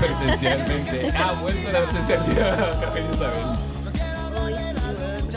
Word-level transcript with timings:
Presencialmente. 0.00 1.12
Ha 1.16 1.32
vuelto 1.32 1.70
la 1.72 1.80
presencialidad, 1.80 2.94
Isabel. 3.12 3.73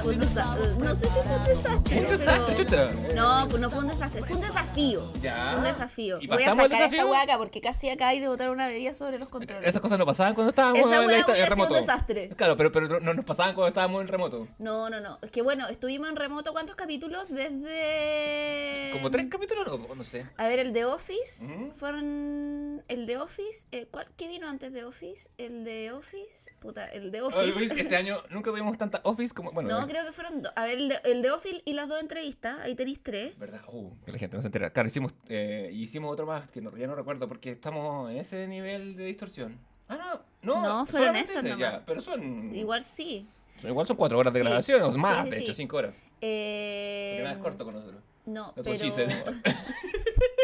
Fue 0.07 0.15
un 0.15 0.21
desa- 0.21 0.57
eh, 0.57 0.75
No 0.79 0.95
sé 0.95 1.07
si 1.09 1.19
fue 1.19 1.35
un 1.35 1.43
desastre. 1.43 1.99
Un 1.99 2.07
desastre, 2.17 2.55
pero- 2.55 2.63
chucha. 2.63 2.91
No, 3.13 3.47
pues 3.49 3.61
no 3.61 3.69
fue 3.69 3.79
un 3.79 3.87
desastre, 3.87 4.23
fue 4.23 4.35
un 4.37 4.41
desafío. 4.41 5.11
Ya. 5.21 5.49
Fue 5.49 5.57
un 5.59 5.63
desafío. 5.65 6.17
¿Y 6.21 6.27
Voy 6.27 6.43
a 6.43 6.49
el 6.51 6.55
sacar 6.55 6.81
esta 6.93 7.05
weá 7.05 7.21
acá 7.23 7.37
porque 7.37 7.59
casi 7.59 7.89
acá 7.89 8.07
hay 8.07 8.21
de 8.21 8.29
botar 8.29 8.49
una 8.49 8.67
bebida 8.69 8.93
sobre 8.93 9.19
los 9.19 9.27
controles. 9.27 9.67
Esas 9.67 9.81
cosas 9.81 9.99
no 9.99 10.05
pasaban 10.05 10.33
cuando 10.33 10.51
estábamos 10.51 10.79
Esa 10.79 10.95
en, 11.01 11.05
hubiera 11.05 11.25
sido 11.25 11.43
un 11.43 11.49
remoto. 11.49 11.73
desastre. 11.73 12.29
Claro, 12.37 12.55
pero, 12.55 12.71
pero 12.71 12.87
no, 12.87 12.99
no 13.01 13.13
nos 13.15 13.25
pasaban 13.25 13.53
cuando 13.53 13.67
estábamos 13.67 14.01
en 14.01 14.07
remoto. 14.07 14.47
No, 14.59 14.89
no, 14.89 15.01
no. 15.01 15.19
Es 15.21 15.29
que 15.31 15.41
bueno, 15.41 15.67
estuvimos 15.67 16.07
en 16.09 16.15
remoto 16.15 16.53
¿cuántos 16.53 16.77
capítulos? 16.77 17.25
Desde. 17.27 18.91
Como 18.93 19.11
tres 19.11 19.27
capítulos, 19.29 19.67
no, 19.67 19.93
no 19.95 20.03
sé. 20.05 20.25
A 20.37 20.47
ver, 20.47 20.59
el 20.59 20.71
de 20.71 20.85
Office. 20.85 21.69
Fueron. 21.73 22.81
El 22.87 23.05
de 23.05 23.17
Office. 23.17 23.65
eh, 23.73 23.87
¿cuál, 23.91 24.07
¿Qué 24.15 24.27
vino 24.29 24.47
antes 24.47 24.71
de 24.71 24.85
Office? 24.85 25.29
El 25.37 25.65
de 25.65 25.91
Office. 25.91 26.51
Puta, 26.61 26.85
el 26.85 27.11
de 27.11 27.21
Office. 27.21 27.65
Este 27.77 27.95
año 27.97 28.21
nunca 28.29 28.51
tuvimos 28.51 28.77
tanta 28.77 29.01
office 29.03 29.33
como. 29.33 29.51
Bueno, 29.51 29.69
No, 29.69 29.87
creo 29.97 30.05
que 30.05 30.11
fueron 30.13 30.41
dos. 30.41 30.53
A 30.55 30.65
ver, 30.65 30.77
el 30.77 30.89
de, 30.89 30.99
el 31.05 31.21
de 31.21 31.31
Office 31.31 31.61
y 31.65 31.73
las 31.73 31.87
dos 31.89 31.99
entrevistas. 31.99 32.59
Ahí 32.61 32.75
tenéis 32.75 33.01
tres. 33.03 33.37
¿Verdad? 33.37 33.61
Uh, 33.71 33.91
que 34.05 34.11
la 34.11 34.17
gente 34.19 34.35
no 34.37 34.41
se 34.41 34.47
entera. 34.47 34.69
Claro, 34.71 34.87
hicimos, 34.87 35.13
eh, 35.29 35.69
hicimos 35.73 36.11
otro 36.13 36.25
más 36.25 36.49
que 36.49 36.61
no, 36.61 36.75
ya 36.77 36.87
no 36.87 36.95
recuerdo 36.95 37.27
porque 37.27 37.51
estamos 37.51 38.09
en 38.11 38.17
ese 38.17 38.47
nivel 38.47 38.95
de 38.95 39.05
distorsión. 39.05 39.57
Ah, 39.89 40.21
no, 40.43 40.55
no. 40.55 40.61
No, 40.61 40.85
fueron 40.85 41.15
esos 41.15 41.37
ese, 41.37 41.43
nomás. 41.43 41.59
ya, 41.59 41.83
pero 41.85 42.01
son. 42.01 42.53
Igual 42.55 42.83
sí. 42.83 43.27
son- 43.61 43.69
igual 43.71 43.87
son 43.87 43.95
cuatro 43.97 44.17
horas 44.19 44.33
de 44.33 44.39
Sí. 44.41 44.45
grabación, 44.45 44.81
o 44.83 44.91
Sí, 44.93 44.97
más, 44.99 45.23
sí, 45.25 45.29
de 45.31 45.37
hecho, 45.37 45.53
sí. 45.53 45.55
cinco 45.61 45.77
horas. 45.77 45.95
Eh, 46.21 47.13
Porque 47.17 47.23
nada 47.23 47.35
es 47.37 47.41
corto 47.43 47.65
con 47.65 47.73
nosotros. 47.75 48.01
No, 48.25 48.53
pero. 48.55 48.69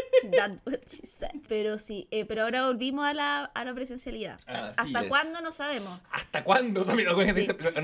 what 0.65 0.79
she 0.87 1.05
said. 1.05 1.31
Pero 1.47 1.79
sí, 1.79 2.07
eh, 2.11 2.25
pero 2.25 2.43
ahora 2.43 2.67
volvimos 2.67 3.05
a 3.05 3.13
la, 3.13 3.45
a 3.45 3.65
la 3.65 3.73
presencialidad. 3.73 4.39
Así 4.47 4.73
¿Hasta 4.77 5.07
cuándo? 5.07 5.41
No 5.41 5.51
sabemos. 5.51 5.99
¿Hasta 6.11 6.43
cuándo? 6.43 6.83
También 6.85 7.09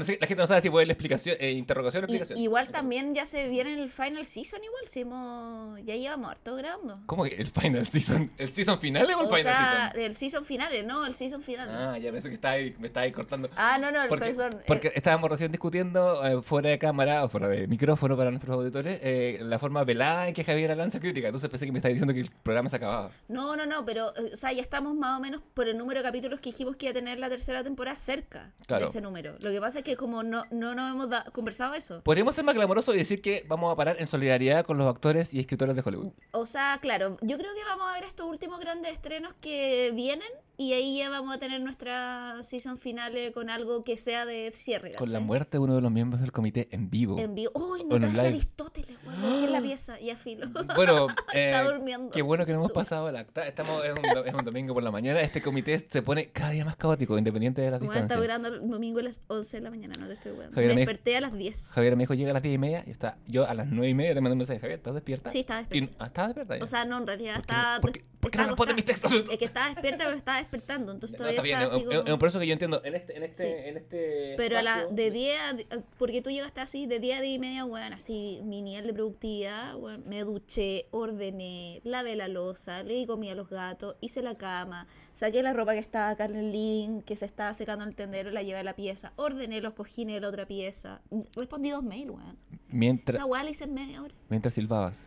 Sí. 0.04 0.18
la 0.20 0.28
gente 0.28 0.42
no 0.42 0.48
sabe 0.48 0.62
si 0.62 0.70
puede 0.70 0.86
la 0.86 0.94
explicación, 0.94 1.36
eh, 1.40 1.52
interrogación 1.52 2.04
o 2.04 2.08
Y- 2.08 2.12
explicación. 2.12 2.40
igual 2.40 2.70
también 2.70 3.14
ya 3.16 3.26
se 3.26 3.48
viene 3.50 3.74
el 3.82 3.90
final 3.90 4.26
season, 4.26 4.64
igual 4.64 4.86
si 4.86 5.02
hemos, 5.02 5.80
ya 5.86 5.96
llevamos 5.96 6.32
harto 6.32 6.56
grabando. 6.56 7.00
¿Cómo 7.06 7.24
que 7.24 7.36
el 7.36 7.48
final 7.48 7.86
season? 7.88 8.32
¿El 8.38 8.52
season 8.52 8.80
final 8.80 9.06
o 9.06 9.10
el 9.10 9.16
O 9.16 9.20
final 9.36 9.38
sea, 9.42 9.90
season? 9.94 10.02
el 10.02 10.16
season 10.16 10.46
final, 10.46 10.88
no, 10.88 11.06
el 11.06 11.14
season 11.14 11.42
final. 11.42 11.70
Ah, 11.70 11.98
ya 11.98 12.12
pensé 12.12 12.30
que 12.30 12.36
estaba 12.36 12.54
ahí, 12.56 12.76
me 12.80 12.88
estaba 12.88 13.04
ahí 13.06 13.12
cortando. 13.12 13.50
Ah, 13.56 13.78
no, 13.80 13.92
no, 13.92 14.02
el 14.04 14.10
Porque, 14.10 14.32
person- 14.34 14.62
porque 14.66 14.88
eh, 14.90 14.94
estábamos 14.96 15.30
recién 15.30 15.52
discutiendo 15.52 16.26
eh, 16.26 16.42
fuera 16.42 16.70
de 16.70 16.80
cámara 16.80 17.24
o 17.24 17.30
fuera 17.30 17.48
de 17.48 17.68
micrófono 17.68 18.16
para 18.18 18.30
nuestros 18.32 18.56
auditores 18.56 19.00
eh, 19.04 19.40
la 19.42 19.60
forma 19.60 19.84
velada 19.84 20.28
en 20.28 20.34
que 20.34 20.44
Javier 20.44 20.76
lanza 20.76 21.00
crítica. 21.00 21.28
Entonces 21.28 21.50
pensé 21.50 21.66
que 21.66 21.72
me 21.72 21.80
estaba 21.80 21.92
diciendo 21.94 22.14
que 22.14 22.22
el 22.22 22.30
programa 22.44 22.70
se 22.70 22.76
acababa. 22.78 23.12
no, 23.28 23.56
no, 23.56 23.66
no, 23.66 23.86
pero, 23.86 24.16
eh, 24.16 24.32
o 24.34 24.36
sea, 24.36 24.52
ya 24.52 24.62
estamos 24.62 24.96
más 24.96 25.18
o 25.18 25.22
menos 25.22 25.42
por 25.54 25.68
el 25.68 25.78
número 25.78 26.00
de 26.00 26.04
capítulos 26.04 26.40
que 26.40 26.50
dijimos 26.50 26.76
que 26.76 26.86
iba 26.88 26.92
a 26.92 26.94
tener 26.94 27.20
la 27.20 27.30
tercera 27.30 27.64
temporada 27.64 27.96
cerca 27.98 28.54
Claro. 28.68 28.86
de 28.86 28.90
ese 28.90 29.02
número. 29.02 29.36
Lo 29.40 29.52
que 29.52 29.60
pasa 29.60 29.80
es 29.80 29.84
que 29.86 29.96
como 29.98 30.24
no, 30.24 30.44
no 30.52 30.76
nos 30.76 30.92
hemos 30.92 31.10
da- 31.10 31.26
conversado 31.34 31.74
eso. 31.74 32.02
Podríamos 32.04 32.36
ser 32.36 32.44
más 32.44 32.56
glamorosos 32.56 32.96
y 32.96 32.98
decir 32.98 33.22
que 33.22 33.46
vamos 33.48 33.72
a 33.72 33.76
parar 33.76 33.98
en 34.00 34.08
solidaridad 34.08 34.66
con 34.66 34.78
los 34.78 34.88
actores 34.88 35.34
y 35.34 35.40
escritores 35.40 35.76
de 35.76 35.82
Hollywood. 35.86 36.12
O 36.32 36.46
sea, 36.46 36.80
claro, 36.82 37.18
yo 37.22 37.38
creo 37.38 37.54
que 37.54 37.64
vamos 37.64 37.88
a 37.90 37.94
ver 37.94 38.04
estos 38.04 38.26
últimos 38.28 38.60
grandes 38.60 38.94
estrenos 38.94 39.34
que 39.42 39.92
vienen 39.94 40.28
y 40.62 40.74
ahí 40.74 40.98
ya 40.98 41.10
vamos 41.10 41.34
a 41.34 41.40
tener 41.40 41.62
nuestra 41.62 42.36
season 42.44 42.78
finales 42.78 43.32
con 43.34 43.50
algo 43.50 43.86
que 43.86 43.96
sea 43.96 44.26
de 44.26 44.52
cierre. 44.54 44.92
Con 44.92 45.12
la 45.14 45.22
muerte 45.22 45.52
de 45.58 45.60
uno 45.60 45.74
de 45.74 45.80
los 45.82 45.90
miembros 45.90 46.20
del 46.20 46.34
comité 46.34 46.68
en 46.72 46.90
vivo. 46.90 47.18
En 47.18 47.34
vivo. 47.34 47.52
¡Uy! 47.56 47.82
O 47.90 47.98
no 47.98 48.08
en 48.08 48.14
traje. 48.14 48.28
Aristóteles, 48.28 48.98
dejé 49.02 49.46
en 49.46 49.52
la 49.54 49.62
pieza 49.62 50.00
y 50.02 50.10
a 50.10 50.18
filo. 50.18 50.48
Bueno, 50.76 51.08
Está 51.34 51.62
eh, 51.62 51.64
durmiendo. 51.64 52.12
qué 52.12 52.22
bueno 52.22 52.46
que 52.46 52.52
no 52.52 52.60
hemos 52.60 52.72
pasado 52.74 53.08
el 53.08 53.16
acta. 53.16 53.48
Estamos, 53.48 53.84
es, 53.86 53.92
un, 53.92 54.28
es 54.28 54.34
un 54.34 54.44
domingo 54.44 54.74
por 54.74 54.84
la 54.84 54.92
mañana. 54.92 55.22
Este 55.22 55.42
comité 55.42 55.80
se 55.90 56.02
pone 56.02 56.30
cada 56.32 56.52
día 56.52 56.66
más 56.66 56.76
caótico, 56.76 57.18
independiente 57.18 57.62
de 57.62 57.72
las 57.72 57.82
está 57.82 57.92
distancias. 57.94 58.20
durando 58.20 58.48
el 58.50 58.70
domingo 58.70 59.00
a 59.00 59.04
las 59.04 59.22
11 59.28 59.58
de 59.58 59.64
la 59.64 59.70
mañana, 59.70 59.94
no 59.98 60.08
te 60.08 60.14
estoy. 60.14 60.34
Javier, 60.54 60.74
Me 60.76 60.82
desperté 60.82 61.16
a 61.16 61.22
las 61.22 61.34
10. 61.34 61.72
Javier 61.74 61.96
me 61.96 62.04
dijo, 62.04 62.14
llega 62.16 62.32
a 62.32 62.34
las 62.34 62.44
10 62.44 62.56
y 62.56 62.58
media 62.58 62.84
y 62.86 62.92
está 62.92 63.18
yo 63.28 63.48
a 63.48 63.54
las 63.54 63.68
9 63.68 63.88
y 63.88 63.94
media 63.94 64.14
te 64.14 64.20
mando 64.20 64.34
un 64.34 64.40
mensaje. 64.40 64.60
Javier, 64.60 64.80
¿estás 64.80 64.94
despierta? 64.94 65.30
Sí, 65.30 65.40
estaba 65.40 65.62
Y- 65.62 65.64
despierta. 65.64 65.96
ah, 66.04 66.08
¿Estabas 66.08 66.28
despierta? 66.36 66.58
ya? 66.58 66.64
O 66.66 66.68
sea, 66.68 66.84
no, 66.84 66.98
en 66.98 67.08
realidad 67.08 67.36
¿Por 67.82 67.92
qué 67.94 68.00
estaba. 68.00 68.09
Por 68.20 68.32
qué- 68.32 68.38
no 68.38 68.48
responde 68.48 68.74
mis 68.74 68.86
textos? 68.86 69.12
Es 69.12 69.38
que 69.38 69.46
estaba 69.46 69.70
despierta, 69.70 70.04
pero 70.06 70.18
estaba 70.18 70.38
despertando. 70.40 70.92
Entonces 70.92 71.14
No, 71.20 71.26
todavía 71.26 71.36
está 71.38 71.44
bien, 71.44 71.54
estaba 71.62 71.68
es, 71.68 71.76
así 71.76 71.86
como. 71.96 72.08
es 72.08 72.14
un 72.14 72.20
proceso 72.20 72.40
que 72.40 72.48
yo 72.48 72.54
entiendo. 72.54 72.82
En 72.84 72.96
este, 72.96 73.18
en 73.18 73.24
este, 73.24 73.46
Sí. 73.46 73.68
en 73.70 73.78
este 73.78 74.34
Pero 74.38 74.58
a 74.58 74.62
la, 74.62 74.86
de 74.88 75.12
10 75.12 75.40
a, 75.42 75.56
porque 75.98 76.22
tú 76.22 76.30
llegaste 76.30 76.62
así, 76.62 76.86
de 76.86 77.00
10 77.00 77.18
a 77.20 77.22
10 77.22 77.36
y 77.36 77.40
media, 77.40 77.66
weón, 77.66 77.94
así, 77.94 78.42
mi 78.44 78.62
nivel 78.62 78.88
de 78.88 78.94
productividad, 78.94 79.76
weón, 79.76 80.04
me 80.08 80.22
duché, 80.24 80.88
ordené, 80.92 81.82
lavé 81.84 82.16
la 82.16 82.28
losa, 82.28 82.84
le 82.84 82.94
di 82.96 83.06
comida 83.06 83.32
a 83.32 83.36
los 83.36 83.50
gatos, 83.50 83.96
hice 84.02 84.22
la 84.22 84.36
cama, 84.36 84.88
saqué 85.14 85.42
la 85.44 85.54
ropa 85.54 85.74
que 85.74 85.80
estaba 85.80 86.10
acá 86.10 86.26
en 86.26 86.36
el 86.36 86.52
living, 86.52 87.02
que 87.02 87.16
se 87.16 87.26
estaba 87.26 87.54
secando 87.54 87.84
en 87.84 87.90
el 87.90 87.96
tendero, 87.96 88.32
la 88.32 88.44
llevé 88.44 88.60
a 88.60 88.64
la 88.64 88.76
pieza, 88.76 89.14
ordené 89.16 89.62
los 89.62 89.74
cojines 89.74 90.16
de 90.16 90.22
la 90.22 90.30
otra 90.30 90.46
pieza, 90.46 91.02
respondí 91.36 91.70
dos 91.70 91.84
mails, 91.84 92.12
weón. 92.12 92.38
mientras, 92.70 93.16
Esa 93.18 93.26
weá 93.26 93.44
la 93.44 93.50
hice 93.50 93.64
en 93.64 93.74
media 93.74 94.02
hora. 94.02 94.14
mientras 94.30 94.54
silbabas. 94.54 95.00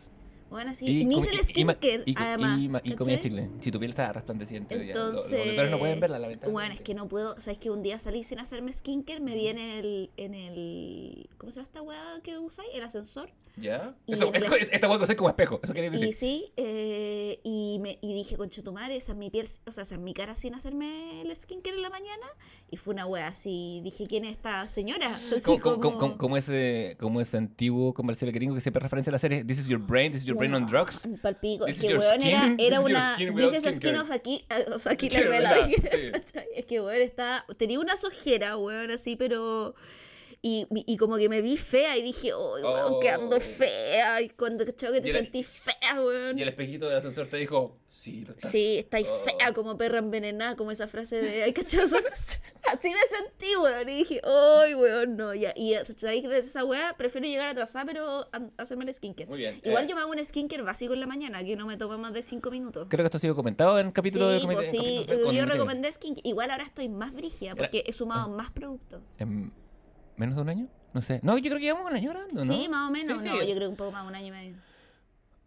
Bueno, 0.53 0.69
así, 0.71 0.85
Y 0.85 1.03
ni 1.05 1.15
comi- 1.15 1.27
el 1.29 1.33
y- 1.35 1.39
y 1.39 1.43
skincare, 1.43 2.03
y, 2.05 2.13
co- 2.13 2.23
además. 2.23 2.59
y 2.59 2.91
y 2.91 2.95
comías 2.95 3.19
chicle. 3.21 3.49
Si 3.59 3.71
tu 3.71 3.79
piel 3.79 3.89
estaba 3.89 4.13
resplandeciente. 4.13 4.75
Entonces, 4.75 5.41
auditores 5.45 5.71
no 5.71 5.79
pueden 5.79 5.99
verla, 5.99 6.19
lamentablemente. 6.19 6.51
Bueno, 6.53 6.73
es 6.75 6.81
que 6.81 6.93
no 6.93 7.07
puedo, 7.07 7.41
sabes 7.41 7.57
que 7.57 7.71
un 7.71 7.81
día 7.81 7.97
salí 7.97 8.23
sin 8.23 8.37
hacerme 8.39 8.71
skincare, 8.71 9.19
me 9.19 9.33
vi 9.33 9.47
en 9.47 9.57
el, 9.57 10.11
en 10.15 10.35
el, 10.35 11.27
¿cómo 11.37 11.51
se 11.51 11.55
llama 11.57 11.65
esta 11.67 11.81
weá 11.81 12.19
que 12.23 12.37
usáis? 12.37 12.69
El 12.73 12.83
ascensor. 12.83 13.31
¿Ya? 13.55 13.93
y 14.07 14.13
Eso, 14.13 14.33
es 14.33 14.43
co- 14.45 14.55
esta 14.55 14.89
hueá 14.89 15.05
que 15.05 15.15
como 15.15 15.29
espejo. 15.29 15.59
Eso 15.61 15.73
quería 15.75 15.91
decir. 15.91 16.07
Y 16.07 16.13
sí, 16.13 16.51
eh, 16.57 17.39
y, 17.43 17.77
me, 17.81 17.99
y 18.01 18.13
dije, 18.15 18.35
conchetumare, 18.35 18.95
esa 18.95 19.11
es 19.11 19.17
mi 19.19 19.29
piel, 19.29 19.45
o 19.67 19.71
sea, 19.71 19.83
esa 19.83 19.93
es 19.93 20.01
mi 20.01 20.15
cara 20.15 20.33
sin 20.33 20.55
hacerme 20.55 21.21
el 21.21 21.35
skincare 21.35 21.75
en 21.75 21.83
la 21.83 21.91
mañana. 21.91 22.25
Y 22.71 22.77
fue 22.77 22.95
una 22.95 23.05
wea 23.05 23.27
así, 23.27 23.81
dije, 23.83 24.07
¿quién 24.07 24.25
es 24.25 24.31
esta 24.31 24.67
señora? 24.67 25.15
Así 25.35 25.43
Como, 25.43 25.59
como- 25.61 25.97
como- 25.99 26.17
como- 26.17 26.37
ese, 26.37 26.95
como 26.99 27.21
ese 27.21 27.37
antiguo 27.37 27.93
comercial 27.93 28.31
gringo 28.31 28.55
que 28.55 28.61
siempre 28.61 28.81
referencia 28.81 29.11
a 29.11 29.13
la 29.13 29.19
serie 29.19 29.43
This 29.45 29.59
is 29.59 29.67
your 29.67 29.79
brain, 29.79 30.11
this 30.11 30.21
is 30.21 30.27
your 30.27 30.35
brain 30.35 30.42
on 30.51 30.65
drugs. 30.65 31.07
Palpico. 31.21 31.65
This 31.65 31.77
Es 31.77 31.81
que, 31.81 31.97
weón, 31.97 32.21
era, 32.21 32.55
era 32.57 32.79
this 32.79 32.87
is 32.87 32.91
una. 32.91 33.17
skin 33.17 33.95
of. 33.97 34.09
¿Cachai? 36.11 36.47
Es 36.55 36.65
que, 36.65 36.81
weón, 36.81 37.01
está. 37.01 37.45
Tenía 37.57 37.79
una 37.79 37.95
sojera, 37.97 38.57
weón, 38.57 38.91
así, 38.91 39.15
pero. 39.15 39.75
Y, 40.45 40.67
y 40.69 40.97
como 40.97 41.15
que 41.15 41.29
me 41.29 41.41
vi 41.41 41.55
fea 41.55 41.95
y 41.97 42.01
dije, 42.01 42.33
oh, 42.33 42.55
weón, 42.55 42.99
que 42.99 43.07
ando 43.09 43.37
Oh. 43.37 43.39
fea. 43.39 44.21
Y 44.21 44.27
cuando 44.27 44.65
cachai 44.65 44.91
que 44.91 44.99
te 44.99 45.07
Y 45.07 45.11
era- 45.11 45.19
sentí 45.21 45.41
fea, 45.41 46.01
weón. 46.03 46.37
Y 46.37 46.41
el 46.41 46.49
espejito 46.49 46.85
del 46.89 46.97
ascensor 46.97 47.27
te 47.27 47.37
dijo, 47.37 47.77
sí, 47.89 48.25
lo 48.25 48.33
estás. 48.33 48.51
Sí, 48.51 48.79
estáis 48.79 49.07
Oh. 49.09 49.19
fea 49.23 49.53
como 49.53 49.77
perra 49.77 49.99
envenenada, 49.99 50.57
como 50.57 50.71
esa 50.71 50.89
frase 50.89 51.21
de 51.21 51.43
ay, 51.43 51.53
¿cachai? 51.53 51.79
O 51.79 51.87
sea, 51.87 52.01
Así 52.73 52.89
me 52.89 52.95
sentí, 53.17 53.55
weón. 53.55 53.87
Y 53.87 53.95
dije, 53.99 54.21
ay, 54.23 54.73
weón, 54.75 55.15
no. 55.15 55.33
Ya. 55.33 55.53
Y 55.55 55.75
sabéis 55.95 56.27
de 56.27 56.39
esa 56.39 56.65
weá, 56.65 56.93
prefiero 56.97 57.25
llegar 57.25 57.47
atrasada, 57.47 57.85
pero 57.85 58.27
a- 58.33 58.49
hacerme 58.57 58.83
el 58.83 58.93
skincare. 58.93 59.29
Muy 59.29 59.39
bien. 59.39 59.61
Igual 59.63 59.85
Eh, 59.85 59.87
yo 59.87 59.95
me 59.95 60.01
hago 60.01 60.11
un 60.11 60.25
skincare 60.25 60.61
básico 60.63 60.93
en 60.93 60.99
la 60.99 61.07
mañana, 61.07 61.41
que 61.41 61.55
no 61.55 61.65
me 61.67 61.77
toma 61.77 61.97
más 61.97 62.11
de 62.11 62.21
5 62.21 62.51
minutos. 62.51 62.87
Creo 62.89 63.03
que 63.03 63.07
esto 63.07 63.15
ha 63.17 63.21
sido 63.21 63.35
comentado 63.35 63.79
en 63.79 63.91
capítulo 63.93 64.27
de 64.27 64.39
sí, 64.39 64.45
comité- 64.45 64.55
pues 64.55 64.69
sí, 64.71 65.05
de- 65.07 65.13
eh, 65.13 65.33
yo 65.35 65.45
recomendé 65.45 65.89
skincare. 65.89 66.27
Igual 66.27 66.51
ahora 66.51 66.63
estoy 66.65 66.89
más 66.89 67.13
brígida 67.13 67.55
porque 67.55 67.83
he 67.87 67.93
sumado 67.93 68.27
más 68.29 68.51
productos. 68.51 69.01
¿En 69.19 69.51
menos 70.17 70.35
de 70.35 70.41
un 70.41 70.49
año? 70.49 70.67
No 70.93 71.01
sé. 71.01 71.19
No, 71.23 71.37
yo 71.37 71.43
creo 71.49 71.57
que 71.57 71.63
llevamos 71.65 71.89
un 71.89 71.95
año 71.97 72.09
grabando, 72.11 72.45
¿no? 72.45 72.53
Sí, 72.53 72.67
más 72.69 72.89
o 72.89 72.91
menos. 72.91 73.21
Sí, 73.21 73.27
no, 73.27 73.35
yo 73.35 73.41
creo 73.55 73.59
que 73.59 73.67
un 73.67 73.75
poco 73.75 73.91
más, 73.91 74.07
un 74.07 74.15
año 74.15 74.27
y 74.27 74.31
medio. 74.31 74.55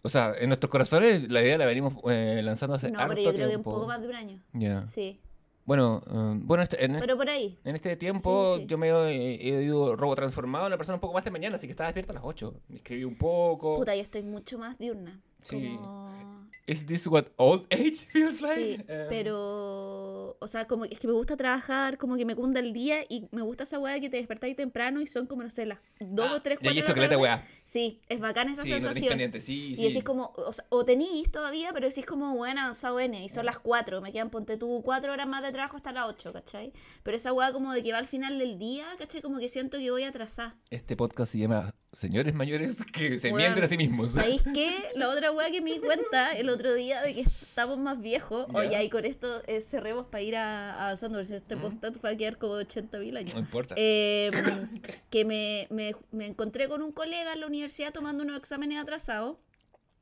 O 0.03 0.09
sea, 0.09 0.35
en 0.39 0.49
nuestros 0.49 0.71
corazones 0.71 1.29
la 1.31 1.43
idea 1.43 1.59
la 1.59 1.67
venimos 1.67 1.95
eh, 2.11 2.41
lanzando 2.45 2.77
hace 2.77 2.91
No, 2.91 2.99
harto 3.01 3.15
pero 3.15 3.23
yo 3.23 3.33
creo 3.33 3.49
que 3.49 3.57
un 3.57 3.63
tiempo. 3.63 3.73
poco 3.75 3.87
más 3.87 4.01
de 4.01 4.09
un 4.09 4.15
año. 4.15 4.41
Ya. 4.53 4.87
Sí. 4.87 5.21
Bueno, 5.65 6.01
eh, 6.07 6.39
bueno 6.43 6.63
este- 6.63 6.85
en, 6.85 6.99
Pero 7.01 7.17
por 7.17 7.29
ahí. 7.29 7.59
en 7.65 7.75
este 7.75 7.97
tiempo 7.97 8.55
Sí, 8.55 8.61
sí. 8.61 8.67
yo 8.67 8.79
me 8.79 8.89
he, 8.89 9.35
he 9.35 9.63
ido 9.65 9.97
robo 9.97 10.15
transformado 10.15 10.67
en 10.67 10.69
una 10.71 10.77
persona 10.77 10.95
un 10.95 11.01
poco 11.01 11.15
más 11.15 11.25
de 11.25 11.33
mañana, 11.33 11.57
así 11.57 11.67
que 11.67 11.73
estaba 11.73 11.89
despierto 11.89 12.13
a 12.13 12.15
las 12.15 12.25
8. 12.25 12.55
Me 12.69 12.77
escribí 12.77 13.03
un 13.05 13.17
poco. 13.17 13.77
Puta, 13.79 13.97
yo 13.97 14.03
estoy 14.03 14.23
mucho 14.23 14.59
más 14.59 14.79
diurna. 14.79 15.21
Sí. 15.43 15.75
Como... 15.77 16.46
¿Is 16.69 16.85
this 16.85 17.07
what 17.07 17.27
old 17.37 17.65
age 17.71 18.07
feels 18.11 18.41
like? 18.41 18.55
Sí, 18.61 18.85
Eh, 18.89 19.07
pero, 19.09 20.37
o 20.41 20.49
sea, 20.49 20.67
como 20.67 20.85
es 20.85 20.99
que 20.99 21.07
me 21.07 21.13
gusta 21.13 21.37
trabajar, 21.37 21.97
como 21.97 22.17
que 22.17 22.25
me 22.25 22.35
cunda 22.35 22.59
el 22.59 22.73
día 22.73 23.05
y 23.09 23.29
me 23.31 23.43
gusta 23.43 23.63
esa 23.63 23.79
weá 23.79 23.95
de 23.95 24.01
que 24.01 24.11
te 24.11 24.17
despertáis 24.17 24.57
temprano 24.57 25.01
y 25.01 25.07
son 25.07 25.27
como, 25.27 25.45
no 25.45 25.51
sé, 25.51 25.65
las 25.67 25.79
2 26.01 26.29
ah, 26.29 26.35
o 26.35 26.43
3, 26.43 26.59
ya 26.61 26.65
4 26.65 26.71
he 26.71 26.75
de 26.75 27.01
la 27.01 27.09
tarde. 27.09 27.17
weá. 27.17 27.47
Sí, 27.63 28.01
es 28.09 28.19
bacana 28.19 28.53
esa 28.53 28.63
Sí, 28.65 28.71
no 28.71 28.77
sensación. 28.81 29.09
pendiente, 29.11 29.41
sí, 29.41 29.73
y 29.73 29.77
sí. 29.77 29.83
decís 29.85 30.03
como, 30.03 30.33
o, 30.37 30.53
sea, 30.53 30.65
o 30.71 30.85
tenís 30.85 31.31
todavía, 31.31 31.73
pero 31.73 31.87
decís 31.89 32.05
como, 32.05 32.35
bueno, 32.35 32.61
avanzado 32.63 32.99
N, 32.99 33.23
y 33.25 33.29
son 33.29 33.47
las 33.47 33.59
4, 33.61 34.01
me 34.01 34.11
quedan, 34.13 34.31
ponte 34.31 34.57
tú, 34.57 34.83
4 34.85 35.13
horas 35.13 35.29
más 35.29 35.43
de 35.43 35.53
trabajo 35.53 35.77
hasta 35.77 35.93
las 35.93 36.09
8, 36.09 36.33
¿cachai? 36.33 36.73
Pero 37.05 37.17
esa 37.17 37.33
weá 37.33 37.53
como 37.53 37.73
de 37.73 37.85
que 37.85 37.93
va 37.93 37.99
al 37.99 38.07
final 38.07 38.41
del 38.41 38.59
día, 38.59 38.87
¿cachai? 38.99 39.23
Como 39.23 39.39
que 39.39 39.49
siento 39.49 39.79
que 39.79 39.89
voy 39.93 40.03
atrasada. 40.03 40.57
Este 40.71 40.97
podcast 40.97 41.31
se 41.31 41.39
llama 41.39 41.75
Señores 41.97 42.35
Mayores 42.35 42.77
que 42.93 43.19
se 43.19 43.29
Weón, 43.29 43.39
mienten 43.39 43.65
a 43.65 43.67
sí 43.69 43.77
mismos. 43.79 44.13
¿Sabéis 44.13 44.43
qué? 44.55 44.71
La 44.95 45.09
otra 45.09 45.33
weá 45.33 45.51
que 45.51 45.63
me 45.63 45.73
di 45.73 45.79
cuenta 45.79 46.37
el 46.37 46.51
otro 46.51 46.75
día 46.75 47.01
de 47.01 47.15
que 47.15 47.21
estamos 47.23 47.79
más 47.79 47.99
viejos, 48.01 48.47
Ya. 48.53 48.59
oye, 48.59 48.85
y 48.85 48.91
con 48.91 49.07
esto 49.07 49.43
eh, 49.47 49.63
cerremos 49.63 50.07
para 50.07 50.23
ir 50.23 50.37
a- 50.37 50.75
avanzando, 50.85 51.19
porque 51.19 51.35
este 51.37 51.57
Mm. 51.57 51.61
podcast 51.63 52.05
va 52.05 52.11
a 52.11 52.17
quedar 52.17 52.37
como 52.37 52.53
80 52.53 52.99
mil 52.99 53.17
años. 53.17 53.33
No 53.35 53.41
importa. 53.41 53.75
Eh, 53.79 54.29
que 55.11 55.25
me, 55.25 55.67
me- 55.71 55.97
me 56.13 56.27
encontré 56.27 56.69
con 56.69 56.83
un 56.83 56.93
colega 56.93 57.33
en 57.33 57.41
la 57.41 57.47
universidad 57.47 57.93
tomando 57.93 58.23
unos 58.23 58.37
exámenes 58.37 58.79
atrasados 58.79 59.39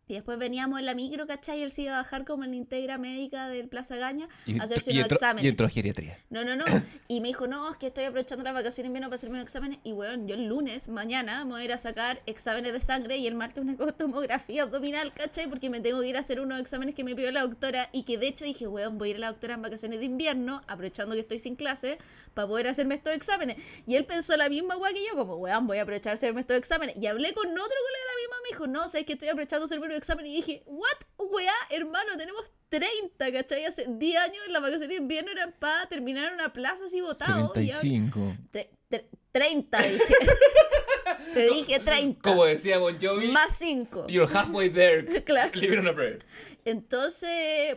Y 0.07 0.15
después 0.15 0.39
veníamos 0.39 0.79
en 0.79 0.87
la 0.87 0.95
micro, 0.95 1.27
¿cachai? 1.27 1.61
Y 1.61 1.63
él 1.63 1.71
se 1.71 1.83
iba 1.83 1.95
a 1.95 2.03
bajar 2.03 2.25
como 2.25 2.45
en 2.45 2.51
la 2.51 2.57
integra 2.57 2.99
médica 2.99 3.49
del 3.49 3.69
Plaza 3.69 3.97
Gaña 3.97 4.29
Y, 4.47 4.59
a 4.59 4.65
hacerse 4.65 4.93
unos 4.93 5.07
exámenes. 5.07 5.45
y 5.45 5.49
entró 5.49 5.67
a 5.67 5.71
geriatría. 5.71 6.19
No, 6.31 6.45
no, 6.45 6.57
no. 6.57 6.65
Y 7.09 7.21
me 7.21 7.29
dijo, 7.29 7.47
no, 7.47 7.71
es 7.71 7.77
que 7.77 7.87
estoy 7.89 8.05
aprovechando 8.05 8.45
las 8.45 8.55
vacaciones 8.55 8.85
de 8.85 8.87
invierno 8.89 9.09
para 9.09 9.17
hacerme 9.17 9.37
unos 9.37 9.45
exámenes. 9.45 9.79
Y 9.85 9.93
bueno, 9.93 10.27
yo 10.27 10.35
el 10.35 10.47
lunes, 10.47 10.89
mañana, 10.89 11.45
me 11.45 11.53
voy 11.53 11.63
a 11.63 11.65
ir 11.65 11.73
a 11.73 11.79
sacar 11.79 12.23
exámenes 12.27 12.73
de 12.73 12.81
sangre 12.81 13.17
y 13.17 13.27
el 13.27 13.35
martes 13.35 13.65
una 13.65 13.77
tomografía 13.93 14.63
abdominal, 14.63 15.13
¿cachai? 15.15 15.49
Porque 15.49 15.71
me 15.71 15.81
tengo 15.81 16.01
que 16.01 16.09
ir 16.09 16.17
a 16.17 16.21
hacer 16.21 16.41
unos 16.41 16.61
exámenes 16.61 16.95
que 16.95 17.05
me 17.05 17.15
pidió 17.15 17.31
la 17.31 17.43
doctora 17.43 17.89
y 17.93 18.03
que 18.03 18.19
de 18.19 18.29
hecho 18.29 18.45
dije, 18.45 18.67
weón, 18.67 18.99
voy 18.99 19.09
a 19.09 19.11
ir 19.13 19.17
a 19.17 19.21
la 19.21 19.27
doctora 19.29 19.55
en 19.55 19.63
vacaciones 19.63 19.99
de 20.01 20.05
invierno, 20.05 20.63
aprovechando 20.67 21.15
que 21.15 21.21
estoy 21.21 21.39
sin 21.39 21.57
clase, 21.57 21.99
para 22.35 22.49
poder 22.49 22.69
hacerme 22.69 22.95
estos 22.95 23.15
exámenes. 23.15 23.57
Y 23.87 23.97
él 23.97 24.05
pensó 24.05 24.37
la 24.37 24.49
misma 24.49 24.77
weá 24.77 24.93
que 24.93 25.05
yo, 25.07 25.17
como, 25.17 25.37
weón, 25.37 25.67
voy 25.67 25.79
a 25.79 25.83
aprovechar 25.83 26.15
hacerme 26.15 26.41
estos 26.41 26.57
exámenes. 26.57 26.97
Y 27.01 27.07
hablé 27.07 27.33
con 27.33 27.47
otro 27.47 27.63
colega 27.63 28.05
de 28.05 28.11
la 28.11 28.21
misma, 28.21 28.37
me 28.43 28.49
dijo, 28.49 28.67
no, 28.67 28.89
sabes 28.89 29.07
que 29.07 29.13
estoy 29.15 29.29
aprovechando 29.29 29.65
hacerme 29.65 29.94
unos 29.95 29.99
exámenes. 29.99 30.33
Y 30.33 30.37
dije, 30.37 30.63
what, 30.67 30.99
weá, 31.19 31.53
hermano, 31.71 32.17
tenemos 32.17 32.51
30, 32.69 33.33
¿cachai? 33.33 33.65
Hace 33.65 33.87
10 33.89 34.17
años 34.21 34.43
en 34.47 34.53
las 34.53 34.63
vacaciones 34.63 34.89
de 34.91 35.03
invierno 35.03 35.31
eran 35.31 35.53
para 35.59 35.87
terminar 35.89 36.29
en 36.29 36.35
una 36.35 36.53
plaza 36.53 36.85
así 36.85 37.01
votado. 37.01 37.53
y 37.57 37.71
ahora- 37.71 37.81
35. 37.81 38.21
Tre- 38.53 38.69
tre- 38.91 39.07
30 39.33 39.79
dije. 39.83 40.05
Te 41.35 41.49
dije 41.49 41.81
30. 41.81 42.21
Como 42.23 42.45
decía 42.45 42.79
Bon 42.79 42.97
Jovi, 43.01 43.29
Más 43.33 43.57
5. 43.57 44.07
you're 44.09 44.31
halfway 44.33 44.69
there. 44.71 45.23
Claro. 45.25 45.51
Living 45.55 45.79
on 45.79 45.89
a 45.89 45.95
prayer. 45.95 46.25
Entonces, 46.65 47.29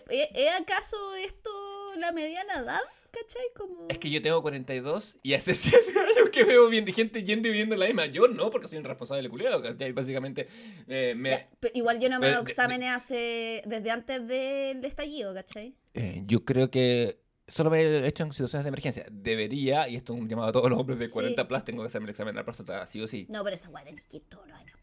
¿e- 0.09 0.29
¿es 0.33 0.53
acaso 0.61 0.97
esto 1.15 1.49
la 1.97 2.11
mediana 2.11 2.59
edad? 2.59 2.81
¿Cachai? 3.21 3.43
Como... 3.55 3.87
Es 3.89 3.97
que 3.97 4.09
yo 4.09 4.21
tengo 4.21 4.41
42 4.41 5.17
y 5.23 5.33
hace 5.33 5.53
7 5.55 5.77
años 5.99 6.29
que 6.31 6.43
veo 6.43 6.67
bien, 6.69 6.85
gente 6.87 7.23
yendo 7.23 7.47
y 7.47 7.51
viviendo 7.51 7.75
la 7.75 7.85
misma. 7.85 8.05
Yo 8.07 8.27
no, 8.27 8.49
porque 8.49 8.67
soy 8.67 8.77
un 8.77 8.83
responsable 8.83 9.27
culiado, 9.29 9.61
¿cachai? 9.61 9.91
Básicamente, 9.91 10.47
eh, 10.87 11.13
me, 11.15 11.29
Ya, 11.31 11.49
igual 11.73 11.99
yo 11.99 12.09
no 12.09 12.19
me 12.19 12.27
Eh, 12.27 12.31
hago 12.33 12.43
de- 12.43 12.49
exámenes 12.51 12.89
hace 12.89 13.61
desde 13.65 13.91
antes 13.91 14.27
del 14.27 14.83
estallido, 14.85 15.33
¿cachai? 15.33 15.75
eh, 15.93 16.21
yo 16.25 16.45
creo 16.45 16.69
que 16.69 17.19
solo 17.47 17.69
me 17.69 17.81
he 17.81 18.07
hecho 18.07 18.23
en 18.23 18.31
situaciones 18.33 18.65
de 18.65 18.69
emergencia. 18.69 19.05
Debería, 19.09 19.87
y 19.87 19.95
esto 19.95 20.13
es 20.13 20.19
un 20.19 20.27
llamado 20.29 20.49
a 20.49 20.51
todos 20.51 20.69
los 20.69 20.77
hombres 20.79 20.99
de 20.99 21.07
Sí. 21.07 21.13
40 21.13 21.47
plus, 21.47 21.63
tengo 21.63 21.81
que 21.81 21.87
hacerme 21.87 22.05
el 22.05 22.09
examen 22.11 22.33
de 22.35 22.41
la 22.41 22.45
próstata, 22.45 22.85
sí 22.85 23.01
o 23.01 23.07
sí. 23.07 23.25
No, 23.29 23.43
pero 23.43 23.55
esa 23.55 23.69
weá 23.69 23.83
tenés 23.83 24.03
que 24.05 24.17
ir 24.17 24.23
todos 24.29 24.47
los 24.47 24.57
años. 24.57 24.77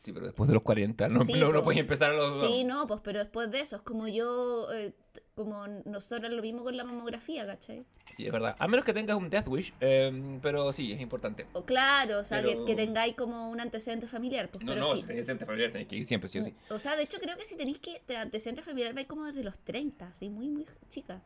Sí, 0.00 0.12
pero 0.14 0.24
después 0.24 0.48
de 0.48 0.54
los 0.54 0.62
40, 0.62 1.08
no, 1.10 1.20
Sí, 1.24 1.34
no, 1.38 1.62
puedes 1.62 1.78
empezar 1.78 2.10
a 2.10 2.14
los... 2.14 2.40
Sí, 2.40 2.64
no, 2.64 2.86
pues, 2.86 3.00
pero 3.04 3.18
después 3.18 3.50
de 3.50 3.60
eso, 3.60 3.76
es 3.76 3.82
como 3.82 4.08
yo, 4.08 4.72
eh, 4.72 4.94
como 5.34 5.66
nosotros 5.84 6.32
lo 6.32 6.40
mismo 6.40 6.64
con 6.64 6.74
la 6.74 6.84
mamografía, 6.84 7.44
¿cachai? 7.46 7.84
Sí, 8.16 8.24
es 8.24 8.32
verdad. 8.32 8.56
A 8.58 8.66
menos 8.66 8.84
que 8.86 8.94
tengas 8.94 9.16
un 9.18 9.28
Death 9.28 9.46
Wish, 9.48 9.74
eh, 9.80 10.38
pero 10.40 10.72
sí, 10.72 10.90
es 10.90 11.00
importante. 11.02 11.46
O 11.52 11.64
claro, 11.66 12.20
o 12.20 12.24
sea, 12.24 12.40
Pero- 12.40 12.64
que, 12.64 12.72
que 12.72 12.76
tengáis 12.76 13.14
como 13.14 13.50
un 13.50 13.60
antecedente 13.60 14.06
familiar, 14.06 14.48
pues, 14.50 14.64
No, 14.64 14.72
pero 14.72 14.80
no, 14.86 14.90
sí. 14.90 14.96
si 14.96 15.02
tenés 15.02 15.10
antecedente 15.28 15.44
familiar 15.46 15.70
tenés 15.72 15.86
que 15.86 15.96
ir 15.96 16.04
siempre, 16.06 16.30
sí 16.30 16.38
o 16.38 16.42
sí. 16.44 16.54
O 16.70 16.78
sea, 16.78 16.96
de 16.96 17.02
hecho 17.02 17.18
creo 17.20 17.36
que 17.36 17.44
si 17.44 17.56
tenéis 17.58 17.78
que 17.78 18.00
te 18.06 18.16
antecedente 18.16 18.62
familiar 18.62 18.94
vais 18.94 19.06
como 19.06 19.24
desde 19.26 19.44
los 19.44 19.58
30, 19.58 20.08
así 20.08 20.30
muy 20.30 20.48
muy 20.48 20.66
chica, 20.88 21.20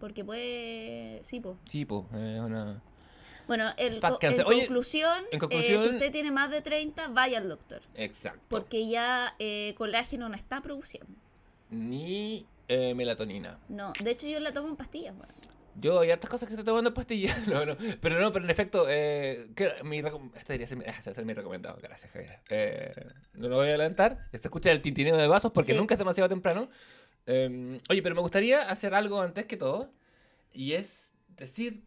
porque 0.00 0.24
puede 0.24 1.20
sí, 1.22 1.38
pues. 1.38 1.56
Sí, 1.66 1.84
pues, 1.84 2.04
eh, 2.12 2.40
una... 2.44 2.82
Bueno, 3.46 3.72
el, 3.76 4.00
co- 4.00 4.18
en, 4.20 4.40
Oye, 4.44 4.58
conclusión, 4.60 5.18
en 5.30 5.36
eh, 5.36 5.38
conclusión- 5.38 5.80
si 5.82 5.88
usted 5.90 6.10
tiene 6.12 6.30
más 6.32 6.50
de 6.50 6.62
30, 6.62 7.08
vaya 7.08 7.38
al 7.38 7.48
doctor, 7.48 7.80
Exacto. 7.94 8.40
porque 8.48 8.88
ya 8.88 9.34
eh, 9.38 9.74
colágeno 9.76 10.28
no 10.28 10.34
está 10.34 10.60
produciendo. 10.62 11.12
Ni 11.70 12.46
eh, 12.68 12.94
melatonina. 12.94 13.58
No, 13.68 13.92
de 14.02 14.10
hecho 14.10 14.26
yo 14.28 14.40
la 14.40 14.52
tomo 14.52 14.68
en 14.68 14.76
pastillas, 14.76 15.16
bueno. 15.16 15.32
Yo 15.78 16.00
hay 16.00 16.10
hartas 16.10 16.30
cosas 16.30 16.48
que 16.48 16.54
estoy 16.54 16.64
tomando 16.64 16.88
en 16.88 16.94
pastillas. 16.94 17.36
No, 17.46 17.66
no. 17.66 17.76
Pero 18.00 18.18
no, 18.18 18.32
pero 18.32 18.44
en 18.44 18.50
efecto, 18.50 18.86
eh, 18.88 19.50
que 19.54 19.72
mi 19.84 19.98
este 19.98 20.58
debería 20.58 20.66
ser, 21.02 21.14
ser 21.14 21.24
mi 21.26 21.34
recomendado. 21.34 21.78
Gracias, 21.82 22.10
Javier. 22.12 22.38
Eh, 22.48 22.94
no 23.34 23.48
lo 23.48 23.56
voy 23.56 23.66
a 23.66 23.70
adelantar. 23.70 24.26
Se 24.32 24.38
escucha 24.38 24.72
el 24.72 24.80
tintineo 24.80 25.16
de 25.16 25.26
vasos 25.28 25.52
porque 25.52 25.72
Sí. 25.72 25.78
nunca 25.78 25.94
es 25.94 25.98
demasiado 25.98 26.28
temprano. 26.30 26.70
Eh, 27.26 27.78
oye, 27.90 28.02
pero 28.02 28.14
me 28.14 28.22
gustaría 28.22 28.70
hacer 28.70 28.94
algo 28.94 29.20
antes 29.20 29.44
que 29.44 29.56
todo. 29.56 29.90
Y 30.52 30.72
es 30.72 31.12
decir... 31.36 31.82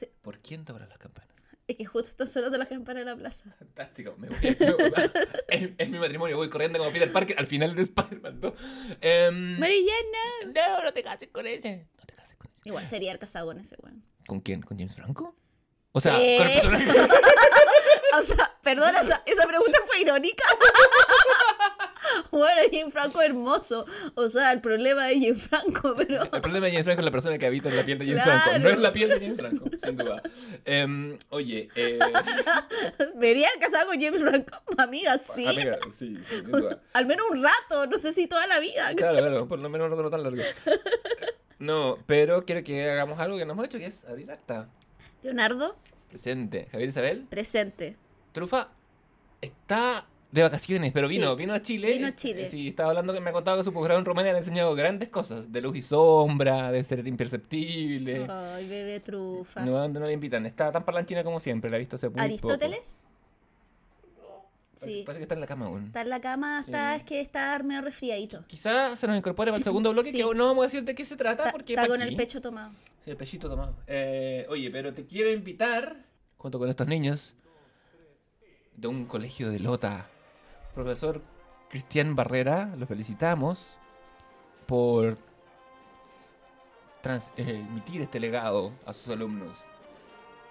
Sí. 0.00 0.08
¿Por 0.22 0.38
quién 0.40 0.64
tocan 0.64 0.88
las 0.88 0.98
campanas? 0.98 1.30
Es 1.66 1.76
que 1.76 1.84
justo 1.84 2.08
están 2.08 2.26
sonando 2.26 2.56
las 2.58 2.68
campanas 2.68 3.02
en 3.02 3.06
la 3.08 3.16
plaza. 3.16 3.54
Fantástico. 3.58 4.16
Me 4.18 4.28
voy, 4.28 4.38
me 4.40 4.72
voy- 4.72 5.10
es, 5.48 5.70
es 5.78 5.88
mi 5.90 5.98
matrimonio. 5.98 6.36
Voy 6.36 6.48
corriendo 6.48 6.78
como 6.78 6.90
Peter 6.90 7.12
Parker 7.12 7.38
al 7.38 7.46
final 7.46 7.76
de 7.76 7.82
Spider-Man 7.82 8.40
2. 8.40 8.54
Em, 9.00 9.60
no, 9.60 10.82
no 10.82 10.92
te 10.92 11.02
cases 11.02 11.28
con 11.30 11.46
ese. 11.46 11.86
No 11.98 12.04
te 12.06 12.14
cases 12.14 12.34
con 12.36 12.50
ese. 12.50 12.68
Igual 12.68 12.86
sería 12.86 13.12
el 13.12 13.18
casado 13.18 13.46
con 13.46 13.58
ese 13.60 13.76
weón. 13.82 14.02
¿Con 14.26 14.40
quién? 14.40 14.62
¿Con 14.62 14.78
James 14.78 14.94
Franco? 14.94 15.36
O 15.92 16.00
sea, 16.00 16.18
¿Qué? 16.18 16.36
con 16.38 16.48
el 16.74 16.84
personaje. 16.84 17.08
O 18.18 18.22
sea, 18.22 18.58
perdona, 18.60 19.02
esa, 19.02 19.22
esa 19.24 19.46
pregunta 19.46 19.78
fue 19.86 20.00
irónica. 20.00 20.42
Bueno, 22.30 22.60
Jim 22.70 22.90
Franco 22.90 23.20
hermoso. 23.22 23.86
O 24.14 24.28
sea, 24.28 24.52
el 24.52 24.60
problema 24.60 25.04
de 25.06 25.18
Jim 25.18 25.36
Franco, 25.36 25.94
pero. 25.96 26.22
El 26.24 26.40
problema 26.40 26.66
de 26.66 26.72
James 26.72 26.84
Franco 26.84 27.00
es 27.00 27.04
la 27.04 27.10
persona 27.10 27.38
que 27.38 27.46
habita 27.46 27.68
en 27.68 27.76
la 27.76 27.84
piel 27.84 27.98
de 27.98 28.06
James 28.06 28.22
Claro. 28.22 28.40
Franco. 28.40 28.58
No 28.60 28.68
es 28.70 28.78
la 28.80 28.92
piel 28.92 29.08
de 29.08 29.20
James 29.20 29.36
Franco, 29.38 29.64
sin 29.84 29.96
duda. 29.96 30.22
Em, 30.64 31.18
oye, 31.30 31.68
eh, 31.74 31.98
¿Vería 33.16 33.48
casado 33.60 33.88
con 33.88 34.00
James 34.00 34.20
Franco? 34.20 34.58
Amiga, 34.78 35.18
sí. 35.18 35.46
amiga, 35.46 35.78
sí, 35.98 36.16
sí, 36.16 36.22
sin 36.28 36.50
duda. 36.50 36.80
Al 36.92 37.06
menos 37.06 37.26
un 37.30 37.42
rato, 37.42 37.86
no 37.86 37.98
sé 37.98 38.12
si 38.12 38.26
toda 38.26 38.46
la 38.46 38.60
vida. 38.60 38.94
Claro, 38.94 39.18
claro, 39.18 39.48
por 39.48 39.58
lo 39.58 39.68
menos 39.68 39.86
un 39.86 39.90
rato 39.92 40.02
no 40.02 40.10
tan 40.10 40.22
largo. 40.22 40.42
No, 41.58 41.98
pero 42.06 42.44
quiero 42.44 42.62
que 42.64 42.88
hagamos 42.90 43.18
algo 43.20 43.36
que 43.36 43.44
no 43.44 43.52
hemos 43.52 43.66
hecho, 43.66 43.78
que 43.78 43.86
es 43.86 44.04
abrir 44.04 44.30
acta. 44.30 44.68
Leonardo, 45.22 45.76
Presente. 46.08 46.66
Javier 46.72 46.88
Isabel, 46.88 47.26
presente. 47.28 47.96
Trufa 48.32 48.66
está 49.40 50.06
de 50.32 50.42
vacaciones, 50.42 50.92
pero 50.92 51.08
Sí, 51.08 51.16
vino, 51.16 51.34
vino 51.34 51.54
a 51.54 51.60
Chile. 51.60 51.88
vino 51.94 52.06
a 52.06 52.14
Chile. 52.14 52.48
Sí, 52.50 52.68
estaba 52.68 52.90
hablando 52.90 53.12
que 53.12 53.20
me 53.20 53.30
ha 53.30 53.32
contado 53.32 53.56
que 53.58 53.64
su 53.64 53.72
posgrado 53.72 53.98
en 53.98 54.04
Rumania 54.06 54.30
le 54.32 54.38
ha 54.38 54.40
enseñado 54.40 54.74
grandes 54.74 55.08
cosas, 55.08 55.50
de 55.50 55.60
luz 55.60 55.76
y 55.76 55.82
sombra, 55.82 56.70
de 56.70 56.84
ser 56.84 57.06
imperceptible. 57.06 58.26
Ay, 58.28 58.68
bebé 58.68 59.00
trufa. 59.00 59.64
No, 59.64 59.72
¿dónde 59.72 59.98
no 60.00 60.06
le 60.06 60.12
invitan? 60.12 60.46
Está 60.46 60.70
tan 60.70 60.84
parlanchina 60.84 61.24
como 61.24 61.40
siempre, 61.40 61.68
la 61.70 61.76
he 61.76 61.80
visto 61.80 61.96
hace 61.96 62.10
¿Aristóteles? 62.16 62.96
poco. 63.00 63.10
Parece, 64.80 64.86
Sí. 64.98 65.02
parece 65.04 65.18
que 65.18 65.24
está 65.24 65.34
en 65.34 65.40
la 65.42 65.46
cama 65.46 65.66
aún. 65.66 65.86
Está 65.86 66.02
en 66.02 66.08
la 66.08 66.20
cama, 66.20 66.60
está, 66.64 66.94
Sí. 66.94 66.98
es 67.00 67.04
que 67.04 67.20
está 67.20 67.58
medio 67.62 67.82
resfriadito. 67.82 68.44
Quizás 68.46 68.98
se 68.98 69.06
nos 69.06 69.16
incorpore 69.16 69.50
para 69.50 69.58
el 69.58 69.64
segundo 69.64 69.90
bloque, 69.92 70.10
Sí. 70.12 70.16
que 70.18 70.34
no 70.34 70.46
vamos 70.46 70.62
a 70.62 70.66
decir 70.66 70.84
de 70.84 70.94
qué 70.94 71.04
se 71.04 71.16
trata, 71.16 71.50
porque 71.52 71.74
está 71.74 71.86
con 71.86 72.00
aquí. 72.00 72.10
el 72.10 72.16
pecho 72.16 72.40
tomado. 72.40 72.72
Sí, 73.04 73.10
el 73.10 73.16
pechito 73.16 73.48
tomado. 73.48 73.74
Eh, 73.86 74.46
oye, 74.48 74.70
pero 74.70 74.94
te 74.94 75.04
quiero 75.04 75.30
invitar, 75.30 75.96
junto 76.38 76.58
con 76.58 76.68
estos 76.70 76.86
niños, 76.86 77.34
de 78.76 78.88
un 78.88 79.04
colegio 79.06 79.50
de 79.50 79.58
Lota. 79.60 80.08
Profesor 80.74 81.22
Cristian 81.68 82.14
Barrera, 82.14 82.74
lo 82.76 82.86
felicitamos 82.86 83.76
por 84.66 85.18
transmitir 87.02 88.02
este 88.02 88.20
legado 88.20 88.72
a 88.86 88.92
sus 88.92 89.08
alumnos. 89.08 89.56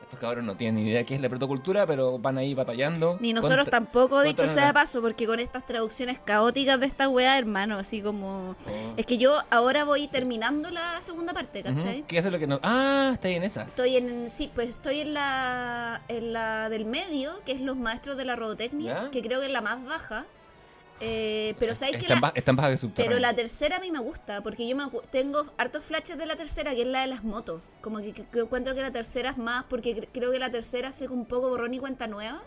Estos 0.09 0.21
cabros 0.21 0.43
no 0.43 0.57
tienen 0.57 0.83
ni 0.83 0.89
idea 0.89 1.03
qué 1.03 1.13
es 1.13 1.21
la 1.21 1.29
protocultura, 1.29 1.85
pero 1.85 2.17
van 2.17 2.39
ahí 2.39 2.55
batallando. 2.55 3.17
Ni 3.21 3.31
nosotros 3.31 3.65
contra- 3.65 3.79
tampoco, 3.79 4.23
dicho 4.23 4.47
sea 4.47 4.65
de 4.65 4.73
paso, 4.73 5.01
porque 5.01 5.27
con 5.27 5.39
estas 5.39 5.67
traducciones 5.67 6.17
caóticas 6.17 6.79
de 6.79 6.87
esta 6.87 7.07
weá, 7.07 7.37
hermano, 7.37 7.77
así 7.77 8.01
como... 8.01 8.55
Oh. 8.65 8.93
Es 8.97 9.05
que 9.05 9.19
yo 9.19 9.43
ahora 9.51 9.83
voy 9.83 10.07
terminando 10.07 10.71
la 10.71 10.99
segunda 11.01 11.31
parte, 11.31 11.61
¿cachai? 11.61 12.05
¿Qué 12.07 12.17
es 12.17 12.23
de 12.23 12.31
lo 12.31 12.39
que 12.39 12.47
no? 12.47 12.59
Ah, 12.63 13.15
ahí 13.21 13.35
en 13.35 13.43
esas. 13.43 13.67
Estoy 13.67 13.97
en, 13.97 14.31
sí, 14.31 14.49
pues 14.51 14.71
estoy 14.71 15.01
en 15.01 15.13
la, 15.13 16.01
en 16.07 16.33
la 16.33 16.69
del 16.69 16.85
medio, 16.85 17.43
que 17.45 17.51
es 17.51 17.61
los 17.61 17.77
maestros 17.77 18.17
de 18.17 18.25
la 18.25 18.35
robotecnia, 18.35 19.03
¿Ya? 19.03 19.11
que 19.11 19.21
creo 19.21 19.41
que 19.41 19.45
es 19.45 19.51
la 19.51 19.61
más 19.61 19.85
baja. 19.85 20.25
Eh, 21.01 21.55
pero 21.59 21.75
sabes 21.75 21.95
que 22.01 22.07
la, 22.09 22.15
baja 22.21 22.33
pero 23.03 23.19
la 23.19 23.33
tercera 23.33 23.77
a 23.77 23.79
mí 23.79 23.89
me 23.91 23.99
gusta, 23.99 24.41
porque 24.41 24.67
yo 24.67 24.75
me 24.75 24.85
tengo 25.11 25.45
hartos 25.57 25.83
flashes 25.85 26.17
de 26.17 26.25
la 26.25 26.35
tercera, 26.35 26.75
que 26.75 26.81
es 26.81 26.87
la 26.87 27.01
de 27.01 27.07
las 27.07 27.23
motos. 27.23 27.61
Como 27.81 27.99
que, 27.99 28.13
encuentro 28.33 28.75
que 28.75 28.81
la 28.81 28.91
tercera 28.91 29.29
es 29.31 29.37
más, 29.37 29.63
porque 29.69 29.95
cre- 29.95 30.07
creo 30.11 30.31
que 30.31 30.39
la 30.39 30.49
tercera 30.49 30.89
hace 30.89 31.07
un 31.07 31.25
poco 31.25 31.49
borrón 31.49 31.73
y 31.73 31.79
cuenta 31.79 32.07
nueva. 32.07 32.41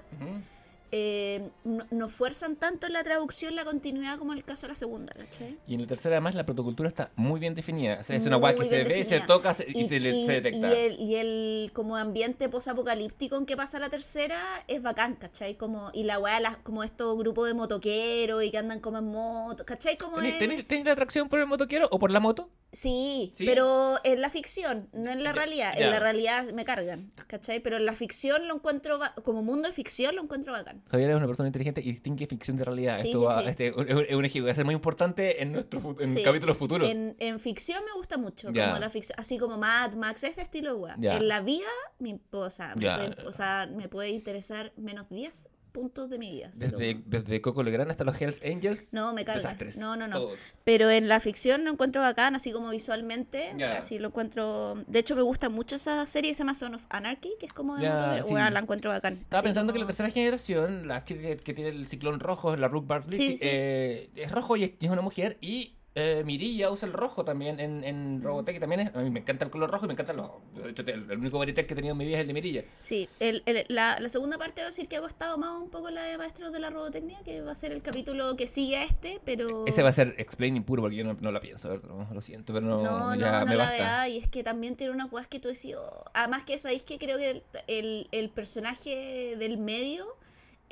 Eh, 0.95 1.49
no, 1.65 1.87
no 1.91 2.07
fuerzan 2.07 2.57
tanto 2.57 2.87
en 2.87 2.93
la 2.93 3.03
traducción 3.03 3.57
la 3.57 3.65
continuidad 3.65 4.19
como 4.19 4.33
en 4.33 4.39
el 4.39 4.45
caso 4.45 4.67
de 4.67 4.73
la 4.73 4.75
segunda, 4.75 5.15
¿cachai? 5.15 5.57
Y 5.67 5.75
en 5.75 5.81
la 5.81 5.87
tercera, 5.87 6.17
además, 6.17 6.35
la 6.35 6.45
protocultura 6.45 6.87
está 6.87 7.11
muy 7.17 7.41
bien 7.41 7.55
definida. 7.55 7.99
O 8.01 8.05
sea, 8.05 8.15
es 8.15 8.27
una 8.27 8.37
guay 8.37 8.53
que 8.55 8.61
Muy 8.61 8.69
se 8.69 8.75
bien 8.77 8.89
ve, 8.89 8.95
se 8.95 8.99
definida. 8.99 9.27
toca 9.27 9.55
se- 9.55 9.67
y, 9.71 9.89
se, 9.89 9.99
le- 10.01 10.27
se 10.27 10.33
detecta. 10.33 10.69
Y 10.69 10.77
el, 10.79 11.01
y 11.01 11.15
el 11.17 11.71
como 11.73 11.97
ambiente 11.97 12.51
posapocalíptico 12.51 13.39
en 13.39 13.47
que 13.47 13.57
pasa 13.57 13.79
la 13.79 13.89
tercera 13.89 14.39
es 14.69 14.83
bacán, 14.83 15.15
¿cachai? 15.17 15.57
Como, 15.57 15.91
y 15.95 16.05
la 16.05 16.19
weá, 16.19 16.41
las- 16.41 16.59
como 16.59 16.85
estos 16.85 17.17
grupos 17.17 17.49
de 17.49 17.55
motoqueros 17.55 18.45
y 18.45 18.51
que 18.51 18.59
andan 18.59 18.81
como 18.81 18.99
en 18.99 19.07
moto, 19.07 19.65
¿cachai? 19.65 19.97
Como 19.97 20.17
¿Tenés, 20.17 20.35
es- 20.35 20.39
tenés- 20.41 20.67
tenés 20.67 20.85
la 20.87 20.93
atracción 20.93 21.31
por 21.31 21.41
el 21.41 21.47
motoquero 21.47 21.89
o 21.91 21.99
por 21.99 22.11
la 22.11 22.21
moto? 22.21 22.51
Sí, 22.73 23.33
¿Sí? 23.37 23.45
pero 23.45 23.97
en 24.03 24.23
la 24.23 24.31
ficción, 24.31 24.89
no 24.95 25.11
en 25.13 25.23
la 25.23 25.33
realidad. 25.35 25.75
En 25.77 25.91
la 25.91 26.01
realidad 26.01 26.45
me 26.55 26.65
cargan, 26.65 27.13
¿cachai? 27.27 27.61
Pero 27.61 27.77
en 27.77 27.85
la 27.85 27.93
ficción 27.93 28.49
lo 28.49 28.55
encuentro, 28.55 28.99
como 29.25 29.43
mundo 29.43 29.69
de 29.69 29.75
ficción 29.75 30.17
lo 30.17 30.23
encuentro 30.23 30.53
bacán. 30.55 30.83
Javier 30.91 31.11
es 31.11 31.17
una 31.17 31.27
persona 31.27 31.49
inteligente 31.49 31.83
y 31.85 31.93
distingue 31.93 32.27
ficción 32.27 32.57
de 32.57 32.65
realidad. 32.65 32.97
Sí, 32.97 33.09
Esto 33.09 33.19
sí, 33.21 33.25
va- 33.45 33.51
este, 33.51 33.67
es 33.69 33.75
un- 33.77 33.89
es 34.09 34.15
un 34.15 34.25
eje 34.25 34.39
que 34.39 34.45
va 34.47 34.51
a 34.53 34.55
ser 34.55 34.65
muy 34.65 34.75
importante 34.75 35.43
en 35.43 35.53
nuestro 35.53 35.81
en 36.01 36.23
capítulos 36.25 36.57
futuros. 36.57 36.89
En, 36.89 37.15
en 37.19 37.39
ficción 37.39 37.85
me 37.85 37.93
gusta 37.93 38.17
mucho, 38.17 38.49
como 38.49 38.79
la 38.79 38.89
ficción, 38.89 39.19
así 39.21 39.37
como 39.37 39.59
Mad 39.59 39.93
Max, 39.95 40.25
ese 40.25 40.41
estilo 40.41 40.71
de 40.75 40.81
weá. 40.81 40.97
Ya. 40.99 41.19
En 41.19 41.29
la 41.29 41.41
vida, 41.41 41.67
me, 41.99 42.19
o, 42.31 42.49
sea, 42.49 42.75
me 42.75 42.83
puede, 42.87 43.27
o 43.27 43.33
sea, 43.33 43.69
me 43.71 43.89
puede 43.91 44.09
interesar 44.11 44.73
menos 44.77 45.11
10 45.11 45.51
puntos 45.73 46.09
de 46.11 46.19
mi 46.19 46.31
vida. 46.31 46.51
Desde, 46.55 46.71
como- 46.95 47.05
desde 47.07 47.41
Coco 47.41 47.63
Legrand 47.63 47.91
hasta 47.91 48.05
los 48.05 48.21
Hells 48.21 48.41
Angels. 48.45 48.93
No, 48.93 49.13
me 49.13 49.25
carga. 49.25 49.41
Desastres. 49.43 49.77
No, 49.77 49.97
no, 49.97 50.07
no. 50.07 50.19
Todos. 50.21 50.39
Pero 50.65 50.91
en 50.91 51.09
la 51.09 51.19
ficción 51.21 51.65
lo 51.65 51.71
encuentro 51.73 52.03
bacán, 52.03 52.37
así 52.37 52.53
como 52.53 52.71
visualmente. 52.71 53.53
Ya. 53.57 53.79
Así 53.79 53.99
lo 53.99 54.09
encuentro. 54.09 54.75
De 54.87 54.99
hecho, 54.99 55.17
me 55.17 55.23
gusta 55.23 55.49
mucho 55.49 55.77
esa 55.77 56.07
serie 56.07 56.31
que 56.31 56.35
se 56.35 56.41
llama 56.41 56.55
Son 56.55 56.75
of 56.75 56.85
Anarchy, 56.91 57.31
que 57.41 57.47
es 57.47 57.53
como 57.53 57.77
de 57.77 57.89
sí. 58.23 58.29
Bueno, 58.31 58.51
la 58.51 58.61
encuentro 58.61 58.91
bacán. 58.91 59.15
Estaba 59.15 59.39
Así 59.41 59.47
pensando 59.49 59.73
que 59.73 59.79
la 59.79 59.85
como- 59.87 59.89
tercera 59.97 60.11
generación, 60.11 60.87
la 60.87 61.05
chica 61.05 61.23
que, 61.23 61.37
que 61.39 61.55
tiene 61.55 61.71
el 61.71 61.87
ciclón 61.87 62.21
rojo, 62.21 62.57
la 62.57 62.69
Rook 62.69 62.87
Bartley, 62.87 63.17
Sí, 63.19 63.37
sí. 63.37 63.47
eh, 63.51 64.11
es 64.17 64.31
rojo 64.31 64.57
y 64.57 64.65
es, 64.65 64.73
y 64.79 64.87
es 64.87 64.93
una 64.93 65.03
mujer. 65.03 65.39
Y 65.41 65.75
eh, 65.95 66.23
Mirilla 66.25 66.71
usa 66.71 66.87
el 66.87 66.93
rojo 66.95 67.25
también 67.25 67.61
en, 67.61 67.85
en. 67.85 68.23
Robotech. 68.23 68.59
También 68.61 68.81
es, 68.81 68.95
a 68.97 69.01
mí 69.01 69.11
me 69.11 69.21
encanta 69.21 69.45
el 69.45 69.51
color 69.51 69.71
rojo 69.71 69.85
y 69.85 69.89
me 69.89 69.93
encanta 69.95 70.13
los. 70.13 70.31
De 70.55 70.71
hecho, 70.71 70.83
el, 70.83 71.11
el 71.11 71.19
único 71.19 71.39
Veritech 71.39 71.67
que 71.67 71.75
he 71.75 71.77
tenido 71.77 71.93
en 71.93 71.99
mi 71.99 72.05
vida 72.07 72.17
es 72.17 72.23
el 72.23 72.29
de 72.29 72.33
Mirilla. 72.35 72.65
Sí, 72.81 73.09
el- 73.21 73.43
el- 73.47 73.67
la, 73.69 73.99
la 74.01 74.09
segunda 74.09 74.39
parte 74.39 74.63
debo 74.63 74.67
decir 74.71 74.89
que 74.89 74.97
ha 74.97 75.01
costado 75.01 75.37
más 75.39 75.61
un 75.61 75.69
poco 75.71 75.91
la 75.91 76.03
de 76.05 76.17
Maestros 76.19 76.53
de 76.53 76.61
la 76.61 76.71
Robotecnia, 76.71 77.21
que 77.25 77.41
va 77.43 77.53
a 77.53 77.55
ser 77.55 77.73
el 77.73 77.83
capítulo 77.83 78.37
que 78.37 78.47
sigue 78.47 78.77
a 78.79 78.85
este, 78.85 79.21
pero... 79.25 79.67
Ese 79.67 79.83
va 79.83 79.91
a 79.91 79.93
ser 79.93 80.15
explaining 80.19 80.65
puro 80.65 80.83
porque 80.83 80.97
yo 80.97 81.05
no, 81.05 81.15
no 81.21 81.31
la 81.31 81.41
pienso, 81.41 81.69
ver, 81.69 81.85
no, 81.85 82.09
lo 82.13 82.23
siento, 82.23 82.53
pero 82.55 82.65
no, 82.67 82.83
No, 82.83 83.15
ya 83.15 83.33
no, 83.33 83.41
no 83.41 83.47
me 83.47 83.57
la 83.57 83.65
basta. 83.65 83.83
vea, 83.83 84.09
y 84.09 84.19
es 84.19 84.29
que 84.29 84.43
también 84.43 84.77
tiene 84.77 84.93
unas 84.95 85.13
weas 85.13 85.27
que 85.27 85.41
tú 85.41 85.49
decís, 85.49 85.75
oh, 85.77 86.05
además 86.15 86.45
que 86.45 86.57
sabéis 86.59 86.83
que 86.85 86.99
creo 86.99 87.19
que 87.19 87.31
el, 87.31 87.43
el, 87.67 88.09
el 88.13 88.31
personaje 88.31 89.37
del 89.39 89.59
medio, 89.59 90.07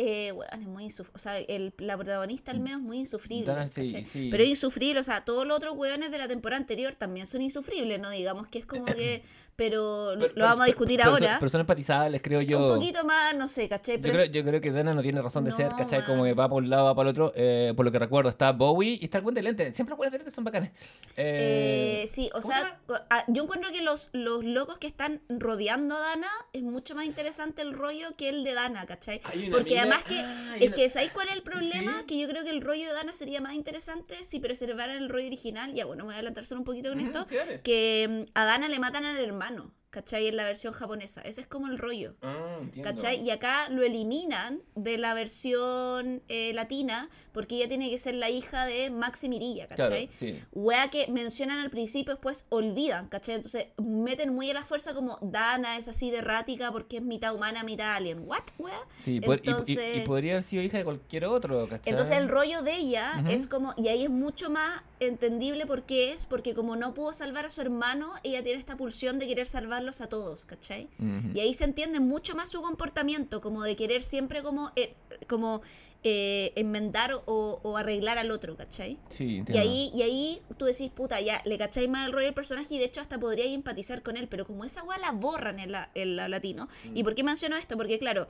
eh, 0.02 0.33
weón, 0.33 0.61
es 0.62 0.66
muy 0.66 0.85
insufrible, 0.85 1.16
o 1.16 1.19
sea, 1.19 1.38
el, 1.38 1.75
la 1.78 1.97
protagonista 1.97 2.50
al 2.52 2.61
medio 2.61 2.76
es 2.76 2.83
muy 2.83 2.99
insufrible, 2.99 3.47
Dana, 3.47 3.69
sí, 3.69 3.87
¿cachai? 3.87 4.04
sí. 4.04 4.28
pero 4.30 4.42
es 4.42 4.49
insufrible, 4.49 4.99
o 5.00 5.04
sea, 5.04 5.25
todos 5.25 5.47
los 5.47 5.57
otros 5.57 5.76
weones 5.76 6.11
de 6.11 6.19
la 6.19 6.26
temporada 6.28 6.59
anterior 6.61 6.95
también 6.95 7.26
son 7.26 7.42
insufribles, 7.42 8.00
no 8.00 8.09
digamos 8.11 8.47
que 8.49 8.59
es 8.61 8.66
como 8.66 8.85
que, 8.87 9.23
pero, 9.57 10.14
Pero- 10.19 10.33
lo 10.35 10.45
vamos 10.47 10.62
a 10.64 10.66
discutir 10.66 10.99
pero 10.99 11.11
ahora, 11.11 11.37
pero 11.38 11.50
son 11.50 11.61
empatizables, 11.61 12.23
creo 12.23 12.40
yo. 12.40 12.69
un 12.69 12.75
poquito 12.76 13.04
más, 13.04 13.35
no 13.37 13.47
sé, 13.49 13.69
¿cachai? 13.69 14.00
Yo 14.00 14.11
creo, 14.12 14.25
yo 14.25 14.42
creo 14.42 14.61
que 14.61 14.71
Dana 14.73 14.95
no 14.95 15.02
tiene 15.02 15.21
razón 15.21 15.45
de 15.45 15.52
ser, 15.52 15.69
¿cachai? 15.76 16.04
Como 16.07 16.25
que 16.25 16.33
va 16.33 16.49
por 16.49 16.62
un 16.62 16.71
lado, 16.71 16.87
va 16.87 16.95
para 16.95 17.11
el 17.11 17.12
otro. 17.14 17.33
Eh, 17.37 17.75
por 17.76 17.85
lo 17.85 17.92
que 17.92 17.99
recuerdo, 17.99 18.30
está 18.30 18.52
Bowie 18.52 18.99
y 19.00 19.04
está 19.04 19.19
el 19.19 19.25
Gwen 19.25 19.35
de 19.35 19.42
Lente. 19.42 19.73
Siempre 19.75 19.90
los 19.90 19.99
Gwen 19.99 20.11
de 20.11 20.16
Lente 20.19 20.30
son 20.33 20.45
bacanes. 20.45 20.71
Eh, 21.16 22.00
Eh, 22.02 22.07
sí, 22.07 22.28
o 22.33 22.40
¿cómo 22.40 22.54
se 22.54 22.61
sea, 22.61 22.80
ah, 23.11 23.25
yo 23.28 23.42
encuentro 23.42 23.71
que 23.71 23.83
los, 23.83 24.09
los 24.12 24.45
locos 24.45 24.78
que 24.78 24.87
están 24.87 25.21
rodeando 25.28 25.95
a 25.97 26.00
Dana 26.00 26.28
es 26.54 26.62
mucho 26.62 26.95
más 26.95 27.04
interesante 27.04 27.61
el 27.62 27.73
rollo 27.75 28.16
que 28.16 28.28
el 28.30 28.45
de 28.45 28.54
Dana, 28.54 28.87
¿cachai? 28.87 29.21
Porque 29.50 29.75
mina- 29.75 29.83
además 29.90 30.04
que, 30.04 30.20
Ah, 30.20 30.56
es 30.61 30.70
que, 30.73 30.88
¿sabéis 30.90 31.12
cuál 31.12 31.28
es 31.28 31.35
el 31.35 31.42
problema? 31.42 32.00
Sí. 32.00 32.06
Que 32.06 32.18
yo 32.20 32.28
creo 32.28 32.44
que 32.44 32.50
el 32.50 32.61
rollo 32.61 32.87
de 32.87 32.92
Dana 32.94 33.14
sería 33.14 33.40
más 33.40 33.54
interesante 33.54 34.23
si 34.25 34.38
preservaran 34.40 34.97
el 34.97 35.09
rollo 35.09 35.26
original. 35.26 35.73
Ya, 35.73 35.85
bueno, 35.87 36.04
voy 36.04 36.12
a 36.14 36.16
adelantar 36.16 36.44
solo 36.47 36.61
un 36.61 36.64
poquito 36.64 36.90
con 36.90 37.00
esto. 37.00 37.26
sí. 37.28 37.37
Que 37.62 38.26
mm, 38.28 38.30
a 38.35 38.44
Dana 38.44 38.68
le 38.68 38.78
matan 38.78 39.04
al 39.04 39.18
hermano, 39.18 39.73
¿cachai? 39.90 40.28
En 40.28 40.37
la 40.37 40.44
versión 40.44 40.73
japonesa. 40.73 41.20
Ese 41.23 41.40
es 41.42 41.47
como 41.47 41.66
el 41.66 41.78
rollo. 41.78 42.14
Ah. 42.23 42.61
¿Cachai? 42.82 43.20
Y 43.23 43.30
acá 43.30 43.68
lo 43.68 43.82
eliminan 43.82 44.62
de 44.75 44.99
la 44.99 45.14
versión 45.14 46.23
eh, 46.28 46.52
latina 46.54 47.09
porque 47.32 47.56
ella 47.56 47.68
tiene 47.68 47.90
que 47.90 47.99
ser 47.99 48.14
la 48.14 48.28
hija 48.28 48.66
de 48.66 48.90
Maxi 48.90 49.28
Mirilla, 49.28 49.66
Claro, 49.66 49.90
¿cachai? 49.90 50.11
sí. 50.18 50.40
Wea 50.52 50.88
que 50.90 51.06
mencionan 51.09 51.59
al 51.59 51.70
principio, 51.70 52.14
después 52.14 52.47
olvidan, 52.49 53.09
¿cachai? 53.09 53.37
Entonces 53.37 53.66
meten 53.78 54.35
muy 54.35 54.50
a 54.50 54.54
la 54.54 54.64
fuerza 54.64 54.94
como 54.94 55.16
Dana 55.23 55.76
es 55.76 55.87
así 55.88 56.11
de 56.11 56.18
errática 56.18 56.73
porque 56.73 56.97
es 56.99 57.02
mitad 57.02 57.35
humana, 57.35 57.62
mitad 57.62 57.94
alien. 57.94 58.23
¿What, 58.26 58.42
wea? 58.59 58.80
Sí, 59.04 59.20
pod- 59.20 59.40
y- 59.42 59.47
y- 59.47 59.47
y, 59.47 59.50
Entonces- 59.50 60.06
podría 60.06 60.32
haber 60.32 60.42
sido 60.42 60.62
hija 60.62 60.78
de 60.78 60.85
cualquier 60.85 61.25
otro, 61.26 61.66
¿cachai? 61.68 61.90
Entonces 61.90 62.16
el 62.16 62.28
rollo 62.28 62.62
de 62.62 62.76
ella 62.76 63.12
Ujú. 63.20 63.28
es 63.30 63.47
como, 63.47 63.75
y 63.76 63.88
ahí 63.88 64.04
es 64.04 64.11
mucho 64.11 64.50
más 64.50 64.82
entendible 64.99 65.66
por 65.66 65.85
qué 65.85 66.12
es, 66.12 66.26
porque 66.26 66.54
como 66.54 66.76
no 66.76 66.94
pudo 66.94 67.12
salvar 67.12 67.47
a 67.47 67.50
su 67.50 67.61
hermano, 67.61 68.12
ella 68.23 68.42
tiene 68.42 68.59
esta 68.59 68.76
pulsión 68.76 69.18
de 69.18 69.26
querer 69.26 69.47
salvarlos 69.80 70.00
a 70.00 70.08
todos, 70.08 70.44
¿cachai? 70.44 70.88
Y 71.34 71.40
ahí 71.40 71.54
se 71.54 71.64
entiende 71.64 72.00
mucho 72.00 72.34
más 72.34 72.50
su 72.50 72.60
comportamiento, 72.62 73.40
como 73.40 73.62
de 73.62 73.76
querer 73.76 74.02
siempre 74.02 74.42
como, 74.42 74.70
eh, 74.76 74.94
como 75.26 75.62
eh, 76.02 76.52
enmendar 76.56 77.12
o, 77.26 77.60
o 77.62 77.76
arreglar 77.76 78.18
al 78.18 78.30
otro, 78.30 78.56
¿cachai? 78.56 78.99
Sí, 79.10 79.42
Y 79.49 79.56
ahí, 79.56 79.90
y 79.94 80.02
ahí 80.02 80.42
tú 80.56 80.66
decís, 80.66 80.90
puta, 80.90 81.20
ya 81.20 81.42
le 81.44 81.58
cacháis 81.58 81.88
más 81.88 82.06
el 82.06 82.12
rollo 82.12 82.26
del 82.26 82.34
personaje 82.34 82.75
y 82.75 82.78
de 82.78 82.84
hecho 82.84 83.00
hasta 83.00 83.18
podría 83.18 83.46
empatizar 83.46 84.02
con 84.02 84.16
él, 84.16 84.28
pero 84.28 84.46
como 84.46 84.64
esa 84.64 84.82
weá 84.82 84.99
la 84.99 85.12
borran 85.12 85.58
en 85.58 85.72
la, 85.72 85.90
en 85.94 86.16
la 86.16 86.28
latino. 86.28 86.68
Mm. 86.84 86.96
¿Y 86.96 87.04
por 87.04 87.14
qué 87.14 87.22
menciono 87.22 87.56
esto? 87.56 87.76
Porque 87.76 87.99
claro, 87.99 88.28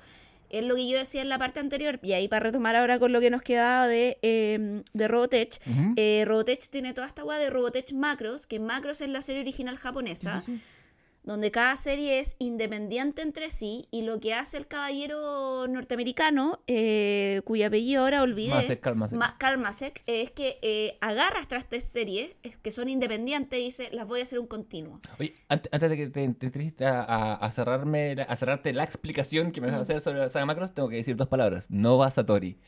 es 0.50 0.64
lo 0.64 0.74
que 0.74 0.88
yo 0.88 0.98
decía 0.98 1.22
en 1.22 1.28
la 1.28 1.38
parte 1.38 1.60
anterior, 1.60 2.00
y 2.02 2.12
ahí 2.12 2.26
para 2.26 2.46
retomar 2.46 2.74
ahora 2.74 2.98
con 2.98 3.12
lo 3.12 3.20
que 3.20 3.30
nos 3.30 3.40
quedaba 3.42 3.86
de, 3.86 4.18
eh, 4.22 4.82
de 4.92 5.08
Robotech. 5.08 5.60
Eh, 5.96 6.24
Robotech 6.26 6.68
tiene 6.70 6.92
toda 6.92 7.06
esta 7.06 7.24
weá 7.24 7.38
de 7.38 7.50
Robotech 7.50 7.92
Macros, 7.92 8.46
que 8.46 8.58
Macros 8.58 9.00
es 9.00 9.08
la 9.10 9.22
serie 9.22 9.42
original 9.42 9.76
japonesa. 9.76 10.42
Donde 11.22 11.50
cada 11.50 11.76
serie 11.76 12.18
es 12.20 12.34
independiente 12.38 13.22
entre 13.22 13.50
sí, 13.50 13.86
y 13.90 14.02
lo 14.02 14.20
que 14.20 14.32
hace 14.34 14.56
el 14.56 14.66
caballero 14.66 15.66
norteamericano, 15.68 16.60
eh, 16.66 17.42
cuyo 17.44 17.66
apellido 17.66 18.02
ahora 18.02 18.22
olvidé, 18.22 18.54
Masek, 18.54 18.80
Karl 18.80 18.96
Masek. 18.96 19.18
Ma- 19.18 19.36
es 20.06 20.30
que 20.30 20.58
eh, 20.62 20.96
agarra 21.00 21.40
estas 21.40 21.68
tres 21.68 21.84
series 21.84 22.30
es 22.42 22.56
que 22.56 22.70
son 22.70 22.88
independientes 22.88 23.58
y 23.60 23.64
dice, 23.64 23.88
las 23.92 24.06
voy 24.06 24.20
a 24.20 24.22
hacer 24.22 24.38
un 24.38 24.46
continuo. 24.46 25.00
Oye, 25.18 25.34
ante- 25.48 25.68
antes 25.72 25.90
de 25.90 25.96
que 25.96 26.06
te, 26.08 26.28
te 26.34 26.46
entres 26.46 26.72
a, 26.80 27.50
cerrarme, 27.54 28.16
a 28.26 28.36
cerrarte 28.36 28.72
la 28.72 28.84
explicación 28.84 29.52
que 29.52 29.60
me 29.60 29.66
vas 29.66 29.76
a 29.76 29.80
hacer 29.82 30.00
sobre 30.00 30.18
la 30.20 30.28
saga 30.28 30.46
Macros, 30.46 30.72
tengo 30.74 30.88
que 30.88 30.96
decir 30.96 31.16
dos 31.16 31.28
palabras. 31.28 31.70
Nova 31.70 32.10
Satori. 32.10 32.58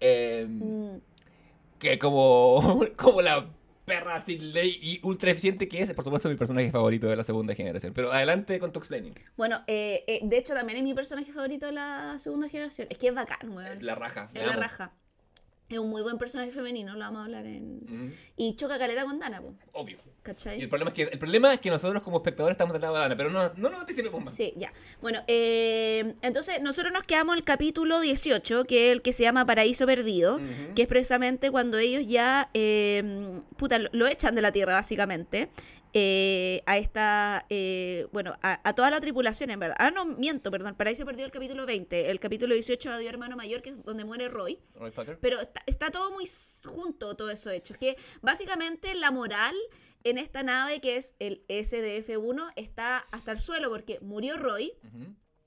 Eh, 0.00 0.46
Mm, 0.48 0.96
que 1.78 1.98
como, 1.98 2.84
como 2.96 3.22
la 3.22 3.48
perra 3.84 4.20
sin 4.24 4.52
ley 4.52 4.78
y 4.80 5.00
ultra 5.02 5.30
eficiente 5.30 5.68
que 5.68 5.82
es, 5.82 5.92
por 5.92 6.04
supuesto, 6.04 6.28
mi 6.28 6.36
personaje 6.36 6.70
favorito 6.70 7.08
de 7.08 7.16
la 7.16 7.24
segunda 7.24 7.54
generación. 7.54 7.92
Pero 7.94 8.12
adelante 8.12 8.58
con 8.58 8.72
tu 8.72 8.78
explaining. 8.78 9.12
Bueno, 9.36 9.62
eh, 9.66 10.04
eh, 10.06 10.20
de 10.22 10.38
hecho 10.38 10.54
también 10.54 10.78
es 10.78 10.84
mi 10.84 10.94
personaje 10.94 11.32
favorito 11.32 11.66
de 11.66 11.72
la 11.72 12.18
segunda 12.18 12.48
generación. 12.48 12.86
Es 12.90 12.98
que 12.98 13.08
es 13.08 13.14
bacán, 13.14 13.50
weón. 13.50 13.72
Es 13.72 13.82
la 13.82 13.94
raja. 13.94 14.28
Es 14.34 14.44
la 14.46 14.52
amo. 14.52 14.62
raja. 14.62 14.92
Es 15.68 15.78
un 15.78 15.88
muy 15.88 16.02
buen 16.02 16.18
personaje 16.18 16.52
femenino, 16.52 16.92
lo 16.92 17.00
vamos 17.00 17.20
a 17.20 17.24
hablar 17.24 17.46
en... 17.46 17.78
Mm, 17.88 18.12
Y 18.36 18.56
choca 18.56 18.78
caleta 18.78 19.04
con 19.04 19.18
Dana, 19.18 19.40
po, 19.40 19.54
obvio. 19.72 19.98
Y 20.22 20.24
¿cachai? 20.24 20.60
el 20.60 20.68
problema, 20.68 20.90
es 20.90 20.94
que, 20.94 21.02
el 21.02 21.18
problema 21.18 21.52
es 21.52 21.60
que 21.60 21.68
nosotros 21.68 22.00
como 22.00 22.18
espectadores 22.18 22.54
estamos 22.54 22.72
del 22.72 22.82
lado 22.82 22.94
de 22.94 23.00
Dana, 23.00 23.16
pero 23.16 23.30
no, 23.30 23.52
no 23.56 23.70
nos 23.70 23.80
anticipemos 23.80 24.24
más. 24.24 24.34
Sí, 24.36 24.54
ya. 24.56 24.72
Bueno, 25.00 25.20
eh, 25.26 26.14
entonces 26.22 26.62
nosotros 26.62 26.92
nos 26.92 27.02
quedamos 27.02 27.34
en 27.34 27.38
el 27.38 27.44
capítulo 27.44 28.00
18, 28.00 28.64
que 28.64 28.86
es 28.86 28.92
el 28.92 29.02
que 29.02 29.12
se 29.12 29.24
llama 29.24 29.44
Paraíso 29.44 29.84
Perdido, 29.84 30.38
que 30.76 30.82
es 30.82 30.88
precisamente 30.88 31.50
cuando 31.50 31.78
ellos 31.78 32.04
ya, 32.06 32.50
eh, 32.54 33.42
puta, 33.56 33.80
lo, 33.80 33.88
lo 33.92 34.06
echan 34.06 34.36
de 34.36 34.42
la 34.42 34.52
Tierra, 34.52 34.74
básicamente, 34.74 35.48
eh, 35.92 36.62
a 36.66 36.78
esta, 36.78 37.44
bueno, 38.12 38.38
a, 38.42 38.60
a 38.62 38.74
toda 38.74 38.90
la 38.90 39.00
tripulación, 39.00 39.50
en 39.50 39.58
verdad. 39.58 39.76
Ah, 39.80 39.90
no, 39.90 40.04
miento, 40.04 40.52
perdón, 40.52 40.76
Paraíso 40.76 41.04
Perdido 41.04 41.26
el 41.26 41.32
capítulo 41.32 41.66
20, 41.66 42.10
el 42.12 42.20
capítulo 42.20 42.54
18 42.54 42.90
Adiós 42.90 43.10
Hermano 43.10 43.36
Mayor, 43.36 43.60
que 43.60 43.70
es 43.70 43.84
donde 43.84 44.04
muere 44.04 44.28
Roy. 44.28 44.60
Roy. 44.76 44.92
Pero 45.20 45.40
está, 45.40 45.62
está 45.66 45.90
todo 45.90 46.12
muy 46.12 46.26
junto, 46.64 47.16
todo 47.16 47.30
eso 47.30 47.50
hecho. 47.50 47.74
Es 47.74 47.80
que 47.80 47.96
básicamente 48.22 48.94
la 48.94 49.10
moral 49.10 49.54
en 50.04 50.18
esta 50.18 50.42
nave, 50.42 50.80
que 50.80 50.96
es 50.96 51.14
el 51.18 51.44
SDF-1, 51.48 52.52
está 52.56 52.98
hasta 53.10 53.32
el 53.32 53.38
suelo 53.38 53.70
porque 53.70 53.98
murió 54.00 54.36
Roy, 54.36 54.72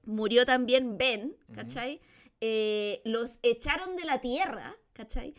murió 0.04 0.46
también 0.46 0.98
Ben. 0.98 1.36
¿cachai? 1.54 2.02
Eh, 2.42 3.02
los 3.06 3.40
echaron 3.44 3.96
de 3.96 4.06
la 4.06 4.20
Tierra, 4.22 4.76
¿cachai? 4.94 5.34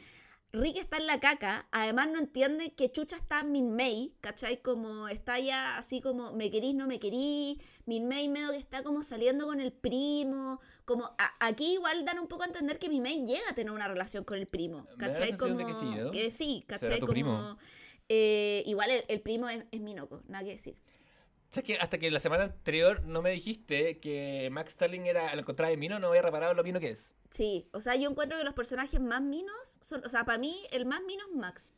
Rick 0.53 0.79
está 0.79 0.97
en 0.97 1.07
la 1.07 1.21
caca, 1.21 1.69
además 1.71 2.09
no 2.11 2.19
entiende 2.19 2.73
que 2.73 2.91
Chucha 2.91 3.17
está 3.17 3.43
Min 3.43 3.77
May, 3.77 4.15
¿cachai? 4.23 4.63
Como 4.63 5.07
está 5.09 5.39
ya 5.39 5.77
así 5.77 6.01
como 6.01 6.33
me 6.33 6.51
querís, 6.51 6.75
no 6.75 6.87
me 6.87 6.99
querís, 6.99 7.59
Min 7.85 8.09
May 8.09 8.29
medio 8.29 8.53
que 8.53 8.57
está 8.57 8.83
como 8.83 9.03
saliendo 9.03 9.45
con 9.47 9.61
el 9.61 9.73
primo, 9.73 10.59
como 10.87 11.05
a- 11.19 11.35
aquí 11.47 11.75
igual 11.75 12.05
dan 12.07 12.21
un 12.21 12.27
poco 12.29 12.45
a 12.45 12.47
entender 12.47 12.79
que 12.79 12.89
Min 12.89 13.03
May 13.03 13.27
llega 13.27 13.51
a 13.51 13.55
tener 13.55 13.71
una 13.73 13.87
relación 13.89 14.25
con 14.25 14.39
el 14.39 14.47
primo, 14.47 14.87
¿cachai? 14.99 15.37
Como 15.37 15.57
de 15.59 15.67
que 15.67 15.75
sí, 15.75 15.85
¿no? 15.95 16.11
que 16.11 16.31
sí, 16.31 16.65
¿Será 16.67 16.79
¿cachai? 16.79 17.01
tu 17.01 17.07
Como, 17.07 17.13
primo? 17.13 17.59
Eh, 18.09 18.63
igual 18.67 18.91
el, 18.91 19.05
el 19.09 19.21
primo 19.21 19.49
es, 19.49 19.65
es 19.71 19.81
Minoco, 19.81 20.23
nada 20.29 20.45
que 20.45 20.51
decir. 20.53 20.81
¿Sabes 21.51 21.65
que 21.65 21.77
hasta 21.79 21.99
que 21.99 22.11
la 22.11 22.21
semana 22.21 22.45
anterior 22.45 23.03
no 23.05 23.23
me 23.23 23.31
dijiste 23.31 23.99
que 24.01 24.49
Max 24.51 24.71
Stalin 24.71 25.07
era 25.07 25.29
al 25.31 25.39
encontrar 25.39 25.71
de 25.71 25.77
Mino, 25.77 25.99
no 25.99 26.09
había 26.09 26.23
reparado 26.23 26.55
lo 26.55 26.65
mino 26.65 26.81
que 26.81 26.91
es? 26.91 27.15
Sí, 27.31 27.69
o 27.73 27.81
sea, 27.81 27.95
yo 27.97 28.11
encuentro 28.11 28.37
que 28.39 28.45
los 28.45 28.55
personajes 28.55 29.01
más 29.01 29.23
minos 29.23 29.79
son, 29.81 30.05
o 30.05 30.09
sea, 30.09 30.25
para 30.25 30.39
mí 30.39 30.55
el 30.73 30.87
más 30.87 31.03
mino 31.07 31.23
es 31.31 31.37
Max. 31.37 31.77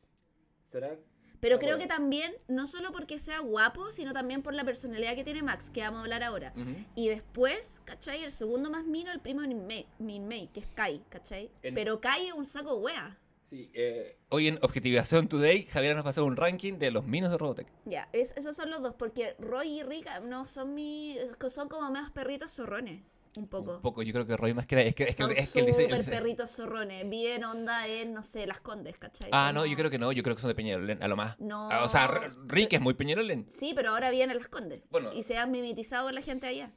¿Será? 0.73 0.97
Pero 1.41 1.57
Ah, 1.57 1.59
creo 1.59 1.77
bueno. 1.77 1.83
que 1.83 1.87
también, 1.87 2.35
no 2.49 2.67
solo 2.67 2.91
porque 2.93 3.19
sea 3.19 3.39
guapo, 3.41 3.93
sino 3.93 4.13
también 4.13 4.43
por 4.43 4.55
la 4.55 4.65
personalidad 4.65 5.15
que 5.15 5.23
tiene 5.23 5.43
Max, 5.43 5.71
que 5.71 5.83
vamos 5.83 5.99
a 5.99 6.03
hablar 6.03 6.23
ahora. 6.25 6.53
Ujú. 6.57 6.71
Y 6.97 7.09
después, 7.09 7.81
¿cachai? 7.85 8.25
El 8.25 8.33
segundo 8.33 8.71
más 8.71 8.85
mino, 8.87 9.13
el 9.13 9.21
primo 9.21 9.43
de 9.43 9.49
Min 9.49 9.67
May, 9.67 9.87
Min 9.99 10.27
May, 10.27 10.49
que 10.49 10.61
es 10.61 10.67
Kai, 10.75 11.05
¿cachai? 11.11 11.51
En- 11.63 11.75
Pero 11.75 12.01
Kai 12.01 12.27
es 12.27 12.33
un 12.33 12.45
saco 12.47 12.77
wea. 12.77 13.17
Sí, 13.51 13.71
eh, 13.75 14.19
hoy 14.29 14.49
en 14.49 14.59
Objetivación 14.63 15.27
Today, 15.27 15.65
Javier 15.65 15.97
nos 15.97 16.05
pasó 16.05 16.23
un 16.25 16.37
ranking 16.37 16.75
de 16.75 16.91
los 16.91 17.07
minos 17.07 17.31
de 17.31 17.39
Robotech. 17.39 17.67
Ya, 17.87 18.09
es- 18.13 18.35
esos 18.37 18.55
son 18.55 18.71
los 18.71 18.83
dos, 18.83 18.95
porque 18.99 19.37
Roy 19.39 19.81
y 19.81 19.83
Rick 19.85 20.07
ah, 20.09 20.21
no 20.21 20.47
son 20.47 20.75
mi, 20.75 21.17
son 21.49 21.69
como 21.69 21.91
más 21.91 22.11
perritos 22.11 22.53
zorrones, 22.55 23.01
un 23.39 23.49
poco. 23.49 23.77
Un 23.77 23.81
poco, 23.81 24.03
yo 24.03 24.13
creo 24.13 24.27
que 24.27 24.37
Roy 24.37 24.53
más 24.53 24.67
que 24.67 24.75
era- 24.75 24.85
es 24.85 24.95
que, 24.95 25.05
es 25.05 25.17
que, 25.17 25.23
Son 25.23 25.31
es 25.31 25.51
que 25.51 25.61
el 25.61 25.67
diseño... 25.67 25.97
súper 25.97 26.05
perritos 26.11 26.51
zorrones. 26.55 27.09
Viven 27.09 27.43
onda 27.45 27.87
en, 27.87 28.13
no 28.13 28.23
sé, 28.23 28.47
las 28.47 28.61
condes, 28.61 28.99
¿cachai? 28.99 29.31
Ah, 29.33 29.51
no, 29.55 29.61
Como- 29.61 29.71
yo 29.73 29.79
creo 29.79 29.91
que 29.91 29.99
no, 29.99 30.13
yo 30.13 30.23
creo 30.23 30.37
que 30.37 30.43
son 30.43 30.49
de 30.49 30.55
Peñalolén, 30.55 31.03
a 31.03 31.09
lo 31.09 31.17
más. 31.17 31.39
No. 31.41 31.69
O 31.85 31.89
sea, 31.89 32.31
Rick 32.49 32.75
es 32.75 32.81
muy 32.83 32.93
Peñalolén. 32.93 33.49
Sí, 33.49 33.73
pero 33.75 33.91
ahora 33.93 34.11
viven 34.11 34.31
en 34.31 34.37
las 34.37 34.49
condes. 34.49 34.83
Bueno. 34.91 35.11
Y 35.15 35.23
se 35.23 35.39
han 35.39 35.51
mimetizado 35.51 36.05
con 36.07 36.15
la 36.15 36.21
gente 36.23 36.47
allá. 36.49 36.71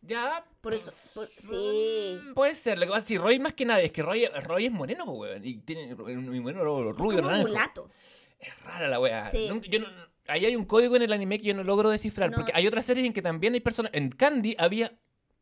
Ya. 0.00 0.44
Por 0.60 0.74
eso, 0.74 0.92
por- 1.14 1.28
sí. 1.38 2.18
mm, 2.22 2.34
Puede 2.34 2.54
ser. 2.54 2.78
Lo 2.78 2.86
que 2.86 2.92
pasa 2.92 3.02
es 3.02 3.08
que 3.08 3.18
Roy 3.18 3.38
más 3.38 3.54
que 3.54 3.64
nada 3.64 3.80
es 3.80 3.92
que 3.92 4.02
Roy, 4.02 4.26
Roy 4.26 4.66
es 4.66 4.72
moreno, 4.72 5.04
pues, 5.06 5.32
weón. 5.32 5.44
Y 5.44 5.58
tiene 5.58 5.94
un 5.94 6.42
moreno 6.42 6.92
rubio, 6.92 7.22
naranjo. 7.22 7.48
mulato. 7.48 7.90
Es 8.38 8.62
rara 8.64 8.88
la 8.88 9.00
weá. 9.00 9.28
Sí. 9.30 9.46
Nunca- 9.48 9.68
yo 9.68 9.80
no- 9.80 9.86
ahí 10.28 10.46
hay 10.46 10.54
un 10.56 10.64
código 10.64 10.94
en 10.96 11.02
el 11.02 11.12
anime 11.12 11.38
que 11.38 11.44
yo 11.46 11.54
no 11.54 11.64
logro 11.64 11.90
descifrar. 11.90 12.30
No. 12.30 12.36
Porque 12.36 12.52
hay 12.54 12.66
otras 12.66 12.84
series 12.84 13.06
en 13.06 13.12
que 13.12 13.22
también 13.22 13.54
hay 13.54 13.60
personas. 13.60 13.90
En 13.94 14.10
Candy 14.10 14.54
había. 14.58 14.92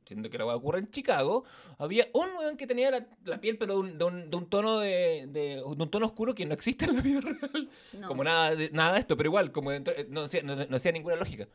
Siendo 0.07 0.31
que 0.31 0.39
la 0.39 0.47
weá 0.47 0.55
ocurre 0.55 0.79
en 0.79 0.89
Chicago, 0.89 1.43
había 1.79 2.07
un 2.15 2.29
weón 2.39 2.57
que 2.57 2.69
tenía 2.69 2.93
la, 2.93 3.07
la 3.25 3.41
piel, 3.41 3.59
pero 3.59 3.75
de 3.75 3.81
un, 3.81 3.99
de 3.99 4.05
un- 4.05 4.31
de 4.31 4.37
un 4.37 4.49
tono 4.49 4.79
de, 4.79 5.27
de- 5.29 5.61
un 5.65 5.91
tono 5.91 6.07
oscuro 6.07 6.33
que 6.33 6.47
no 6.47 6.55
existe 6.55 6.85
en 6.85 6.95
la 6.97 7.03
vida 7.03 7.21
real. 7.23 7.69
No. 7.95 8.07
Como 8.07 8.23
nada 8.23 8.55
de, 8.55 8.71
nada 8.71 8.93
de 8.95 9.01
esto, 9.01 9.17
pero 9.17 9.27
igual, 9.29 9.51
como 9.51 9.73
dentro- 9.73 9.93
eh, 9.97 10.07
no, 10.09 10.23
hacía- 10.23 10.45
no, 10.45 10.55
no 10.55 10.77
hacía 10.77 10.93
ninguna 10.93 11.17
lógica. 11.17 11.49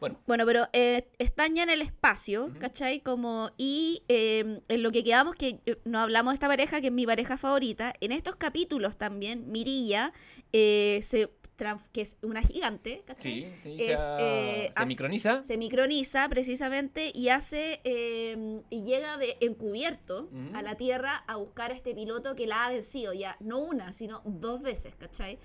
Bueno, 0.00 0.18
Bueno, 0.26 0.46
pero 0.46 0.68
eh, 0.72 1.08
están 1.18 1.54
ya 1.54 1.62
en 1.64 1.70
el 1.70 1.80
espacio, 1.82 2.46
Ujú. 2.46 2.58
¿cachai? 2.58 3.00
Como, 3.00 3.50
y 3.56 4.02
eh, 4.08 4.60
en 4.68 4.82
lo 4.82 4.92
que 4.92 5.02
quedamos, 5.04 5.34
que 5.34 5.60
eh, 5.66 5.76
no 5.84 5.98
hablamos 6.00 6.32
de 6.32 6.34
esta 6.36 6.46
pareja, 6.48 6.80
que 6.80 6.88
es 6.88 6.92
mi 6.92 7.06
pareja 7.06 7.36
favorita, 7.36 7.92
en 8.00 8.12
estos 8.12 8.36
capítulos 8.36 8.96
también, 8.96 9.50
Mirilla, 9.50 10.12
eh, 10.52 11.00
se 11.02 11.30
que 11.92 12.02
es 12.02 12.16
una 12.22 12.40
gigante, 12.40 13.02
¿cachai? 13.04 13.42
sí, 13.42 13.46
sí, 13.64 13.76
Es, 13.80 13.98
se, 13.98 14.06
eh, 14.20 14.62
se 14.68 14.72
hace- 14.76 14.86
microniza. 14.86 15.42
Se 15.42 15.56
microniza 15.58 16.28
precisamente 16.28 17.10
y 17.12 17.30
hace 17.30 17.80
eh, 17.82 18.62
y 18.70 18.84
llega 18.84 19.16
de 19.16 19.36
encubierto 19.40 20.30
a 20.54 20.62
la 20.62 20.76
Tierra 20.76 21.24
a 21.26 21.34
buscar 21.34 21.72
a 21.72 21.74
este 21.74 21.96
piloto 21.96 22.36
que 22.36 22.46
la 22.46 22.64
ha 22.66 22.70
vencido 22.70 23.12
ya, 23.12 23.36
no 23.40 23.58
una, 23.58 23.92
sino 23.92 24.22
dos 24.24 24.62
veces, 24.62 24.94
¿cachai? 24.94 25.40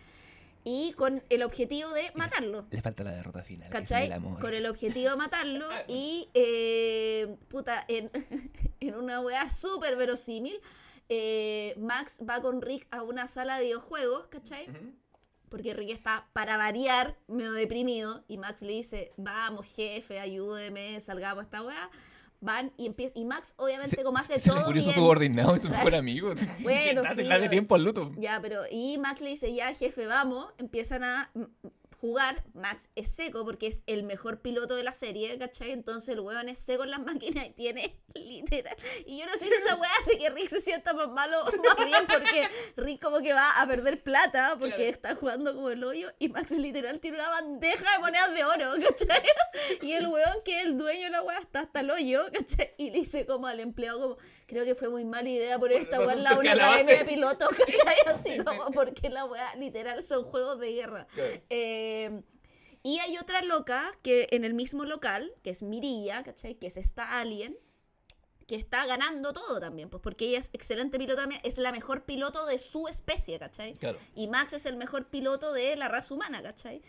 Y 0.64 0.94
con 0.94 1.24
el 1.30 1.44
objetivo 1.44 1.92
de 1.92 2.12
matarlo. 2.16 2.66
Le 2.72 2.82
falta 2.82 3.04
la 3.04 3.12
derrota 3.12 3.44
final. 3.44 3.70
que 3.70 3.78
¿Cachai? 3.78 4.06
el 4.06 4.14
amor. 4.14 4.40
Con 4.40 4.54
el 4.54 4.66
objetivo 4.66 5.12
de 5.12 5.16
matarlo 5.18 5.68
y, 5.88 6.30
eh, 6.34 7.36
puta, 7.50 7.84
en, 7.88 8.10
en 8.80 8.96
una 8.96 9.20
weá 9.20 9.50
súper 9.50 9.96
verosímil, 9.96 10.60
eh, 11.10 11.76
Max 11.78 12.22
va 12.28 12.42
con 12.42 12.62
Rick 12.62 12.88
a 12.92 13.04
una 13.04 13.28
sala 13.28 13.58
de 13.58 13.66
videojuegos, 13.66 14.28
¿cachai? 14.28 14.68
Porque 15.50 15.74
Rick 15.74 15.92
está, 15.92 16.28
para 16.34 16.58
variar, 16.58 17.18
medio 17.28 17.52
deprimido 17.52 18.24
y 18.28 18.38
Max 18.38 18.62
le 18.62 18.72
dice, 18.74 19.14
vamos 19.18 19.66
jefe, 19.68 20.20
ayúdeme, 20.20 21.00
salgamos 21.02 21.44
de 21.44 21.46
esta 21.46 21.62
weá. 21.62 21.92
Van 22.44 22.74
y 22.78 22.88
empieza, 22.88 23.18
y 23.18 23.24
Max 23.26 23.54
obviamente 23.58 24.04
como 24.04 24.18
hace 24.18 24.38
Se 24.40 24.50
todo 24.50 24.66
murió 24.66 24.82
su 24.82 24.90
bien. 24.90 24.96
subordinado 24.96 25.56
y 25.56 25.60
su 25.60 25.70
mejor 25.72 25.96
amigo. 25.96 26.34
Bueno, 26.62 27.02
dale, 27.02 27.16
filo. 27.24 27.30
dale 27.30 27.50
tiempo 27.50 27.76
al 27.76 27.84
luto. 27.86 28.12
Ya, 28.18 28.40
pero 28.42 28.64
y 28.70 28.98
Max 28.98 29.22
le 29.22 29.30
dice, 29.30 29.54
ya 29.54 29.74
jefe, 29.74 30.06
vamos, 30.08 30.48
empiezan 30.58 31.04
a 31.06 31.32
jugar, 32.04 32.44
Max 32.54 32.90
es 32.96 33.16
seco 33.16 33.46
porque 33.46 33.68
es 33.68 33.82
el 33.88 34.04
mejor 34.04 34.42
piloto 34.42 34.76
de 34.76 34.84
la 34.84 34.92
serie, 34.92 35.38
¿cachai? 35.40 35.72
Entonces 35.72 36.10
el 36.14 36.20
weón 36.20 36.50
es 36.50 36.60
seco 36.60 36.84
en 36.84 36.92
las 36.92 37.00
máquinas 37.06 37.48
y 37.48 37.52
tiene 37.52 37.98
literal. 38.14 38.76
Y 39.06 39.20
yo 39.20 39.26
no 39.26 39.32
sé 39.38 39.46
si 39.48 39.54
esa 39.54 39.76
weá 39.76 39.90
hace 40.02 40.18
que 40.18 40.30
Rick 40.30 40.50
se 40.50 40.60
sienta 40.60 40.94
más 40.94 41.08
malo, 41.08 41.46
más 41.46 41.86
bien 41.86 42.06
porque 42.06 42.50
Rick 42.76 43.02
como 43.02 43.22
que 43.22 43.32
va 43.32 43.62
a 43.62 43.66
perder 43.68 44.04
plata 44.04 44.58
porque 44.60 44.76
Claro. 44.76 44.92
está 44.92 45.16
jugando 45.16 45.56
como 45.56 45.70
el 45.70 45.82
hoyo 45.82 46.12
y 46.20 46.28
Max 46.28 46.52
literal 46.52 47.00
tiene 47.00 47.16
una 47.20 47.30
bandeja 47.30 47.90
de 47.94 48.00
monedas 48.00 48.34
de 48.34 48.44
oro, 48.44 48.74
¿cachai? 48.90 49.24
Y 49.82 49.94
el 49.94 50.08
weón 50.08 50.42
que 50.44 50.60
es 50.60 50.66
el 50.66 50.78
dueño 50.78 51.06
de 51.06 51.10
la 51.12 51.22
weá 51.22 51.40
está 51.40 51.62
hasta 51.62 51.80
el 51.80 51.90
hoyo, 51.90 52.22
¿cachai? 52.34 52.74
Y 52.78 52.90
le 52.92 53.00
dice 53.00 53.26
como 53.26 53.48
al 53.48 53.62
empleado 53.62 54.02
como, 54.02 54.18
creo 54.54 54.66
que 54.66 54.76
fue 54.76 54.90
muy 54.90 55.04
mala 55.04 55.30
idea 55.30 55.60
poner 55.60 55.82
esta 55.82 56.00
weá 56.00 56.14
en 56.14 56.24
la 56.24 56.38
una 56.38 56.54
academia 56.54 57.00
de 57.00 57.06
pilotos, 57.06 57.50
¿cachai? 57.58 57.96
Así 58.06 58.24
Sí, 58.24 58.38
sí, 58.38 58.44
como 58.44 58.72
porque 58.72 59.10
la 59.10 59.26
weá 59.26 59.56
literal 59.56 60.04
son 60.04 60.24
juegos 60.24 60.60
de 60.60 60.72
guerra. 60.72 61.08
Eh, 61.50 62.22
y 62.84 63.00
hay 63.00 63.18
otra 63.18 63.42
loca 63.42 63.92
que 64.02 64.28
en 64.32 64.44
el 64.44 64.54
mismo 64.54 64.86
local, 64.86 65.34
que 65.44 65.50
es 65.50 65.64
Mirilla, 65.64 66.24
¿cachai? 66.24 66.56
Que 66.56 66.68
es 66.68 66.78
esta 66.78 67.20
alien, 67.20 67.58
que 68.46 68.56
está 68.56 68.86
ganando 68.86 69.34
todo 69.34 69.60
también, 69.60 69.90
pues 69.90 70.02
porque 70.02 70.26
ella 70.26 70.40
es 70.40 70.50
excelente 70.54 70.98
piloto 70.98 71.22
también, 71.22 71.42
es 71.44 71.58
la 71.58 71.72
mejor 71.72 72.04
piloto 72.04 72.46
de 72.46 72.60
su 72.60 72.88
especie, 72.88 73.40
¿cachai? 73.40 73.74
Claro. 73.74 73.98
Y 74.16 74.28
Max 74.28 74.54
es 74.54 74.66
el 74.66 74.76
mejor 74.76 75.08
piloto 75.08 75.54
de 75.54 75.76
la 75.76 75.88
raza 75.88 76.14
humana, 76.14 76.42
¿cachai? 76.44 76.82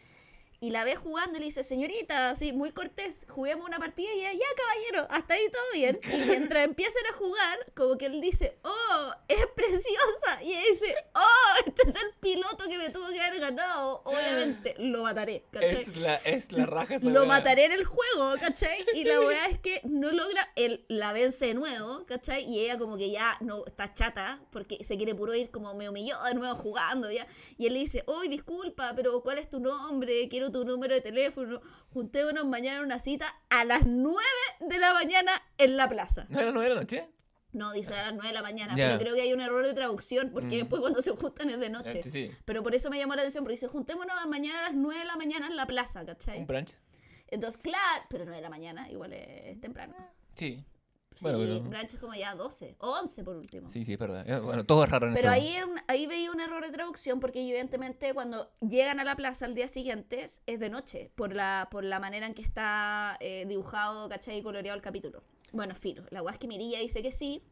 Y 0.64 0.70
la 0.70 0.82
ve 0.82 0.96
jugando 0.96 1.36
y 1.36 1.40
le 1.40 1.44
dice, 1.44 1.62
señorita, 1.62 2.30
así, 2.30 2.54
muy 2.54 2.70
cortés, 2.72 3.26
juguemos 3.28 3.68
una 3.68 3.78
partida 3.78 4.08
y 4.14 4.20
ella, 4.20 4.32
ya, 4.32 4.46
caballero, 4.56 5.06
hasta 5.10 5.34
ahí 5.34 5.42
todo 5.52 5.62
bien. 5.74 6.00
Y 6.10 6.16
mientras 6.30 6.64
empiezan 6.64 7.02
a 7.12 7.16
jugar, 7.18 7.58
como 7.76 7.98
que 7.98 8.06
él 8.06 8.22
dice, 8.22 8.56
oh, 8.62 9.12
es 9.28 9.46
preciosa. 9.54 10.42
Y 10.42 10.52
ella 10.52 10.62
dice, 10.70 10.94
oh, 11.14 11.64
este 11.66 11.82
es 11.90 11.96
el 11.96 12.14
piloto 12.18 12.64
que 12.66 12.78
me 12.78 12.88
tuvo 12.88 13.06
que 13.10 13.20
haber 13.20 13.40
ganado. 13.40 14.00
Obviamente, 14.06 14.74
lo 14.78 15.02
mataré, 15.02 15.44
¿cachai? 15.50 15.82
Es 15.82 15.96
la, 15.98 16.14
es 16.16 16.50
la 16.50 16.64
raja 16.64 16.94
esa 16.94 17.04
Lo 17.04 17.20
weá. 17.20 17.28
mataré 17.28 17.66
en 17.66 17.72
el 17.72 17.84
juego, 17.84 18.34
¿cachai? 18.40 18.86
Y 18.94 19.04
la 19.04 19.20
weá 19.20 19.44
es 19.48 19.58
que 19.58 19.82
no 19.84 20.12
logra, 20.12 20.50
él 20.56 20.86
la 20.88 21.12
vence 21.12 21.44
de 21.44 21.54
nuevo, 21.54 22.06
¿cachai? 22.06 22.42
Y 22.50 22.60
ella 22.60 22.78
como 22.78 22.96
que 22.96 23.10
ya 23.10 23.36
no 23.42 23.66
está 23.66 23.92
chata, 23.92 24.40
porque 24.50 24.82
se 24.82 24.96
quiere 24.96 25.14
puro 25.14 25.34
ir 25.34 25.50
como 25.50 25.74
me 25.74 25.90
humilló 25.90 26.16
de 26.22 26.32
nuevo 26.32 26.56
jugando, 26.56 27.10
¿ya? 27.10 27.26
Y 27.58 27.66
él 27.66 27.74
le 27.74 27.80
dice, 27.80 28.02
oye, 28.06 28.30
disculpa, 28.30 28.94
pero 28.96 29.22
¿cuál 29.22 29.36
es 29.36 29.50
tu 29.50 29.60
nombre? 29.60 30.26
Quiero 30.30 30.53
tu 30.54 30.64
número 30.64 30.94
de 30.94 31.00
teléfono. 31.00 31.60
Juntémonos 31.92 32.44
mañana 32.46 32.78
en 32.78 32.84
una 32.84 33.00
cita 33.00 33.34
a 33.50 33.64
las 33.64 33.86
9 33.86 34.20
de 34.60 34.78
la 34.78 34.94
mañana 34.94 35.32
en 35.58 35.76
la 35.76 35.88
plaza. 35.88 36.26
¿No 36.28 36.38
era 36.38 36.52
nueve 36.52 36.68
de 36.68 36.74
la 36.76 36.80
noche? 36.82 37.08
No, 37.52 37.72
dice 37.72 37.92
a 37.94 38.02
las 38.02 38.12
9 38.14 38.28
de 38.28 38.34
la 38.34 38.42
mañana, 38.42 38.74
pero 38.76 38.98
creo 38.98 39.14
que 39.16 39.22
hay 39.22 39.32
un 39.32 39.40
error 39.40 39.64
de 39.66 39.74
traducción, 39.74 40.30
porque 40.32 40.56
Mm. 40.56 40.58
después 40.60 40.80
cuando 40.80 41.02
se 41.02 41.10
juntan 41.10 41.50
es 41.50 41.58
de 41.58 41.70
noche. 41.70 42.02
Sí, 42.04 42.10
sí. 42.10 42.30
Pero 42.44 42.62
por 42.62 42.72
eso 42.74 42.88
me 42.90 42.98
llamó 42.98 43.14
la 43.16 43.22
atención, 43.22 43.42
porque 43.42 43.54
dice, 43.54 43.66
juntémonos 43.68 44.14
mañana 44.28 44.60
a 44.60 44.62
las 44.70 44.74
9 44.74 45.00
de 45.00 45.06
la 45.06 45.16
mañana 45.16 45.46
en 45.48 45.56
la 45.56 45.66
plaza, 45.66 46.04
¿cachai? 46.04 46.38
Un 46.38 46.46
brunch. 46.46 46.76
Entonces, 47.28 47.60
claro, 47.60 48.04
pero 48.08 48.24
9 48.24 48.36
de 48.36 48.42
la 48.42 48.50
mañana, 48.50 48.88
igual 48.90 49.12
es 49.12 49.60
temprano. 49.60 49.94
Sí. 50.36 50.64
Sí, 51.14 51.22
Bueno, 51.22 51.38
pero- 51.38 51.60
brunch 51.62 51.94
es 51.94 52.00
como 52.00 52.14
ya 52.14 52.34
12 52.34 52.74
o 52.80 52.90
11 52.98 53.22
por 53.22 53.36
último. 53.36 53.70
Sí, 53.70 53.84
sí, 53.84 53.92
es 53.92 53.98
verdad. 53.98 54.28
Eh, 54.28 54.40
Bueno, 54.40 54.64
todo 54.66 54.82
es 54.84 54.90
raro 54.90 55.06
en 55.06 55.14
Pero 55.14 55.30
esto. 55.32 55.42
ahí, 55.42 55.56
un- 55.62 55.80
ahí 55.86 56.06
veía 56.06 56.30
un 56.32 56.40
error 56.40 56.64
de 56.64 56.72
traducción 56.72 57.20
porque 57.20 57.40
evidentemente 57.40 58.12
cuando 58.14 58.50
llegan 58.60 58.98
a 58.98 59.04
la 59.04 59.14
plaza 59.14 59.46
al 59.46 59.54
día 59.54 59.68
siguiente 59.68 60.24
es 60.24 60.42
es 60.46 60.58
de 60.58 60.70
noche 60.70 61.10
por 61.14 61.32
la, 61.34 61.68
por 61.70 61.84
la 61.84 62.00
manera 62.00 62.26
en 62.26 62.34
que 62.34 62.42
está 62.42 63.16
eh, 63.20 63.44
dibujado, 63.48 64.08
¿cachai? 64.08 64.38
Y 64.38 64.42
coloreado 64.42 64.76
el 64.76 64.82
capítulo. 64.82 65.22
Bueno, 65.52 65.74
filo, 65.76 66.04
la 66.10 66.20
guas 66.20 66.36
que 66.38 66.48
Mirilla 66.48 66.80
dice 66.80 67.00
que 67.02 67.12
sí. 67.12 67.42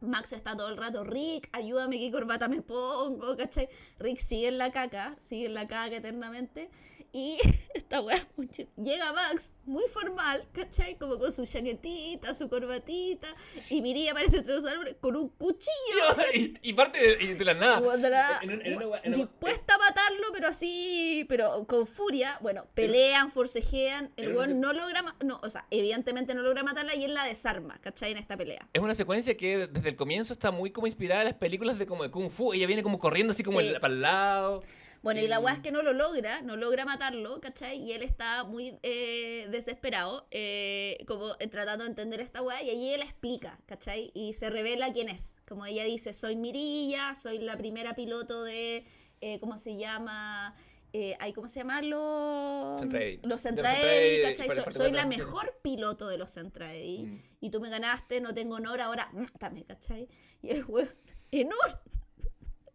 Max 0.00 0.32
está 0.32 0.56
todo 0.56 0.68
el 0.68 0.76
rato, 0.76 1.02
Rick, 1.02 1.48
ayúdame, 1.52 1.98
qué 1.98 2.10
corbata 2.12 2.46
me 2.48 2.62
pongo, 2.62 3.36
¿cachai? 3.36 3.68
Rick 3.98 4.18
sigue 4.18 4.46
en 4.46 4.56
la 4.56 4.70
caca, 4.70 5.16
sigue 5.18 5.46
en 5.46 5.54
la 5.54 5.66
caca 5.66 5.96
eternamente. 5.96 6.70
Y 7.10 7.38
esta 7.74 8.00
weá, 8.02 8.28
llega 8.76 9.12
Max, 9.14 9.54
muy 9.64 9.84
formal, 9.92 10.42
¿cachai? 10.52 10.96
Como 10.98 11.18
con 11.18 11.32
su 11.32 11.46
chaquetita, 11.46 12.34
su 12.34 12.48
corbatita. 12.50 13.28
Y 13.70 13.80
Mirilla 13.80 14.12
aparece 14.12 14.38
entre 14.38 14.54
los 14.54 14.64
árboles 14.66 14.96
con 15.00 15.16
un 15.16 15.30
cuchillo. 15.30 16.04
y, 16.34 16.54
y 16.62 16.72
parte 16.74 16.98
de, 17.16 17.34
de 17.34 17.44
la 17.44 17.54
nada. 17.54 17.80
Guandara- 17.80 18.40
En 18.42 18.50
un- 18.52 18.66
en 18.66 18.76
una 18.76 18.86
gua- 18.86 19.00
en 19.02 19.14
una- 19.14 19.16
dispuesta 19.24 19.74
a 19.74 19.78
matarlo, 19.78 20.26
pero 20.34 20.48
así, 20.48 21.24
pero 21.30 21.66
con 21.66 21.86
furia. 21.86 22.38
Bueno, 22.42 22.66
pelean, 22.74 23.32
forcejean. 23.32 24.12
El 24.16 24.34
weón 24.36 24.60
no 24.60 24.72
logra, 24.74 25.02
no, 25.24 25.40
o 25.42 25.48
sea, 25.50 25.66
evidentemente 25.70 26.34
no 26.34 26.42
logra 26.42 26.62
matarla 26.62 26.94
y 26.94 27.04
él 27.04 27.14
la 27.14 27.24
desarma, 27.24 27.78
¿cachai? 27.80 28.12
En 28.12 28.18
esta 28.18 28.36
pelea. 28.36 28.68
Es 28.74 28.82
una 28.82 28.94
secuencia 28.94 29.34
que 29.36 29.66
desde 29.66 29.88
el 29.88 29.96
comienzo 29.96 30.34
está 30.34 30.50
muy 30.50 30.70
como 30.72 30.86
inspirada 30.86 31.22
en 31.22 31.28
las 31.28 31.34
películas 31.36 31.78
de 31.78 31.86
como 31.86 32.02
de 32.02 32.10
Kung 32.10 32.28
Fu. 32.30 32.52
Ella 32.52 32.66
viene 32.66 32.82
como 32.82 32.98
corriendo 32.98 33.32
así 33.32 33.42
como 33.42 33.60
Sí. 33.60 33.68
el- 33.68 33.80
para 33.80 33.94
el 33.94 34.02
lado. 34.02 34.62
Bueno, 35.02 35.20
y 35.20 35.28
la 35.28 35.38
Y- 35.38 35.42
weá 35.44 35.54
es 35.54 35.60
que 35.60 35.70
no 35.70 35.82
lo 35.82 35.92
logra, 35.92 36.42
no 36.42 36.56
logra 36.56 36.84
matarlo, 36.84 37.40
¿cachai? 37.40 37.78
Y 37.82 37.92
él 37.92 38.02
está 38.02 38.44
muy 38.44 38.78
eh, 38.82 39.46
desesperado, 39.50 40.26
eh, 40.30 40.98
como 41.06 41.34
eh, 41.38 41.46
tratando 41.48 41.84
de 41.84 41.90
entender 41.90 42.20
esta 42.20 42.42
weá, 42.42 42.62
y 42.62 42.70
allí 42.70 42.90
él 42.92 43.02
explica, 43.02 43.58
¿cachai? 43.66 44.10
Y 44.14 44.34
se 44.34 44.50
revela 44.50 44.92
quién 44.92 45.08
es. 45.08 45.36
Como 45.46 45.64
ella 45.66 45.84
dice, 45.84 46.12
soy 46.12 46.36
Mirilla, 46.36 47.14
soy 47.14 47.38
la 47.38 47.56
primera 47.56 47.94
piloto 47.94 48.42
de, 48.44 48.84
eh, 49.20 49.38
¿cómo 49.40 49.56
se 49.58 49.76
llama? 49.76 50.54
Eh, 50.94 51.16
¿Cómo 51.34 51.48
se 51.48 51.60
llama? 51.60 51.82
Los, 51.82 52.80
Centraedi. 52.80 53.20
los 53.22 53.42
Centraedi, 53.42 54.22
¿cachai? 54.22 54.50
So- 54.50 54.72
soy 54.72 54.90
la 54.90 55.04
mejor 55.06 55.58
piloto 55.62 56.08
de 56.08 56.16
los 56.16 56.32
Centraedi. 56.32 57.04
Mm. 57.04 57.22
Y 57.42 57.50
tú 57.50 57.60
me 57.60 57.68
ganaste, 57.68 58.20
no 58.22 58.32
tengo 58.34 58.56
honor, 58.56 58.80
ahora 58.80 59.10
mátame, 59.12 59.64
¿cachai? 59.64 60.08
Y 60.42 60.50
el 60.50 60.64
weón, 60.64 60.88
en 61.30 61.48
un 61.48 61.97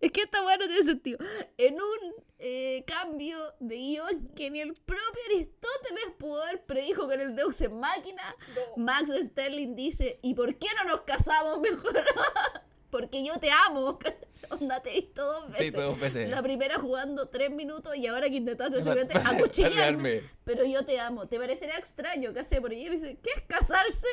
es 0.06 0.12
que 0.12 0.22
esta 0.22 0.44
weá 0.46 0.58
no 0.58 0.68
tiene 0.68 0.84
sentido. 0.84 1.18
En 1.58 1.76
un 1.76 2.14
eh, 2.40 2.84
cambio 2.86 3.38
de 3.60 3.76
guion 3.78 4.30
que 4.36 4.50
ni 4.50 4.60
el 4.62 4.74
propio 4.74 5.22
Aristóteles 5.34 6.06
pudo 6.18 6.44
haber 6.44 6.64
predijo 6.66 7.08
con 7.08 7.20
el 7.20 7.36
Deus 7.36 7.62
en 7.62 7.80
máquina, 7.80 8.36
Max 8.76 9.12
Sterling 9.22 9.76
dice, 9.76 10.20
¿y 10.22 10.34
por 10.34 10.56
qué 10.58 10.68
no 10.78 10.92
nos 10.92 11.02
casamos 11.02 11.60
mejor? 11.62 12.04
Porque 12.92 13.24
yo 13.24 13.40
te 13.40 13.50
amo. 13.68 13.98
Onda, 14.50 14.84
te 14.84 14.92
he 14.92 15.02
visto 15.02 15.26
dos 15.26 15.46
Sí, 15.58 15.64
veces. 15.72 15.74
dos 15.74 16.00
veces. 16.00 16.30
La 16.30 16.44
primera 16.44 16.78
jugando 16.78 17.28
tres 17.30 17.50
minutos 17.50 17.96
y 17.96 18.06
ahora 18.06 18.30
que 18.30 18.36
intentaste 18.36 18.82
simplemente 18.84 19.18
acuchillarme. 19.26 20.22
Pero 20.44 20.64
yo 20.66 20.84
te 20.86 21.00
amo. 21.00 21.28
¿Te 21.28 21.40
parecería 21.40 21.78
extraño 21.78 22.34
que 22.34 22.42
hace 22.42 22.60
por 22.62 22.70
ahí? 22.72 22.88
Dice, 22.90 23.18
¿qué 23.24 23.30
es 23.36 23.42
casarse? 23.48 24.06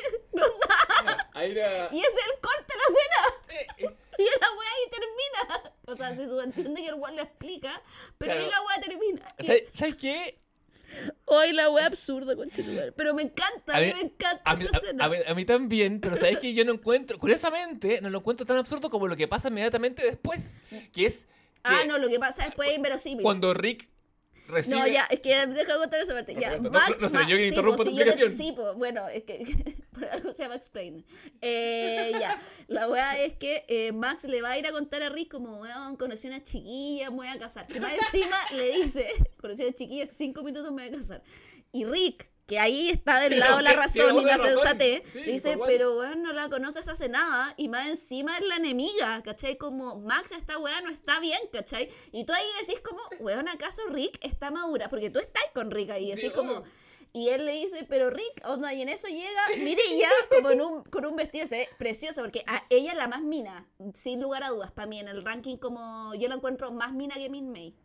Era- 1.35 1.89
Y 1.91 1.99
es 1.99 2.13
el 2.13 2.39
corte 2.39 2.73
de 2.73 2.77
la 2.77 2.87
cena. 2.97 3.67
Sí. 3.77 3.85
Y 4.21 4.25
la 4.41 4.47
weá 4.57 4.69
ahí 4.69 4.89
termina. 4.91 5.73
O 5.87 5.95
sea, 5.97 6.15
se 6.15 6.25
subentiende 6.27 6.81
que 6.81 6.89
el 6.89 6.95
weón 6.95 7.15
le 7.15 7.23
explica, 7.23 7.81
pero 8.17 8.33
ahí 8.33 8.47
la 8.49 8.61
weá 8.61 8.79
termina. 8.81 9.25
¿Sabes, 9.39 9.63
¿Sabes 9.73 9.95
qué? 9.95 10.37
Hoy 11.25 11.53
la 11.53 11.69
wea 11.69 11.85
absurda, 11.85 12.35
conchetumare. 12.35 12.91
Pero 12.91 13.13
me 13.13 13.21
encanta, 13.23 13.77
a, 13.77 13.79
mí 13.79 13.93
me 13.93 14.01
encanta 14.01 14.41
A 14.51 14.55
mí, 14.57 14.65
a- 14.99 15.07
mí- 15.09 15.17
a 15.25 15.33
mí 15.33 15.45
también, 15.45 16.01
pero 16.01 16.17
sabes 16.17 16.37
que 16.39 16.53
yo 16.53 16.65
no 16.65 16.73
encuentro, 16.73 17.17
curiosamente, 17.17 18.01
no 18.01 18.09
lo 18.09 18.17
encuentro 18.19 18.45
tan 18.45 18.57
absurdo 18.57 18.89
como 18.89 19.07
lo 19.07 19.15
que 19.15 19.27
pasa 19.27 19.47
inmediatamente 19.47 20.03
después, 20.03 20.53
que 20.91 21.05
es 21.05 21.23
que 21.23 21.29
ah, 21.63 21.85
no, 21.87 21.97
lo 21.97 22.09
que 22.09 22.19
pasa 22.19 22.43
después 22.45 22.69
es 22.71 22.75
inverosímil. 22.75 23.23
cuando 23.23 23.53
Rick 23.53 23.87
recibe... 24.47 24.75
No, 24.77 24.87
ya, 24.87 25.03
es 25.09 25.19
que 25.19 25.29
deja 25.29 25.45
de 25.73 25.79
contar 25.79 26.01
esa 26.01 26.13
parte. 26.13 26.35
Ya, 26.35 26.57
No, 26.57 26.63
no, 26.63 26.71
Max, 26.71 26.99
no 26.99 27.09
sé, 27.09 27.15
Ma- 27.15 27.27
yo 27.29 27.37
que 27.37 27.43
sí, 27.43 27.49
interrumpo 27.49 27.77
po, 27.77 27.83
tu 27.83 27.89
sí, 27.91 27.95
yo 27.97 28.03
te- 28.03 28.09
explicación. 28.09 28.45
Sí, 28.47 28.53
pues, 28.55 28.75
bueno, 28.75 29.07
es 29.09 29.23
que 29.23 29.75
por 29.93 30.05
algo 30.05 30.33
se 30.33 30.43
llama 30.43 30.55
explain. 30.55 31.05
Eh, 31.41 32.11
ya, 32.19 32.41
la 32.67 32.87
weá 32.87 33.19
es 33.21 33.33
que 33.33 33.65
eh, 33.67 33.91
Max 33.91 34.23
le 34.25 34.41
va 34.41 34.51
a 34.51 34.57
ir 34.57 34.65
a 34.67 34.71
contar 34.71 35.03
a 35.03 35.09
Rick 35.09 35.31
como, 35.31 35.59
weón, 35.61 35.95
conocí 35.97 36.27
a 36.27 36.31
una 36.31 36.43
chiquilla, 36.43 37.09
me 37.11 37.17
voy 37.17 37.27
a 37.27 37.37
casar. 37.37 37.67
Que 37.67 37.79
más 37.79 37.93
encima 37.93 38.37
le 38.53 38.71
dice, 38.77 39.07
conocí 39.41 39.61
a 39.63 39.67
una 39.67 39.75
chiquilla, 39.75 40.05
cinco 40.05 40.43
minutos 40.43 40.71
me 40.71 40.87
voy 40.87 40.93
a 40.95 40.97
casar. 40.97 41.23
Y 41.71 41.85
Rick, 41.85 42.29
que 42.51 42.59
ahí 42.59 42.89
está 42.89 43.21
del 43.21 43.39
lado 43.39 43.57
de 43.57 43.63
la 43.63 43.71
razón 43.71 44.19
y 44.19 44.25
la 44.25 44.35
razón. 44.35 44.57
sensatez, 44.57 45.03
Sí, 45.13 45.21
le 45.21 45.31
dice, 45.31 45.57
pero 45.65 45.97
weón, 45.97 46.21
no 46.21 46.33
la 46.33 46.49
conoces 46.49 46.85
hace 46.89 47.07
nada, 47.07 47.53
y 47.55 47.69
más 47.69 47.87
encima 47.87 48.37
es 48.37 48.45
la 48.45 48.57
enemiga, 48.57 49.21
¿cachai? 49.23 49.57
Como, 49.57 50.01
Max, 50.01 50.33
esta 50.33 50.57
weá 50.57 50.81
no 50.81 50.89
está 50.89 51.21
bien, 51.21 51.39
¿cachai? 51.53 51.87
Y 52.11 52.25
tú 52.25 52.33
ahí 52.33 52.43
decís 52.59 52.81
como, 52.81 52.99
weón, 53.21 53.47
¿acaso 53.47 53.81
Rick 53.87 54.19
está 54.21 54.51
madura? 54.51 54.89
Porque 54.89 55.09
tú 55.09 55.19
estás 55.19 55.45
con 55.55 55.71
Rick 55.71 55.91
ahí, 55.91 56.09
decís 56.09 56.25
Sí, 56.25 56.29
como... 56.31 56.51
obvio. 56.57 56.63
Y 57.13 57.29
él 57.29 57.45
le 57.45 57.53
dice, 57.53 57.85
pero 57.87 58.09
Rick, 58.09 58.41
onda, 58.45 58.73
y 58.73 58.81
en 58.81 58.89
eso 58.89 59.07
llega 59.07 59.41
Mirilla 59.57 60.09
como 60.29 60.49
en 60.49 60.59
un, 60.59 60.83
con 60.83 61.05
un 61.05 61.15
vestido 61.15 61.47
se 61.47 61.57
ve 61.57 61.69
precioso, 61.77 62.21
porque 62.21 62.43
a 62.47 62.63
ella 62.69 62.91
es 62.91 62.97
la 62.97 63.07
más 63.07 63.21
mina, 63.21 63.65
sin 63.93 64.19
lugar 64.19 64.43
a 64.43 64.49
dudas, 64.49 64.71
para 64.73 64.87
mí, 64.87 64.99
en 64.99 65.07
el 65.07 65.23
ranking 65.23 65.55
como 65.55 66.13
yo 66.15 66.27
la 66.27 66.35
encuentro 66.35 66.69
más 66.73 66.91
mina 66.91 67.15
que 67.15 67.29
Min 67.29 67.49
May. 67.49 67.75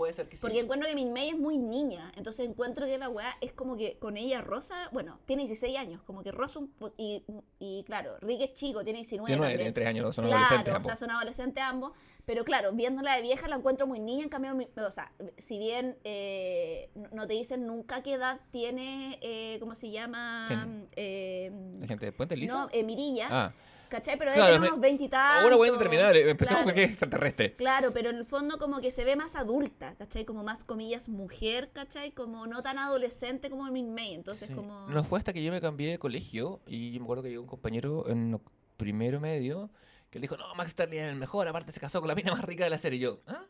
Puede 0.00 0.14
ser 0.14 0.30
que 0.30 0.36
sí. 0.38 0.40
Porque 0.40 0.60
encuentro 0.60 0.88
que 0.88 0.94
Min 0.94 1.12
May 1.12 1.28
es 1.28 1.36
muy 1.38 1.58
niña, 1.58 2.10
entonces 2.16 2.48
encuentro 2.48 2.86
que 2.86 2.96
la 2.96 3.10
weá 3.10 3.36
es 3.42 3.52
como 3.52 3.76
que 3.76 3.98
con 3.98 4.16
ella 4.16 4.40
Rosa, 4.40 4.88
bueno, 4.92 5.20
tiene 5.26 5.42
16 5.42 5.76
años, 5.76 6.00
como 6.06 6.22
que 6.22 6.32
Rosa, 6.32 6.58
un 6.60 6.72
y, 6.96 7.22
y 7.58 7.82
claro, 7.84 8.16
Rick 8.20 8.40
es 8.40 8.54
chico, 8.54 8.82
tiene 8.82 9.00
19 9.00 9.26
Tiene 9.26 9.38
nueve, 9.38 9.52
también. 9.52 9.58
tiene 9.58 9.72
tres 9.74 9.86
años, 9.88 10.16
son 10.16 10.24
claro, 10.24 10.38
adolescentes 10.38 10.72
o 10.72 10.76
ambos. 10.76 10.84
sea, 10.86 10.96
son 10.96 11.10
adolescentes 11.10 11.62
ambos, 11.62 11.92
pero 12.24 12.44
claro, 12.46 12.72
viéndola 12.72 13.14
de 13.14 13.20
vieja 13.20 13.46
la 13.46 13.56
encuentro 13.56 13.86
muy 13.86 14.00
niña, 14.00 14.22
en 14.24 14.30
cambio, 14.30 14.56
o 14.86 14.90
sea, 14.90 15.12
si 15.36 15.58
bien 15.58 15.98
eh, 16.04 16.88
no- 17.12 17.26
te 17.26 17.34
dicen 17.34 17.66
nunca 17.66 18.02
qué 18.02 18.14
edad 18.14 18.40
tiene, 18.52 19.18
eh, 19.20 19.58
¿cómo 19.60 19.76
se 19.76 19.90
llama? 19.90 20.66
Eh, 20.96 21.52
La 21.78 21.86
gente 21.86 22.06
de 22.06 22.12
Puente 22.12 22.38
Lisa. 22.38 22.54
no, 22.54 22.68
eh, 22.72 22.84
Mirilla, 22.84 23.28
ah, 23.30 23.52
¿cachai? 23.90 24.16
Pero 24.18 24.32
Claro, 24.32 24.44
debe 24.46 24.56
tener 24.56 24.60
me- 24.60 24.68
unos 24.68 24.80
veintitantos. 24.80 25.42
ahora 25.44 25.56
voy 25.56 25.68
a 25.68 25.78
terminar. 25.78 26.16
Empezamos 26.16 26.62
con 26.62 26.72
claro. 26.72 26.76
que 26.76 26.84
es 26.84 26.90
extraterrestre. 26.90 27.54
Claro, 27.56 27.92
pero 27.92 28.08
en 28.10 28.16
el 28.16 28.24
fondo 28.24 28.58
como 28.58 28.80
que 28.80 28.90
se 28.90 29.04
ve 29.04 29.16
más 29.16 29.36
adulta, 29.36 29.94
¿cachai? 29.96 30.24
Como 30.24 30.42
más 30.42 30.64
comillas 30.64 31.08
mujer, 31.08 31.70
¿cachai? 31.72 32.12
Como 32.12 32.46
no 32.46 32.62
tan 32.62 32.78
adolescente 32.78 33.50
como 33.50 33.64
Min 33.70 33.92
May, 33.94 34.14
entonces 34.14 34.48
Sí. 34.48 34.54
como... 34.54 34.88
No 34.88 35.04
fue 35.04 35.18
hasta 35.18 35.32
que 35.32 35.42
yo 35.42 35.52
me 35.52 35.60
cambié 35.60 35.90
de 35.90 35.98
colegio 35.98 36.60
y 36.66 36.96
me 36.98 37.04
acuerdo 37.04 37.22
que 37.24 37.28
llegó 37.30 37.42
un 37.42 37.48
compañero 37.48 38.08
en 38.08 38.40
primero 38.76 39.20
medio 39.20 39.68
que 40.10 40.18
él 40.18 40.22
dijo, 40.22 40.36
no, 40.36 40.54
Max 40.56 40.72
Sterling 40.72 40.98
es 40.98 41.06
el 41.08 41.16
mejor, 41.16 41.46
aparte 41.46 41.70
se 41.70 41.78
casó 41.78 42.00
con 42.00 42.08
la 42.08 42.14
mina 42.16 42.32
más 42.32 42.42
rica 42.44 42.64
de 42.64 42.70
la 42.70 42.78
serie. 42.78 42.98
Y 42.98 43.02
yo, 43.02 43.20
¿ah? 43.28 43.44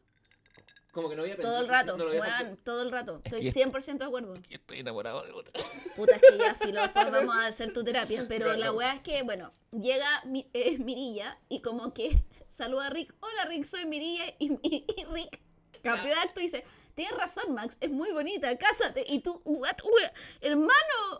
Como 0.92 1.08
que 1.08 1.14
no 1.16 1.22
había 1.22 1.36
Todo 1.36 1.58
el 1.60 1.66
pensado- 1.66 1.68
rato, 1.68 1.96
no 1.96 2.04
weón, 2.06 2.20
pensado. 2.22 2.56
todo 2.64 2.82
el 2.82 2.90
rato. 2.90 3.20
Es 3.24 3.32
Estoy 3.32 3.42
que- 3.42 3.52
100% 3.52 3.98
de 3.98 4.04
acuerdo. 4.06 4.34
Y 4.48 4.54
Estoy 4.54 4.78
enamorado 4.80 5.22
de 5.22 5.32
otra. 5.32 5.52
Puta, 5.96 6.16
es 6.16 6.22
que 6.22 6.38
ya, 6.38 6.54
filo, 6.54 6.80
después 6.82 7.10
vamos 7.12 7.36
a 7.36 7.46
hacer 7.46 7.72
tu 7.72 7.84
terapia. 7.84 8.24
Pero 8.28 8.48
la 8.48 8.56
Perdón. 8.56 8.76
weá 8.76 8.94
es 8.94 9.00
que, 9.02 9.22
bueno, 9.22 9.52
llega 9.70 10.22
eh, 10.52 10.78
Mirilla 10.78 11.38
y 11.48 11.62
como 11.62 11.94
que 11.94 12.24
saluda 12.48 12.86
a 12.86 12.90
Rick. 12.90 13.14
Hola 13.20 13.44
Rick, 13.46 13.64
soy 13.64 13.86
Mirilla. 13.86 14.24
Y, 14.38 14.52
y- 14.62 14.84
y 14.96 15.04
Rick 15.04 15.40
cambió 15.82 16.12
de 16.12 16.20
acto 16.20 16.40
dice, 16.40 16.62
tienes 16.94 17.16
razón 17.16 17.54
Max, 17.54 17.78
es 17.80 17.90
muy 17.90 18.10
bonita, 18.12 18.54
cásate. 18.58 19.02
Y 19.08 19.20
tú, 19.20 19.40
what, 19.44 19.76
wea? 19.84 20.12
hermano, 20.42 20.72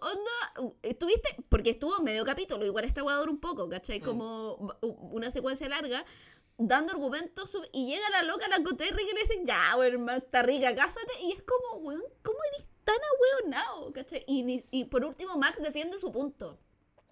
onda, 0.02 0.74
estuviste, 0.83 1.35
porque 1.48 1.70
estuvo 1.70 1.98
medio 2.00 2.24
capítulo, 2.26 2.66
igual 2.66 2.85
esta 2.85 3.02
weá 3.02 3.16
dura 3.16 3.30
un 3.30 3.40
poco, 3.40 3.68
¿cachai? 3.70 4.00
Mm. 4.00 4.04
Como 4.04 4.76
una 4.83 5.30
secuencia 5.30 5.66
larga. 5.68 6.04
Dando 6.62 6.92
argumentos 6.92 7.57
y 7.73 7.87
llega 7.87 8.09
la 8.11 8.23
loca, 8.23 8.46
la 8.49 8.57
Rick 8.59 9.09
y 9.11 9.14
le 9.14 9.20
dicen, 9.20 9.46
ya, 9.46 9.75
weón, 9.79 9.94
hermano, 9.94 10.18
está 10.18 10.42
rica, 10.42 10.75
cásate. 10.75 11.12
Y 11.23 11.33
es 11.33 11.42
como, 11.42 11.83
weón, 11.83 12.03
¿cómo 12.23 12.38
eres 12.53 12.66
tan 12.85 12.96
ahueonado? 13.14 13.92
¿cachai? 13.94 14.25
Y, 14.27 14.64
y 14.70 14.85
por 14.85 15.05
último, 15.05 15.37
Max 15.37 15.59
defiende 15.62 15.99
su 15.99 16.12
punto 16.12 16.59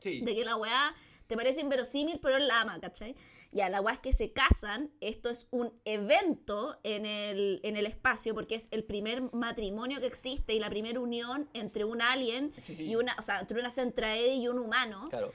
Sí. 0.00 0.20
de 0.20 0.34
que 0.34 0.44
la 0.44 0.54
weá 0.56 0.94
te 1.26 1.36
parece 1.36 1.60
inverosímil, 1.60 2.20
pero 2.20 2.36
él 2.36 2.46
la 2.46 2.60
ama, 2.60 2.78
¿cachai? 2.80 3.16
Ya, 3.52 3.68
la 3.68 3.80
weá 3.80 3.94
es 3.94 4.00
que 4.00 4.12
se 4.12 4.32
casan, 4.32 4.90
esto 5.00 5.28
es 5.28 5.46
un 5.50 5.72
evento 5.84 6.78
en 6.84 7.04
el, 7.04 7.60
en 7.64 7.76
el 7.76 7.84
espacio, 7.86 8.34
porque 8.34 8.54
es 8.54 8.68
el 8.70 8.84
primer 8.84 9.22
matrimonio 9.34 10.00
que 10.00 10.06
existe 10.06 10.54
y 10.54 10.60
la 10.60 10.70
primera 10.70 11.00
unión 11.00 11.48
entre 11.52 11.84
un 11.84 12.00
alien 12.00 12.52
Sí, 12.64 12.76
sí. 12.76 12.82
y 12.84 12.96
una, 12.96 13.14
o 13.18 13.22
sea, 13.22 13.40
entre 13.40 13.58
una 13.58 13.70
centraede 13.70 14.34
y 14.34 14.46
un 14.48 14.58
humano. 14.58 15.08
Claro. 15.10 15.32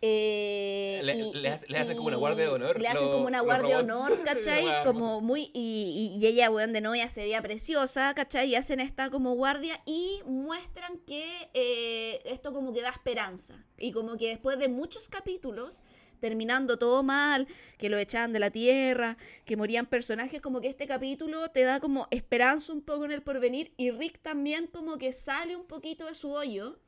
Eh, 0.00 1.00
Le- 1.02 1.14
y- 1.16 1.32
le 1.32 1.48
hace- 1.48 1.66
le 1.68 1.78
y- 1.78 1.80
hacen 1.80 1.96
como 1.96 2.08
una 2.08 2.16
guardia 2.16 2.44
de 2.44 2.50
honor, 2.50 2.80
Le 2.80 2.88
hacen 2.88 3.08
como 3.08 3.26
una 3.26 3.40
guardia 3.40 3.76
de 3.78 3.82
honor, 3.82 4.12
¿cachai? 4.24 4.84
Como 4.84 5.20
muy. 5.20 5.50
Y, 5.54 6.20
ella, 6.24 6.50
weón, 6.50 6.72
de 6.72 6.80
novia 6.80 7.08
se 7.08 7.22
veía 7.22 7.42
preciosa, 7.42 8.14
¿cachai? 8.14 8.50
Y 8.50 8.54
hacen 8.54 8.80
esta 8.80 9.10
como 9.10 9.34
guardia 9.34 9.80
y 9.86 10.20
muestran 10.26 10.98
que 11.06 11.24
eh, 11.54 12.20
esto 12.24 12.52
como 12.52 12.72
que 12.72 12.82
da 12.82 12.90
esperanza. 12.90 13.64
Y 13.76 13.92
como 13.92 14.16
que 14.16 14.28
después 14.28 14.58
de 14.58 14.68
muchos 14.68 15.08
capítulos, 15.08 15.82
terminando 16.20 16.78
todo 16.78 17.02
mal, 17.02 17.46
que 17.78 17.88
lo 17.88 17.96
echaban 17.98 18.32
de 18.32 18.40
la 18.40 18.50
tierra, 18.50 19.16
que 19.44 19.56
morían 19.56 19.86
personajes, 19.86 20.40
como 20.40 20.60
que 20.60 20.68
este 20.68 20.86
capítulo 20.86 21.48
te 21.50 21.62
da 21.62 21.78
como 21.80 22.08
esperanza 22.10 22.72
un 22.72 22.82
poco 22.82 23.04
en 23.04 23.12
el 23.12 23.22
porvenir. 23.22 23.72
Y 23.76 23.90
Rick 23.92 24.20
también 24.20 24.66
como 24.68 24.98
que 24.98 25.12
sale 25.12 25.54
un 25.56 25.66
poquito 25.66 26.06
de 26.06 26.14
su 26.14 26.30
hoyo 26.32 26.78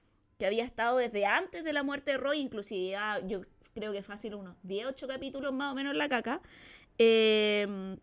que 0.40 0.46
había 0.46 0.64
estado 0.64 0.96
desde 0.98 1.24
antes 1.26 1.62
de 1.62 1.72
la 1.72 1.84
muerte 1.84 2.10
de 2.10 2.16
Roy, 2.16 2.40
inclusive 2.40 2.96
ah, 2.96 3.20
yo 3.24 3.42
creo 3.74 3.92
que 3.92 4.02
fácil 4.02 4.34
unos 4.34 4.56
10, 4.64 4.86
8 4.88 5.06
capítulos 5.06 5.52
más 5.54 5.70
o 5.70 5.74
menos 5.76 5.92
en 5.92 5.98
la 5.98 6.08
caca, 6.08 6.40
eh, 6.98 7.96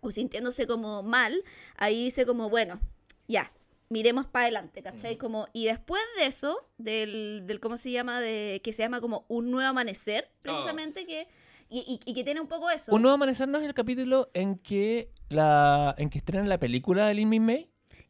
o 0.00 0.10
sintiéndose 0.10 0.66
como 0.66 1.02
mal, 1.02 1.42
ahí 1.76 2.04
dice 2.04 2.26
como, 2.26 2.48
bueno, 2.50 2.78
ya, 3.26 3.50
miremos 3.88 4.26
para 4.26 4.44
adelante, 4.44 4.82
¿cachai? 4.82 5.16
Como, 5.16 5.46
y 5.52 5.64
después 5.66 6.02
de 6.18 6.26
eso, 6.26 6.68
del, 6.76 7.42
del, 7.46 7.60
¿cómo 7.60 7.76
se 7.76 7.90
llama? 7.90 8.20
De, 8.20 8.60
que 8.62 8.72
se 8.72 8.82
llama 8.82 9.00
como 9.00 9.24
Un 9.28 9.50
Nuevo 9.50 9.68
Amanecer, 9.70 10.30
precisamente, 10.42 11.06
que, 11.06 11.28
y, 11.68 11.78
y- 12.04 12.10
y 12.10 12.14
que 12.14 12.22
tiene 12.24 12.40
un 12.40 12.46
poco 12.46 12.70
eso. 12.70 12.94
Un 12.94 13.02
nuevo 13.02 13.14
amanecer 13.14 13.48
no 13.48 13.58
es 13.58 13.64
el 13.64 13.74
capítulo 13.74 14.30
en 14.34 14.58
que 14.58 15.10
la 15.28 15.94
en 15.98 16.10
que 16.10 16.18
estrenan 16.18 16.48
la 16.48 16.58
película 16.58 17.06
de 17.08 17.14
Lin 17.14 17.44
May. 17.44 17.68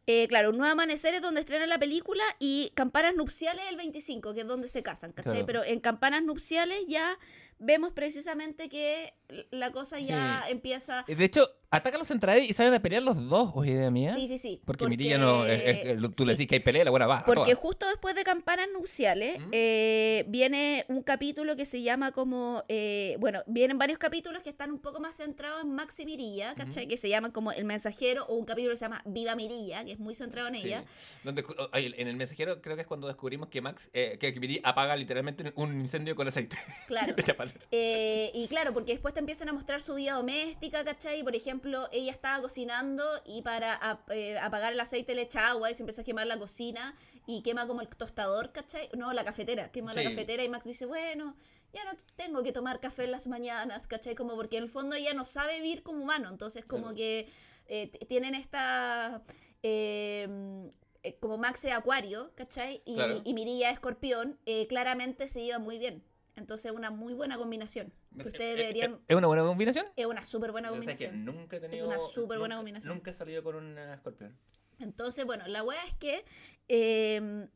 Eh, 0.09 0.29
claro, 0.29 0.51
Un 0.51 0.59
Nuevo 0.59 0.73
Amanecer 0.73 1.15
es 1.15 1.23
donde 1.23 1.41
estrenan 1.41 1.69
la 1.69 1.79
película 1.79 2.23
y 2.39 2.71
Campanas 2.75 3.17
Nupciales 3.17 3.65
el 3.69 3.77
25, 3.77 4.35
que 4.35 4.43
es 4.43 4.47
donde 4.47 4.69
se 4.69 4.83
casan, 4.85 5.11
¿cachai? 5.13 5.33
Claro. 5.33 5.47
Pero 5.47 5.65
en 5.65 5.81
Campanas 5.81 6.23
Nupciales 6.23 6.85
ya 6.87 7.19
vemos 7.59 7.93
precisamente 7.93 8.69
que 8.69 9.15
la 9.51 9.73
cosa 9.73 9.99
ya 9.99 10.43
Sí. 10.47 10.53
empieza... 10.53 11.05
De 11.09 11.25
hecho, 11.25 11.51
atacan 11.71 11.99
los 11.99 12.07
Centraed 12.09 12.43
y 12.45 12.53
salen 12.53 12.73
a 12.75 12.81
pelear 12.81 13.03
los 13.03 13.29
dos, 13.29 13.51
¿o 13.55 13.65
es 13.65 13.71
idea 13.71 13.91
mía? 13.91 14.15
Sí, 14.15 14.29
sí, 14.29 14.39
sí. 14.39 14.63
Porque, 14.65 14.87
Mirilla 14.87 15.19
no. 15.19 15.45
es- 15.47 15.63
es- 15.65 15.87
es- 15.87 16.13
tú 16.15 16.25
le 16.25 16.33
decís 16.33 16.47
que 16.47 16.55
hay 16.57 16.61
pelea, 16.61 16.85
la 16.85 16.91
buena 16.93 17.07
va. 17.09 17.25
Porque 17.25 17.55
justo 17.55 17.87
después 17.89 18.15
de 18.15 18.23
Campanas 18.23 18.69
Nupciales 18.73 19.41
¿Mm? 19.41 19.49
eh, 19.51 20.25
viene 20.29 20.85
un 20.89 21.03
capítulo 21.03 21.57
que 21.57 21.67
se 21.67 21.83
llama 21.83 22.13
como, 22.13 22.63
eh, 22.69 23.17
bueno, 23.19 23.43
vienen 23.49 23.79
varios 23.79 23.99
capítulos 23.99 24.43
que 24.43 24.51
están 24.51 24.71
un 24.71 24.79
poco 24.79 25.01
más 25.01 25.17
centrados 25.17 25.63
en 25.63 25.73
Max 25.73 25.99
y 26.01 26.05
Mirilla, 26.07 26.55
¿cachai? 26.55 26.87
Que 26.87 26.97
se 26.97 27.09
llaman 27.09 27.33
como 27.33 27.51
El 27.51 27.65
Mensajero 27.65 28.27
o 28.27 28.35
un 28.37 28.45
capítulo 28.45 28.75
que 28.75 28.79
se 28.79 28.85
llama 28.85 29.03
Viva 29.07 29.35
Mirilla, 29.35 29.85
que 29.85 29.93
es 29.93 29.99
muy 29.99 30.15
centrado 30.15 30.47
en 30.49 30.55
Sí. 30.55 30.67
ella. 30.69 30.85
Donde, 31.25 31.45
oye, 31.73 31.95
en 32.01 32.07
el 32.07 32.17
mensajero 32.17 32.63
creo 32.63 32.77
que 32.77 32.83
es 32.83 32.87
cuando 32.89 33.09
descubrimos 33.09 33.49
que 33.49 33.61
Max, 33.61 33.91
eh, 33.93 34.19
que, 34.21 34.33
que 34.33 34.39
Mirilla 34.41 34.61
apaga 34.63 34.95
literalmente 34.95 35.53
un 35.57 35.81
incendio 35.81 36.15
con 36.15 36.29
aceite. 36.29 36.57
Claro. 36.87 37.15
Eh, 37.71 38.31
y 38.35 38.49
claro, 38.49 38.73
porque 38.75 38.93
después 38.93 39.15
te 39.15 39.21
empiezan 39.21 39.49
a 39.49 39.53
mostrar 39.53 39.81
su 39.81 39.95
vida 39.95 40.15
doméstica, 40.15 40.85
¿cachai? 40.85 41.23
Por 41.23 41.35
ejemplo, 41.37 41.89
ella 41.93 42.11
estaba 42.11 42.41
cocinando 42.43 43.05
y 43.25 43.43
para 43.43 43.75
ap- 43.75 44.11
eh, 44.11 44.39
apagar 44.39 44.73
el 44.73 44.81
aceite 44.81 45.15
le 45.15 45.23
echa 45.23 45.49
agua 45.49 45.71
y 45.71 45.75
se 45.75 45.83
empieza 45.83 46.03
a 46.03 46.05
quemar 46.05 46.27
la 46.27 46.39
cocina 46.39 46.95
y 47.27 47.43
quema 47.43 47.67
como 47.67 47.81
el 47.81 47.89
tostador, 47.89 48.53
¿cachai? 48.53 48.89
No, 48.97 49.13
la 49.13 49.25
cafetera, 49.25 49.71
quema 49.73 49.93
la 49.93 50.03
cafetera 50.05 50.43
y 50.45 50.49
Max 50.49 50.65
dice, 50.65 50.87
bueno, 50.87 51.37
ya 51.73 51.85
no 51.85 51.93
tengo 52.17 52.43
que 52.43 52.53
tomar 52.53 52.81
café 52.81 53.05
en 53.05 53.11
las 53.11 53.27
mañanas, 53.27 53.87
¿cachai? 53.87 54.15
Como 54.15 54.35
porque 54.37 54.57
en 54.57 54.63
el 54.65 54.69
fondo 54.71 54.97
ella 54.97 55.13
no 55.15 55.25
sabe 55.25 55.61
vivir 55.61 55.83
como 55.83 56.03
humano, 56.03 56.29
entonces 56.31 56.65
como 56.65 56.85
Claro. 56.85 56.97
que 56.97 57.29
eh, 57.69 57.89
tienen 58.07 58.35
esta... 58.35 59.23
eh, 59.63 60.71
eh, 61.03 61.17
como 61.21 61.37
Max 61.37 61.65
es 61.65 61.73
acuario, 61.73 62.33
¿cachai? 62.35 62.83
Y, 62.85 62.95
Claro. 62.95 63.21
y 63.25 63.35
Mirilla 63.35 63.69
es 63.71 63.75
escorpión, 63.75 64.39
eh, 64.47 64.67
claramente 64.67 65.29
se 65.29 65.43
lleva 65.45 65.59
muy 65.59 65.79
bien. 65.79 66.03
Entonces 66.37 66.71
es 66.71 66.77
una 66.77 66.91
muy 66.91 67.15
buena 67.15 67.37
combinación. 67.39 67.93
Que 68.21 68.29
ustedes 68.29 68.57
deberían... 68.59 69.01
¿Es 69.09 69.17
una 69.17 69.27
buena 69.27 69.43
combinación? 69.43 69.87
Es 69.97 70.07
una 70.07 70.25
súper 70.25 70.53
buena 70.53 70.69
sé 70.69 70.75
que 70.75 70.79
combinación. 70.79 71.25
nunca 71.25 71.57
he 71.57 71.61
tenido, 71.61 71.87
una 71.87 71.99
súper 72.01 72.39
buena 72.39 72.57
combinación. 72.57 72.95
Nunca 72.95 73.11
he 73.11 73.15
salido 73.15 73.43
con 73.43 73.57
un 73.57 73.79
escorpión. 73.79 74.37
Entonces, 74.79 75.25
bueno, 75.25 75.47
la 75.49 75.63
wea 75.63 75.83
es 75.87 75.95
que 75.95 76.25
eh, 76.69 77.49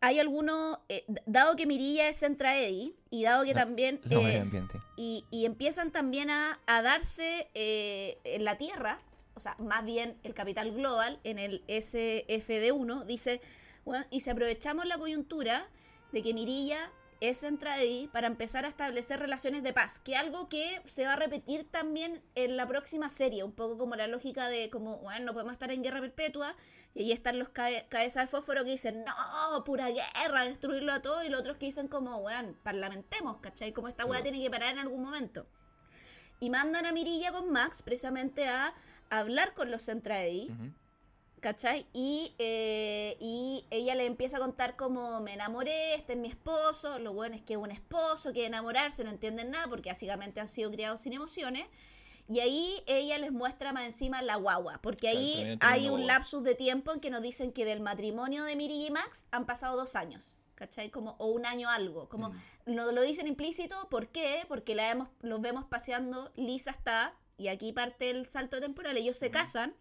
hay 0.00 0.18
algunos, 0.18 0.78
eh, 0.88 1.04
dado 1.26 1.56
que 1.56 1.66
Mirilla 1.66 2.08
es 2.08 2.16
Centra 2.16 2.58
Eddy 2.58 2.96
y 3.10 3.22
dado 3.24 3.44
que 3.44 3.54
también, 3.54 4.00
eh, 4.10 4.44
y, 4.96 5.24
y 5.30 5.44
empiezan 5.44 5.92
también 5.92 6.30
a, 6.30 6.58
a 6.66 6.82
darse 6.82 7.48
eh, 7.54 8.18
en 8.24 8.44
la 8.44 8.56
Tierra, 8.56 9.00
o 9.34 9.40
o 9.40 9.42
sea, 9.42 9.56
más 9.58 9.84
bien 9.84 10.18
el 10.22 10.34
capital 10.34 10.72
global 10.72 11.18
en 11.24 11.38
el 11.38 11.64
SFD1 11.66 13.04
dice, 13.04 13.40
bueno, 13.84 14.04
y 14.10 14.20
si 14.20 14.28
aprovechamos 14.30 14.84
la 14.86 14.98
coyuntura 14.98 15.66
de 16.12 16.22
que 16.22 16.34
Mirilla 16.34 16.90
es 17.20 17.44
ahí 17.66 18.08
para 18.12 18.26
empezar 18.26 18.64
a 18.64 18.68
establecer 18.68 19.20
relaciones 19.20 19.62
de 19.62 19.74
paz, 19.74 20.00
que 20.00 20.16
algo 20.16 20.48
que 20.48 20.80
se 20.86 21.04
va 21.04 21.12
a 21.12 21.16
repetir 21.16 21.70
también 21.70 22.22
en 22.34 22.56
la 22.56 22.66
próxima 22.66 23.10
serie, 23.10 23.44
un 23.44 23.52
poco 23.52 23.76
como 23.76 23.94
la 23.94 24.06
lógica 24.06 24.48
de 24.48 24.70
como, 24.70 24.96
bueno, 24.98 25.26
no 25.26 25.32
podemos 25.34 25.52
estar 25.52 25.70
en 25.70 25.82
guerra 25.82 26.00
perpetua, 26.00 26.56
y 26.94 27.02
ahí 27.02 27.12
están 27.12 27.38
los 27.38 27.50
cabezas 27.50 28.24
de 28.24 28.26
fósforo 28.26 28.64
que 28.64 28.70
dicen, 28.70 29.04
no, 29.04 29.64
pura 29.64 29.88
guerra, 29.90 30.44
destruirlo 30.44 30.92
a 30.92 31.02
todo, 31.02 31.22
y 31.22 31.28
los 31.28 31.40
otros 31.40 31.58
que 31.58 31.66
dicen 31.66 31.88
como, 31.88 32.20
bueno, 32.20 32.54
parlamentemos, 32.62 33.36
¿cachai? 33.40 33.72
Como 33.72 33.88
esta 33.88 34.06
weá 34.06 34.22
tiene 34.22 34.40
que 34.40 34.50
parar 34.50 34.72
en 34.72 34.78
algún 34.78 35.02
momento. 35.02 35.46
Y 36.40 36.48
mandan 36.48 36.86
a 36.86 36.92
Mirilla 36.92 37.32
con 37.32 37.50
Max 37.50 37.82
precisamente 37.82 38.48
a 38.48 38.72
hablar 39.10 39.52
con 39.52 39.70
los 39.70 39.84
Centraedi. 39.84 40.50
¿Cachai? 41.40 41.86
Y, 41.94 42.34
eh, 42.38 43.16
y 43.18 43.64
ella 43.70 43.94
le 43.94 44.04
empieza 44.04 44.36
a 44.36 44.40
contar 44.40 44.76
cómo 44.76 45.20
me 45.20 45.32
enamoré, 45.32 45.94
este 45.94 46.12
es 46.12 46.18
mi 46.18 46.28
esposo, 46.28 46.98
lo 46.98 47.14
bueno 47.14 47.34
es 47.34 47.40
que 47.40 47.54
es 47.54 47.58
un 47.58 47.70
esposo, 47.70 48.34
que 48.34 48.44
enamorarse, 48.44 49.04
no 49.04 49.10
entienden 49.10 49.50
nada 49.50 49.66
porque 49.68 49.88
básicamente 49.88 50.40
han 50.40 50.48
sido 50.48 50.70
criados 50.70 51.00
sin 51.00 51.14
emociones. 51.14 51.66
Y 52.28 52.40
ahí 52.40 52.82
ella 52.86 53.18
les 53.18 53.32
muestra 53.32 53.72
más 53.72 53.84
encima 53.84 54.22
la 54.22 54.36
guagua, 54.36 54.80
porque 54.82 55.08
ahí 55.08 55.58
hay 55.60 55.88
un 55.88 56.06
lapsus 56.06 56.44
de 56.44 56.54
tiempo 56.54 56.92
en 56.92 57.00
que 57.00 57.10
nos 57.10 57.22
dicen 57.22 57.52
que 57.52 57.64
del 57.64 57.80
matrimonio 57.80 58.44
de 58.44 58.54
Miri 58.54 58.86
y 58.86 58.90
Max 58.90 59.26
han 59.30 59.46
pasado 59.46 59.76
dos 59.76 59.96
años. 59.96 60.36
¿cachai? 60.54 60.90
Como, 60.90 61.16
o 61.18 61.28
un 61.28 61.46
año 61.46 61.70
algo. 61.70 62.08
Como 62.10 62.28
mm. 62.28 62.34
lo, 62.66 62.92
lo, 62.92 63.00
dicen 63.00 63.26
implícito, 63.26 63.88
¿por 63.88 64.08
qué? 64.08 64.44
Porque 64.46 64.74
la 64.74 64.88
vemos, 64.88 65.08
los 65.22 65.40
vemos 65.40 65.64
paseando, 65.64 66.30
Lisa 66.36 66.70
está, 66.70 67.14
y 67.38 67.48
aquí 67.48 67.72
parte 67.72 68.10
el 68.10 68.26
salto 68.26 68.60
temporal, 68.60 68.98
ellos 68.98 69.16
se 69.16 69.30
casan, 69.30 69.74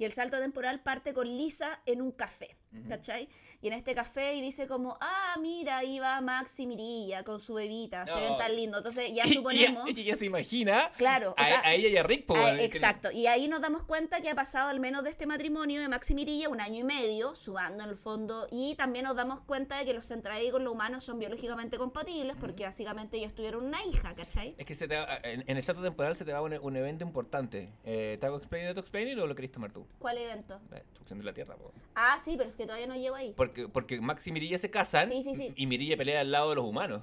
y 0.00 0.04
el 0.06 0.12
salto 0.12 0.40
temporal 0.40 0.82
parte 0.82 1.12
con 1.12 1.26
Lisa 1.28 1.82
en 1.84 2.00
un 2.00 2.10
café. 2.10 2.56
¿Cachai? 2.88 3.28
Y 3.60 3.68
en 3.68 3.74
este 3.74 3.94
café 3.94 4.34
y 4.34 4.40
dice 4.40 4.66
como, 4.66 4.96
ah, 5.00 5.36
mira, 5.40 5.78
ahí 5.78 5.98
va 5.98 6.20
Max 6.20 6.58
y 6.60 6.66
Mirilla 6.66 7.22
con 7.22 7.40
su 7.40 7.54
bebita, 7.54 8.06
se 8.06 8.18
ven 8.18 8.36
tan 8.38 8.56
lindo. 8.56 8.78
Entonces 8.78 9.12
ya 9.12 9.26
suponemos... 9.28 9.88
Ella, 9.88 10.02
ya 10.02 10.16
se 10.16 10.24
imagina 10.26 10.90
claro, 10.96 11.34
a, 11.36 11.74
ella 11.74 11.88
y 11.88 11.96
a 11.96 12.02
Rick. 12.02 12.26
exacto, 12.58 13.10
y 13.12 13.26
ahí 13.26 13.46
nos 13.48 13.60
damos 13.60 13.82
cuenta 13.82 14.20
que 14.20 14.30
ha 14.30 14.34
pasado 14.34 14.70
al 14.70 14.80
menos 14.80 15.04
de 15.04 15.10
este 15.10 15.26
matrimonio 15.26 15.80
de 15.80 15.88
Max 15.88 16.10
y 16.10 16.14
Mirilla 16.14 16.48
un 16.48 16.60
año 16.60 16.80
y 16.80 16.84
medio, 16.84 17.36
subando 17.36 17.84
en 17.84 17.90
el 17.90 17.96
fondo, 17.96 18.46
y 18.50 18.74
también 18.76 19.04
nos 19.04 19.16
damos 19.16 19.40
cuenta 19.40 19.78
de 19.78 19.84
que 19.84 19.94
los 19.94 20.06
centrados 20.06 20.30
con 20.50 20.64
los 20.64 20.72
humanos 20.72 21.04
son 21.04 21.18
biológicamente 21.18 21.76
compatibles, 21.76 22.36
porque 22.38 22.64
básicamente 22.64 23.16
ellos 23.16 23.34
tuvieron 23.34 23.64
una 23.64 23.84
hija, 23.84 24.14
¿cachai? 24.14 24.54
Es 24.58 24.66
que 24.66 24.74
se 24.74 24.88
te 24.88 24.96
en, 25.22 25.44
el 25.56 25.62
salto 25.62 25.82
temporal 25.82 26.16
se 26.16 26.24
te 26.24 26.32
va 26.32 26.40
un, 26.40 26.76
evento 26.76 27.04
importante. 27.04 27.70
Eh, 27.84 28.16
¿Te 28.20 28.26
hago 28.26 28.38
explain 28.38 28.68
o 28.68 28.70
explain 28.70 29.18
o 29.18 29.26
lo 29.26 29.34
querés 29.34 29.50
tomar 29.50 29.72
tú? 29.72 29.86
¿Cuál 29.98 30.18
evento? 30.18 30.60
La 30.70 30.78
destrucción 30.78 31.18
de 31.18 31.24
la 31.24 31.32
Tierra. 31.32 31.56
Ah, 31.94 32.16
sí, 32.18 32.34
pero 32.36 32.48
es 32.48 32.56
que 32.56 32.59
todavía 32.66 32.86
no 32.86 32.96
llego 32.96 33.14
ahí. 33.14 33.34
Porque, 33.36 33.68
porque 33.68 34.00
Max 34.00 34.26
y 34.26 34.32
Mirilla 34.32 34.58
se 34.58 34.70
casan 34.70 35.10
y 35.56 35.66
Mirilla 35.66 35.96
pelea 35.96 36.20
al 36.20 36.30
lado 36.30 36.50
de 36.50 36.56
los 36.56 36.64
humanos. 36.64 37.02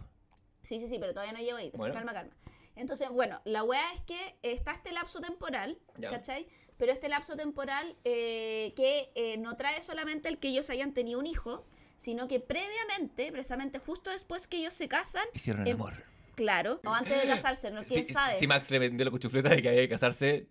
Sí, 0.64 0.80
sí, 0.80 0.88
sí, 0.88 0.98
pero 1.00 1.14
todavía 1.14 1.34
no 1.34 1.40
llego 1.40 1.58
ahí. 1.58 1.72
Calma, 1.72 2.14
calma. 2.14 2.34
Entonces, 2.76 3.10
bueno, 3.10 3.42
la 3.44 3.64
weá 3.64 3.92
es 3.94 4.02
que 4.02 4.36
está 4.44 4.72
este 4.72 4.92
lapso 4.92 5.20
temporal, 5.20 5.80
¿cachai? 6.00 6.48
Pero 6.78 6.92
este 6.92 7.10
lapso 7.10 7.36
temporal 7.36 7.96
eh, 8.04 8.74
que 8.76 9.10
eh, 9.16 9.38
no 9.38 9.56
trae 9.58 9.82
solamente 9.82 10.30
el 10.30 10.38
que 10.38 10.50
ellos 10.50 10.70
hayan 10.70 10.94
tenido 10.94 11.20
un 11.20 11.26
hijo, 11.26 11.66
sino 11.98 12.28
que 12.28 12.40
previamente, 12.40 13.32
precisamente 13.32 13.80
justo 13.80 14.12
después 14.12 14.48
que 14.48 14.58
ellos 14.58 14.76
se 14.76 14.88
casan... 14.88 15.24
Hicieron 15.34 15.66
el 15.66 15.74
amor. 15.74 16.04
Claro, 16.36 16.80
o 16.86 16.94
antes 16.94 17.20
de 17.20 17.28
casarse, 17.34 17.72
¿no? 17.72 17.84
¿Quién 17.84 18.06
sabe? 18.06 18.38
Si 18.38 18.46
Max 18.46 18.70
le 18.70 18.78
vendió 18.78 19.04
la 19.06 19.12
cuchufleta 19.12 19.50
de 19.50 19.62
que 19.64 19.70
había 19.70 19.82
que 19.82 19.90
casarse, 19.90 20.48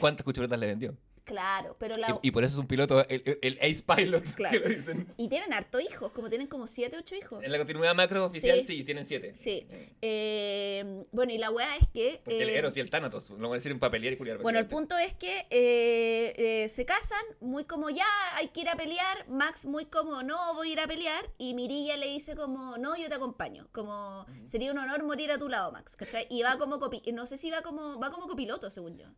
¿cuántas 0.00 0.24
cuchufletas 0.24 0.58
le 0.58 0.66
vendió? 0.68 0.96
Claro, 1.28 1.76
pero 1.78 1.94
la... 1.96 2.18
Y, 2.22 2.30
por 2.30 2.42
eso 2.42 2.54
es 2.54 2.58
un 2.58 2.66
piloto, 2.66 3.06
el, 3.06 3.58
Ace 3.60 3.82
Pilot, 3.82 4.24
claro. 4.34 4.62
que 4.62 4.66
lo 4.66 4.74
dicen. 4.74 5.12
Y 5.18 5.28
tienen 5.28 5.52
harto 5.52 5.78
hijos, 5.78 6.10
como 6.12 6.30
tienen 6.30 6.46
como 6.46 6.66
siete, 6.66 6.96
ocho 6.96 7.14
hijos. 7.14 7.44
En 7.44 7.52
la 7.52 7.58
continuidad 7.58 7.94
macro 7.94 8.24
oficial 8.24 8.62
sí, 8.66 8.82
tienen 8.82 9.04
siete. 9.04 9.34
Sí. 9.36 9.66
Eh, 10.00 11.04
bueno, 11.12 11.30
y 11.30 11.36
la 11.36 11.50
weá 11.50 11.76
es 11.76 11.86
que... 11.92 12.22
Porque 12.24 12.42
el 12.42 12.48
eh, 12.48 12.56
Eros 12.56 12.74
y 12.78 12.80
el 12.80 12.88
Thanatos, 12.88 13.28
lo 13.28 13.36
voy 13.36 13.56
a 13.56 13.58
decir 13.58 13.70
en 13.72 13.78
papelier 13.78 14.14
y 14.14 14.16
culiar. 14.16 14.38
Bueno, 14.38 14.58
el 14.58 14.66
punto 14.66 14.96
es 14.96 15.12
que 15.12 15.46
eh, 15.50 16.66
se 16.70 16.86
casan, 16.86 17.22
muy 17.40 17.64
como 17.64 17.90
ya 17.90 18.06
hay 18.36 18.48
que 18.48 18.62
ir 18.62 18.70
a 18.70 18.76
pelear, 18.76 19.28
Max 19.28 19.66
muy 19.66 19.84
como 19.84 20.22
no 20.22 20.54
voy 20.54 20.70
a 20.70 20.72
ir 20.72 20.80
a 20.80 20.86
pelear, 20.86 21.30
y 21.36 21.52
Mirilla 21.52 21.98
le 21.98 22.06
dice 22.06 22.36
como 22.36 22.78
no, 22.78 22.96
yo 22.96 23.10
te 23.10 23.16
acompaño, 23.16 23.68
como 23.72 24.24
sería 24.46 24.72
un 24.72 24.78
honor 24.78 25.04
morir 25.04 25.30
a 25.30 25.36
tu 25.36 25.50
lado, 25.50 25.72
Max, 25.72 25.94
¿cachai? 25.94 26.26
Y 26.30 26.42
va 26.42 26.56
como, 26.56 26.78
copi 26.78 27.02
no 27.12 27.26
sé 27.26 27.36
si 27.36 27.50
va 27.50 27.60
como, 27.60 28.00
va 28.00 28.10
como 28.10 28.28
copiloto, 28.28 28.70
según 28.70 28.96
yo. 28.96 29.08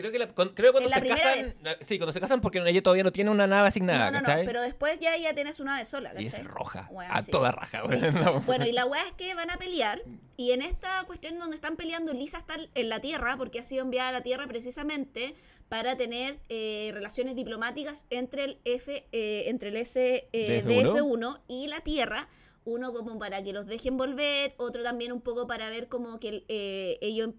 Creo 0.00 0.12
que, 0.12 0.18
la, 0.18 0.28
creo 0.54 0.72
cuando 0.72 0.90
se 0.90 1.02
casan. 1.02 1.76
Sí, 1.80 1.98
cuando 1.98 2.12
se 2.12 2.20
casan 2.20 2.40
porque 2.40 2.58
ella 2.58 2.82
todavía 2.82 3.04
no 3.04 3.12
tiene 3.12 3.30
una 3.30 3.46
nave 3.46 3.68
asignada. 3.68 4.10
No, 4.10 4.20
no, 4.20 4.36
no, 4.36 4.42
pero 4.44 4.62
después 4.62 4.98
ya 4.98 5.16
ya 5.16 5.34
tienes 5.34 5.60
una 5.60 5.72
nave 5.72 5.84
sola, 5.84 6.10
¿cachai? 6.10 6.24
Y 6.24 6.26
es 6.26 6.44
roja. 6.44 6.88
a 7.10 7.22
toda 7.24 7.52
raja, 7.52 7.82
Bueno, 8.46 8.66
y 8.66 8.72
la 8.72 8.86
weá 8.86 9.06
es 9.06 9.12
que 9.14 9.34
van 9.34 9.50
a 9.50 9.56
pelear. 9.56 10.02
Y 10.36 10.52
en 10.52 10.62
esta 10.62 11.04
cuestión 11.06 11.38
donde 11.38 11.54
están 11.54 11.76
peleando, 11.76 12.14
Lisa 12.14 12.38
está 12.38 12.56
en 12.74 12.88
la 12.88 13.00
Tierra 13.00 13.36
porque 13.36 13.58
ha 13.58 13.62
sido 13.62 13.82
enviada 13.82 14.08
a 14.08 14.12
la 14.12 14.22
Tierra 14.22 14.46
precisamente 14.46 15.34
para 15.68 15.96
tener 15.96 16.40
eh, 16.48 16.90
relaciones 16.92 17.36
diplomáticas 17.36 18.06
entre 18.10 18.44
el 18.44 18.58
F, 18.64 19.06
eh, 19.12 19.44
entre 19.46 19.68
el 19.68 19.76
SDF1 19.76 21.36
eh, 21.36 21.40
y 21.46 21.68
la 21.68 21.80
Tierra 21.80 22.28
uno 22.64 22.92
como 22.92 23.18
para 23.18 23.42
que 23.42 23.52
los 23.54 23.66
dejen 23.66 23.96
volver, 23.96 24.54
otro 24.58 24.82
también 24.82 25.12
un 25.12 25.22
poco 25.22 25.46
para 25.46 25.70
ver 25.70 25.88
como 25.88 26.20
que 26.20 26.44
ellos 27.00 27.30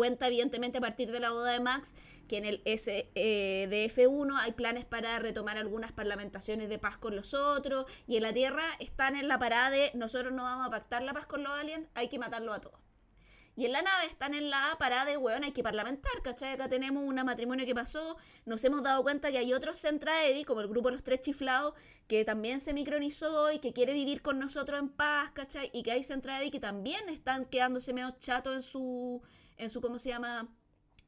cuenta 0.00 0.28
evidentemente 0.28 0.78
a 0.78 0.80
partir 0.80 1.12
de 1.12 1.20
la 1.20 1.30
boda 1.30 1.52
de 1.52 1.60
Max 1.60 1.94
que 2.26 2.38
en 2.38 2.46
el 2.46 2.64
SDF1 2.64 4.34
hay 4.40 4.52
planes 4.52 4.86
para 4.86 5.18
retomar 5.18 5.58
algunas 5.58 5.92
parlamentaciones 5.92 6.70
de 6.70 6.78
paz 6.78 6.96
con 6.96 7.14
los 7.16 7.34
otros 7.34 7.84
y 8.06 8.16
en 8.16 8.22
la 8.22 8.32
Tierra 8.32 8.64
están 8.78 9.14
en 9.14 9.28
la 9.28 9.38
parada 9.38 9.68
de 9.68 9.90
nosotros 9.92 10.32
no 10.32 10.44
vamos 10.44 10.66
a 10.66 10.70
pactar 10.70 11.02
la 11.02 11.12
paz 11.12 11.26
con 11.26 11.44
los 11.44 11.52
aliens, 11.52 11.86
hay 11.94 12.08
que 12.08 12.18
matarlo 12.18 12.54
a 12.54 12.62
todos. 12.62 12.80
Y 13.56 13.66
en 13.66 13.72
la 13.72 13.82
nave 13.82 14.06
están 14.06 14.32
en 14.32 14.48
la 14.48 14.74
parada 14.78 15.04
de, 15.04 15.18
weón, 15.18 15.44
hay 15.44 15.52
que 15.52 15.62
parlamentar, 15.62 16.12
¿cachai? 16.22 16.54
Acá 16.54 16.70
tenemos 16.70 17.04
un 17.04 17.16
matrimonio 17.16 17.66
que 17.66 17.74
pasó, 17.74 18.16
nos 18.46 18.64
hemos 18.64 18.82
dado 18.82 19.02
cuenta 19.02 19.30
que 19.30 19.36
hay 19.36 19.52
otros 19.52 19.78
Centraedi, 19.78 20.44
como 20.44 20.62
el 20.62 20.68
grupo 20.68 20.90
Los 20.90 21.02
Tres 21.02 21.20
Chiflados, 21.20 21.74
que 22.08 22.24
también 22.24 22.60
se 22.60 22.72
micronizó 22.72 23.52
y 23.52 23.58
que 23.58 23.74
quiere 23.74 23.92
vivir 23.92 24.22
con 24.22 24.38
nosotros 24.38 24.78
en 24.80 24.88
paz, 24.88 25.32
¿cachai? 25.32 25.70
Y 25.74 25.82
que 25.82 25.92
hay 25.92 26.04
Centraedi 26.04 26.50
que 26.50 26.58
también 26.58 27.06
están 27.10 27.44
quedándose 27.44 27.92
medio 27.92 28.16
chatos 28.18 28.56
en 28.56 28.62
su 28.62 29.20
en 29.60 29.70
su, 29.70 29.80
¿cómo 29.80 29.98
se 29.98 30.08
llama? 30.08 30.48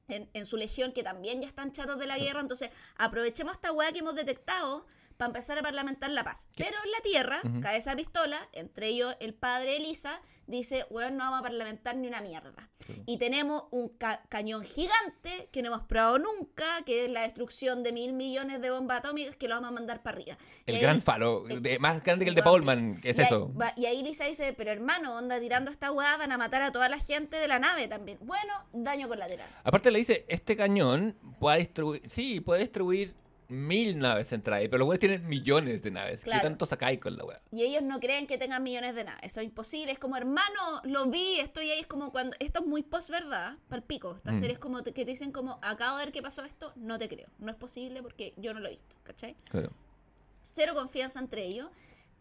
En, 0.09 0.47
su 0.47 0.59
legión, 0.59 0.93
que 0.93 1.03
también 1.03 1.41
ya 1.41 1.47
están 1.47 1.73
chatos 1.73 1.99
de 1.99 2.07
la 2.07 2.19
guerra. 2.19 2.41
Entonces, 2.41 2.71
aprovechemos 2.97 3.55
esta 3.55 3.73
weá 3.73 3.93
que 3.93 4.01
hemos 4.01 4.15
detectado 4.15 4.85
para 5.17 5.29
empezar 5.29 5.59
a 5.59 5.63
parlamentar 5.63 6.11
la 6.11 6.25
paz. 6.25 6.49
Pero 6.57 6.77
en 6.85 6.91
la 6.91 7.01
tierra, 7.03 7.43
cae 7.61 7.79
esa 7.79 7.95
pistola, 7.97 8.39
entre 8.53 8.89
ellos 8.89 9.17
el 9.21 9.35
padre 9.35 9.77
Elisa, 9.77 10.21
dice, 10.47 10.87
weón, 10.91 11.17
no 11.17 11.25
vamos 11.25 11.41
a 11.41 11.43
parlamentar 11.43 11.97
ni 11.97 12.09
una 12.09 12.21
mierda. 12.21 12.69
Y 13.07 13.19
tenemos 13.19 13.65
un 13.71 13.97
cañón 14.29 14.65
gigante 14.65 15.49
que 15.53 15.63
no 15.63 15.69
hemos 15.69 15.83
probado 15.83 16.19
nunca, 16.19 16.83
que 16.85 17.05
es 17.05 17.11
la 17.11 17.23
destrucción 17.23 17.83
de 17.83 17.93
mil 17.93 18.13
millones 18.13 18.61
de 18.61 18.71
bombas 18.71 18.99
atómicas 18.99 19.37
que 19.37 19.49
lo 19.49 19.55
vamos 19.55 19.71
a 19.71 19.73
mandar 19.73 20.03
para 20.03 20.17
arriba. 20.17 20.37
El 20.67 20.79
gran 20.79 21.01
falo, 21.01 21.45
más 21.81 22.03
grande 22.03 22.25
que 22.25 22.31
el 22.31 22.35
de 22.35 22.43
Paulman, 22.43 23.01
¿qué 23.01 23.11
es 23.11 23.19
eso? 23.19 23.53
y 23.77 23.87
ahí 23.87 24.01
Elisa 24.01 24.25
dice, 24.25 24.53
pero 24.53 24.71
hermano, 24.71 25.17
onda 25.17 25.41
tirando 25.41 25.71
esta 25.71 25.93
weá, 25.93 26.17
van 26.17 26.33
a 26.33 26.39
matar 26.39 26.63
a 26.63 26.73
toda 26.73 26.89
la 26.89 26.99
gente 26.99 27.37
de 27.37 27.49
la 27.49 27.59
nave 27.59 27.89
también. 27.89 28.19
Bueno, 28.21 28.53
daño 28.73 29.09
colateral. 29.09 29.49
Aparte 29.65 29.91
le 29.91 29.99
dice, 29.99 30.25
este 30.29 30.57
cañón 30.57 31.17
puede 31.39 31.59
destruir, 31.59 32.03
sí, 32.09 32.41
puede 32.41 32.61
destruir 32.61 33.15
mil 33.53 33.99
naves 33.99 34.29
centrales, 34.29 34.69
pero 34.69 34.81
los 34.81 34.89
weones 34.89 35.01
tienen 35.01 35.29
millones 35.29 35.83
de 35.83 35.91
naves. 35.91 36.25
¿Qué 36.25 36.31
tanto 36.31 36.67
sacáis 36.67 36.99
con 36.99 37.17
la 37.17 37.25
wea? 37.25 37.37
Y 37.53 37.63
ellos 37.63 37.83
no 37.83 38.01
creen 38.01 38.27
que 38.27 38.39
tengan 38.39 38.63
millones 38.63 38.95
de 38.95 39.05
naves. 39.05 39.21
Eso 39.23 39.41
es 39.41 39.47
imposible. 39.47 39.93
Es 39.93 39.99
como, 39.99 40.17
hermano, 40.17 40.81
lo 40.85 41.07
vi, 41.07 41.39
estoy 41.41 41.71
ahí. 41.71 41.81
Es 41.81 41.87
como 41.87 42.11
cuando. 42.13 42.37
Esto 42.41 42.61
es 42.61 42.67
muy 42.67 42.83
post-verdad, 42.83 43.57
pico 43.87 44.15
Esta 44.17 44.33
mm. 44.33 44.37
serie 44.37 44.53
es 44.55 44.59
como 44.59 44.83
que 44.83 44.93
te 44.93 45.05
dicen, 45.05 45.33
como, 45.33 45.59
acabo 45.63 45.99
de 45.99 46.07
ver 46.07 46.13
qué 46.13 46.23
pasó 46.23 46.45
esto. 46.45 46.73
No 46.77 46.99
te 46.99 47.09
creo. 47.09 47.29
No 47.39 47.51
es 47.51 47.57
posible 47.57 48.03
porque 48.03 48.35
yo 48.37 48.55
no 48.55 48.61
lo 48.61 48.69
he 48.69 48.73
visto, 48.73 48.97
¿cachai? 49.03 49.37
Claro. 49.51 49.71
Cero 50.43 50.73
confianza 50.75 51.21
entre 51.21 51.45
ellos 51.45 51.69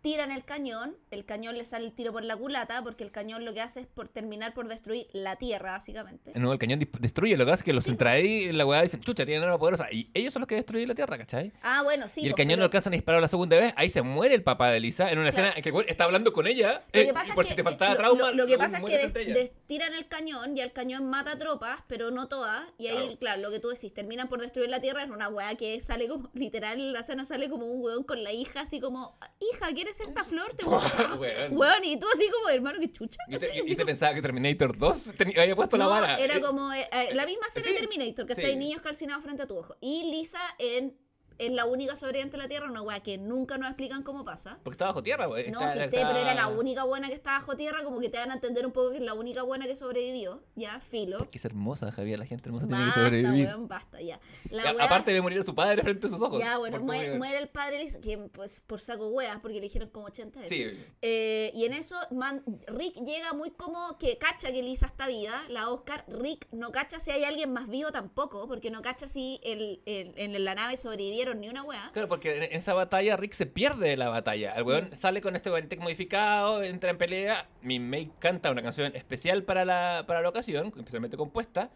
tiran 0.02 0.32
el 0.32 0.44
cañón, 0.44 0.98
el 1.12 1.26
cañón 1.26 1.58
le 1.58 1.64
sale 1.64 1.86
el 1.86 1.94
tiro 1.94 2.12
por 2.12 2.24
la 2.24 2.36
culata, 2.36 2.82
porque 2.84 3.04
el 3.04 3.12
cañón 3.12 3.46
lo 3.46 3.54
que 3.54 3.62
hace 3.62 3.82
es 3.82 3.88
por 3.88 4.08
terminar 4.08 4.54
por 4.54 4.68
destruir 4.68 5.08
la 5.14 5.36
tierra, 5.36 5.72
básicamente. 5.72 6.32
No, 6.36 6.52
el 6.52 6.60
cañón 6.60 6.80
destruye, 7.00 7.38
lo 7.38 7.46
que 7.46 7.52
hace 7.52 7.62
es 7.62 7.66
que 7.66 7.74
los 7.74 7.88
entra 7.88 8.12
ahí, 8.12 8.52
la 8.52 8.66
weá 8.66 8.82
dicen, 8.82 9.00
chucha, 9.02 9.26
tienen 9.26 9.44
arma 9.44 9.60
poderosa. 9.60 9.88
Y 9.92 10.10
ellos 10.14 10.34
son 10.34 10.42
los 10.42 10.48
que 10.48 10.56
destruyen 10.56 10.90
la 10.90 10.96
tierra, 10.96 11.18
¿cachai? 11.18 11.54
Ah, 11.62 11.82
bueno, 11.84 12.10
sí. 12.10 12.22
Y 12.22 12.28
el 12.28 12.36
cañón 12.36 12.60
no 12.60 12.66
alcanzan 12.66 12.94
a 12.94 12.96
disparar 12.96 13.22
la 13.22 13.28
segunda 13.28 13.60
vez, 13.60 13.74
ahí 13.78 13.90
se 13.90 14.02
muere 14.02 14.34
el 14.34 14.44
papá 14.44 14.72
de 14.72 14.78
Elisa 14.78 15.12
en 15.12 15.20
una 15.20 15.30
escena 15.30 15.54
en 15.56 15.62
que 15.62 15.72
está 15.88 16.06
hablando 16.06 16.34
con 16.34 16.48
ella. 16.48 16.82
Lo 16.88 16.92
que 16.92 17.10
eh, 17.10 17.14
pasa 17.14 17.34
es 17.40 17.48
que, 17.48 17.56
te 17.56 17.64
faltaba 17.64 17.96
trauma. 17.96 18.32
Lo, 18.32 18.48
que 18.48 18.58
pasa 18.58 18.80
es 18.80 19.12
que 19.12 19.54
tiran 19.68 19.94
el 19.94 20.08
cañón 20.08 20.58
y 20.58 20.62
el 20.62 20.74
cañón 20.74 21.06
mata 21.10 21.38
tropas, 21.38 21.84
pero 21.88 22.10
no 22.10 22.28
todas. 22.28 22.64
Y 22.80 22.88
ahí, 22.88 23.18
claro. 23.20 23.42
lo 23.42 23.52
que 23.52 23.60
tú 23.60 23.70
decís, 23.70 23.94
terminan 23.94 24.30
por 24.30 24.42
destruir 24.42 24.70
la 24.70 24.82
tierra, 24.82 25.04
es 25.04 25.10
una 25.10 25.30
weá 25.30 25.54
que 25.56 25.80
sale 25.80 26.08
como, 26.08 26.30
literal, 26.34 26.94
la 26.94 27.02
escena 27.02 27.24
sale 27.24 27.50
como 27.50 27.68
un 27.68 27.84
weón 27.84 28.04
con 28.04 28.24
la 28.24 28.32
hija, 28.32 28.62
así 28.62 28.80
como, 28.80 29.18
hija, 29.40 29.68
¿quieres 29.74 29.91
parece 29.92 30.04
esta 30.06 30.24
flor? 30.24 30.54
¿Te 30.56 30.64
gusta? 30.66 31.16
Weón. 31.16 31.58
Weón, 31.58 31.84
y 31.84 32.00
tú 32.00 32.08
así 32.14 32.30
como, 32.30 32.50
hermano, 32.50 32.80
qué 32.80 32.92
chucha. 32.92 33.20
¿Y 33.28 33.38
te, 33.38 33.52
y 33.66 33.76
te 33.76 33.86
pensaba 33.86 34.14
que 34.14 34.22
Terminator 34.22 34.78
2 34.78 35.14
tenía, 35.18 35.42
había 35.42 35.56
puesto 35.56 35.78
la 35.78 35.88
vara? 35.88 36.16
era 36.18 36.38
Eh, 36.38 36.42
como 36.42 36.72
eh, 36.74 36.88
eh, 36.92 37.10
la 37.14 37.26
misma 37.26 37.50
serie 37.50 37.70
Sí. 37.70 37.76
de 37.76 37.88
Terminator, 37.88 38.26
¿cachai? 38.26 38.52
Sí. 38.52 38.58
Niños 38.58 38.82
calcinados 38.82 39.24
frente 39.24 39.44
a 39.44 39.48
tu 39.48 39.58
ojo. 39.58 39.76
Y 39.82 40.04
Lisa 40.12 40.40
en, 40.60 40.98
es 41.46 41.52
la 41.52 41.66
única 41.66 41.96
sobreviviente 41.96 42.38
de 42.38 42.44
la 42.44 42.50
Tierra, 42.50 42.70
una 42.70 42.82
weá 42.82 43.02
que 43.02 43.18
nunca 43.18 43.58
nos 43.58 43.68
explican 43.70 44.04
cómo 44.04 44.24
pasa. 44.26 44.60
Porque 44.64 44.76
estaba 44.76 44.92
bajo 44.92 45.04
tierra, 45.04 45.26
güey. 45.26 45.52
No, 45.52 45.60
Está- 45.62 45.74
sí 45.74 45.80
sé, 45.90 45.96
está- 45.98 46.08
pero 46.08 46.20
era 46.20 46.34
la 46.34 46.48
única 46.48 46.84
buena 46.84 47.08
que 47.08 47.14
estaba 47.16 47.40
bajo 47.40 47.56
tierra, 47.58 47.84
como 47.84 48.00
que 48.00 48.10
te 48.10 48.18
van 48.18 48.32
a 48.32 48.36
entender 48.36 48.66
un 48.66 48.72
poco 48.72 48.92
que 48.92 48.98
es 48.98 49.04
la 49.04 49.14
única 49.14 49.44
buena 49.44 49.66
que 49.68 49.76
sobrevivió, 49.76 50.44
ya, 50.56 50.80
filo. 50.82 51.18
Porque 51.20 51.38
es 51.38 51.46
hermosa, 51.46 51.92
Javier. 51.92 52.20
La 52.20 52.26
gente 52.26 52.46
hermosa 52.46 52.68
tiene 52.68 52.82
que 52.84 52.88
Basta, 52.88 53.04
sobrevivir. 53.06 53.46
weón, 53.48 53.68
basta, 53.68 54.02
ya. 54.02 54.20
La 54.50 54.64
Y 54.64 54.68
a- 54.68 54.74
weá- 54.76 54.86
Aparte 54.86 55.12
de 55.14 55.22
morir 55.22 55.40
a 55.40 55.44
su 55.44 55.56
padre 55.56 55.82
frente 55.84 56.08
a 56.08 56.10
sus 56.10 56.22
ojos. 56.22 56.40
Ya, 56.40 56.58
bueno, 56.58 56.80
muere, 56.82 57.38
el 57.38 57.50
padre 57.50 57.88
que 58.04 58.18
pues 58.18 58.60
por 58.62 58.82
saco 58.82 59.08
weas, 59.10 59.40
porque 59.40 59.56
le 59.56 59.62
dijeron 59.62 59.90
como 59.90 60.08
80 60.08 60.40
veces. 60.42 60.78
Sí. 60.78 60.86
Eh, 61.02 61.52
y 61.56 61.66
en 61.66 61.74
eso, 61.74 61.96
man- 62.12 62.44
Rick 62.68 62.96
llega 63.06 63.34
muy 63.34 63.52
como 63.52 63.98
que 63.98 64.18
cacha 64.18 64.52
que 64.52 64.62
Lisa 64.62 64.86
está 64.86 65.08
viva, 65.08 65.42
la 65.50 65.70
Oscar. 65.70 66.06
Rick 66.08 66.48
no 66.52 66.72
cacha 66.72 67.00
si 67.00 67.12
hay 67.12 67.24
alguien 67.24 67.52
más 67.54 67.68
vivo 67.68 67.92
tampoco, 67.92 68.48
porque 68.48 68.70
no 68.70 68.82
cacha 68.82 69.08
si 69.08 69.40
el, 69.44 69.82
el- 69.86 70.14
en 70.18 70.44
la 70.44 70.56
nave 70.56 70.78
sobrevivieron 70.78 71.31
ni 71.34 71.50
una 71.50 71.64
wea. 71.64 71.90
Claro, 71.94 72.08
porque 72.08 72.38
en 72.38 72.44
esa 72.56 72.74
batalla 72.74 73.18
Rick 73.18 73.34
se 73.34 73.46
pierde 73.46 73.90
de 73.90 73.98
la 73.98 74.10
batalla. 74.10 74.54
El 74.54 74.64
weón 74.64 74.90
Mm. 74.92 74.96
sale 74.96 75.22
con 75.22 75.36
este 75.36 75.50
Vanitec 75.50 75.80
modificado, 75.80 76.62
entra 76.64 76.90
en 76.90 76.98
pelea. 76.98 77.48
Mi 77.62 77.80
May 77.80 78.12
canta 78.20 78.52
una 78.52 78.62
canción 78.62 78.96
especial 78.96 79.44
para 79.44 79.66
la, 79.66 80.04
para 80.08 80.22
la 80.22 80.30
ocasión, 80.30 80.74
especialmente 80.78 81.18
compuesta. 81.18 81.70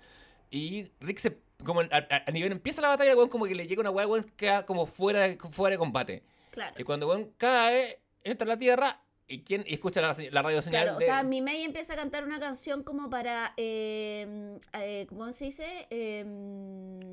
Y 0.51 0.91
Rick 0.99 1.17
se. 1.19 1.37
Como 1.63 1.81
a, 1.81 2.31
nivel 2.31 2.51
empieza 2.51 2.81
la 2.81 2.89
batalla, 2.89 3.11
el 3.11 3.17
weón 3.17 3.29
como 3.29 3.45
que 3.45 3.55
le 3.55 3.65
llega 3.65 3.79
una 3.81 3.89
weá, 3.89 4.03
el 4.05 4.11
weón 4.11 4.25
queda 4.35 4.65
como 4.65 4.85
fuera, 4.85 5.21
de- 5.21 5.37
fuera 5.37 5.73
de 5.73 5.77
combate. 5.79 6.23
Claro. 6.51 6.75
Y 6.77 6.83
cuando 6.83 7.05
el 7.11 7.17
weón 7.17 7.33
cae, 7.37 7.99
entra 8.23 8.45
a 8.45 8.49
la 8.49 8.57
tierra. 8.57 9.01
¿Y 9.27 9.43
quién? 9.43 9.63
Escucha 9.67 10.01
la, 10.01 10.15
la 10.31 10.41
radio 10.43 10.61
señal. 10.61 10.83
Claro, 10.83 10.97
o 10.99 11.01
sea, 11.01 11.23
mi 11.23 11.41
May 11.41 11.63
empieza 11.63 11.93
a 11.93 11.95
cantar 11.95 12.23
una 12.23 12.39
canción 12.39 12.83
como 12.83 13.09
para, 13.09 13.53
eh, 13.57 14.59
eh, 14.73 15.05
¿cómo 15.09 15.33
se 15.33 15.45
dice? 15.45 15.87
Eh, 15.89 16.21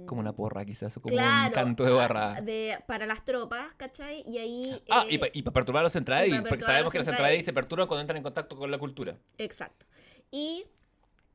Como 0.06 0.20
una 0.20 0.34
porra, 0.34 0.64
quizás, 0.66 0.94
o 0.98 1.00
como 1.00 1.14
claro, 1.14 1.48
un 1.48 1.52
canto 1.54 1.84
de 1.84 1.90
barra. 1.92 2.40
de- 2.42 2.78
para 2.86 3.06
las 3.06 3.24
tropas, 3.24 3.72
¿cachai? 3.78 4.22
Y 4.26 4.36
ahí... 4.38 4.82
Ah, 4.90 5.04
eh, 5.08 5.14
y, 5.14 5.18
pa- 5.18 5.28
y 5.32 5.42
para 5.42 5.54
perturbar 5.54 5.80
a 5.80 5.84
los 5.84 5.92
para 6.40 6.50
porque 6.50 6.64
sabemos 6.64 6.84
los 6.84 6.92
que 6.92 6.98
los. 6.98 7.06
Centraedi 7.06 7.42
se 7.42 7.52
perturban 7.54 7.88
cuando 7.88 8.02
entran 8.02 8.18
en 8.18 8.22
contacto 8.22 8.56
con 8.56 8.70
la 8.70 8.78
cultura. 8.78 9.16
Exacto. 9.38 9.86
Y 10.30 10.66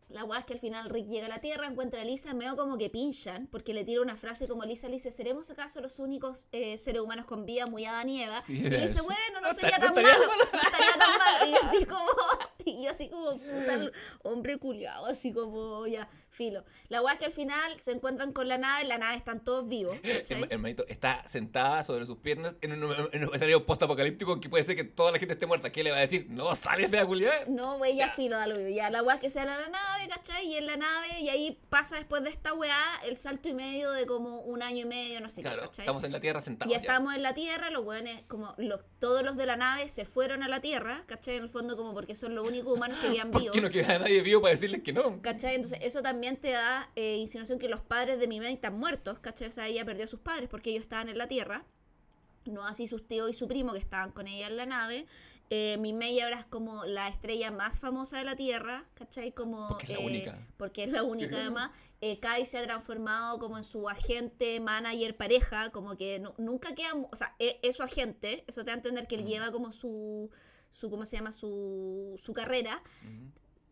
la 0.10 0.24
weá 0.24 0.40
es 0.40 0.46
que 0.46 0.54
al 0.54 0.60
final 0.60 0.90
Rick 0.90 1.08
llega 1.08 1.26
a 1.26 1.30
la 1.30 1.40
Tierra, 1.40 1.68
encuentra 1.68 2.02
a 2.02 2.06
Lisa, 2.06 2.34
medio 2.34 2.56
como 2.56 2.78
que 2.78 2.90
pinchan, 2.90 3.48
porque 3.48 3.74
le 3.74 3.84
tira 3.84 4.02
una 4.02 4.16
frase 4.16 4.48
como 4.48 4.64
Lisa 4.64 4.88
le 4.88 4.94
dice, 4.94 5.12
¿seremos 5.12 5.50
acaso 5.50 5.82
los 5.82 6.00
únicos 6.00 6.48
eh, 6.54 6.78
seres 6.78 7.02
humanos 7.02 7.26
con 7.26 7.46
vida 7.46 7.68
muy 7.68 7.86
Adán 7.86 8.08
y 8.08 8.24
Eva? 8.24 8.42
Sí, 8.48 8.54
y 8.54 8.70
le 8.70 8.82
dice, 8.82 9.02
bueno, 9.02 9.42
no, 9.42 9.50
No 9.50 9.54
sería 9.54 9.80
tan 9.80 9.94
malo, 9.94 10.08
no 10.54 10.60
estaría 10.60 10.98
tan 10.98 11.18
malo. 11.18 11.48
Y 11.48 11.56
así 11.56 11.86
como, 11.86 12.08
y 12.80 12.84
yo 12.84 12.92
así 12.92 13.10
como, 13.10 13.38
puta, 13.38 13.92
hombre 14.24 14.58
culiado, 14.58 15.06
así 15.06 15.34
como, 15.34 15.86
ya, 15.88 16.08
filo. 16.30 16.64
La 16.90 17.02
weá 17.02 17.14
es 17.14 17.20
que 17.20 17.26
al 17.26 17.32
final 17.32 17.80
se 17.80 17.92
encuentran 17.92 18.32
con 18.34 18.48
la 18.48 18.58
nave, 18.58 18.86
la 18.86 18.98
nave 18.98 19.18
están 19.18 19.44
todos 19.44 19.68
vivos. 19.68 19.98
El, 20.04 20.24
hermanito 20.50 20.86
está 20.88 21.28
sentada 21.28 21.84
sobre 21.84 22.06
sus 22.06 22.18
piernas 22.18 22.56
en 22.62 22.84
un, 22.84 22.96
en 23.12 23.24
un 23.28 23.34
escenario 23.36 23.66
post-apocalíptico 23.66 24.34
en 24.34 24.40
que 24.42 24.50
puede 24.50 24.64
ser 24.64 24.76
que 24.76 24.84
toda 24.84 25.12
la 25.12 25.20
gente 25.20 25.34
esté 25.34 25.46
muerta. 25.46 25.72
¿Qué 25.72 25.84
le 25.84 25.92
va 25.92 25.98
a 25.98 26.02
decir? 26.02 26.28
No, 26.30 26.54
sale 26.56 26.88
fea 26.90 27.06
culiada. 27.06 27.46
No, 27.48 27.78
güey, 27.78 27.96
ya 27.96 28.08
Ya. 28.08 28.14
filo, 28.14 28.38
da 28.38 28.48
lo 28.48 28.56
mismo. 28.56 28.70
Ya, 28.76 28.90
la 28.90 29.04
weá 29.04 29.16
es 29.16 29.22
que 29.22 29.30
se 29.30 29.40
da 29.40 29.46
la 29.60 29.70
nave, 29.70 30.08
¿cachai? 30.10 30.46
Y 30.48 30.56
en 30.58 30.66
la 30.68 30.78
nave, 30.78 31.20
y 31.20 31.30
ahí 31.30 31.60
pasa 31.70 31.96
después 31.98 32.24
de 32.24 32.30
esta 32.30 32.54
weá 32.54 32.78
el 33.06 33.16
salto 33.18 33.50
y 33.50 33.54
medio 33.54 33.92
de 33.92 34.06
como 34.06 34.42
un 34.42 34.62
año 34.62 34.82
y 34.82 34.86
medio, 34.86 35.22
no 35.22 35.30
sé 35.30 35.42
Claro, 35.42 35.62
qué, 35.62 35.68
¿cachai? 35.68 35.84
estamos 35.84 36.04
en 36.04 36.12
la 36.12 36.20
tierra 36.20 36.42
sentados. 36.42 36.72
y 36.72 36.76
ya. 36.76 36.82
estamos 36.82 37.14
en 37.16 37.24
la 37.24 37.34
Tierra, 37.34 37.70
los 37.70 37.86
weones, 37.86 38.24
como 38.28 38.54
los, 38.58 38.82
todos 39.00 39.24
los 39.24 39.36
de 39.38 39.46
la 39.46 39.56
nave 39.58 39.88
se 39.90 40.06
fueron 40.06 40.44
a 40.44 40.48
la 40.48 40.60
Tierra, 40.60 41.04
¿cachai? 41.08 41.36
En 41.36 41.44
el 41.44 41.50
fondo 41.50 41.76
como 41.78 41.94
porque 41.94 42.16
son 42.16 42.34
los 42.36 42.48
únicos 42.48 42.57
humanos 42.66 42.98
que 43.00 43.12
quedan 43.12 43.32
¿Por 43.32 43.42
vivos. 43.42 43.56
qué 43.56 43.62
no 43.62 43.70
queda 43.70 44.00
nadie 44.00 44.22
vivo 44.22 44.42
para 44.42 44.54
decirles 44.54 44.82
que 44.84 44.94
no? 44.94 45.22
¿Cachai? 45.22 45.56
Entonces 45.56 45.80
eso 45.82 46.02
también 46.02 46.38
te 46.38 46.52
da 46.52 46.90
eh, 46.96 47.18
insinuación 47.18 47.60
que 47.60 47.68
los 47.70 47.82
padres 47.82 48.20
de 48.20 48.28
mi 48.28 48.40
madre 48.40 48.54
están 48.54 48.78
muertos, 48.78 49.20
¿cachai? 49.20 49.48
O 49.48 49.52
sea, 49.52 49.68
ella 49.68 49.86
perdió 49.86 50.06
a 50.06 50.08
sus 50.08 50.20
padres 50.20 50.50
porque 50.50 50.70
ellos 50.72 50.82
estaban 50.82 51.10
en 51.10 51.18
la 51.18 51.28
Tierra. 51.28 51.64
No 52.46 52.66
así 52.66 52.88
sus 52.88 53.06
tíos 53.06 53.30
y 53.30 53.34
su 53.34 53.48
primo 53.48 53.74
que 53.74 53.80
estaban 53.80 54.12
con 54.12 54.26
ella 54.28 54.48
en 54.48 54.56
la 54.58 54.66
nave. 54.66 55.06
Eh, 55.50 55.78
mi 55.80 55.94
May 55.94 56.20
ahora 56.20 56.40
es 56.40 56.46
como 56.46 56.84
la 56.86 57.08
estrella 57.08 57.52
más 57.52 57.80
famosa 57.80 58.18
de 58.18 58.26
la 58.26 58.36
Tierra, 58.36 58.84
¿cachai? 58.96 59.32
Como, 59.32 59.70
Porque 59.70 59.94
es 59.94 60.00
la 60.00 60.04
eh, 60.04 60.06
única. 60.06 60.48
Porque 60.58 60.84
es 60.84 60.92
la 60.92 61.04
única 61.04 61.38
además. 61.42 61.72
Eh, 62.02 62.20
Kai 62.20 62.46
se 62.46 62.58
ha 62.58 62.64
transformado 62.64 63.40
como 63.40 63.58
en 63.58 63.64
su 63.64 63.88
agente, 63.90 64.60
manager, 64.60 65.16
pareja, 65.16 65.70
como 65.72 65.96
que 65.98 66.20
nu- 66.20 66.34
nunca 66.38 66.76
queda, 66.76 66.94
o 66.96 67.16
sea, 67.16 67.34
e- 67.40 67.60
es, 67.64 67.78
su 67.78 67.84
agente, 67.84 68.44
eso 68.48 68.62
te 68.62 68.68
da 68.68 68.74
a 68.74 68.76
entender 68.76 69.08
que 69.08 69.16
él 69.16 69.24
Mm. 69.24 69.28
lleva 69.28 69.52
como 69.52 69.72
su, 69.72 70.30
su 70.78 70.90
¿cómo 70.90 71.06
se 71.06 71.18
llama? 71.18 71.32
Su, 71.32 72.20
su 72.22 72.34
carrera 72.34 72.82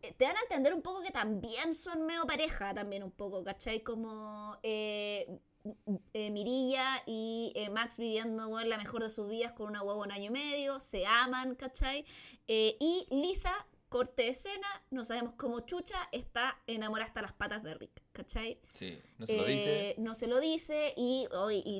eh, 0.02 0.14
te 0.16 0.24
dan 0.24 0.36
a 0.36 0.40
entender 0.40 0.74
un 0.74 0.82
poco 0.82 1.02
que 1.02 1.10
también 1.10 1.74
son 1.74 2.04
medio 2.04 2.26
pareja, 2.26 2.74
también 2.74 3.02
un 3.02 3.12
poco, 3.12 3.44
¿cachai? 3.44 3.82
Como 3.82 4.58
eh, 4.62 5.38
eh, 6.12 6.30
Mirilla 6.30 7.02
y 7.06 7.52
eh, 7.54 7.70
Max 7.70 7.98
viviendo 7.98 8.48
bueno, 8.48 8.68
la 8.68 8.78
mejor 8.78 9.02
de 9.02 9.10
sus 9.10 9.28
vidas 9.28 9.52
con 9.52 9.68
una 9.68 9.82
huevo 9.82 10.02
un 10.02 10.12
año 10.12 10.26
y 10.26 10.30
medio, 10.30 10.80
se 10.80 11.06
aman, 11.06 11.54
¿cachai? 11.54 12.04
Y 12.46 13.06
Lisa, 13.10 13.54
corte 13.88 14.24
de 14.24 14.28
escena, 14.30 14.66
no 14.90 15.04
sabemos 15.04 15.34
cómo 15.36 15.60
Chucha 15.60 15.96
está 16.12 16.58
enamorada 16.66 17.08
hasta 17.08 17.22
las 17.22 17.32
patas 17.32 17.62
de 17.62 17.74
Rick, 17.74 18.02
¿cachai? 18.12 18.58
Sí, 18.72 18.98
no 19.18 19.26
se 19.26 19.36
lo 19.36 19.44
dice. 19.44 19.90
Eh, 19.90 19.94
no 19.98 20.14
se 20.14 20.26
lo 20.26 20.40
dice 20.40 20.94
y 20.96 21.28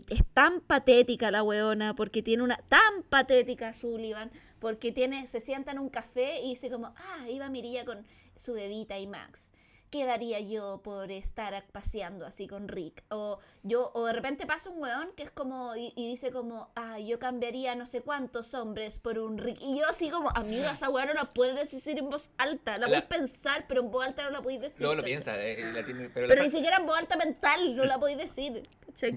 es 0.08 0.22
tan 0.32 0.60
patética 0.60 1.30
la 1.30 1.42
weona 1.42 1.94
porque 1.94 2.22
tiene 2.22 2.42
una 2.42 2.56
tan 2.68 3.02
patética 3.04 3.72
Sullivan 3.72 4.30
porque 4.60 4.92
tiene 4.92 5.26
se 5.26 5.40
sienta 5.40 5.72
en 5.72 5.78
un 5.78 5.88
café 5.88 6.40
y 6.40 6.50
dice 6.50 6.70
como 6.70 6.94
ah 6.96 7.28
iba 7.28 7.48
Mirilla 7.50 7.84
con 7.84 8.06
su 8.36 8.52
bebita 8.52 8.98
y 8.98 9.06
Max 9.06 9.52
¿Qué 9.96 10.04
daría 10.04 10.40
yo 10.40 10.82
por 10.84 11.10
estar 11.10 11.64
paseando 11.72 12.26
así 12.26 12.46
con 12.46 12.68
Rick? 12.68 13.02
O 13.08 13.38
yo, 13.62 13.92
o 13.94 14.04
de 14.04 14.12
repente 14.12 14.44
pasa 14.44 14.68
un 14.68 14.78
weón 14.82 15.08
que 15.16 15.22
es 15.22 15.30
como, 15.30 15.74
y, 15.74 15.94
y 15.96 16.10
dice 16.10 16.30
como, 16.30 16.68
ah, 16.76 16.98
yo 16.98 17.18
cambiaría 17.18 17.74
no 17.76 17.86
sé 17.86 18.02
cuántos 18.02 18.52
hombres 18.52 18.98
por 18.98 19.18
un 19.18 19.38
Rick. 19.38 19.56
Y 19.62 19.78
yo 19.78 19.88
así 19.88 20.10
como, 20.10 20.28
amiga, 20.36 20.72
esa 20.72 20.90
weón 20.90 21.08
no 21.08 21.14
la 21.14 21.32
puedes 21.32 21.72
decir 21.72 21.98
en 21.98 22.10
voz 22.10 22.28
alta, 22.36 22.72
la, 22.72 22.80
La- 22.80 22.86
puedes 22.88 23.04
pensar, 23.04 23.64
pero 23.66 23.80
en 23.80 23.90
voz 23.90 24.04
alta 24.04 24.24
no 24.24 24.30
la 24.32 24.42
puedes 24.42 24.60
decir. 24.60 24.82
Luego 24.82 24.96
lo 24.96 25.02
piensa, 25.02 25.34
eh, 25.42 25.64
la 25.72 25.82
tiene, 25.82 26.10
pero, 26.10 26.26
la 26.26 26.34
Pero 26.34 26.44
ni 26.44 26.50
siquiera 26.50 26.76
en 26.76 26.84
voz 26.84 26.98
alta 26.98 27.16
mental, 27.16 27.74
no 27.74 27.84
la 27.86 27.98
podéis 27.98 28.18
decir. 28.18 28.64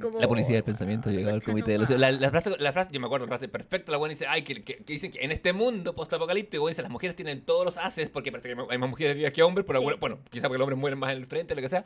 Como, 0.02 0.20
La 0.20 0.28
policía 0.28 0.56
del 0.56 0.66
pensamiento 0.66 1.10
llegó 1.10 1.30
al 1.30 1.42
comité 1.42 1.72
de 1.72 1.78
los... 1.78 1.90
La, 1.90 2.12
la 2.12 2.30
frase, 2.30 2.50
la 2.60 2.74
frase, 2.74 2.90
yo 2.92 3.00
me 3.00 3.06
acuerdo, 3.06 3.26
la 3.26 3.30
frase 3.30 3.48
perfecta, 3.48 3.94
la 3.94 3.98
buena 3.98 4.14
dice, 4.14 4.26
ay, 4.28 4.42
que, 4.42 4.62
que, 4.62 4.76
que 4.84 4.94
dicen 4.94 5.10
que 5.10 5.20
en 5.24 5.32
este 5.32 5.54
mundo 5.54 5.96
post-apocalíptico, 5.96 6.68
dice, 6.68 6.82
las 6.82 6.92
mujeres 6.92 7.16
tienen 7.16 7.46
todos 7.46 7.64
los 7.64 7.78
haces, 7.78 8.10
porque 8.10 8.30
parece 8.30 8.54
que 8.54 8.62
hay 8.70 8.78
más 8.78 8.90
mujeres 8.90 9.16
vivas 9.16 9.32
que 9.32 9.42
hombres, 9.42 9.66
pero 9.66 9.80
Sí. 9.80 9.86
bueno, 9.86 10.00
bueno, 10.02 10.20
quizá 10.30 10.48
porque 10.50 10.58
los 10.60 10.68
hombres 10.70 10.80
mueren 10.80 11.00
más 11.00 11.12
en 11.12 11.18
el 11.18 11.26
frente, 11.28 11.56
lo 11.56 11.62
que 11.62 11.70
sea. 11.70 11.84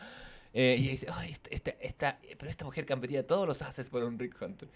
Eh, 0.54 0.76
y 0.78 0.88
dice, 0.90 1.08
ay, 1.12 1.32
esta, 1.32 1.50
esta, 1.50 1.72
esta- 1.82 2.20
pero 2.38 2.50
esta 2.50 2.64
mujer 2.66 2.86
cambiaría 2.86 3.26
todos 3.26 3.48
los 3.48 3.62
haces 3.64 3.90
por 3.90 4.04
un 4.04 4.20
Rick 4.20 4.40
Hunter. 4.42 4.70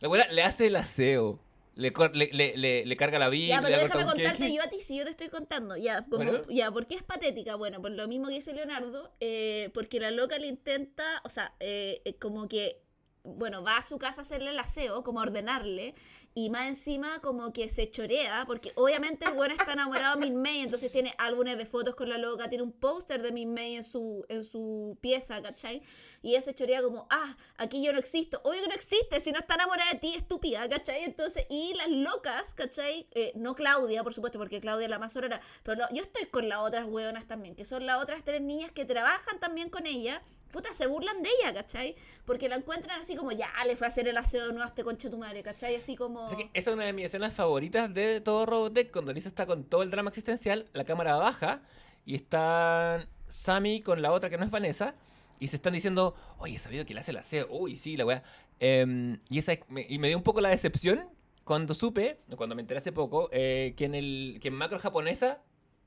La 0.00 0.08
buena 0.08 0.26
le 0.28 0.42
hace 0.42 0.66
el 0.66 0.76
aseo, 0.76 1.38
le, 1.76 1.92
le, 2.14 2.56
le, 2.56 2.84
le, 2.84 2.96
carga 2.96 3.18
la 3.18 3.28
Biblia, 3.28 3.56
Ya, 3.56 3.62
pero 3.62 3.78
déjame 3.78 4.04
contarte 4.06 4.38
queque. 4.42 4.54
yo 4.54 4.62
a 4.62 4.66
ti 4.68 4.80
si 4.80 4.96
yo 4.98 5.04
te 5.04 5.10
estoy 5.10 5.28
contando. 5.28 5.76
Ya, 5.76 6.02
como, 6.04 6.16
Bueno. 6.24 6.42
ya, 6.50 6.70
¿por 6.72 6.86
qué 6.86 6.96
es 6.96 7.02
patética? 7.04 7.54
Bueno, 7.54 7.80
por 7.80 7.92
lo 7.92 8.08
mismo 8.08 8.26
que 8.26 8.34
dice 8.34 8.52
Leonardo, 8.52 9.12
eh, 9.20 9.70
porque 9.72 10.00
la 10.00 10.10
loca 10.10 10.36
le 10.38 10.48
intenta, 10.48 11.20
o 11.24 11.28
sea, 11.28 11.54
eh, 11.60 12.02
eh, 12.04 12.14
como 12.14 12.48
que, 12.48 12.80
bueno, 13.24 13.62
va 13.62 13.78
a 13.78 13.82
su 13.82 13.98
casa 13.98 14.20
a 14.20 14.22
hacerle 14.22 14.50
el 14.50 14.58
aseo, 14.58 15.04
como 15.04 15.20
a 15.20 15.24
ordenarle, 15.24 15.94
y 16.34 16.48
más 16.50 16.68
encima 16.68 17.20
como 17.20 17.52
que 17.52 17.68
se 17.68 17.90
chorea, 17.90 18.44
porque 18.46 18.72
obviamente 18.76 19.26
el 19.26 19.32
bueno 19.32 19.54
está 19.54 19.72
enamorado 19.72 20.18
de 20.18 20.26
Min 20.26 20.40
May, 20.40 20.60
entonces 20.60 20.92
tiene 20.92 21.14
álbumes 21.18 21.58
de 21.58 21.66
fotos 21.66 21.94
con 21.94 22.08
la 22.08 22.18
loca, 22.18 22.48
tiene 22.48 22.62
un 22.62 22.72
póster 22.72 23.20
de 23.22 23.32
Min 23.32 23.52
May 23.52 23.76
en 23.76 23.84
su, 23.84 24.24
en 24.28 24.44
su 24.44 24.96
pieza, 25.00 25.42
¿cachai? 25.42 25.82
Y 26.22 26.30
ella 26.30 26.42
se 26.42 26.54
chorea 26.54 26.82
como, 26.82 27.06
ah, 27.10 27.36
aquí 27.56 27.82
yo 27.82 27.92
no 27.92 27.98
existo. 27.98 28.40
Obvio 28.44 28.62
que 28.62 28.68
no 28.68 28.74
existe, 28.74 29.20
si 29.20 29.32
no 29.32 29.38
está 29.38 29.54
enamorada 29.54 29.90
de 29.92 29.98
ti, 29.98 30.14
estúpida, 30.14 30.68
¿cachai? 30.68 31.04
Entonces, 31.04 31.46
y 31.50 31.74
las 31.74 31.88
locas, 31.88 32.54
¿cachai? 32.54 33.08
Eh, 33.12 33.32
no 33.34 33.54
Claudia, 33.54 34.02
por 34.02 34.14
supuesto, 34.14 34.38
porque 34.38 34.60
Claudia 34.60 34.84
es 34.84 34.90
la 34.90 34.98
más 34.98 35.16
horrora, 35.16 35.40
pero 35.62 35.82
no, 35.82 35.88
yo 35.94 36.02
estoy 36.02 36.26
con 36.26 36.48
las 36.48 36.58
otras 36.58 36.86
hueonas 36.86 37.26
también, 37.26 37.56
que 37.56 37.64
son 37.64 37.86
las 37.86 38.00
otras 38.00 38.24
tres 38.24 38.40
niñas 38.40 38.70
que 38.72 38.84
trabajan 38.84 39.40
también 39.40 39.68
con 39.68 39.86
ella. 39.86 40.22
Puta, 40.52 40.72
se 40.74 40.86
burlan 40.86 41.22
de 41.22 41.28
ella, 41.40 41.54
¿cachai? 41.54 41.94
Porque 42.24 42.48
la 42.48 42.56
encuentran 42.56 43.00
así 43.00 43.14
como, 43.14 43.30
ya, 43.32 43.48
le 43.66 43.76
fue 43.76 43.86
a 43.86 43.88
hacer 43.88 44.08
el 44.08 44.16
aseo 44.16 44.42
de 44.46 44.48
nuevo 44.48 44.64
a 44.64 44.66
este 44.66 44.82
concha 44.84 45.08
tu 45.10 45.16
madre, 45.18 45.42
¿cachai? 45.42 45.76
Así 45.76 45.94
como... 45.96 46.26
Sea 46.28 46.36
que 46.36 46.50
esa 46.54 46.70
es 46.70 46.74
una 46.74 46.84
de 46.84 46.92
mis 46.92 47.04
escenas 47.06 47.32
favoritas 47.34 47.92
de 47.94 48.20
todo 48.20 48.46
Robotech, 48.46 48.90
cuando 48.90 49.12
Lisa 49.12 49.28
está 49.28 49.46
con 49.46 49.64
todo 49.64 49.82
el 49.82 49.90
drama 49.90 50.08
existencial, 50.10 50.66
la 50.72 50.84
cámara 50.84 51.16
baja 51.16 51.62
y 52.04 52.16
están 52.16 53.08
Sammy 53.28 53.80
con 53.82 54.02
la 54.02 54.12
otra 54.12 54.28
que 54.30 54.38
no 54.38 54.44
es 54.44 54.50
Vanessa 54.50 54.94
y 55.38 55.48
se 55.48 55.56
están 55.56 55.72
diciendo, 55.72 56.14
oye, 56.38 56.56
he 56.56 56.58
sabido 56.58 56.84
que 56.84 56.94
le 56.94 57.00
hace 57.00 57.12
el 57.12 57.16
aseo, 57.18 57.46
uy, 57.50 57.76
sí, 57.76 57.96
la 57.96 58.04
weá. 58.06 58.22
Em, 58.58 59.20
y, 59.28 59.38
esa, 59.38 59.52
me, 59.68 59.86
y 59.88 59.98
me 59.98 60.08
dio 60.08 60.16
un 60.16 60.22
poco 60.22 60.40
la 60.40 60.50
decepción 60.50 61.08
cuando 61.44 61.74
supe, 61.74 62.18
cuando 62.36 62.54
me 62.54 62.60
enteré 62.62 62.78
hace 62.78 62.92
poco, 62.92 63.28
eh, 63.32 63.74
que, 63.76 63.86
en 63.86 63.94
el, 63.94 64.38
que 64.42 64.48
en 64.48 64.54
macro 64.54 64.78
japonesa 64.78 65.40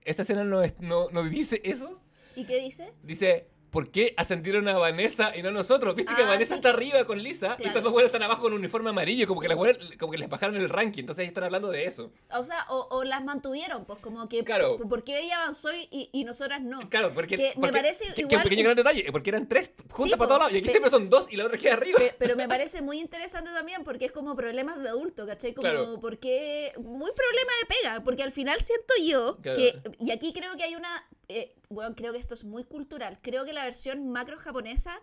esta 0.05 0.23
escena 0.23 0.43
no, 0.43 0.63
es- 0.63 0.73
no, 0.79 1.09
no 1.11 1.23
dice 1.23 1.61
eso, 1.63 1.99
¿Y 2.35 2.45
qué 2.45 2.59
dice? 2.59 2.91
dice, 3.03 3.47
¿por 3.73 3.89
qué 3.91 4.13
ascendieron 4.15 4.65
a 4.69 4.77
Vanessa 4.77 5.35
y 5.35 5.41
no 5.41 5.49
a 5.49 5.51
nosotros? 5.51 5.93
Viste 5.95 6.15
que 6.15 6.21
Ah, 6.21 6.27
Vanessa 6.27 6.49
sí, 6.53 6.59
está 6.59 6.69
arriba 6.69 7.03
con 7.05 7.21
Lisa 7.21 7.57
y 7.59 7.65
estas 7.65 7.83
dos 7.83 7.91
buenas 7.91 8.07
están 8.07 8.23
abajo 8.23 8.43
con 8.43 8.53
un 8.53 8.59
uniforme 8.59 8.91
amarillo, 8.91 9.27
como, 9.27 9.41
que 9.41 9.49
las 9.49 9.57
como 9.99 10.11
que 10.11 10.17
les 10.19 10.29
bajaron 10.29 10.55
el 10.55 10.69
ranking, 10.69 11.01
entonces 11.01 11.27
están 11.27 11.43
hablando 11.43 11.69
de 11.71 11.83
eso. 11.85 12.11
O 12.31 12.45
sea, 12.45 12.65
o, 12.69 12.87
o 12.91 13.03
las 13.03 13.21
mantuvieron, 13.23 13.83
pues 13.83 13.99
como 13.99 14.29
que 14.29 14.43
Claro. 14.45 14.77
¿por 14.77 15.03
qué 15.03 15.19
ella 15.19 15.41
avanzó 15.41 15.69
y, 15.73 16.09
y 16.13 16.23
nosotras 16.23 16.61
no? 16.61 16.87
Claro, 16.89 17.11
porque, 17.13 17.35
Que 17.35 17.53
me 17.57 17.71
parece 17.71 18.05
que- 18.09 18.13
que 18.13 18.21
igual- 18.21 18.37
un 18.37 18.43
pequeño 18.43 18.63
gran 18.63 18.75
detalle, 18.77 19.11
porque 19.11 19.31
eran 19.31 19.49
tres 19.49 19.71
juntas 19.89 20.03
Sí, 20.03 20.09
para 20.11 20.17
po, 20.17 20.27
todos 20.27 20.39
lados 20.39 20.53
y 20.53 20.57
aquí 20.59 20.69
siempre 20.69 20.91
son 20.91 21.09
dos 21.09 21.27
y 21.31 21.35
la 21.37 21.45
otra 21.45 21.57
queda 21.57 21.73
arriba. 21.73 21.97
Pe- 21.99 22.15
Pero 22.19 22.35
me 22.35 22.47
parece 22.47 22.81
muy 22.83 22.99
interesante 23.01 23.49
también 23.51 23.83
porque 23.83 24.05
es 24.05 24.11
como 24.11 24.35
problemas 24.35 24.81
de 24.83 24.89
adulto, 24.89 25.25
¿cachai? 25.25 25.53
Como 25.53 25.67
Claro. 25.67 25.97
porque 25.99 26.73
muy 26.77 27.11
problema 27.11 27.51
de 27.61 27.75
pega, 27.75 28.03
porque 28.03 28.21
al 28.23 28.31
final 28.31 28.61
siento 28.61 28.93
yo 29.03 29.41
que, 29.41 29.81
y 29.99 30.11
aquí 30.11 30.31
creo 30.31 30.55
que 30.57 30.63
hay 30.63 30.75
una, 30.75 31.07
eh, 31.27 31.55
bueno, 31.69 31.95
creo 31.95 32.13
que 32.13 32.19
esto 32.19 32.35
es 32.35 32.43
muy 32.43 32.63
cultural, 32.65 33.17
creo 33.23 33.45
que 33.45 33.53
la 33.53 33.62
versión 33.63 34.09
macro 34.09 34.37
japonesa, 34.37 34.99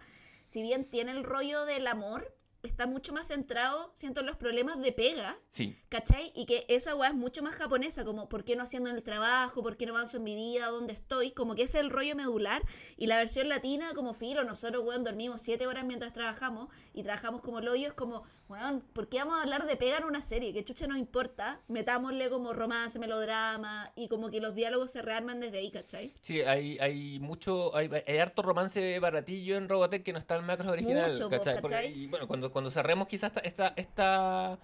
si 0.47 0.63
bien 0.63 0.85
tiene 0.85 1.13
el 1.13 1.25
rollo 1.25 1.65
del 1.65 1.87
amor, 1.87 2.37
está 2.63 2.87
mucho 2.87 3.13
más 3.13 3.29
centrado, 3.29 3.91
siento, 3.95 4.21
en 4.21 4.27
los 4.27 4.37
problemas 4.37 4.81
de 4.81 4.93
pega. 4.93 5.39
Sí, 5.51 5.77
¿Cachai? 5.89 6.33
Y 6.37 6.47
que 6.47 6.65
esa 6.69 6.95
weá 6.95 7.09
es 7.11 7.15
mucho 7.15 7.43
más 7.43 7.55
japonesa, 7.55 8.05
como 8.05 8.29
¿por 8.29 8.45
qué 8.45 8.55
no 8.57 8.63
haciendo 8.63 8.91
el 8.91 9.03
trabajo? 9.03 9.63
¿Por 9.63 9.77
qué 9.77 9.87
no 9.87 9.95
avanzo 9.97 10.19
en 10.19 10.25
mi 10.25 10.35
vida? 10.35 10.69
¿Dónde 10.69 10.93
estoy? 10.93 11.33
Como 11.33 11.55
que 11.55 11.63
ese 11.63 11.79
es 11.79 11.85
el 11.85 11.91
rollo 11.91 12.15
medular. 12.15 12.63
Y 12.97 13.07
la 13.07 13.17
versión 13.17 13.49
latina, 13.49 13.93
como 13.95 14.13
filo, 14.15 14.45
nosotros, 14.45 14.85
weón, 14.85 15.03
dormimos 15.05 15.43
siete 15.43 15.67
horas 15.67 15.85
mientras 15.85 16.13
trabajamos 16.13 16.69
y 16.95 17.03
trabajamos 17.03 17.41
como 17.41 17.59
el 17.59 17.69
hoyo. 17.69 17.89
Es 17.89 17.95
como, 17.95 18.23
weón, 18.49 18.83
¿por 18.93 19.09
qué 19.09 19.19
vamos 19.19 19.35
a 19.37 19.43
hablar 19.43 19.67
de 19.67 19.77
pega 19.77 19.99
en 19.99 20.05
una 20.05 20.23
serie? 20.23 20.53
Que 20.53 20.65
chucha 20.65 20.87
no 20.87 20.97
importa. 20.97 21.61
Metámosle 21.69 22.31
como 22.31 22.53
romance, 22.53 22.99
melodrama 22.99 23.93
y 23.97 24.09
como 24.09 24.31
que 24.31 24.41
los 24.41 24.55
diálogos 24.55 24.91
se 24.93 25.03
rearman 25.03 25.41
desde 25.41 25.59
ahí, 25.59 25.71
¿cachai? 25.71 26.15
sí, 26.21 26.41
hay, 26.43 26.79
hay 26.79 27.19
mucho, 27.21 27.75
hay, 27.77 27.91
hay 28.07 28.19
harto 28.19 28.43
romance 28.43 28.99
baratillo 28.99 29.57
en 29.57 29.69
Robotech 29.69 30.03
que 30.03 30.13
no 30.13 30.19
está 30.19 30.37
en 30.37 30.45
Macros 30.47 30.71
original. 30.73 31.11
Mucho, 31.11 31.25
po, 31.31 31.37
¿cachai? 31.39 31.61
Porque- 31.61 31.75
¿cachai? 31.75 31.99
y 31.99 32.07
bueno, 32.07 32.27
cuando, 32.29 32.49
cuando 32.51 32.70
cerremos 32.70 33.09
quizás 33.09 33.32
esta, 33.36 33.40
esta, 33.40 33.72
esta- 33.76 34.59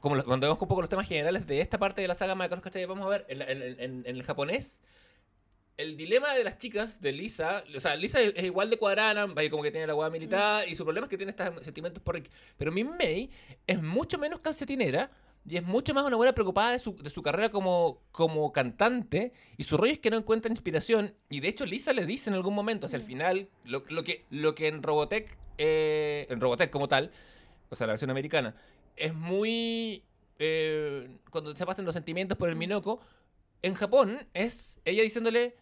como 0.00 0.16
lo- 0.16 0.24
cuando 0.24 0.46
vemos 0.46 0.60
un 0.60 0.68
poco 0.68 0.80
los 0.80 0.90
temas 0.90 1.06
generales 1.08 1.46
de 1.46 1.60
esta 1.60 1.78
parte 1.78 2.02
de 2.02 2.08
la 2.08 2.14
saga 2.14 2.34
Macros, 2.34 2.60
¿cachai? 2.60 2.84
Vamos 2.86 3.06
a 3.06 3.08
ver, 3.08 3.26
en, 3.28 3.42
en- 3.42 3.62
en- 3.80 4.02
en 4.06 4.16
el 4.16 4.22
japonés, 4.22 4.80
el 5.76 5.96
dilema 5.96 6.34
de 6.34 6.44
las 6.44 6.58
chicas, 6.58 7.00
de 7.00 7.12
Lisa, 7.12 7.64
o 7.74 7.80
sea, 7.80 7.96
Lisa 7.96 8.20
es, 8.20 8.32
es 8.36 8.44
igual 8.44 8.68
de 8.68 8.76
cuadrada, 8.78 9.26
vaya 9.26 9.48
como 9.50 9.62
que 9.62 9.70
tiene 9.70 9.86
la 9.86 9.94
hueá 9.94 10.10
militar, 10.10 10.68
y 10.68 10.74
su 10.76 10.84
problema 10.84 11.06
es 11.06 11.10
que 11.10 11.16
tiene 11.16 11.30
estos 11.30 11.62
sentimientos 11.64 12.02
por 12.02 12.14
Rick. 12.16 12.30
Pero 12.58 12.70
mi 12.72 12.84
May 12.84 13.30
es 13.66 13.82
mucho 13.82 14.18
menos 14.18 14.40
calcetinera, 14.40 15.10
y 15.48 15.56
es 15.56 15.64
mucho 15.64 15.92
más 15.94 16.04
una 16.04 16.16
buena 16.16 16.32
preocupada 16.34 16.72
de 16.72 16.78
su, 16.78 16.94
de 16.96 17.10
su 17.10 17.22
carrera 17.22 17.50
como, 17.50 18.00
como 18.12 18.52
cantante, 18.52 19.32
y 19.56 19.64
su 19.64 19.76
rollo 19.76 19.92
es 19.92 19.98
que 19.98 20.10
no 20.10 20.16
encuentra 20.16 20.50
inspiración, 20.50 21.14
y 21.28 21.40
de 21.40 21.48
hecho 21.48 21.66
Lisa 21.66 21.92
le 21.92 22.06
dice 22.06 22.30
en 22.30 22.34
algún 22.34 22.54
momento, 22.54 22.86
hacia 22.86 22.96
el 22.98 23.02
Mm. 23.02 23.06
final, 23.06 23.48
lo, 23.64 23.82
lo 23.90 24.04
que, 24.04 24.24
lo 24.30 24.54
que 24.54 24.68
en 24.68 24.82
Robotech, 24.82 25.36
eh, 25.58 26.26
en 26.30 26.40
Robotech 26.40 26.70
como 26.70 26.88
tal, 26.88 27.10
o 27.70 27.74
sea, 27.76 27.86
la 27.86 27.94
versión 27.94 28.10
americana, 28.10 28.54
es 28.96 29.14
muy... 29.14 30.04
eh, 30.38 31.08
cuando 31.30 31.54
se 31.56 31.64
pasan 31.66 31.84
los 31.84 31.94
sentimientos 31.94 32.36
por 32.38 32.48
el 32.48 32.54
Mm. 32.56 32.58
Minoko, 32.58 33.00
en 33.62 33.74
Japón 33.74 34.26
es 34.34 34.80
ella 34.84 35.02
diciéndole, 35.02 35.56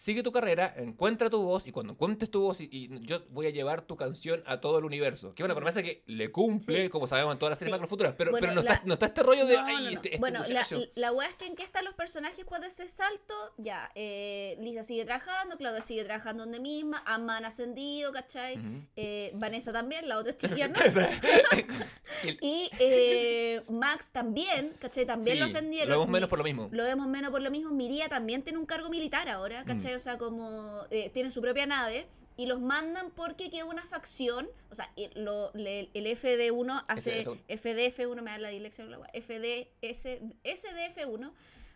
sigue 0.00 0.22
tu 0.22 0.30
carrera, 0.30 0.72
encuentra 0.76 1.28
tu 1.28 1.42
voz 1.42 1.66
y 1.66 1.72
cuando 1.72 1.92
encuentres 1.94 2.30
tu 2.30 2.40
voz 2.40 2.60
y, 2.60 2.68
y 2.70 2.88
yo 3.04 3.24
voy 3.30 3.46
a 3.46 3.50
llevar 3.50 3.82
tu 3.82 3.96
canción 3.96 4.42
a 4.46 4.60
todo 4.60 4.78
el 4.78 4.84
universo. 4.84 5.34
Que 5.34 5.42
es 5.42 5.44
una 5.44 5.56
promesa 5.56 5.82
que 5.82 6.02
le 6.06 6.30
cumple, 6.30 6.84
Sí. 6.84 6.88
como 6.88 7.06
sabemos 7.08 7.32
en 7.32 7.38
todas 7.40 7.50
las 7.50 7.58
series 7.58 7.70
Sí. 7.70 7.72
macro 7.72 7.88
futuras, 7.88 8.14
pero, 8.16 8.30
Bueno, 8.30 8.46
pero 8.46 8.54
no, 8.54 8.62
la- 8.62 8.74
está, 8.74 8.86
no 8.86 8.94
está 8.94 9.06
este 9.06 9.22
rollo 9.24 9.44
de, 9.46 9.56
No, 9.56 9.64
ay, 9.64 9.74
no, 9.74 9.80
no. 9.82 9.88
este, 9.90 10.08
este 10.08 10.18
bueno, 10.20 10.38
la, 10.40 10.60
muchacho". 10.62 10.80
la 10.94 11.12
es 11.28 11.34
que 11.34 11.46
en 11.46 11.56
qué 11.56 11.64
están 11.64 11.84
los 11.84 11.94
personajes 11.94 12.36
después 12.36 12.60
de 12.60 12.68
ese 12.68 12.86
salto, 12.88 13.34
ya, 13.56 13.90
eh, 13.96 14.56
Lisa 14.60 14.82
sigue 14.84 15.04
trabajando, 15.04 15.56
Claudia 15.56 15.82
sigue 15.82 16.04
trabajando 16.04 16.44
donde 16.44 16.60
misma, 16.60 17.02
Amma 17.04 17.38
han 17.38 17.44
ascendido, 17.44 18.12
¿cachai? 18.12 18.58
Eh, 18.94 19.32
Vanessa 19.34 19.72
también, 19.72 20.08
la 20.08 20.18
otra 20.18 20.30
es 20.30 20.38
y 22.40 22.70
eh, 22.78 23.62
Max 23.68 24.10
también, 24.10 24.74
¿cachai? 24.78 25.06
También 25.06 25.36
sí, 25.36 25.40
lo 25.40 25.46
ascendieron. 25.46 25.88
Lo 25.88 25.94
vemos 25.96 26.08
menos 26.08 26.28
por 26.28 26.38
lo 26.38 26.44
mismo. 26.44 26.68
lo 26.70 26.84
vemos 26.84 27.06
menos 27.08 27.30
por 27.30 27.42
lo 27.42 27.50
mismo. 27.50 27.70
Miria 27.70 28.08
también 28.08 28.42
tiene 28.42 28.58
un 28.58 28.66
cargo 28.66 28.88
militar 28.90 29.28
ahora, 29.28 29.62
Mm. 29.64 29.66
¿Cachai? 29.88 29.96
O 29.96 30.00
sea, 30.00 30.18
como 30.18 30.84
eh, 30.90 31.10
tiene 31.10 31.30
su 31.30 31.40
propia 31.40 31.66
nave 31.66 32.06
y 32.36 32.46
los 32.46 32.60
mandan 32.60 33.10
porque 33.10 33.50
queda 33.50 33.64
una 33.64 33.84
facción, 33.84 34.48
o 34.70 34.74
sea, 34.74 34.90
el, 34.96 35.10
lo- 35.24 35.50
le- 35.54 35.90
el 35.94 36.06
FD1 36.06 36.84
hace, 36.86 37.24
FDF1. 37.26 37.40
FDF1, 37.48 38.22
me 38.22 38.30
da 38.30 38.38
la 38.38 38.50
la 38.52 38.98
wea, 38.98 39.10
FDS, 39.12 40.20
SDF1 40.44 41.32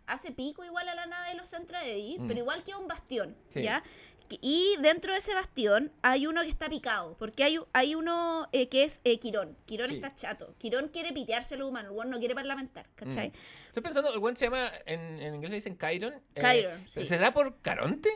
hace 0.06 0.32
pico 0.32 0.64
igual 0.64 0.88
a 0.88 0.94
la 0.94 1.06
nave 1.06 1.30
de 1.30 1.34
los 1.36 1.48
Centraedi, 1.50 2.18
Mm. 2.18 2.26
pero 2.28 2.40
igual 2.40 2.62
queda 2.64 2.78
un 2.78 2.88
bastión, 2.88 3.36
Sí. 3.52 3.62
¿ya? 3.62 3.82
Que- 4.32 4.38
Y 4.40 4.76
dentro 4.80 5.12
de 5.12 5.18
ese 5.18 5.34
bastión 5.34 5.92
hay 6.02 6.26
uno 6.26 6.40
que 6.42 6.48
está 6.48 6.68
picado, 6.70 7.16
porque 7.18 7.44
hay, 7.44 7.58
hay 7.74 7.94
uno 7.94 8.48
eh, 8.52 8.68
que 8.68 8.84
es 8.84 9.00
eh, 9.04 9.18
Quirón. 9.18 9.56
Quirón 9.66 9.88
Sí. 9.90 9.96
está 9.96 10.14
chato. 10.14 10.54
Quirón 10.58 10.88
quiere 10.88 11.12
pitearse 11.12 11.54
a 11.54 11.58
los 11.58 11.68
humanos, 11.68 11.90
el 11.92 11.96
weón 11.98 12.10
no 12.10 12.18
quiere 12.18 12.34
parlamentar, 12.34 12.86
¿cachai? 12.94 13.28
Mm. 13.28 13.32
Estoy 13.68 13.82
pensando, 13.82 14.12
el 14.12 14.18
buen 14.20 14.36
se 14.36 14.46
llama, 14.46 14.70
en, 14.86 15.00
en 15.20 15.34
inglés 15.34 15.50
le 15.50 15.56
dicen 15.56 15.76
Chiron. 15.78 16.14
eh, 16.34 16.42
Chiron, 16.42 16.88
sí. 16.88 17.04
¿Será 17.04 17.34
por 17.34 17.60
Caronte? 17.60 18.08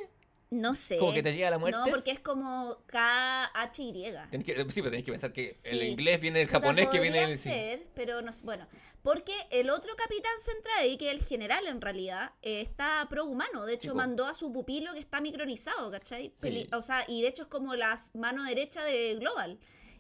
No 0.49 0.77
sé. 0.77 0.99
Como 0.99 1.13
que 1.13 1.23
te 1.25 1.33
llega 1.33 1.51
la 1.51 1.59
muerte. 1.59 1.79
No, 1.79 1.87
porque 1.91 2.13
es 2.13 2.21
como 2.21 2.79
K-H-Y. 2.87 3.93
Tenés 4.31 4.47
que, 4.47 4.55
sí, 4.71 4.81
pero 4.81 4.91
tenés 4.91 5.05
que 5.05 5.11
pensar 5.11 5.33
que 5.33 5.53
Sí. 5.53 5.71
el 5.71 5.83
inglés 5.83 6.21
viene 6.21 6.39
del 6.39 6.49
japonés 6.49 6.89
que 6.89 7.01
viene 7.01 7.21
del... 7.21 7.33
sí. 7.33 7.49
ser, 7.49 7.89
pero 7.95 8.23
no. 8.23 8.31
Bueno, 8.45 8.69
porque 9.03 9.35
el 9.51 9.71
otro 9.71 9.95
capitán 9.97 10.33
Centraedi, 10.39 10.97
que 10.99 11.11
es 11.11 11.19
el 11.19 11.25
general 11.25 11.67
en 11.67 11.81
realidad, 11.81 12.31
eh, 12.43 12.61
está 12.61 13.07
pro-humano. 13.11 13.67
De 13.67 13.75
hecho, 13.75 13.95
mandó 13.95 14.27
a 14.27 14.35
su 14.35 14.53
pupilo 14.53 14.93
que 14.95 15.01
está 15.01 15.21
micronizado, 15.21 15.91
¿cachai? 15.91 16.33
Sí. 16.41 16.69
O 16.73 16.83
sea, 16.83 17.05
y 17.09 17.23
de 17.23 17.29
hecho 17.29 17.43
es 17.43 17.49
como 17.49 17.75
la 17.75 17.97
mano 18.15 18.45
derecha 18.45 18.85
de 18.85 19.17
Global. 19.17 19.59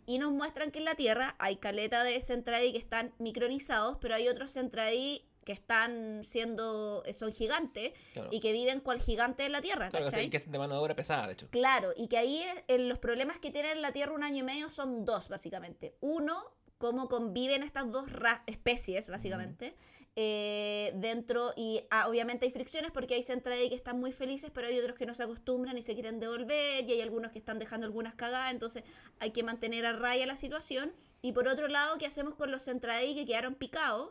Y 0.09 0.18
nos 0.18 0.30
muestran 0.30 0.70
que 0.70 0.78
en 0.78 0.84
la 0.84 0.94
Tierra 0.94 1.34
hay 1.40 1.57
caleta 1.57 2.05
de 2.05 2.20
Centraedi 2.22 2.70
que 2.70 2.78
están 2.78 3.12
micronizados, 3.18 3.99
pero 4.01 4.14
hay 4.14 4.28
otros 4.28 4.53
Centraedi 4.53 5.24
que 5.47 5.53
están 5.53 6.24
siendo, 6.24 7.03
eh, 7.07 7.14
son 7.14 7.32
gigantes 7.32 7.92
Claro. 8.12 8.28
y 8.32 8.40
que 8.40 8.53
viven 8.53 8.80
cual 8.80 9.01
gigante 9.01 9.47
en 9.47 9.53
la 9.53 9.62
Tierra, 9.62 9.88
Claro, 9.90 10.07
¿cachai? 10.07 10.28
que 10.28 10.36
hacen 10.36 10.51
de 10.53 10.59
mano 10.59 10.74
de 10.74 10.80
obra 10.80 10.97
pesada, 10.97 11.26
de 11.28 11.34
hecho. 11.34 11.49
Claro, 11.51 11.92
y 11.97 12.09
que 12.09 12.18
ahí 12.18 12.42
es- 12.42 12.64
en 12.66 12.88
los 12.88 12.99
problemas 12.99 13.38
que 13.38 13.53
tiene 13.53 13.70
en 13.70 13.80
la 13.80 13.92
Tierra 13.92 14.12
un 14.12 14.24
año 14.24 14.38
y 14.40 14.42
medio 14.42 14.68
son 14.68 15.05
dos, 15.05 15.28
básicamente. 15.28 15.94
Uno, 16.01 16.34
cómo 16.78 17.09
conviven 17.09 17.62
estas 17.62 17.90
dos 17.90 18.11
ra- 18.12 18.42
especies, 18.49 19.09
básicamente, 19.09 19.76
eh, 20.16 20.92
dentro, 20.97 21.53
y 21.57 21.82
ah, 21.90 22.09
obviamente 22.09 22.44
hay 22.47 22.51
fricciones 22.51 22.90
porque 22.90 23.14
hay 23.14 23.22
Centraedi 23.22 23.68
que 23.68 23.74
están 23.76 24.01
muy 24.01 24.12
felices, 24.12 24.51
pero 24.53 24.66
hay 24.66 24.78
otros 24.78 24.97
que 24.99 25.07
no 25.07 25.14
se 25.14 25.22
acostumbran 25.22 25.78
y 25.78 25.82
se 25.82 25.94
quieren 25.94 26.18
devolver, 26.20 26.84
y 26.88 26.92
hay 26.92 27.01
algunos 27.03 27.30
que 27.32 27.38
están 27.38 27.59
dejando 27.61 27.86
algunas 27.86 28.14
cagadas, 28.14 28.51
entonces 28.51 28.82
hay 29.20 29.30
que 29.30 29.42
mantener 29.44 29.86
a 29.86 29.92
raya 29.92 30.26
la 30.26 30.36
situación. 30.36 30.92
Y 31.22 31.32
por 31.32 31.47
otro 31.49 31.68
lado, 31.68 31.99
¿qué 31.99 32.07
hacemos 32.07 32.34
con 32.34 32.51
los 32.51 32.64
Centraedi 32.64 33.14
que 33.14 33.24
quedaron 33.26 33.55
picados? 33.55 34.11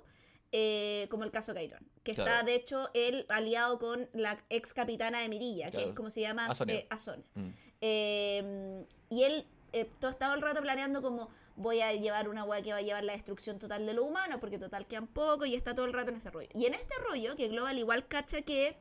Eh, 0.58 1.08
como 1.10 1.26
el 1.26 1.32
caso 1.32 1.54
Cairón, 1.54 1.86
que 2.02 2.12
está 2.12 2.44
de 2.44 2.56
hecho 2.56 2.90
él 2.94 3.26
aliado 3.28 3.78
con 3.78 4.08
la 4.14 4.42
ex 4.50 4.74
capitana 4.74 5.20
de 5.20 5.28
Mirilla, 5.28 5.70
que 5.70 5.84
es 5.84 5.94
como 5.94 6.10
se 6.10 6.22
llama 6.22 6.50
eh. 6.66 6.88
Mm. 7.34 7.50
Eh, 7.82 8.86
y 9.10 9.24
él 9.24 9.46
eh, 9.74 9.92
todo 10.00 10.10
estaba 10.10 10.34
el 10.34 10.42
rato 10.42 10.62
planeando 10.62 11.02
como 11.02 11.30
voy 11.58 11.82
a 11.82 11.92
llevar 11.92 12.30
una 12.30 12.46
weá 12.46 12.62
que 12.62 12.72
va 12.72 12.78
a 12.78 12.82
llevar 12.82 13.04
la 13.04 13.12
destrucción 13.12 13.60
total 13.60 13.86
de 13.86 13.94
lo 13.94 14.06
humano, 14.06 14.40
porque 14.40 14.58
total 14.58 14.88
quedan 14.88 15.08
poco 15.08 15.46
y 15.46 15.56
está 15.56 15.76
todo 15.76 15.86
el 15.86 15.92
rato 15.92 16.12
en 16.12 16.18
ese 16.18 16.32
rollo. 16.32 16.48
Y 16.54 16.68
en 16.68 16.74
este 16.74 16.94
rollo, 17.10 17.36
que 17.36 17.50
Global 17.50 17.78
igual 17.78 18.08
cacha 18.08 18.42
que 18.44 18.78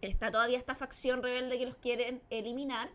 está 0.00 0.32
todavía 0.32 0.58
esta 0.58 0.74
facción 0.74 1.22
rebelde 1.22 1.56
que 1.56 1.66
los 1.66 1.76
quieren 1.76 2.20
eliminar, 2.30 2.90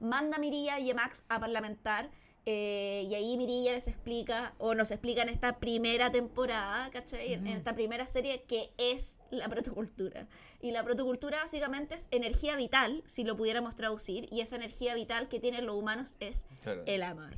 manda 0.00 0.38
a 0.38 0.40
Mirilla 0.40 0.80
y 0.80 0.90
a 0.90 0.94
Max 0.94 1.24
a 1.28 1.38
parlamentar. 1.38 2.10
Eh, 2.46 3.06
y 3.08 3.14
ahí 3.14 3.36
Mirilla 3.36 3.72
les 3.72 3.86
explica, 3.88 4.54
o 4.58 4.74
nos 4.74 4.90
explica 4.90 5.22
en 5.22 5.28
esta 5.28 5.58
primera 5.60 6.10
temporada, 6.10 6.90
¿cachai? 6.90 7.32
En- 7.34 7.46
esta 7.46 7.74
primera 7.74 8.06
serie, 8.06 8.42
que 8.42 8.72
es 8.78 9.18
la 9.30 9.48
protocultura. 9.48 10.26
Y 10.60 10.72
la 10.72 10.82
protocultura 10.82 11.38
básicamente 11.40 11.94
es 11.94 12.08
energía 12.10 12.56
vital, 12.56 13.02
si 13.06 13.24
lo 13.24 13.36
pudiéramos 13.36 13.74
traducir, 13.76 14.28
y 14.32 14.40
esa 14.40 14.56
energía 14.56 14.94
vital 14.94 15.28
que 15.28 15.38
tienen 15.40 15.66
los 15.66 15.76
humanos 15.76 16.16
es 16.20 16.46
Claro. 16.62 16.82
el 16.86 17.02
amor. 17.02 17.34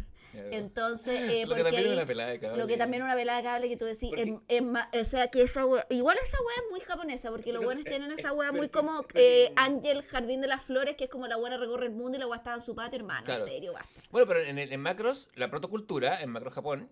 Entonces, 0.52 1.20
eh, 1.32 1.46
Lo 1.46 1.54
que 1.54 1.62
también 1.62 1.86
es 1.86 1.92
una 1.92 2.06
pelada 2.06 2.30
de 2.30 2.40
cable. 2.40 2.58
lo 2.58 2.66
que 2.66 2.76
también 2.76 3.02
una 3.02 3.14
velada 3.14 3.38
de 3.38 3.44
cable 3.44 3.68
que 3.68 3.76
tú 3.76 3.84
decís, 3.84 4.08
Porque- 4.10 4.22
em- 4.22 4.40
em 4.48 4.64
ma- 4.66 4.90
o 4.98 5.04
sea, 5.04 5.28
que 5.28 5.42
esa 5.42 5.66
wea, 5.66 5.86
igual 5.90 6.16
esa 6.22 6.38
wea 6.40 6.56
es 6.64 6.70
muy 6.70 6.80
japonesa, 6.80 7.30
porque 7.30 7.52
los 7.52 7.64
buenos 7.64 7.84
tienen 7.84 8.10
esa 8.12 8.32
wea 8.32 8.52
muy 8.52 8.68
como 8.68 9.04
eh, 9.14 9.52
Ángel 9.56 10.02
Jardín 10.04 10.40
de 10.40 10.48
las 10.48 10.62
Flores, 10.62 10.96
que 10.96 11.04
es 11.04 11.10
como 11.10 11.26
la 11.26 11.36
buena 11.36 11.56
recorre 11.56 11.86
el 11.86 11.92
mundo 11.92 12.16
y 12.16 12.20
la 12.20 12.26
wea 12.26 12.38
está 12.38 12.54
en 12.54 12.62
su 12.62 12.74
patio, 12.74 12.98
hermano, 12.98 13.24
Claro. 13.24 13.40
en 13.44 13.46
serio, 13.50 13.72
basta. 13.72 14.00
Bueno, 14.10 14.26
pero 14.26 14.40
en, 14.40 14.58
en 14.58 14.80
macros, 14.80 15.28
la 15.34 15.50
protocultura, 15.50 16.20
en 16.22 16.30
macro 16.30 16.50
Japón, 16.50 16.88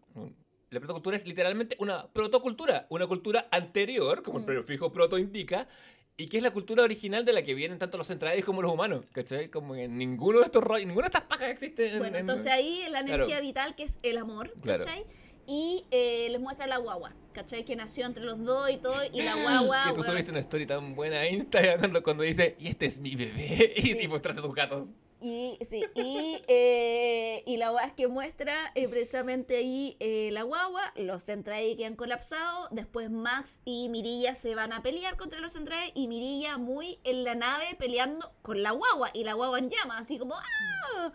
la 0.71 0.81
protocultura 0.81 1.17
es 1.17 1.27
literalmente 1.27 1.77
una 1.81 2.07
protocultura, 2.09 2.87
una 2.89 3.07
cultura 3.07 3.47
anterior, 3.51 4.23
como 4.23 4.39
el 4.39 4.45
Mm. 4.45 4.47
prefijo 4.47 4.93
proto 4.93 5.19
indica, 5.19 5.69
y 6.17 6.27
que 6.29 6.37
es 6.37 6.43
la 6.43 6.51
cultura 6.53 6.83
original 6.85 7.25
de 7.25 7.33
la 7.33 7.43
que 7.43 7.55
vienen 7.55 7.79
tanto 7.79 7.97
los 7.99 8.07
centrales 8.07 8.45
como 8.45 8.63
los 8.63 8.71
humanos, 8.73 9.05
¿cachai? 9.13 9.49
Como 9.49 9.75
que 9.75 9.89
ninguno 9.89 10.39
de 10.39 10.45
estos 10.45 10.63
rollos, 10.63 10.87
ninguna 10.87 11.07
de 11.09 11.17
estas 11.19 11.23
pajas 11.29 11.49
existe 11.49 11.89
en... 11.91 11.99
Bueno, 11.99 12.17
en- 12.17 12.21
entonces 12.23 12.53
ahí 12.53 12.83
la 12.91 13.01
energía 13.01 13.27
Claro. 13.27 13.43
vital, 13.43 13.75
que 13.75 13.83
es 13.85 13.99
el 14.03 14.19
amor, 14.19 14.53
Claro. 14.63 14.85
¿cachai? 14.85 15.05
Y 15.47 15.85
eh, 15.91 16.29
les 16.31 16.41
muestra 16.41 16.67
la 16.69 16.77
guagua, 16.77 17.15
¿cachai? 17.33 17.65
Que 17.65 17.75
nació 17.75 18.07
entre 18.07 18.23
los 18.25 18.39
dos 18.45 18.71
y 18.71 18.77
todo, 18.77 18.95
y 19.13 19.23
la 19.23 19.35
guagua... 19.43 19.85
que 19.85 19.95
tú 19.95 20.01
weón, 20.03 20.13
subiste 20.13 20.31
una 20.31 20.41
story 20.41 20.67
tan 20.67 20.95
buena 20.95 21.19
a 21.21 21.29
Insta 21.29 21.79
cuando, 21.79 22.03
cuando 22.03 22.23
dice, 22.23 22.57
y 22.61 22.69
este 22.69 22.87
es 22.87 22.99
mi 23.01 23.17
bebé, 23.17 23.73
y 23.77 23.83
Sí. 23.83 23.95
si 23.99 24.07
mostraste 24.09 24.41
tus 24.43 24.55
gatos. 24.55 24.87
Y, 25.23 25.59
sí, 25.69 25.85
y, 25.95 26.43
eh, 26.49 27.45
y 27.47 27.57
la 27.57 27.71
guagua 27.71 27.89
es 27.89 27.95
que 27.95 28.09
muestra 28.09 28.73
eh, 28.75 28.89
precisamente 28.89 29.57
ahí 29.57 29.97
eh, 30.01 30.31
la 30.33 30.43
guagua, 30.43 30.83
los 30.97 31.23
Centrae 31.25 31.77
quedan 31.77 31.95
colapsados, 31.95 32.69
después 32.73 33.11
Max 33.11 33.61
y 33.65 33.89
Mirilla 33.89 34.35
se 34.35 34.55
van 34.55 34.73
a 34.73 34.83
pelear 34.83 35.17
contra 35.17 35.41
los 35.41 35.53
Centrae 35.53 35.93
y 35.95 36.09
Mirilla 36.09 36.59
muy 36.59 36.99
en 37.05 37.25
la 37.25 37.35
nave 37.35 37.77
peleando 37.79 38.33
con 38.43 38.63
la 38.63 38.73
guagua 38.73 39.11
y 39.15 39.25
la 39.25 39.35
guagua 39.35 39.61
en 39.61 39.71
llamas, 39.71 40.01
así 40.01 40.19
como 40.19 40.35
¡ah! 40.35 41.13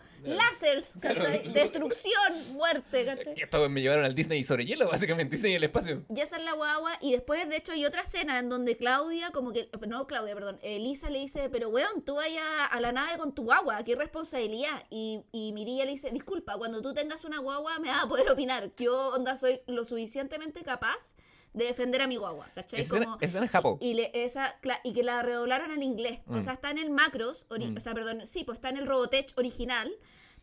Destrucción, 1.52 2.52
muerte, 2.52 3.04
¿cachai? 3.04 3.34
Que 3.34 3.44
esto 3.44 3.68
me 3.68 3.80
llevaron 3.80 4.04
al 4.04 4.14
Disney 4.14 4.42
sobre 4.44 4.66
hielo, 4.66 4.88
básicamente, 4.88 5.32
Disney 5.32 5.52
y 5.52 5.54
el 5.56 5.64
espacio. 5.64 6.04
Y 6.14 6.20
esa 6.20 6.36
es 6.36 6.42
la 6.42 6.52
guagua. 6.52 6.92
Y 7.00 7.12
después, 7.12 7.48
de 7.48 7.56
hecho, 7.56 7.72
hay 7.72 7.84
otra 7.84 8.02
escena 8.02 8.38
en 8.38 8.48
donde 8.48 8.76
Claudia, 8.76 9.30
como 9.30 9.52
que. 9.52 9.68
No, 9.86 10.06
Claudia, 10.06 10.34
perdón. 10.34 10.58
Elisa 10.62 11.10
le 11.10 11.20
dice, 11.20 11.48
pero 11.50 11.68
weón, 11.68 12.02
tú 12.04 12.16
vayas 12.16 12.44
a 12.70 12.80
la 12.80 12.92
nave 12.92 13.16
con 13.18 13.34
tu 13.34 13.44
guagua, 13.44 13.82
qué 13.84 13.96
responsabilidad. 13.98 14.84
Y, 14.90 15.20
y 15.32 15.52
Mirilla 15.52 15.84
le 15.84 15.90
dice, 15.92 16.10
disculpa, 16.10 16.56
cuando 16.56 16.80
tú 16.82 16.94
tengas 16.94 17.24
una 17.24 17.38
guagua 17.38 17.78
me 17.78 17.88
vas 17.88 18.04
a 18.04 18.08
poder 18.08 18.30
opinar. 18.30 18.70
Yo, 18.76 19.10
onda, 19.14 19.36
soy 19.36 19.60
lo 19.66 19.84
suficientemente 19.84 20.62
capaz 20.62 21.14
de 21.54 21.64
defender 21.64 22.02
a 22.02 22.06
mi 22.06 22.16
guagua, 22.16 22.46
¿cachai? 22.54 22.80
Escena- 22.82 23.04
Como- 23.06 23.18
es 23.20 23.50
Japón. 23.50 23.78
y, 23.80 23.94
le- 23.94 24.10
esa, 24.14 24.56
y 24.84 24.92
que 24.92 25.02
la 25.02 25.22
redoblaron 25.22 25.70
en 25.72 25.82
inglés. 25.82 26.20
Mm. 26.26 26.34
O 26.38 26.42
sea, 26.42 26.52
está 26.52 26.70
en 26.70 26.78
el 26.78 26.90
Macros, 26.90 27.46
ori- 27.48 27.72
Mm. 27.72 27.76
o 27.78 27.80
sea, 27.80 27.94
perdón, 27.94 28.26
sí, 28.26 28.44
pues 28.44 28.56
está 28.58 28.68
en 28.68 28.76
el 28.76 28.86
Robotech 28.86 29.32
original, 29.36 29.90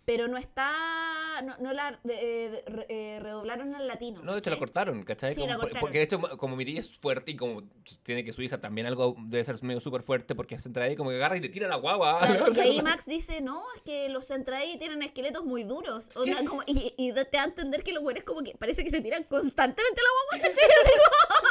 pero 0.06 0.28
no 0.28 0.38
está, 0.38 0.72
no, 1.44 1.56
no 1.60 1.74
la 1.74 2.00
eh, 2.08 2.64
re- 2.68 2.86
eh, 2.90 3.20
redoblaron 3.22 3.74
al 3.76 3.88
latino. 3.88 4.22
No, 4.24 4.34
de 4.34 4.40
hecho 4.40 4.50
la 4.52 4.58
cortaron, 4.60 5.04
¿cachai? 5.04 5.34
Sí, 5.34 5.40
Como 5.42 5.52
la 5.54 5.58
cortaron. 5.60 5.80
Porque 5.82 5.98
de 5.98 6.04
hecho, 6.04 6.20
como 6.38 6.56
Mirilla 6.56 6.80
es 6.82 6.98
fuerte 6.98 7.32
y 7.32 7.36
como 7.36 7.64
tiene 8.04 8.24
que 8.24 8.32
su 8.32 8.42
hija 8.42 8.62
también 8.62 8.88
algo 8.88 9.16
debe 9.20 9.44
ser 9.44 9.62
medio 9.64 9.80
súper 9.82 10.04
fuerte 10.04 10.36
porque 10.36 10.60
se 10.60 10.70
entra 10.70 10.86
ahí 10.86 10.96
como 10.96 11.10
que 11.10 11.16
agarra 11.18 11.38
y 11.38 11.40
le 11.42 11.50
tira 11.50 11.68
la 11.68 11.76
guagua. 11.76 12.20
Claro, 12.20 12.54
y 12.56 12.60
ahí 12.60 12.82
Max 12.82 13.06
dice, 13.06 13.42
no, 13.42 13.62
es 13.76 13.82
que 13.82 14.10
los 14.10 14.28
Centrae 14.28 14.78
tienen 14.78 15.02
esqueletos 15.04 15.44
muy 15.44 15.64
duros. 15.64 16.12
O 16.16 16.24
sea, 16.24 16.38
como- 16.46 16.62
y, 16.68 16.94
y 16.98 17.12
te 17.14 17.26
da 17.32 17.42
a 17.44 17.46
entender 17.46 17.84
que 17.84 17.92
los 17.94 18.04
güeyes 18.04 18.24
como 18.24 18.44
que 18.44 18.56
parece 18.58 18.84
que 18.84 18.92
se 18.92 19.02
tiran 19.02 19.24
constantemente 19.24 20.02
la 20.02 20.40
guagua, 20.40 20.48
¿cachai? 20.48 20.70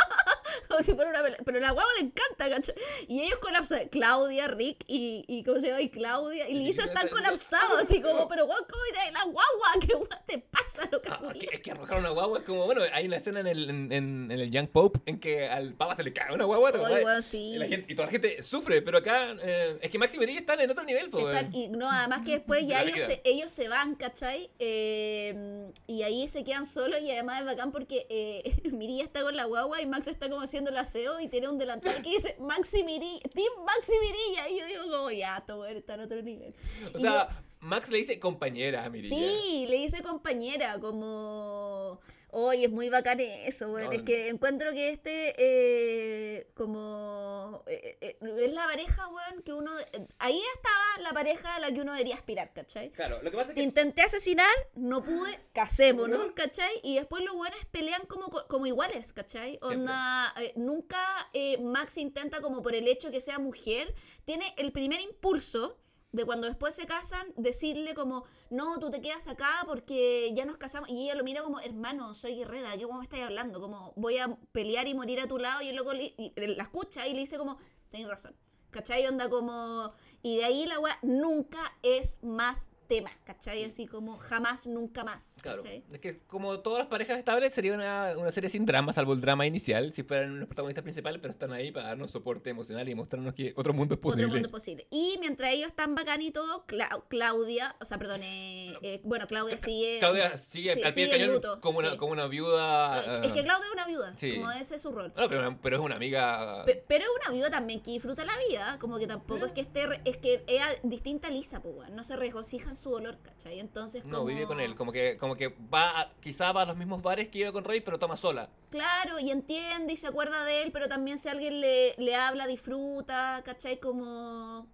Como, 0.69 0.83
si 0.83 0.95
fuera 0.95 1.11
una 1.11 1.23
pelea. 1.23 1.39
Pero 1.45 1.61
la 1.61 1.71
guagua 1.73 1.93
le 2.01 2.07
encanta, 2.07 2.49
¿cachai? 2.51 2.75
Y 3.09 3.23
ellos 3.23 3.39
colapsan. 3.39 3.89
Claudia, 3.89 4.49
Rick 4.49 4.85
y, 4.87 5.25
y 5.29 5.45
¿cómo 5.45 5.61
se 5.61 5.69
llama? 5.69 5.83
Y 5.83 5.89
Claudia 5.91 6.49
y 6.49 6.55
Lisa 6.55 6.85
están 6.85 7.09
colapsados, 7.09 7.83
así 7.83 8.01
como, 8.01 8.29
pero 8.29 8.47
guau, 8.47 8.59
¿cómo 8.69 8.83
trae 8.93 9.13
la 9.13 9.25
guagua? 9.25 9.69
¿Qué 9.81 9.95
guau 9.95 10.09
te 10.27 10.39
pasa, 10.39 10.89
lo 10.91 11.01
que 11.01 11.09
Ah, 11.11 11.33
es 11.53 11.61
que 11.61 11.71
arrojar 11.71 11.99
una 12.01 12.11
guagua 12.11 12.39
es 12.41 12.45
como, 12.45 12.65
bueno, 12.67 12.83
hay 12.93 13.07
una 13.07 13.17
escena 13.17 13.41
en 13.41 13.47
el, 13.47 13.71
en, 13.93 14.31
el 14.31 14.51
Young 14.51 14.69
Pope 14.69 15.01
en 15.07 15.21
que 15.21 15.49
al 15.49 15.75
papa 15.75 15.97
se 15.97 16.03
le 16.03 16.13
cae 16.13 16.35
una 16.35 16.45
guagua 16.45 16.73
¿te 16.73 17.23
sí. 17.23 17.53
y, 17.55 17.59
la 17.59 17.67
gente- 17.67 17.93
y 17.93 17.95
toda 17.95 18.07
la 18.07 18.13
gente 18.13 18.43
sufre, 18.43 18.83
pero 18.83 18.99
acá 18.99 19.35
eh, 19.43 19.79
es 19.81 19.91
que 19.91 19.99
Max 19.99 20.15
y 20.15 20.19
Mirilla 20.19 20.41
están 20.41 20.61
en 20.61 20.71
otro 20.71 20.85
nivel, 20.85 21.11
pues. 21.11 21.25
Están- 21.25 21.55
y 21.55 21.69
no, 21.69 21.91
además 21.91 22.23
que 22.25 22.33
después 22.33 22.63
De 22.63 22.67
ya 22.69 22.83
ellos 22.83 23.01
se, 23.01 23.21
ellos 23.25 23.53
se 23.53 23.69
van, 23.69 23.95
¿cachai? 23.95 24.51
Eh, 24.59 25.71
y 25.87 26.03
ahí 26.03 26.27
se 26.29 26.45
quedan 26.45 26.67
solos 26.67 27.01
y 27.01 27.11
además 27.11 27.41
es 27.41 27.47
bacán 27.47 27.73
porque 27.73 28.07
eh, 28.09 28.61
Mirilla 28.73 29.05
está 29.05 29.23
con 29.23 29.37
la 29.37 29.45
guagua 29.45 29.81
y 29.81 29.87
Max 29.87 30.07
está 30.07 30.29
como 30.29 30.43
haciendo 30.43 30.64
el 30.71 30.77
aseo 30.77 31.21
y 31.21 31.29
tiene 31.29 31.49
un 31.49 31.59
delantal 31.59 32.03
que 32.03 32.11
dice 32.11 32.37
Maxi 32.41 32.83
Mirilla, 32.85 33.21
Team 33.33 33.53
Maxi 33.65 33.93
Mirilla. 34.01 34.49
Y 34.49 34.59
yo 34.61 34.67
digo 34.67 34.83
como, 34.91 35.11
ya, 35.11 35.45
weón, 35.49 35.77
está 35.77 35.95
en 35.95 36.01
otro 36.01 36.23
nivel. 36.23 36.55
O 36.95 36.99
Y 36.99 37.03
sea, 37.03 37.29
Max 37.61 37.89
le 37.89 37.99
dice 37.99 38.21
compañera 38.21 38.85
a 38.85 38.91
Mirilla. 38.91 39.17
Sí, 39.17 39.67
le 39.69 39.77
dice 39.77 40.03
compañera, 40.03 40.79
como. 40.81 42.01
Oye, 42.37 42.65
es 42.65 42.71
muy 42.73 42.89
bacán 42.89 43.21
eso, 43.21 43.69
bueno. 43.69 43.87
No, 43.87 43.93
es 43.93 44.03
que 44.03 44.29
encuentro 44.29 44.73
que 44.73 44.89
este, 44.91 45.35
eh, 45.39 46.49
como. 46.55 47.63
eh, 47.69 47.97
eh, 48.01 48.17
es 48.41 48.53
la 48.53 48.67
pareja, 48.67 49.07
weón, 49.07 49.43
que 49.45 49.53
uno. 49.53 49.71
eh, 49.79 50.07
ahí 50.19 50.41
estaba 50.57 51.09
la 51.09 51.13
pareja 51.13 51.55
a 51.55 51.61
la 51.61 51.71
que 51.73 51.81
uno 51.81 51.93
debería 51.93 52.17
aspirar, 52.17 52.53
¿cachai? 52.53 52.91
Claro, 52.91 53.23
lo 53.23 53.31
que 53.31 53.37
pasa 53.37 53.51
es 53.51 53.55
que 53.55 53.63
intenté 53.63 54.03
asesinar, 54.03 54.51
no 54.75 55.05
pude, 55.05 55.39
casémonos, 55.55 56.33
¿cachai? 56.35 56.73
Y 56.83 56.97
después 56.97 57.25
los 57.25 57.35
buenos 57.37 57.59
pelean 57.71 58.05
como, 58.07 58.27
como 58.49 58.67
iguales, 58.67 59.13
¿cachai? 59.13 59.61
Onda, 59.63 60.35
eh, 60.41 60.53
nunca 60.57 60.99
eh, 61.35 61.59
Max 61.59 61.99
intenta 61.99 62.41
como 62.41 62.63
por 62.63 62.75
el 62.75 62.89
hecho 62.89 63.13
que 63.13 63.21
sea 63.21 63.39
mujer, 63.39 63.95
tiene 64.25 64.45
el 64.57 64.73
primer 64.73 65.01
impulso 65.01 65.79
de 66.15 66.25
cuando 66.25 66.47
después 66.47 66.77
se 66.77 66.87
casan, 66.87 67.27
decirle 67.37 67.93
como, 67.95 68.25
no, 68.49 68.79
tú 68.79 68.89
te 68.89 69.01
quedas 69.01 69.27
acá 69.27 69.49
porque 69.67 70.31
ya 70.33 70.45
nos 70.45 70.59
casamos. 70.59 70.89
Y 70.89 71.03
ella 71.05 71.17
lo 71.17 71.25
mira 71.25 71.43
como, 71.43 71.59
hermano, 71.59 72.15
soy 72.15 72.37
guerrera, 72.37 72.71
¿qué 72.79 72.85
cómo 72.85 73.01
me 73.01 73.23
hablando? 73.23 73.61
Como, 73.61 73.93
voy 73.97 74.19
a 74.19 74.29
pelear 74.53 74.87
y 74.87 74.95
morir 74.95 75.21
a 75.21 75.27
tu 75.27 75.39
lado. 75.39 75.61
Y 75.63 75.69
el 75.71 75.77
loco 75.77 75.93
le- 75.93 76.15
y 76.17 76.33
la 76.37 76.63
escucha 76.63 77.07
y 77.09 77.15
le 77.15 77.21
dice 77.21 77.37
como, 77.37 77.59
tenés 77.91 78.07
razón. 78.07 78.37
¿Cachai? 78.71 79.07
Onda 79.07 79.29
como... 79.29 79.93
Y 80.23 80.37
de 80.37 80.45
ahí 80.45 80.67
la 80.67 80.79
weá 80.79 80.99
nunca 81.03 81.77
es 81.83 82.19
más 82.23 82.69
tema, 82.87 83.11
¿cachai? 83.25 83.65
Así 83.65 83.87
como 83.87 84.17
jamás, 84.19 84.67
nunca 84.67 85.05
más, 85.05 85.39
Claro, 85.43 85.63
¿cachai? 85.63 85.83
es 85.93 86.01
que 86.01 86.19
como 86.27 86.61
todas 86.61 86.81
las 86.81 86.89
parejas 86.89 87.19
estables 87.19 87.53
sería 87.53 87.75
una, 87.75 88.13
una 88.19 88.31
serie 88.31 88.51
sin 88.51 88.65
drama, 88.67 88.93
salvo 88.93 89.13
el 89.13 89.21
drama 89.21 89.47
inicial, 89.47 89.93
si 89.93 90.03
fueran 90.03 90.39
los 90.39 90.47
protagonistas 90.49 90.83
principales, 90.83 91.21
pero 91.21 91.33
están 91.33 91.53
ahí 91.53 91.71
para 91.73 91.89
darnos 91.89 92.11
soporte 92.11 92.51
emocional 92.51 92.89
y 92.89 92.95
mostrarnos 92.95 93.35
que 93.35 93.53
otro 93.57 93.73
mundo 93.73 93.95
es 93.95 94.01
posible. 94.01 94.25
Otro 94.27 94.35
mundo 94.35 94.51
posible. 94.51 94.87
Y 94.91 95.17
mientras 95.21 95.53
ellos 95.53 95.69
están 95.69 95.95
bacán 95.95 96.23
y 96.23 96.31
todo, 96.31 96.67
Cla- 96.67 97.03
Claudia, 97.09 97.77
o 97.81 97.85
sea, 97.85 97.99
perdón, 97.99 98.23
eh, 98.23 98.75
eh, 98.83 99.01
bueno, 99.05 99.27
Claudia 99.27 99.59
sigue... 99.59 99.99
Claudia 100.01 100.37
sigue 100.37 100.75
sí, 100.75 100.83
al 100.83 100.93
pie 100.95 101.05
del 101.07 101.15
el 101.15 101.21
cañón 101.21 101.35
luto, 101.37 101.61
como, 101.61 101.79
una, 101.79 101.91
sí. 101.93 101.97
como 101.97 102.13
una 102.13 102.27
viuda. 102.27 103.23
Es 103.25 103.33
que 103.33 103.41
eh, 103.41 103.45
Claudia 103.45 103.67
es 103.67 103.73
una 103.73 103.87
viuda, 103.87 104.15
como 104.35 104.51
ese 104.53 104.77
es 104.77 104.83
su 104.83 104.91
rol. 104.93 105.13
no, 105.17 105.29
pero, 105.29 105.59
pero 105.63 105.77
es 105.77 105.83
una 105.83 105.97
amiga. 105.97 106.65
Pe- 106.65 106.85
Pero 106.87 107.05
es 107.05 107.11
una 107.27 107.35
viuda 107.35 107.51
también 107.51 107.81
que 107.81 107.91
disfruta 107.93 108.25
la 108.25 108.35
vida, 108.49 108.79
como 108.79 108.99
que 108.99 109.07
tampoco 109.07 109.47
es 109.47 109.53
que 109.53 109.61
esté, 109.61 109.87
es 110.05 110.17
que 110.19 110.45
ella 110.47 110.67
distinta 110.83 111.29
a 111.29 111.31
Lisa, 111.31 111.61
pues, 111.63 111.91
no 111.91 112.05
se 112.05 112.17
regocija 112.17 112.74
su 112.77 112.91
dolor, 112.91 113.19
¿cachai? 113.23 113.61
Entonces, 113.61 114.05
No, 114.05 114.19
como... 114.19 114.27
vive 114.29 114.47
con 114.47 114.61
él, 114.61 114.75
como 114.75 114.93
que, 114.93 115.17
como 115.19 115.37
que 115.37 115.49
va, 115.73 116.01
a- 116.01 116.13
quizá 116.21 116.53
va 116.53 116.63
a 116.63 116.67
los 116.67 116.77
mismos 116.77 117.03
bares 117.03 117.29
que 117.29 117.39
iba 117.41 117.53
con 117.53 117.65
Rey, 117.65 117.81
pero 117.81 117.99
toma 117.99 118.17
sola. 118.17 118.49
Claro, 118.71 119.19
y 119.19 119.31
entiende 119.31 119.93
y 119.93 119.97
se 119.97 120.07
acuerda 120.09 120.45
de 120.45 120.63
él, 120.63 120.73
pero 120.73 120.89
también 120.89 121.19
si 121.19 121.29
alguien 121.29 121.61
le, 121.61 121.95
le 121.99 122.15
habla, 122.17 122.47
disfruta, 122.47 123.43
¿cachai? 123.45 123.79
Como... 123.81 124.67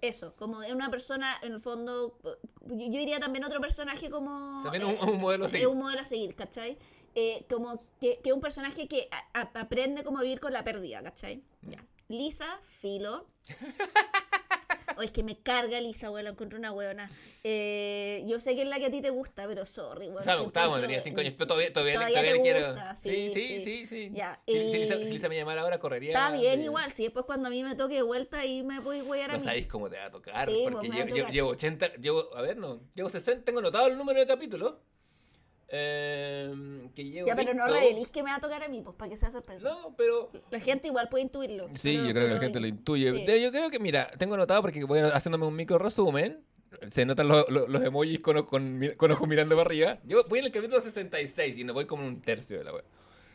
Eso, 0.00 0.32
como 0.38 0.62
es 0.62 0.72
una 0.72 0.90
persona, 0.90 1.36
en 1.42 1.52
el 1.54 1.60
fondo, 1.60 2.16
yo, 2.66 2.76
yo 2.76 2.86
diría 3.00 3.18
también 3.18 3.44
otro 3.44 3.60
personaje 3.60 4.08
como... 4.10 4.62
También 4.62 4.84
eh, 4.84 4.98
un, 5.02 5.08
un 5.08 5.20
modelo 5.20 5.46
así. 5.46 5.56
es 5.56 5.66
un 5.66 5.78
modelo 5.78 6.00
a 6.02 6.04
seguir, 6.04 6.36
¿cachai? 6.36 6.78
Eh, 7.16 7.44
como 7.50 7.80
que 8.00 8.20
que 8.22 8.32
un 8.32 8.40
personaje 8.40 8.86
que 8.86 9.08
a- 9.10 9.40
a- 9.40 9.60
aprende 9.60 10.04
cómo 10.04 10.20
vivir 10.20 10.38
con 10.38 10.52
la 10.52 10.62
pérdida, 10.62 11.02
¿cachai? 11.02 11.42
Mm. 11.62 11.70
Ya. 11.70 11.84
Lisa, 12.06 12.60
filo. 12.62 13.26
O 14.98 15.02
es 15.02 15.12
que 15.12 15.22
me 15.22 15.38
carga 15.38 15.80
Lisa, 15.80 16.10
weón, 16.10 16.24
la 16.24 16.30
encuentro 16.30 16.58
una 16.58 16.72
weona. 16.72 17.08
Eh, 17.44 18.24
yo 18.26 18.40
sé 18.40 18.56
que 18.56 18.62
es 18.62 18.68
la 18.68 18.78
que 18.80 18.86
a 18.86 18.90
ti 18.90 19.00
te 19.00 19.10
gusta, 19.10 19.46
pero 19.46 19.64
sorry, 19.64 20.06
weón. 20.08 20.20
O 20.20 20.24
sea, 20.24 20.36
me 20.36 20.42
gustaba 20.42 20.66
cuando 20.68 20.86
tenía 20.86 21.00
5 21.00 21.20
años, 21.20 21.34
pero 21.38 21.46
todavía, 21.46 21.72
todavía, 21.72 21.94
Todavía 21.94 22.14
todavía 22.16 22.32
te 22.32 22.36
le 22.38 22.42
quiero. 22.42 22.66
gusta, 22.72 22.96
sí, 22.96 23.30
sí, 23.32 23.44
sí, 23.60 23.64
sí. 23.64 23.86
sí. 23.86 24.10
Ya, 24.12 24.40
Si, 24.46 24.52
si 24.72 24.78
Lisa, 24.78 24.94
y- 24.96 25.06
si 25.06 25.12
Lisa 25.12 25.28
me 25.28 25.36
llamara 25.36 25.62
ahora, 25.62 25.78
correría. 25.78 26.10
Está 26.12 26.32
bien, 26.32 26.60
igual. 26.62 26.90
Si 26.90 27.04
después 27.04 27.24
cuando 27.26 27.46
a 27.46 27.50
mí 27.50 27.62
me 27.62 27.76
toque 27.76 27.94
de 27.94 28.02
vuelta 28.02 28.44
y 28.44 28.64
me 28.64 28.80
voy 28.80 28.98
a 29.20 29.24
a 29.26 29.28
No 29.28 29.40
sabéis 29.40 29.66
cómo 29.68 29.88
te 29.88 29.96
va 29.98 30.06
a 30.06 30.10
tocar, 30.10 30.48
Sí, 30.48 30.60
pues, 30.64 30.74
porque 30.74 30.88
a 30.88 30.90
llevo, 30.90 31.06
llevo- 31.06 31.16
tocar. 31.18 31.32
llevo 31.32 31.48
80, 31.50 31.94
llevo, 31.96 32.36
a 32.36 32.42
ver, 32.42 32.56
no, 32.56 32.80
llevo 32.94 33.08
60, 33.08 33.44
tengo 33.44 33.60
anotado 33.60 33.86
el 33.86 33.96
número 33.96 34.18
de 34.18 34.26
capítulos. 34.26 34.74
Eh, 35.70 36.88
que 36.94 37.04
llevo 37.04 37.26
Ya, 37.28 37.36
pero 37.36 37.52
no 37.54 37.66
revelís 37.66 38.08
que 38.08 38.22
me 38.22 38.30
va 38.30 38.36
a 38.36 38.40
tocar 38.40 38.62
a 38.62 38.68
mí, 38.68 38.80
pues 38.82 38.96
para 38.96 39.10
que 39.10 39.16
sea 39.16 39.30
sorpresa. 39.30 39.68
No, 39.68 39.94
pero... 39.96 40.30
La 40.50 40.60
gente 40.60 40.88
igual 40.88 41.08
puede 41.08 41.24
intuirlo. 41.24 41.68
Sí, 41.74 41.94
yo 41.94 42.10
creo 42.12 42.26
que 42.28 42.34
la 42.34 42.40
gente 42.40 42.60
lo 42.60 42.66
intuye. 42.66 43.12
sí. 43.14 43.40
Yo 43.42 43.50
creo 43.50 43.70
que, 43.70 43.78
mira, 43.78 44.10
tengo 44.18 44.34
anotado 44.34 44.62
porque 44.62 44.82
voy 44.84 45.00
haciéndome 45.00 45.46
un 45.46 45.54
micro 45.56 45.78
resumen. 45.78 46.42
Se 46.88 47.04
notan 47.06 47.28
los, 47.28 47.48
los, 47.48 47.68
los 47.68 47.82
emojis 47.82 48.20
con, 48.20 48.42
con, 48.44 48.80
con 48.96 49.10
ojos 49.10 49.28
mirando 49.28 49.56
para 49.56 49.66
arriba. 49.68 49.98
Yo 50.04 50.24
voy 50.28 50.40
en 50.40 50.46
el 50.46 50.52
capítulo 50.52 50.80
66 50.80 51.56
y 51.58 51.64
no 51.64 51.72
voy 51.74 51.86
como 51.86 52.06
un 52.06 52.20
tercio 52.20 52.58
de 52.58 52.64
la 52.64 52.72
web. 52.72 52.84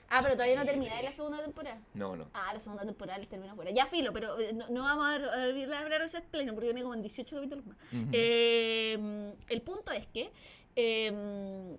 Ah, 0.10 0.20
pero 0.22 0.36
todavía 0.36 0.56
no 0.56 0.66
termina 0.66 1.02
la 1.02 1.12
segunda 1.12 1.42
temporada. 1.42 1.82
No, 1.96 2.16
no. 2.16 2.30
Ah, 2.36 2.52
la 2.54 2.60
segunda 2.60 2.84
temporada 2.86 3.20
termina 3.22 3.56
fuera. 3.56 3.72
Ya 3.72 3.88
filo, 3.88 4.14
pero 4.14 4.40
eh, 4.40 4.54
no, 4.54 4.70
no 4.70 4.84
vamos 4.84 5.08
a 5.08 5.18
ver- 5.18 5.30
a 5.30 5.38
ver- 5.48 5.74
a 5.74 5.80
hablar 5.80 6.00
de 6.02 6.06
ese 6.06 6.22
pleno 6.22 6.54
porque 6.54 6.68
viene 6.68 6.84
como 6.84 6.94
en 6.94 7.02
18 7.02 7.36
capítulos 7.36 7.66
más. 7.66 7.78
Ujú. 7.92 8.10
Eh, 8.12 9.34
el 9.50 9.62
punto 9.64 9.92
es 9.92 10.06
que 10.08 10.32
eh, 10.76 11.76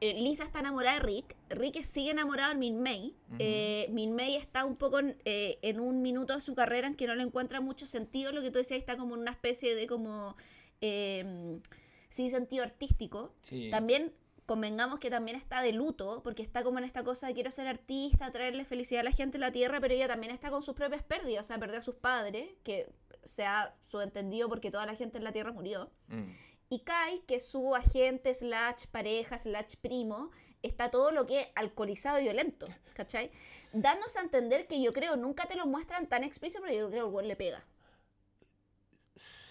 Lisa 0.00 0.44
está 0.44 0.60
enamorada 0.60 0.98
de 0.98 1.06
Rick. 1.06 1.36
Rick 1.50 1.82
sigue 1.82 2.10
enamorado 2.10 2.52
de 2.52 2.58
Min 2.58 2.82
May. 2.82 3.14
Ujú. 3.28 3.36
Eh, 3.38 3.86
Min 3.90 4.14
May 4.14 4.36
está 4.36 4.64
un 4.64 4.76
poco 4.76 4.98
en, 4.98 5.16
eh, 5.24 5.58
en 5.62 5.80
un 5.80 6.02
minuto 6.02 6.34
de 6.34 6.40
su 6.40 6.54
carrera 6.54 6.86
en 6.86 6.94
que 6.94 7.06
no 7.06 7.14
le 7.14 7.22
encuentra 7.22 7.60
mucho 7.60 7.86
sentido. 7.86 8.32
Lo 8.32 8.42
que 8.42 8.50
tú 8.50 8.58
decías 8.58 8.78
está 8.78 8.96
como 8.96 9.14
en 9.14 9.22
una 9.22 9.30
especie 9.30 9.74
de 9.74 9.86
como 9.86 10.36
eh, 10.80 11.60
sí 12.08 12.28
sentido 12.30 12.64
artístico. 12.64 13.34
Sí. 13.42 13.70
También 13.70 14.12
convengamos 14.46 14.98
que 14.98 15.10
también 15.10 15.36
está 15.36 15.62
de 15.62 15.72
luto, 15.72 16.22
porque 16.22 16.42
está 16.42 16.62
como 16.62 16.78
en 16.78 16.84
esta 16.84 17.02
cosa 17.02 17.26
de 17.26 17.34
quiero 17.34 17.50
ser 17.50 17.66
artista, 17.66 18.30
traerle 18.30 18.64
felicidad 18.64 19.00
a 19.00 19.04
la 19.04 19.12
gente 19.12 19.38
en 19.38 19.40
la 19.40 19.52
tierra, 19.52 19.80
pero 19.80 19.94
ella 19.94 20.06
también 20.06 20.32
está 20.32 20.50
con 20.50 20.62
sus 20.62 20.74
propias 20.74 21.02
pérdidas, 21.02 21.46
o 21.46 21.48
sea, 21.48 21.58
perdió 21.58 21.78
a 21.78 21.82
sus 21.82 21.94
padres, 21.94 22.48
que 22.62 22.90
se 23.22 23.46
ha 23.46 23.74
subentendido 23.86 24.48
porque 24.48 24.70
toda 24.70 24.84
la 24.84 24.94
gente 24.94 25.18
en 25.18 25.24
la 25.24 25.32
tierra 25.32 25.52
murió. 25.52 25.90
Mm. 26.08 26.30
Y 26.70 26.80
Kai, 26.80 27.20
que 27.26 27.36
es 27.36 27.46
su 27.46 27.74
agente, 27.74 28.34
slash 28.34 28.86
pareja, 28.90 29.38
slash 29.38 29.74
primo, 29.80 30.30
está 30.62 30.90
todo 30.90 31.12
lo 31.12 31.26
que 31.26 31.40
es 31.42 31.48
alcoholizado 31.54 32.18
y 32.18 32.24
violento, 32.24 32.66
¿cachai? 32.94 33.30
Dándose 33.72 34.18
a 34.18 34.22
entender 34.22 34.66
que 34.66 34.82
yo 34.82 34.92
creo, 34.92 35.16
nunca 35.16 35.46
te 35.46 35.56
lo 35.56 35.66
muestran 35.66 36.08
tan 36.08 36.24
explícito, 36.24 36.62
pero 36.62 36.74
yo 36.74 36.90
creo 36.90 37.14
que 37.14 37.20
el 37.22 37.28
le 37.28 37.36
pega. 37.36 37.64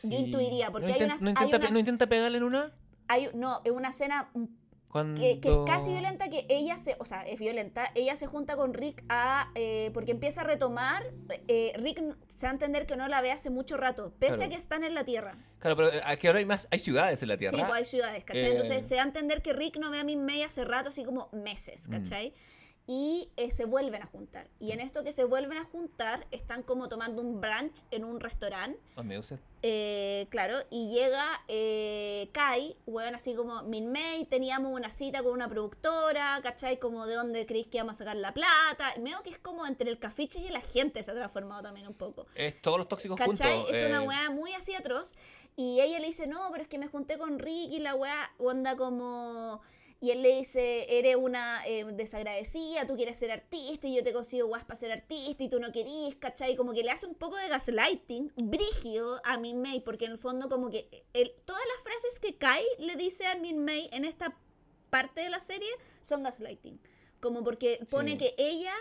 Yo 0.03 0.17
intuiría, 0.17 0.71
porque 0.71 0.87
¿No 0.87 0.93
hay 0.93 0.99
inten- 0.99 1.05
unas- 1.05 1.21
¿no 1.21 1.27
hay 1.29 1.45
intenta, 1.45 1.57
una- 1.57 1.69
¿No 1.69 1.79
intenta 1.79 2.07
pegarle 2.07 2.37
en 2.39 2.43
una? 2.43 2.73
Hay, 3.07 3.29
no, 3.33 3.61
es 3.63 3.71
una 3.71 3.89
escena 3.89 4.31
Cuando... 4.93 5.19
que, 5.19 5.39
que 5.39 5.49
es 5.49 5.57
casi 5.65 5.89
violenta 5.91 6.29
que 6.29 6.45
ella 6.49 6.77
se, 6.77 6.95
o 6.99 7.05
sea, 7.05 7.23
es 7.23 7.39
violenta, 7.39 7.89
ella 7.95 8.15
se 8.15 8.27
junta 8.27 8.55
con 8.55 8.75
Rick 8.75 9.03
a, 9.09 9.51
eh, 9.55 9.89
porque 9.91 10.11
empieza 10.11 10.41
a 10.41 10.43
retomar, 10.43 11.03
eh, 11.47 11.73
Rick 11.77 11.99
se 12.27 12.45
va 12.45 12.51
a 12.51 12.53
entender 12.53 12.85
que 12.85 12.95
no 12.95 13.07
la 13.07 13.19
ve 13.21 13.31
hace 13.31 13.49
mucho 13.49 13.75
rato, 13.75 14.13
pese 14.19 14.33
Claro. 14.37 14.45
a 14.45 14.49
que 14.49 14.55
están 14.55 14.83
en 14.83 14.93
la 14.93 15.03
Tierra. 15.03 15.35
Claro, 15.57 15.75
pero 15.75 15.91
eh, 15.91 16.01
aquí 16.05 16.27
ahora 16.27 16.37
hay 16.39 16.45
más, 16.45 16.67
hay 16.69 16.77
ciudades 16.77 17.23
en 17.23 17.29
la 17.29 17.37
Tierra. 17.37 17.57
Sí, 17.57 17.63
pues 17.65 17.77
hay 17.79 17.85
ciudades, 17.85 18.23
¿cachai? 18.23 18.43
Eh, 18.49 18.51
Entonces 18.51 18.87
se 18.87 18.95
da 18.95 19.01
a 19.01 19.05
entender 19.05 19.41
que 19.41 19.53
Rick 19.53 19.77
no 19.77 19.89
ve 19.89 19.99
a 19.99 20.03
Min 20.03 20.23
May 20.23 20.43
hace 20.43 20.63
rato, 20.63 20.89
así 20.89 21.03
como 21.03 21.29
meses, 21.31 21.89
Mm. 21.89 21.93
Y 22.85 23.29
eh, 23.37 23.49
se 23.51 23.63
vuelven 23.63 24.01
a 24.01 24.05
juntar. 24.05 24.49
Y 24.59 24.71
en 24.71 24.81
esto 24.81 25.03
que 25.03 25.13
se 25.13 25.23
vuelven 25.23 25.57
a 25.57 25.63
juntar, 25.63 26.27
están 26.31 26.63
como 26.63 26.89
tomando 26.89 27.21
un 27.21 27.39
brunch 27.39 27.83
en 27.91 28.03
un 28.03 28.19
restaurante. 28.19 28.77
Me 29.03 29.17
gusta. 29.17 29.39
Eh, 29.61 30.27
claro, 30.29 30.57
y 30.69 30.89
llega 30.89 31.23
eh, 31.47 32.29
Kai, 32.33 32.75
weón, 32.85 33.15
así 33.15 33.33
como 33.33 33.63
Min 33.63 33.93
May, 33.93 34.25
teníamos 34.25 34.73
una 34.73 34.91
cita 34.91 35.23
con 35.23 35.31
una 35.31 35.47
productora, 35.47 36.37
¿cachai? 36.43 36.77
Como 36.77 37.05
de 37.05 37.15
dónde 37.15 37.45
creéis 37.45 37.67
que 37.67 37.77
íbamos 37.77 37.95
a 37.95 37.97
sacar 37.99 38.17
la 38.17 38.33
plata. 38.33 38.93
Y 38.97 39.01
veo 39.01 39.23
que 39.23 39.29
es 39.29 39.39
como 39.39 39.65
entre 39.65 39.89
el 39.89 39.97
cafiche 39.99 40.39
y 40.39 40.49
la 40.49 40.59
gente 40.59 41.01
se 41.01 41.11
ha 41.11 41.13
transformado 41.13 41.61
también 41.61 41.87
un 41.87 41.93
poco. 41.93 42.25
Es 42.35 42.61
todos 42.61 42.77
los 42.77 42.89
tóxicos 42.89 43.17
¿Cachai? 43.17 43.59
juntos. 43.59 43.77
Es 43.77 43.87
una 43.87 44.01
weá 44.01 44.29
muy 44.29 44.51
así 44.51 44.75
atroz. 44.75 45.15
Y 45.55 45.79
ella 45.79 45.99
le 45.99 46.07
dice, 46.07 46.27
no, 46.27 46.49
pero 46.51 46.63
es 46.63 46.67
que 46.67 46.77
me 46.77 46.87
junté 46.87 47.17
con 47.17 47.39
Ricky, 47.39 47.79
la 47.79 47.95
weá 47.95 48.33
onda 48.39 48.75
como... 48.75 49.61
Y 50.03 50.11
él 50.11 50.21
le 50.21 50.35
dice, 50.37 50.99
eres 50.99 51.15
una 51.15 51.65
eh, 51.65 51.85
desagradecida, 51.93 52.85
tú 52.85 52.97
quieres 52.97 53.15
ser 53.15 53.31
artista 53.31 53.87
y 53.87 53.95
yo 53.95 54.03
te 54.03 54.11
consigo 54.11 54.47
guas 54.47 54.65
para 54.65 54.75
ser 54.75 54.91
artista 54.91 55.41
y 55.45 55.47
tú 55.47 55.61
no 55.61 55.71
querís, 55.71 56.15
¿cachai? 56.17 56.57
Como 56.57 56.73
que 56.73 56.83
le 56.83 56.91
hace 56.91 57.05
un 57.05 57.15
poco 57.15 57.37
de 57.37 57.47
gaslighting, 57.47 58.33
brígido 58.35 59.21
a 59.23 59.37
Min 59.37 59.61
May, 59.61 59.79
porque 59.79 60.03
en 60.03 60.11
el 60.11 60.17
fondo 60.17 60.49
como 60.49 60.69
que 60.69 61.05
él- 61.13 61.33
todas 61.45 61.61
las 61.73 61.83
frases 61.85 62.19
que 62.19 62.35
Kai 62.35 62.65
le 62.79 62.97
dice 62.97 63.25
a 63.27 63.35
Min 63.37 63.63
May 63.63 63.87
en 63.93 64.03
esta 64.03 64.37
parte 64.89 65.21
de 65.21 65.29
la 65.29 65.39
serie 65.39 65.69
son 66.01 66.21
gaslighting. 66.23 66.81
Como 67.21 67.41
porque 67.45 67.79
pone 67.89 68.11
Sí. 68.11 68.17
que 68.17 68.35
ella 68.37 68.73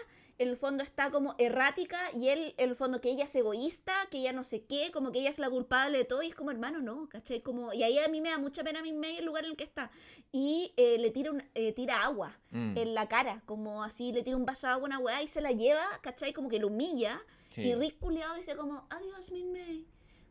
en 0.43 0.49
el 0.49 0.57
fondo 0.57 0.83
está 0.85 1.11
como 1.11 1.35
errática 1.39 1.99
y 2.19 2.29
él 2.29 2.55
en 2.59 2.71
el 2.71 2.77
fondo 2.77 3.01
que 3.01 3.11
ella 3.11 3.25
es 3.25 3.35
egoísta, 3.35 3.93
que 4.11 4.19
ella 4.19 4.33
no 4.33 4.45
sé 4.45 4.65
qué, 4.65 4.91
como 4.93 5.13
que 5.13 5.21
ella 5.21 5.31
es 5.31 5.39
la 5.39 5.49
culpable 5.51 5.97
de 5.99 6.05
todo 6.05 6.23
y 6.23 6.29
es 6.29 6.35
como 6.35 6.51
hermano, 6.51 6.81
no, 6.81 7.09
¿cachai? 7.09 7.41
Como, 7.41 7.73
y 7.73 7.83
ahí 7.83 7.99
a 7.99 8.09
mí 8.09 8.21
me 8.21 8.31
da 8.31 8.39
mucha 8.39 8.63
pena 8.65 8.81
a 8.81 8.83
mi 8.83 8.93
May 8.93 9.17
el 9.19 9.25
lugar 9.25 9.45
en 9.45 9.53
el 9.53 9.57
que 9.57 9.65
está. 9.65 9.91
Y 10.33 10.73
eh, 10.77 10.99
le 10.99 11.11
tira, 11.11 11.31
un- 11.31 11.43
eh, 11.55 11.73
tira 11.73 12.03
agua 12.03 12.39
mm, 12.51 12.77
en 12.77 12.95
la 12.95 13.09
cara, 13.09 13.43
como 13.47 13.83
así 13.83 14.13
le 14.13 14.23
tira 14.23 14.37
un 14.37 14.45
vaso 14.45 14.67
de 14.67 14.73
agua 14.75 14.85
a 14.85 14.87
una 14.87 14.99
weá 14.99 15.23
y 15.23 15.29
se 15.29 15.41
la 15.41 15.53
lleva, 15.53 15.85
¿cachai? 16.03 16.33
Como 16.33 16.49
que 16.49 16.59
lo 16.59 16.67
humilla. 16.69 17.23
sí. 17.51 17.63
Y 17.63 17.75
Rick 17.75 17.99
culiado 17.99 18.35
dice 18.35 18.57
como, 18.57 18.87
adiós, 18.91 19.31
Min 19.31 19.53
May. 19.53 19.87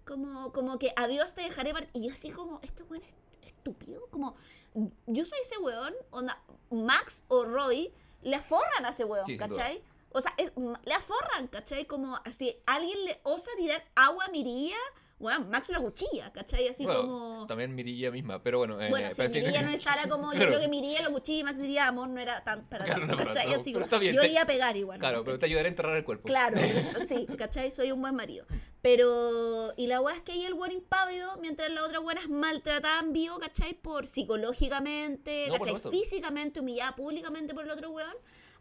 Como, 0.05 0.51
como 0.51 0.79
que 0.79 0.93
adiós 0.95 1.33
te 1.33 1.41
dejaré 1.41 1.73
partir. 1.73 1.89
Y 1.93 2.07
yo 2.07 2.13
así 2.13 2.31
como, 2.31 2.59
este 2.63 2.83
weón 2.83 3.03
es 3.41 3.47
estúpido. 3.53 4.07
Como, 4.09 4.35
yo 5.05 5.25
soy 5.25 5.37
ese 5.41 5.57
weón, 5.59 5.93
onda, 6.09 6.41
Max 6.71 7.23
o 7.27 7.45
Roy 7.45 7.93
le 8.23 8.35
aforran 8.35 8.85
a 8.85 8.89
ese 8.89 9.03
weón, 9.05 9.25
Sí. 9.25 9.37
¿cachai? 9.37 9.83
O 10.13 10.21
sea, 10.21 10.33
es- 10.37 10.51
le 10.85 10.93
aforran, 10.93 11.47
¿cachai? 11.47 11.85
Como 11.85 12.17
así, 12.25 12.55
alguien 12.65 13.05
le 13.05 13.19
osa 13.23 13.49
tirar 13.57 13.83
agua 13.95 14.25
a 14.25 14.31
Mirilla, 14.31 14.75
weón, 15.19 15.49
Max 15.51 15.69
la 15.69 15.79
cuchilla, 15.79 16.31
¿cachai? 16.33 16.67
Así 16.67 16.83
Bueno, 16.83 17.01
como... 17.01 17.45
También 17.47 17.75
Mirilla 17.75 18.09
misma, 18.09 18.41
pero 18.41 18.57
bueno. 18.57 18.81
eh, 18.81 18.89
Bueno, 18.89 19.11
si 19.11 19.21
Mirilla 19.29 19.61
no 19.61 19.69
estará 19.71 20.07
como, 20.09 20.31
yo 20.31 20.37
Claro. 20.37 20.47
creo 20.47 20.59
que 20.61 20.67
Mirilla 20.67 21.03
lo 21.03 21.11
cuchilla 21.11 21.39
y 21.39 21.43
Max 21.43 21.59
diría 21.59 21.87
amor, 21.87 22.09
no 22.09 22.19
era 22.19 22.43
tan 22.43 22.65
para 22.67 22.85
Claro, 22.85 23.05
no, 23.05 23.15
¿cachai? 23.17 23.45
pero- 23.45 23.59
Así 23.59 23.71
pero 23.71 23.85
está 23.85 23.99
bien, 23.99 24.15
yo 24.15 24.21
te- 24.21 24.27
le 24.27 24.33
iba 24.33 24.41
a 24.41 24.45
pegar 24.47 24.75
igual. 24.75 24.97
Claro, 24.99 25.19
¿no? 25.19 25.23
pero 25.23 25.37
te 25.37 25.45
ayudaré 25.45 25.67
a 25.67 25.69
enterrar 25.69 25.95
el 25.95 26.03
cuerpo. 26.03 26.23
Claro, 26.27 26.57
sí, 27.07 27.27
¿cachai? 27.37 27.69
Soy 27.69 27.91
un 27.91 28.01
buen 28.01 28.15
marido. 28.15 28.45
Pero, 28.81 29.73
y 29.77 29.85
la 29.85 30.01
weá 30.01 30.15
es 30.15 30.21
que 30.23 30.31
ahí 30.31 30.43
el 30.43 30.53
weón 30.55 30.71
impávido, 30.71 31.37
mientras 31.37 31.69
la 31.69 31.83
otra 31.85 31.99
weá 31.99 32.19
es 32.19 32.27
maltratada 32.29 32.99
en 33.01 33.13
vivo, 33.13 33.37
¿cachai? 33.37 33.75
Por 33.75 34.07
psicológicamente, 34.07 35.45
No, 35.47 35.53
por 35.57 35.59
¿cachai? 35.67 35.75
supuesto. 35.75 35.91
Físicamente, 35.91 36.59
humillada 36.59 36.95
públicamente 36.95 37.53
por 37.53 37.63
el 37.65 37.71
otro 37.71 37.91
weón. 37.91 38.15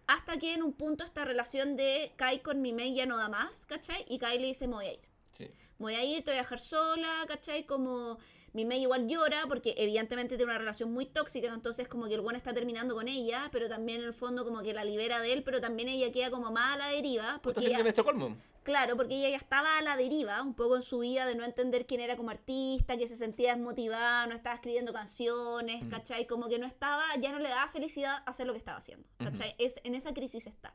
Hasta 0.06 0.38
que 0.38 0.54
en 0.54 0.62
un 0.62 0.72
punto 0.72 1.04
esta 1.04 1.24
relación 1.24 1.76
de 1.76 2.12
Kai 2.16 2.40
con 2.40 2.60
Mimei 2.62 2.94
ya 2.94 3.06
no 3.06 3.16
da 3.16 3.28
más, 3.28 3.66
¿cachai? 3.66 4.04
Y 4.08 4.18
Kai 4.18 4.38
le 4.38 4.46
dice, 4.48 4.66
me 4.66 4.74
voy 4.74 4.86
a 4.86 4.92
ir. 4.94 5.00
Sí. 5.36 5.44
Me 5.78 5.84
voy 5.84 5.94
a 5.94 6.04
ir, 6.04 6.24
te 6.24 6.30
voy 6.32 6.38
a 6.38 6.42
dejar 6.42 6.58
sola, 6.58 7.24
¿cachai? 7.28 7.64
Como 7.64 8.18
Mimei 8.52 8.82
igual 8.82 9.06
llora 9.06 9.44
porque 9.46 9.74
evidentemente 9.78 10.36
tiene 10.36 10.50
una 10.50 10.58
relación 10.58 10.92
muy 10.92 11.06
tóxica, 11.06 11.46
entonces 11.54 11.86
como 11.86 12.06
que 12.08 12.14
el 12.14 12.20
weón 12.20 12.34
está 12.34 12.52
terminando 12.52 12.94
con 12.96 13.06
ella, 13.06 13.48
pero 13.52 13.68
también 13.68 14.00
en 14.00 14.08
el 14.08 14.14
fondo 14.14 14.44
como 14.44 14.62
que 14.62 14.74
la 14.74 14.82
libera 14.84 15.20
de 15.20 15.32
él, 15.32 15.44
pero 15.44 15.60
también 15.60 15.88
ella 15.88 16.10
queda 16.10 16.30
como 16.30 16.50
más 16.50 16.74
a 16.74 16.78
la 16.78 16.88
deriva. 16.88 17.38
Porque 17.42 17.60
Porque 17.60 17.68
ella- 17.68 17.82
de 17.82 17.88
Estocolmo. 17.90 18.36
Claro, 18.62 18.96
porque 18.96 19.14
ella 19.16 19.30
ya 19.30 19.36
estaba 19.36 19.78
a 19.78 19.82
la 19.82 19.96
deriva, 19.96 20.42
un 20.42 20.54
poco 20.54 20.76
en 20.76 20.82
su 20.82 20.98
vida, 20.98 21.24
de 21.26 21.34
no 21.34 21.44
entender 21.44 21.86
quién 21.86 22.00
era 22.00 22.16
como 22.16 22.30
artista, 22.30 22.96
que 22.98 23.08
se 23.08 23.16
sentía 23.16 23.54
desmotivada, 23.54 24.26
no 24.26 24.34
estaba 24.34 24.54
escribiendo 24.56 24.92
canciones, 24.92 25.82
Mm. 25.84 25.88
¿cachai? 25.88 26.26
Como 26.26 26.48
que 26.48 26.58
no 26.58 26.66
estaba, 26.66 27.04
ya 27.20 27.32
no 27.32 27.38
le 27.38 27.48
daba 27.48 27.70
felicidad 27.70 28.22
hacer 28.26 28.46
lo 28.46 28.52
que 28.52 28.58
estaba 28.58 28.78
haciendo, 28.78 29.08
¿cachai? 29.18 29.54
es, 29.58 29.80
en 29.84 29.94
esa 29.94 30.12
crisis 30.12 30.46
está. 30.46 30.74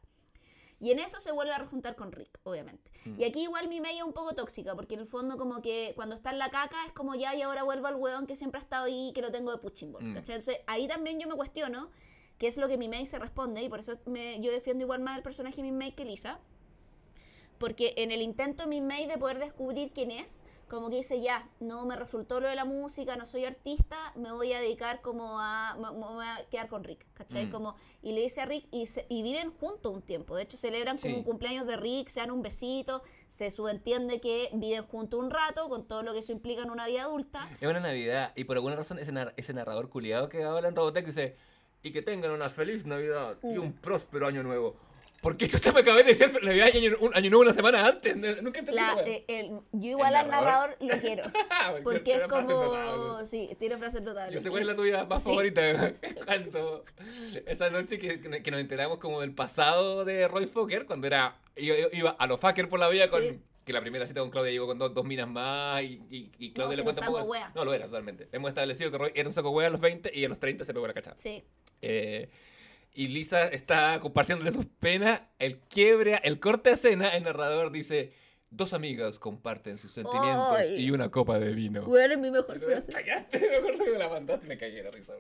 Y 0.80 0.92
en 0.92 1.00
eso 1.00 1.20
se 1.22 1.32
vuelve 1.32 1.54
a 1.54 1.58
rejuntar 1.58 1.96
con 1.96 2.12
Rick, 2.12 2.40
obviamente. 2.44 2.92
Mm. 3.06 3.22
Y 3.22 3.24
aquí 3.24 3.44
igual 3.44 3.70
mi 3.70 3.80
media 3.80 4.00
es 4.00 4.04
un 4.04 4.14
poco 4.14 4.34
tóxica, 4.36 4.76
porque 4.76 4.96
en 4.96 5.02
el 5.02 5.08
fondo 5.08 5.38
como 5.38 5.62
que 5.62 5.94
cuando 5.96 6.16
está 6.16 6.32
en 6.32 6.40
la 6.40 6.50
caca 6.50 6.78
es 6.86 6.92
como 6.92 7.16
ya 7.16 7.34
y 7.36 7.44
ahora 7.44 7.64
vuelvo 7.64 7.88
al 7.88 7.96
hueón 7.96 8.26
que 8.28 8.36
siempre 8.36 8.60
ha 8.60 8.64
estado 8.64 8.86
ahí, 8.86 9.12
que 9.14 9.22
lo 9.22 9.32
tengo 9.32 9.52
de 9.52 9.58
punching 9.60 9.94
ball, 9.94 10.04
Mm. 10.04 10.14
¿cachai? 10.16 10.36
Entonces 10.36 10.60
ahí 10.68 10.88
también 10.88 11.20
yo 11.20 11.28
me 11.30 11.36
cuestiono 11.36 11.92
qué 12.40 12.48
es 12.48 12.58
lo 12.58 12.68
que 12.68 12.78
mi 12.78 12.90
May 12.90 13.06
se 13.06 13.20
responde, 13.20 13.62
y 13.64 13.70
por 13.70 13.80
eso 13.80 13.94
me, 14.06 14.42
yo 14.42 14.52
defiendo 14.52 14.84
igual 14.84 15.00
más 15.02 15.16
el 15.18 15.24
personaje 15.24 15.58
de 15.58 15.64
mi 15.64 15.72
May 15.72 15.92
que 15.94 16.04
Lisa. 16.04 16.40
Porque 17.58 17.94
en 17.98 18.12
el 18.12 18.22
intento 18.22 18.68
mi 18.68 18.82
May 18.82 19.08
de 19.08 19.18
poder 19.18 19.40
descubrir 19.40 19.92
quién 19.94 20.12
es, 20.12 20.44
como 20.68 20.90
que 20.90 20.98
dice, 20.98 21.22
ya, 21.22 21.48
no 21.60 21.86
me 21.86 21.96
resultó 21.96 22.40
lo 22.40 22.50
de 22.50 22.56
la 22.56 22.66
música, 22.66 23.16
no 23.16 23.26
soy 23.26 23.46
artista, 23.46 23.96
me 24.16 24.32
voy 24.32 24.52
a 24.52 24.60
dedicar 24.60 25.00
como 25.02 25.40
a, 25.40 25.76
me, 25.76 25.92
me 25.92 26.06
voy 26.06 26.26
a 26.26 26.44
quedar 26.50 26.68
con 26.68 26.84
Rick, 26.84 27.06
¿cachai? 27.14 27.46
Mm. 27.46 27.52
Como, 27.52 27.76
y 28.02 28.12
le 28.14 28.22
dice 28.22 28.42
a 28.42 28.46
Rick, 28.46 28.66
y, 28.72 28.88
se- 28.88 29.06
y 29.08 29.22
viven 29.24 29.52
juntos 29.52 29.94
un 29.94 30.02
tiempo, 30.02 30.36
de 30.36 30.44
hecho 30.44 30.58
celebran 30.58 30.98
como 30.98 31.16
un 31.18 31.24
cumpleaños 31.24 31.68
de 31.68 31.78
Rick, 31.78 32.10
se 32.10 32.20
dan 32.20 32.32
un 32.32 32.42
besito, 32.42 33.04
se 33.28 33.52
subentiende 33.52 34.20
que 34.20 34.50
viven 34.54 34.84
juntos 34.86 35.20
un 35.20 35.30
rato, 35.30 35.70
con 35.70 35.86
todo 35.88 36.02
lo 36.04 36.14
que 36.14 36.20
eso 36.20 36.32
implica 36.32 36.64
en 36.64 36.72
una 36.72 36.88
vida 36.88 37.04
adulta. 37.04 37.48
Es 37.62 37.70
una 37.70 37.80
Navidad 37.80 38.34
y 38.36 38.44
por 38.46 38.58
alguna 38.58 38.76
razón 38.76 38.98
ese, 39.00 39.14
nar- 39.14 39.34
ese 39.38 39.54
narrador 39.54 39.90
culiado 39.90 40.28
que 40.30 40.44
habla 40.44 40.68
en 40.68 40.76
Robotech 40.76 41.06
dice 41.06 41.36
y 41.84 41.92
que 41.94 42.02
tengan 42.02 42.32
una 42.32 42.50
feliz 42.50 42.86
Navidad 42.88 43.38
y 43.44 43.48
Mm. 43.58 43.62
un 43.62 43.74
próspero 43.74 44.26
año 44.28 44.42
nuevo. 44.42 44.76
¿Por 45.26 45.38
qué 45.38 45.46
esto 45.46 45.60
te 45.60 45.72
me 45.72 45.80
acabé 45.80 46.04
de 46.04 46.10
decir 46.14 46.32
Navidad 46.44 46.70
y 46.72 46.78
año, 46.86 46.98
un 47.00 47.16
año 47.16 47.32
nuevo 47.32 47.42
una 47.42 47.52
semana 47.54 47.88
antes? 47.88 48.16
Nunca 48.16 48.60
entendí 48.60 48.74
La, 48.76 48.96
eh, 49.08 49.26
el- 49.28 49.60
yo 49.72 49.90
igual 49.90 50.12
¿El 50.14 50.20
al 50.20 50.30
narrador 50.30 50.78
lo 50.82 51.00
quiero, 51.00 51.24
porque 51.84 52.14
es 52.14 52.22
como... 52.28 53.26
Sí, 53.26 53.50
tiene 53.60 53.76
frases 53.78 54.04
notables. 54.04 54.36
Yo 54.36 54.40
sé 54.42 54.52
cuál 54.52 54.62
es 54.62 54.68
la 54.68 54.76
tuya 54.76 55.04
más 55.06 55.24
Sí. 55.24 55.30
favorita. 55.30 55.94
Cuando 56.26 56.86
esa 57.48 57.72
noche 57.72 57.98
que, 57.98 58.22
que 58.22 58.52
nos 58.52 58.60
enteramos 58.60 59.00
como 59.00 59.20
del 59.22 59.34
pasado 59.34 60.06
de 60.06 60.28
Roy 60.28 60.46
Fokker, 60.46 60.86
cuando 60.86 61.08
era 61.08 61.40
iba, 61.56 61.76
iba 61.92 62.10
a 62.12 62.28
los 62.28 62.40
fucker 62.40 62.70
por 62.70 62.80
la 62.80 62.88
vida 62.88 63.08
con 63.08 63.24
Sí. 63.24 63.40
que 63.66 63.74
la 63.74 63.82
primera 63.82 64.06
cita 64.06 64.20
con 64.22 64.30
Claudia 64.30 64.52
llegó 64.52 64.68
con 64.68 64.78
dos, 64.78 64.94
dos 64.94 65.06
minas 65.06 65.28
más 65.28 65.82
y, 65.82 66.04
y, 66.12 66.32
y 66.38 66.52
Claudia 66.52 66.74
No, 66.74 66.78
le 66.78 66.84
cuenta 66.84 67.02
un 67.10 67.16
poco 67.16 67.26
wea. 67.26 67.52
No, 67.56 67.66
lo 67.66 67.74
era 67.74 67.86
totalmente. 67.88 68.28
Hemos 68.32 68.50
establecido 68.50 68.92
que 68.92 68.98
Roy 69.00 69.12
era 69.16 69.28
un 69.28 69.34
saco 69.34 69.50
wea 69.50 69.68
a 69.68 69.72
los 69.72 69.82
20 69.82 70.12
y 70.14 70.24
a 70.24 70.30
los 70.30 70.40
30 70.40 70.66
se 70.66 70.72
pegó 70.72 70.86
la 70.86 70.94
cachada. 70.94 71.18
Sí. 71.18 71.44
Eh, 71.82 72.30
y 72.96 73.08
Lisa 73.10 73.48
está 73.48 74.00
compartiéndole 74.00 74.52
sus 74.52 74.66
penas, 74.66 75.22
el 75.40 75.60
quiebre, 75.60 76.20
el 76.24 76.40
corte 76.40 76.70
de 76.70 76.76
escena, 76.76 77.10
el 77.16 77.24
narrador 77.24 77.72
dice, 77.72 78.14
dos 78.50 78.72
amigas 78.74 79.20
comparten 79.20 79.78
sus 79.78 79.92
sentimientos 79.92 80.70
y 80.78 80.90
una 80.92 81.12
copa 81.12 81.38
de 81.40 81.52
vino. 81.54 81.84
Bueno, 81.84 82.14
es 82.14 82.20
mi 82.20 82.32
mejor 82.32 82.58
tú, 82.60 82.66
frase. 82.68 82.92
"Cállate", 82.94 83.40
me 83.40 83.56
acuerdo 83.58 83.84
que 83.84 83.92
me 83.92 83.98
la 84.00 84.08
mandaste 84.08 84.46
y 84.46 84.50
me 84.50 84.58
cagué 84.58 84.82
de 84.82 84.92
risa. 84.92 85.14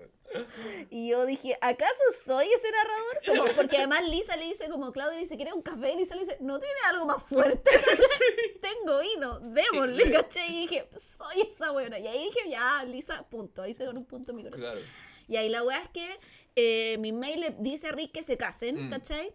Y 0.89 1.09
yo 1.09 1.25
dije, 1.25 1.57
¿acaso 1.61 2.03
soy 2.23 2.47
ese 2.53 2.67
narrador? 2.71 3.43
Como- 3.49 3.55
porque 3.55 3.77
además 3.77 4.07
Lisa 4.09 4.35
le 4.37 4.45
dice, 4.45 4.69
como 4.69 4.91
Claudia 4.93 5.15
le 5.15 5.21
dice, 5.21 5.35
¿quiere 5.35 5.51
un 5.53 5.61
café? 5.61 5.93
Y 5.93 5.97
Lisa 5.97 6.15
le 6.15 6.21
dice, 6.21 6.37
¿no 6.39 6.59
tiene 6.59 6.75
algo 6.89 7.05
más 7.05 7.23
fuerte? 7.23 7.71
Tengo 8.61 8.99
vino, 9.01 9.39
démosle, 9.39 10.11
¿cachai? 10.11 10.55
Y 10.55 10.61
dije, 10.67 10.87
soy 10.93 11.41
esa 11.41 11.71
buena. 11.71 11.99
Y 11.99 12.07
ahí 12.07 12.23
dije, 12.31 12.49
ya, 12.49 12.83
Lisa, 12.85 13.23
punto. 13.29 13.61
Ahí 13.61 13.73
se 13.73 13.85
ganó 13.85 13.99
un 13.99 14.05
punto 14.05 14.31
en 14.31 14.35
mi 14.37 14.43
corazón. 14.43 14.61
Claro. 14.61 14.81
Y 15.27 15.37
ahí 15.37 15.49
la 15.49 15.63
weá 15.63 15.81
es 15.81 15.89
que 15.89 16.07
eh, 16.55 16.97
mi 16.99 17.11
mail 17.11 17.41
le 17.41 17.55
dice 17.59 17.87
a 17.87 17.91
Rick 17.91 18.11
que 18.13 18.23
se 18.23 18.37
casen, 18.37 18.87
Mm. 18.87 18.89
¿cachai? 18.89 19.33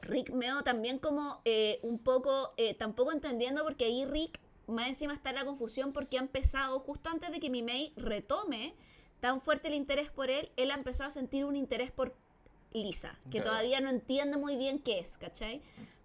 Rick 0.00 0.30
meo 0.30 0.62
también 0.62 0.98
como 0.98 1.40
eh, 1.44 1.78
un 1.82 1.98
poco, 1.98 2.54
eh, 2.56 2.74
tampoco 2.74 3.12
entendiendo 3.12 3.62
porque 3.62 3.84
ahí 3.84 4.04
Rick 4.04 4.40
más 4.66 4.88
encima 4.88 5.12
está 5.12 5.30
en 5.30 5.36
la 5.36 5.44
confusión 5.44 5.92
porque 5.92 6.16
ha 6.18 6.20
empezado, 6.20 6.80
justo 6.80 7.10
antes 7.10 7.30
de 7.30 7.38
que 7.40 7.50
mi 7.50 7.62
mail 7.62 7.92
retome 7.96 8.74
tan 9.20 9.40
fuerte 9.40 9.68
el 9.68 9.74
interés 9.74 10.10
por 10.10 10.30
él, 10.30 10.50
él 10.56 10.70
ha 10.70 10.74
empezado 10.74 11.08
a 11.08 11.10
sentir 11.12 11.44
un 11.44 11.54
interés 11.54 11.92
por 11.92 12.14
Lisa, 12.72 13.18
que 13.30 13.40
todavía 13.40 13.80
no 13.80 13.90
entiende 13.90 14.36
muy 14.38 14.56
bien 14.56 14.78
qué 14.78 14.98
es, 14.98 15.18
¿cachai? 15.18 15.60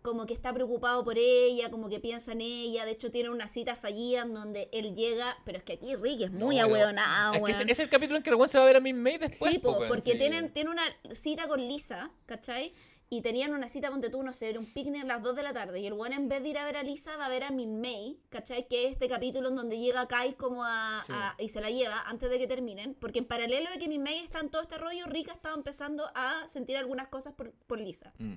Como 0.08 0.26
que 0.26 0.34
está 0.34 0.54
preocupado 0.54 1.04
por 1.04 1.18
ella, 1.18 1.70
como 1.70 1.90
que 1.90 2.00
piensa 2.00 2.32
en 2.32 2.40
ella, 2.40 2.86
de 2.86 2.92
hecho 2.92 3.12
tiene 3.12 3.30
una 3.30 3.50
cita 3.50 3.76
fallida 3.76 4.22
en 4.22 4.34
donde 4.34 4.70
él 4.72 4.96
llega, 4.96 5.38
pero 5.44 5.58
es 5.58 5.64
que 5.66 5.74
aquí 5.74 5.96
Rick 5.98 6.22
es 6.22 6.32
muy 6.32 6.56
No, 6.56 6.64
ahueonado, 6.64 7.46
es 7.46 7.58
que 7.58 7.72
es 7.74 7.80
el 7.80 7.90
capítulo 7.90 8.16
en 8.18 8.24
que 8.24 8.30
el 8.30 8.50
se 8.50 8.58
va 8.58 8.64
a 8.64 8.68
ver 8.68 8.78
a 8.78 8.80
mi 8.80 8.94
May 8.94 9.18
después. 9.18 9.52
Sí, 9.52 9.60
po, 9.60 9.74
po, 9.74 9.78
weón, 9.80 9.90
porque 9.90 10.14
sí. 10.14 10.18
tienen, 10.18 10.50
tiene 10.54 10.70
una 10.70 10.84
cita 11.12 11.48
con 11.50 11.60
Lisa, 11.60 12.10
¿cachai? 12.26 12.74
y 13.10 13.22
tenían 13.22 13.54
una 13.54 13.70
cita, 13.70 13.90
ponte 13.90 14.10
tú, 14.10 14.22
no 14.22 14.34
sé, 14.34 14.58
un 14.58 14.66
picnic 14.66 15.02
a 15.04 15.06
las 15.06 15.24
2 15.24 15.34
de 15.38 15.42
la 15.44 15.54
tarde. 15.54 15.80
Y 15.80 15.86
el 15.88 15.94
weón, 15.94 16.12
en 16.12 16.28
vez 16.28 16.44
de 16.44 16.50
ir 16.50 16.58
a 16.58 16.66
ver 16.66 16.76
a 16.76 16.84
Lisa, 16.84 17.16
va 17.16 17.28
a 17.28 17.30
ver 17.30 17.46
a 17.46 17.52
Min 17.52 17.80
May, 17.80 18.20
¿cachai? 18.28 18.68
Que 18.68 18.84
es 18.86 18.92
este 18.92 19.08
capítulo 19.08 19.48
en 19.48 19.56
donde 19.56 19.80
llega 19.80 20.06
Kai 20.10 20.34
como 20.34 20.66
a, 20.66 21.04
Sí. 21.08 21.14
a- 21.16 21.36
y 21.40 21.48
se 21.48 21.62
la 21.62 21.70
lleva 21.70 22.02
antes 22.02 22.30
de 22.30 22.38
que 22.38 22.48
terminen. 22.48 22.96
Porque 22.96 23.20
en 23.20 23.26
paralelo 23.26 23.70
de 23.72 23.80
que 23.80 23.88
Min 23.88 24.04
May 24.04 24.20
está 24.20 24.42
en 24.42 24.50
todo 24.50 24.62
este 24.62 24.78
rollo, 24.78 25.06
Rika 25.06 25.32
estaba 25.32 25.56
empezando 25.56 26.04
a 26.16 26.46
sentir 26.50 26.76
algunas 26.76 27.08
cosas 27.08 27.32
por, 27.34 27.54
por 27.54 27.80
Lisa. 27.80 28.12
Mm. 28.20 28.34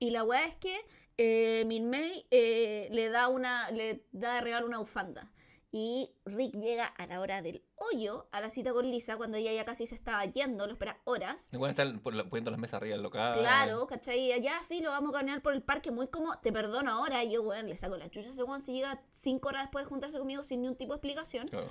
Y 0.00 0.10
la 0.10 0.24
weá 0.24 0.46
es 0.46 0.56
que 0.56 0.74
eh, 1.18 1.64
Min 1.66 1.90
May 1.90 2.26
eh, 2.30 2.88
le 2.90 3.10
da 3.10 3.28
una 3.28 3.70
le 3.70 4.06
da 4.10 4.34
de 4.34 4.40
regalo 4.40 4.66
una 4.66 4.78
bufanda. 4.78 5.30
Y 5.72 6.10
Rick 6.24 6.56
llega 6.56 6.86
a 6.86 7.06
la 7.06 7.20
hora 7.20 7.42
del 7.42 7.62
hoyo 7.76 8.28
a 8.32 8.40
la 8.40 8.50
cita 8.50 8.72
con 8.72 8.90
Lisa 8.90 9.16
cuando 9.16 9.36
ella 9.36 9.52
ya 9.52 9.64
casi 9.64 9.86
se 9.86 9.94
estaba 9.94 10.24
yendo, 10.24 10.66
lo 10.66 10.72
espera 10.72 11.00
horas. 11.04 11.48
Igual 11.52 11.70
están 11.70 12.00
poniendo 12.00 12.50
las 12.50 12.58
mesas 12.58 12.74
arriba 12.74 12.94
del 12.94 13.02
local. 13.02 13.38
Claro, 13.38 13.86
¿cachai? 13.86 14.32
Allá, 14.32 14.60
filo, 14.66 14.90
vamos 14.90 15.14
a 15.14 15.18
caminar 15.18 15.42
por 15.42 15.52
el 15.52 15.62
parque 15.62 15.92
muy 15.92 16.08
como, 16.08 16.36
te 16.40 16.50
perdono 16.50 16.90
ahora. 16.90 17.22
Y 17.22 17.32
yo, 17.32 17.42
weón, 17.42 17.68
le 17.68 17.76
saco 17.76 17.96
la 17.98 18.10
chucha 18.10 18.30
a 18.30 18.32
ese 18.32 18.42
weón 18.42 18.58
si 18.58 18.72
llega 18.72 19.00
cinco 19.10 19.50
horas 19.50 19.64
después 19.64 19.84
de 19.84 19.90
juntarse 19.90 20.18
conmigo 20.18 20.42
sin 20.42 20.62
ningún 20.62 20.76
tipo 20.76 20.92
de 20.92 20.96
explicación. 20.96 21.46
Claro. 21.46 21.68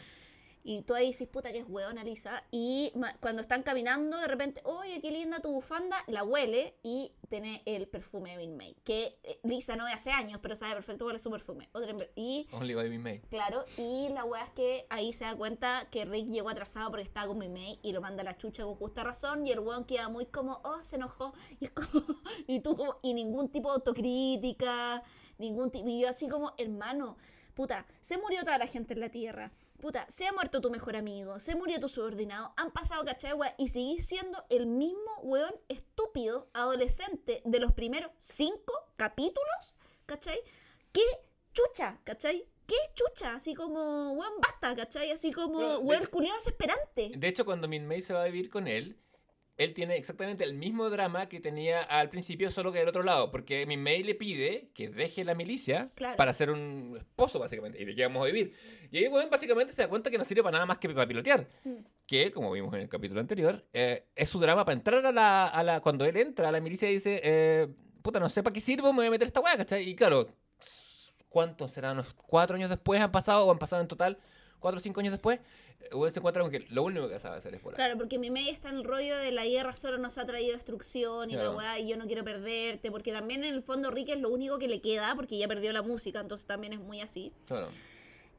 Y 0.64 0.82
tú 0.82 0.94
ahí 0.94 1.08
dices, 1.08 1.28
puta, 1.28 1.52
que 1.52 1.60
es 1.60 1.66
weón, 1.68 1.96
Lisa. 2.04 2.44
Y 2.52 2.92
cuando 3.22 3.42
están 3.42 3.64
caminando, 3.64 4.18
de 4.18 4.28
repente, 4.28 4.62
oye, 4.66 5.02
qué 5.02 5.12
linda 5.12 5.40
tu 5.40 5.52
bufanda, 5.52 5.98
la 6.08 6.24
huele 6.24 6.76
y 6.84 7.14
tiene 7.30 7.62
el 7.66 7.88
perfume 7.88 8.32
de 8.32 8.38
Min 8.38 8.58
May. 8.58 8.76
Que 8.84 9.20
eh, 9.24 9.40
Lisa 9.44 9.76
no 9.76 9.86
ve 9.86 9.92
hace 9.92 10.12
años, 10.12 10.40
pero 10.42 10.56
sabe 10.56 10.74
perfecto 10.74 11.06
cuál 11.06 11.16
es 11.16 11.22
su 11.22 11.32
perfume. 11.32 11.70
Y, 12.16 12.48
Only 12.52 12.76
by 12.76 12.90
Min 12.90 13.04
May. 13.04 13.20
claro, 13.30 13.66
y 13.78 14.10
la 14.10 14.26
wea 14.26 14.44
es 14.44 14.50
que 14.52 14.86
ahí 14.90 15.14
se 15.14 15.26
da 15.26 15.36
cuenta 15.36 15.88
que 15.90 16.06
Rick 16.06 16.28
llegó 16.30 16.50
atrasado 16.50 16.90
porque 16.90 17.04
estaba 17.04 17.28
con 17.28 17.38
Min 17.38 17.54
May 17.54 17.80
y 17.82 17.94
lo 17.94 18.02
manda 18.02 18.22
a 18.22 18.26
la 18.26 18.38
chucha 18.38 18.64
con 18.64 18.76
justa 18.76 19.04
razón. 19.04 19.46
Y 19.48 19.52
el 19.52 19.60
weón 19.60 19.86
queda 19.86 20.10
muy 20.10 20.26
como, 20.26 20.62
oh, 20.64 20.84
se 20.84 20.98
enojó. 20.98 21.34
Y, 21.60 21.68
como, 21.68 21.88
y 22.48 22.60
tú 22.60 22.76
como, 22.76 23.00
y 23.02 23.14
ningún 23.14 23.50
tipo 23.50 23.70
de 23.70 23.76
autocrítica, 23.76 25.04
ningún 25.38 25.72
tipo. 25.72 25.88
Y 25.88 26.02
yo 26.02 26.10
así 26.10 26.28
como, 26.28 26.54
hermano, 26.58 27.18
puta, 27.54 27.86
se 28.02 28.18
murió 28.18 28.44
toda 28.44 28.58
la 28.58 28.68
gente 28.68 28.94
en 28.94 29.00
la 29.00 29.10
tierra. 29.10 29.52
Puta, 29.80 30.06
se 30.10 30.28
ha 30.28 30.34
muerto 30.34 30.60
tu 30.60 30.70
mejor 30.70 30.98
amigo, 30.98 31.40
se 31.40 31.56
murió 31.56 31.80
tu 31.80 31.88
subordinado, 31.88 32.54
han 32.58 32.72
pasado 32.72 33.06
cachai, 33.06 33.32
weá, 33.32 33.56
y 33.58 33.70
seguís 33.70 34.06
siendo 34.06 34.44
el 34.50 34.66
mismo 34.66 35.20
weón 35.22 35.56
estúpido 35.70 36.50
adolescente 36.54 37.42
de 37.46 37.60
los 37.60 37.72
primeros 37.72 38.12
cinco 38.18 38.74
capítulos, 38.98 39.76
¿cachai? 40.06 40.38
¿Qué 40.92 41.02
chucha, 41.54 41.98
cachai? 42.04 42.46
¿Qué 42.68 42.76
chucha? 42.94 43.36
Así 43.36 43.56
como, 43.56 44.12
weón, 44.12 44.34
basta, 44.42 44.76
¿cachai? 44.76 45.12
Así 45.12 45.32
como, 45.32 45.78
weón, 45.78 46.08
culiado 46.08 46.36
desesperante. 46.36 47.14
De 47.16 47.28
hecho, 47.30 47.46
cuando 47.46 47.70
Min 47.70 47.88
May 47.88 48.02
se 48.02 48.14
va 48.14 48.24
a 48.24 48.26
vivir 48.26 48.50
con 48.50 48.68
él, 48.68 49.00
él 49.60 49.74
tiene 49.74 49.98
exactamente 49.98 50.44
el 50.46 50.54
mismo 50.54 50.90
drama 50.90 51.28
que 51.28 51.40
tenía 51.40 51.82
al 51.82 52.10
principio, 52.10 52.50
solo 52.50 52.72
que 52.72 52.80
del 52.80 52.88
otro 52.88 53.04
lado. 53.04 53.30
Porque 53.30 53.66
Min 53.66 53.84
May 53.84 54.02
le 54.04 54.16
pide 54.16 54.70
que 54.74 54.88
deje 54.90 55.24
la 55.26 55.36
milicia 55.36 55.92
Claro. 55.96 56.16
para 56.18 56.32
ser 56.34 56.50
un 56.50 56.96
esposo, 56.98 57.38
básicamente. 57.40 57.80
Y 57.82 57.86
de 57.86 57.94
qué 57.94 58.04
vamos 58.04 58.24
a 58.24 58.26
vivir. 58.32 58.54
Y 58.90 58.98
ahí, 59.00 59.08
weón, 59.10 59.30
básicamente 59.30 59.74
se 59.74 59.82
da 59.82 59.90
cuenta 59.90 60.10
que 60.10 60.18
no 60.18 60.24
sirve 60.24 60.42
para 60.44 60.54
nada 60.54 60.66
más 60.66 60.78
que 60.78 60.88
para 60.90 61.06
pilotear. 61.06 61.48
Mm. 61.66 61.74
Que, 62.08 62.32
como 62.32 62.52
vimos 62.54 62.74
en 62.74 62.80
el 62.82 62.90
capítulo 62.90 63.20
anterior, 63.20 63.64
eh, 63.74 64.06
es 64.16 64.30
su 64.30 64.40
drama 64.40 64.64
para 64.66 64.74
entrar 64.78 65.06
a 65.06 65.12
la, 65.12 65.48
a 65.48 65.62
la. 65.64 65.82
Cuando 65.82 66.06
él 66.06 66.16
entra 66.18 66.48
a 66.48 66.52
la 66.52 66.62
milicia 66.62 66.90
y 66.90 66.94
dice, 66.94 67.20
eh, 67.22 67.68
puta, 68.02 68.20
no 68.20 68.30
sé 68.30 68.42
para 68.42 68.54
qué 68.54 68.62
sirvo, 68.62 68.94
me 68.94 69.00
voy 69.00 69.08
a 69.08 69.12
meter 69.12 69.28
esta 69.28 69.42
weá, 69.42 69.58
¿cachai? 69.58 69.88
Y 69.90 69.94
claro, 69.96 70.30
¿cuántos 71.28 71.72
serán? 71.72 71.94
¿Unos 71.98 72.14
cuatro 72.14 72.56
años 72.56 72.70
después 72.70 73.00
han 73.02 73.12
pasado 73.12 73.46
o 73.46 73.52
han 73.52 73.60
pasado 73.60 73.82
en 73.82 73.88
total? 73.88 74.18
¿Cuatro 74.60 74.80
o 74.80 74.84
cinco 74.84 75.00
años 75.00 75.12
después? 75.12 75.40
eh, 75.82 75.96
Weón 75.96 76.12
se 76.12 76.20
encuentra 76.20 76.42
con 76.44 76.52
que 76.52 76.60
lo 76.70 76.84
único 76.84 77.08
que 77.08 77.20
sabe 77.20 77.38
hacer 77.38 77.56
es 77.56 77.62
volar. 77.64 77.78
Claro, 77.78 77.98
porque 77.98 78.20
mi 78.20 78.30
media 78.30 78.52
está 78.52 78.70
en 78.70 78.76
el 78.78 78.84
rollo 78.84 79.18
de 79.18 79.32
la 79.32 79.46
guerra 79.46 79.74
solo 79.74 79.98
nos 79.98 80.18
ha 80.18 80.26
traído 80.26 80.54
destrucción 80.56 81.30
y 81.30 81.34
Claro. 81.34 81.52
la 81.52 81.58
weá, 81.58 81.80
y 81.80 81.88
yo 81.90 81.98
no 81.98 82.06
quiero 82.08 82.24
perderte, 82.24 82.92
porque 82.92 83.12
también 83.12 83.44
en 83.44 83.54
el 83.56 83.64
fondo 83.64 83.90
Rick 83.92 84.10
es 84.10 84.20
lo 84.20 84.30
único 84.30 84.60
que 84.60 84.68
le 84.68 84.82
queda, 84.82 85.16
porque 85.16 85.38
ya 85.38 85.48
perdió 85.48 85.72
la 85.74 85.82
música, 85.82 86.20
entonces 86.20 86.46
también 86.46 86.74
es 86.74 86.80
muy 86.80 87.00
así. 87.02 87.32
Claro. 87.48 87.70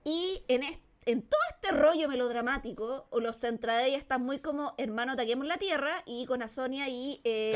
Y 0.05 0.43
en, 0.49 0.63
est- 0.63 0.83
en 1.07 1.23
todo 1.23 1.41
este 1.55 1.75
rollo 1.75 2.09
melodramático, 2.09 3.07
o 3.11 3.21
los 3.21 3.39
centradeya 3.41 3.97
están 3.97 4.23
muy 4.23 4.39
como, 4.39 4.75
hermano, 4.77 5.13
ataquemos 5.13 5.47
la 5.47 5.57
Tierra, 5.57 6.03
y 6.05 6.27
con 6.27 6.43
Asonia 6.43 6.89
y 6.89 7.21
eh, 7.25 7.53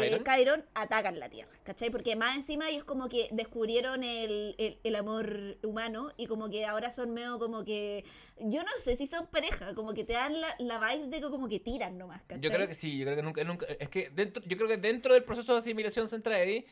atacan 0.75 1.19
la 1.19 1.29
Tierra, 1.29 1.53
¿cachai? 1.63 1.91
Porque 1.91 2.17
más 2.17 2.37
encima 2.37 2.71
ellos 2.71 2.85
como 2.85 3.09
que 3.09 3.29
descubrieron 3.33 4.03
el, 4.03 4.55
el- 4.59 4.79
el 4.83 4.97
amor 4.97 5.59
humano, 5.63 6.13
y 6.17 6.27
como 6.27 6.49
que 6.49 6.65
ahora 6.65 6.91
son 6.91 7.13
medio 7.13 7.39
como 7.39 7.65
que, 7.65 8.05
yo 8.39 8.63
no 8.63 8.71
sé 8.79 8.97
si 8.97 9.07
son 9.07 9.27
pareja, 9.27 9.75
como 9.75 9.93
que 9.93 10.05
te 10.05 10.15
dan 10.15 10.41
la, 10.41 10.55
la 10.59 10.79
vibe 10.79 11.09
de 11.09 11.21
que 11.21 11.29
como 11.31 11.47
que 11.49 11.61
tiran 11.61 11.99
nomás, 11.99 12.23
¿cachai? 12.23 12.41
Yo 12.41 12.51
creo 12.51 12.67
que 12.67 12.75
sí, 12.75 12.97
yo 12.99 13.05
creo 13.05 13.17
que 13.17 13.23
nunca, 13.23 13.45
nunca 13.45 13.67
es 13.79 13.89
que 13.91 14.09
dentro, 14.11 14.43
yo 14.47 14.57
creo 14.57 14.69
que 14.69 14.79
dentro 14.79 15.13
del 15.13 15.23
proceso 15.25 15.53
de 15.53 15.59
asimilación 15.61 16.09
central 16.09 16.41
ahí, 16.41 16.65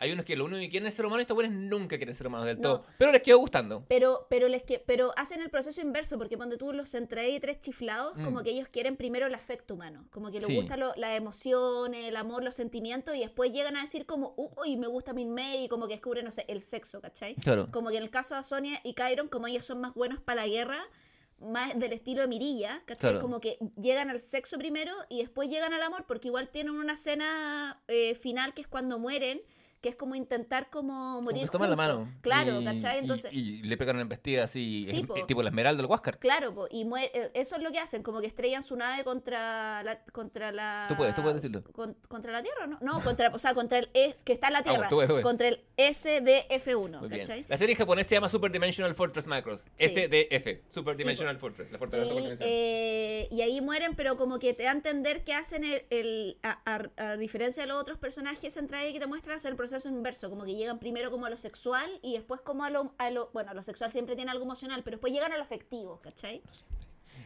hay 0.00 0.10
unos 0.12 0.24
que 0.24 0.34
lo 0.34 0.46
único 0.46 0.58
que 0.60 0.70
quieren 0.70 0.86
es 0.88 0.94
ser 0.94 1.04
humanos 1.06 1.20
y 1.20 1.24
estos 1.24 1.34
buenos 1.34 1.54
nunca 1.54 1.96
quieren 1.98 2.14
ser 2.16 2.26
humanos 2.26 2.46
del 2.46 2.56
No. 2.56 2.62
todo. 2.62 2.86
Pero 2.98 3.12
les 3.12 3.22
quedó 3.22 3.38
gustando. 3.38 3.84
Pero, 3.88 4.26
pero 4.30 4.48
les 4.48 4.62
que, 4.62 4.78
pero 4.78 5.12
hacen 5.16 5.40
el 5.42 5.50
proceso 5.50 5.80
inverso, 5.82 6.16
porque 6.18 6.36
cuando 6.36 6.56
tú 6.58 6.72
los 6.72 6.90
centrae 6.90 7.38
tres 7.38 7.60
chiflados, 7.60 8.16
Mm. 8.16 8.24
como 8.24 8.42
que 8.42 8.50
ellos 8.50 8.66
quieren 8.68 8.96
primero 8.96 9.26
el 9.26 9.34
afecto 9.34 9.74
humano, 9.74 10.06
como 10.10 10.30
que 10.30 10.38
les 10.40 10.48
Sí. 10.48 10.54
gusta 10.56 10.76
lo- 10.76 10.94
las 10.96 11.16
emociones, 11.16 12.06
el 12.06 12.16
amor, 12.16 12.42
los 12.42 12.56
sentimientos, 12.56 13.14
y 13.14 13.20
después 13.20 13.52
llegan 13.52 13.76
a 13.76 13.82
decir 13.82 14.06
como, 14.06 14.34
uy, 14.36 14.76
me 14.76 14.86
gusta 14.86 15.12
Min 15.12 15.32
May, 15.34 15.64
y 15.64 15.68
como 15.68 15.86
que 15.86 15.94
descubren, 15.94 16.24
no 16.24 16.30
sé, 16.32 16.44
el 16.48 16.62
sexo, 16.62 17.00
¿cachai? 17.00 17.34
Claro. 17.36 17.68
Como 17.70 17.90
que 17.90 17.98
en 17.98 18.02
el 18.02 18.10
caso 18.10 18.34
de 18.34 18.42
Sonia 18.42 18.80
y 18.82 18.94
Kyron, 18.94 19.28
como 19.28 19.46
ellos 19.46 19.64
son 19.66 19.80
más 19.80 19.94
buenos 19.94 20.20
para 20.20 20.42
la 20.42 20.48
guerra, 20.48 20.80
más 21.40 21.78
del 21.78 21.92
estilo 21.94 22.20
de 22.22 22.28
Mirilla, 22.28 22.82
¿cachai? 22.86 23.12
Claro. 23.12 23.20
Como 23.20 23.40
que 23.40 23.58
llegan 23.80 24.10
al 24.10 24.20
sexo 24.20 24.58
primero 24.58 24.92
y 25.08 25.18
después 25.18 25.48
llegan 25.48 25.72
al 25.72 25.82
amor, 25.82 26.04
porque 26.06 26.28
igual 26.28 26.48
tienen 26.48 26.74
una 26.74 26.94
escena 26.94 27.82
eh, 27.88 28.14
final 28.14 28.52
que 28.54 28.60
es 28.62 28.68
cuando 28.68 28.98
mueren, 28.98 29.40
que 29.80 29.88
es 29.88 29.96
como 29.96 30.14
intentar 30.14 30.68
como 30.68 30.90
Como 30.90 31.22
morir 31.22 31.42
se 31.46 31.48
toman 31.48 31.70
la 31.70 31.76
mano. 31.76 32.08
Claro, 32.20 32.60
y, 32.60 32.64
¿cachai? 32.64 32.96
y- 32.96 32.98
Entonces... 33.00 33.32
Y, 33.32 33.62
le 33.62 33.76
pegan 33.76 33.96
una 33.96 34.02
embestida 34.02 34.44
así, 34.44 34.84
Sí, 34.84 34.98
es- 35.00 35.06
po. 35.06 35.14
tipo 35.26 35.42
la 35.42 35.48
esmeralda 35.48 35.80
del 35.82 35.90
Huáscar. 35.90 36.18
Claro, 36.18 36.54
po, 36.54 36.66
y 36.70 36.86
eh, 36.98 37.30
eso 37.34 37.56
es 37.56 37.62
lo 37.62 37.70
que 37.72 37.78
hacen, 37.78 38.02
como 38.02 38.20
que 38.20 38.26
estrellan 38.26 38.62
su 38.62 38.76
nave 38.76 39.04
contra 39.04 39.82
la 39.82 40.04
contra 40.12 40.52
la 40.52 40.86
Tú 40.88 40.96
puedes, 40.96 41.14
tú 41.14 41.22
puedes 41.22 41.36
decirlo. 41.36 41.62
con- 41.72 41.94
contra 42.08 42.30
la 42.32 42.42
Tierra, 42.42 42.66
¿no? 42.66 42.78
No, 42.82 43.02
contra, 43.02 43.28
o 43.34 43.38
sea, 43.38 43.54
contra 43.54 43.78
el 43.78 43.90
es 43.94 44.16
que 44.22 44.32
está 44.34 44.48
en 44.48 44.52
la 44.54 44.60
bueno, 44.62 44.72
Tierra, 44.74 44.88
tú 44.90 44.96
puedes, 44.96 45.10
tú 45.10 45.22
contra 45.22 45.48
el 45.48 45.64
SDF1, 45.76 46.98
Muy 47.00 47.08
bien. 47.08 47.20
¿cachai? 47.22 47.44
La 47.48 47.56
serie 47.56 47.74
en 47.74 47.78
japonés 47.78 48.06
se 48.06 48.14
llama 48.16 48.28
Super 48.28 48.52
Dimensional 48.52 48.94
Fortress 48.94 49.26
Macros. 49.26 49.62
Sí. 49.76 49.88
SDF. 49.88 50.60
Super 50.68 50.94
Sí, 50.94 50.98
Dimensional 50.98 51.38
Fortress. 51.38 51.72
La 51.72 51.78
fortaleza 51.78 52.12
Y, 52.14 52.36
eh, 52.40 53.28
y 53.30 53.40
ahí 53.42 53.60
mueren, 53.60 53.94
pero 53.94 54.16
como 54.16 54.38
que 54.38 54.52
te 54.54 54.64
da 54.64 54.70
a 54.70 54.74
entender 54.74 55.24
que 55.24 55.32
hacen 55.34 55.64
el, 55.64 55.84
el- 55.90 56.38
a, 56.42 56.60
a- 56.66 57.12
a 57.12 57.16
diferencia 57.16 57.62
de 57.62 57.68
los 57.68 57.78
otros 57.80 57.98
personajes 57.98 58.52
centrales 58.52 58.92
que 58.92 59.00
te 59.00 59.06
muestran, 59.06 59.36
hacen 59.36 59.52
el 59.52 59.56
proceso 59.56 59.69
inverso, 59.86 60.28
como 60.30 60.44
que 60.44 60.54
llegan 60.54 60.78
primero 60.78 61.10
como 61.10 61.26
a 61.26 61.30
lo 61.30 61.36
sexual 61.38 61.88
y 62.02 62.14
después 62.14 62.40
como 62.40 62.64
a 62.64 62.70
lo, 62.70 62.94
a 62.98 63.10
lo 63.10 63.30
bueno, 63.32 63.54
lo 63.54 63.62
sexual 63.62 63.90
siempre 63.90 64.16
tiene 64.16 64.30
algo 64.30 64.44
emocional, 64.44 64.82
pero 64.82 64.96
después 64.96 65.12
llegan 65.12 65.32
a 65.32 65.36
lo 65.36 65.42
afectivo, 65.42 66.00
¿cachai? 66.02 66.42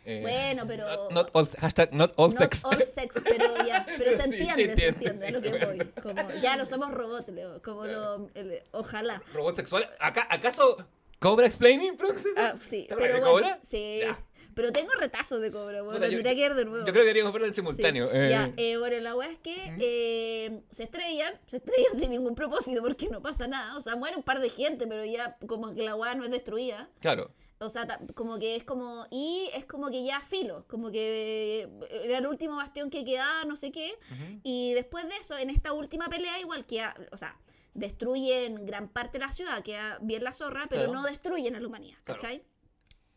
Eh, 0.07 0.21
bueno, 0.23 0.67
pero- 0.67 0.87
Not, 0.87 1.13
not 1.13 1.31
all, 1.33 1.47
hashtag 1.59 1.93
not 1.93 2.13
all 2.17 2.31
Not 2.31 2.39
sex. 2.39 2.65
all 2.65 2.83
sex, 2.83 3.23
pero 3.25 3.65
ya, 3.67 3.87
pero 3.99 4.11
se 4.13 4.17
Sí, 4.17 4.19
se 4.19 4.25
entiende, 4.25 4.55
se 4.55 4.63
entiende, 4.89 4.89
entiende 5.09 5.27
a 5.27 5.31
lo 5.31 5.41
sí, 5.41 5.45
que 5.51 5.65
voy. 5.67 5.79
Como, 6.03 6.31
ya 6.43 6.57
no 6.57 6.67
somos 6.67 6.91
robots, 6.91 7.29
Leo, 7.29 7.63
como 7.63 7.87
lo, 7.87 8.29
el- 8.35 8.63
ojalá. 8.73 9.23
Robot 9.33 9.57
sexual. 9.57 9.89
¿Acá, 10.01 10.27
¿Acaso 10.31 10.77
Cobra 11.21 11.47
Explaining 11.47 11.97
próximo? 11.97 12.35
Ah, 12.37 12.55
sí, 12.63 12.85
¿Te 12.87 12.95
acuerdas 12.95 13.19
pero 13.21 13.33
bueno, 13.33 13.47
Cobra? 13.49 13.61
sí. 13.63 14.01
Ya. 14.03 14.19
Pero 14.55 14.73
tengo 14.73 14.91
retazos 14.99 15.41
de 15.41 15.51
cobra, 15.51 15.83
bueno, 15.83 15.99
Puta, 15.99 16.09
yo- 16.09 16.19
tendría 16.19 16.35
que 16.35 16.41
ir 16.47 16.55
de 16.55 16.65
nuevo. 16.65 16.87
Yo 16.87 16.93
creo 16.93 17.03
que 17.03 17.07
deberíamos 17.09 17.33
verlo 17.33 17.47
en 17.49 17.55
simultáneo. 17.55 18.09
Sí. 18.11 18.17
eh. 18.17 18.29
Ya, 18.31 18.53
eh, 18.57 18.77
bueno, 18.77 18.99
la 19.01 19.15
weá 19.17 19.31
es 19.31 19.39
que 19.39 19.75
eh, 19.81 20.63
se 20.71 20.85
estrellan, 20.85 21.35
se 21.47 21.57
estrellan 21.59 21.93
sin 21.99 22.11
ningún 22.11 22.35
propósito 22.35 22.83
porque 22.83 23.09
no 23.09 23.21
pasa 23.23 23.47
nada. 23.49 23.77
O 23.77 23.83
sea, 23.83 23.97
muere 23.97 24.17
un 24.17 24.23
par 24.23 24.41
de 24.41 24.51
gente, 24.51 24.87
pero 24.87 25.05
ya 25.05 25.37
como 25.47 25.75
que 25.75 25.83
la 25.83 25.95
weá 25.97 26.15
no 26.15 26.25
es 26.25 26.31
destruida. 26.31 26.89
Claro. 27.01 27.31
O 27.61 27.71
sea, 27.71 27.87
ta- 27.87 28.01
como 28.15 28.39
que 28.39 28.57
es 28.57 28.65
como. 28.65 29.07
Y 29.11 29.49
es 29.55 29.65
como 29.65 29.89
que 29.91 30.05
ya 30.05 30.21
filo. 30.21 30.65
Como 30.69 30.91
que 30.91 31.69
era 32.05 32.19
el 32.19 32.27
último 32.27 32.57
bastión 32.57 32.91
que 32.91 33.05
quedaba, 33.05 33.45
no 33.45 33.57
sé 33.57 33.71
qué. 33.73 33.95
Y 34.43 34.73
después 34.75 35.09
de 35.09 35.17
eso, 35.17 35.39
en 35.39 35.51
esta 35.51 35.73
última 35.73 36.09
pelea, 36.09 36.39
igual 36.41 36.67
que. 36.67 36.85
O 37.13 37.17
sea, 37.17 37.39
destruyen 37.73 38.67
gran 38.67 38.89
parte 38.89 39.19
de 39.19 39.25
la 39.27 39.33
ciudad, 39.33 39.63
queda 39.63 39.99
bien 40.01 40.23
la 40.25 40.33
zorra, 40.33 40.67
pero 40.69 40.85
Claro. 40.85 41.01
no 41.01 41.07
destruyen 41.07 41.57
a 41.57 41.61
la 41.61 41.67
humanidad, 41.67 41.97
Claro. 42.05 42.21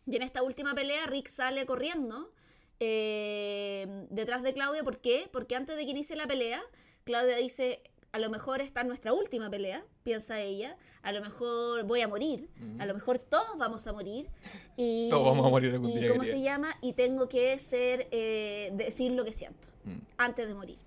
Y 0.08 0.16
en 0.16 0.22
esta 0.24 0.42
última 0.42 0.74
pelea, 0.74 1.06
Rick 1.06 1.28
sale 1.28 1.66
corriendo 1.66 2.32
eh, 2.80 4.06
detrás 4.10 4.42
de 4.44 4.54
Claudia. 4.54 4.84
¿Por 4.84 5.00
qué? 5.00 5.30
Porque 5.32 5.56
antes 5.56 5.76
de 5.76 5.86
que 5.86 5.92
inicie 5.92 6.16
la 6.16 6.28
pelea, 6.28 6.62
Claudia 7.04 7.38
dice. 7.38 7.82
A 8.14 8.20
lo 8.20 8.30
mejor 8.30 8.62
esta 8.62 8.82
es 8.82 8.88
nuestra 8.88 9.12
última 9.14 9.50
pelea, 9.50 9.84
piensa 10.04 10.40
ella. 10.40 10.78
A 11.04 11.12
lo 11.12 11.22
mejor 11.22 11.84
voy 11.84 12.02
a 12.02 12.08
morir. 12.08 12.50
A 12.80 12.86
lo 12.86 12.94
mejor 12.94 13.20
todos 13.20 13.58
vamos 13.58 13.86
a 13.86 13.92
morir. 13.94 14.30
Y, 14.78 15.10
Todos 15.12 15.26
vamos 15.26 15.46
a 15.46 15.50
morir 15.50 15.74
algún 15.74 15.92
¿Y 15.92 16.00
día, 16.00 16.10
cómo 16.10 16.24
se 16.26 16.42
llama? 16.42 16.76
Y 16.82 16.94
tengo 16.94 17.28
que 17.28 17.60
ser, 17.60 18.08
eh, 18.12 18.72
decir 18.74 19.12
lo 19.12 19.24
que 19.26 19.34
siento 19.34 19.68
Mm. 19.84 20.00
antes 20.18 20.48
de 20.48 20.54
morir. 20.54 20.78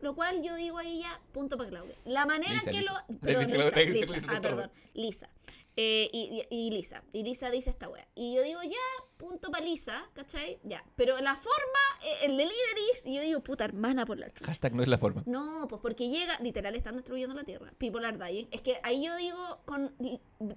Lo 0.00 0.14
cual 0.14 0.42
yo 0.42 0.56
digo 0.56 0.78
ahí 0.78 1.00
ya, 1.00 1.20
punto 1.32 1.56
para 1.56 1.68
Claudia. 1.70 1.94
La 2.04 2.26
manera 2.26 2.54
Lisa, 2.54 2.70
en 2.70 2.76
que 2.76 2.80
Lisa. 2.80 2.92
lo. 3.08 3.14
Perdón, 3.20 3.46
Lisa, 3.46 4.12
Lisa, 4.14 4.26
ah, 4.28 4.40
perdón, 4.40 4.70
Lisa. 4.94 5.28
Eh, 5.76 6.10
y, 6.12 6.44
y- 6.50 6.66
y 6.66 6.70
Lisa. 6.70 7.02
Y 7.12 7.22
Lisa 7.22 7.50
dice 7.50 7.70
esta 7.70 7.88
wea. 7.88 8.06
Y 8.14 8.34
yo 8.34 8.42
digo, 8.42 8.62
ya, 8.62 9.06
punto 9.16 9.50
para 9.50 9.64
Lisa, 9.64 10.06
¿cachai? 10.12 10.58
Ya. 10.64 10.84
Pero 10.96 11.18
la 11.20 11.34
forma, 11.34 12.04
eh, 12.04 12.24
el 12.24 12.36
delivery, 12.36 12.82
y 13.06 13.14
yo 13.14 13.22
digo, 13.22 13.40
puta 13.40 13.64
hermana 13.64 14.04
por 14.04 14.18
la 14.18 14.28
chucha. 14.30 14.44
Hashtag 14.46 14.74
no 14.74 14.82
es 14.82 14.88
la 14.88 14.98
forma. 14.98 15.22
No, 15.24 15.66
pues 15.68 15.80
porque 15.80 16.10
llega, 16.10 16.38
literal, 16.40 16.74
están 16.76 16.96
destruyendo 16.96 17.34
la 17.34 17.44
Tierra. 17.44 17.72
People 17.78 18.04
are 18.06 18.18
dying. 18.18 18.48
Es 18.50 18.60
que 18.60 18.80
ahí 18.82 19.02
yo 19.06 19.16
digo 19.16 19.38
con 19.64 19.94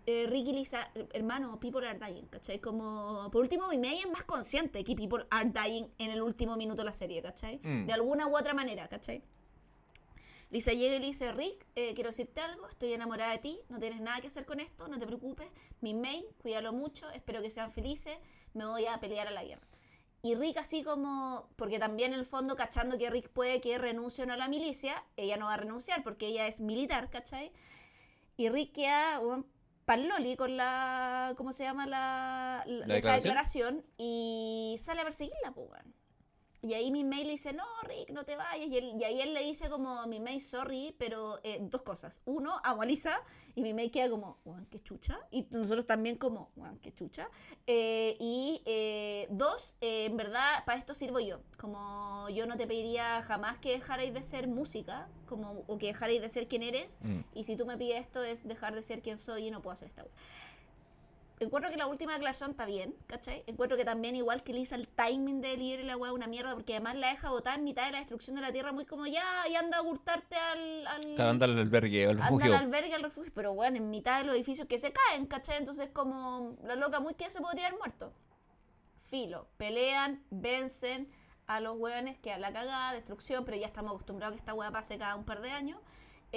eh, 0.05 0.27
Ricky 0.27 0.51
Lisa, 0.51 0.91
hermano, 1.13 1.59
people 1.61 1.87
are 1.87 1.97
dying, 1.97 2.25
¿cachai? 2.25 2.59
Como, 2.59 3.29
por 3.31 3.41
último, 3.41 3.69
mi 3.69 3.77
media 3.77 4.01
es 4.01 4.09
más 4.11 4.23
consciente 4.23 4.83
que 4.83 4.95
people 4.95 5.25
are 5.29 5.49
dying 5.49 5.85
en 5.97 6.11
el 6.11 6.21
último 6.21 6.57
minuto 6.57 6.81
de 6.81 6.85
la 6.85 6.93
serie, 6.93 7.21
¿cachai? 7.21 7.59
Mm. 7.63 7.85
De 7.85 7.93
alguna 7.93 8.27
u 8.27 8.35
otra 8.37 8.53
manera, 8.53 8.87
¿cachai? 8.89 9.23
Lisa 10.49 10.71
llega 10.73 10.95
y 10.95 10.99
le 10.99 11.05
dice, 11.07 11.31
Rick, 11.31 11.65
eh, 11.75 11.93
quiero 11.95 12.09
decirte 12.09 12.41
algo, 12.41 12.67
estoy 12.69 12.93
enamorada 12.93 13.31
de 13.31 13.39
ti, 13.39 13.59
no 13.69 13.79
tienes 13.79 13.99
nada 14.01 14.21
que 14.21 14.27
hacer 14.27 14.45
con 14.45 14.59
esto, 14.59 14.87
no 14.87 14.99
te 14.99 15.07
preocupes, 15.07 15.47
mi 15.81 15.93
main, 15.93 16.23
cuídalo 16.41 16.71
mucho, 16.71 17.09
espero 17.11 17.41
que 17.41 17.51
sean 17.51 17.71
felices, 17.71 18.17
me 18.53 18.65
voy 18.65 18.85
a 18.85 18.99
pelear 18.99 19.27
a 19.27 19.31
la 19.31 19.43
guerra. 19.43 19.67
Y 20.21 20.33
Rick 20.33 20.57
así 20.57 20.83
como, 20.83 21.49
porque 21.55 21.77
también 21.77 22.13
en 22.13 22.19
el 22.19 22.25
fondo 22.25 22.55
cachando 22.55 22.97
que 22.97 23.09
Rick 23.11 23.29
puede 23.29 23.61
que 23.61 23.77
renuncie 23.77 24.23
o 24.23 24.27
no 24.27 24.33
a 24.33 24.37
la 24.37 24.47
milicia, 24.47 25.03
ella 25.17 25.37
no 25.37 25.45
va 25.45 25.53
a 25.53 25.57
renunciar 25.57 26.03
porque 26.03 26.27
ella 26.27 26.47
es 26.47 26.61
militar, 26.61 27.09
¿cachai? 27.11 27.51
Y 28.35 28.49
Rick 28.49 28.73
queda 28.73 29.19
weón, 29.19 29.45
pal 29.85 30.07
loli 30.07 30.35
con 30.35 30.57
la, 30.57 31.33
¿cómo 31.37 31.53
se 31.53 31.63
llama? 31.63 31.85
La, 31.85 32.63
declaración? 32.65 33.21
declaración 33.21 33.85
y 33.97 34.75
sale 34.79 35.01
a 35.01 35.03
perseguirla, 35.03 35.51
pues, 35.53 35.69
weón. 35.69 35.93
Y 36.65 36.73
ahí 36.73 36.91
mi 36.91 37.03
mail 37.03 37.25
le 37.27 37.33
dice, 37.33 37.53
no, 37.53 37.63
Rick, 37.83 38.09
no 38.09 38.25
te 38.25 38.35
vayas. 38.35 38.67
Y, 38.67 38.77
él- 38.77 38.95
y 38.99 39.03
ahí 39.03 39.21
él 39.21 39.33
le 39.33 39.43
dice 39.43 39.69
como, 39.69 40.05
mi 40.07 40.19
mail, 40.19 40.41
sorry, 40.41 40.95
pero 40.97 41.39
eh, 41.43 41.59
dos 41.61 41.83
cosas. 41.83 42.21
Uno, 42.25 42.59
amo 42.63 42.81
a 42.81 42.85
Lisa. 42.85 43.21
Y 43.53 43.61
mi 43.61 43.73
mail 43.73 43.91
queda 43.91 44.09
como, 44.09 44.39
guau, 44.43 44.65
qué 44.69 44.79
chucha. 44.79 45.19
Y 45.31 45.45
nosotros 45.51 45.85
también 45.85 46.17
como, 46.17 46.49
guau, 46.55 46.77
qué 46.81 46.91
chucha. 46.93 47.29
Eh, 47.67 48.17
y 48.19 48.61
eh, 48.65 49.27
dos, 49.29 49.75
eh, 49.81 50.05
en 50.05 50.17
verdad, 50.17 50.65
para 50.65 50.79
esto 50.79 50.93
sirvo 50.95 51.19
yo. 51.19 51.39
Como 51.57 52.27
yo 52.29 52.47
no 52.47 52.57
te 52.57 52.65
pediría 52.67 53.21
jamás 53.21 53.59
que 53.59 53.71
dejarais 53.71 54.13
de 54.13 54.23
ser 54.23 54.47
música, 54.47 55.07
como, 55.27 55.63
o 55.67 55.77
que 55.77 55.87
dejarais 55.87 56.19
de 56.21 56.29
ser 56.29 56.47
quien 56.47 56.63
eres. 56.63 56.99
Mm. 57.03 57.19
Y 57.35 57.43
si 57.43 57.55
tú 57.55 57.65
me 57.65 57.77
pides 57.77 58.01
esto 58.01 58.23
es 58.23 58.47
dejar 58.47 58.73
de 58.75 58.81
ser 58.81 59.01
quien 59.01 59.17
soy 59.17 59.47
y 59.47 59.51
no 59.51 59.61
puedo 59.61 59.73
hacer 59.73 59.87
esta 59.87 60.03
wea. 60.03 60.11
Encuentro 61.39 61.69
que 61.69 61.75
la 61.75 61.85
última 61.87 62.13
declaración 62.13 62.51
está 62.51 62.65
bien, 62.65 62.95
¿cachai? 63.07 63.43
Encuentro 63.45 63.77
que 63.77 63.83
también, 63.83 64.15
igual 64.15 64.41
que 64.41 64.53
Lisa, 64.53 64.75
el 64.75 64.87
timing 64.87 65.41
de 65.41 65.57
líder 65.57 65.81
y 65.81 65.83
la 65.83 65.97
weá 65.97 66.11
es 66.11 66.15
una 66.15 66.27
mierda, 66.27 66.53
porque 66.53 66.73
además 66.73 66.95
la 66.95 67.09
deja 67.09 67.29
botada 67.29 67.57
en 67.57 67.65
mitad 67.65 67.85
de 67.85 67.91
la 67.91 67.97
destrucción 67.97 68.37
de 68.37 68.41
la 68.41 68.53
tierra, 68.53 68.71
muy 68.71 68.85
como 68.85 69.05
ya, 69.05 69.45
y 69.49 69.55
anda 69.55 69.79
a 69.79 69.81
hurtarte 69.81 70.37
al. 70.37 70.87
al 70.87 71.01
Claro, 71.15 71.31
anda 71.31 71.45
al 71.45 71.59
albergue 71.59 72.05
al 72.05 72.11
anda 72.11 72.23
refugio. 72.27 72.55
al 72.55 72.63
albergue, 72.63 72.93
al 72.93 73.03
refugio, 73.03 73.31
pero 73.35 73.53
bueno, 73.53 73.75
en 73.75 73.89
mitad 73.89 74.19
de 74.19 74.27
los 74.27 74.35
edificios 74.35 74.67
que 74.67 74.79
se 74.79 74.93
caen, 74.93 75.25
¿cachai? 75.25 75.57
Entonces, 75.57 75.89
como 75.91 76.55
la 76.63 76.75
loca 76.75 77.01
muy 77.01 77.15
que 77.15 77.29
se 77.29 77.41
podría 77.41 77.67
haber 77.67 77.79
muerto. 77.79 78.13
Filo, 78.99 79.47
pelean, 79.57 80.23
vencen 80.31 81.09
a 81.47 81.59
los 81.59 81.77
hueones 81.77 82.17
que 82.17 82.31
a 82.31 82.39
la 82.39 82.51
cagada, 82.51 82.93
destrucción, 82.93 83.45
pero 83.45 83.57
ya 83.57 83.67
estamos 83.67 83.91
acostumbrados 83.91 84.33
a 84.33 84.35
que 84.35 84.39
esta 84.39 84.53
hueá 84.53 84.71
pase 84.71 84.97
cada 84.97 85.15
un 85.15 85.25
par 85.25 85.41
de 85.41 85.51
años. 85.51 85.79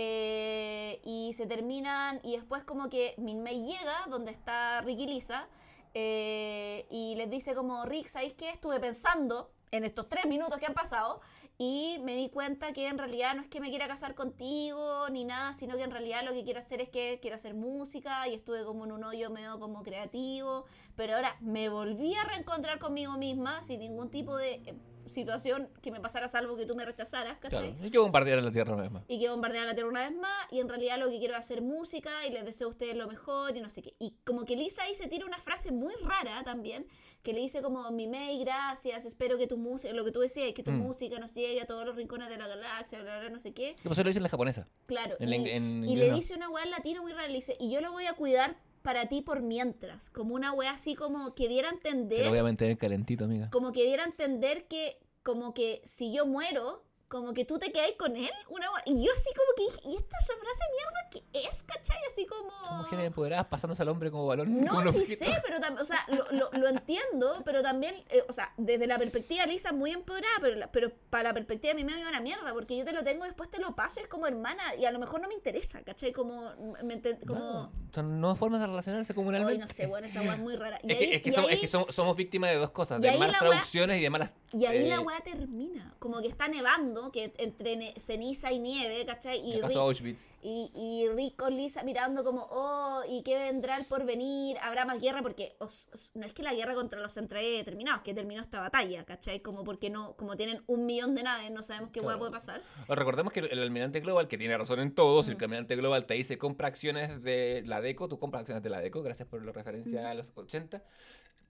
Eh, 0.00 1.00
y 1.04 1.32
se 1.32 1.46
terminan, 1.46 2.20
y 2.22 2.36
después 2.36 2.62
como 2.62 2.88
que 2.88 3.16
Min 3.18 3.42
May 3.42 3.66
llega 3.66 4.06
donde 4.08 4.30
está 4.30 4.80
Rick 4.82 5.00
y 5.00 5.06
Lisa, 5.08 5.48
eh, 5.92 6.86
y 6.88 7.16
les 7.16 7.28
dice 7.28 7.52
como, 7.56 7.84
Rick, 7.84 8.06
¿sabéis 8.06 8.34
qué? 8.34 8.48
Estuve 8.50 8.78
pensando 8.78 9.50
en 9.72 9.82
estos 9.82 10.08
tres 10.08 10.26
minutos 10.26 10.60
que 10.60 10.66
han 10.66 10.74
pasado 10.74 11.20
y 11.58 11.98
me 12.04 12.14
di 12.14 12.28
cuenta 12.28 12.72
que 12.72 12.86
en 12.86 12.96
realidad 12.96 13.34
no 13.34 13.42
es 13.42 13.48
que 13.48 13.60
me 13.60 13.70
quiera 13.70 13.88
casar 13.88 14.14
contigo 14.14 15.08
ni 15.10 15.24
nada, 15.24 15.52
sino 15.52 15.76
que 15.76 15.82
en 15.82 15.90
realidad 15.90 16.22
lo 16.24 16.32
que 16.32 16.44
quiero 16.44 16.60
hacer 16.60 16.80
es 16.80 16.88
que 16.88 17.18
quiero 17.20 17.34
hacer 17.34 17.54
música 17.54 18.28
y 18.28 18.34
estuve 18.34 18.64
como 18.64 18.84
en 18.84 18.92
un 18.92 19.02
hoyo 19.02 19.30
medio 19.30 19.58
como 19.58 19.82
creativo, 19.82 20.64
pero 20.94 21.16
ahora 21.16 21.36
me 21.40 21.68
volví 21.68 22.14
a 22.14 22.22
reencontrar 22.22 22.78
conmigo 22.78 23.16
misma 23.18 23.64
sin 23.64 23.80
ningún 23.80 24.10
tipo 24.10 24.36
de 24.36 24.78
situación 25.08 25.68
que 25.82 25.90
me 25.90 26.00
pasara 26.00 26.28
salvo 26.28 26.56
que 26.56 26.66
tú 26.66 26.74
me 26.76 26.84
rechazaras, 26.84 27.38
¿cachai? 27.38 27.70
Claro, 27.70 27.76
hay 27.84 27.90
que 27.90 27.98
bombardear 27.98 28.38
a 28.38 28.42
la 28.42 28.50
tierra 28.50 28.74
una 28.74 28.82
vez 28.82 28.92
más. 28.92 29.04
y 29.08 29.18
que 29.18 29.28
bombardear 29.28 29.66
la 29.66 29.74
tierra 29.74 29.88
una 29.90 30.08
vez 30.08 30.16
más 30.18 30.46
y 30.52 30.60
en 30.60 30.68
realidad 30.68 30.98
lo 30.98 31.08
que 31.08 31.18
quiero 31.18 31.34
es 31.34 31.40
hacer 31.40 31.62
música 31.62 32.26
y 32.26 32.30
les 32.32 32.44
deseo 32.44 32.68
a 32.68 32.70
ustedes 32.70 32.94
lo 32.96 33.06
mejor 33.08 33.56
y 33.56 33.60
no 33.60 33.70
sé 33.70 33.82
qué. 33.82 33.94
Y 33.98 34.14
como 34.24 34.44
que 34.44 34.56
Lisa 34.56 34.82
ahí 34.84 34.94
se 34.94 35.06
tira 35.08 35.26
una 35.26 35.38
frase 35.38 35.72
muy 35.72 35.94
rara 36.02 36.42
también, 36.44 36.86
que 37.22 37.32
le 37.32 37.40
dice 37.40 37.62
como, 37.62 37.90
mi 37.90 38.06
May, 38.06 38.38
gracias, 38.44 39.04
espero 39.04 39.36
que 39.38 39.46
tu 39.46 39.56
música, 39.58 39.92
lo 39.92 40.04
que 40.04 40.12
tú 40.12 40.20
decías, 40.20 40.52
que 40.52 40.62
tu 40.62 40.70
Mm. 40.72 40.78
música 40.78 41.18
nos 41.18 41.34
llegue 41.34 41.60
a 41.60 41.66
todos 41.66 41.84
los 41.84 41.96
rincones 41.96 42.28
de 42.28 42.36
la 42.38 42.46
galaxia, 42.46 43.00
bla, 43.02 43.12
bla, 43.12 43.20
bla, 43.22 43.30
no 43.30 43.40
sé 43.40 43.52
qué. 43.52 43.76
¿Qué 43.82 43.88
pasó? 43.88 44.02
Lo 44.02 44.08
dicen 44.08 44.22
la 44.22 44.28
japonesa. 44.28 44.68
Claro, 44.86 45.16
En 45.18 45.28
y, 45.28 45.30
la 45.30 45.50
en 45.52 45.84
y 45.84 45.90
inglés 45.92 46.08
le 46.08 46.14
dice 46.14 46.34
una 46.34 46.48
weá 46.50 46.64
en 46.64 46.70
latino 46.70 47.02
muy 47.02 47.12
rara, 47.12 47.26
le 47.28 47.34
dice, 47.34 47.56
y 47.58 47.70
yo 47.70 47.80
lo 47.80 47.90
voy 47.92 48.06
a 48.06 48.12
cuidar 48.14 48.56
para 48.82 49.06
ti 49.06 49.22
por 49.22 49.42
mientras, 49.42 50.10
como 50.10 50.34
una 50.34 50.52
weá 50.52 50.72
así 50.72 50.94
como 50.94 51.34
que 51.34 51.48
diera 51.48 51.68
a 51.68 51.72
Te 51.72 51.76
entender 51.76 52.24
lo 52.24 52.30
voy 52.30 52.38
a 52.38 52.42
mantener 52.44 52.78
calentito, 52.78 53.24
amiga. 53.24 53.50
como 53.50 53.72
que 53.72 53.84
diera 53.84 54.04
a 54.04 54.06
entender 54.06 54.66
que 54.66 54.98
como 55.22 55.52
que 55.54 55.82
si 55.84 56.12
yo 56.12 56.26
muero 56.26 56.84
como 57.08 57.32
que 57.32 57.44
tú 57.46 57.58
te 57.58 57.72
quedas 57.72 57.92
con 57.98 58.14
él 58.16 58.30
una 58.50 58.66
y 58.84 59.04
yo 59.04 59.12
así 59.14 59.30
como 59.34 59.48
que 59.56 59.62
dije, 59.74 59.88
y 59.88 59.96
esta 59.96 60.16
frase 60.18 60.64
mierda 60.76 61.10
que 61.10 61.48
es 61.48 61.62
¿cachai? 61.62 61.96
así 62.06 62.26
como 62.26 62.50
Son 62.66 62.78
mujeres 62.78 63.06
empoderadas 63.06 63.46
pasándose 63.46 63.80
al 63.82 63.88
hombre 63.88 64.10
como 64.10 64.26
balón. 64.26 64.60
no, 64.62 64.82
sí 64.92 64.98
objeto. 64.98 65.24
sé, 65.24 65.42
pero 65.44 65.58
también, 65.58 65.80
o 65.80 65.84
sea, 65.86 66.04
lo, 66.08 66.30
lo- 66.32 66.50
lo 66.52 66.68
entiendo, 66.68 67.42
pero 67.46 67.62
también, 67.62 67.94
eh, 68.10 68.24
o 68.28 68.32
sea, 68.32 68.52
desde 68.58 68.86
la 68.86 68.98
perspectiva 68.98 69.46
de 69.46 69.52
Lisa 69.52 69.72
muy 69.72 69.92
empoderada, 69.92 70.34
pero, 70.40 70.56
la- 70.56 70.70
pero 70.70 70.90
para 71.10 71.30
la 71.30 71.34
perspectiva 71.34 71.72
de 71.74 71.82
mí 71.82 71.84
me 71.90 71.96
dio 71.96 72.08
una 72.08 72.20
mierda, 72.20 72.52
porque 72.52 72.76
yo 72.76 72.84
te 72.84 72.92
lo 72.92 73.02
tengo, 73.04 73.24
después 73.24 73.50
te 73.50 73.58
lo 73.58 73.74
paso, 73.74 74.00
y 74.00 74.02
es 74.02 74.08
como 74.08 74.26
hermana, 74.26 74.74
y 74.76 74.84
a 74.84 74.90
lo 74.90 74.98
mejor 74.98 75.20
no 75.22 75.28
me 75.28 75.34
interesa, 75.34 75.82
¿cachai? 75.82 76.12
Como, 76.12 76.52
me 76.84 77.00
enten- 77.02 77.24
como, 77.26 77.38
No, 77.40 77.72
son 77.94 78.20
nuevas 78.20 78.38
formas 78.38 78.60
de 78.60 78.66
relacionarse 78.66 79.12
Ay, 79.12 79.16
comunalmente. 79.16 79.58
no 79.64 79.68
sé, 79.68 79.86
bueno, 79.86 80.06
esa 80.06 80.20
weá 80.20 80.34
es 80.34 80.38
muy 80.40 80.56
rara. 80.56 80.78
Y 80.82 80.92
Es 80.92 80.98
ahí, 80.98 81.08
que, 81.08 81.14
es 81.16 81.22
que 81.22 81.28
y 81.30 81.32
somos, 81.32 81.48
ahí- 81.50 81.54
es 81.54 81.60
que 81.62 81.68
somos, 81.68 81.94
somos 81.94 82.16
víctimas 82.16 82.50
de 82.50 82.56
dos 82.56 82.70
cosas, 82.70 83.00
de 83.00 83.16
malas 83.16 83.38
traducciones 83.38 83.98
y 83.98 84.02
de 84.02 84.10
malas... 84.10 84.30
Y 84.52 84.64
ahí 84.66 84.86
la 84.88 84.96
eh, 84.96 84.98
weá 85.00 85.20
termina. 85.20 85.94
Como 85.98 86.20
que 86.22 86.28
está 86.28 86.48
nevando, 86.48 86.97
que 87.12 87.32
entre 87.38 87.94
ceniza 87.98 88.52
y 88.52 88.58
nieve, 88.58 89.04
¿cachai? 89.06 89.38
Y 89.48 89.54
¿qué 89.54 89.60
pasó 89.60 89.90
Rick, 89.92 90.16
y, 90.42 90.70
y 90.74 91.08
Rick 91.08 91.34
con 91.36 91.54
Lisa 91.56 91.82
mirando 91.82 92.22
como, 92.22 92.46
oh, 92.50 93.02
¿y 93.08 93.22
qué 93.22 93.36
vendrá 93.38 93.76
el 93.76 93.86
porvenir? 93.86 94.56
¿Habrá 94.62 94.84
más 94.84 95.00
guerra? 95.00 95.20
Porque 95.22 95.56
os- 95.58 95.88
os- 95.92 96.12
no 96.14 96.24
es 96.26 96.32
que 96.32 96.42
la 96.42 96.54
guerra 96.54 96.74
contra 96.74 97.00
los 97.00 97.16
entre 97.16 97.64
terminados, 97.64 98.02
que 98.02 98.14
terminó 98.14 98.40
esta 98.42 98.60
batalla, 98.60 99.04
¿cachai? 99.04 99.40
Como 99.40 99.64
porque 99.64 99.90
no, 99.90 100.14
como 100.16 100.36
tienen 100.36 100.62
un 100.66 100.86
millón 100.86 101.14
de 101.14 101.22
naves, 101.24 101.50
no 101.50 101.62
sabemos 101.62 101.90
qué 101.90 102.00
Claro. 102.00 102.18
puede 102.18 102.30
pasar. 102.30 102.62
Bueno, 102.86 103.00
recordemos 103.00 103.32
que 103.32 103.40
el, 103.40 103.58
almirante 103.62 103.98
global, 104.00 104.28
que 104.28 104.38
tiene 104.38 104.56
razón 104.56 104.78
en 104.80 104.94
todo, 104.94 105.22
si 105.24 105.32
el 105.32 105.38
almirante 105.42 105.74
global 105.76 106.06
te 106.06 106.14
dice 106.14 106.38
compra 106.38 106.68
acciones 106.68 107.22
de 107.22 107.62
la 107.66 107.80
DECO, 107.80 108.08
tú 108.08 108.18
compras 108.18 108.42
acciones 108.42 108.62
de 108.62 108.70
la 108.70 108.80
DECO, 108.80 109.02
gracias 109.02 109.26
por 109.28 109.44
la 109.44 109.50
referencia 109.52 110.10
a 110.10 110.14
los 110.14 110.32
80. 110.36 110.82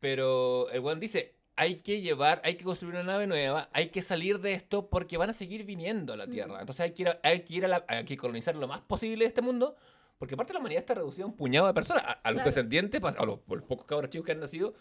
Pero 0.01 0.71
el 0.71 0.81
buen 0.81 1.01
dice, 1.01 1.35
hay 1.59 1.77
que 1.77 2.01
llevar, 2.01 2.41
hay 2.45 2.55
que 2.57 2.65
construir 2.65 2.95
una 2.95 3.03
nave 3.05 3.27
nueva, 3.27 3.69
hay 3.73 3.89
que 3.91 4.01
salir 4.01 4.41
de 4.41 4.53
esto 4.53 4.89
porque 4.89 5.17
van 5.17 5.31
a 5.31 5.33
seguir 5.33 5.65
viniendo 5.65 6.13
a 6.13 6.17
la 6.17 6.27
Tierra. 6.27 6.57
Mm. 6.57 6.61
Entonces 6.61 6.81
hay 6.81 6.93
que, 6.93 7.03
ir 7.03 7.09
a, 7.09 7.21
hay, 7.23 7.41
que 7.41 7.55
ir 7.55 7.65
a 7.65 7.69
la- 7.69 7.85
hay 7.89 8.05
que 8.05 8.17
colonizar 8.17 8.55
lo 8.57 8.67
más 8.67 8.81
posible 8.81 9.25
de 9.25 9.29
este 9.29 9.43
mundo. 9.43 9.77
Porque 10.19 10.35
aparte 10.35 10.53
la 10.53 10.59
humanidad 10.59 10.81
está 10.81 10.95
reducida 10.95 11.25
a 11.25 11.27
un 11.29 11.37
puñado 11.37 11.67
de 11.69 11.75
personas, 11.75 12.03
a, 12.05 12.13
a 12.13 12.31
los 12.31 12.37
Claro. 12.39 12.45
descendientes, 12.47 13.01
a 13.05 13.25
los, 13.25 13.39
a 13.49 13.55
los 13.55 13.63
pocos 13.65 13.85
cabros 13.87 14.11
chicos 14.11 14.27
que 14.27 14.33
han 14.33 14.41
nacido 14.41 14.75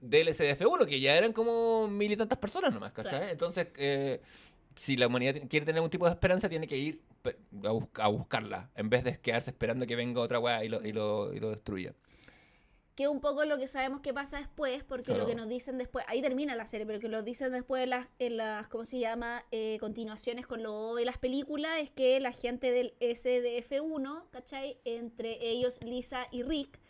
del 0.00 0.28
SDF-1, 0.28 0.86
que 0.86 1.00
ya 1.00 1.14
eran 1.16 1.32
como 1.32 1.88
mil 1.88 2.10
y 2.12 2.16
tantas 2.16 2.38
personas 2.38 2.72
nomás, 2.72 2.92
¿cachai? 2.92 3.10
Claro. 3.18 3.28
Entonces, 3.32 3.68
eh, 3.76 4.20
si 4.78 4.96
la 4.96 5.08
humanidad 5.08 5.34
quiere 5.48 5.66
tener 5.66 5.76
algún 5.76 5.90
tipo 5.90 6.06
de 6.06 6.12
esperanza, 6.12 6.48
tiene 6.48 6.66
que 6.66 6.76
ir 6.78 7.02
a, 7.64 7.70
bus- 7.72 7.88
a 7.94 8.08
buscarla, 8.08 8.70
en 8.76 8.88
vez 8.88 9.04
de 9.04 9.18
quedarse 9.20 9.50
esperando 9.50 9.86
que 9.86 9.94
venga 9.96 10.20
otra 10.22 10.38
weá 10.38 10.64
y 10.64 10.68
lo, 10.70 10.80
y 10.86 10.92
lo, 10.92 11.34
y 11.34 11.40
lo 11.40 11.50
destruya. 11.50 11.92
Que 12.98 13.06
un 13.06 13.20
poco 13.20 13.44
lo 13.44 13.58
que 13.58 13.68
sabemos 13.68 14.00
que 14.00 14.12
pasa 14.12 14.38
después, 14.38 14.82
porque 14.82 15.14
lo 15.14 15.24
que 15.24 15.36
nos 15.36 15.48
dicen 15.48 15.78
después, 15.78 16.04
ahí 16.08 16.20
termina 16.20 16.56
la 16.56 16.66
serie, 16.66 16.84
pero 16.84 16.98
que 16.98 17.06
lo 17.08 17.22
dicen 17.22 17.52
después 17.52 17.84
en 17.84 17.90
las, 17.90 18.08
en 18.18 18.36
las 18.36 18.66
¿cómo 18.66 18.84
se 18.84 18.98
llama? 18.98 19.44
Eh, 19.52 19.76
continuaciones 19.78 20.48
con 20.48 20.64
lo 20.64 20.96
de 20.96 21.04
las 21.04 21.16
películas, 21.16 21.78
es 21.78 21.90
que 21.92 22.18
la 22.18 22.32
gente 22.32 22.72
del 22.72 22.94
SDF-1, 22.98 24.24
¿cachai? 24.30 24.78
Entre 24.84 25.38
ellos 25.48 25.78
Lisa 25.84 26.26
y 26.32 26.42
Rick, 26.42 26.80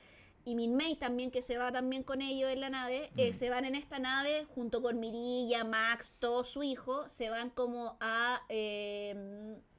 y 0.46 0.54
Min 0.54 0.74
May 0.76 0.96
también, 0.96 1.30
que 1.30 1.42
se 1.42 1.58
va 1.58 1.70
también 1.72 2.02
con 2.04 2.22
ellos 2.22 2.50
en 2.50 2.60
la 2.60 2.70
nave, 2.70 3.12
eh, 3.18 3.32
Mm. 3.32 3.34
se 3.34 3.50
van 3.50 3.66
en 3.66 3.74
esta 3.74 3.98
nave 3.98 4.46
junto 4.54 4.80
con 4.80 4.98
Mirilla, 5.00 5.64
Max, 5.64 6.12
todo 6.20 6.42
su 6.42 6.62
hijo, 6.62 7.06
se 7.10 7.28
van 7.28 7.50
como 7.50 7.98
a... 8.00 8.40
eh, 8.48 9.14
a 9.14 9.77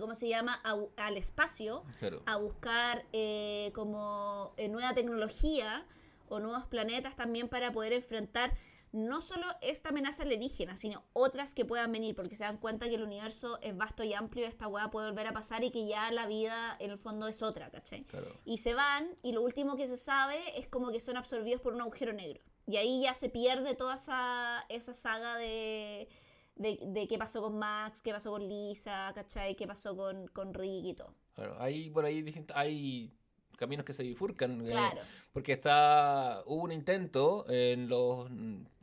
¿Cómo 0.00 0.14
se 0.14 0.28
llama? 0.28 0.60
A- 0.64 0.76
al 1.06 1.16
espacio 1.16 1.84
Claro. 1.98 2.22
a 2.26 2.36
buscar 2.36 3.04
eh, 3.12 3.70
como 3.74 4.52
eh, 4.56 4.68
nueva 4.68 4.94
tecnología 4.94 5.86
o 6.28 6.40
nuevos 6.40 6.66
planetas 6.66 7.16
también 7.16 7.48
para 7.48 7.72
poder 7.72 7.92
enfrentar 7.92 8.52
no 8.92 9.20
solo 9.20 9.44
esta 9.60 9.90
amenaza 9.90 10.22
alienígena, 10.22 10.76
sino 10.76 11.04
otras 11.12 11.52
que 11.54 11.64
puedan 11.66 11.92
venir, 11.92 12.14
porque 12.14 12.34
se 12.34 12.44
dan 12.44 12.56
cuenta 12.56 12.88
que 12.88 12.94
el 12.94 13.02
universo 13.02 13.58
es 13.60 13.76
vasto 13.76 14.04
y 14.04 14.14
amplio, 14.14 14.46
esta 14.46 14.68
weá 14.68 14.90
puede 14.90 15.08
volver 15.08 15.26
a 15.26 15.32
pasar 15.32 15.64
y 15.64 15.70
que 15.70 15.86
ya 15.86 16.10
la 16.12 16.26
vida 16.26 16.76
en 16.80 16.92
el 16.92 16.98
fondo 16.98 17.26
es 17.28 17.42
otra, 17.42 17.70
¿cachai? 17.70 18.04
Claro. 18.04 18.26
Y 18.46 18.58
se 18.58 18.72
van 18.74 19.06
y 19.22 19.32
lo 19.32 19.42
último 19.42 19.76
que 19.76 19.86
se 19.86 19.96
sabe 19.98 20.38
es 20.58 20.66
como 20.66 20.90
que 20.92 21.00
son 21.00 21.16
absorbidos 21.18 21.60
por 21.60 21.74
un 21.74 21.82
agujero 21.82 22.12
negro. 22.14 22.40
Y 22.66 22.78
ahí 22.78 23.02
ya 23.02 23.14
se 23.14 23.28
pierde 23.28 23.74
toda 23.74 23.96
esa, 23.96 24.64
esa 24.70 24.94
saga 24.94 25.36
de, 25.36 26.08
de, 26.56 26.78
de 26.82 27.06
qué 27.06 27.18
pasó 27.18 27.40
con 27.42 27.58
Max, 27.58 28.00
qué 28.02 28.12
pasó 28.12 28.30
con 28.32 28.46
Lisa, 28.48 29.12
¿cachai? 29.14 29.54
Qué 29.54 29.66
pasó 29.66 29.96
con, 29.96 30.26
con 30.28 30.52
Rick 30.54 30.84
y 30.86 30.94
todo. 30.94 31.14
Claro, 31.34 31.56
hay 31.60 31.90
por 31.90 32.04
ahí 32.04 32.24
hay 32.54 33.12
caminos 33.56 33.84
que 33.86 33.92
se 33.94 34.02
bifurcan. 34.02 34.60
eh, 34.66 34.70
Claro. 34.70 35.00
porque 35.32 35.52
está 35.52 36.42
hubo 36.46 36.62
un 36.64 36.72
intento 36.72 37.44
en 37.48 37.88
los 37.88 38.28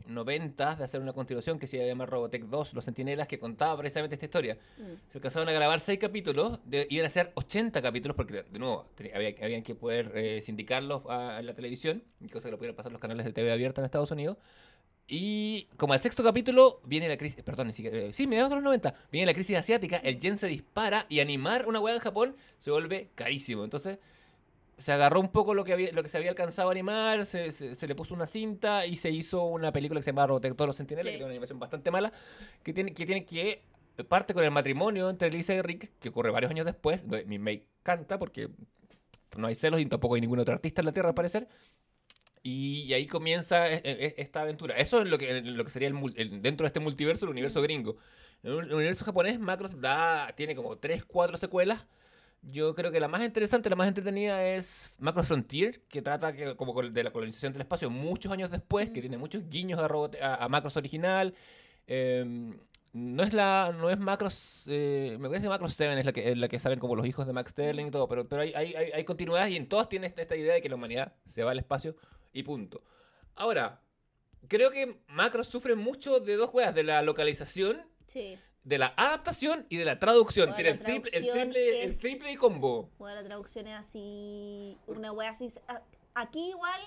90 0.07 0.75
de 0.75 0.83
hacer 0.83 0.99
una 1.01 1.13
continuación 1.13 1.57
que 1.59 1.67
se 1.67 1.77
iba 1.77 1.85
a 1.85 1.87
llamar 1.87 2.09
Robotech 2.09 2.43
2, 2.43 2.73
Los 2.73 2.85
Centinelas, 2.85 3.27
que 3.27 3.39
contaba 3.39 3.77
precisamente 3.77 4.15
esta 4.15 4.25
historia. 4.25 4.57
Mm. 4.77 5.11
Se 5.11 5.17
alcanzaron 5.17 5.47
a 5.47 5.51
grabar 5.51 5.79
seis 5.79 5.99
capítulos, 5.99 6.59
de, 6.65 6.87
iban 6.89 7.05
a 7.05 7.09
ser 7.09 7.31
80 7.35 7.81
capítulos, 7.81 8.15
porque 8.15 8.43
de, 8.43 8.59
nuevo, 8.59 8.83
tenía- 8.95 9.15
había, 9.15 9.35
habían 9.41 9.63
que 9.63 9.75
poder 9.75 10.11
eh, 10.15 10.41
sindicarlos 10.41 11.03
a- 11.07 11.39
en 11.39 11.45
la 11.45 11.53
televisión, 11.53 12.03
cosa 12.31 12.47
que 12.47 12.51
lo 12.51 12.57
pudieran 12.57 12.75
pasar 12.75 12.91
los 12.91 12.99
canales 13.01 13.25
de 13.25 13.31
TV 13.33 13.51
abierta 13.51 13.81
en 13.81 13.85
Estados 13.85 14.11
Unidos. 14.11 14.37
Y 15.07 15.65
como 15.77 15.93
al 15.93 15.99
sexto 15.99 16.23
capítulo 16.23 16.79
viene 16.85 17.07
la 17.09 17.17
crisis, 17.17 17.43
perdón, 17.43 17.73
siquiera, 17.73 17.97
eh, 17.97 18.13
sí, 18.13 18.25
mediados 18.25 18.49
de 18.51 18.55
los 18.55 18.63
90, 18.63 18.93
viene 19.11 19.25
la 19.27 19.33
crisis 19.33 19.57
asiática, 19.57 19.97
el 19.97 20.17
yen 20.19 20.37
se 20.37 20.47
dispara 20.47 21.05
y 21.09 21.19
animar 21.19 21.67
una 21.67 21.79
hueá 21.79 21.93
en 21.95 21.99
Japón 22.01 22.35
se 22.57 22.71
vuelve 22.71 23.09
carísimo. 23.15 23.63
Entonces 23.65 23.99
se 24.77 24.91
agarró 24.91 25.19
un 25.19 25.29
poco 25.29 25.53
lo 25.53 25.63
que, 25.65 25.73
había, 25.73 25.91
lo 25.91 26.01
que 26.03 26.09
se 26.09 26.17
había 26.17 26.29
alcanzado 26.29 26.69
a 26.69 26.71
animar, 26.71 27.25
se, 27.25 27.51
se- 27.51 27.75
se 27.75 27.87
le 27.87 27.95
puso 27.95 28.13
una 28.13 28.25
cinta 28.27 28.85
y 28.87 28.95
se 28.95 29.11
hizo 29.11 29.43
una 29.43 29.71
película 29.73 29.99
que 29.99 30.03
se 30.03 30.11
llama 30.11 30.25
Todos 30.25 30.67
los 30.67 30.77
Centinelas, 30.77 31.03
Sí. 31.05 31.11
que 31.11 31.17
tiene 31.17 31.25
una 31.25 31.33
animación 31.33 31.59
bastante 31.59 31.91
mala, 31.91 32.11
que 32.63 32.73
tiene 32.73 32.93
que, 32.93 33.05
tiene 33.05 33.25
que 33.25 33.61
parte 34.07 34.33
con 34.33 34.43
el 34.43 34.51
matrimonio 34.51 35.09
entre 35.09 35.29
Lisa 35.29 35.53
y 35.53 35.61
Rick, 35.61 35.91
que 35.99 36.09
ocurre 36.09 36.31
varios 36.31 36.49
años 36.49 36.65
después. 36.65 37.05
me 37.05 37.63
canta 37.83 38.17
porque 38.17 38.49
no 39.37 39.47
hay 39.47 39.55
celos 39.55 39.79
y 39.79 39.85
tampoco 39.85 40.15
hay 40.15 40.21
ningún 40.21 40.39
otro 40.39 40.53
artista 40.53 40.81
en 40.81 40.85
la 40.85 40.91
Tierra, 40.93 41.09
al 41.09 41.15
parecer. 41.15 41.47
Y, 42.43 42.81
y 42.83 42.93
ahí 42.93 43.07
comienza 43.07 43.69
e- 43.71 43.81
e- 43.85 44.15
esta 44.17 44.41
aventura. 44.41 44.75
Eso 44.77 45.01
es 45.01 45.07
lo 45.07 45.17
que, 45.17 45.41
lo 45.41 45.63
que 45.63 45.71
sería 45.71 45.87
el, 45.87 45.95
el- 46.17 46.41
dentro 46.41 46.65
de 46.65 46.67
este 46.67 46.79
multiverso, 46.81 47.25
el 47.25 47.31
universo 47.31 47.61
gringo. 47.61 47.97
En 48.43 48.51
el 48.51 48.73
universo 48.73 49.05
japonés, 49.05 49.39
Macross 49.39 49.79
da, 49.79 50.33
tiene 50.35 50.55
como 50.55 50.77
3, 50.77 51.05
4 51.05 51.37
secuelas. 51.37 51.85
Yo 52.41 52.75
creo 52.75 52.91
que 52.91 52.99
la 52.99 53.07
más 53.07 53.23
interesante, 53.23 53.69
la 53.69 53.77
más 53.77 53.87
entretenida 53.87 54.45
es 54.45 54.91
Macross 54.99 55.27
Frontier, 55.27 55.81
que 55.87 56.01
trata 56.01 56.33
que, 56.35 56.55
como 56.57 56.81
de 56.83 57.03
la 57.03 57.11
colonización 57.11 57.53
del 57.53 57.61
espacio 57.61 57.89
muchos 57.89 58.31
años 58.33 58.51
después, 58.51 58.89
que 58.91 58.99
tiene 58.99 59.17
muchos 59.17 59.47
guiños 59.49 59.79
a, 59.79 59.87
Robot- 59.87 60.19
a, 60.21 60.43
a 60.43 60.49
Macross 60.49 60.75
original. 60.75 61.33
Em, 61.87 62.57
no 62.93 63.23
es 63.23 63.33
la 63.33 63.73
no 63.77 63.89
es 63.89 63.97
Macross 63.99 64.65
eh, 64.69 65.17
me 65.19 65.27
parece 65.27 65.45
que 65.45 65.49
Macross 65.49 65.73
7 65.75 65.99
es 65.99 66.05
la 66.05 66.11
que 66.13 66.29
es 66.31 66.37
la 66.37 66.47
que 66.47 66.59
salen 66.59 66.79
como 66.79 66.95
los 66.95 67.05
hijos 67.07 67.25
de 67.25 67.33
Max 67.33 67.49
Sterling 67.51 67.87
y 67.87 67.91
todo 67.91 68.07
pero 68.07 68.27
pero 68.27 68.43
hay, 68.43 68.53
hay, 68.53 68.75
hay, 68.75 68.91
hay 68.91 69.03
continuidad 69.03 69.47
y 69.47 69.55
en 69.57 69.67
todas 69.67 69.89
tiene 69.89 70.05
esta, 70.07 70.21
esta 70.21 70.35
idea 70.35 70.53
de 70.53 70.61
que 70.61 70.69
la 70.69 70.75
humanidad 70.75 71.13
se 71.25 71.43
va 71.43 71.51
al 71.51 71.57
espacio 71.59 71.95
y 72.33 72.43
punto 72.43 72.83
ahora 73.35 73.81
creo 74.47 74.71
que 74.71 75.01
Macross 75.07 75.47
sufre 75.47 75.75
mucho 75.75 76.19
de 76.19 76.35
dos 76.35 76.49
weas 76.53 76.73
de 76.75 76.83
la 76.83 77.01
localización 77.01 77.81
Sí. 78.07 78.37
de 78.63 78.77
la 78.77 78.93
adaptación 78.97 79.65
y 79.69 79.77
de 79.77 79.85
la 79.85 79.99
traducción 79.99 80.47
Bueno, 80.49 80.55
tiene 80.55 80.69
la 80.71 80.75
el 80.75 80.83
triple 80.83 81.11
triple 81.11 81.83
el 81.83 81.89
es- 81.89 81.99
triple 81.99 82.29
de 82.29 82.37
combo 82.37 82.89
Bueno, 82.97 83.15
la 83.15 83.23
traducción 83.23 83.67
es 83.67 83.75
así, 83.77 84.77
una 84.87 85.11
wea 85.11 85.29
así. 85.29 85.47
a- 85.67 85.81
Aquí 86.15 86.49
igual 86.49 86.79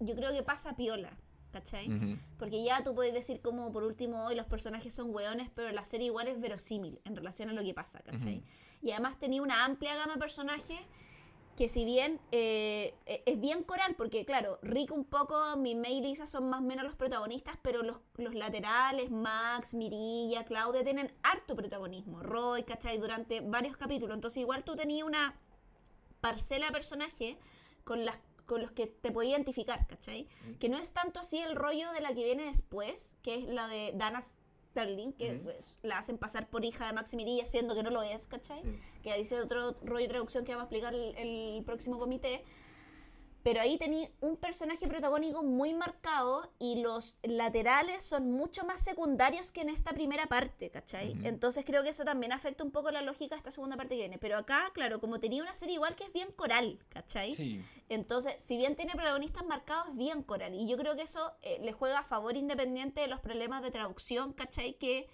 yo 0.00 0.14
creo 0.16 0.32
que 0.32 0.42
pasa 0.42 0.74
piola, 0.74 1.16
¿cachai? 1.52 1.88
Ujú. 1.88 2.18
Porque 2.38 2.64
ya 2.64 2.82
tú 2.82 2.94
puedes 2.96 3.14
decir 3.14 3.40
como 3.40 3.70
por 3.72 3.84
último 3.84 4.24
hoy 4.26 4.34
los 4.34 4.46
personajes 4.46 4.92
son 4.92 5.14
weones, 5.14 5.50
pero 5.54 5.70
la 5.70 5.84
serie 5.84 6.06
igual 6.06 6.26
es 6.26 6.40
verosímil 6.40 7.00
en 7.04 7.14
relación 7.14 7.48
a 7.48 7.52
lo 7.52 7.62
que 7.62 7.74
pasa, 7.74 8.00
¿cachai? 8.00 8.38
Ujú. 8.38 8.46
Y 8.82 8.90
además 8.90 9.18
tenía 9.20 9.40
una 9.40 9.64
amplia 9.64 9.94
gama 9.94 10.14
de 10.14 10.18
personajes 10.18 10.80
que 11.56 11.68
si 11.68 11.84
bien 11.84 12.20
eh, 12.30 12.94
eh, 13.06 13.22
es 13.26 13.38
bien 13.38 13.62
coral, 13.62 13.94
porque 13.96 14.24
claro, 14.24 14.58
Rick 14.62 14.92
un 14.92 15.04
poco, 15.04 15.56
mi 15.56 15.72
y 15.72 16.00
Lisa 16.00 16.26
son 16.26 16.48
más 16.48 16.60
o 16.60 16.64
menos 16.64 16.84
los 16.84 16.94
protagonistas, 16.94 17.56
pero 17.62 17.82
los, 17.82 18.00
los 18.16 18.34
laterales, 18.34 19.10
Max, 19.10 19.74
Mirilla, 19.74 20.44
Claudia, 20.44 20.82
tienen 20.82 21.12
harto 21.22 21.54
protagonismo, 21.54 22.22
Roy, 22.22 22.62
¿cachai? 22.62 22.98
Durante 22.98 23.40
varios 23.40 23.76
capítulos. 23.76 24.14
Entonces 24.14 24.40
igual 24.40 24.64
tú 24.64 24.76
tenías 24.76 25.06
una 25.06 25.38
parcela 26.20 26.66
de 26.66 26.72
personajes 26.72 27.36
con 27.84 28.04
las 28.04 28.18
con 28.46 28.60
los 28.60 28.72
que 28.72 28.86
te 28.86 29.10
podía 29.12 29.30
identificar, 29.30 29.86
¿cachai? 29.86 30.28
Mm. 30.46 30.54
Que 30.54 30.68
no 30.68 30.76
es 30.76 30.92
tanto 30.92 31.20
así 31.20 31.38
el 31.38 31.54
rollo 31.54 31.90
de 31.92 32.00
la 32.00 32.08
que 32.08 32.24
viene 32.24 32.44
después, 32.44 33.16
que 33.22 33.36
es 33.36 33.44
la 33.44 33.66
de 33.68 33.92
Dana 33.94 34.20
Sterling, 34.72 35.12
que 35.12 35.34
pues, 35.34 35.78
la 35.82 35.98
hacen 35.98 36.18
pasar 36.18 36.48
por 36.48 36.64
hija 36.64 36.86
de 36.86 36.92
Max 36.94 37.12
y 37.12 37.16
Mirilla, 37.16 37.44
siendo 37.44 37.74
que 37.74 37.82
no 37.82 37.90
lo 37.90 38.02
es, 38.02 38.26
¿cachai? 38.26 38.64
Mm. 38.64 39.02
que 39.02 39.18
dice 39.18 39.40
otro 39.40 39.76
rollo 39.82 40.02
de 40.02 40.08
traducción 40.08 40.44
que 40.44 40.52
vamos 40.52 40.62
a 40.62 40.66
explicar 40.66 40.94
el, 40.94 41.14
el 41.16 41.62
próximo 41.64 41.98
comité. 41.98 42.42
Pero 43.42 43.60
ahí 43.60 43.76
tenía 43.76 44.08
un 44.20 44.36
personaje 44.36 44.86
protagónico 44.86 45.42
muy 45.42 45.74
marcado 45.74 46.52
y 46.58 46.80
los 46.80 47.16
laterales 47.22 48.04
son 48.04 48.30
mucho 48.30 48.64
más 48.64 48.80
secundarios 48.82 49.50
que 49.50 49.62
en 49.62 49.68
esta 49.68 49.92
primera 49.92 50.26
parte, 50.26 50.70
¿cachai? 50.70 51.16
Entonces 51.24 51.64
creo 51.64 51.82
que 51.82 51.88
eso 51.88 52.04
también 52.04 52.32
afecta 52.32 52.62
un 52.62 52.70
poco 52.70 52.90
la 52.90 53.02
lógica 53.02 53.34
de 53.34 53.38
esta 53.38 53.50
segunda 53.50 53.76
parte 53.76 53.96
que 53.96 54.02
viene. 54.02 54.18
Pero 54.18 54.36
acá, 54.38 54.70
claro, 54.72 55.00
como 55.00 55.18
tenía 55.18 55.42
una 55.42 55.54
serie 55.54 55.74
igual 55.74 55.96
que 55.96 56.04
es 56.04 56.12
bien 56.12 56.30
coral, 56.32 56.78
¿cachai? 56.88 57.34
sí 57.34 57.64
Entonces, 57.88 58.34
si 58.38 58.56
bien 58.56 58.76
tiene 58.76 58.92
protagonistas 58.92 59.44
marcados, 59.44 59.88
es 59.88 59.96
bien 59.96 60.22
coral. 60.22 60.54
Y 60.54 60.66
yo 60.68 60.76
creo 60.76 60.94
que 60.96 61.02
eso 61.02 61.32
eh, 61.42 61.58
le 61.62 61.72
juega 61.72 61.98
a 62.00 62.04
favor 62.04 62.36
independiente 62.36 63.00
de 63.00 63.08
los 63.08 63.20
problemas 63.20 63.60
de 63.62 63.70
traducción, 63.70 64.32
¿cachai? 64.32 64.74
Que, 64.74 65.08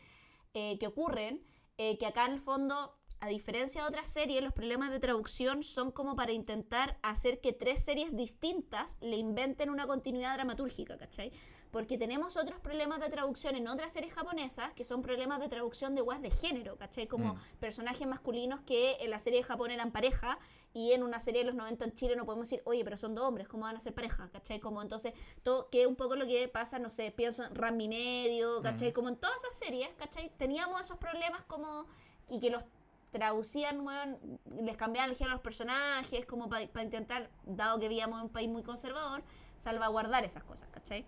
eh, 0.55 0.79
que 0.79 0.87
ocurren. 0.87 1.43
eh, 1.81 1.97
que 1.97 2.07
acá 2.07 2.27
en 2.27 2.33
el 2.33 2.41
fondo, 2.41 2.98
a 3.21 3.29
diferencia 3.29 3.83
de 3.83 3.89
otras 3.89 4.09
series, 4.09 4.43
los 4.43 4.53
problemas 4.53 4.91
de 4.91 5.01
traducción 5.01 5.63
son 5.65 5.91
como 5.91 6.15
para 6.15 6.33
intentar 6.33 6.99
hacer 7.03 7.41
que 7.41 7.53
tres 7.53 7.85
series 7.85 8.15
distintas 8.17 8.97
le 9.01 9.17
inventen 9.17 9.71
una 9.71 9.87
continuidad 9.87 10.35
dramatúrgica, 10.35 10.97
¿cachai? 10.99 11.33
Porque 11.73 11.99
tenemos 11.99 12.37
otros 12.37 12.61
problemas 12.61 13.01
de 13.01 13.09
traducción 13.11 13.57
en 13.57 13.67
otras 13.69 13.93
series 13.93 14.15
japonesas 14.15 14.73
que 14.75 14.85
son 14.85 15.03
problemas 15.03 15.41
de 15.41 15.49
traducción 15.49 15.95
de 15.95 16.01
guas 16.01 16.23
de 16.23 16.31
género, 16.31 16.77
¿cachai? 16.77 17.09
Como 17.09 17.35
Mm. 17.35 17.39
personajes 17.59 18.07
masculinos 18.07 18.61
que 18.61 18.97
en 19.01 19.11
la 19.11 19.19
serie 19.19 19.41
de 19.41 19.45
Japón 19.45 19.71
eran 19.73 19.91
pareja 19.91 20.39
y 20.73 20.93
en 20.93 21.03
una 21.03 21.21
serie 21.21 21.41
de 21.41 21.47
los 21.47 21.55
90 21.57 21.85
en 21.87 21.95
Chile 21.95 22.15
no 22.15 22.25
podemos 22.25 22.49
decir, 22.49 22.63
oye, 22.67 22.85
pero 22.85 22.97
son 22.97 23.15
dos 23.15 23.25
hombres, 23.27 23.49
¿cómo 23.49 23.65
van 23.65 23.77
a 23.77 23.81
ser 23.81 23.95
pareja? 23.95 24.31
¿cachai? 24.31 24.61
Como 24.61 24.81
entonces, 24.81 25.13
todo, 25.43 25.69
que 25.71 25.83
es 25.83 25.87
un 25.89 25.97
poco 25.97 26.15
lo 26.15 26.27
que 26.27 26.47
pasa, 26.49 26.79
no 26.79 26.91
sé, 26.91 27.11
pienso 27.11 27.43
en 27.43 27.55
Rami 27.55 27.89
Medio, 27.89 28.63
¿cachai? 28.63 28.89
Ujú. 28.89 28.95
Como 28.95 29.09
en 29.09 29.17
todas 29.17 29.37
esas 29.39 29.55
series, 29.59 29.89
¿cachai? 29.99 30.31
Teníamos 30.37 30.81
esos 30.81 30.99
problemas 30.99 31.43
como, 31.45 31.87
y 32.31 32.39
que 32.41 32.51
los 32.51 32.65
traducían, 33.11 33.81
weón, 33.81 34.41
les 34.63 34.77
cambiaban 34.77 35.11
el 35.11 35.17
género 35.17 35.33
a 35.33 35.37
los 35.37 35.43
personajes, 35.43 36.27
como 36.27 36.49
para 36.49 36.63
intentar, 36.83 37.31
dado 37.47 37.79
que 37.79 37.89
vivíamos 37.89 38.19
en 38.19 38.27
un 38.27 38.33
país 38.33 38.49
muy 38.49 38.63
conservador, 38.63 39.23
salvaguardar 39.57 40.25
esas 40.25 40.45
cosas, 40.45 40.69
¿cachai? 40.71 41.07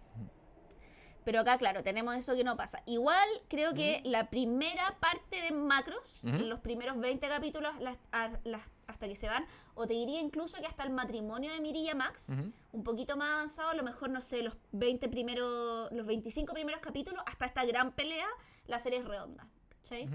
Pero 1.22 1.40
acá, 1.40 1.58
claro, 1.58 1.82
tenemos 1.82 2.16
eso 2.16 2.34
que 2.34 2.44
no 2.44 2.56
pasa. 2.56 2.82
Igual 2.86 3.28
creo 3.48 3.74
que 3.74 4.00
la 4.06 4.30
primera 4.30 4.96
parte 5.00 5.42
de 5.42 5.52
Macros, 5.52 6.24
Ujú. 6.24 6.38
los 6.38 6.60
primeros 6.60 6.98
20 6.98 7.28
capítulos 7.28 7.78
las- 7.78 7.98
a- 8.10 8.30
las- 8.44 8.72
hasta 8.86 9.06
que 9.06 9.14
se 9.14 9.28
van, 9.28 9.46
o 9.74 9.86
te 9.86 9.92
diría 9.92 10.18
incluso 10.20 10.58
que 10.60 10.66
hasta 10.66 10.82
el 10.82 10.90
matrimonio 10.90 11.52
de 11.52 11.60
Mirilla 11.60 11.94
Max, 11.94 12.30
Ujú. 12.30 12.50
un 12.72 12.84
poquito 12.84 13.18
más 13.18 13.28
avanzado, 13.34 13.68
a 13.68 13.74
lo 13.74 13.82
mejor, 13.82 14.08
no 14.08 14.22
sé, 14.22 14.42
los 14.42 14.56
20 14.72 15.08
primeros, 15.10 15.92
los 15.92 16.06
25 16.06 16.54
primeros 16.54 16.80
capítulos, 16.80 17.22
hasta 17.26 17.44
esta 17.44 17.66
gran 17.66 17.92
pelea, 17.92 18.26
la 18.66 18.78
serie 18.78 19.00
es 19.00 19.04
redonda, 19.04 19.46
¿cachai? 19.68 20.08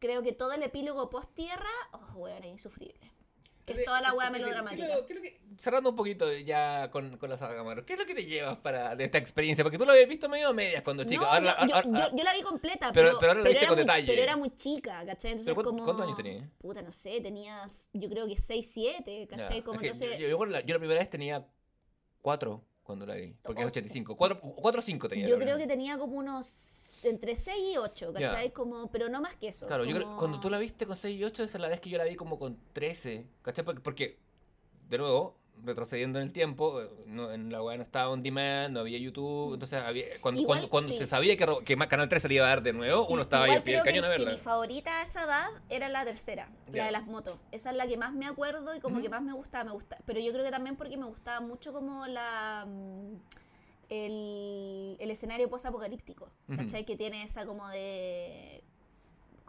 Creo 0.00 0.22
que 0.22 0.32
todo 0.32 0.52
el 0.54 0.62
epílogo 0.64 1.08
post-tierra, 1.10 1.68
oh, 1.92 2.18
weón, 2.18 2.42
es 2.42 2.50
insufrible. 2.50 3.12
Que 3.66 3.72
es 3.74 3.78
¿Qué- 3.80 3.84
toda 3.84 4.00
la 4.00 4.14
weá 4.14 4.30
melodramática. 4.30 4.88
cerrando 5.58 5.90
un 5.90 5.96
poquito 5.96 6.32
ya 6.38 6.90
con, 6.90 7.18
con 7.18 7.28
la 7.28 7.36
saga 7.36 7.54
Camaro, 7.54 7.84
¿qué 7.84 7.92
es 7.92 7.98
lo 7.98 8.06
que 8.06 8.14
te 8.14 8.24
llevas 8.24 8.56
para 8.58 8.96
de 8.96 9.04
esta 9.04 9.18
experiencia? 9.18 9.62
Porque 9.62 9.76
tú 9.78 9.84
lo 9.84 9.92
habías 9.92 10.08
visto 10.08 10.28
medio 10.28 10.48
a 10.48 10.52
medias 10.54 10.82
cuando 10.82 11.04
chica. 11.04 11.20
No, 11.20 11.26
Ahora- 11.28 11.44
yo, 11.44 11.50
ahora- 11.50 11.66
yo- 11.68 11.74
ahora- 11.92 12.10
yo- 12.10 12.16
yo 12.16 12.24
la 12.24 12.32
vi 12.32 12.42
completa, 12.42 12.90
Pero- 12.92 13.08
pero, 13.08 13.18
pero 13.20 13.30
ahora 13.32 13.42
la 13.42 13.48
viste 13.50 13.66
con 13.66 13.76
muy, 13.76 13.82
detalle. 13.84 14.06
pero 14.06 14.22
era 14.22 14.36
muy 14.38 14.50
chica, 14.56 15.04
¿cachai? 15.04 15.32
Entonces 15.32 15.44
¿Pero 15.44 15.54
cuánto- 15.56 15.70
como... 15.70 15.84
cuántos 15.84 16.04
años 16.06 16.16
tenías? 16.16 16.48
Puta, 16.58 16.82
no 16.82 16.90
sé, 16.92 17.20
tenías, 17.20 17.90
yo 17.92 18.08
creo 18.08 18.26
que 18.26 18.36
6, 18.38 18.70
7, 18.72 19.28
Ya, 19.30 19.36
¿cachai? 19.36 19.62
Como 19.62 19.74
es 19.74 19.80
que 19.80 19.86
entonces... 19.88 20.18
yo, 20.18 20.28
yo, 20.28 20.38
yo 20.38 20.44
la, 20.46 20.60
yo 20.62 20.74
la 20.74 20.78
primera 20.80 20.98
vez 20.98 21.10
tenía 21.10 21.46
4 22.22 22.64
cuando 22.82 23.06
la 23.06 23.14
vi, 23.16 23.34
porque 23.42 23.60
es 23.60 23.66
O- 23.66 23.68
85. 23.68 24.16
4 24.16 24.40
o 24.42 24.80
5 24.80 25.08
tenía. 25.08 25.28
Yo 25.28 25.36
la 25.38 25.44
creo 25.44 25.58
que 25.58 25.66
tenía 25.66 25.98
como 25.98 26.16
unos 26.16 26.89
entre 27.02 27.34
6 27.36 27.56
y 27.74 27.76
8, 27.78 28.12
Ya. 28.18 28.26
¿cachai? 28.26 28.52
Como, 28.52 28.90
pero 28.90 29.08
no 29.08 29.20
más 29.20 29.34
que 29.36 29.48
eso. 29.48 29.66
Claro, 29.66 29.84
yo 29.84 29.94
creo 29.94 30.06
como- 30.06 30.18
cuando 30.18 30.40
tú 30.40 30.50
la 30.50 30.58
viste 30.58 30.86
con 30.86 30.96
6 30.96 31.18
y 31.18 31.24
8, 31.24 31.42
esa 31.44 31.58
es 31.58 31.62
la 31.62 31.68
vez 31.68 31.80
que 31.80 31.90
yo 31.90 31.98
la 31.98 32.04
vi 32.04 32.16
como 32.16 32.38
con 32.38 32.58
13, 32.72 33.26
¿cachai? 33.42 33.64
Porque, 33.64 33.80
porque, 33.80 34.18
de 34.88 34.98
nuevo, 34.98 35.36
retrocediendo 35.62 36.18
en 36.18 36.26
el 36.28 36.32
tiempo, 36.32 36.80
eh, 36.80 36.88
no, 37.06 37.30
en 37.32 37.52
la 37.52 37.62
weá 37.62 37.76
no 37.76 37.82
estaba 37.82 38.08
on 38.08 38.22
demand, 38.22 38.72
no 38.72 38.80
había 38.80 38.96
YouTube, 38.98 39.52
entonces 39.54 39.78
había, 39.82 40.06
cuando, 40.22 40.40
Igual, 40.40 40.58
cuando, 40.60 40.70
cuando 40.70 40.88
sí. 40.92 40.96
se 40.98 41.06
sabía 41.06 41.36
que, 41.36 41.46
que 41.66 41.76
Canal 41.76 42.08
3 42.08 42.22
se 42.22 42.32
iba 42.32 42.46
a 42.46 42.48
dar 42.48 42.62
de 42.62 42.72
nuevo, 42.72 43.06
uno 43.10 43.22
estaba 43.22 43.44
ahí 43.44 43.50
igual 43.50 43.58
al 43.58 43.64
pie 43.64 43.74
del 43.76 43.84
cañón 43.84 44.04
a 44.04 44.08
que- 44.08 44.14
que 44.16 44.22
verla. 44.22 44.32
mi 44.32 44.38
favorita 44.42 45.00
a 45.00 45.02
esa 45.02 45.24
edad 45.24 45.48
era 45.68 45.90
la 45.90 46.04
tercera, 46.06 46.48
Ya. 46.68 46.78
la 46.78 46.84
de 46.86 46.92
las 46.92 47.06
motos. 47.06 47.38
Esa 47.52 47.70
es 47.72 47.76
la 47.76 47.86
que 47.86 47.98
más 47.98 48.14
me 48.14 48.24
acuerdo 48.26 48.74
y 48.74 48.80
como 48.80 48.94
Ujú. 48.96 49.02
que 49.02 49.08
más 49.10 49.20
me 49.22 49.34
gustaba, 49.34 49.64
me 49.64 49.72
gusta. 49.72 49.98
Pero 50.06 50.18
yo 50.20 50.32
creo 50.32 50.44
que 50.46 50.50
también 50.50 50.76
porque 50.76 50.96
me 50.96 51.04
gustaba 51.04 51.40
mucho 51.40 51.74
como 51.74 52.06
la 52.06 52.64
mm, 52.66 53.16
el, 53.90 54.96
el 54.98 55.10
escenario 55.10 55.50
post-apocalíptico. 55.50 56.30
¿cachai? 56.56 56.84
Que 56.84 56.96
tiene 56.96 57.22
esa 57.22 57.44
como 57.44 57.68
de 57.68 58.64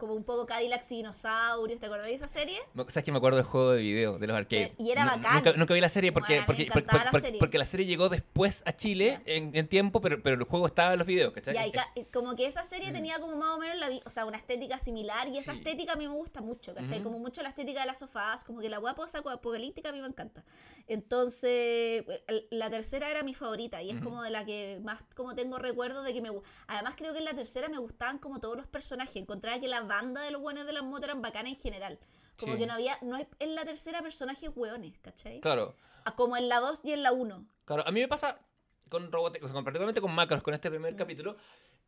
como 0.02 0.14
un 0.14 0.24
poco 0.24 0.46
Cadillacs 0.46 0.90
y 0.90 0.96
dinosaurios. 0.96 1.78
¿Te 1.78 1.86
acordás 1.86 2.06
de 2.06 2.14
esa 2.14 2.26
serie? 2.26 2.58
¿Sabes 2.88 3.04
que 3.04 3.12
me 3.12 3.18
acuerdo 3.18 3.36
del 3.36 3.46
juego 3.46 3.70
de 3.70 3.80
video, 3.80 4.18
de 4.18 4.26
los 4.26 4.36
arcades? 4.36 4.72
Y 4.76 4.90
era 4.90 5.04
bacán. 5.04 5.36
Nunca, 5.36 5.52
nunca 5.52 5.74
vi 5.74 5.80
la 5.80 5.88
serie 5.88 6.10
porque, 6.10 6.32
Bueno, 6.40 6.46
porque, 6.46 6.68
porque, 6.72 6.92
la 7.12 7.20
serie. 7.20 7.38
porque 7.38 7.58
la 7.58 7.66
serie 7.66 7.86
llegó 7.86 8.08
después 8.08 8.64
a 8.66 8.74
Chile 8.74 9.20
en, 9.26 9.54
en 9.54 9.68
tiempo, 9.68 10.00
pero, 10.00 10.20
pero 10.20 10.34
el 10.34 10.42
juego 10.42 10.66
estaba 10.66 10.92
en 10.94 10.98
los 10.98 11.06
videos, 11.06 11.32
¿cachai? 11.32 11.54
Ya, 11.54 11.64
y 11.68 11.70
ca- 11.70 11.92
y 11.94 12.02
como 12.06 12.34
que 12.34 12.46
esa 12.46 12.64
serie 12.64 12.90
tenía 12.90 13.20
como 13.20 13.36
más 13.36 13.50
o 13.50 13.58
menos 13.60 13.78
la, 13.78 13.90
o 14.04 14.10
sea, 14.10 14.26
una 14.26 14.38
estética 14.38 14.80
similar 14.80 15.28
y 15.28 15.38
esa 15.38 15.52
Sí. 15.52 15.58
estética 15.58 15.92
a 15.92 15.96
mí 15.96 16.08
me 16.08 16.14
gusta 16.14 16.40
mucho, 16.40 16.74
¿cachai? 16.74 17.00
Como 17.00 17.20
mucho 17.20 17.40
la 17.42 17.50
estética 17.50 17.82
de 17.82 17.86
las 17.86 18.00
sofás, 18.00 18.42
como 18.42 18.58
que 18.60 18.68
la 18.68 18.78
guapa 18.78 19.06
apocalíptica 19.32 19.90
a 19.90 19.92
mí 19.92 20.00
me 20.00 20.08
encanta. 20.08 20.42
Entonces, 20.88 22.04
el- 22.26 22.48
la 22.50 22.70
tercera 22.70 23.08
era 23.08 23.22
mi 23.22 23.34
favorita 23.34 23.82
y 23.82 23.90
es 23.90 24.00
como 24.00 24.22
de 24.24 24.30
la 24.30 24.44
que 24.44 24.80
más 24.82 25.04
como 25.14 25.34
tengo 25.36 25.58
recuerdo 25.58 26.02
de 26.02 26.12
que 26.12 26.20
me 26.20 26.32
Además 26.66 26.94
creo 26.96 27.12
que 27.12 27.18
en 27.18 27.26
la 27.26 27.34
tercera 27.34 27.68
me 27.68 27.78
gustaban 27.78 28.18
como 28.18 28.40
todos 28.40 28.56
los 28.56 28.66
personajes, 28.66 29.14
encontraba 29.16 29.60
que 29.60 29.68
la 29.68 29.82
banda 29.96 30.20
de 30.22 30.30
los 30.30 30.40
buenos 30.40 30.66
de 30.66 30.72
las 30.72 30.82
motos 30.82 31.04
eran 31.04 31.22
bacanas 31.22 31.52
en 31.52 31.58
general. 31.58 31.98
Como 32.38 32.54
Sí. 32.54 32.58
que 32.60 32.66
no 32.66 32.72
había, 32.74 32.98
no 33.02 33.16
hay 33.16 33.26
en 33.38 33.54
la 33.54 33.64
tercera 33.64 34.02
personajes 34.02 34.50
hueones, 34.54 34.98
¿cachai? 35.00 35.40
Claro, 35.40 35.74
Como 36.16 36.36
en 36.36 36.48
la 36.48 36.60
2 36.60 36.80
y 36.84 36.92
en 36.92 37.02
la 37.02 37.12
1. 37.12 37.46
claro. 37.64 37.86
A 37.86 37.92
mí 37.92 38.00
me 38.00 38.08
pasa 38.08 38.40
con 38.88 39.10
Robotech, 39.12 39.42
o 39.42 39.46
sea, 39.46 39.54
con- 39.54 39.64
particularmente 39.64 40.00
con 40.00 40.12
Macros, 40.14 40.42
con 40.42 40.52
este 40.54 40.68
Mm. 40.68 40.72
primer 40.72 40.96
capítulo. 40.96 41.36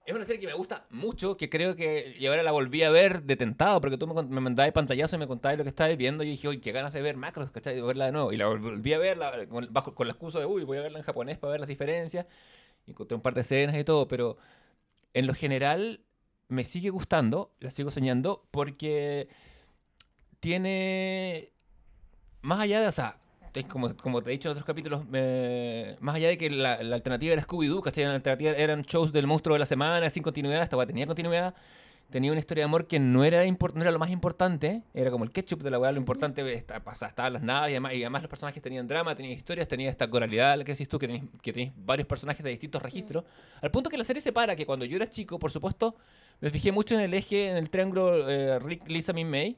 Es 0.07 0.15
una 0.15 0.25
serie 0.27 0.39
que 0.39 0.47
me 0.47 0.53
gusta 0.53 0.87
mucho, 0.91 1.37
que 1.39 1.49
creo 1.49 1.75
que. 1.75 2.15
Y 2.19 2.27
ahora 2.27 2.43
la 2.43 2.53
volví 2.53 2.83
a 2.83 2.91
ver 2.91 3.23
de 3.23 3.37
tentado, 3.37 3.81
porque 3.81 3.97
tú 3.97 4.07
me, 4.07 4.23
me 4.23 4.41
mandabas 4.43 4.71
pantallazo 4.73 5.17
y 5.17 5.19
me 5.19 5.27
contabas 5.27 5.57
lo 5.57 5.65
que 5.65 5.71
estabas 5.71 5.97
viendo. 5.97 6.23
Y 6.23 6.27
yo 6.27 6.31
dije, 6.33 6.49
uy, 6.49 6.61
qué 6.61 6.73
ganas 6.73 6.93
de 6.93 7.01
ver 7.01 7.17
Macros, 7.17 7.51
¿cachai? 7.51 7.75
De 7.75 7.81
verla 7.83 8.05
de 8.07 8.13
nuevo. 8.13 8.31
Y 8.31 8.37
la 8.37 8.47
vol- 8.47 8.61
volví 8.61 8.93
a 8.93 8.99
verla 8.99 9.47
con, 9.49 9.67
bajo, 9.73 9.95
con 9.95 10.07
la 10.07 10.13
excusa 10.13 10.39
de, 10.41 10.45
uy, 10.47 10.63
voy 10.65 10.77
a 10.77 10.83
verla 10.83 10.99
en 10.99 11.05
japonés 11.07 11.39
para 11.39 11.53
ver 11.53 11.61
las 11.61 11.69
diferencias. 11.69 12.27
Y 12.87 12.91
encontré 12.91 13.15
un 13.15 13.23
par 13.23 13.33
de 13.33 13.41
escenas 13.41 13.75
y 13.77 13.83
todo, 13.85 14.07
pero 14.07 14.37
en 15.15 15.27
lo 15.27 15.33
general 15.35 16.01
me 16.49 16.65
sigue 16.65 16.91
gustando, 16.91 17.53
la 17.61 17.71
sigo 17.71 17.91
soñando, 17.91 18.47
porque 18.51 19.29
tiene. 20.41 21.51
Más 22.43 22.61
allá 22.61 22.81
de, 22.81 22.89
o 22.89 22.93
sea, 22.93 23.19
como, 23.69 23.97
como 23.97 24.23
te 24.23 24.31
he 24.31 24.33
dicho 24.33 24.49
en 24.49 24.53
otros 24.53 24.67
capítulos, 24.67 25.05
eh, 25.13 25.97
más 26.01 26.17
allá 26.17 26.29
de 26.29 26.37
que 26.37 26.51
la, 26.51 26.83
la 26.83 26.97
alternativa 26.97 27.33
era 27.33 27.43
Scooby-Doo, 27.43 27.81
¿cachai? 27.81 28.05
La 28.05 28.15
alternativa 28.15 28.53
eran 28.53 28.83
shows 28.83 29.13
del 29.13 29.27
monstruo 29.27 29.55
de 29.55 29.61
la 29.61 29.67
semana, 29.67 30.11
sin 30.11 30.23
continuidad, 30.23 30.63
esta 30.63 30.77
weá 30.77 30.87
tenía 30.87 31.07
continuidad. 31.07 31.55
Tenía 32.11 32.31
una 32.31 32.39
historia 32.39 32.61
de 32.61 32.67
amor 32.67 32.87
que 32.87 33.01
no 33.01 33.25
era, 33.25 33.43
no 33.47 33.81
era 33.81 33.91
lo 33.91 33.99
más 33.99 34.11
importante, 34.11 34.83
era 34.93 35.11
como 35.11 35.25
el 35.25 35.33
ketchup 35.33 35.63
de 35.63 35.71
la 35.71 35.79
weá, 35.79 35.91
lo 35.91 35.99
importante 35.99 36.53
está, 36.53 36.85
pasa- 36.85 37.07
estaban 37.07 37.33
las 37.33 37.43
naves 37.43 37.71
y 37.71 37.73
además, 37.73 37.95
y 37.95 38.03
además 38.03 38.23
los 38.23 38.29
personajes 38.29 38.63
tenían 38.63 38.87
drama, 38.87 39.17
tenían 39.17 39.33
historias, 39.33 39.67
tenía 39.67 39.89
esta 39.89 40.09
coralidad, 40.09 40.57
la 40.59 40.65
que 40.65 40.73
decís 40.73 40.89
tú, 40.89 40.99
que 40.99 41.09
tenéis 41.09 41.25
que 41.41 41.73
varios 41.77 42.07
personajes 42.07 42.45
de 42.45 42.51
distintos 42.51 42.83
registros. 42.83 43.25
Al 43.63 43.71
punto 43.71 43.89
que 43.89 43.97
la 43.97 44.05
serie 44.05 44.21
se 44.21 44.33
para, 44.33 44.55
que 44.55 44.67
cuando 44.67 44.85
yo 44.85 44.97
era 44.97 45.09
chico, 45.09 45.39
por 45.39 45.51
supuesto, 45.51 45.97
me 46.41 46.51
fijé 46.51 46.73
mucho 46.73 46.95
en 46.95 47.01
el 47.01 47.15
eje, 47.15 47.49
en 47.49 47.57
el 47.57 47.71
triángulo 47.71 48.29
eh, 48.29 48.59
Rick, 48.59 48.89
Lisa, 48.89 49.13
Min 49.13 49.29
May. 49.31 49.57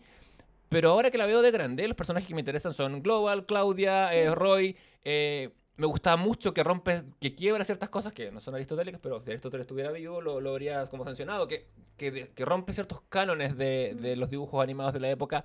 Pero 0.68 0.91
ahora 0.91 1.11
que 1.11 1.18
la 1.18 1.27
veo 1.27 1.43
de 1.43 1.51
grande, 1.51 1.87
los 1.87 1.97
personajes 1.97 2.27
que 2.29 2.35
me 2.35 2.41
interesan 2.41 2.74
son 2.74 3.03
Global, 3.03 3.47
Claudia, 3.47 4.11
Sí. 4.12 4.18
eh, 4.18 4.35
Roy. 4.35 4.77
eh, 5.05 5.51
me 5.77 5.87
gustaba 5.87 6.16
mucho 6.16 6.55
que 6.55 6.64
rompe, 6.64 7.03
que 7.20 7.35
quiebra 7.35 7.62
ciertas 7.64 7.91
cosas 7.91 8.12
que 8.14 8.31
no 8.33 8.41
son 8.41 8.55
aristotélicas, 8.55 8.99
pero 8.99 9.22
si 9.22 9.31
Aristóteles 9.31 9.64
estuviera 9.64 9.91
vivo 9.93 10.22
lo, 10.22 10.41
lo 10.41 10.51
habrías 10.51 10.89
como 10.89 11.05
sancionado, 11.05 11.47
que, 11.49 11.66
que, 11.99 12.31
rompe 12.47 12.72
ciertos 12.72 13.03
cánones 13.11 13.59
de, 13.59 13.95
de 14.01 14.16
los 14.16 14.31
dibujos 14.31 14.62
animados 14.62 14.95
de 14.95 15.01
la 15.01 15.11
época. 15.11 15.45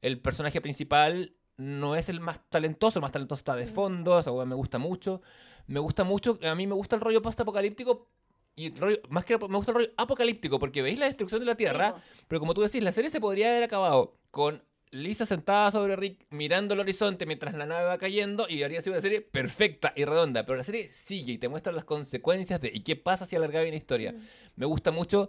El 0.00 0.18
personaje 0.18 0.62
principal 0.62 1.34
no 1.58 1.94
es 1.94 2.08
el 2.08 2.20
más 2.20 2.40
talentoso, 2.48 2.98
el 2.98 3.02
más 3.02 3.12
talentoso 3.12 3.40
está 3.40 3.54
de 3.54 3.66
fondo, 3.66 4.18
esa 4.18 4.32
weá 4.32 4.46
me 4.46 4.54
gusta 4.54 4.78
mucho. 4.78 5.20
Me 5.66 5.78
gusta 5.80 6.04
mucho, 6.04 6.38
a 6.42 6.54
mí 6.54 6.66
me 6.66 6.74
gusta 6.74 6.96
el 6.96 7.02
rollo 7.02 7.20
post-apocalíptico. 7.20 8.08
Y 8.56 8.70
rollo- 8.74 9.00
más 9.10 9.24
que 9.24 9.36
me 9.36 9.56
gusta 9.56 9.72
el 9.72 9.76
rollo 9.76 9.90
apocalíptico, 9.98 10.58
porque 10.58 10.80
veis 10.82 10.98
la 10.98 11.06
destrucción 11.06 11.40
de 11.40 11.46
la 11.46 11.56
Tierra, 11.56 12.02
pero 12.26 12.40
como 12.40 12.54
tú 12.54 12.62
decís, 12.62 12.82
la 12.82 12.90
serie 12.92 13.10
se 13.10 13.20
podría 13.20 13.50
haber 13.50 13.62
acabado 13.64 14.16
con 14.30 14.62
Lisa 14.92 15.26
sentada 15.26 15.70
sobre 15.70 15.94
Rick 15.96 16.24
mirando 16.30 16.72
el 16.72 16.80
horizonte 16.80 17.26
mientras 17.26 17.54
la 17.54 17.66
nave 17.66 17.84
va 17.84 17.98
cayendo 17.98 18.46
y 18.48 18.62
habría 18.62 18.80
sido 18.80 18.94
una 18.94 19.02
serie 19.02 19.20
perfecta 19.20 19.92
y 19.94 20.04
redonda. 20.06 20.46
Pero 20.46 20.56
la 20.56 20.64
serie 20.64 20.88
sigue 20.88 21.32
y 21.32 21.38
te 21.38 21.48
muestra 21.48 21.72
las 21.72 21.84
consecuencias 21.84 22.60
de 22.62 22.70
y 22.72 22.80
qué 22.80 22.96
pasa 22.96 23.26
si 23.26 23.36
alargaba 23.36 23.62
bien 23.64 23.74
la 23.74 23.78
historia. 23.78 24.12
Mm. 24.12 24.20
Me 24.56 24.64
gusta 24.66 24.92
mucho 24.92 25.28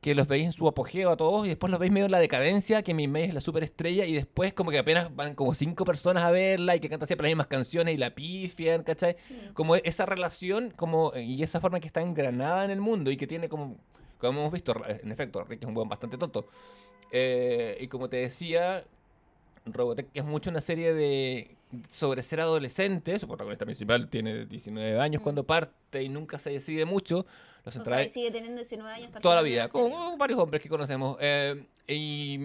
que 0.00 0.14
los 0.14 0.26
veis 0.26 0.46
en 0.46 0.52
su 0.52 0.66
apogeo 0.66 1.10
a 1.10 1.16
todos 1.16 1.44
y 1.44 1.50
después 1.50 1.70
los 1.70 1.78
veis 1.78 1.92
medio 1.92 2.06
en 2.06 2.12
la 2.12 2.18
decadencia, 2.18 2.82
que 2.82 2.94
mi 2.94 3.06
May 3.06 3.24
es 3.24 3.34
la 3.34 3.42
superestrella 3.42 4.06
y 4.06 4.14
después 4.14 4.54
como 4.54 4.70
que 4.70 4.78
apenas 4.78 5.14
van 5.14 5.34
como 5.34 5.52
cinco 5.52 5.84
personas 5.84 6.22
a 6.24 6.30
verla 6.30 6.74
y 6.74 6.80
que 6.80 6.88
canta 6.88 7.04
siempre 7.04 7.24
las 7.26 7.32
mismas 7.32 7.48
canciones 7.48 7.94
y 7.94 7.98
la 7.98 8.14
pifian, 8.14 8.82
¿cachai? 8.82 9.16
Mm. 9.28 9.52
como 9.52 9.76
esa 9.76 10.06
relación 10.06 10.70
como 10.74 11.12
y 11.14 11.42
esa 11.42 11.60
forma 11.60 11.80
que 11.80 11.86
está 11.86 12.00
engranada 12.00 12.64
en 12.64 12.70
el 12.70 12.80
mundo 12.80 13.10
y 13.10 13.16
que 13.18 13.26
tiene 13.26 13.48
como 13.50 13.76
como 14.18 14.40
hemos 14.40 14.52
visto 14.52 14.74
en 14.86 15.12
efecto 15.12 15.44
Rick 15.44 15.62
es 15.62 15.68
un 15.68 15.74
buen 15.74 15.88
bastante 15.88 16.16
tonto 16.18 16.46
Eh, 17.12 17.76
y 17.80 17.88
como 17.88 18.08
te 18.08 18.18
decía 18.18 18.84
Robotech 19.66 20.06
es 20.14 20.24
mucho 20.24 20.48
una 20.48 20.60
serie 20.60 20.94
de 20.94 21.56
sobre 21.90 22.22
ser 22.22 22.40
adolescente 22.40 23.18
su 23.18 23.26
protagonista 23.26 23.64
principal 23.66 24.08
tiene 24.08 24.46
19 24.46 24.98
años 24.98 25.20
Mm. 25.20 25.24
cuando 25.24 25.44
parte 25.44 26.02
y 26.02 26.08
nunca 26.08 26.38
se 26.38 26.50
decide 26.50 26.84
mucho 26.86 27.26
los 27.64 27.76
O 27.76 27.84
sea, 27.84 28.08
sigue 28.08 28.30
teniendo 28.30 28.56
19 28.58 28.92
años 28.92 29.10
toda 29.20 29.36
la 29.36 29.42
vida, 29.42 29.68
como 29.68 30.16
varios 30.16 30.38
hombres 30.40 30.62
que 30.62 30.68
conocemos. 30.68 31.16
eh, 31.20 31.66
y, 31.92 32.38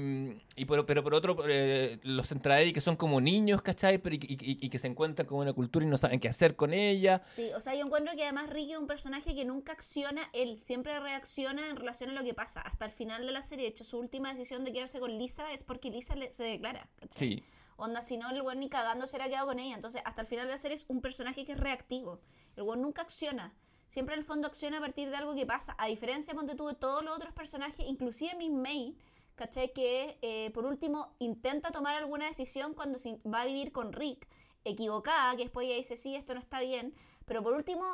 y 0.55 0.66
por, 0.66 0.84
pero 0.88 1.03
por 1.03 1.13
otro, 1.13 1.38
eh, 1.47 1.99
los 2.01 2.28
Centraedi 2.30 2.74
que 2.74 2.82
son 2.82 2.95
como 2.95 3.22
niños, 3.22 3.61
¿cachai? 3.61 3.99
Pero 3.99 4.16
y, 4.16 4.20
y- 4.28 4.57
y 4.66 4.70
que 4.70 4.80
se 4.80 4.88
encuentran 4.88 5.28
con 5.28 5.38
una 5.38 5.53
cultura 5.53 5.86
y 5.86 5.88
no 5.88 5.97
saben 5.99 6.20
qué 6.20 6.28
hacer 6.28 6.55
con 6.55 6.74
ella. 6.74 7.22
Sí, 7.28 7.51
o 7.55 7.61
sea, 7.61 7.76
yo 7.76 7.86
encuentro 7.86 8.16
que 8.16 8.24
además 8.24 8.49
Ricky 8.49 8.72
es 8.74 8.80
un 8.80 8.88
personaje 8.88 9.36
que 9.36 9.45
nunca 9.45 9.74
acciona, 9.74 10.22
él 10.34 10.59
siempre 10.59 10.99
reacciona 10.99 11.70
en 11.70 11.76
relación 11.76 12.09
a 12.09 12.13
lo 12.13 12.24
que 12.24 12.34
pasa. 12.34 12.61
Hasta 12.61 12.86
el 12.86 12.91
final 12.91 13.26
de 13.28 13.34
la 13.34 13.43
serie, 13.43 13.66
de 13.66 13.70
hecho, 13.70 13.84
su 13.84 13.99
última 13.99 14.32
decisión 14.32 14.63
de 14.66 14.74
quedarse 14.74 14.99
con 14.99 15.16
Lisa 15.16 15.51
es 15.53 15.61
porque 15.63 15.91
Lisa 15.91 16.16
le- 16.16 16.32
se 16.32 16.43
declara, 16.43 16.89
¿cachai? 16.99 17.20
Sí, 17.38 17.43
Onda, 17.78 18.01
si 18.01 18.18
no, 18.18 18.30
el 18.32 18.41
weón 18.41 18.61
ni 18.61 18.70
cagando 18.70 19.05
se 19.05 19.18
hubiera 19.18 19.30
quedado 19.30 19.47
con 19.47 19.59
ella. 19.59 19.76
Entonces, 19.76 20.01
hasta 20.05 20.22
el 20.22 20.28
final 20.28 20.45
de 20.47 20.53
la 20.53 20.57
serie 20.57 20.76
es 20.76 20.86
un 20.88 21.01
personaje 21.01 21.43
que 21.45 21.51
es 21.51 21.59
reactivo. 21.59 22.20
El 22.55 22.63
weón 22.63 22.82
nunca 22.82 23.01
acciona. 23.01 23.53
Siempre 23.88 24.16
en 24.16 24.20
el 24.20 24.26
fondo 24.26 24.48
acciona 24.48 24.78
a 24.78 24.82
partir 24.82 25.10
de 25.10 25.16
algo 25.16 25.36
que 25.36 25.46
pasa. 25.46 25.76
A 25.78 25.88
diferencia, 25.88 26.34
ponte 26.34 26.56
tú, 26.56 26.68
de 26.68 26.74
todos 26.74 27.04
los 27.04 27.16
otros 27.16 27.34
personajes, 27.34 27.86
inclusive 27.88 28.36
Miss 28.36 28.52
May, 28.52 28.98
¿cachai? 29.36 29.72
Que 29.74 30.18
eh, 30.22 30.50
por 30.52 30.66
último 30.66 31.16
intenta 31.20 31.72
tomar 31.72 31.96
alguna 31.96 32.26
decisión 32.26 32.74
cuando 32.74 32.98
se 33.00 33.20
va 33.26 33.42
a 33.42 33.46
vivir 33.46 33.72
con 33.72 33.94
Rick, 33.94 34.28
equivocada, 34.64 35.36
que 35.36 35.44
después 35.44 35.68
ella 35.68 35.76
dice, 35.76 35.96
sí, 35.98 36.16
esto 36.16 36.34
no 36.34 36.40
está 36.40 36.60
bien. 36.60 36.96
Pero 37.26 37.44
por 37.44 37.54
último, 37.54 37.86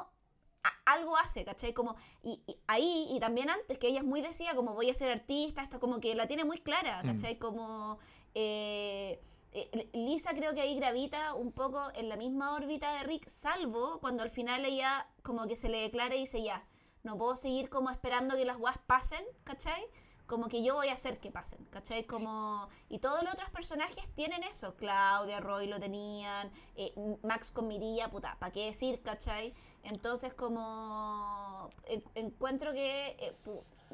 algo 0.86 1.18
hace, 1.18 1.44
¿cachai? 1.44 1.74
Como, 1.74 1.96
y, 2.24 2.42
y 2.48 2.58
ahí, 2.68 3.08
y 3.10 3.20
también 3.20 3.50
antes, 3.50 3.78
que 3.78 3.88
ella 3.88 4.00
es 4.00 4.06
muy 4.06 4.22
decía, 4.22 4.56
como 4.56 4.74
voy 4.74 4.89
a 4.89 4.94
ser 4.94 5.12
artista, 5.12 5.62
esto 5.64 5.80
como 5.80 6.00
que 6.00 6.16
la 6.16 6.28
tiene 6.28 6.46
muy 6.46 6.58
clara, 6.60 7.02
Mm. 7.04 7.08
¿cachai? 7.08 7.38
Como, 7.39 8.00
eh, 8.34 9.22
eh, 9.54 9.89
Lisa 9.93 10.32
creo 10.34 10.54
que 10.54 10.62
ahí 10.62 10.76
gravita 10.76 11.34
un 11.34 11.52
poco 11.52 11.82
en 11.95 12.10
la 12.10 12.16
misma 12.18 12.54
órbita 12.56 12.93
de 12.93 13.04
Rick, 13.04 13.28
salvo 13.28 13.99
cuando 13.99 14.24
al 14.24 14.30
final 14.30 14.66
ella 14.66 15.08
como 15.24 15.47
que 15.47 15.56
se 15.56 15.70
le 15.70 15.82
declara 15.82 16.16
y 16.16 16.20
dice, 16.22 16.41
ya, 16.41 16.66
no 17.04 17.18
puedo 17.18 17.36
seguir 17.38 17.70
como 17.70 17.89
esperando 17.89 18.36
que 18.36 18.45
las 18.45 18.58
guas 18.58 18.78
pasen, 18.88 19.24
¿cachai? 19.43 19.84
Como 20.28 20.47
que 20.47 20.64
yo 20.64 20.76
voy 20.76 20.88
a 20.88 20.93
hacer 20.93 21.20
que 21.20 21.30
pasen, 21.30 21.66
¿cachai? 21.72 22.06
Como... 22.06 22.70
Y 22.88 22.99
todos 22.99 23.22
los 23.24 23.34
otros 23.34 23.49
personajes 23.49 24.08
tienen 24.16 24.43
eso. 24.43 24.76
Claudia, 24.78 25.41
Roy 25.41 25.68
lo 25.68 25.78
tenían, 25.78 26.49
eh, 26.78 26.93
Max 27.22 27.52
con 27.52 27.68
Mirilla, 27.68 28.10
puta, 28.10 28.38
¿para 28.39 28.54
qué 28.54 28.68
decir, 28.68 29.02
cachai? 29.02 29.54
Entonces 29.84 30.34
como... 30.34 31.70
en- 31.86 32.04
encuentro 32.16 32.72
que... 32.72 33.36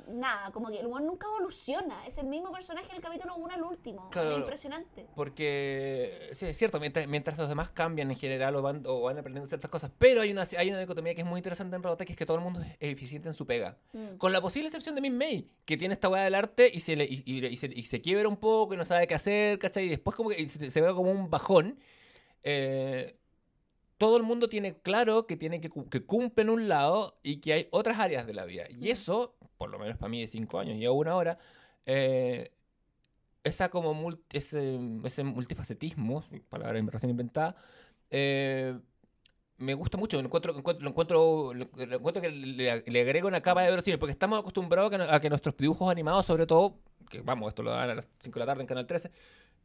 nada, 0.07 0.51
como 0.51 0.69
que 0.69 0.79
el 0.79 0.87
weón 0.87 1.05
nunca 1.05 1.27
evoluciona. 1.27 2.05
Es 2.05 2.17
el 2.17 2.27
mismo 2.27 2.51
personaje 2.51 2.91
del 2.91 3.01
capítulo 3.01 3.35
1 3.35 3.53
al 3.53 3.63
último. 3.63 4.09
Claro. 4.09 4.31
Es 4.31 4.37
impresionante. 4.37 5.07
porque 5.15 6.29
sí, 6.33 6.45
es 6.45 6.57
cierto, 6.57 6.79
mientras, 6.79 7.07
mientras 7.07 7.37
los 7.37 7.49
demás 7.49 7.69
cambian 7.71 8.09
en 8.11 8.17
general 8.17 8.55
o 8.55 8.61
van, 8.61 8.83
o 8.85 9.01
van 9.01 9.17
aprendiendo 9.17 9.47
ciertas 9.47 9.69
cosas, 9.69 9.91
pero 9.97 10.21
hay 10.21 10.31
una, 10.31 10.43
hay 10.57 10.69
una 10.69 10.79
dicotomía 10.79 11.13
que 11.15 11.21
es 11.21 11.27
muy 11.27 11.37
interesante 11.39 11.75
en 11.75 11.83
Robotech, 11.83 12.07
que 12.07 12.13
es 12.13 12.17
que 12.17 12.25
todo 12.25 12.37
el 12.37 12.43
mundo 12.43 12.61
es 12.61 12.75
eficiente 12.79 13.27
en 13.27 13.33
su 13.33 13.45
pega. 13.45 13.77
Mm. 13.93 14.17
Con 14.17 14.31
la 14.31 14.41
posible 14.41 14.67
excepción 14.67 14.95
de 14.95 15.01
Min 15.01 15.17
May, 15.17 15.49
que 15.65 15.77
tiene 15.77 15.93
esta 15.93 16.09
weá 16.09 16.23
del 16.23 16.35
arte 16.35 16.69
y 16.73 16.79
se, 16.81 16.95
le, 16.95 17.05
y, 17.05 17.23
y- 17.25 17.45
y 17.45 17.57
se, 17.57 17.67
y 17.67 17.83
se 17.83 18.01
quiebra 18.01 18.27
un 18.27 18.37
poco 18.37 18.73
y 18.73 18.77
no 18.77 18.85
sabe 18.85 19.07
qué 19.07 19.15
hacer, 19.15 19.59
¿cachai? 19.59 19.85
Y 19.85 19.89
después 19.89 20.15
como 20.15 20.29
que 20.29 20.47
se, 20.49 20.71
se 20.71 20.81
ve 20.81 20.93
como 20.93 21.11
un 21.11 21.29
bajón. 21.29 21.79
eh, 22.43 23.17
todo 23.97 24.17
el 24.17 24.23
mundo 24.23 24.47
tiene 24.47 24.77
claro 24.79 25.25
que 25.27 25.37
tiene 25.37 25.61
que, 25.61 25.69
que 25.89 26.05
cumple 26.05 26.43
en 26.43 26.49
un 26.49 26.67
lado 26.67 27.17
y 27.23 27.37
que 27.37 27.53
hay 27.53 27.67
otras 27.71 27.99
áreas 27.99 28.27
de 28.27 28.33
la 28.33 28.45
vida. 28.45 28.65
Y 28.69 28.89
eso, 28.89 29.35
por 29.57 29.69
lo 29.69 29.79
menos 29.79 29.97
para 29.97 30.09
mí 30.09 30.21
de 30.21 30.27
cinco 30.27 30.59
años 30.59 30.77
y 30.77 30.85
a 30.85 30.91
una 30.91 31.15
hora, 31.15 31.39
eh, 31.85 32.51
esa 33.43 33.69
como 33.69 33.93
mul- 33.93 34.19
ese, 34.31 34.79
ese 35.05 35.23
multifacetismo, 35.23 36.23
palabra 36.49 36.79
recién 36.91 37.09
inventada, 37.11 37.55
eh, 38.11 38.77
me 39.57 39.73
gusta 39.73 39.97
mucho, 39.97 40.17
lo 40.21 40.27
encuentro, 40.27 40.55
encuentro- 40.57 40.83
lo 40.83 40.89
encuentro, 40.89 41.53
lo, 41.53 41.65
encuentro 41.95 42.21
que 42.21 42.29
le, 42.29 42.83
le 42.85 43.01
agrega 43.01 43.27
una 43.27 43.41
capa 43.41 43.63
de 43.63 43.69
verosímil, 43.71 43.99
porque 43.99 44.11
estamos 44.11 44.39
acostumbrados 44.39 44.93
a 44.93 44.97
que, 44.97 45.03
a 45.15 45.19
que 45.19 45.29
nuestros 45.29 45.57
dibujos 45.57 45.89
animados, 45.89 46.25
sobre 46.25 46.45
todo, 46.45 46.75
que 47.09 47.21
vamos, 47.21 47.49
esto 47.49 47.63
lo 47.63 47.71
dan 47.71 47.89
a 47.89 47.95
las 47.95 48.07
5 48.19 48.35
de 48.39 48.45
la 48.45 48.51
tarde 48.51 48.61
en 48.61 48.67
Canal 48.67 48.85
13, 48.85 49.11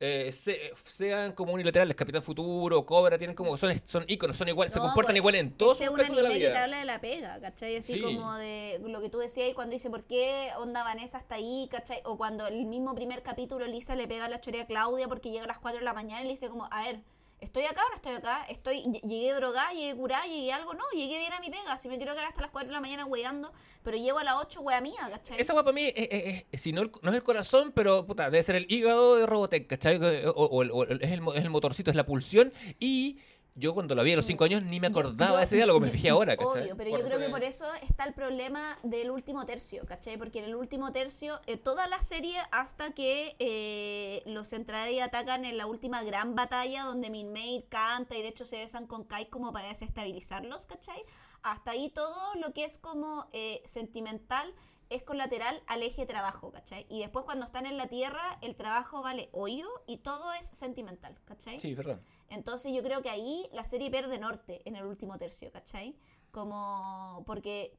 eh, 0.00 0.32
se- 0.32 0.72
sean 0.84 1.32
como 1.32 1.52
unilaterales. 1.52 1.94
Capitán 1.94 2.22
Futuro, 2.22 2.84
Cobra, 2.84 3.16
tienen 3.18 3.36
como. 3.36 3.56
Son, 3.56 3.72
son 3.86 4.04
íconos, 4.08 4.36
son 4.36 4.48
iguales, 4.48 4.72
se 4.74 4.80
comportan 4.80 5.12
pues, 5.12 5.16
igual 5.18 5.34
en 5.36 5.52
todos 5.52 5.80
Este 5.80 5.86
sus 5.86 5.94
aspectos 5.94 6.16
de 6.16 6.22
la 6.22 6.28
anime 6.28 6.40
que 6.40 6.46
te 6.46 6.50
vida. 6.52 6.64
habla 6.64 6.78
de 6.78 6.84
la 6.84 7.00
pega, 7.00 7.40
¿cachai? 7.40 7.76
Así 7.76 7.92
Sí. 7.94 8.00
como 8.00 8.34
de 8.34 8.80
lo 8.84 9.00
que 9.00 9.08
tú 9.08 9.18
decías 9.18 9.48
y 9.48 9.52
cuando 9.54 9.72
dice 9.74 9.90
por 9.90 10.04
qué 10.04 10.50
onda 10.58 10.82
Vanessa 10.82 11.18
hasta 11.18 11.36
ahí, 11.36 11.68
¿cachai? 11.70 12.00
O 12.04 12.16
cuando 12.16 12.46
el 12.48 12.66
mismo 12.66 12.94
primer 12.94 13.22
capítulo 13.22 13.66
Lisa 13.66 13.94
le 13.94 14.08
pega 14.08 14.28
la 14.28 14.40
chorea 14.40 14.62
a 14.62 14.66
Claudia 14.66 15.06
porque 15.08 15.30
llega 15.30 15.44
a 15.44 15.48
las 15.48 15.58
4 15.58 15.78
de 15.78 15.84
la 15.84 15.92
mañana 15.94 16.22
y 16.22 16.24
le 16.24 16.30
dice 16.32 16.48
como, 16.48 16.66
a 16.72 16.82
ver, 16.84 17.00
¿estoy 17.42 17.64
acá 17.64 17.82
o 17.86 17.88
no 17.90 17.96
estoy 17.96 18.14
acá? 18.14 18.46
Estoy, 18.48 18.82
ll- 18.84 19.00
llegué 19.02 19.34
drogada, 19.34 19.70
llegué 19.72 19.94
curada, 19.94 20.24
llegué 20.24 20.52
algo, 20.52 20.72
no, 20.74 20.84
llegué 20.94 21.18
bien 21.18 21.32
a 21.32 21.40
mi 21.40 21.50
pega, 21.50 21.76
si 21.76 21.88
me 21.88 21.96
quiero 21.98 22.12
quedar 22.14 22.26
hasta 22.26 22.40
las 22.40 22.50
4 22.50 22.68
de 22.68 22.72
la 22.72 22.80
mañana 22.80 23.04
weando, 23.04 23.52
pero 23.82 23.96
llego 23.96 24.18
a 24.18 24.24
las 24.24 24.36
8 24.36 24.60
wea 24.60 24.80
mía, 24.80 25.08
¿cachai? 25.10 25.40
Esa 25.40 25.52
weá 25.54 25.62
para 25.64 25.74
mí, 25.74 25.92
es, 25.94 26.44
es- 26.50 26.60
si 26.60 26.72
no, 26.72 26.90
no 27.02 27.10
es 27.10 27.16
el 27.16 27.22
corazón, 27.22 27.72
pero 27.74 28.06
puta, 28.06 28.30
debe 28.30 28.42
ser 28.42 28.54
el 28.56 28.66
hígado 28.70 29.16
de 29.16 29.26
Robotech, 29.26 29.66
¿cachai? 29.66 29.96
O, 30.26 30.30
o 30.30 30.64
o 30.72 30.84
es, 30.84 30.90
el, 30.90 31.02
es 31.02 31.10
el 31.44 31.50
motorcito, 31.50 31.90
es 31.90 31.96
la 31.96 32.06
pulsión. 32.06 32.52
Y 32.80 33.18
yo 33.54 33.74
cuando 33.74 33.94
la 33.94 34.02
vi 34.02 34.12
a 34.12 34.16
los 34.16 34.26
5 34.26 34.44
años 34.44 34.62
ni 34.62 34.80
me 34.80 34.86
acordaba 34.86 35.32
yo- 35.32 35.36
de 35.38 35.44
ese 35.44 35.56
diálogo, 35.56 35.80
me 35.80 35.90
fijé 35.90 36.08
ahora, 36.10 36.36
¿cachai? 36.36 36.62
Obvio, 36.62 36.76
pero 36.76 36.90
Por 36.90 37.00
yo 37.00 37.06
creo 37.06 37.18
que 37.18 37.28
por 37.28 37.42
eso 37.44 37.66
está 37.82 38.04
el 38.04 38.14
problema 38.14 38.78
del 38.82 39.10
último 39.10 39.44
tercio, 39.46 39.84
¿cachai? 39.86 40.16
Porque 40.16 40.38
en 40.38 40.46
el 40.46 40.54
último 40.56 40.90
tercio, 40.92 41.40
eh, 41.46 41.56
toda 41.56 41.86
la 41.88 42.00
serie 42.00 42.36
hasta 42.50 42.92
que 42.92 43.36
eh, 43.38 44.22
los 44.26 44.52
Entrade 44.52 45.02
atacan 45.02 45.44
en 45.44 45.56
la 45.58 45.66
última 45.66 46.02
gran 46.02 46.34
batalla 46.34 46.84
donde 46.84 47.10
Minmay 47.10 47.66
canta 47.68 48.16
y 48.16 48.22
de 48.22 48.28
hecho 48.28 48.44
se 48.46 48.56
besan 48.58 48.86
con 48.86 49.04
Kai 49.04 49.26
como 49.26 49.52
para 49.52 49.68
desestabilizarlos, 49.68 50.66
¿cachai? 50.66 51.02
Hasta 51.42 51.72
ahí 51.72 51.88
todo 51.90 52.16
lo 52.40 52.52
que 52.52 52.64
es 52.64 52.78
como 52.78 53.28
eh, 53.32 53.60
sentimental 53.64 54.54
es 54.94 55.02
colateral 55.02 55.62
al 55.66 55.82
eje 55.82 56.06
trabajo, 56.06 56.50
¿cachai? 56.52 56.86
Y 56.88 57.00
después 57.00 57.24
cuando 57.24 57.46
están 57.46 57.66
en 57.66 57.76
la 57.76 57.86
tierra, 57.86 58.38
el 58.42 58.56
trabajo 58.56 59.02
vale 59.02 59.28
hoyo 59.32 59.68
y 59.86 59.98
todo 59.98 60.32
es 60.34 60.46
sentimental, 60.46 61.18
¿cachai? 61.24 61.60
Sí, 61.60 61.74
verdad. 61.74 62.00
Entonces 62.28 62.72
yo 62.72 62.82
creo 62.82 63.02
que 63.02 63.10
ahí 63.10 63.48
la 63.52 63.64
serie 63.64 63.90
pierde 63.90 64.18
norte 64.18 64.62
en 64.64 64.76
el 64.76 64.86
último 64.86 65.18
tercio, 65.18 65.50
¿cachai? 65.52 65.96
Como 66.30 67.22
porque 67.26 67.78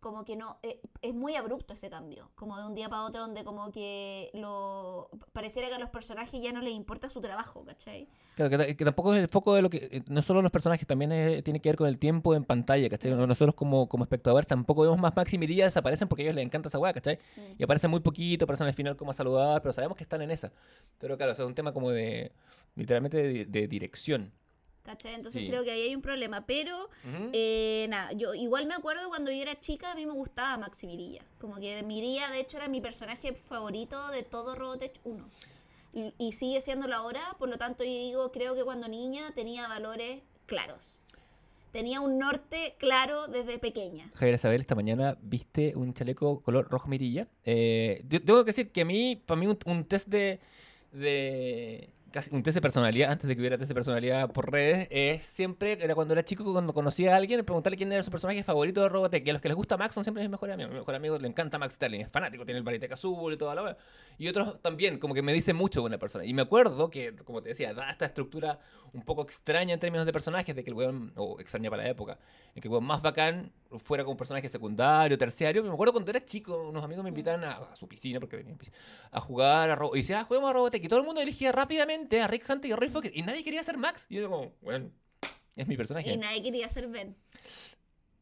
como 0.00 0.24
que 0.24 0.36
no 0.36 0.58
eh, 0.62 0.80
es 1.02 1.14
muy 1.14 1.34
abrupto 1.36 1.74
ese 1.74 1.90
cambio, 1.90 2.30
como 2.34 2.56
de 2.58 2.66
un 2.66 2.74
día 2.74 2.88
para 2.88 3.02
otro 3.04 3.20
donde 3.22 3.44
como 3.44 3.70
que 3.72 4.30
lo 4.34 5.10
pareciera 5.32 5.68
que 5.68 5.74
a 5.74 5.78
los 5.78 5.90
personajes 5.90 6.40
ya 6.42 6.52
no 6.52 6.60
les 6.60 6.72
importa 6.72 7.10
su 7.10 7.20
trabajo, 7.20 7.64
¿cachai? 7.64 8.08
Claro, 8.36 8.50
que, 8.50 8.58
ta- 8.58 8.74
que 8.74 8.84
tampoco 8.84 9.12
es 9.14 9.20
el 9.20 9.28
foco 9.28 9.54
de 9.54 9.62
lo 9.62 9.70
que. 9.70 9.88
eh, 9.90 10.02
No 10.06 10.22
solo 10.22 10.40
los 10.42 10.52
personajes, 10.52 10.86
también 10.86 11.42
tiene 11.42 11.60
que 11.60 11.68
ver 11.68 11.76
con 11.76 11.88
el 11.88 11.98
tiempo 11.98 12.34
en 12.34 12.44
pantalla, 12.44 12.88
¿cachai? 12.88 13.10
Nosotros 13.12 13.54
como, 13.54 13.88
como 13.88 14.04
espectadores 14.04 14.46
tampoco 14.46 14.82
vemos 14.82 14.98
más 14.98 15.14
Max 15.16 15.32
y 15.34 15.38
Mirilla 15.38 15.64
desaparecen 15.64 16.06
porque 16.08 16.22
a 16.22 16.24
ellos 16.26 16.36
les 16.36 16.44
encanta 16.44 16.68
esa 16.68 16.78
weá, 16.78 16.92
¿cachai? 16.92 17.18
Mm. 17.36 17.40
Y 17.58 17.64
aparecen 17.64 17.90
muy 17.90 18.00
poquito, 18.00 18.44
aparecen 18.44 18.66
al 18.68 18.74
final 18.74 18.96
como 18.96 19.10
a 19.10 19.14
saludar, 19.14 19.60
pero 19.62 19.72
sabemos 19.72 19.96
que 19.96 20.04
están 20.04 20.22
en 20.22 20.30
esa. 20.30 20.52
Pero 20.98 21.16
claro, 21.16 21.32
eso 21.32 21.42
es 21.42 21.48
un 21.48 21.54
tema 21.54 21.72
como 21.72 21.90
de. 21.90 22.32
literalmente 22.76 23.16
de, 23.16 23.44
de 23.46 23.66
dirección. 23.68 24.32
¿Cachai? 24.82 25.14
Entonces 25.14 25.42
Sí. 25.42 25.48
creo 25.48 25.64
que 25.64 25.70
ahí 25.70 25.82
hay 25.82 25.94
un 25.94 26.00
problema, 26.02 26.46
pero. 26.46 26.88
Eh, 27.32 27.86
nada, 27.90 28.12
yo 28.12 28.32
igual 28.34 28.66
me 28.66 28.74
acuerdo 28.74 29.08
cuando 29.08 29.30
yo 29.30 29.42
era 29.42 29.58
chica, 29.60 29.92
a 29.92 29.94
mí 29.94 30.06
me 30.06 30.12
gustaba 30.12 30.56
Maxi 30.56 30.86
Mirilla. 30.86 31.22
Como 31.40 31.56
que 31.60 31.82
Mirilla, 31.82 32.30
de 32.30 32.40
hecho, 32.40 32.56
era 32.56 32.68
mi 32.68 32.80
personaje 32.80 33.34
favorito 33.34 34.08
de 34.08 34.22
todo 34.22 34.54
Robotech 34.54 34.98
1. 35.04 35.28
Y, 35.92 36.14
y 36.18 36.32
sigue 36.32 36.60
siéndolo 36.60 36.94
ahora, 36.96 37.20
por 37.38 37.48
lo 37.48 37.58
tanto, 37.58 37.84
yo 37.84 37.90
digo, 37.90 38.32
creo 38.32 38.54
que 38.54 38.64
cuando 38.64 38.88
niña 38.88 39.30
tenía 39.34 39.68
valores 39.68 40.22
claros. 40.46 41.02
Tenía 41.72 42.00
un 42.00 42.18
norte 42.18 42.76
claro 42.78 43.26
desde 43.26 43.58
pequeña. 43.58 44.10
Javier 44.14 44.36
Isabel, 44.36 44.60
esta 44.62 44.74
mañana 44.74 45.18
viste 45.20 45.74
un 45.76 45.92
chaleco 45.92 46.40
color 46.40 46.66
rojo 46.70 46.88
mirilla. 46.88 47.28
Eh, 47.44 48.02
tengo 48.08 48.42
que 48.42 48.52
decir 48.52 48.72
que 48.72 48.80
a 48.80 48.84
mí, 48.86 49.16
para 49.26 49.38
mí, 49.38 49.46
un, 49.46 49.58
un 49.66 49.84
test 49.84 50.08
de, 50.08 50.40
de- 50.92 51.90
casi 52.10 52.34
un 52.34 52.42
test 52.42 52.54
de 52.56 52.60
personalidad, 52.60 53.10
antes 53.10 53.28
de 53.28 53.34
que 53.34 53.40
hubiera 53.40 53.58
test 53.58 53.68
de 53.68 53.74
personalidad 53.74 54.30
por 54.32 54.50
redes, 54.50 54.88
es 54.90 55.24
siempre, 55.24 55.78
era 55.82 55.94
cuando 55.94 56.14
era 56.14 56.24
chico, 56.24 56.44
cuando 56.52 56.72
conocía 56.72 57.14
a 57.14 57.16
alguien, 57.16 57.44
preguntarle 57.44 57.76
quién 57.76 57.92
era 57.92 58.02
su 58.02 58.10
personaje 58.10 58.42
favorito 58.42 58.82
de 58.82 58.88
Robotech. 58.88 59.26
Y 59.26 59.30
a 59.30 59.32
los 59.34 59.42
que 59.42 59.48
les 59.48 59.56
gusta 59.56 59.76
Max 59.76 59.94
son 59.94 60.04
siempre 60.04 60.22
mis 60.22 60.30
mejores 60.30 60.54
amigos. 60.54 60.72
Mi 60.72 60.78
mejor 60.78 60.94
amigo 60.94 61.18
le 61.18 61.28
encanta 61.28 61.58
Max 61.58 61.74
Sterling, 61.74 62.00
es 62.00 62.08
fanático, 62.08 62.44
tiene 62.44 62.58
el 62.58 62.64
Bariteca 62.64 62.94
azul 62.94 63.32
y 63.32 63.36
toda 63.36 63.54
la. 63.54 63.76
Y 64.18 64.28
otros 64.28 64.60
también, 64.60 64.98
como 64.98 65.14
que 65.14 65.22
me 65.22 65.32
dicen 65.32 65.56
mucho 65.56 65.82
una 65.82 65.98
persona. 65.98 66.24
Y 66.24 66.34
me 66.34 66.42
acuerdo 66.42 66.90
que, 66.90 67.14
como 67.16 67.42
te 67.42 67.50
decía, 67.50 67.74
da 67.74 67.90
esta 67.90 68.06
estructura 68.06 68.58
un 68.92 69.02
poco 69.02 69.22
extraña 69.22 69.74
en 69.74 69.80
términos 69.80 70.06
de 70.06 70.12
personajes, 70.12 70.56
de 70.56 70.64
que 70.64 70.70
el 70.70 70.74
weón, 70.74 71.12
o 71.16 71.38
extraña 71.40 71.68
para 71.68 71.82
la 71.82 71.90
época, 71.90 72.18
en 72.54 72.62
que 72.62 72.68
el 72.68 72.72
weón 72.72 72.84
más 72.84 73.02
bacán 73.02 73.52
fuera 73.84 74.02
como 74.02 74.16
personaje 74.16 74.48
secundario, 74.48 75.18
terciario. 75.18 75.62
Me 75.62 75.70
acuerdo 75.70 75.92
cuando 75.92 76.10
era 76.10 76.24
chico, 76.24 76.68
unos 76.68 76.82
amigos 76.82 77.02
me 77.04 77.10
invitaban 77.10 77.44
a, 77.44 77.52
a 77.58 77.76
su 77.76 77.86
piscina, 77.86 78.18
porque 78.18 78.38
piscina, 78.38 78.76
a 79.10 79.20
jugar 79.20 79.68
a 79.68 79.76
Ro- 79.76 79.90
Y 79.94 79.98
decía, 79.98 80.20
ah, 80.20 80.24
juguemos 80.24 80.48
a 80.48 80.52
Robotech. 80.54 80.82
Y 80.82 80.88
todo 80.88 81.00
el 81.00 81.04
mundo 81.04 81.20
elegía 81.20 81.52
rápidamente 81.52 81.97
a 82.22 82.26
Rick 82.28 82.44
Hunter 82.48 82.68
y 82.70 82.72
a 82.72 82.76
Roy 82.76 82.88
Fokker. 82.88 83.16
Y 83.16 83.22
nadie 83.22 83.42
quería 83.44 83.62
ser 83.62 83.76
Max. 83.78 84.06
Y 84.08 84.16
yo 84.16 84.28
como, 84.30 84.52
bueno, 84.60 84.90
es 85.56 85.66
mi 85.66 85.76
personaje. 85.76 86.10
Y 86.12 86.16
nadie 86.16 86.42
quería 86.42 86.68
ser 86.68 86.86
Ben. 86.88 87.16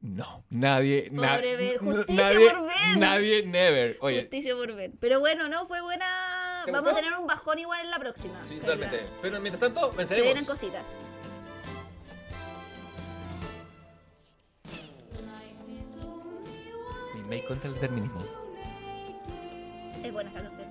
No, 0.01 0.44
nadie, 0.51 1.09
na- 1.11 1.35
Pobre 1.36 1.57
Ben, 1.57 1.78
justicia 1.78 2.23
nadie, 2.23 2.51
por 2.51 2.62
Ben. 2.66 3.01
nadie, 3.01 3.47
never. 3.47 3.97
Oye, 4.01 4.20
Justicia 4.20 4.55
por 4.55 4.74
Ben. 4.74 4.97
Pero 5.01 5.20
bueno, 5.20 5.48
no, 5.48 5.66
fue 5.66 5.81
buena. 5.81 6.62
¿Te 6.65 6.70
Vamos 6.70 6.93
a 6.93 6.94
tener 6.97 7.12
un 7.15 7.27
bajón 7.27 7.59
igual 7.59 7.81
en 7.85 7.90
la 7.90 7.98
próxima. 7.98 8.35
sí, 8.48 8.57
totalmente. 8.57 9.01
Pero 9.23 9.40
mientras 9.40 9.61
tanto, 9.61 9.90
Se 9.93 9.97
vienen 9.97 10.09
venceremos. 10.09 10.44
cositas. 10.48 10.98
Mi 17.15 17.23
make 17.23 17.44
contra 17.47 17.69
el 17.69 17.74
determinismo. 17.74 18.23
Es 20.03 20.12
buena 20.12 20.31
esta 20.31 20.43
canción. 20.43 20.66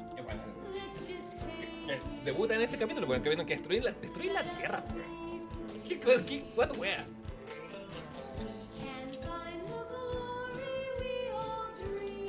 Debuta 2.23 2.55
en 2.55 2.61
ese 2.61 2.77
capítulo, 2.77 3.05
porque 3.07 3.29
viendo 3.29 3.45
que 3.45 3.55
destruir 3.55 3.83
la, 3.83 3.91
destruir 3.91 4.31
la 4.31 4.43
tierra. 4.43 4.83
¿Qué, 5.87 5.99
qué, 5.99 6.43
what 6.55 6.75
wea? 6.77 7.05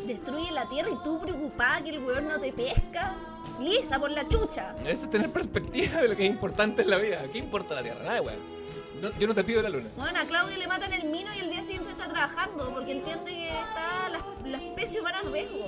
Destruye 0.07 0.53
la 0.53 0.69
tierra 0.69 0.91
y 0.91 1.03
tú 1.03 1.21
preocupada 1.21 1.83
que 1.83 1.91
el 1.91 1.99
weón 2.05 2.29
no 2.29 2.39
te 2.41 2.53
pesca. 2.53 3.15
Lisa, 3.61 3.99
por 3.99 4.11
la 4.11 4.29
chucha. 4.29 4.77
Eso 4.85 5.05
es 5.05 5.11
tener 5.11 5.31
perspectiva 5.31 6.03
de 6.03 6.09
lo 6.09 6.17
que 6.17 6.27
es 6.27 6.31
importante 6.31 6.83
en 6.83 6.91
la 6.91 6.99
vida. 6.99 7.25
¿Qué 7.33 7.39
importa 7.39 7.75
la 7.75 7.83
tierra? 7.83 8.05
Nada, 8.05 8.21
weón. 8.23 8.39
No- 9.01 9.11
yo 9.19 9.27
no 9.27 9.35
te 9.35 9.43
pido 9.45 9.63
la 9.63 9.69
luna. 9.71 9.89
Bueno, 9.97 10.19
a 10.21 10.25
Claudia 10.27 10.57
le 10.59 10.67
matan 10.69 10.93
el 10.93 11.05
mino 11.09 11.35
y 11.35 11.39
el 11.41 11.51
día 11.51 11.65
siguiente 11.65 11.91
está 11.91 12.09
trabajando 12.09 12.73
porque 12.73 12.93
entiende 12.93 13.31
que 13.31 13.49
está 13.49 14.09
la, 14.11 14.21
la 14.49 14.59
especie 14.59 15.01
humana 15.01 15.21
en 15.25 15.33
riesgo. 15.33 15.67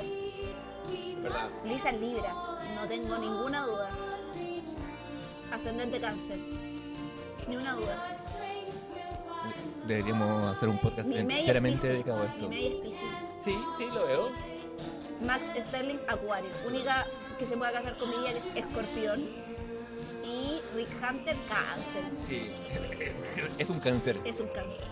¿Verdad? 1.23 1.49
Lisa 1.65 1.91
es 1.91 2.01
Libra, 2.01 2.35
no 2.75 2.87
tengo 2.89 3.19
ninguna 3.19 3.65
duda. 3.65 3.91
Ascendente 5.53 6.01
cáncer. 6.01 6.39
Ni 7.49 7.57
una 7.57 7.75
duda. 7.75 8.17
Deberíamos 9.87 10.57
hacer 10.57 10.69
un 10.69 10.79
podcast 10.79 11.09
Mi 11.09 11.17
es 11.17 11.21
enteramente 11.21 11.89
dedicado 11.89 12.21
a 12.21 12.25
Mi 12.25 12.29
esto. 12.29 12.49
May 12.49 12.67
es 12.67 12.75
Piscis. 12.75 13.11
Sí, 13.45 13.59
sí, 13.79 13.87
lo 13.87 14.07
veo. 14.07 14.31
Max 15.23 15.53
Sterling, 15.57 15.99
Acuario. 16.07 16.51
Única 16.67 17.07
que 17.39 17.47
se 17.47 17.57
pueda 17.57 17.73
casar 17.73 17.97
con 17.99 18.11
ella 18.11 18.33
que 18.33 18.39
es 18.39 18.47
Escorpión. 18.55 19.21
Y 20.25 20.61
Rick 20.75 20.91
Hunter, 21.03 21.37
Cáncer. 21.49 22.05
Sí. 22.29 22.53
es 23.59 23.71
un 23.71 23.81
cáncer. 23.81 24.19
Es 24.25 24.41
un 24.41 24.49
cáncer. 24.49 24.87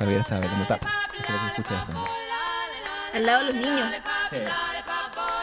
Javier 0.00 0.20
estaba 0.22 0.40
bailando 0.40 0.66
tap. 0.66 0.82
Eso 0.82 1.22
es 1.22 1.28
lo 1.30 1.38
que 1.40 1.46
escucha 1.48 1.74
de 1.74 1.84
fondo. 1.92 2.04
Al 3.12 3.26
lado 3.26 3.38
de 3.40 3.44
los 3.46 3.54
niños. 3.54 3.86
Sí. 4.30 4.36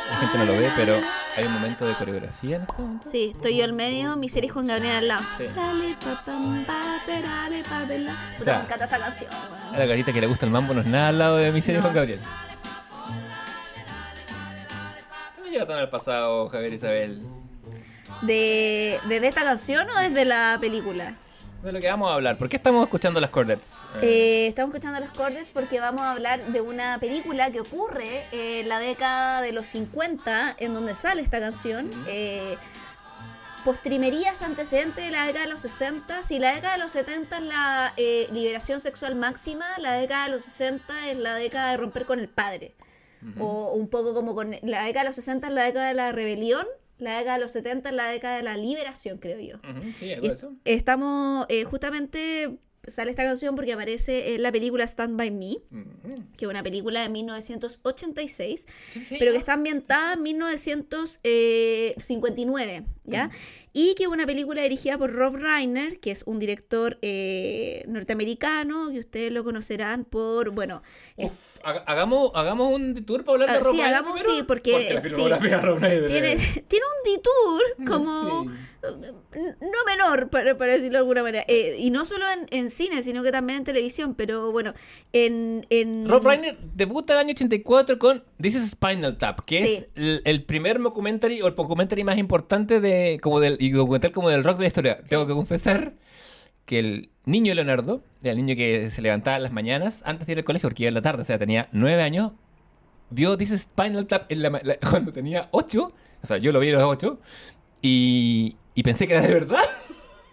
La 0.10 0.18
gente 0.18 0.38
no 0.40 0.46
lo 0.46 0.54
ve, 0.54 0.72
pero 0.76 0.96
hay 1.36 1.46
un 1.46 1.54
momento 1.54 1.86
de 1.86 1.94
coreografía 1.94 2.56
en 2.56 2.62
este 2.64 2.82
momento. 2.82 3.08
Sí, 3.08 3.34
estoy 3.36 3.58
yo 3.58 3.66
al 3.66 3.74
medio, 3.74 4.16
mi 4.16 4.30
serie 4.30 4.50
Juan 4.50 4.66
Gabriel 4.66 4.96
al 4.96 5.08
lado. 5.10 5.24
Sí. 5.38 5.46
Dale, 5.56 5.96
papam, 6.04 6.66
pape, 6.66 7.22
dale, 7.22 7.64
pape, 7.64 8.00
la. 8.00 8.14
Puta, 8.38 8.40
O 8.40 8.44
sea, 8.44 8.58
me 8.58 8.64
encanta 8.64 8.86
esta 8.86 9.00
canción, 9.00 9.30
A 9.74 9.78
la 9.78 9.86
gatita 9.86 10.12
que 10.12 10.22
le 10.22 10.28
gusta 10.28 10.46
el 10.48 10.52
mambo 10.52 10.74
no 10.74 10.82
es 10.82 10.88
nada 10.88 11.10
al 11.10 11.20
lado 11.20 11.38
de 11.38 11.52
mi 11.52 11.62
serie 11.62 11.78
No. 11.78 11.82
Juan 11.84 11.94
Gabriel. 11.94 12.20
No 15.38 15.44
me 15.44 15.50
lleva 15.52 15.68
tan 15.68 15.78
al 15.78 15.90
pasado, 15.90 16.50
Javier 16.50 16.74
Isabel? 16.74 17.22
¿De, 18.24 19.00
¿Desde 19.08 19.28
esta 19.28 19.44
canción 19.44 19.88
o 19.88 20.00
desde 20.00 20.26
la 20.26 20.58
película? 20.60 21.14
De 21.64 21.72
lo 21.72 21.80
que 21.80 21.90
vamos 21.90 22.10
a 22.10 22.14
hablar. 22.14 22.38
¿Por 22.38 22.50
qué 22.50 22.58
estamos 22.58 22.84
escuchando 22.84 23.20
las 23.20 23.32
Cordettes? 23.32 23.74
Eh, 24.02 24.48
estamos 24.48 24.74
escuchando 24.74 25.00
las 25.00 25.10
Cordes 25.10 25.48
porque 25.52 25.80
vamos 25.80 26.02
a 26.02 26.12
hablar 26.12 26.46
de 26.48 26.62
una 26.62 27.00
película 27.00 27.52
que 27.52 27.60
ocurre 27.60 28.26
en 28.32 28.70
la 28.70 28.80
década 28.80 29.42
de 29.42 29.52
los 29.52 29.68
50, 29.68 30.56
en 30.60 30.74
donde 30.74 30.94
sale 30.94 31.22
esta 31.22 31.40
canción. 31.40 31.90
Eh, 32.08 32.58
postrimerías 33.66 34.44
antecedentes 34.44 35.04
de 35.04 35.12
la 35.12 35.26
década 35.26 35.46
de 35.46 35.52
los 35.52 35.62
60. 35.62 36.24
Si 36.24 36.40
la 36.40 36.54
década 36.54 36.74
de 36.74 36.80
los 36.80 36.92
70 36.92 37.38
es 37.38 37.44
la 37.44 37.94
eh, 37.98 38.28
liberación 38.32 38.80
sexual 38.80 39.16
máxima, 39.16 39.66
la 39.80 39.94
década 39.94 40.26
de 40.26 40.32
los 40.32 40.44
60 40.44 41.10
es 41.10 41.18
la 41.18 41.36
década 41.36 41.72
de 41.72 41.78
romper 41.78 42.06
con 42.06 42.20
el 42.20 42.30
padre. 42.30 42.76
O 43.40 43.74
un 43.74 43.90
poco 43.90 44.14
como 44.14 44.36
con 44.36 44.52
la 44.62 44.84
década 44.84 45.04
de 45.04 45.10
los 45.10 45.16
60 45.16 45.48
es 45.48 45.54
la 45.54 45.64
década 45.64 45.88
de 45.88 45.96
la 45.96 46.12
rebelión, 46.12 46.66
la 46.98 47.18
década 47.18 47.38
de 47.38 47.44
los 47.44 47.52
70 47.52 47.90
es 47.90 47.96
la 47.96 48.08
década 48.08 48.38
de 48.38 48.44
la 48.44 48.58
liberación, 48.58 49.18
creo 49.18 49.40
yo. 49.40 49.58
Ujú, 49.58 49.92
sí, 49.98 50.14
algo 50.14 50.28
de 50.28 50.34
eso. 50.34 50.54
Estamos, 50.66 51.46
eh, 51.50 51.64
justamente 51.64 52.58
sale 52.88 53.10
esta 53.12 53.24
canción 53.24 53.56
porque 53.56 53.74
aparece 53.74 54.34
en 54.36 54.42
la 54.44 54.52
película 54.52 54.84
Stand 54.86 55.18
By 55.18 55.32
Me, 55.32 55.58
Ujú. 55.72 56.16
que 56.38 56.46
es 56.46 56.50
una 56.50 56.64
película 56.64 57.02
de 57.02 57.10
1986, 57.10 58.66
Sí, 58.94 59.00
sí, 59.02 59.16
pero 59.20 59.32
que 59.34 59.38
está 59.38 59.54
ambientada 59.54 60.14
en 60.14 60.24
1959, 60.24 62.84
¿ya? 63.06 63.30
Y 63.74 63.94
que 63.96 64.04
es 64.04 64.10
una 64.10 64.26
película 64.26 64.62
dirigida 64.64 64.98
por 64.98 65.12
Rob 65.14 65.36
Reiner, 65.36 66.00
que 66.00 66.12
es 66.12 66.24
un 66.26 66.40
director 66.40 66.98
eh, 67.02 67.84
norteamericano, 67.88 68.90
que 68.92 69.00
ustedes 69.00 69.32
lo 69.32 69.44
conocerán 69.44 70.04
por, 70.04 70.50
bueno, 70.52 70.82
Uf, 71.16 71.32
hagamos, 71.64 72.32
hagamos 72.34 72.74
un 72.74 73.06
tour 73.06 73.24
para 73.24 73.34
hablar 73.34 73.52
de 73.52 73.58
Ah, 73.58 73.60
Rob 73.60 73.72
sí, 73.76 73.82
Reiner 73.82 73.96
hagamos, 73.96 74.22
primero, 74.22 74.40
sí, 74.40 74.44
porque- 74.48 74.94
la 74.94 75.04
sí. 75.04 75.10
filmografía 75.10 75.58
de 75.58 75.62
Rob 75.62 75.80
Reiner 75.80 76.08
tiene, 76.08 76.36
tiene 76.68 76.86
un 76.86 77.04
detour 77.14 77.62
como... 77.88 78.44
Sí. 78.46 78.50
No 78.92 79.78
menor, 79.86 80.30
para, 80.30 80.58
para 80.58 80.72
decirlo 80.74 80.94
de 80.94 80.98
alguna 81.00 81.24
manera. 81.24 81.46
Eh, 81.48 81.76
y 81.80 81.90
no 81.90 82.06
solo 82.06 82.26
en, 82.30 82.48
en 82.58 82.70
cine, 82.70 83.04
sino 83.04 83.24
que 83.24 83.32
también 83.32 83.60
en 83.60 83.64
televisión. 83.66 84.16
Pero 84.16 84.52
bueno, 84.52 84.74
en. 85.14 85.66
en 85.70 86.08
Rob 86.10 86.26
Reiner 86.26 86.58
debuta 86.76 87.14
el 87.14 87.20
año 87.20 87.32
84 87.32 88.00
con 88.00 88.24
This 88.42 88.56
is 88.56 88.72
Spinal 88.72 89.18
Tap, 89.18 89.42
que 89.46 89.58
Sí. 89.58 89.74
es 89.76 89.86
el, 89.96 90.22
el 90.26 90.44
primer 90.44 90.80
documentary 90.82 91.42
o 91.42 91.48
el 91.48 91.56
documentary 91.56 92.04
más 92.04 92.18
importante 92.18 92.80
de 92.82 93.20
como 93.22 93.40
del 93.40 93.58
y 93.60 93.70
documental 93.72 94.12
como 94.12 94.30
del 94.30 94.44
rock 94.44 94.58
de 94.58 94.62
la 94.64 94.68
historia. 94.68 95.04
Tengo 95.08 95.28
que 95.28 95.34
confesar 95.34 95.94
que 96.66 96.80
el 96.80 97.10
niño 97.26 97.54
Leonardo, 97.54 98.04
el 98.24 98.38
niño 98.38 98.56
que 98.56 98.92
se 98.92 99.02
levantaba 99.02 99.38
en 99.38 99.44
las 99.44 99.52
mañanas 99.54 100.02
antes 100.06 100.26
de 100.28 100.34
ir 100.34 100.38
al 100.40 100.44
colegio 100.44 100.68
porque 100.70 100.84
iba 100.84 100.88
en 100.90 100.94
la 100.96 101.02
tarde, 101.02 101.22
o 101.22 101.26
sea, 101.26 101.38
tenía 101.40 101.70
nueve 101.72 102.02
años, 102.04 102.34
vio 103.10 103.38
This 103.38 103.52
is 103.52 103.62
Spinal 103.62 104.06
Tap 104.06 104.30
en 104.30 104.42
la 104.42 104.50
ma- 104.50 104.60
la- 104.64 104.78
cuando 104.90 105.14
tenía 105.14 105.48
ocho, 105.52 105.94
o 106.22 106.28
sea, 106.28 106.38
yo 106.38 106.52
lo 106.52 106.60
vi 106.60 106.70
a 106.72 106.74
los 106.74 106.84
ocho 106.84 107.20
y, 107.82 108.58
y 108.78 108.84
pensé 108.84 109.08
que 109.08 109.14
era 109.14 109.22
de 109.24 109.34
verdad. 109.34 109.60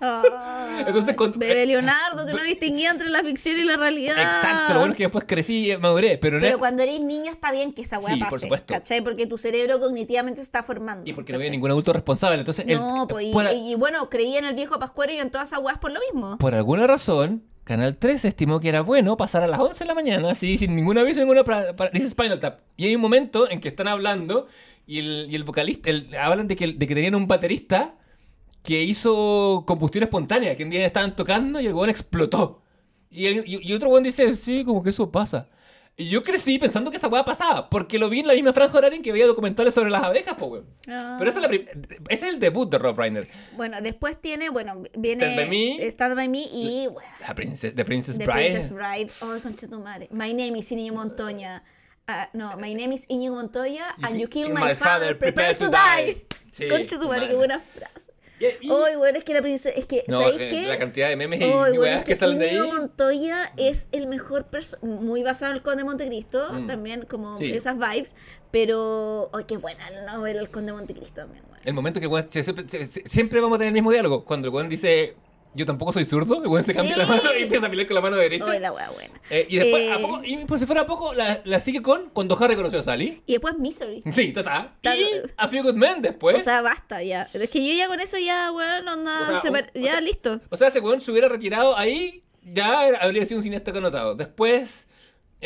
Ah, 0.00 0.84
Entonces, 0.86 1.14
con- 1.14 1.38
Bebé 1.38 1.64
Leonardo, 1.66 2.26
que 2.26 2.32
no 2.34 2.42
distinguía 2.42 2.90
entre 2.90 3.08
la 3.08 3.22
ficción 3.22 3.56
y 3.58 3.62
la 3.64 3.76
realidad. 3.76 4.16
Exacto, 4.18 4.74
lo 4.74 4.80
bueno 4.80 4.92
es 4.92 4.96
que 4.98 5.04
después 5.04 5.24
crecí 5.26 5.70
y 5.72 5.76
maduré, 5.78 6.18
pero, 6.18 6.38
cuando 6.58 6.82
eres 6.82 7.00
niño 7.00 7.30
está 7.30 7.50
bien 7.52 7.72
que 7.72 7.82
esa 7.82 7.98
weá 8.00 8.14
Sí, 8.14 8.20
por 8.20 8.30
pase. 8.30 8.42
supuesto. 8.42 8.74
¿Cachai? 8.74 9.00
Porque 9.02 9.26
tu 9.26 9.38
cerebro 9.38 9.80
cognitivamente 9.80 10.38
se 10.38 10.42
está 10.42 10.62
formando. 10.62 11.08
y 11.08 11.14
porque 11.14 11.32
no 11.32 11.38
había 11.38 11.48
ningún 11.50 11.70
adulto 11.70 11.92
responsable, 11.92 12.38
entonces 12.38 12.66
el- 12.68 12.76
No, 12.78 13.06
pues, 13.08 13.26
y, 13.26 13.32
por- 13.32 13.46
y 13.54 13.74
bueno, 13.76 14.10
creía 14.10 14.40
en 14.40 14.44
el 14.44 14.54
viejo 14.54 14.78
Pascuero 14.78 15.12
y 15.12 15.16
en 15.18 15.30
todas 15.30 15.48
esas 15.48 15.60
weas 15.60 15.78
por 15.78 15.90
lo 15.92 16.00
mismo. 16.00 16.36
Por 16.38 16.54
alguna 16.54 16.86
razón, 16.86 17.44
Canal 17.62 17.96
3 17.96 18.26
estimó 18.26 18.60
que 18.60 18.68
era 18.68 18.82
bueno 18.82 19.16
pasar 19.16 19.42
a 19.42 19.46
las 19.46 19.58
11 19.60 19.84
de 19.84 19.88
la 19.88 19.94
mañana, 19.94 20.32
así, 20.32 20.58
sin 20.58 20.76
ningún 20.76 20.98
aviso, 20.98 21.20
ninguna 21.20 21.44
para- 21.44 21.72
dice 21.94 22.10
Spinal 22.10 22.40
Tap. 22.40 22.60
Y 22.76 22.86
hay 22.88 22.94
un 22.94 23.00
momento 23.00 23.48
en 23.50 23.60
que 23.60 23.68
están 23.68 23.88
hablando 23.88 24.48
y 24.86 24.98
el, 24.98 25.28
y 25.30 25.34
el 25.34 25.44
vocalista, 25.44 25.88
el- 25.88 26.14
hablan 26.14 26.46
de 26.46 26.56
que, 26.56 26.66
de 26.66 26.86
que 26.86 26.94
tenían 26.94 27.14
un 27.14 27.26
baterista 27.26 27.94
que 28.64 28.82
hizo 28.82 29.62
combustión 29.66 30.02
espontánea, 30.04 30.56
que 30.56 30.64
un 30.64 30.70
día 30.70 30.84
estaban 30.86 31.14
tocando 31.14 31.60
y 31.60 31.66
el 31.66 31.74
weón 31.74 31.90
explotó. 31.90 32.62
Y, 33.10 33.26
el- 33.26 33.44
y- 33.46 33.60
y 33.62 33.72
otro 33.74 33.90
weón 33.90 34.02
dice, 34.02 34.34
sí, 34.34 34.64
como 34.64 34.82
que 34.82 34.90
eso 34.90 35.12
pasa. 35.12 35.48
Y 35.96 36.08
yo 36.08 36.24
crecí 36.24 36.58
pensando 36.58 36.90
que 36.90 36.96
esa 36.96 37.06
weá 37.06 37.24
pasaba, 37.24 37.70
porque 37.70 38.00
lo 38.00 38.08
vi 38.08 38.18
en 38.20 38.26
la 38.26 38.32
misma 38.34 38.52
franja 38.52 38.76
horaria 38.78 38.96
en 38.96 39.02
que 39.04 39.12
veía 39.12 39.26
documentales 39.28 39.74
sobre 39.74 39.90
las 39.90 40.02
abejas, 40.02 40.34
po, 40.34 40.46
weón. 40.46 40.66
Ah. 40.88 41.14
Pero 41.18 41.30
esa 41.30 41.40
es 41.40 41.48
la 41.48 41.54
ese 41.54 41.94
es 42.08 42.22
el 42.34 42.40
debut 42.40 42.68
de 42.68 42.78
Rob 42.78 42.98
Reiner. 42.98 43.28
Bueno, 43.54 43.76
después 43.80 44.20
tiene, 44.20 44.48
bueno, 44.48 44.82
viene 44.98 45.22
Stand 45.24 45.36
By 45.36 45.48
Me. 45.50 45.86
Stand 45.90 46.14
By 46.16 46.28
Me 46.28 46.38
y, 46.52 46.88
bueno, 46.90 47.08
La 47.20 47.34
princesa, 47.34 47.72
The 47.76 47.84
Princess 47.84 48.18
The 48.18 48.24
Bride. 48.24 48.38
Princess 48.50 48.72
Bride. 48.72 49.10
Oh, 49.20 49.38
concha 49.40 49.68
tu 49.68 49.78
madre. 49.78 50.08
My 50.10 50.32
name 50.34 50.58
is 50.58 50.72
Íñigo 50.72 50.96
Montoya. 50.96 51.62
Ah, 52.08 52.28
no, 52.32 52.56
my 52.56 52.74
name 52.74 52.92
is 52.94 53.06
Íñigo 53.08 53.34
Montoya 53.36 53.84
and 54.02 54.18
you 54.18 54.26
kill 54.26 54.48
my, 54.52 54.74
father, 54.74 55.16
prepare 55.16 55.54
to 55.54 55.68
die. 55.68 56.24
Sí, 56.50 56.66
concha 56.68 56.98
tu 56.98 57.06
madre, 57.08 57.20
madre. 57.20 57.28
qué 57.28 57.34
buena 57.36 57.60
frase. 57.60 58.10
Hoy, 58.68 58.96
bueno, 58.96 59.16
es 59.18 59.24
que 59.24 59.32
la 59.32 59.40
princesa, 59.42 59.70
es 59.70 59.86
que, 59.86 60.04
No, 60.08 60.20
¿sabéis 60.20 60.40
eh, 60.42 60.48
qué? 60.50 60.66
la 60.66 60.78
cantidad 60.78 61.08
de 61.08 61.16
memes 61.16 61.40
y 61.40 61.44
bueno, 61.50 61.84
es 61.84 61.98
que 61.98 62.12
que 62.12 62.16
salen 62.16 62.38
de 62.38 62.50
ahí. 62.50 62.58
Montoya 62.58 63.52
es 63.56 63.88
el 63.92 64.06
mejor 64.06 64.46
personaje, 64.46 64.86
muy 64.86 65.22
basado 65.22 65.52
en 65.52 65.56
el 65.58 65.62
Conde 65.62 65.78
de 65.78 65.84
Montecristo, 65.84 66.52
Mm. 66.52 66.66
también 66.66 67.02
como 67.06 67.38
Sí. 67.38 67.52
esas 67.52 67.76
vibes, 67.78 68.16
pero, 68.50 69.30
oh, 69.32 69.40
qué 69.46 69.56
buena 69.56 69.88
la 69.90 70.14
novela 70.16 70.40
El 70.40 70.50
Conde 70.50 70.72
de 70.72 70.78
Montecristo 70.78 71.22
también, 71.22 71.42
bueno. 71.48 71.62
El 71.64 71.74
momento 71.74 72.00
que 72.00 72.06
el 72.06 72.12
weón- 72.12 72.28
se- 72.28 72.42
se- 72.42 72.54
se- 72.68 72.86
se- 72.86 73.08
siempre 73.08 73.40
vamos 73.40 73.56
a 73.56 73.58
tener 73.58 73.68
el 73.68 73.74
mismo 73.74 73.90
diálogo. 73.92 74.24
Cuando 74.24 74.48
el 74.48 74.54
weón 74.54 74.68
dice, 74.68 75.16
yo 75.54 75.66
tampoco 75.66 75.92
soy 75.92 76.04
zurdo, 76.04 76.42
el 76.42 76.48
weón 76.48 76.64
se 76.64 76.74
cambia 76.74 76.94
Sí. 76.94 77.00
la 77.00 77.06
mano 77.06 77.22
y 77.38 77.42
empieza 77.44 77.66
a 77.66 77.70
pelear 77.70 77.86
con 77.86 77.94
la 77.94 78.00
mano 78.00 78.16
derecha. 78.16 78.44
Hoy 78.46 78.58
la 78.58 78.72
wea 78.72 78.90
buena. 78.90 79.14
Eh, 79.30 79.46
y 79.48 79.56
después, 79.58 79.82
Eh, 79.82 79.92
a 79.92 79.98
poco, 79.98 80.20
y 80.24 80.36
por 80.44 80.58
si 80.58 80.66
fuera 80.66 80.86
poco, 80.86 81.14
la, 81.14 81.40
la 81.44 81.60
sigue 81.60 81.80
con 81.82 82.10
cuando 82.10 82.36
Harry 82.42 82.56
conoció 82.56 82.80
a 82.80 82.82
Sally. 82.82 83.22
Y 83.26 83.32
después 83.32 83.58
Misery. 83.58 84.02
Sí, 84.12 84.32
tata. 84.32 84.74
Ta- 84.80 84.96
Y 84.96 85.06
A 85.36 85.48
Few 85.48 85.62
Good 85.62 85.74
Men 85.74 86.02
después. 86.02 86.36
O 86.36 86.40
sea, 86.40 86.60
basta 86.62 87.02
ya. 87.02 87.28
Es 87.32 87.50
que 87.50 87.66
yo 87.66 87.72
ya 87.74 87.88
con 87.88 88.00
eso 88.00 88.18
ya, 88.18 88.50
weón, 88.52 88.86
onda, 88.88 89.22
O 89.22 89.26
sea, 89.26 89.42
separ- 89.42 89.70
un- 89.74 89.82
o 89.82 89.84
ya 89.84 89.92
sea- 89.92 90.00
listo. 90.00 90.40
O 90.50 90.56
sea, 90.56 90.68
ese 90.68 90.80
weón 90.80 91.00
se 91.00 91.10
hubiera 91.10 91.28
retirado 91.28 91.76
ahí, 91.76 92.22
ya 92.42 92.88
habría 93.00 93.24
sido 93.24 93.38
un 93.38 93.42
cineasta 93.42 93.72
connotado. 93.72 94.14
Después, 94.14 94.86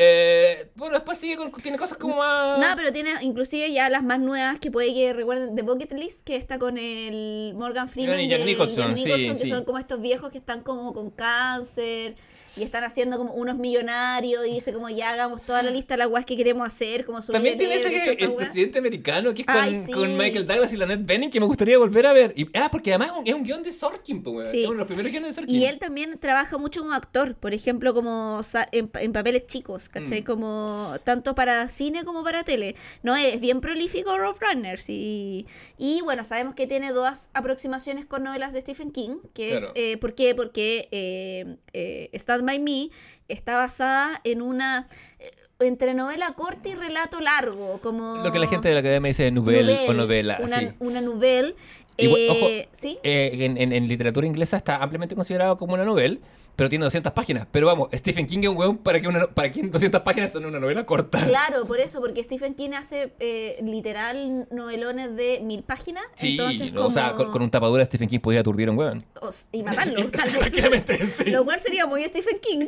eh, 0.00 0.70
bueno, 0.76 0.94
después 0.94 1.18
sigue 1.18 1.36
con, 1.36 1.50
tiene 1.50 1.76
cosas 1.76 1.98
como 1.98 2.18
más... 2.18 2.60
Nada, 2.60 2.76
pero 2.76 2.92
tiene 2.92 3.10
inclusive 3.22 3.72
ya 3.72 3.90
las 3.90 4.04
más 4.04 4.20
nuevas 4.20 4.60
que 4.60 4.70
puede 4.70 4.94
que 4.94 5.12
recuerden 5.12 5.56
The 5.56 5.62
Bucket 5.62 5.92
List, 5.92 6.22
que 6.22 6.36
está 6.36 6.56
con 6.56 6.78
el 6.78 7.52
Morgan 7.56 7.88
Freeman 7.88 8.20
Y 8.20 8.26
y, 8.26 8.28
Jack 8.28 8.40
el 8.40 8.46
Nicholson, 8.46 8.76
Jack 8.76 8.94
Nicholson, 8.94 9.34
sí, 9.34 9.40
que 9.40 9.46
sí. 9.46 9.52
son 9.52 9.64
como 9.64 9.78
estos 9.78 10.00
viejos 10.00 10.30
que 10.30 10.38
están 10.38 10.60
como 10.60 10.92
con 10.94 11.10
cáncer 11.10 12.14
y 12.58 12.62
están 12.62 12.84
haciendo 12.84 13.16
como 13.18 13.32
unos 13.34 13.56
millonarios 13.56 14.46
y 14.46 14.54
dice 14.54 14.72
como 14.72 14.88
ya 14.90 15.10
hagamos 15.12 15.42
toda 15.42 15.62
la 15.62 15.70
lista 15.70 15.94
de 15.94 15.98
las 15.98 16.08
weas 16.08 16.24
que 16.24 16.36
queremos 16.36 16.66
hacer, 16.66 17.04
como 17.04 17.22
subir 17.22 17.34
También 17.34 17.58
tiene 17.58 17.74
ese 17.76 17.90
que 17.90 18.24
el 18.24 18.34
presidente 18.34 18.78
americano 18.78 19.32
que 19.34 19.42
es 19.42 19.46
con, 19.46 19.56
Ay, 19.56 19.74
sí. 19.76 19.92
con 19.92 20.16
Michael 20.16 20.46
Douglas 20.46 20.72
y 20.72 20.76
la 20.76 20.86
Ned 20.86 21.00
Benning 21.02 21.30
que 21.30 21.40
me 21.40 21.46
gustaría 21.46 21.78
volver 21.78 22.06
a 22.06 22.12
ver. 22.12 22.32
Y, 22.36 22.46
ah, 22.58 22.70
porque 22.70 22.90
además 22.92 23.12
es 23.12 23.18
un, 23.18 23.26
es 23.28 23.34
un 23.34 23.42
guion 23.44 23.62
de 23.62 23.72
Sorkin, 23.72 24.22
pues. 24.22 24.50
Sí. 24.50 24.62
Es 24.62 24.66
uno 24.66 24.74
de 24.74 24.78
los 24.78 24.86
primeros 24.86 25.10
guiones 25.12 25.30
de 25.30 25.34
Sorkin. 25.34 25.54
Y 25.54 25.64
él 25.64 25.78
también 25.78 26.18
trabaja 26.18 26.58
mucho 26.58 26.80
como 26.80 26.92
actor, 26.94 27.34
por 27.36 27.54
ejemplo, 27.54 27.94
como 27.94 28.40
en, 28.72 28.88
pa- 28.88 29.02
en 29.02 29.12
papeles 29.12 29.46
chicos, 29.46 29.88
¿cachai? 29.88 30.22
Mm. 30.22 30.24
Como 30.24 30.94
tanto 31.04 31.34
para 31.34 31.68
cine 31.68 32.04
como 32.04 32.22
para 32.24 32.44
tele. 32.44 32.74
No, 33.02 33.16
es 33.16 33.40
bien 33.40 33.60
prolífico 33.60 34.16
Rob 34.18 34.36
Reiner, 34.40 34.78
sí. 34.80 35.46
Y 35.76 36.00
bueno, 36.02 36.24
sabemos 36.24 36.54
que 36.54 36.66
tiene 36.66 36.92
dos 36.92 37.30
aproximaciones 37.34 38.06
con 38.06 38.22
novelas 38.22 38.52
de 38.52 38.60
Stephen 38.60 38.90
King, 38.90 39.18
que 39.34 39.56
es, 39.56 39.72
eh, 39.74 39.96
¿por 39.98 40.14
qué? 40.14 40.34
Porque 40.34 40.88
eh, 40.90 41.56
eh, 41.78 42.10
Stand 42.18 42.44
By 42.44 42.58
Me 42.58 42.90
está 43.28 43.56
basada 43.56 44.20
en 44.24 44.42
una... 44.42 44.86
eh, 45.18 45.30
entre 45.60 45.92
novela 45.94 46.34
corta 46.34 46.68
y 46.68 46.74
relato 46.74 47.20
largo, 47.20 47.80
como... 47.82 48.22
Lo 48.22 48.30
que 48.32 48.38
la 48.38 48.46
gente 48.46 48.68
de 48.68 48.74
la 48.74 48.80
academia 48.80 49.08
dice 49.08 49.28
novel 49.32 49.68
o 49.68 49.72
novel, 49.72 49.96
novela. 49.96 50.38
Una, 50.40 50.60
sí. 50.60 50.68
una 50.78 51.00
novel. 51.00 51.56
Igual- 51.96 52.20
eh, 52.20 52.28
ojo, 52.30 52.68
¿Sí? 52.72 52.98
Eh, 53.02 53.30
en, 53.40 53.58
en- 53.58 53.72
en 53.72 53.88
literatura 53.88 54.24
inglesa 54.26 54.56
está 54.56 54.76
ampliamente 54.76 55.16
considerado 55.16 55.58
como 55.58 55.74
una 55.74 55.84
novela, 55.84 56.16
pero 56.58 56.68
tiene 56.68 56.84
200 56.86 57.12
páginas. 57.12 57.46
Pero 57.52 57.68
vamos, 57.68 57.88
Stephen 57.94 58.26
King 58.26 58.40
es 58.42 58.48
un 58.48 58.56
weón 58.56 58.78
para 58.78 59.00
que, 59.00 59.06
una, 59.06 59.28
para 59.28 59.52
que 59.52 59.62
200 59.62 60.02
páginas 60.02 60.32
son 60.32 60.44
una 60.44 60.58
novela 60.58 60.84
corta. 60.84 61.24
Claro, 61.24 61.64
por 61.68 61.78
eso, 61.78 62.00
porque 62.00 62.20
Stephen 62.24 62.54
King 62.56 62.70
hace 62.76 63.12
eh, 63.20 63.60
literal 63.62 64.48
novelones 64.50 65.14
de 65.14 65.38
mil 65.44 65.62
páginas. 65.62 66.02
Sí, 66.16 66.32
entonces 66.32 66.72
no, 66.72 66.86
o 66.86 66.90
sea, 66.90 67.10
como- 67.12 67.22
con, 67.26 67.32
con 67.34 67.42
un 67.42 67.50
tapadura 67.52 67.84
Stephen 67.84 68.08
King 68.08 68.18
podía 68.18 68.40
aturdir 68.40 68.66
a 68.66 68.72
un 68.72 68.78
weón. 68.78 68.98
o 69.22 69.28
y 69.52 69.62
matarlo, 69.62 70.10
tal 70.10 70.30
vez. 70.32 71.14
Sí. 71.14 71.30
Lo 71.30 71.44
cual 71.44 71.60
sería 71.60 71.86
muy 71.86 72.02
Stephen 72.06 72.40
King. 72.40 72.66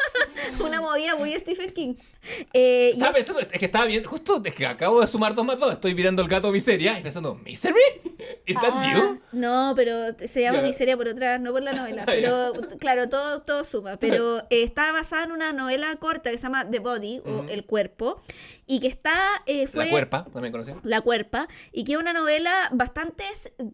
Una 0.62 0.82
movida 0.82 1.16
muy 1.16 1.32
Stephen 1.38 1.70
King. 1.70 1.94
Eh, 2.54 2.90
y- 2.90 2.94
Estaba 2.94 3.12
pensando, 3.14 3.40
es 3.40 3.46
que 3.48 3.64
estaba 3.64 3.84
bien, 3.86 4.04
justo 4.04 4.40
es 4.44 4.54
que 4.54 4.64
acabo 4.66 5.00
de 5.00 5.06
sumar 5.06 5.34
dos 5.34 5.44
más 5.44 5.58
dos, 5.58 5.72
estoy 5.72 5.94
mirando 5.94 6.22
el 6.22 6.28
gato 6.28 6.50
miseria 6.52 6.98
y 6.98 7.02
pensando, 7.02 7.34
¿Misery? 7.34 7.74
¿Is 8.46 8.56
that 8.56 8.74
Ah, 8.76 8.94
you? 8.94 9.20
No, 9.32 9.72
pero 9.74 10.06
se 10.24 10.40
llama 10.42 10.58
Ya. 10.60 10.64
Miseria 10.66 10.96
por 10.96 11.08
otra, 11.08 11.38
no 11.38 11.52
por 11.52 11.62
la 11.62 11.72
novela. 11.72 12.04
Pero 12.06 12.52
claro, 12.78 13.08
todo, 13.08 13.42
todo 13.42 13.64
suma. 13.64 13.96
Pero 13.98 14.38
eh, 14.50 14.62
está 14.62 14.92
basada 14.92 15.24
en 15.24 15.32
una 15.32 15.52
novela 15.52 15.94
corta 15.96 16.30
que 16.30 16.38
se 16.38 16.44
llama 16.44 16.68
The 16.70 16.78
Body 16.78 17.20
o. 17.24 17.44
El 17.48 17.64
Cuerpo. 17.66 18.20
Y 18.66 18.78
que 18.80 18.86
está. 18.86 19.12
eh, 19.46 19.66
fue, 19.66 19.84
La 19.86 19.90
cuerpa, 19.90 20.24
también 20.32 20.52
conocida. 20.52 20.76
La 20.84 21.00
Cuerpa, 21.00 21.48
y 21.72 21.82
que 21.84 21.92
es 21.92 21.98
una 21.98 22.12
novela 22.12 22.68
bastante 22.72 23.24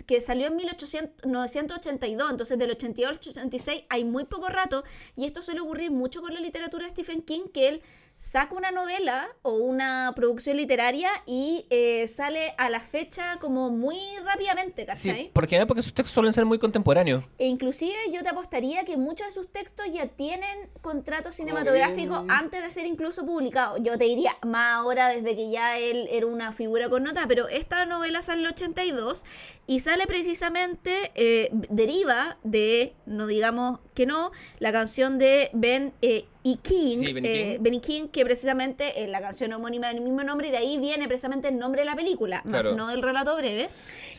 que 0.06 0.20
salió 0.20 0.46
en 0.48 0.56
1882, 0.56 2.30
entonces 2.30 2.58
del 2.58 2.70
82 2.70 3.10
al 3.10 3.18
86 3.18 3.84
hay 3.88 4.04
muy 4.04 4.24
poco 4.24 4.48
rato, 4.48 4.84
y 5.16 5.24
esto 5.26 5.42
suele 5.42 5.60
ocurrir 5.60 5.90
mucho 5.90 6.20
con 6.22 6.32
la 6.34 6.40
literatura 6.40 6.84
de 6.84 6.90
Stephen 6.90 7.22
King, 7.22 7.42
que 7.52 7.68
él 7.68 7.82
saca 8.18 8.56
una 8.56 8.72
novela 8.72 9.28
o 9.42 9.52
una 9.52 10.12
producción 10.16 10.56
literaria 10.56 11.08
y 11.24 11.66
eh, 11.70 12.08
sale 12.08 12.52
a 12.58 12.68
la 12.68 12.80
fecha 12.80 13.38
como 13.38 13.70
muy 13.70 13.96
rápidamente, 14.24 14.84
¿cachai? 14.84 15.22
Sí, 15.22 15.30
porque, 15.32 15.64
porque 15.66 15.84
sus 15.84 15.94
textos 15.94 16.14
suelen 16.14 16.32
ser 16.32 16.44
muy 16.44 16.58
contemporáneos. 16.58 17.24
E 17.38 17.46
inclusive 17.46 17.96
yo 18.12 18.24
te 18.24 18.30
apostaría 18.30 18.84
que 18.84 18.96
muchos 18.96 19.28
de 19.28 19.32
sus 19.32 19.50
textos 19.52 19.86
ya 19.92 20.08
tienen 20.08 20.68
contratos 20.80 21.36
cinematográficos 21.36 22.24
antes 22.28 22.60
de 22.60 22.70
ser 22.70 22.86
incluso 22.86 23.24
publicados. 23.24 23.78
Yo 23.84 23.96
te 23.96 24.06
diría 24.06 24.36
más 24.44 24.74
ahora 24.74 25.10
desde 25.10 25.36
que 25.36 25.48
ya 25.48 25.78
él 25.78 26.08
era 26.10 26.26
una 26.26 26.52
figura 26.52 26.88
con 26.88 27.04
nota, 27.04 27.24
pero 27.28 27.46
esta 27.46 27.84
novela 27.84 28.20
sale 28.22 28.40
en 28.40 28.46
el 28.46 28.52
82 28.52 29.24
y 29.68 29.78
sale 29.78 30.08
precisamente, 30.08 31.12
eh, 31.14 31.50
deriva 31.52 32.36
de, 32.42 32.96
no 33.06 33.28
digamos 33.28 33.78
que 33.98 34.06
no, 34.06 34.30
la 34.60 34.70
canción 34.70 35.18
de 35.18 35.50
Ben 35.52 35.92
eh, 36.02 36.24
y 36.44 36.56
King, 36.58 36.98
Sí, 37.00 37.12
Benny 37.12 37.28
eh, 37.28 37.52
King. 37.56 37.62
Benny 37.64 37.80
King, 37.80 38.08
que 38.08 38.24
precisamente 38.24 39.02
es 39.02 39.10
la 39.10 39.20
canción 39.20 39.52
homónima 39.52 39.88
del 39.92 40.00
mismo 40.00 40.22
nombre 40.22 40.48
y 40.48 40.50
de 40.52 40.56
ahí 40.56 40.78
viene 40.78 41.08
precisamente 41.08 41.48
el 41.48 41.58
nombre 41.58 41.80
de 41.80 41.86
la 41.86 41.96
película, 41.96 42.40
más 42.44 42.60
Claro. 42.62 42.76
no 42.76 42.86
del 42.86 43.02
relato 43.02 43.36
breve. 43.36 43.68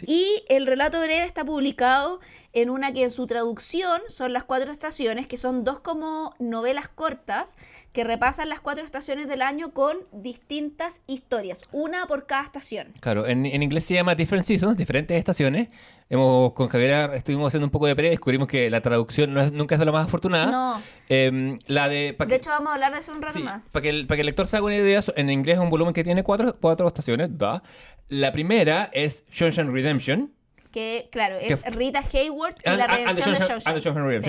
Y 0.05 0.43
el 0.49 0.67
relato 0.67 0.99
breve 0.99 1.23
está 1.23 1.45
publicado 1.45 2.19
en 2.53 2.69
una 2.69 2.91
que 2.93 3.03
en 3.03 3.11
su 3.11 3.27
traducción 3.27 4.01
son 4.07 4.33
las 4.33 4.43
cuatro 4.43 4.71
estaciones, 4.71 5.27
que 5.27 5.37
son 5.37 5.63
dos 5.63 5.79
como 5.79 6.33
novelas 6.39 6.87
cortas 6.87 7.57
que 7.93 8.03
repasan 8.03 8.49
las 8.49 8.59
cuatro 8.59 8.83
estaciones 8.85 9.27
del 9.27 9.41
año 9.43 9.71
con 9.73 9.97
distintas 10.11 11.01
historias, 11.07 11.61
una 11.71 12.07
por 12.07 12.25
cada 12.25 12.43
estación. 12.43 12.87
Claro, 13.01 13.27
en, 13.27 13.45
en 13.45 13.61
inglés 13.63 13.83
se 13.85 13.93
llama 13.93 14.15
Different 14.15 14.45
Seasons, 14.45 14.77
diferentes 14.77 15.17
estaciones. 15.17 15.69
Hemos, 16.11 16.53
con 16.53 16.69
Javier 16.69 17.11
estuvimos 17.13 17.47
haciendo 17.49 17.65
un 17.67 17.71
poco 17.71 17.85
de 17.85 17.95
pelea 17.95 18.09
y 18.11 18.15
descubrimos 18.15 18.47
que 18.47 18.69
la 18.71 18.81
traducción 18.81 19.31
no 19.33 19.41
es- 19.41 19.51
nunca 19.51 19.75
es 19.75 19.79
de 19.79 19.85
lo 19.85 19.91
más 19.93 20.07
afortunada. 20.07 20.51
No. 20.51 20.81
Em, 21.07 21.59
la 21.67 21.87
de... 21.87 22.15
De 22.17 22.27
que- 22.27 22.35
hecho, 22.35 22.49
vamos 22.49 22.69
a 22.71 22.73
hablar 22.73 22.93
de 22.93 22.99
eso 22.99 23.11
un 23.11 23.21
rato 23.21 23.37
Sí, 23.37 23.43
más. 23.43 23.61
para 23.71 23.83
que, 23.83 23.89
el, 23.89 24.07
para 24.07 24.15
que 24.17 24.21
el 24.21 24.25
lector 24.25 24.47
se 24.47 24.57
haga 24.57 24.65
una 24.65 24.75
idea, 24.75 25.01
en 25.15 25.29
inglés 25.29 25.57
es 25.57 25.61
un 25.61 25.69
volumen 25.69 25.93
que 25.93 26.03
tiene 26.03 26.23
cuatro, 26.23 26.55
cuatro 26.59 26.87
estaciones. 26.87 27.37
Da. 27.37 27.61
La 28.07 28.31
primera 28.31 28.89
es 28.91 29.23
Shawshank 29.31 29.69
Redemption. 29.71 30.33
Que, 30.71 31.09
claro, 31.11 31.35
es 31.39 31.63
Rita 31.75 32.03
Hayward 32.13 32.55
y 32.63 32.69
And- 32.69 32.77
la 32.77 32.83
and 32.85 32.93
the 32.93 32.99
redención 32.99 33.31
de 33.33 33.39
Shawshank- 33.39 33.73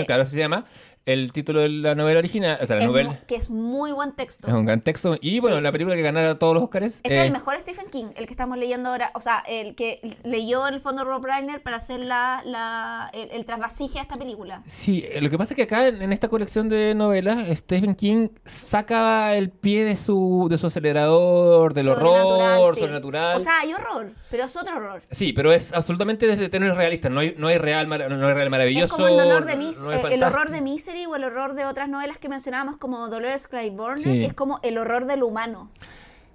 claro, 0.06 0.22
así 0.22 0.32
se 0.32 0.38
llama. 0.38 0.64
El 1.06 1.32
título 1.32 1.60
de 1.60 1.68
la 1.70 1.94
novela 1.94 2.18
original, 2.18 2.58
o 2.62 2.66
sea, 2.66 2.76
la 2.76 2.82
Es 2.82 2.88
novela 2.88 3.20
que 3.26 3.34
es 3.34 3.48
muy 3.50 3.90
buen 3.90 4.12
texto. 4.12 4.46
es 4.46 4.54
un 4.54 4.66
gran 4.66 4.80
texto. 4.82 5.16
Y 5.20 5.40
bueno, 5.40 5.56
Sí. 5.56 5.62
la 5.62 5.72
película 5.72 5.96
que 5.96 6.02
ganara 6.02 6.38
todos 6.38 6.54
los 6.54 6.62
Oscars. 6.62 6.96
Este 6.96 7.14
eh, 7.14 7.20
es 7.20 7.26
el 7.26 7.32
mejor 7.32 7.58
Stephen 7.58 7.86
King, 7.90 8.06
el 8.16 8.26
que 8.26 8.32
estamos 8.32 8.58
leyendo 8.58 8.90
ahora, 8.90 9.10
o 9.14 9.20
sea, 9.20 9.42
el 9.48 9.74
que 9.74 10.00
leyó 10.24 10.68
en 10.68 10.74
el 10.74 10.80
fondo 10.80 11.04
Rob 11.04 11.24
Reiner 11.24 11.62
para 11.62 11.76
hacer 11.78 12.00
la, 12.00 12.42
la, 12.44 13.10
el, 13.14 13.30
el 13.32 13.44
trasvasije 13.46 13.98
a 13.98 14.02
esta 14.02 14.16
película. 14.18 14.62
Sí, 14.68 15.04
eh, 15.10 15.20
lo 15.20 15.30
que 15.30 15.38
pasa 15.38 15.54
es 15.54 15.56
que 15.56 15.62
acá 15.62 15.88
en, 15.88 16.02
en 16.02 16.12
esta 16.12 16.28
colección 16.28 16.68
de 16.68 16.94
novelas, 16.94 17.48
Stephen 17.56 17.94
King 17.94 18.28
saca 18.44 19.34
el 19.34 19.50
pie 19.50 19.84
de 19.84 19.96
su, 19.96 20.46
de 20.50 20.58
su 20.58 20.66
acelerador, 20.66 21.72
del 21.74 21.86
Sobrenatural, 21.86 22.58
horror, 22.60 22.74
sí. 22.74 22.80
sobrenatural. 22.80 23.36
O 23.36 23.40
sea, 23.40 23.60
hay 23.60 23.72
horror, 23.72 24.12
pero 24.30 24.44
es 24.44 24.56
otro 24.56 24.76
horror. 24.76 25.02
Sí, 25.10 25.32
pero 25.32 25.52
es 25.52 25.72
absolutamente 25.72 26.26
desde 26.26 26.48
tener 26.48 26.74
realista. 26.74 27.08
No 27.08 27.20
hay, 27.20 27.34
no 27.38 27.48
hay 27.48 27.58
real, 27.58 27.88
no 27.88 27.94
hay 27.94 28.34
real 28.34 28.50
maravilloso. 28.50 28.84
Es 28.86 28.92
como 28.92 29.08
el, 29.08 29.16
dolor 29.16 29.44
de 29.46 29.56
Mis- 29.56 29.82
no 29.84 29.92
eh, 29.92 30.02
el 30.10 30.22
horror 30.22 30.50
de 30.50 30.60
O 31.08 31.14
el 31.16 31.22
horror 31.24 31.54
de 31.54 31.66
otras 31.66 31.88
novelas 31.88 32.18
que 32.18 32.28
mencionábamos 32.28 32.76
como 32.76 33.08
Dolores 33.08 33.46
Claiborne, 33.46 34.02
Sí. 34.02 34.24
es 34.24 34.34
como 34.34 34.58
el 34.64 34.76
horror 34.76 35.06
del 35.06 35.22
humano. 35.22 35.70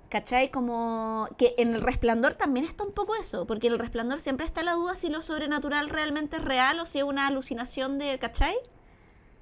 ¿Cachai? 0.10 0.50
Como 0.50 1.28
que 1.38 1.56
en 1.58 1.74
el 1.74 1.82
resplandor 1.82 2.36
también 2.36 2.66
está 2.66 2.84
un 2.86 2.94
poco 2.94 3.16
eso, 3.16 3.46
porque 3.46 3.68
en 3.68 3.74
el 3.74 3.80
resplandor 3.80 4.22
siempre 4.22 4.46
está 4.46 4.64
la 4.64 4.72
duda 4.74 4.96
si 4.96 5.10
lo 5.10 5.22
sobrenatural 5.22 5.90
realmente 5.90 6.38
es 6.38 6.46
real 6.46 6.80
o 6.80 6.86
si 6.86 7.00
es 7.00 7.04
una 7.04 7.28
alucinación 7.28 7.98
de, 8.00 8.18
¿cachai? 8.18 8.56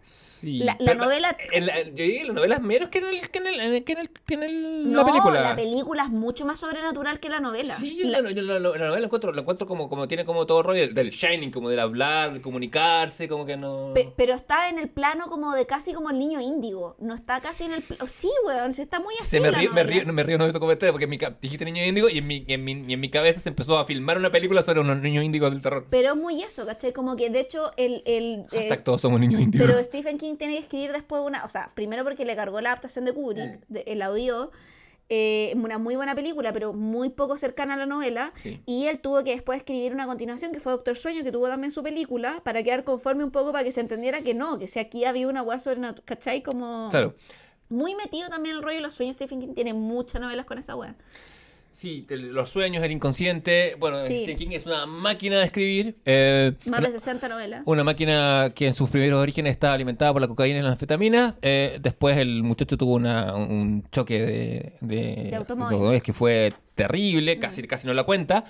Sí, 0.02 0.33
La- 0.44 0.76
la 0.80 0.92
pero- 0.94 1.06
novela- 1.06 1.38
en 1.52 1.66
la- 1.66 1.82
yo 1.84 1.92
diría 1.94 2.22
que 2.22 2.28
la 2.28 2.34
novela 2.34 2.56
es 2.56 2.62
menos 2.62 2.90
que 2.90 2.98
en, 3.00 3.06
el, 3.06 3.30
que 3.30 3.40
en, 3.40 3.48
el, 3.48 3.84
que 3.84 3.92
en 3.94 4.00
el- 4.00 4.10
que 4.10 4.34
en 4.36 4.44
el- 4.44 4.92
No, 4.92 5.00
la 5.00 5.06
película. 5.06 5.42
la 5.42 5.56
película 5.56 6.04
es 6.04 6.10
mucho 6.10 6.46
más 6.46 6.60
sobrenatural 6.60 7.20
que 7.20 7.30
la 7.30 7.40
novela. 7.40 7.76
Sí, 7.76 7.98
yo 7.98 8.08
La- 8.10 8.22
la, 8.22 8.32
yo 8.32 8.42
la- 8.42 8.60
la- 8.60 8.70
la 8.70 8.78
novela 8.78 9.00
la 9.00 9.06
encuentro, 9.06 9.32
la 9.32 9.42
encuentro 9.42 9.68
como, 9.68 9.90
como 9.90 10.08
tiene 10.08 10.26
como 10.26 10.46
todo 10.46 10.64
rollo 10.64 10.82
del, 10.82 10.94
del 10.94 11.10
shining, 11.12 11.52
como 11.52 11.70
del 11.70 11.80
hablar, 11.80 12.34
del 12.34 12.42
comunicarse, 12.42 13.28
como 13.28 13.46
que 13.46 13.58
no. 13.58 13.92
Pe- 13.94 14.12
pero 14.16 14.34
está 14.34 14.70
en 14.70 14.80
el 14.80 14.90
plano 14.90 15.28
como 15.30 15.54
de 15.54 15.66
casi 15.66 15.94
como 15.94 16.10
el 16.10 16.20
niño 16.20 16.40
índigo. 16.42 16.96
No 17.00 17.14
está 17.16 17.42
casi 17.42 17.66
en 17.66 17.74
el... 17.74 17.84
oh, 18.02 18.08
sí, 18.08 18.30
weón, 18.46 18.74
sí 18.74 18.82
está 18.82 19.00
muy 19.00 19.14
así 19.22 19.32
Se 19.32 19.40
me 19.40 19.52
la 19.52 19.58
río, 19.58 19.72
me 19.74 19.84
río, 19.84 20.06
me 20.12 20.24
río 20.24 20.38
no 20.38 20.52
tu 20.52 20.60
comentario 20.60 20.92
porque 20.94 21.06
en 21.06 21.10
mi, 21.10 21.20
dijiste 21.42 21.66
niño 21.66 21.84
índigo 21.86 22.10
y 22.10 22.18
en, 22.20 22.28
mi, 22.28 22.46
en, 22.48 22.64
mi, 22.64 22.82
y 22.88 22.94
en 22.94 23.00
mi 23.00 23.10
cabeza 23.10 23.40
se 23.40 23.50
empezó 23.50 23.78
a 23.78 23.86
filmar 23.86 24.18
una 24.18 24.32
película 24.32 24.62
sobre 24.62 24.80
unos 24.82 25.00
niños 25.00 25.24
índigos 25.24 25.52
del 25.52 25.62
terror. 25.62 25.88
Pero 25.90 26.10
es 26.10 26.16
muy 26.16 26.44
eso, 26.44 26.66
¿cachai? 26.66 26.94
Como 26.94 27.16
que 27.16 27.30
de 27.30 27.40
hecho 27.40 27.72
el... 27.78 28.04
el 28.06 28.46
eh, 28.52 28.78
todos 28.84 29.02
somos 29.02 29.20
niños 29.20 29.42
índigos. 29.42 29.68
pero 29.68 29.84
Stephen 29.84 30.18
King 30.18 30.33
tiene 30.38 30.56
que 30.56 30.62
escribir 30.62 30.92
después 30.92 31.22
una... 31.22 31.44
O 31.46 31.50
sea, 31.50 31.72
primero 31.76 32.04
porque 32.04 32.26
le 32.26 32.36
cargó 32.36 32.62
la 32.62 32.70
adaptación 32.70 33.06
de 33.06 33.14
Kubrick, 33.14 33.66
de- 33.68 33.84
el 33.88 34.02
audio, 34.02 34.52
eh, 35.10 35.54
una 35.56 35.78
muy 35.78 35.96
buena 35.96 36.16
película, 36.16 36.54
pero 36.54 36.74
muy 36.74 37.10
poco 37.10 37.38
cercana 37.38 37.74
a 37.76 37.78
la 37.78 37.86
novela. 37.86 38.34
Sí. 38.36 38.62
Y 38.66 38.88
él 38.88 39.00
tuvo 39.00 39.24
que 39.24 39.32
después 39.32 39.58
escribir 39.58 39.94
una 39.94 40.08
continuación 40.08 40.52
que 40.52 40.60
fue 40.60 40.72
Doctor 40.72 40.98
Sueño, 40.98 41.24
que 41.24 41.32
tuvo 41.32 41.48
también 41.48 41.72
su 41.72 41.84
película, 41.84 42.42
para 42.44 42.64
quedar 42.64 42.84
conforme 42.84 43.24
un 43.24 43.32
poco 43.32 43.52
para 43.52 43.64
que 43.64 43.72
se 43.72 43.82
entendiera 43.82 44.22
que 44.22 44.34
no, 44.34 44.58
que 44.58 44.68
si 44.68 44.80
aquí 44.80 45.06
había 45.06 45.28
una 45.28 45.42
hueá 45.42 45.60
sobrenatural, 45.60 46.04
¿cachai? 46.06 46.42
Como... 46.44 46.90
Claro. 46.90 47.16
Muy 47.70 47.96
metido 47.96 48.30
también 48.30 48.56
el 48.58 48.62
rollo 48.62 48.76
de 48.76 48.82
los 48.82 48.94
sueños. 48.94 49.16
Stephen 49.16 49.40
King 49.40 49.54
tiene 49.56 49.74
muchas 49.74 50.22
novelas 50.22 50.46
con 50.46 50.60
esa 50.60 50.76
wea. 50.76 50.96
Sí, 51.74 52.06
te- 52.08 52.18
los 52.18 52.52
sueños, 52.52 52.84
el 52.84 52.92
inconsciente. 52.92 53.76
Bueno, 53.80 54.00
Sí. 54.00 54.20
Stephen 54.24 54.38
King 54.38 54.48
es 54.52 54.66
una 54.68 54.86
máquina 54.86 55.40
de 55.40 55.46
escribir. 55.46 55.96
eh, 56.06 56.54
Más 56.66 56.82
de 56.82 56.92
60 56.92 57.28
novelas. 57.28 57.64
una 57.66 57.84
máquina 57.84 58.52
que 58.56 58.68
en 58.68 58.76
sus 58.76 58.90
primeros 58.92 59.20
orígenes 59.20 59.52
estaba 59.52 59.74
alimentada 59.74 60.14
por 60.14 60.22
la 60.22 60.28
cocaína 60.28 60.60
y 60.60 60.62
las 60.62 60.74
anfetaminas. 60.74 61.34
eh, 61.42 61.80
después 61.82 62.16
el 62.18 62.44
muchacho 62.44 62.78
tuvo 62.78 62.94
una- 62.94 63.34
un 63.36 63.84
choque 63.92 64.22
de, 64.22 64.74
de, 64.82 65.30
De 65.32 65.36
automóvil. 65.36 66.02
que 66.04 66.14
fue 66.14 66.54
terrible, 66.76 67.40
casi, 67.40 67.64
casi 67.64 67.88
no 67.88 67.94
la 67.96 68.04
cuenta. 68.04 68.46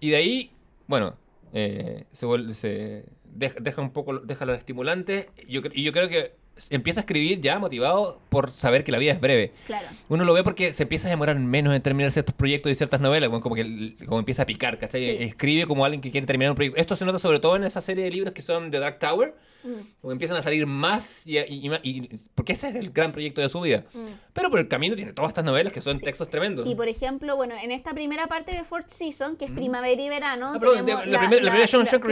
Y 0.00 0.10
de 0.10 0.16
ahí, 0.16 0.50
bueno, 0.88 1.16
eh, 1.52 2.04
se, 2.10 2.26
vuelve, 2.26 2.54
se 2.54 3.04
deja, 3.24 3.56
deja 3.60 3.80
un 3.82 3.92
poco, 3.92 4.18
deja 4.18 4.44
los 4.46 4.58
estimulantes. 4.58 5.28
Yo, 5.48 5.60
y 5.72 5.84
yo 5.84 5.92
creo 5.92 6.08
que 6.08 6.32
empieza 6.70 7.00
a 7.00 7.02
escribir 7.02 7.40
ya 7.40 7.58
motivado 7.58 8.20
por 8.28 8.50
saber 8.52 8.84
que 8.84 8.92
la 8.92 8.98
vida 8.98 9.12
es 9.12 9.20
breve. 9.20 9.52
Claro. 9.66 9.86
Uno 10.08 10.24
lo 10.24 10.32
ve 10.32 10.42
porque 10.42 10.72
se 10.72 10.84
empieza 10.84 11.08
a 11.08 11.10
demorar 11.10 11.38
menos 11.38 11.74
en 11.74 11.82
terminar 11.82 12.10
ciertos 12.10 12.34
proyectos 12.34 12.70
y 12.70 12.74
ciertas 12.74 13.00
novelas, 13.00 13.30
como, 13.30 13.54
que 13.54 13.94
como 14.06 14.18
empieza 14.18 14.42
a 14.42 14.46
picar, 14.46 14.78
¿cachai? 14.78 15.00
Sí. 15.00 15.24
Escribe 15.24 15.66
como 15.66 15.84
alguien 15.84 16.00
que 16.00 16.10
quiere 16.10 16.26
terminar 16.26 16.52
un 16.52 16.56
proyecto. 16.56 16.80
Esto 16.80 16.96
se 16.96 17.04
nota 17.04 17.18
sobre 17.18 17.40
todo 17.40 17.56
en 17.56 17.64
esa 17.64 17.80
serie 17.80 18.04
de 18.04 18.10
libros 18.10 18.32
que 18.34 18.42
son 18.42 18.70
The 18.70 18.78
Dark 18.78 18.98
Tower, 18.98 19.34
Mm. 19.64 20.10
empiezan 20.10 20.36
a 20.36 20.42
salir 20.42 20.66
más 20.66 21.26
y, 21.26 21.38
y- 21.38 21.70
y 21.82 22.08
porque 22.34 22.52
ese 22.52 22.68
es 22.68 22.74
el 22.76 22.90
gran 22.90 23.12
proyecto 23.12 23.40
de 23.40 23.48
su 23.48 23.60
vida. 23.60 23.84
Mm. 23.94 24.06
Pero 24.32 24.50
por 24.50 24.58
el 24.60 24.68
camino 24.68 24.94
tiene 24.96 25.12
todas 25.12 25.30
estas 25.30 25.44
novelas 25.44 25.72
que 25.72 25.80
son 25.80 25.98
textos 26.00 26.28
tremendos. 26.28 26.66
Y 26.68 26.74
por 26.74 26.88
ejemplo, 26.88 27.36
bueno, 27.36 27.54
en 27.62 27.70
esta 27.70 27.94
primera 27.94 28.26
parte 28.26 28.52
de 28.52 28.64
Fourth 28.64 28.88
Season, 28.88 29.36
que 29.36 29.46
es 29.46 29.50
primavera 29.52 30.00
y 30.02 30.08
verano, 30.08 30.52
Ah, 30.54 30.58
perdón, 30.58 30.84
tenemos 30.84 31.06
la 31.06 31.18
primera- 31.20 31.42
la 31.42 31.50
primera 31.50 31.66
Shawshank 31.66 32.02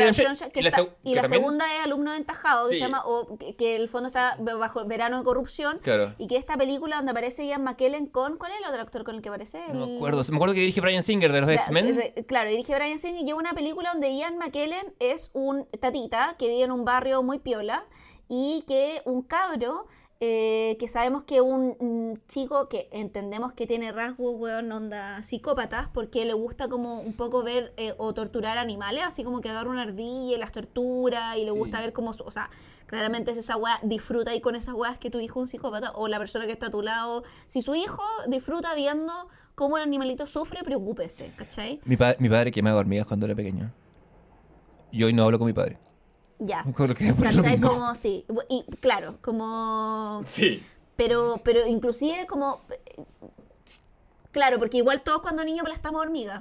que 0.53 0.61
y 0.61 0.63
la 0.63 0.69
está- 0.71 0.89
y 1.05 1.15
la 1.15 1.25
segunda 1.25 1.65
es 1.77 1.85
Alumno 1.85 2.13
Ventajado, 2.13 2.69
que 2.69 2.75
Sí. 2.75 2.79
se 2.81 2.85
llama, 2.87 3.03
o 3.05 3.37
que- 3.39 3.55
que 3.57 3.77
el 3.77 3.89
fondo 3.89 4.07
está 4.07 4.37
bajo 4.41 4.85
verano 4.87 5.19
de 5.19 5.25
corrupción. 5.25 5.79
Claro. 5.83 6.15
Y 6.19 6.27
que 6.29 6.37
esta 6.37 6.57
película 6.57 6.97
donde 6.97 7.11
aparece 7.13 7.47
Ian 7.47 7.63
McKellen 7.65 8.07
con, 8.07 8.39
¿cuál 8.39 8.53
es 8.53 8.59
el 8.61 8.65
otro 8.67 8.81
actor 8.83 9.05
con 9.05 9.17
el 9.17 9.23
que 9.23 9.29
aparece? 9.29 9.61
No 9.73 9.87
me 9.87 9.91
El- 9.93 9.97
acuerdo. 9.97 10.23
Me 10.31 10.37
acuerdo 10.37 10.55
que 10.55 10.61
dirige 10.61 10.81
Brian 10.81 11.03
Singer 11.03 11.33
de 11.33 11.41
los 11.41 11.51
X-Men. 11.51 11.99
Claro, 12.27 12.51
dirige 12.51 12.75
Brian 12.75 12.99
Singer 12.99 13.21
y 13.23 13.25
lleva 13.27 13.39
una 13.41 13.53
película 13.53 13.91
donde 13.93 14.15
Ian 14.17 14.39
McKellen 14.39 14.95
es 15.01 15.31
un 15.35 15.67
tatita 15.81 16.37
que 16.39 16.49
vive 16.49 16.63
en 16.63 16.71
un 16.73 16.85
barrio 16.85 17.23
muy 17.23 17.39
piola 17.43 17.85
y 18.29 18.65
que 18.67 19.03
un 19.05 19.23
cabro 19.23 19.87
eh, 20.25 20.77
que 20.79 20.87
sabemos 20.87 21.25
que 21.25 21.41
un, 21.41 21.77
un 21.81 22.17
chico 22.29 22.69
que 22.69 22.89
entendemos 22.93 23.53
que 23.55 23.67
tiene 23.67 23.91
rasgos, 23.91 24.35
weón, 24.39 24.71
onda 24.71 25.21
psicópatas, 25.21 25.89
porque 25.89 26.25
le 26.25 26.33
gusta 26.33 26.69
como 26.69 27.01
un 27.01 27.13
poco 27.13 27.43
ver 27.43 27.73
eh, 27.77 27.95
o 27.99 28.15
torturar 28.15 28.57
animales, 28.57 29.03
así 29.05 29.25
como 29.25 29.41
que 29.41 29.49
agarra 29.49 29.69
una 29.71 29.83
ardilla 29.83 30.37
y 30.37 30.39
las 30.39 30.53
tortura 30.53 31.37
y 31.37 31.45
le 31.45 31.51
gusta 31.51 31.81
ver 31.81 31.93
cómo, 31.93 32.13
o 32.13 32.31
sea, 32.31 32.51
claramente 32.87 33.33
es 33.33 33.39
esa 33.39 33.57
weá, 33.57 33.81
disfruta 33.83 34.31
ahí 34.31 34.41
con 34.41 34.55
esas 34.55 34.77
weas 34.77 34.97
que 34.97 35.11
tu 35.11 35.19
hijo 35.19 35.41
es 35.41 35.43
un 35.43 35.49
psicópata 35.49 35.91
o 35.97 36.07
la 36.07 36.19
persona 36.21 36.47
que 36.47 36.53
está 36.53 36.67
a 36.67 36.71
tu 36.71 36.83
lado. 36.83 37.25
Si 37.49 37.61
su 37.61 37.75
hijo 37.75 38.03
disfruta 38.29 38.77
viendo 38.77 39.13
cómo 39.57 39.77
el 39.77 39.83
animalito 39.83 40.29
sufre, 40.29 40.63
preocúpese, 40.63 41.33
¿cachai? 41.37 41.81
Mi, 41.85 41.97
pa- 41.97 42.15
mi 42.21 42.29
padre 42.29 42.53
quemaba 42.53 42.79
hormigas 42.79 43.07
cuando 43.09 43.27
era 43.27 43.35
pequeño. 43.35 43.73
Y 44.93 45.03
hoy 45.03 45.13
no 45.13 45.25
hablo 45.25 45.39
con 45.39 45.47
mi 45.49 45.53
padre. 45.53 45.79
Ya. 46.45 46.61
Acuerdo 46.61 46.95
que. 46.95 47.13
Como, 47.61 47.95
sí. 47.95 48.27
Y 48.49 48.65
claro, 48.81 49.19
como... 49.23 50.25
Sí. 50.27 50.63
Pero, 50.97 51.41
pero 51.45 51.67
inclusive 51.67 52.27
como... 52.27 52.61
Claro, 54.33 54.59
porque 54.59 54.79
igual 54.79 55.03
todos 55.03 55.21
cuando 55.23 55.45
niños 55.45 55.61
aplastamos 55.61 56.03
hormigas. 56.03 56.41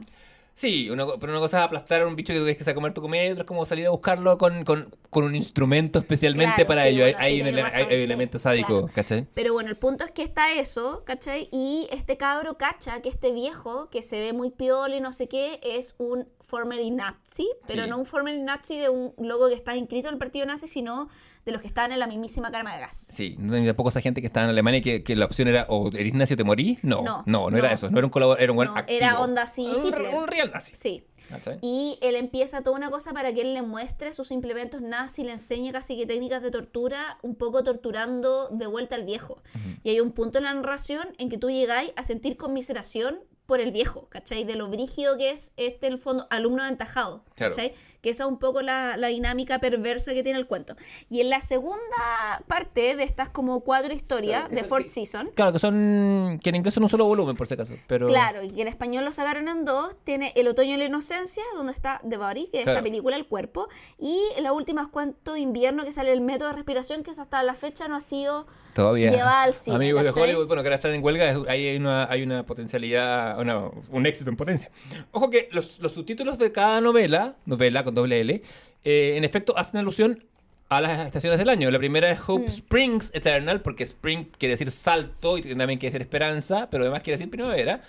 Sí, 0.55 0.89
una 0.89 1.05
pero 1.19 1.31
una 1.31 1.39
cosa 1.39 1.59
es 1.59 1.65
aplastar 1.65 2.01
a 2.01 2.07
un 2.07 2.15
bicho 2.15 2.33
que 2.33 2.39
tienes 2.39 2.57
que 2.57 2.63
sacar 2.63 2.75
comer 2.75 2.93
tu 2.93 3.01
comida 3.01 3.25
y 3.25 3.29
otra 3.29 3.43
es 3.43 3.47
como 3.47 3.65
salir 3.65 3.87
a 3.87 3.91
buscarlo 3.91 4.37
con, 4.37 4.63
con 4.65 4.93
con 5.11 5.23
un 5.25 5.35
instrumento 5.35 5.99
especialmente 5.99 6.55
Claro, 6.55 6.67
para 6.69 6.83
sí, 6.83 6.87
ello. 6.89 7.03
Hay- 7.05 7.11
bueno, 7.13 7.23
hay, 7.25 7.33
sí, 7.35 7.39
un, 7.41 7.45
tenés 7.45 7.53
ele- 7.53 7.63
razón, 7.63 7.79
hay- 7.81 7.87
hay 7.91 7.97
un 7.97 8.03
elemento 8.03 8.39
sádico, 8.39 8.67
claro. 8.79 8.89
¿cachai? 8.95 9.27
Pero 9.35 9.53
bueno, 9.53 9.69
el 9.69 9.77
punto 9.77 10.03
es 10.05 10.11
que 10.11 10.23
está 10.23 10.53
eso, 10.53 11.03
¿cachai? 11.05 11.49
Y 11.51 11.87
este 11.91 12.17
cabro 12.17 12.57
cacha 12.57 13.01
que 13.01 13.09
este 13.09 13.31
viejo, 13.31 13.89
que 13.89 14.01
se 14.01 14.19
ve 14.19 14.33
muy 14.33 14.49
piola 14.49 14.95
y 14.95 15.01
no 15.01 15.13
sé 15.13 15.27
qué, 15.27 15.59
es 15.61 15.93
un 15.99 16.27
formerly 16.39 16.89
nazi, 16.91 17.47
pero 17.67 17.83
Sí. 17.83 17.89
no 17.89 17.97
un 17.99 18.05
formerly 18.05 18.41
nazi 18.41 18.77
de 18.79 18.89
un 18.89 19.13
logo 19.19 19.47
que 19.49 19.53
está 19.55 19.75
inscrito 19.75 20.07
en 20.07 20.13
el 20.15 20.19
partido 20.19 20.45
nazi, 20.45 20.67
sino 20.67 21.09
de 21.45 21.51
los 21.51 21.59
que 21.61 21.67
estaban 21.67 21.91
en 21.91 21.99
la 21.99 22.07
mismísima 22.07 22.51
carma 22.51 22.73
de 22.73 22.79
gas. 22.81 23.11
Sí, 23.13 23.35
no 23.39 23.53
ni 23.57 23.65
tampoco 23.65 23.89
esa 23.89 23.99
gente 23.99 24.21
que 24.21 24.27
estaba 24.27 24.45
en 24.45 24.51
Alemania 24.51 24.81
que, 24.81 25.03
que 25.03 25.15
la 25.15 25.25
opción 25.25 25.47
era 25.47 25.65
o 25.69 25.89
eres 25.89 26.13
nazi 26.13 26.35
o 26.35 26.37
te 26.37 26.43
morís. 26.43 26.83
No, 26.83 27.01
No, 27.01 27.23
no, 27.25 27.49
no, 27.49 27.57
era 27.57 27.69
no. 27.69 27.73
eso. 27.73 27.89
No 27.89 27.97
era 27.97 28.05
un 28.07 28.11
colaborador, 28.11 28.43
era 28.43 28.51
un 28.51 28.55
buen 28.57 28.69
era 28.87 29.19
onda 29.19 29.41
así 29.43 29.65
Un-. 29.67 30.15
Un 30.15 30.27
real 30.27 30.51
nazi. 30.53 30.71
Sí. 30.75 31.03
¿Cachai? 31.29 31.59
Y 31.61 31.97
él 32.01 32.15
empieza 32.15 32.61
toda 32.61 32.75
una 32.75 32.89
cosa 32.89 33.13
para 33.13 33.33
que 33.33 33.41
él 33.41 33.53
le 33.53 33.61
muestre 33.61 34.13
sus 34.13 34.31
implementos 34.31 34.81
nazi, 34.81 35.23
le 35.23 35.33
enseñe 35.33 35.71
casi 35.71 35.97
que 35.97 36.05
técnicas 36.05 36.41
de 36.41 36.51
tortura, 36.51 37.17
un 37.21 37.35
poco 37.35 37.63
torturando 37.63 38.49
de 38.49 38.67
vuelta 38.67 38.95
al 38.95 39.03
viejo. 39.03 39.41
Y 39.83 39.89
hay 39.91 39.99
un 39.99 40.11
punto 40.11 40.37
en 40.37 40.45
la 40.45 40.53
narración 40.53 41.07
en 41.17 41.29
que 41.29 41.37
tú 41.37 41.49
llegáis 41.49 41.91
a 41.95 42.03
sentir 42.03 42.37
conmiseración 42.37 43.19
por 43.45 43.59
el 43.59 43.71
viejo, 43.71 44.07
¿cachai? 44.07 44.45
De 44.45 44.55
lo 44.55 44.69
brígido 44.69 45.17
que 45.17 45.31
es 45.31 45.51
este, 45.57 45.87
en 45.87 45.93
el 45.93 45.99
fondo, 45.99 46.25
alumno 46.29 46.63
aventajado, 46.63 47.25
Claro. 47.35 47.53
Que 48.01 48.09
esa 48.09 48.23
es 48.23 48.29
un 48.29 48.39
poco 48.39 48.61
la, 48.61 48.97
la 48.97 49.07
dinámica 49.09 49.59
perversa 49.59 50.13
que 50.13 50.23
tiene 50.23 50.39
el 50.39 50.47
cuento. 50.47 50.75
Y 51.09 51.21
en 51.21 51.29
la 51.29 51.39
segunda 51.41 52.43
parte 52.47 52.95
de 52.95 53.03
estas 53.03 53.29
como 53.29 53.61
cuatro 53.61 53.93
historias 53.93 54.41
Claro, 54.41 54.55
de 54.55 54.63
Fourth 54.63 54.83
que- 54.85 54.89
Season, 54.89 55.29
Claro, 55.35 55.53
que 55.53 55.59
son. 55.59 56.39
que 56.43 56.49
en 56.49 56.55
inglés 56.55 56.73
son 56.73 56.83
un 56.83 56.89
solo 56.89 57.05
volumen, 57.05 57.35
por 57.35 57.47
si 57.47 57.53
acaso. 57.53 57.73
Pero... 57.87 58.07
Claro, 58.07 58.43
y 58.43 58.49
que 58.49 58.61
en 58.63 58.67
español 58.67 59.05
lo 59.05 59.11
sacaron 59.11 59.47
en 59.47 59.65
dos. 59.65 59.95
Tiene 60.03 60.33
El 60.35 60.47
otoño 60.47 60.73
y 60.73 60.77
la 60.77 60.85
inocencia, 60.85 61.43
donde 61.55 61.73
está 61.73 62.01
The 62.07 62.17
Body, 62.17 62.47
que 62.47 62.59
es 62.59 62.63
Claro. 62.63 62.79
esta 62.79 62.83
película 62.83 63.15
El 63.15 63.27
cuerpo. 63.27 63.67
Y 63.99 64.19
la 64.41 64.51
última 64.53 64.81
es 64.81 64.87
Cuento 64.87 65.33
de 65.33 65.39
invierno, 65.39 65.83
que 65.85 65.91
sale 65.91 66.11
el 66.11 66.21
método 66.21 66.49
de 66.49 66.55
respiración, 66.55 67.03
que 67.03 67.11
hasta 67.11 67.43
la 67.43 67.53
fecha 67.53 67.87
no 67.87 67.95
ha 67.95 68.01
sido 68.01 68.47
Todavía. 68.73 69.11
llevada 69.11 69.43
al 69.43 69.53
cine. 69.53 69.75
Amigos 69.75 70.03
de. 70.03 70.09
Hollywood, 70.21 70.47
bueno, 70.47 70.63
que 70.63 70.67
ahora 70.69 70.75
están 70.75 70.91
en 70.91 71.03
huelga, 71.03 71.35
hay 71.47 71.75
una, 71.77 72.09
hay 72.09 72.23
una 72.23 72.45
potencialidad, 72.45 73.39
una- 73.39 73.69
un 73.91 74.05
éxito 74.05 74.29
en 74.29 74.37
potencia. 74.37 74.71
Ojo 75.11 75.29
que 75.29 75.49
los, 75.51 75.79
los 75.79 75.91
subtítulos 75.93 76.37
de 76.39 76.51
cada 76.51 76.81
novela, 76.81 77.35
novela 77.45 77.83
con 77.91 77.95
doble 77.95 78.21
L, 78.21 78.41
eh, 78.83 79.13
en 79.17 79.23
efecto 79.23 79.57
hacen 79.57 79.79
alusión 79.79 80.23
a 80.69 80.79
las 80.79 81.05
estaciones 81.05 81.37
del 81.37 81.49
año. 81.49 81.69
La 81.69 81.79
primera 81.79 82.09
es 82.09 82.19
Hope 82.25 82.45
Mm. 82.45 82.49
Springs 82.49 83.11
Eternal, 83.13 83.61
porque 83.61 83.83
Spring 83.83 84.27
quiere 84.37 84.53
decir 84.53 84.71
salto 84.71 85.37
y 85.37 85.41
también 85.41 85.79
quiere 85.79 85.91
decir 85.91 86.01
esperanza, 86.01 86.69
pero 86.71 86.83
además 86.83 87.01
quiere 87.01 87.17
decir 87.17 87.29
primavera. 87.29 87.81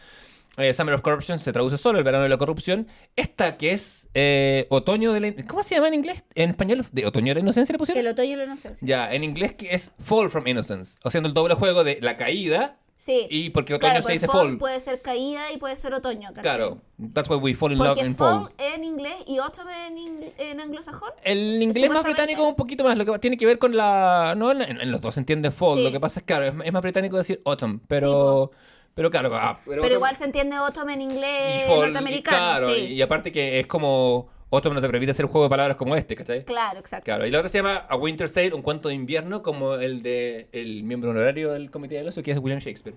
Eh, 0.59 0.75
Summer 0.75 0.95
of 0.95 1.01
Corruption 1.01 1.39
se 1.39 1.51
traduce 1.53 1.79
solo, 1.79 1.99
el 1.99 2.05
verano 2.05 2.25
de 2.25 2.29
la 2.29 2.37
corrupción. 2.37 2.87
Esta 3.17 3.57
que 3.57 3.73
es 3.73 4.09
eh, 4.13 4.67
otoño 4.69 5.13
de 5.13 5.21
la... 5.21 5.35
¿Cómo 5.47 5.63
se 5.63 5.77
llama 5.77 5.89
en 5.89 5.95
inglés? 5.95 6.25
En 6.35 6.51
español, 6.51 6.85
¿de 6.93 7.07
otoño 7.07 7.29
de 7.29 7.35
la 7.37 7.41
inocencia 7.41 7.73
le 7.73 7.79
pusieron? 7.79 8.05
El 8.05 8.13
otoño 8.13 8.33
y 8.33 8.37
la 8.37 8.45
inocencia. 8.45 8.87
Ya, 8.87 9.13
en 9.15 9.25
inglés 9.25 9.55
que 9.55 9.75
es 9.75 9.93
Fall 9.99 10.29
from 10.29 10.47
Innocence, 10.47 10.97
haciendo 11.05 11.29
el 11.29 11.35
doble 11.35 11.55
juego 11.55 11.85
de 11.85 12.01
la 12.03 12.19
caída 12.19 12.77
Sí. 12.97 13.27
y 13.31 13.51
porque 13.51 13.75
otoño 13.75 13.91
claro, 13.91 14.03
se 14.03 14.03
pues 14.05 14.13
dice 14.21 14.27
fall 14.31 14.47
fall. 14.51 14.59
puede 14.59 14.79
ser 14.79 15.03
caída 15.03 15.51
y 15.53 15.57
puede 15.59 15.75
ser 15.75 15.93
otoño, 15.93 16.29
¿cachai? 16.29 16.43
Claro, 16.43 16.79
that's 17.13 17.29
why 17.29 17.35
we 17.37 17.53
fall 17.53 17.73
in 17.73 17.79
love 17.79 17.89
Porque 17.89 18.07
in 18.07 18.15
fall, 18.15 18.43
fall. 18.45 18.53
en 18.59 18.85
inglés 18.85 19.17
y 19.27 19.39
autumn 19.39 19.69
en, 19.71 19.97
ingl- 19.97 20.33
en 20.39 20.61
anglosajón. 20.61 21.11
El 21.25 21.61
inglés 21.63 21.91
más 21.91 22.05
británico 22.05 22.47
un 22.47 22.55
poquito 22.55 22.85
más, 22.85 22.97
lo 22.97 23.05
que 23.05 23.19
tiene 23.19 23.37
que 23.37 23.45
ver 23.45 23.59
con 23.59 23.77
la... 23.77 24.35
No, 24.37 24.53
en, 24.53 24.63
en 24.63 24.91
los 24.93 25.01
dos 25.01 25.15
se 25.15 25.21
entiende 25.21 25.51
fall, 25.51 25.79
Sí. 25.79 25.85
lo 25.85 25.91
que 25.91 25.99
pasa 25.99 26.21
es 26.21 26.27
claro, 26.27 26.45
es, 26.47 26.55
es 26.65 26.73
más 26.73 26.83
británico 26.83 27.17
decir 27.17 27.43
autumn, 27.45 27.79
Sí, 27.81 27.85
pero... 27.89 28.13
po. 28.13 28.51
pero 28.95 29.11
claro, 29.11 29.35
ah, 29.35 29.55
Pero 29.65 29.83
autumn- 29.83 29.93
igual 29.95 30.15
se 30.15 30.25
entiende 30.27 30.55
autumn 30.55 30.91
en 30.91 31.01
inglés 31.01 31.65
y 31.65 31.67
fall, 31.67 31.79
y 31.79 31.81
norteamericano, 31.81 32.37
claro, 32.57 32.75
sí. 32.75 32.81
y 32.85 33.03
aparte 33.03 33.33
que 33.33 33.59
es 33.59 33.67
como... 33.67 34.29
Autumn 34.53 34.75
no 34.75 34.81
te 34.81 34.89
permite 34.89 35.11
hacer 35.13 35.25
un 35.25 35.33
juego 35.33 35.47
de 35.47 35.51
palabras 35.51 35.77
como 35.77 35.97
este, 35.97 36.15
¿cachai? 36.15 36.45
Claro, 36.45 36.79
exacto. 36.79 37.05
Claro, 37.07 37.27
y 37.27 37.31
la 37.31 37.39
otra 37.39 37.49
se 37.49 37.59
llama 37.59 37.77
A 37.89 37.97
Winter's 37.97 38.33
Tale, 38.33 38.53
un 38.55 38.63
cuento 38.63 38.89
de 38.89 38.95
invierno, 38.95 39.43
como 39.43 39.75
el 39.75 40.03
de 40.03 40.47
el 40.53 40.83
miembro 40.85 41.11
honorario 41.11 41.53
del 41.53 41.71
Comité 41.71 41.97
del 41.97 42.09
Oso, 42.09 42.23
que 42.23 42.31
es 42.33 42.39
William 42.39 42.61
Shakespeare. 42.61 42.97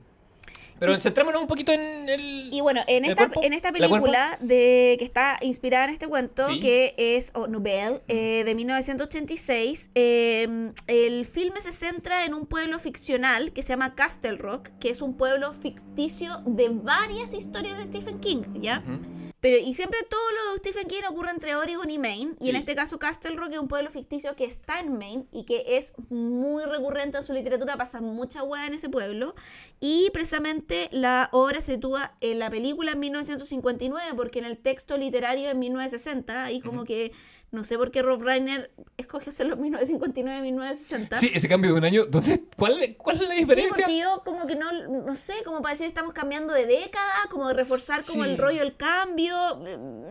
Pero 0.77 0.91
Y- 0.93 0.97
centrémonos 0.97 1.41
un 1.41 1.47
poquito 1.47 1.71
en 1.71 2.09
el... 2.09 2.49
Y 2.51 2.59
bueno, 2.59 2.81
en 2.87 3.05
¿El 3.05 3.11
esta, 3.11 3.27
cuerpo? 3.27 3.41
en 3.43 3.53
esta 3.53 3.71
película 3.71 4.37
de, 4.41 4.97
que 4.99 5.05
está 5.05 5.37
inspirada 5.41 5.85
en 5.85 5.91
este 5.91 6.05
cuento, 6.09 6.49
Sí. 6.49 6.59
que 6.59 6.93
es 6.97 7.31
o 7.33 7.47
Nouvelle, 7.47 8.01
eh, 8.09 8.43
de 8.43 8.53
1986, 8.55 9.89
eh, 9.95 10.71
el 10.87 11.25
filme 11.25 11.61
se 11.61 11.71
centra 11.71 12.25
en 12.25 12.33
un 12.33 12.45
pueblo 12.45 12.77
ficcional 12.79 13.53
que 13.53 13.63
se 13.63 13.69
llama 13.69 13.95
Castle 13.95 14.35
Rock, 14.35 14.67
que 14.81 14.89
es 14.89 15.01
un 15.01 15.15
pueblo 15.15 15.53
ficticio 15.53 16.31
de 16.45 16.67
varias 16.67 17.33
historias 17.33 17.77
de 17.77 17.85
Stephen 17.85 18.19
King, 18.19 18.41
¿ya? 18.59 18.83
Ujú. 18.85 18.99
Pero, 19.45 19.57
y 19.57 19.75
siempre 19.75 19.99
todo 20.09 20.31
lo 20.31 20.53
de 20.53 20.57
Stephen 20.57 20.87
King 20.87 21.03
ocurre 21.07 21.29
entre 21.29 21.55
Oregon 21.55 21.87
y 21.91 21.99
Maine. 21.99 22.33
Y 22.39 22.49
en 22.49 22.55
este 22.55 22.73
caso, 22.73 22.97
Castle 22.97 23.35
Rock 23.35 23.51
es 23.51 23.59
un 23.59 23.67
pueblo 23.67 23.91
ficticio 23.91 24.35
que 24.35 24.43
está 24.43 24.79
en 24.79 24.97
Maine 24.97 25.27
y 25.31 25.43
que 25.45 25.77
es 25.77 25.93
muy 26.09 26.63
recurrente 26.63 27.19
en 27.19 27.23
su 27.23 27.31
literatura. 27.31 27.77
Pasa 27.77 28.01
mucha 28.01 28.41
hueá 28.41 28.65
en 28.65 28.73
ese 28.73 28.89
pueblo. 28.89 29.35
Y 29.79 30.09
precisamente 30.13 30.89
la 30.91 31.29
obra 31.31 31.61
se 31.61 31.73
sitúa 31.73 32.15
en 32.21 32.39
la 32.39 32.49
película 32.49 32.93
en 32.93 32.99
1959, 33.01 34.15
porque 34.15 34.39
en 34.39 34.45
el 34.45 34.57
texto 34.57 34.97
literario 34.97 35.47
en 35.51 35.59
1960. 35.59 36.43
Ahí 36.43 36.59
como 36.59 36.83
que 36.83 37.11
no 37.55 37.63
sé 37.63 37.77
por 37.77 37.89
qué 37.89 38.01
Rob 38.03 38.21
Reiner 38.21 38.71
escoge 38.97 39.31
hacerlo 39.31 39.55
en 39.55 39.61
1959 39.61 40.41
1960. 40.41 41.19
Sí, 41.19 41.31
ese 41.33 41.47
cambio 41.49 41.71
de 41.71 41.77
un 41.79 41.85
año, 41.85 42.05
¿dónde, 42.05 42.43
cuál, 42.57 42.95
¿cuál 42.97 43.15
es 43.15 43.21
la 43.27 43.33
Sí, 43.33 43.39
diferencia? 43.41 43.69
porque 43.75 43.97
yo 43.99 44.21
como 44.23 44.45
que 44.45 44.55
no, 44.55 44.71
no 44.87 45.15
sé, 45.15 45.33
como 45.43 45.61
para 45.61 45.73
decir 45.73 45.87
estamos 45.87 46.13
cambiando 46.13 46.53
de 46.53 46.67
década, 46.67 47.11
como 47.31 47.47
de 47.47 47.53
reforzar 47.55 48.03
como 48.05 48.23
Sí. 48.23 48.29
el 48.29 48.37
rollo 48.37 48.59
del 48.59 48.75
cambio, 48.77 49.35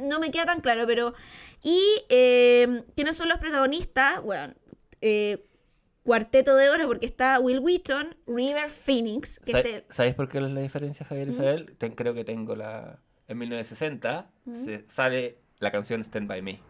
no 0.03 0.19
me 0.19 0.31
queda 0.33 0.47
tan 0.47 0.61
claro, 0.61 0.87
pero... 0.87 1.15
Y 1.63 1.81
eh, 2.09 2.83
quiénes 2.97 3.17
son 3.17 3.29
los 3.29 3.39
protagonistas, 3.39 4.23
bueno, 4.23 4.53
eh, 5.01 5.47
cuarteto 6.03 6.55
de 6.57 6.69
oro 6.69 6.87
porque 6.87 7.07
está 7.07 7.39
Will 7.41 7.61
Wheaton, 7.61 8.15
River 8.27 8.69
Phoenix, 8.69 9.39
que 9.41 9.53
¿Sa- 9.53 9.61
este... 9.61 9.87
¿Sabes 9.89 10.15
por 10.15 10.29
qué 10.29 10.39
es 10.39 10.45
la 10.45 10.61
diferencia, 10.61 11.07
Javier 11.07 11.29
Isabel? 11.29 11.75
Ten- 11.79 11.95
creo 11.95 12.13
que 12.13 12.25
tengo 12.25 12.55
la... 12.55 13.01
En 13.27 13.39
1960 13.39 14.31
se 14.67 14.85
sale 14.89 15.39
la 15.59 15.73
canción 15.73 16.03
Stand 16.03 16.29
By 16.29 16.43
Me. 16.43 16.61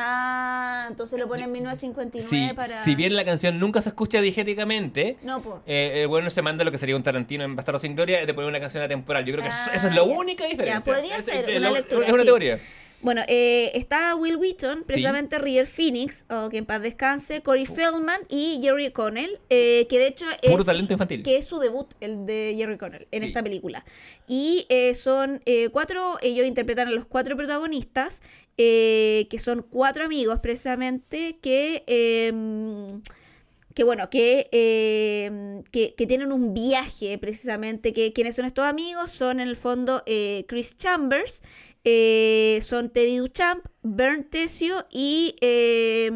Ah, 0.00 0.86
entonces 0.88 1.18
lo 1.18 1.26
pone 1.26 1.44
en 1.44 1.52
1959 1.52 2.28
Sí, 2.48 2.54
para... 2.54 2.82
Si 2.84 2.94
bien 2.94 3.16
la 3.16 3.24
canción 3.24 3.58
nunca 3.58 3.82
se 3.82 3.88
escucha 3.88 4.20
digéticamente, 4.20 5.16
No, 5.22 5.42
eh, 5.66 6.00
el 6.02 6.08
bueno 6.08 6.30
se 6.30 6.40
manda 6.42 6.62
lo 6.64 6.70
que 6.70 6.78
sería 6.78 6.94
un 6.96 7.02
Tarantino 7.02 7.42
en 7.44 7.56
Bastardo 7.56 7.78
sin 7.80 7.96
Gloria 7.96 8.24
de 8.24 8.34
poner 8.34 8.48
una 8.48 8.60
canción 8.60 8.82
atemporal. 8.82 9.24
Yo 9.24 9.32
creo 9.32 9.42
que 9.44 9.50
eso, 9.50 9.58
Ah, 9.70 9.74
eso 9.74 9.88
es 9.88 9.94
la 9.94 10.04
ya. 10.04 10.16
única 10.16 10.46
diferencia. 10.46 10.80
podría 10.92 11.16
Es- 11.16 11.24
ser 11.24 11.50
es 11.50 11.58
una 11.58 11.70
lectura, 11.70 12.06
Es 12.06 12.12
una 12.12 12.22
sí. 12.22 12.26
teoría. 12.28 12.58
Bueno, 13.00 13.22
eh, 13.28 13.70
está 13.74 14.16
Will 14.16 14.36
Wheaton, 14.36 14.82
precisamente 14.82 15.38
River 15.38 15.68
Phoenix, 15.68 16.24
o 16.30 16.48
que 16.48 16.58
en 16.58 16.66
paz 16.66 16.82
descanse, 16.82 17.42
Corey 17.42 17.64
Feldman 17.64 18.20
y 18.28 18.58
Jerry 18.60 18.90
Connell, 18.90 19.38
eh, 19.50 19.86
que 19.88 19.98
de 20.00 20.08
hecho 20.08 20.24
es, 20.42 20.50
Puro 20.50 20.64
talento 20.64 20.92
infantil. 20.94 21.22
que 21.22 21.36
es 21.36 21.44
su 21.46 21.60
debut, 21.60 21.86
el 22.00 22.26
de 22.26 22.54
Jerry 22.58 22.76
Connell, 22.76 23.06
en 23.12 23.22
Sí. 23.22 23.28
esta 23.28 23.42
película. 23.42 23.84
Y 24.26 24.66
eh, 24.68 24.94
son 24.96 25.40
cuatro, 25.70 26.18
ellos 26.22 26.44
interpretan 26.46 26.88
a 26.88 26.90
los 26.90 27.04
cuatro 27.04 27.36
protagonistas, 27.36 28.20
que 28.56 29.38
son 29.38 29.62
cuatro 29.70 30.04
amigos 30.04 30.40
precisamente, 30.40 31.38
que... 31.40 31.84
em, 31.86 33.00
que 33.74 33.84
bueno, 33.84 34.10
que, 34.10 34.48
eh, 34.50 35.62
que, 35.70 35.94
que 35.94 36.06
tienen 36.08 36.32
un 36.32 36.52
viaje 36.52 37.16
precisamente, 37.16 37.92
que 37.92 38.12
quienes 38.12 38.34
son 38.34 38.44
estos 38.44 38.64
amigos 38.64 39.12
son 39.12 39.38
en 39.38 39.46
el 39.46 39.54
fondo 39.54 40.02
eh, 40.04 40.44
Chris 40.48 40.76
Chambers, 40.76 41.42
eh, 41.90 42.60
son 42.60 42.90
Teddy 42.90 43.16
Duchamp, 43.16 43.64
Bern 43.82 44.24
Tesio 44.24 44.86
y 44.90 45.36
eh, 45.40 46.10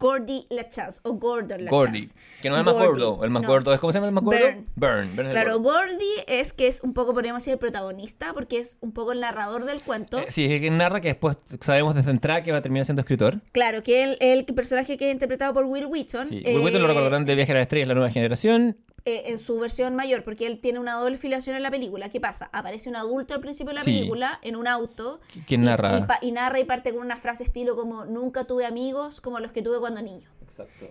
Gordy 0.00 0.46
LaChance, 0.48 1.00
o 1.04 1.12
Gordon 1.12 1.66
Gordy. 1.66 2.00
LaChance. 2.00 2.14
Que 2.40 2.48
no 2.48 2.56
es 2.56 2.60
el 2.60 2.64
más 2.64 2.74
Gordy, 2.74 2.86
gordo. 2.86 3.24
El 3.24 3.30
más 3.30 3.42
no. 3.42 3.48
gordo. 3.48 3.74
¿Es 3.74 3.80
cómo 3.80 3.92
se 3.92 3.98
llama 3.98 4.08
el 4.08 4.14
más 4.14 4.24
gordo? 4.24 4.40
Burn. 4.74 5.08
Claro, 5.14 5.58
gordo. 5.60 5.80
Gordy 5.80 6.24
es 6.26 6.52
que 6.52 6.66
es 6.66 6.80
un 6.82 6.94
poco, 6.94 7.12
podríamos 7.12 7.42
decir, 7.42 7.52
el 7.52 7.58
protagonista, 7.58 8.32
porque 8.32 8.58
es 8.58 8.78
un 8.80 8.92
poco 8.92 9.12
el 9.12 9.20
narrador 9.20 9.66
del 9.66 9.82
cuento. 9.82 10.18
Eh, 10.18 10.26
sí, 10.30 10.46
es 10.46 10.60
que 10.60 10.70
narra 10.70 11.00
que 11.00 11.08
después 11.08 11.36
sabemos 11.60 11.94
desde 11.94 12.10
entrada 12.10 12.42
que 12.42 12.50
va 12.50 12.58
a 12.58 12.62
terminar 12.62 12.86
siendo 12.86 13.00
escritor. 13.00 13.40
Claro, 13.52 13.82
que 13.82 14.02
el, 14.02 14.16
el 14.20 14.44
personaje 14.46 14.96
que 14.96 15.08
es 15.08 15.12
interpretado 15.12 15.52
por 15.52 15.66
Will 15.66 15.86
Wheaton. 15.86 16.28
Sí. 16.28 16.42
Will 16.46 16.60
Wheaton 16.60 16.80
lo 16.82 16.88
eh, 16.88 16.88
recordarán 16.88 17.26
de 17.26 17.34
Viaje 17.34 17.52
a 17.52 17.56
las 17.56 17.62
Estrellas, 17.62 17.88
la 17.88 17.94
nueva 17.94 18.10
generación. 18.10 18.78
Eh, 19.04 19.22
en 19.26 19.38
su 19.38 19.58
versión 19.58 19.96
mayor, 19.96 20.24
porque 20.24 20.46
él 20.46 20.60
tiene 20.60 20.78
una 20.78 20.94
doble 20.94 21.16
filiación 21.16 21.56
en 21.56 21.62
la 21.62 21.70
película. 21.70 22.08
¿Qué 22.10 22.20
pasa? 22.20 22.50
Aparece 22.52 22.88
un 22.88 22.96
adulto 22.96 23.34
al 23.34 23.40
principio 23.40 23.70
de 23.70 23.74
la 23.76 23.84
Sí. 23.84 23.92
película 23.92 24.38
en 24.42 24.56
un 24.56 24.66
auto. 24.66 25.20
¿Quién 25.46 25.62
y- 25.62 25.66
narra? 25.66 25.98
Y, 25.98 26.02
pa- 26.02 26.18
y 26.20 26.32
narra 26.32 26.60
y 26.60 26.64
parte 26.64 26.92
con 26.92 27.00
una 27.02 27.16
frase 27.16 27.42
estilo 27.44 27.76
como 27.76 28.04
nunca 28.04 28.44
tuve 28.44 28.66
amigos 28.66 29.20
como 29.20 29.40
los 29.40 29.52
que 29.52 29.62
tuve 29.62 29.78
cuando 29.80 30.02
niño. 30.02 30.28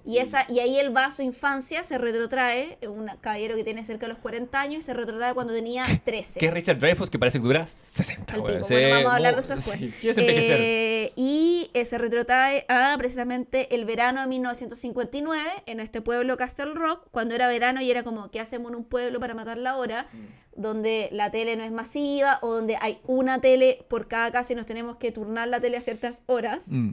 Y, 0.06 0.18
esa, 0.18 0.46
y 0.50 0.60
ahí 0.60 0.80
él 0.80 0.96
va 0.96 1.06
a 1.06 1.12
su 1.12 1.22
infancia, 1.22 1.84
se 1.84 1.98
retrotrae, 1.98 2.78
un 2.88 3.08
caballero 3.22 3.56
que 3.56 3.64
tiene 3.64 3.84
cerca 3.86 4.08
de 4.08 4.14
los 4.14 4.18
40 4.20 4.60
años, 4.60 4.80
y 4.80 4.82
se 4.82 4.94
retrotrae 4.94 5.34
cuando 5.34 5.54
tenía 5.54 5.86
13. 6.04 6.40
Que 6.40 6.48
es 6.48 6.54
Richard 6.54 6.80
Dreyfuss, 6.80 7.10
que 7.10 7.20
parece 7.20 7.40
que 7.40 7.44
dura 7.44 7.68
60, 7.68 8.34
Al 8.34 8.42
weón. 8.42 8.56
pico. 8.58 8.68
Sí, 8.68 8.74
Bueno, 8.74 8.96
vamos 8.96 9.12
a 9.12 9.16
hablar 9.16 9.36
de 9.36 9.42
eso 9.42 9.56
después. 9.56 9.80
Eh, 10.22 11.14
y 11.16 11.70
eh, 11.74 11.86
se 11.86 11.98
retrotrae 11.98 12.66
a 12.68 12.96
precisamente 12.98 13.74
el 13.76 13.86
verano 13.86 14.22
de 14.22 14.28
1959 14.28 15.42
en 15.66 15.80
este 15.80 16.02
pueblo 16.02 16.38
Castle 16.38 16.74
Rock, 16.74 17.08
cuando 17.12 17.36
era 17.36 17.48
verano 17.48 17.82
y 17.82 17.90
era 17.92 18.04
como, 18.04 18.30
¿qué 18.32 18.40
hacemos 18.40 18.72
en 18.72 18.78
un 18.78 18.84
pueblo 18.84 19.20
para 19.20 19.34
matar 19.34 19.58
la 19.58 19.78
hora? 19.78 20.08
Mm. 20.12 20.62
Donde 20.62 21.10
la 21.12 21.32
tele 21.32 21.56
no 21.56 21.64
es 21.64 21.72
masiva 21.72 22.40
o 22.42 22.54
donde 22.54 22.78
hay 22.82 23.00
una 23.06 23.40
tele 23.40 23.86
por 23.88 24.08
cada 24.08 24.32
casa 24.32 24.54
y 24.54 24.56
nos 24.56 24.66
tenemos 24.66 24.98
que 24.98 25.12
turnar 25.12 25.48
la 25.48 25.60
tele 25.60 25.78
a 25.78 25.82
ciertas 25.82 26.22
horas. 26.26 26.70
Mm. 26.72 26.92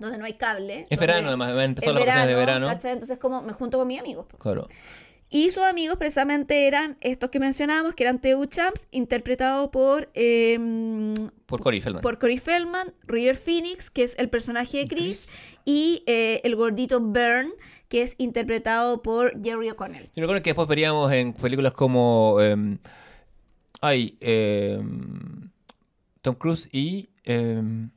Donde 0.00 0.18
no 0.18 0.24
hay 0.24 0.34
cable. 0.34 0.86
Es 0.90 0.98
verano, 0.98 1.28
además, 1.28 1.50
es 1.50 1.86
las 1.86 1.94
vacaciones 1.94 2.26
de 2.26 2.34
verano. 2.34 2.66
¿cachai? 2.66 2.92
Entonces, 2.92 3.18
como 3.18 3.42
me 3.42 3.52
junto 3.52 3.78
con 3.78 3.86
mis 3.86 4.00
amigos. 4.00 4.26
po. 4.26 4.38
Claro. 4.38 4.66
Y 5.32 5.52
sus 5.52 5.62
amigos 5.62 5.96
precisamente 5.96 6.66
eran 6.66 6.96
estos 7.00 7.30
que 7.30 7.38
mencionábamos, 7.38 7.94
que 7.94 8.02
eran 8.02 8.20
Teu 8.20 8.44
Champs, 8.46 8.88
interpretado 8.90 9.70
por, 9.70 10.10
eh, 10.14 10.58
Por 11.46 11.62
Corey 11.62 11.80
Feldman. 11.80 12.02
por 12.02 12.18
Corey 12.18 12.38
Feldman, 12.38 12.92
River 13.06 13.36
Phoenix, 13.36 13.90
que 13.90 14.02
es 14.02 14.18
el 14.18 14.28
personaje 14.28 14.78
de 14.78 14.88
Chris, 14.88 15.30
y 15.64 16.02
eh, 16.06 16.40
el 16.42 16.56
gordito 16.56 17.00
Byrne, 17.00 17.50
que 17.88 18.02
es 18.02 18.16
interpretado 18.18 19.02
por 19.02 19.40
Jerry 19.40 19.70
O'Connell. 19.70 20.10
Yo 20.16 20.22
recuerdo 20.22 20.42
que 20.42 20.50
después 20.50 20.66
veríamos 20.66 21.12
en 21.12 21.32
películas 21.32 21.74
como. 21.74 22.40
em, 22.40 22.78
ay, 23.80 24.16
em, 24.20 25.48
Tom 26.22 26.34
Cruise 26.34 26.68
y. 26.72 27.08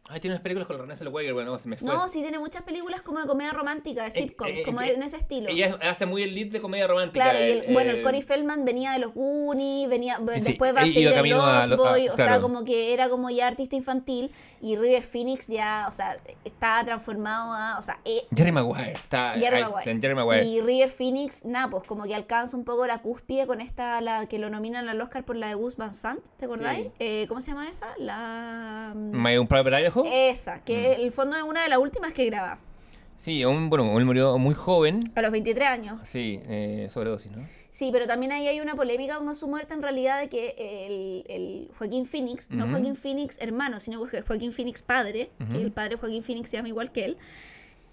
ay, 0.09 0.19
tiene 0.19 0.35
unas 0.35 0.41
películas 0.41 0.67
con 0.67 0.77
Renée 0.77 0.95
Zellweger, 0.95 1.33
bueno, 1.33 1.57
se 1.59 1.67
me 1.67 1.77
fue. 1.77 1.87
No, 1.87 2.07
sí 2.07 2.21
tiene 2.21 2.39
muchas 2.39 2.63
películas 2.63 3.01
como 3.01 3.19
de 3.19 3.27
comedia 3.27 3.51
romántica, 3.51 4.03
de 4.03 4.11
sitcom, 4.11 4.47
eh, 4.47 4.63
como 4.63 4.81
eh, 4.81 4.93
en 4.93 5.03
ese 5.03 5.17
estilo. 5.17 5.49
Ella 5.49 5.77
hace 5.81 6.05
muy 6.05 6.23
el 6.23 6.33
lead 6.35 6.47
de 6.51 6.61
comedia 6.61 6.87
romántica. 6.87 7.23
Claro, 7.31 7.39
y 7.39 7.49
el- 7.49 7.57
eh, 7.59 7.67
bueno, 7.73 7.91
el 7.91 7.97
eh, 7.97 8.01
Corey 8.01 8.21
Feldman 8.21 8.65
venía 8.65 8.91
de 8.93 8.99
los 8.99 9.13
Goonies, 9.13 9.89
venía, 9.89 10.17
Sí, 10.35 10.41
después 10.41 10.75
va 10.75 10.81
a 10.81 10.83
seguir 10.83 11.07
a 11.09 11.21
Lost 11.23 11.71
a- 11.71 11.75
Boy, 11.75 12.09
o 12.09 12.15
sea, 12.17 12.39
como 12.39 12.63
que 12.65 12.93
era 12.93 13.09
como 13.09 13.29
ya 13.29 13.47
artista 13.47 13.75
infantil, 13.75 14.31
y 14.61 14.75
River 14.75 15.01
Phoenix 15.03 15.47
ya, 15.47 15.85
o 15.89 15.93
sea, 15.93 16.17
estaba 16.45 16.83
transformado 16.85 17.53
a, 17.53 17.77
o 17.79 17.83
sea, 17.83 17.99
eh, 18.05 18.21
Jerry 18.35 18.51
Maguire. 18.51 18.93
Está, 18.93 19.33
Jerry 19.39 19.61
Maguire. 19.61 19.91
en 19.91 20.01
Jerry 20.01 20.15
Maguire. 20.15 20.43
Y 20.45 20.61
River 20.61 20.89
Phoenix, 20.89 21.45
nada, 21.45 21.69
pues 21.69 21.83
como 21.83 22.03
que 22.03 22.15
alcanza 22.15 22.55
un 22.57 22.63
poco 22.65 22.85
la 22.87 23.01
cúspide 23.01 23.47
con 23.47 23.61
esta, 23.61 24.01
la 24.01 24.27
que 24.27 24.39
lo 24.39 24.49
nominan 24.49 24.87
al 24.89 24.99
Oscar 25.01 25.23
por 25.25 25.35
la 25.35 25.47
de 25.47 25.55
Gus 25.55 25.77
Van 25.77 25.93
Sant, 25.93 26.23
¿te 26.37 26.45
acordáis? 26.45 26.87
Sí. 26.87 26.91
Eh, 26.99 27.25
¿Cómo 27.27 27.41
se 27.41 27.51
llama 27.51 27.67
esa? 27.69 27.87
La... 27.97 28.93
My 29.23 29.35
Own 29.37 29.47
Private 29.47 29.81
Idaho. 29.81 30.03
Esa, 30.05 30.57
Mm. 30.57 30.61
que 30.65 30.93
en 30.93 31.01
el 31.01 31.11
fondo 31.11 31.35
es 31.37 31.43
una 31.43 31.63
de 31.63 31.69
las 31.69 31.79
últimas 31.79 32.13
que 32.13 32.25
graba, 32.25 32.59
Sí, 33.17 33.45
un, 33.45 33.69
bueno, 33.69 33.97
él 33.97 34.03
murió 34.05 34.37
muy 34.37 34.53
joven. 34.53 34.99
a 35.15 35.21
los 35.21 35.31
23 35.31 35.67
años. 35.69 36.01
Sí, 36.03 36.41
eh, 36.49 36.89
sobredosis, 36.91 37.31
¿no? 37.31 37.41
Sí, 37.71 37.89
pero 37.93 38.05
también 38.05 38.33
ahí 38.33 38.47
hay 38.47 38.59
una 38.59 38.75
polémica 38.75 39.17
con 39.19 39.33
su 39.33 39.47
muerte 39.47 39.73
en 39.73 39.81
realidad 39.81 40.19
de 40.19 40.27
que 40.27 40.55
el, 40.57 41.23
el 41.33 41.69
Joaquín 41.77 42.05
Phoenix, 42.05 42.49
no 42.49 42.65
Ujú. 42.65 42.73
Joaquín 42.73 42.95
Phoenix 42.97 43.37
hermano, 43.39 43.79
sino 43.79 43.99
Jo- 43.99 44.07
Joaquín 44.27 44.51
Phoenix 44.51 44.81
padre, 44.83 45.29
Ujú. 45.39 45.53
que 45.53 45.61
el 45.61 45.71
padre 45.71 45.95
Joaquín 45.95 46.21
Phoenix 46.21 46.49
se 46.49 46.57
llama 46.57 46.67
igual 46.67 46.91
que 46.91 47.05
él. 47.05 47.17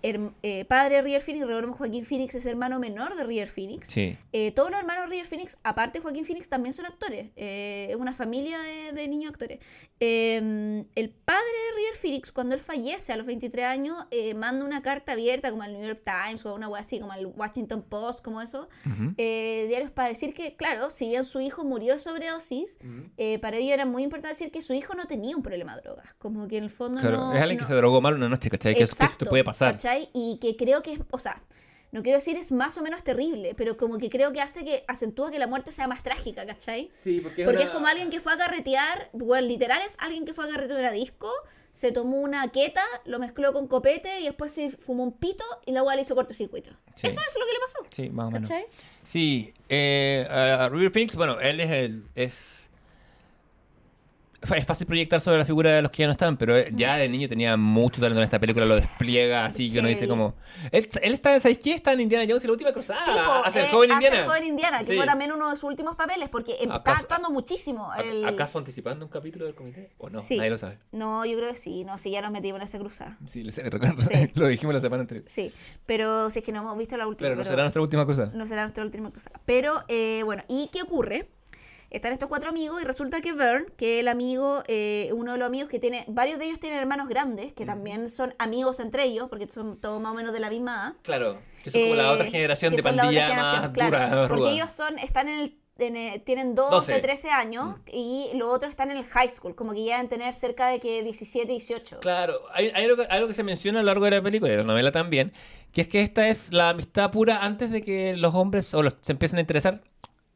Eh, 0.02 0.64
padre 0.66 0.96
de 0.96 1.02
River 1.02 1.20
Phoenix, 1.22 1.46
recordemos 1.46 1.78
Joaquín 1.78 2.04
Phoenix 2.04 2.34
es 2.34 2.46
hermano 2.46 2.78
menor 2.78 3.14
de 3.16 3.24
River 3.24 3.48
Phoenix. 3.48 3.88
Sí. 3.88 4.16
Eh, 4.32 4.50
todos 4.52 4.70
los 4.70 4.78
hermanos 4.80 5.04
de 5.04 5.10
River 5.10 5.26
Phoenix, 5.26 5.58
aparte 5.62 5.98
de 5.98 6.02
Joaquín 6.02 6.24
Phoenix, 6.24 6.48
también 6.48 6.72
son 6.72 6.86
actores. 6.86 7.28
Eh, 7.36 7.88
es 7.90 7.96
una 7.96 8.14
familia 8.14 8.58
de, 8.60 8.92
de 8.92 9.08
niños 9.08 9.30
actores. 9.30 9.58
Eh, 9.98 10.84
el 10.94 11.10
padre 11.10 11.40
de 11.44 11.76
River 11.76 11.96
Phoenix, 12.00 12.32
cuando 12.32 12.54
él 12.54 12.60
fallece 12.60 13.12
a 13.12 13.16
los 13.16 13.26
23 13.26 13.66
años, 13.66 13.96
eh, 14.10 14.34
manda 14.34 14.64
una 14.64 14.82
carta 14.82 15.12
abierta 15.12 15.50
como 15.50 15.62
al 15.62 15.72
New 15.74 15.86
York 15.86 16.02
Times 16.04 16.44
o 16.46 16.50
a 16.50 16.52
una 16.54 16.68
web 16.68 16.80
así, 16.80 16.98
como 17.00 17.12
al 17.12 17.26
Washington 17.26 17.82
Post, 17.82 18.22
como 18.22 18.40
eso, 18.40 18.68
Ujú. 18.86 19.12
eh, 19.18 19.66
diarios 19.68 19.90
para 19.90 20.08
decir 20.08 20.32
que, 20.34 20.56
claro, 20.56 20.90
si 20.90 21.08
bien 21.08 21.24
su 21.24 21.40
hijo 21.40 21.64
murió 21.64 21.92
de 21.94 21.98
sobredosis, 21.98 22.78
eh, 23.16 23.38
para 23.40 23.56
ellos 23.58 23.72
era 23.74 23.84
muy 23.86 24.02
importante 24.02 24.28
decir 24.30 24.50
que 24.50 24.62
su 24.62 24.72
hijo 24.72 24.94
no 24.94 25.06
tenía 25.06 25.36
un 25.36 25.42
problema 25.42 25.76
de 25.76 25.82
drogas. 25.82 26.14
Como 26.18 26.48
que 26.48 26.56
en 26.58 26.64
el 26.64 26.70
fondo 26.70 27.00
Claro, 27.00 27.16
no. 27.18 27.34
es 27.34 27.40
alguien 27.42 27.58
no- 27.58 27.66
que 27.66 27.72
se 27.72 27.76
drogó 27.76 28.00
mal 28.00 28.14
una 28.14 28.28
noche, 28.28 28.48
¿cachai? 28.50 28.74
Que 28.74 28.84
eso, 28.84 28.96
que 28.96 29.04
eso 29.04 29.16
te 29.18 29.26
puede 29.26 29.44
pasar. 29.44 29.72
¿cachai? 29.72 29.89
Y 30.12 30.38
que 30.40 30.56
creo 30.56 30.82
que 30.82 30.94
es, 30.94 31.02
o 31.10 31.18
sea, 31.18 31.42
no 31.92 32.02
quiero 32.02 32.18
decir 32.18 32.36
es 32.36 32.52
más 32.52 32.78
o 32.78 32.82
menos 32.82 33.02
terrible, 33.02 33.54
pero 33.56 33.76
como 33.76 33.98
que 33.98 34.08
creo 34.10 34.32
que 34.32 34.40
hace 34.40 34.64
que 34.64 34.84
acentúa 34.86 35.30
que 35.30 35.38
la 35.38 35.46
muerte 35.46 35.72
sea 35.72 35.88
más 35.88 36.02
trágica, 36.02 36.46
¿cachai? 36.46 36.90
Sí, 37.02 37.20
porque, 37.20 37.44
Porque 37.44 37.64
es 37.64 37.70
como 37.70 37.86
alguien 37.86 38.10
que 38.10 38.20
fue 38.20 38.32
a 38.32 38.36
carretear, 38.36 39.10
bueno, 39.12 39.46
literal 39.46 39.80
es 39.84 39.96
alguien 40.00 40.24
que 40.24 40.32
fue 40.32 40.44
a 40.44 40.48
carretear 40.48 40.84
a 40.84 40.92
disco, 40.92 41.32
se 41.72 41.92
tomó 41.92 42.18
una 42.18 42.46
queta, 42.48 42.84
lo 43.04 43.18
mezcló 43.18 43.52
con 43.52 43.66
copete 43.66 44.20
y 44.20 44.24
después 44.24 44.52
se 44.52 44.70
fumó 44.70 45.04
un 45.04 45.12
pito 45.12 45.44
y 45.66 45.72
la 45.72 45.82
weá 45.82 45.96
le 45.96 46.02
hizo 46.02 46.14
cortocircuito. 46.14 46.70
Sí. 46.94 47.06
Eso 47.06 47.20
es 47.20 47.36
lo 47.38 47.46
que 47.46 47.52
le 47.52 47.58
pasó. 47.60 47.78
Sí, 47.90 48.10
más 48.10 48.26
o 48.26 48.30
menos. 48.30 48.48
¿Cachai? 48.48 48.66
Sí, 49.04 49.52
eh, 49.68 50.26
a 50.30 50.68
River 50.68 50.92
Phoenix, 50.92 51.16
bueno, 51.16 51.40
él 51.40 51.60
es 51.60 51.70
el. 51.70 52.04
Es, 52.14 52.59
es 54.56 54.66
fácil 54.66 54.86
proyectar 54.86 55.20
sobre 55.20 55.38
la 55.38 55.44
figura 55.44 55.70
de 55.70 55.82
los 55.82 55.90
que 55.90 55.98
ya 56.02 56.06
no 56.06 56.12
están, 56.12 56.36
pero 56.36 56.56
eh, 56.56 56.70
ya 56.74 56.96
de 56.96 57.08
niño 57.08 57.28
tenía 57.28 57.56
mucho 57.56 58.00
talento 58.00 58.20
en 58.20 58.24
esta 58.24 58.38
película, 58.38 58.64
lo 58.66 58.76
despliega 58.76 59.44
así 59.44 59.70
que 59.72 59.80
uno 59.80 59.88
dice 59.88 60.08
como. 60.08 60.34
Él, 60.72 60.88
él 61.02 61.14
está, 61.14 61.38
¿sabéis 61.40 61.58
qué? 61.58 61.74
Está 61.74 61.92
en 61.92 62.00
Indiana 62.00 62.24
Jones 62.26 62.42
y 62.44 62.46
la 62.46 62.52
última 62.52 62.72
cruzada. 62.72 63.00
Sí, 63.04 63.10
po, 63.12 63.30
hace 63.44 63.60
el 63.60 63.66
eh, 63.66 63.68
joven 63.70 63.90
hace 63.92 63.96
Indiana. 64.06 64.20
el 64.22 64.26
joven 64.28 64.44
Indiana, 64.44 64.78
que 64.80 64.84
Sí. 64.86 64.96
fue 64.96 65.06
también 65.06 65.32
uno 65.32 65.50
de 65.50 65.56
sus 65.56 65.64
últimos 65.64 65.94
papeles, 65.96 66.28
porque 66.28 66.52
em- 66.52 66.70
está 66.70 66.76
¿Acaso- 66.76 67.00
actuando 67.02 67.30
muchísimo. 67.30 67.90
¿A- 67.92 67.98
el- 68.00 68.24
¿Acaso 68.24 68.58
anticipando 68.58 69.04
un 69.04 69.10
capítulo 69.10 69.44
del 69.44 69.54
comité? 69.54 69.90
¿O 69.98 70.08
no? 70.10 70.20
Sí. 70.20 70.36
Nadie 70.38 70.50
lo 70.50 70.58
sabe. 70.58 70.78
No, 70.92 71.24
yo 71.24 71.36
creo 71.36 71.50
que 71.50 71.56
sí, 71.58 71.84
no, 71.84 71.98
sí, 71.98 72.10
ya 72.10 72.22
nos 72.22 72.30
metimos 72.30 72.60
en 72.60 72.64
esa 72.64 72.78
cruzada. 72.78 73.16
Sí, 73.28 73.42
les- 73.42 73.60
lo 74.34 74.46
dijimos 74.48 74.74
la 74.74 74.80
semana 74.80 75.02
anterior. 75.02 75.24
Sí, 75.28 75.52
pero 75.86 76.30
si 76.30 76.38
es 76.38 76.44
que 76.44 76.52
no 76.52 76.60
hemos 76.60 76.78
visto 76.78 76.96
la 76.96 77.06
última. 77.06 77.28
Pero 77.28 77.36
no 77.36 77.44
será 77.44 77.62
nuestra 77.62 77.82
última 77.82 78.06
cosa. 78.06 78.30
no 78.34 78.46
será 78.46 78.62
nuestra 78.62 78.84
última 78.84 79.10
cruzada. 79.10 79.40
Pero, 79.44 79.82
eh, 79.88 80.22
bueno, 80.24 80.42
¿y 80.48 80.68
qué 80.72 80.82
ocurre? 80.82 81.28
Están 81.90 82.12
estos 82.12 82.28
cuatro 82.28 82.50
amigos 82.50 82.80
y 82.80 82.84
resulta 82.84 83.20
que 83.20 83.32
Vern, 83.32 83.66
que 83.76 83.98
el 83.98 84.06
amigo, 84.06 84.62
eh, 84.68 85.10
uno 85.12 85.32
de 85.32 85.38
los 85.38 85.46
amigos 85.46 85.68
que 85.68 85.80
tiene, 85.80 86.04
varios 86.06 86.38
de 86.38 86.44
ellos 86.46 86.60
tienen 86.60 86.78
hermanos 86.78 87.08
grandes, 87.08 87.52
que 87.52 87.66
también 87.66 88.08
son 88.08 88.32
amigos 88.38 88.78
entre 88.78 89.04
ellos, 89.04 89.26
porque 89.28 89.48
son 89.48 89.80
todos 89.80 90.00
más 90.00 90.12
o 90.12 90.14
menos 90.14 90.32
de 90.32 90.38
la 90.38 90.50
misma 90.50 90.72
edad. 90.72 90.94
Claro, 91.02 91.38
que 91.64 91.70
son 91.70 91.80
como 91.82 91.94
la 91.96 92.04
Eh, 92.04 92.14
otra 92.14 92.26
generación 92.26 92.76
de 92.76 92.82
pandilla 92.82 93.34
más 93.34 93.68
claro, 93.70 93.98
dura, 93.98 94.28
Porque 94.28 94.42
ruda. 94.44 94.52
ellos 94.52 94.72
son, 94.72 95.00
están 95.00 95.28
en 95.28 95.40
el, 95.40 95.56
en 95.78 96.22
tienen 96.22 96.54
12, 96.54 96.92
12. 96.92 96.98
13 97.00 97.30
años 97.30 97.74
y 97.92 98.28
los 98.34 98.50
otros 98.50 98.70
están 98.70 98.92
en 98.92 98.98
el 98.98 99.04
high 99.06 99.28
school, 99.28 99.56
como 99.56 99.72
que 99.72 99.84
ya 99.84 99.96
deben 99.96 100.08
tener 100.08 100.32
cerca 100.32 100.68
de 100.68 100.78
que 100.78 101.02
17, 101.02 101.50
18. 101.50 101.98
Claro, 101.98 102.38
hay, 102.52 102.70
hay 102.72 102.84
algo, 102.84 103.02
algo 103.10 103.26
que 103.26 103.34
se 103.34 103.42
menciona 103.42 103.80
a 103.80 103.82
lo 103.82 103.86
largo 103.86 104.04
de 104.04 104.12
la 104.12 104.22
película 104.22 104.48
y 104.52 104.52
de 104.52 104.58
la 104.58 104.64
novela 104.64 104.92
también, 104.92 105.32
que 105.72 105.80
es 105.80 105.88
que 105.88 106.02
esta 106.02 106.28
es 106.28 106.52
la 106.52 106.68
amistad 106.68 107.10
pura 107.10 107.44
antes 107.44 107.70
de 107.70 107.82
que 107.82 108.16
los 108.16 108.34
hombres 108.34 108.72
o 108.74 108.82
los, 108.84 108.94
se 109.00 109.10
empiecen 109.12 109.38
a 109.38 109.40
interesar, 109.40 109.82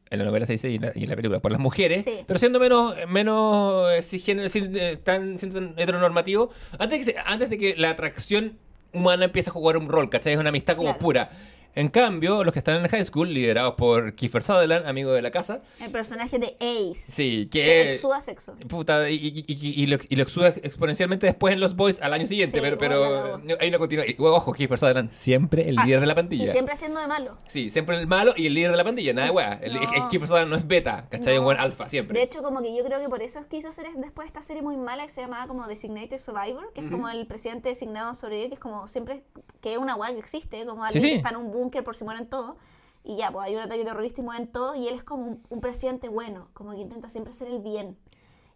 en 0.09 0.19
la 0.19 0.25
novela 0.25 0.45
se 0.45 0.53
dice 0.53 0.69
y 0.69 0.75
en 0.75 0.81
la, 0.83 0.91
y 0.95 1.03
en 1.03 1.09
la 1.09 1.15
película, 1.15 1.39
por 1.39 1.51
las 1.51 1.59
mujeres, 1.59 2.03
Sí. 2.03 2.19
pero 2.27 2.37
siendo 2.39 2.59
menos, 2.59 2.93
menos 3.07 3.91
eh, 3.91 4.03
cisgénero, 4.03 4.49
sin- 4.49 4.75
eh, 4.75 4.97
tan, 4.97 5.37
siendo 5.37 5.59
tan 5.59 5.73
heteronormativo, 5.77 6.51
antes 6.77 6.89
de, 6.91 6.97
que 6.99 7.03
se- 7.19 7.19
antes 7.25 7.49
de 7.49 7.57
que 7.57 7.75
la 7.75 7.89
atracción 7.89 8.57
humana 8.93 9.25
empiece 9.25 9.49
a 9.49 9.53
jugar 9.53 9.77
un 9.77 9.89
rol, 9.89 10.09
¿cachai? 10.09 10.33
Es 10.33 10.39
una 10.39 10.49
amistad 10.49 10.75
como 10.75 10.89
Claro. 10.89 10.99
pura. 10.99 11.29
En 11.75 11.89
cambio, 11.89 12.43
los 12.43 12.53
que 12.53 12.59
están 12.59 12.83
en 12.83 12.87
high 12.89 13.03
school, 13.05 13.33
liderados 13.33 13.75
por 13.75 14.15
Kiefer 14.15 14.41
Sutherland, 14.41 14.87
amigo 14.87 15.11
de 15.11 15.21
la 15.21 15.29
casa, 15.31 15.61
El 15.79 15.91
personaje 15.91 16.39
de 16.39 16.55
Ace, 16.61 16.95
sí, 16.95 17.49
que 17.51 17.63
que... 17.63 17.91
exuda 17.91 18.21
sexo. 18.21 18.55
Puta, 18.69 19.09
y, 19.09 19.15
y, 19.15 19.45
y- 19.47 19.83
y 19.83 19.87
lo, 19.87 19.97
y 20.07 20.15
lo 20.15 20.23
exuda 20.23 20.47
exponencialmente 20.49 21.25
después 21.27 21.53
en 21.53 21.59
los 21.59 21.75
Boys 21.75 22.01
al 22.01 22.13
año 22.13 22.27
siguiente, 22.27 22.57
Sí, 22.57 22.61
pero, 22.61 22.77
pero 22.77 23.41
ahí 23.59 23.71
no 23.71 23.77
continúa. 23.79 24.05
Y, 24.07 24.15
ojo, 24.19 24.53
Kiefer 24.53 24.79
Sutherland, 24.79 25.11
siempre 25.11 25.67
el 25.69 25.77
Ah, 25.79 25.85
líder 25.85 25.99
de 25.99 26.05
la 26.05 26.13
Y 26.13 26.15
pandilla. 26.15 26.51
siempre 26.51 26.73
haciendo 26.73 26.99
de 27.01 27.07
malo. 27.07 27.37
Sí, 27.47 27.69
siempre 27.69 27.97
el 27.97 28.07
malo 28.07 28.33
y 28.37 28.45
el 28.47 28.53
líder 28.53 28.71
de 28.71 28.77
la 28.77 28.83
pandilla, 28.83 29.13
nada 29.13 29.25
de 29.27 29.29
Es- 29.31 29.35
weá. 29.35 29.53
El, 29.61 29.73
no. 29.73 29.81
el 29.81 30.09
Kiefer 30.09 30.27
Sutherland 30.29 30.51
no 30.51 30.57
es 30.57 30.67
beta, 30.67 31.07
¿cachai? 31.09 31.33
No. 31.35 31.41
Un 31.41 31.45
buen 31.45 31.57
alfa, 31.59 31.89
siempre. 31.89 32.17
De 32.17 32.23
hecho, 32.25 32.41
como 32.41 32.61
que 32.61 32.75
yo 32.75 32.83
creo 32.85 32.99
que 32.99 33.09
por 33.09 33.21
eso 33.21 33.45
quiso 33.49 33.67
hacer 33.69 33.87
después 33.97 34.27
esta 34.27 34.41
serie 34.41 34.61
muy 34.61 34.77
mala 34.77 35.03
que 35.03 35.09
se 35.11 35.21
llamaba 35.21 35.47
como 35.47 35.67
Designated 35.67 36.17
Survivor, 36.19 36.71
que 36.73 36.81
es 36.81 36.89
como 36.89 37.09
el 37.09 37.27
presidente 37.27 37.69
designado 37.69 38.11
a 38.11 38.13
sobrevivir, 38.13 38.49
que 38.49 38.53
es 38.55 38.59
como 38.61 38.87
siempre, 38.87 39.23
que 39.61 39.73
es 39.73 39.77
una 39.77 39.95
guay 39.95 40.13
que 40.13 40.19
existe, 40.19 40.65
como 40.65 40.83
alguien 40.85 41.01
sí. 41.03 41.09
que 41.09 41.15
está 41.17 41.29
en 41.29 41.35
un 41.37 41.51
búnker 41.65 41.83
por 41.83 41.95
si 41.95 42.03
mueren 42.03 42.27
todos, 42.27 42.55
y 43.03 43.17
ya, 43.17 43.31
pues 43.31 43.45
hay 43.47 43.55
un 43.55 43.61
ataque 43.61 43.83
terrorista 43.83 44.21
y 44.21 44.23
mueren 44.23 44.47
todos, 44.51 44.77
y 44.77 44.87
él 44.87 44.95
es 44.95 45.03
como 45.03 45.25
un, 45.25 45.43
un 45.49 45.61
presidente 45.61 46.09
bueno, 46.09 46.49
como 46.53 46.71
que 46.71 46.77
intenta 46.77 47.09
siempre 47.09 47.31
hacer 47.31 47.47
el 47.47 47.59
bien. 47.59 47.97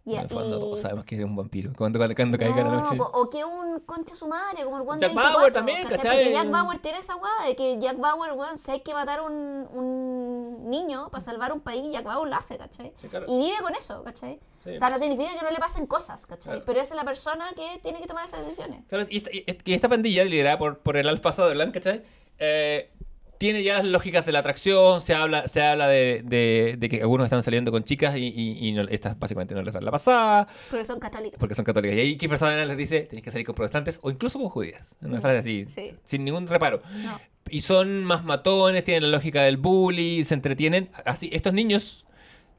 Y, 0.06 0.14
en 0.14 0.22
el 0.22 0.28
fondo 0.30 0.56
y- 0.56 0.60
todos 0.60 0.80
sabemos 0.80 1.04
que 1.04 1.14
es 1.18 1.22
un 1.24 1.36
vampiro. 1.36 1.72
Cuando, 1.76 1.98
cuando, 1.98 2.16
cuando 2.16 2.38
caiga 2.38 2.56
la 2.56 2.70
no, 2.70 2.80
noche. 2.80 2.96
po- 2.96 3.10
o 3.12 3.28
que 3.28 3.44
un 3.44 3.80
concha 3.80 4.14
su 4.16 4.26
madre, 4.26 4.64
como 4.64 4.78
el 4.78 4.82
One 4.88 4.98
Jack 4.98 5.10
24, 5.14 5.38
Bauer 5.38 5.52
también, 5.52 5.82
¿cachai? 5.82 5.96
¿cachai? 5.98 6.16
Porque 6.16 6.32
Jack 6.32 6.50
Bauer 6.50 6.78
tiene 6.78 6.98
esa 6.98 7.16
weá 7.16 7.46
de 7.46 7.54
que 7.54 7.78
Jack 7.78 7.98
Bauer, 7.98 8.32
weón, 8.32 8.56
si 8.56 8.70
hay 8.70 8.80
que 8.80 8.94
matar 8.94 9.20
un, 9.20 9.68
un 9.72 10.70
niño 10.70 11.10
para 11.10 11.20
salvar 11.20 11.52
un 11.52 11.60
país, 11.60 11.92
Jack 11.92 12.04
Bauer 12.04 12.28
lo 12.28 12.34
hace, 12.34 12.56
¿cachai? 12.56 12.92
Sí, 13.00 13.08
claro. 13.08 13.26
Y 13.28 13.38
vive 13.38 13.56
con 13.62 13.74
eso, 13.74 14.02
¿cachai? 14.02 14.40
Sí. 14.64 14.70
O 14.74 14.76
sea, 14.78 14.88
no 14.90 14.98
significa 14.98 15.30
que 15.38 15.44
no 15.44 15.50
le 15.50 15.58
pasen 15.58 15.86
cosas, 15.86 16.24
¿cachai? 16.26 16.52
Claro. 16.54 16.62
Pero 16.66 16.80
esa 16.80 16.94
es 16.94 16.98
la 16.98 17.04
persona 17.04 17.44
que 17.54 17.78
tiene 17.82 18.00
que 18.00 18.06
tomar 18.06 18.24
esas 18.24 18.40
decisiones. 18.40 18.82
Claro, 18.88 19.06
y 19.08 19.18
esta, 19.18 19.30
y 19.32 19.44
esta- 19.46 19.62
y 19.70 19.74
esta 19.74 19.88
pandilla, 19.90 20.24
liderada 20.24 20.58
por, 20.58 20.78
por 20.78 20.96
el 20.96 21.08
alfa 21.08 21.30
Sutherland, 21.32 21.72
¿cachai? 21.74 22.02
Eh, 22.40 22.90
tiene 23.38 23.62
ya 23.62 23.78
las 23.78 23.86
lógicas 23.86 24.26
de 24.26 24.32
la 24.32 24.40
atracción, 24.40 25.00
se 25.00 25.14
habla, 25.14 25.48
se 25.48 25.62
habla 25.62 25.88
de, 25.88 26.22
de- 26.24 26.74
de 26.78 26.88
que 26.90 27.00
algunos 27.00 27.24
están 27.24 27.42
saliendo 27.42 27.70
con 27.70 27.84
chicas 27.84 28.14
y, 28.18 28.26
y, 28.26 28.68
y 28.68 28.72
no- 28.72 28.82
estas 28.82 29.18
básicamente 29.18 29.54
no 29.54 29.62
les 29.62 29.72
dan 29.72 29.82
la 29.84 29.90
pasada. 29.90 30.46
Porque 30.68 30.84
son 30.84 31.00
católicos. 31.00 31.38
porque 31.38 31.54
son 31.54 31.64
católicas. 31.64 31.96
Y 31.96 32.00
ahí 32.00 32.16
Kiefer 32.18 32.36
Sutherland 32.38 32.68
les 32.68 32.76
dice, 32.76 33.00
tenéis 33.02 33.24
que 33.24 33.30
salir 33.30 33.46
con 33.46 33.54
protestantes 33.54 33.98
o 34.02 34.10
incluso 34.10 34.38
con 34.38 34.50
judías. 34.50 34.94
Una 35.00 35.22
frase 35.22 35.38
así, 35.38 35.64
Sí. 35.68 35.94
sin 36.04 36.24
ningún 36.24 36.46
reparo. 36.48 36.82
No. 37.02 37.18
Y 37.48 37.62
son 37.62 38.04
más 38.04 38.24
matones, 38.24 38.84
tienen 38.84 39.04
la 39.04 39.16
lógica 39.16 39.42
del 39.42 39.56
bully, 39.56 40.22
se 40.26 40.34
entretienen. 40.34 40.90
Así, 41.06 41.30
estos 41.32 41.54
niños 41.54 42.04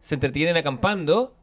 se 0.01 0.15
entretienen 0.15 0.57
acampando, 0.57 1.35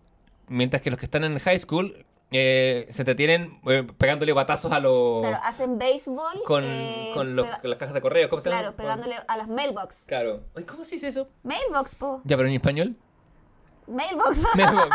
mientras 0.48 0.82
que 0.82 0.90
los 0.90 0.98
que 0.98 1.06
están 1.06 1.22
en 1.22 1.38
high 1.38 1.60
school 1.60 2.04
eh, 2.30 2.86
se 2.90 3.02
entretienen 3.02 3.58
eh, 3.66 3.86
pegándole 3.96 4.32
batazos 4.32 4.70
a 4.72 4.80
los... 4.80 5.22
Claro, 5.22 5.38
hacen 5.42 5.78
béisbol. 5.78 6.42
con, 6.44 6.64
eh, 6.64 7.10
con, 7.14 7.34
los- 7.36 7.46
pega- 7.46 7.60
con 7.60 7.70
las 7.70 7.78
cajas 7.78 7.94
de 7.94 8.00
correo, 8.02 8.28
¿cómo 8.28 8.40
se 8.40 8.50
llama? 8.50 8.60
Claro, 8.60 8.76
pegándole 8.76 9.16
a 9.26 9.36
las 9.36 9.48
mailbox. 9.48 10.04
Claro. 10.08 10.42
¿Cómo 10.66 10.84
se 10.84 10.96
dice 10.96 11.08
eso? 11.08 11.28
Mailbox, 11.42 11.94
po. 11.94 12.20
Ya, 12.24 12.36
pero 12.36 12.48
en 12.48 12.54
español. 12.54 12.96
Mailbox. 13.88 14.42
Mailbox. 14.54 14.88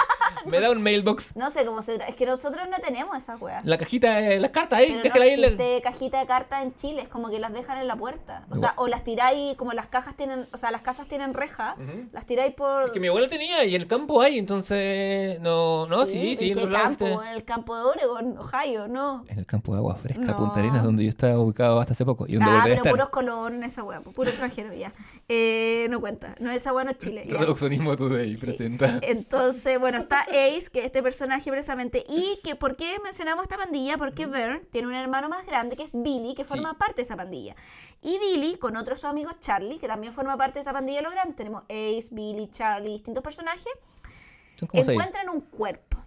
Me 0.46 0.60
da 0.60 0.72
un 0.72 0.82
mailbox. 0.84 1.36
no 1.36 1.50
sé 1.50 1.66
cómo 1.66 1.82
se 1.82 1.96
Es 2.08 2.16
que 2.16 2.26
nosotros 2.26 2.68
no 2.70 2.78
tenemos 2.80 3.16
esas 3.18 3.40
weas. 3.42 3.64
La 3.66 3.78
cajita, 3.78 4.20
eh, 4.20 4.40
las 4.40 4.52
cartas 4.52 4.80
ahí, 4.80 4.88
Pero 4.88 4.98
no 4.98 5.04
déjala 5.04 5.26
ahí. 5.26 5.32
existe 5.34 5.82
cajita 5.82 6.20
de 6.20 6.26
cartas 6.28 6.64
en 6.64 6.76
Chile, 6.76 7.02
es 7.04 7.08
como 7.08 7.30
que 7.30 7.40
las 7.40 7.54
dejan 7.54 7.78
en 7.78 7.88
la 7.88 7.96
puerta. 7.96 8.46
O 8.50 8.56
sea, 8.56 8.74
o 8.78 8.88
las 8.88 9.04
tiráis, 9.04 9.56
como 9.56 9.72
las 9.74 9.88
cajas 9.88 10.16
tienen, 10.16 10.46
o 10.52 10.58
sea, 10.58 10.72
las 10.72 10.82
casas 10.82 11.08
tienen 11.08 11.34
reja, 11.34 11.76
las 12.12 12.26
tiráis 12.26 12.54
por... 12.54 12.84
Es 12.86 12.92
que 12.92 13.00
mi 13.00 13.08
abuela 13.08 13.28
tenía 13.30 13.64
y 13.66 13.76
en 13.76 13.82
el 13.82 13.88
campo 13.88 14.22
hay, 14.22 14.38
entonces. 14.38 15.40
No, 15.40 15.86
no, 15.86 16.06
sí, 16.06 16.36
sí. 16.36 16.50
¿En 16.50 16.54
qué 16.56 16.62
en 16.64 16.72
lados 16.74 16.98
campo? 16.98 17.06
este- 17.08 17.28
En 17.30 17.36
el 17.36 17.44
campo 17.46 17.76
de 17.78 17.84
Oregon, 17.84 18.38
Ohio, 18.38 18.88
no. 18.88 19.24
En 19.28 19.40
el 19.40 19.46
campo 19.46 19.72
de 19.74 19.78
agua 19.80 19.96
fresca, 19.96 20.22
No. 20.26 20.38
Punta 20.38 20.60
Arenas, 20.60 20.84
donde 20.84 21.04
yo 21.04 21.10
estaba 21.10 21.40
ubicado 21.40 21.80
hasta 21.80 21.94
hace 21.94 22.04
poco. 22.06 22.26
Y 22.28 22.34
donde 22.34 22.46
Ah, 22.52 22.56
volveré 22.56 22.62
a 22.62 22.66
pero 22.66 22.76
estar. 22.78 22.92
puros 22.92 23.10
colón, 23.10 23.64
esa 23.64 23.84
wea, 23.84 24.02
puro 24.02 24.30
extranjero, 24.30 24.74
ya. 24.74 24.94
Eh, 25.30 25.88
no 25.90 26.00
cuenta, 26.02 26.36
no, 26.40 26.52
esa 26.52 26.74
wea 26.74 26.84
no 26.84 26.92
es 26.92 26.98
Chile. 26.98 27.26
ya. 27.30 27.38
Reduccionismo 27.38 27.96
Today 27.96 28.36
Entonces, 29.04 29.80
bueno, 29.80 29.98
está 30.00 30.22
Ace, 30.22 30.70
que 30.72 30.80
es 30.80 30.86
este 30.86 31.02
personaje 31.04 31.50
precisamente. 31.50 32.04
Y 32.08 32.40
que, 32.44 32.56
¿por 32.56 32.76
qué 32.76 32.98
mencionamos 33.04 33.44
esta 33.44 33.58
pandilla? 33.58 33.98
Porque 33.98 34.26
Vern 34.26 34.66
tiene 34.72 34.88
un 34.88 34.96
hermano 34.96 35.30
más 35.30 35.46
grande 35.46 35.76
que 35.76 35.84
es 35.84 35.92
Billy, 35.94 36.34
que 36.36 36.46
forma 36.46 36.72
Sí. 36.72 36.76
parte 36.78 36.96
de 36.98 37.02
esta 37.04 37.16
pandilla. 37.18 37.56
Y 38.02 38.18
Billy, 38.20 38.58
con 38.58 38.76
otros 38.78 39.02
su 39.02 39.08
amigo 39.08 39.32
Charlie, 39.40 39.80
que 39.80 39.88
también 39.88 40.14
forma 40.14 40.38
parte 40.38 40.56
de 40.56 40.60
esta 40.62 40.74
pandilla 40.74 41.00
de 41.00 41.04
los 41.04 41.12
grandes. 41.14 41.36
Tenemos 41.36 41.64
Ace, 41.64 42.10
Billy, 42.12 42.48
Charlie, 42.50 42.94
distintos 42.94 43.24
personajes. 43.24 43.68
Encuentran 44.94 45.30
un 45.30 45.42
cuerpo. 45.42 45.98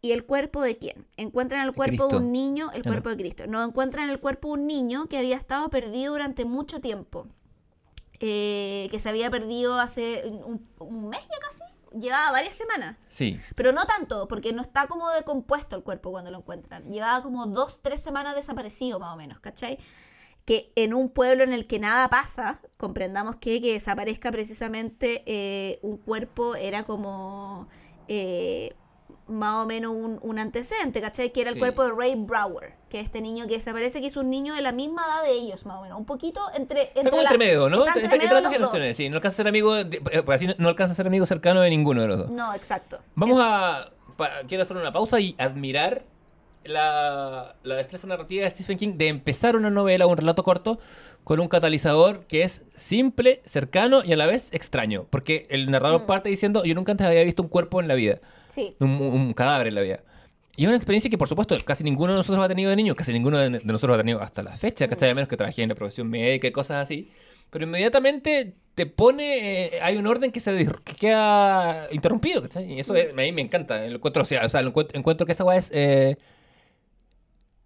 ¿Y 0.00 0.12
el 0.12 0.26
cuerpo 0.26 0.60
de 0.60 0.76
quién? 0.76 1.06
Encuentran 1.16 1.66
el 1.66 1.72
cuerpo 1.72 2.08
de 2.08 2.16
un 2.18 2.30
niño, 2.30 2.70
el 2.74 2.82
cuerpo 2.82 3.08
de 3.08 3.16
Cristo. 3.16 3.46
No, 3.46 3.64
encuentran 3.64 4.10
el 4.10 4.20
cuerpo 4.20 4.48
de 4.48 4.54
un 4.54 4.66
niño 4.66 5.06
que 5.06 5.16
había 5.16 5.36
estado 5.36 5.70
perdido 5.70 6.12
durante 6.12 6.44
mucho 6.44 6.80
tiempo. 6.80 7.26
Eh, 8.20 8.88
que 8.90 9.00
se 9.00 9.08
había 9.08 9.30
perdido 9.30 9.78
hace 9.80 10.22
un, 10.26 10.66
un 10.78 11.08
mes 11.08 11.20
ya 11.22 11.38
casi. 11.40 11.62
Llevaba 11.98 12.32
varias 12.32 12.54
semanas. 12.54 12.96
Sí. 13.08 13.40
Pero 13.54 13.72
no 13.72 13.84
tanto, 13.86 14.26
porque 14.28 14.52
no 14.52 14.62
está 14.62 14.86
como 14.86 15.10
decompuesto 15.10 15.76
el 15.76 15.82
cuerpo 15.82 16.10
cuando 16.10 16.30
lo 16.30 16.38
encuentran. 16.38 16.90
Llevaba 16.90 17.22
como 17.22 17.46
dos, 17.46 17.80
tres 17.82 18.02
semanas 18.02 18.34
desaparecido 18.34 18.98
más 18.98 19.14
o 19.14 19.16
menos, 19.16 19.40
¿cachai? 19.40 19.78
Que 20.44 20.72
en 20.76 20.92
un 20.92 21.08
pueblo 21.08 21.44
en 21.44 21.52
el 21.52 21.66
que 21.66 21.78
nada 21.78 22.08
pasa, 22.08 22.60
comprendamos 22.76 23.36
que 23.36 23.60
que 23.60 23.72
desaparezca 23.72 24.30
precisamente 24.30 25.22
eh, 25.26 25.78
un 25.82 25.96
cuerpo 25.96 26.56
era 26.56 26.84
como 26.84 27.68
eh, 28.08 28.74
más 29.26 29.62
o 29.62 29.66
menos 29.66 29.92
un, 29.94 30.18
un 30.22 30.38
antecedente, 30.38 31.00
¿cachai? 31.00 31.32
Que 31.32 31.40
era 31.40 31.50
el 31.50 31.58
cuerpo 31.58 31.82
de 31.84 31.92
Ray 31.92 32.14
Brower, 32.16 32.74
que 32.90 32.98
es 33.00 33.04
este 33.06 33.20
niño 33.20 33.46
que 33.46 33.54
desaparece, 33.54 34.00
que 34.00 34.06
es 34.08 34.16
un 34.16 34.28
niño 34.28 34.54
de 34.54 34.60
la 34.60 34.72
misma 34.72 35.02
edad 35.06 35.22
de 35.24 35.32
ellos, 35.32 35.64
más 35.66 35.78
o 35.78 35.82
menos. 35.82 35.96
Un 35.98 36.04
poquito 36.04 36.40
entre... 36.54 36.92
Está 36.94 37.10
como 37.10 37.22
la- 37.22 37.30
entre 37.30 37.38
medio, 37.38 37.70
¿no? 37.70 37.86
está 37.86 38.00
Entre, 38.00 38.04
entre 38.04 38.14
entre 38.16 38.34
las 38.34 38.42
dos. 38.42 38.52
generaciones, 38.52 38.96
sí. 38.96 39.08
No 39.08 39.16
alcanza 39.16 39.34
a 39.34 39.38
ser 39.38 39.48
amigo, 39.48 39.74
de- 39.74 40.02
eh, 40.12 40.22
pues 40.22 40.36
así 40.36 40.46
no- 40.46 40.54
no 40.58 40.68
alcanza 40.68 40.92
a 40.92 40.96
ser 40.96 41.06
amigo 41.06 41.24
cercano 41.26 41.60
de 41.60 41.70
ninguno 41.70 42.02
de 42.02 42.08
los 42.08 42.18
dos. 42.18 42.30
No, 42.30 42.52
exacto. 42.54 42.98
Vamos 43.14 43.38
a. 43.42 43.90
pa- 44.16 44.30
quiero 44.46 44.62
hacer 44.62 44.76
una 44.76 44.92
pausa 44.92 45.18
y 45.20 45.34
admirar 45.38 46.04
la, 46.64 47.56
la 47.62 47.74
destreza 47.76 48.06
narrativa 48.06 48.44
de 48.44 48.50
Stephen 48.50 48.76
King 48.78 48.92
de 48.96 49.08
empezar 49.08 49.56
una 49.56 49.70
novela 49.70 50.06
o 50.06 50.10
un 50.10 50.16
relato 50.16 50.42
corto 50.42 50.78
con 51.24 51.40
un 51.40 51.48
catalizador 51.48 52.24
que 52.26 52.42
es 52.42 52.62
simple, 52.76 53.40
cercano 53.44 54.02
y 54.04 54.12
a 54.12 54.16
la 54.16 54.26
vez 54.26 54.52
extraño. 54.52 55.06
Porque 55.10 55.46
el 55.50 55.70
narrador 55.70 56.02
Mm. 56.02 56.06
parte 56.06 56.28
diciendo: 56.28 56.64
Yo 56.64 56.74
nunca 56.74 56.92
antes 56.92 57.06
había 57.06 57.22
visto 57.24 57.42
un 57.42 57.48
cuerpo 57.48 57.80
en 57.80 57.88
la 57.88 57.94
vida, 57.94 58.20
Sí. 58.48 58.74
un, 58.80 58.90
un 58.90 59.32
cadáver 59.34 59.68
en 59.68 59.74
la 59.74 59.80
vida. 59.82 60.00
Y 60.56 60.62
es 60.62 60.68
una 60.68 60.76
experiencia 60.76 61.10
que, 61.10 61.18
por 61.18 61.28
supuesto, 61.28 61.56
casi 61.64 61.82
ninguno 61.82 62.12
de 62.12 62.18
nosotros 62.18 62.44
ha 62.44 62.48
tenido 62.48 62.70
de 62.70 62.76
niño, 62.76 62.94
casi 62.94 63.12
ninguno 63.12 63.38
de, 63.38 63.50
de 63.50 63.60
nosotros 63.64 63.96
ha 63.96 64.00
tenido 64.00 64.20
hasta 64.22 64.42
la 64.42 64.56
fecha, 64.56 64.86
¿cachai? 64.86 65.10
A 65.10 65.14
menos 65.14 65.28
que 65.28 65.36
trabajé 65.36 65.62
en 65.62 65.70
la 65.70 65.74
profesión 65.74 66.08
médica 66.08 66.46
y 66.46 66.52
cosas 66.52 66.82
así. 66.84 67.10
Pero 67.50 67.64
inmediatamente 67.64 68.54
te 68.76 68.86
pone, 68.86 69.66
eh, 69.76 69.80
hay 69.82 69.96
un 69.96 70.06
orden 70.06 70.30
que 70.30 70.38
se 70.40 70.66
que 70.84 70.94
queda 70.94 71.88
interrumpido, 71.90 72.42
¿cachai? 72.42 72.72
Y 72.72 72.78
eso 72.80 72.94
es- 72.94 73.10
a 73.10 73.14
mí 73.14 73.32
me 73.32 73.40
encanta. 73.42 73.84
Encuentro, 73.84 74.22
o 74.22 74.26
sea, 74.26 74.44
o 74.44 74.48
sea, 74.48 74.60
encuentro, 74.60 74.96
encuentro 74.98 75.26
que 75.26 75.32
esa 75.32 75.44
weá 75.44 75.56
es, 75.58 75.70
eh, 75.74 76.16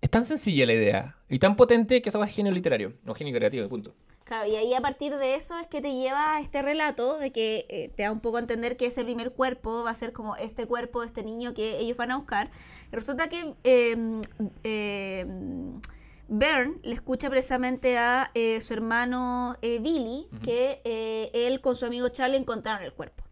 es 0.09 0.11
tan 0.11 0.25
sencilla 0.25 0.65
la 0.65 0.73
idea 0.73 1.17
y 1.29 1.39
tan 1.39 1.55
potente 1.55 2.01
que 2.01 2.09
weá 2.09 2.25
es 2.27 2.35
genio 2.35 2.51
literario, 2.51 2.95
no 3.05 3.15
genio 3.15 3.35
creativo, 3.35 3.69
punto. 3.69 3.95
Claro, 4.25 4.49
y 4.49 4.57
ahí 4.57 4.73
a 4.73 4.81
partir 4.81 5.15
de 5.17 5.35
eso 5.35 5.59
es 5.59 5.67
que 5.67 5.83
te 5.83 5.93
lleva 5.95 6.37
a 6.37 6.41
este 6.41 6.63
relato 6.63 7.19
de 7.19 7.31
que 7.31 7.67
eh, 7.69 7.91
te 7.95 8.05
da 8.05 8.13
un 8.13 8.21
poco 8.21 8.39
a 8.39 8.41
entender 8.41 8.79
que 8.79 8.87
ese 8.87 9.05
primer 9.05 9.33
cuerpo 9.33 9.85
va 9.85 9.91
a 9.91 9.95
ser 9.95 10.15
como 10.15 10.35
este 10.37 10.67
cuerpo 10.67 11.01
de 11.01 11.09
este 11.09 11.23
niño 11.23 11.53
que 11.53 11.79
ellos 11.79 11.99
van 11.99 12.11
a 12.11 12.17
buscar. 12.17 12.51
Resulta 12.91 13.29
que 13.29 13.55
eh, 13.65 14.23
eh, 14.65 15.27
Bern 16.29 16.81
le 16.83 16.95
escucha 16.95 17.29
precisamente 17.29 17.99
a 17.99 18.31
eh, 18.35 18.63
su 18.63 18.73
hermano 18.73 19.57
eh, 19.61 19.79
Billy 19.79 20.27
que 20.43 20.81
eh, 20.85 21.31
él 21.35 21.61
con 21.61 21.77
su 21.77 21.85
amigo 21.85 22.09
Charlie 22.09 22.39
encontraron 22.39 22.83
el 22.83 22.95
cuerpo. 22.95 23.28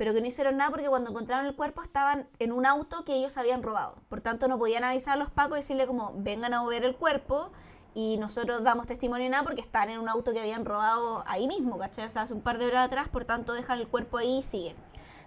Pero 0.00 0.14
que 0.14 0.22
no 0.22 0.26
hicieron 0.28 0.56
nada 0.56 0.70
porque 0.70 0.88
cuando 0.88 1.10
encontraron 1.10 1.44
el 1.44 1.54
cuerpo 1.54 1.82
estaban 1.82 2.26
en 2.38 2.52
un 2.52 2.64
auto 2.64 3.04
que 3.04 3.12
ellos 3.12 3.36
habían 3.36 3.62
robado. 3.62 3.96
Por 4.08 4.22
tanto, 4.22 4.48
no 4.48 4.56
podían 4.56 4.82
avisar 4.82 5.12
a 5.12 5.16
los 5.18 5.28
pacos 5.28 5.58
y 5.58 5.60
decirle 5.60 5.86
como, 5.86 6.14
vengan 6.16 6.54
a 6.54 6.64
ver 6.64 6.86
el 6.86 6.96
cuerpo 6.96 7.52
y 7.92 8.16
nosotros 8.16 8.64
damos 8.64 8.86
testimonio 8.86 9.24
de 9.24 9.30
nada 9.32 9.42
porque 9.42 9.60
están 9.60 9.90
en 9.90 9.98
un 9.98 10.08
auto 10.08 10.32
que 10.32 10.40
habían 10.40 10.64
robado 10.64 11.22
ahí 11.26 11.46
mismo, 11.46 11.76
¿cachai? 11.76 12.06
O 12.06 12.10
sea, 12.10 12.22
hace 12.22 12.32
un 12.32 12.40
par 12.40 12.56
de 12.56 12.68
horas 12.68 12.86
atrás, 12.86 13.10
por 13.10 13.26
tanto 13.26 13.52
dejan 13.52 13.78
el 13.78 13.88
cuerpo 13.88 14.16
ahí 14.16 14.38
y 14.38 14.42
siguen. 14.42 14.74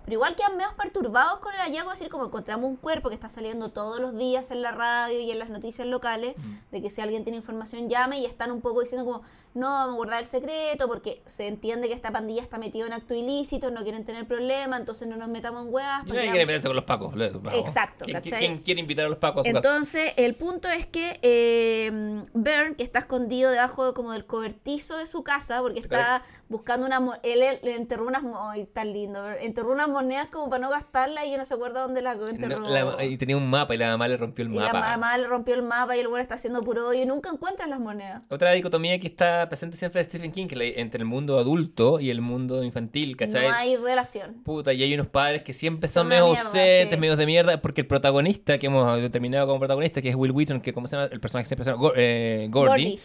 Pero 0.03 0.13
igual 0.15 0.35
quedan 0.35 0.57
medio 0.57 0.69
perturbados 0.75 1.39
con 1.39 1.53
el 1.53 1.61
hallazgo, 1.61 1.91
es 1.91 1.99
decir, 1.99 2.11
como 2.11 2.25
encontramos 2.25 2.69
un 2.69 2.75
cuerpo 2.75 3.09
que 3.09 3.15
está 3.15 3.29
saliendo 3.29 3.69
todos 3.69 3.99
los 3.99 4.15
días 4.17 4.51
en 4.51 4.61
la 4.61 4.71
radio 4.71 5.19
y 5.19 5.31
en 5.31 5.39
las 5.39 5.49
noticias 5.49 5.87
locales, 5.87 6.35
de 6.71 6.81
que 6.81 6.89
si 6.89 7.01
alguien 7.01 7.23
tiene 7.23 7.37
información 7.37 7.89
llame 7.89 8.19
y 8.19 8.25
están 8.25 8.51
un 8.51 8.61
poco 8.61 8.81
diciendo 8.81 9.05
como, 9.05 9.21
no, 9.53 9.67
vamos 9.67 9.93
a 9.93 9.97
guardar 9.97 10.19
el 10.21 10.25
secreto 10.25 10.87
porque 10.87 11.21
se 11.25 11.47
entiende 11.47 11.87
que 11.87 11.93
esta 11.93 12.11
pandilla 12.11 12.41
está 12.41 12.57
metida 12.57 12.85
en 12.85 12.93
acto 12.93 13.13
ilícito, 13.13 13.71
no 13.71 13.83
quieren 13.83 14.03
tener 14.03 14.27
problema, 14.27 14.77
entonces 14.77 15.07
no 15.07 15.15
nos 15.15 15.27
metamos 15.27 15.65
en 15.67 15.73
huevas. 15.73 15.99
Porque 15.99 16.17
nadie 16.17 16.31
quiere 16.31 16.45
meterse 16.45 16.67
con 16.67 16.75
los 16.75 16.85
pacos. 16.85 17.13
vamos. 17.15 17.53
Exacto, 17.59 18.05
¿Quién, 18.05 18.17
¿cachai? 18.17 18.39
quién 18.39 18.57
quiere 18.59 18.81
invitar 18.81 19.05
a 19.05 19.09
los 19.09 19.19
pacos 19.19 19.45
a 19.45 19.49
su 19.49 19.53
casa? 19.53 19.67
Entonces, 19.67 20.13
el 20.17 20.35
punto 20.35 20.67
es 20.69 20.85
que 20.85 21.19
eh, 21.21 22.23
Bern, 22.33 22.75
que 22.75 22.83
está 22.83 22.99
escondido 22.99 23.51
debajo 23.51 23.85
de- 23.87 23.93
como 23.93 24.11
del 24.11 24.25
cobertizo 24.25 24.97
de 24.97 25.05
su 25.05 25.23
casa, 25.23 25.61
porque 25.61 25.79
está 25.79 26.23
buscando 26.49 26.85
una 26.85 27.19
él 27.23 27.41
enterró 27.63 28.07
unas 28.07 28.23
ay, 28.37 28.65
tan 28.65 28.91
lindo, 28.93 29.29
enterró 29.31 29.71
unas 29.71 29.87
monedas 29.93 30.27
como 30.27 30.49
para 30.49 30.61
no 30.61 30.69
gastarlas 30.69 31.25
y 31.25 31.31
yo 31.31 31.37
no 31.37 31.45
se 31.45 31.53
acuerda 31.53 31.81
dónde 31.81 32.01
las 32.01 32.17
enterró. 32.29 32.59
No, 32.59 32.69
la- 32.69 33.05
y 33.05 33.15
tenía 33.17 33.37
un 33.37 33.49
mapa 33.49 33.73
y 33.75 33.77
la 33.77 33.87
mamá 33.91 34.07
le 34.09 34.17
rompió 34.17 34.43
el 34.45 34.51
y 34.51 34.55
la 34.55 34.65
mapa. 34.73 34.79
mamá 34.79 35.17
le 35.17 35.27
rompió 35.27 35.53
el 35.55 35.61
mapa 35.61 35.95
y 35.95 35.99
el 36.01 36.07
bueno 36.07 36.21
está 36.21 36.35
haciendo 36.35 36.61
puro 36.63 36.87
hoyo 36.89 37.01
y 37.03 37.05
nunca 37.05 37.29
encuentran 37.29 37.69
las 37.69 37.79
monedas. 37.79 38.21
Otra 38.29 38.51
dicotomía 38.51 38.99
que 38.99 39.07
está 39.07 39.47
presente 39.47 39.77
siempre 39.77 40.01
de 40.03 40.09
Stephen 40.09 40.31
King, 40.31 40.47
que 40.47 40.55
la- 40.55 40.65
entre 40.65 40.99
el 40.99 41.05
mundo 41.05 41.39
adulto 41.39 41.99
y 41.99 42.09
el 42.09 42.21
mundo 42.21 42.63
infantil, 42.63 43.15
¿cachai? 43.15 43.47
No 43.47 43.53
hay 43.55 43.77
relación. 43.77 44.33
Puta, 44.43 44.73
y 44.73 44.81
hay 44.83 44.93
unos 44.93 45.07
padres 45.07 45.43
que 45.43 45.53
siempre 45.53 45.87
Son 45.87 46.01
son 46.01 46.07
medio 46.09 46.25
ausentes, 46.25 46.89
sí. 46.89 46.97
medios 46.97 47.17
de 47.17 47.25
mierda, 47.25 47.61
porque 47.61 47.81
el 47.81 47.87
protagonista 47.87 48.57
que 48.57 48.67
hemos 48.67 48.99
determinado 49.01 49.47
como 49.47 49.59
protagonista, 49.59 50.01
que 50.01 50.09
es 50.09 50.15
Will 50.15 50.31
Wheaton, 50.31 50.59
que 50.61 50.73
como 50.73 50.87
se 50.87 50.95
llama 50.95 51.09
el 51.11 51.19
personaje 51.19 51.43
que 51.43 51.47
siempre 51.49 51.65
se 51.65 51.71
llama 51.71 51.91
eh, 51.95 52.47
Gordy, 52.49 52.67
Gordy, 52.69 52.99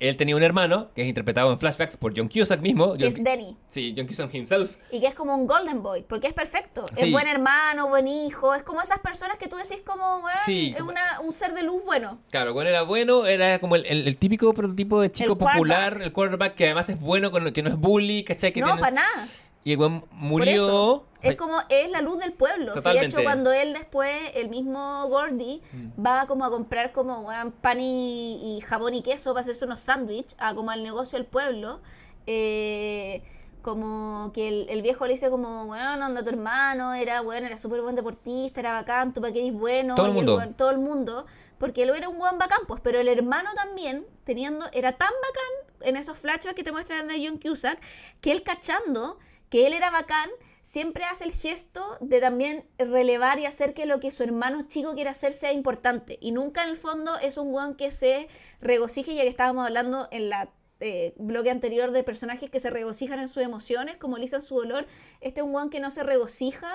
él 0.00 0.16
tenía 0.16 0.34
un 0.34 0.42
hermano 0.42 0.90
que 0.94 1.02
es 1.02 1.08
interpretado 1.08 1.52
en 1.52 1.58
flashbacks 1.58 1.96
por 1.96 2.16
John 2.16 2.28
Cusack 2.28 2.60
mismo. 2.60 2.94
que 2.94 3.04
John- 3.04 3.08
es 3.08 3.22
Denny. 3.22 3.56
Sí, 3.68 3.94
John 3.96 4.06
Cusack 4.06 4.34
himself. 4.34 4.76
Y 4.90 4.98
que 5.00 5.06
es 5.06 5.14
como 5.14 5.34
un 5.34 5.46
golden 5.46 5.82
boy, 5.82 6.02
porque 6.02 6.26
es 6.26 6.32
perfecto. 6.32 6.86
Sí. 6.96 7.04
Es 7.04 7.12
buen 7.12 7.28
hermano, 7.28 7.88
buen 7.88 8.08
hijo. 8.08 8.54
Es 8.54 8.62
como 8.62 8.80
esas 8.82 8.98
personas 8.98 9.36
que 9.38 9.46
tú 9.46 9.56
decís 9.56 9.82
como, 9.84 10.22
Sí, 10.46 10.74
es 10.74 10.82
una- 10.82 11.20
un 11.22 11.32
ser 11.32 11.54
de 11.54 11.62
luz 11.62 11.84
bueno. 11.84 12.18
Claro, 12.30 12.52
cuando 12.54 12.70
era 12.70 12.82
bueno, 12.82 13.26
era 13.26 13.58
como 13.60 13.76
el, 13.76 13.86
el- 13.86 14.08
el 14.08 14.16
típico 14.16 14.52
prototipo 14.54 15.00
de 15.00 15.12
chico 15.12 15.32
El 15.32 15.38
quarterback. 15.38 15.56
popular, 15.56 16.02
el 16.02 16.12
quarterback 16.12 16.54
que 16.54 16.64
además 16.64 16.88
es 16.88 16.98
bueno, 16.98 17.30
con- 17.30 17.52
que 17.52 17.62
no 17.62 17.68
es 17.70 17.76
bully, 17.76 18.24
¿cachai? 18.24 18.52
Que 18.52 18.60
no, 18.60 18.66
tiene- 18.68 18.80
para 18.80 18.92
nada. 18.96 19.28
Y 19.62 19.72
el 19.72 19.78
murió. 20.12 21.04
Es 21.22 21.36
como, 21.36 21.58
es 21.68 21.90
la 21.90 22.00
luz 22.00 22.18
del 22.18 22.32
pueblo. 22.32 22.72
Sí, 22.72 22.78
de 22.78 22.82
Totalmente. 22.82 23.06
hecho, 23.06 23.22
cuando 23.24 23.52
él 23.52 23.72
después, 23.74 24.10
el 24.34 24.48
mismo 24.48 25.06
Gordy, 25.08 25.60
Mm. 25.72 26.04
va 26.06 26.26
como 26.26 26.44
a 26.44 26.50
comprar 26.50 26.92
como 26.92 27.20
weón, 27.20 27.52
pan 27.52 27.80
y, 27.80 28.56
y 28.56 28.60
jabón 28.62 28.94
y 28.94 29.02
queso 29.02 29.32
para 29.32 29.42
hacerse 29.42 29.64
unos 29.64 29.80
sándwiches, 29.80 30.36
a 30.38 30.54
como 30.54 30.70
al 30.70 30.82
negocio 30.82 31.18
del 31.18 31.26
pueblo, 31.26 31.80
eh, 32.26 33.22
como 33.62 34.30
que 34.32 34.48
el, 34.48 34.66
el 34.70 34.80
viejo 34.80 35.04
le 35.06 35.12
dice 35.12 35.28
como, 35.28 35.66
bueno, 35.66 35.84
anda 36.04 36.22
tu 36.22 36.30
hermano, 36.30 36.94
era 36.94 37.20
bueno, 37.20 37.46
era 37.46 37.58
súper 37.58 37.82
buen 37.82 37.94
deportista, 37.94 38.60
era 38.60 38.72
bacán, 38.72 39.12
tú 39.12 39.20
para 39.20 39.34
qué 39.34 39.40
eres 39.46 39.52
bueno, 39.58 39.96
Todo 39.96 40.06
el 40.06 40.12
mundo. 40.14 40.42
todo 40.56 40.70
el 40.70 40.78
mundo, 40.78 41.26
porque 41.58 41.82
él 41.82 41.90
era 41.90 42.08
un 42.08 42.18
buen 42.18 42.38
bacán, 42.38 42.60
pues, 42.66 42.80
pero 42.82 42.98
el 43.00 43.08
hermano 43.08 43.50
también, 43.54 44.06
teniendo, 44.24 44.64
era 44.72 44.92
tan 44.92 45.10
bacán 45.10 45.88
en 45.88 45.96
esos 45.96 46.16
flashbacks 46.16 46.54
que 46.54 46.62
te 46.64 46.72
muestran 46.72 47.06
de 47.08 47.26
John 47.26 47.36
Cusack, 47.38 47.78
que 48.22 48.32
él 48.32 48.42
cachando 48.42 49.18
que 49.50 49.66
él 49.66 49.74
era 49.74 49.90
bacán, 49.90 50.30
siempre 50.70 51.02
hace 51.02 51.24
el 51.24 51.32
gesto 51.32 51.98
de 52.00 52.20
también 52.20 52.64
relevar 52.78 53.40
y 53.40 53.46
hacer 53.46 53.74
que 53.74 53.86
lo 53.86 53.98
que 53.98 54.12
su 54.12 54.22
hermano 54.22 54.68
chico 54.68 54.94
quiere 54.94 55.10
hacer 55.10 55.32
sea 55.32 55.52
importante. 55.52 56.16
Y 56.20 56.30
nunca 56.30 56.62
en 56.62 56.68
el 56.68 56.76
fondo 56.76 57.18
es 57.18 57.38
un 57.38 57.52
weón 57.52 57.74
que 57.74 57.90
se 57.90 58.28
regocije, 58.60 59.16
ya 59.16 59.22
que 59.22 59.28
estábamos 59.28 59.66
hablando 59.66 60.06
en 60.12 60.28
la 60.28 60.52
eh, 60.78 61.12
bloque 61.16 61.50
anterior 61.50 61.90
de 61.90 62.04
personajes 62.04 62.50
que 62.50 62.60
se 62.60 62.70
regocijan 62.70 63.18
en 63.18 63.26
sus 63.26 63.42
emociones, 63.42 63.96
como 63.96 64.16
Lisa 64.16 64.36
en 64.36 64.42
su 64.42 64.54
dolor. 64.54 64.86
Este 65.20 65.40
es 65.40 65.44
un 65.44 65.52
weón 65.52 65.70
que 65.70 65.80
no 65.80 65.90
se 65.90 66.04
regocija 66.04 66.72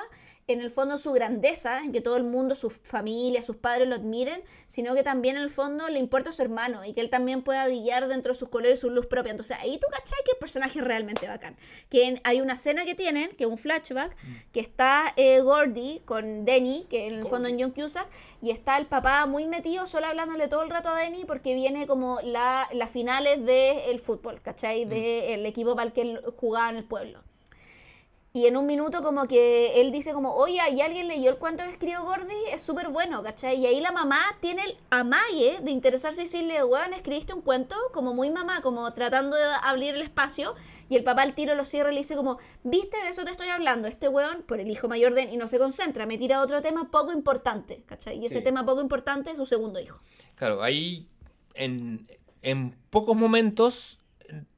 en 0.47 0.61
el 0.61 0.69
fondo 0.69 0.99
su 0.99 1.11
grandeza, 1.11 1.79
en 1.83 1.91
que 1.91 2.01
todo 2.01 2.17
el 2.17 2.23
mundo, 2.23 2.53
su 2.53 2.69
familia, 2.69 3.41
sus 3.41 3.55
padres 3.55 3.87
lo 3.87 3.95
admiren, 3.95 4.43
sino 4.67 4.93
que 4.93 5.01
también 5.01 5.37
en 5.37 5.41
el 5.41 5.49
fondo 5.49 5.89
le 5.89 5.97
importa 5.97 6.29
a 6.29 6.33
su 6.33 6.43
hermano 6.43 6.85
y 6.85 6.93
que 6.93 7.01
él 7.01 7.09
también 7.09 7.41
pueda 7.41 7.65
brillar 7.65 8.07
dentro 8.07 8.31
de 8.33 8.37
sus 8.39 8.49
colores 8.49 8.77
y 8.77 8.81
su 8.81 8.91
luz 8.91 9.07
propia. 9.07 9.31
Entonces 9.31 9.57
ahí 9.59 9.79
tú 9.79 9.87
cachai 9.89 10.19
que 10.23 10.31
el 10.33 10.37
personaje 10.37 10.77
es 10.79 10.85
realmente 10.85 11.27
bacán. 11.27 11.57
Que 11.89 12.05
en- 12.07 12.21
hay 12.23 12.41
una 12.41 12.53
escena 12.53 12.85
que 12.85 12.93
tienen, 12.93 13.29
que 13.35 13.45
es 13.45 13.49
un 13.49 13.57
flashback, 13.57 14.15
que 14.51 14.59
está 14.59 15.13
eh, 15.15 15.41
Gordy 15.41 16.01
con 16.05 16.45
Denny, 16.45 16.85
que 16.91 17.07
en 17.07 17.15
el 17.15 17.25
fondo 17.25 17.47
en 17.49 17.59
John 17.59 17.71
Cusack, 17.71 18.07
y 18.41 18.51
está 18.51 18.77
el 18.77 18.85
papá 18.85 19.25
muy 19.25 19.47
metido, 19.47 19.87
solo 19.87 20.05
hablándole 20.05 20.47
todo 20.47 20.61
el 20.61 20.69
rato 20.69 20.89
a 20.89 20.95
Denny 20.99 21.25
porque 21.25 21.55
viene 21.55 21.87
como 21.87 22.19
la, 22.21 22.69
las 22.71 22.91
finales 22.91 23.43
del 23.43 23.99
fútbol, 23.99 24.41
¿cachai? 24.43 24.85
Del 24.85 25.43
equipo 25.47 25.75
para 25.75 25.87
el 25.87 25.93
que 25.93 26.01
él 26.01 26.21
jugaba 26.37 26.69
en 26.69 26.75
el 26.75 26.83
pueblo. 26.85 27.23
Y 28.35 28.47
en 28.47 28.57
un 28.57 28.65
minuto 28.65 29.01
como 29.01 29.29
que 29.29 29.79
él 29.79 29.93
dice 29.93 30.11
como, 30.11 30.35
oye, 30.35 30.59
¿y 30.73 30.81
alguien 30.81 31.07
leyó 31.07 31.29
el 31.29 31.37
cuento 31.37 31.63
que 31.63 31.69
escribió 31.69 32.03
Gordy? 32.03 32.35
Es 32.51 32.61
súper 32.61 32.89
bueno, 32.89 33.23
¿cachai? 33.23 33.57
Y 33.61 33.65
ahí 33.65 33.79
la 33.79 33.93
mamá 33.93 34.19
tiene 34.41 34.61
el 34.65 34.77
amague 34.89 35.59
de 35.63 35.71
interesarse 35.71 36.19
y 36.19 36.25
decirle, 36.25 36.61
weón, 36.65 36.91
escribiste 36.91 37.33
un 37.33 37.39
cuento 37.39 37.77
como 37.93 38.13
muy 38.13 38.29
mamá, 38.31 38.59
como 38.61 38.91
tratando 38.93 39.37
de 39.37 39.45
abrir 39.63 39.95
el 39.95 40.01
espacio. 40.01 40.53
Y 40.89 40.97
el 40.97 41.05
papá 41.05 41.21
al 41.21 41.33
tiro 41.33 41.55
lo 41.55 41.63
cierra 41.63 41.91
y 41.91 41.95
le 41.95 42.01
dice 42.01 42.17
como, 42.17 42.37
viste, 42.63 42.97
de 43.03 43.07
eso 43.07 43.23
te 43.23 43.31
estoy 43.31 43.47
hablando. 43.47 43.87
Este 43.87 44.09
weón, 44.09 44.43
por 44.43 44.59
el 44.59 44.69
hijo 44.69 44.89
mayor 44.89 45.13
de 45.13 45.21
y 45.21 45.37
no 45.37 45.47
se 45.47 45.57
concentra, 45.57 46.05
me 46.05 46.17
tira 46.17 46.41
otro 46.41 46.61
tema 46.61 46.91
poco 46.91 47.13
importante, 47.13 47.83
¿cachai? 47.85 48.19
Y 48.19 48.25
ese 48.25 48.39
Sí. 48.39 48.43
tema 48.43 48.65
poco 48.65 48.81
importante 48.81 49.31
es 49.31 49.37
su 49.37 49.45
segundo 49.45 49.79
hijo. 49.79 50.01
Claro, 50.35 50.61
ahí 50.61 51.07
en, 51.53 52.05
en 52.41 52.75
pocos 52.89 53.15
momentos 53.15 54.01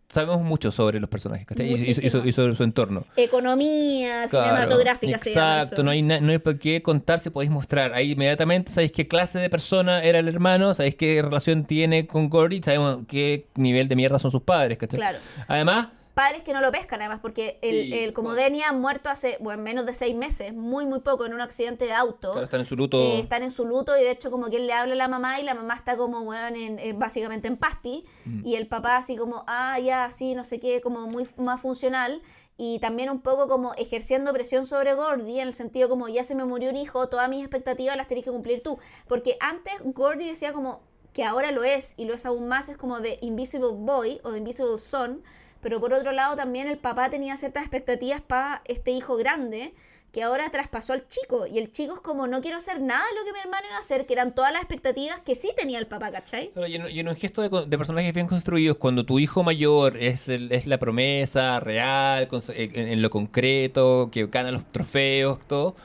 sabemos 0.10 0.42
mucho 0.42 0.72
sobre 0.72 1.00
los 1.00 1.10
personajes, 1.10 1.46
¿cachai? 1.46 1.68
Y- 1.70 1.76
Y, 1.76 2.28
y- 2.30 2.32
sobre 2.34 2.56
su 2.56 2.64
entorno. 2.64 3.06
Economía, 3.16 4.26
Claro, 4.30 4.46
cinematográfica 4.56 5.20
se 5.20 5.34
llama 5.34 5.56
Exacto, 5.58 5.76
eso. 5.76 5.84
no 5.84 5.92
hay, 5.92 6.02
no 6.02 6.32
hay 6.32 6.38
por 6.38 6.58
qué 6.60 6.82
contar 6.82 7.20
si 7.20 7.30
podéis 7.30 7.52
mostrar. 7.52 7.94
Ahí 7.94 8.12
inmediatamente 8.12 8.72
sabéis 8.72 8.92
qué 8.92 9.08
clase 9.08 9.40
de 9.40 9.50
persona 9.50 10.04
era 10.04 10.20
el 10.20 10.28
hermano, 10.28 10.74
sabéis 10.74 10.96
qué 10.96 11.22
relación 11.22 11.66
tiene 11.66 12.08
con 12.08 12.30
Gordy, 12.30 12.62
sabemos 12.64 13.00
qué 13.08 13.48
nivel 13.56 13.88
de 13.88 13.96
mierda 13.96 14.20
son 14.20 14.32
sus 14.32 14.44
padres, 14.44 14.78
¿cachai? 14.78 14.98
Claro. 15.00 15.18
Además, 15.48 15.88
padres 16.18 16.42
que 16.42 16.52
no 16.52 16.62
lo 16.62 16.72
pescan, 16.72 17.00
además, 17.00 17.20
porque 17.22 17.60
el, 17.62 17.78
Sí, 17.78 17.94
el 17.94 18.64
ha 18.66 18.74
muerto 18.74 19.10
hace 19.12 19.38
bueno, 19.40 19.62
menos 19.62 19.86
de 19.86 19.94
seis 19.94 20.16
meses, 20.16 20.52
muy, 20.52 20.88
muy 20.88 21.00
poco, 21.02 21.28
en 21.28 21.34
un 21.36 21.42
accidente 21.42 21.86
de 21.86 21.94
auto. 21.94 22.32
claro, 22.32 22.46
están 22.46 22.62
en 22.62 22.66
su 22.66 22.76
luto. 22.76 22.98
Eh, 22.98 23.20
están 23.20 23.44
en 23.44 23.52
su 23.52 23.68
luto 23.68 23.96
y 23.96 24.02
de 24.02 24.10
hecho 24.10 24.32
como 24.32 24.50
que 24.50 24.58
él 24.58 24.66
le 24.66 24.74
habla 24.74 24.94
a 24.94 24.98
la 24.98 25.08
mamá 25.08 25.40
y 25.40 25.44
la 25.44 25.54
mamá 25.54 25.76
está 25.76 25.96
como, 25.96 26.22
weón, 26.22 26.56
en, 26.56 26.80
eh, 26.80 26.94
básicamente 26.94 27.48
en 27.48 27.56
pasti 27.58 28.04
Mm. 28.26 28.48
y 28.48 28.56
el 28.56 28.68
papá 28.68 28.98
así 28.98 29.16
como, 29.16 29.44
ah, 29.48 29.80
ya, 29.80 30.10
sí, 30.10 30.34
no 30.34 30.44
sé 30.44 30.60
qué, 30.60 30.82
como 30.82 31.08
muy 31.08 31.28
más 31.38 31.62
funcional 31.62 32.24
y 32.58 32.80
también 32.80 33.12
un 33.12 33.22
poco 33.22 33.48
como 33.48 33.76
ejerciendo 33.76 34.34
presión 34.34 34.66
sobre 34.66 34.96
Gordy 34.96 35.40
en 35.40 35.48
el 35.50 35.54
sentido 35.54 35.88
como, 35.88 36.08
ya 36.08 36.24
se 36.24 36.34
me 36.34 36.46
murió 36.46 36.72
un 36.72 36.78
hijo, 36.78 37.08
todas 37.10 37.30
mis 37.30 37.42
expectativas 37.42 37.96
las 37.96 38.08
tenés 38.08 38.24
que 38.26 38.32
cumplir 38.32 38.64
tú. 38.64 38.80
Porque 39.08 39.38
antes 39.40 39.76
Gordy 39.84 40.28
decía 40.28 40.52
como 40.52 40.82
que 41.14 41.24
ahora 41.24 41.52
lo 41.52 41.64
es 41.64 41.94
y 41.98 42.06
lo 42.06 42.14
es 42.16 42.26
aún 42.26 42.48
más, 42.48 42.70
es 42.70 42.78
como 42.78 43.00
de 43.00 43.20
Invisible 43.22 43.70
Boy 43.74 44.20
o 44.24 44.32
de 44.32 44.40
Invisible 44.40 44.78
Son, 44.80 45.24
pero 45.62 45.80
por 45.80 45.94
otro 45.94 46.12
lado 46.12 46.36
también 46.36 46.68
el 46.68 46.78
papá 46.78 47.10
tenía 47.10 47.38
ciertas 47.38 47.64
expectativas 47.64 48.22
para 48.22 48.62
este 48.66 48.92
hijo 48.92 49.16
grande 49.18 49.74
que 50.12 50.24
ahora 50.24 50.50
traspasó 50.50 50.94
al 50.94 51.06
chico 51.08 51.46
y 51.48 51.58
el 51.60 51.72
chico 51.72 51.96
es 51.96 52.00
como 52.00 52.28
no 52.28 52.42
quiero 52.42 52.58
hacer 52.58 52.82
nada 52.82 53.04
de 53.12 53.20
lo 53.20 53.26
que 53.26 53.34
mi 53.34 53.40
hermano 53.40 53.66
iba 53.68 53.76
a 53.76 53.80
hacer, 53.80 54.06
que 54.06 54.14
eran 54.14 54.34
todas 54.34 54.52
las 54.54 54.62
expectativas 54.62 55.20
que 55.20 55.36
sí 55.36 55.52
tenía 55.56 55.80
el 55.80 55.86
papá, 55.86 56.12
¿cachai? 56.12 56.50
Claro, 56.52 56.68
y 56.68 56.76
en, 57.00 57.08
un 57.08 57.16
gesto 57.16 57.42
de, 57.42 57.78
personajes 57.78 58.14
bien 58.14 58.26
construidos, 58.26 58.78
cuando 58.78 59.06
tu 59.06 59.20
hijo 59.20 59.44
mayor 59.44 59.98
es, 59.98 60.28
el- 60.30 60.52
es 60.52 60.66
la 60.66 60.78
promesa 60.80 61.60
real, 61.60 62.28
con- 62.30 62.42
en, 62.50 62.88
en 62.88 63.02
lo 63.02 63.10
concreto, 63.10 64.10
que 64.12 64.26
gana 64.28 64.50
los 64.52 64.64
trofeos, 64.72 65.40
todo, 65.46 65.76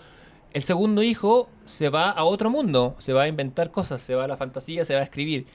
el 0.52 0.62
segundo 0.62 1.02
hijo 1.02 1.48
se 1.64 1.88
va 1.88 2.10
a 2.10 2.24
otro 2.24 2.48
mundo, 2.48 2.94
se 2.98 3.12
va 3.12 3.22
a 3.22 3.28
inventar 3.28 3.70
cosas, 3.70 4.02
se 4.02 4.14
va 4.14 4.24
a 4.24 4.28
la 4.28 4.36
fantasía, 4.36 4.84
se 4.84 4.94
va 4.94 5.00
a 5.00 5.04
escribir. 5.04 5.46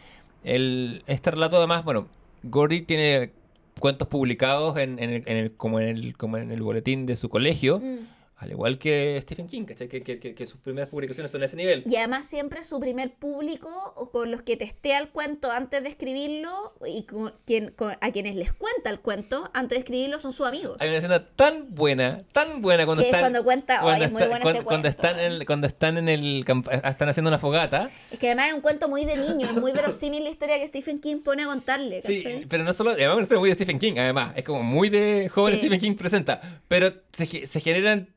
El, 0.43 1.03
este 1.07 1.31
relato 1.31 1.57
además, 1.57 1.83
bueno, 1.83 2.07
Gordy 2.43 2.81
tiene 2.81 3.31
cuentos 3.79 4.07
publicados 4.07 4.77
en, 4.77 4.99
en 4.99 5.09
el, 5.11 5.23
en 5.25 5.37
el- 5.37 5.51
como, 5.55 5.79
en 5.79 5.87
el, 5.87 6.17
como 6.17 6.37
en 6.37 6.51
el 6.51 6.61
boletín 6.61 7.05
de 7.05 7.15
su 7.15 7.29
colegio, 7.29 7.79
Mm. 7.79 8.16
Al 8.39 8.51
igual 8.51 8.77
que 8.77 9.17
Stephen 9.21 9.47
King, 9.47 9.63
¿cachai? 9.65 9.87
Que, 9.87 10.03
que- 10.03 10.19
que- 10.19 10.47
sus 10.47 10.59
primeras 10.59 10.89
publicaciones 10.89 11.31
son 11.31 11.41
a 11.41 11.45
ese 11.45 11.55
nivel. 11.55 11.83
Y 11.87 11.95
además 11.95 12.27
siempre 12.27 12.63
su 12.63 12.79
primer 12.79 13.11
público 13.15 13.67
con 14.11 14.29
los 14.29 14.43
que 14.43 14.55
testea 14.55 14.99
el 14.99 15.09
cuento 15.09 15.51
antes 15.51 15.81
de 15.81 15.89
escribirlo 15.89 16.75
y 16.85 17.03
con 17.03 17.33
quien, 17.45 17.71
con- 17.71 17.95
a 17.99 18.11
quienes 18.11 18.35
les 18.35 18.53
cuenta 18.53 18.91
el 18.91 18.99
cuento 18.99 19.49
antes 19.55 19.77
de 19.77 19.79
escribirlo 19.79 20.19
son 20.19 20.33
sus 20.33 20.45
amigos. 20.45 20.77
Hay 20.79 20.89
una 20.89 20.97
escena 20.97 21.25
tan 21.35 21.73
buena, 21.73 22.23
tan 22.31 22.61
buena 22.61 22.85
cuando 22.85 23.01
Que 23.01 23.09
es 23.09 23.15
están 23.15 23.21
cuando 23.31 23.43
cuenta, 23.43 23.81
cuando, 23.81 24.03
"Ay, 24.03 24.03
es 24.07 24.11
muy 24.11 24.21
está- 24.21 24.29
cuando- 24.39 24.45
cuando 24.45 24.63
cuento". 24.65 24.87
están 24.87 25.19
en 25.19 25.31
el, 25.31 25.45
cuando 25.47 25.67
están 25.67 25.97
en 25.97 26.09
el 26.09 26.43
camp- 26.45 26.69
están 26.71 27.09
haciendo 27.09 27.29
una 27.29 27.39
fogata. 27.39 27.89
Es 28.11 28.19
que 28.19 28.27
además 28.27 28.49
es 28.49 28.53
un 28.53 28.61
cuento 28.61 28.87
muy 28.87 29.05
de 29.05 29.17
niño, 29.17 29.47
es 29.47 29.53
muy 29.53 29.71
verosímil 29.71 30.23
la 30.23 30.29
historia 30.29 30.59
que 30.59 30.67
Stephen 30.67 30.99
King 30.99 31.21
pone 31.23 31.41
a 31.43 31.47
contarle, 31.47 32.01
Sí, 32.03 32.17
¿cachai? 32.17 32.45
pero 32.45 32.63
no 32.63 32.71
solo, 32.73 32.91
además 32.91 33.21
historia 33.23 33.39
muy 33.39 33.49
de 33.49 33.55
Stephen 33.55 33.79
King, 33.79 33.93
además, 33.97 34.33
es 34.35 34.43
como 34.43 34.61
muy 34.61 34.89
de 34.89 35.27
joven 35.29 35.53
Sí. 35.55 35.61
Stephen 35.61 35.79
King 35.79 35.95
presenta, 35.95 36.39
pero 36.67 36.93
se, 37.11 37.25
se 37.47 37.59
generan 37.61 38.09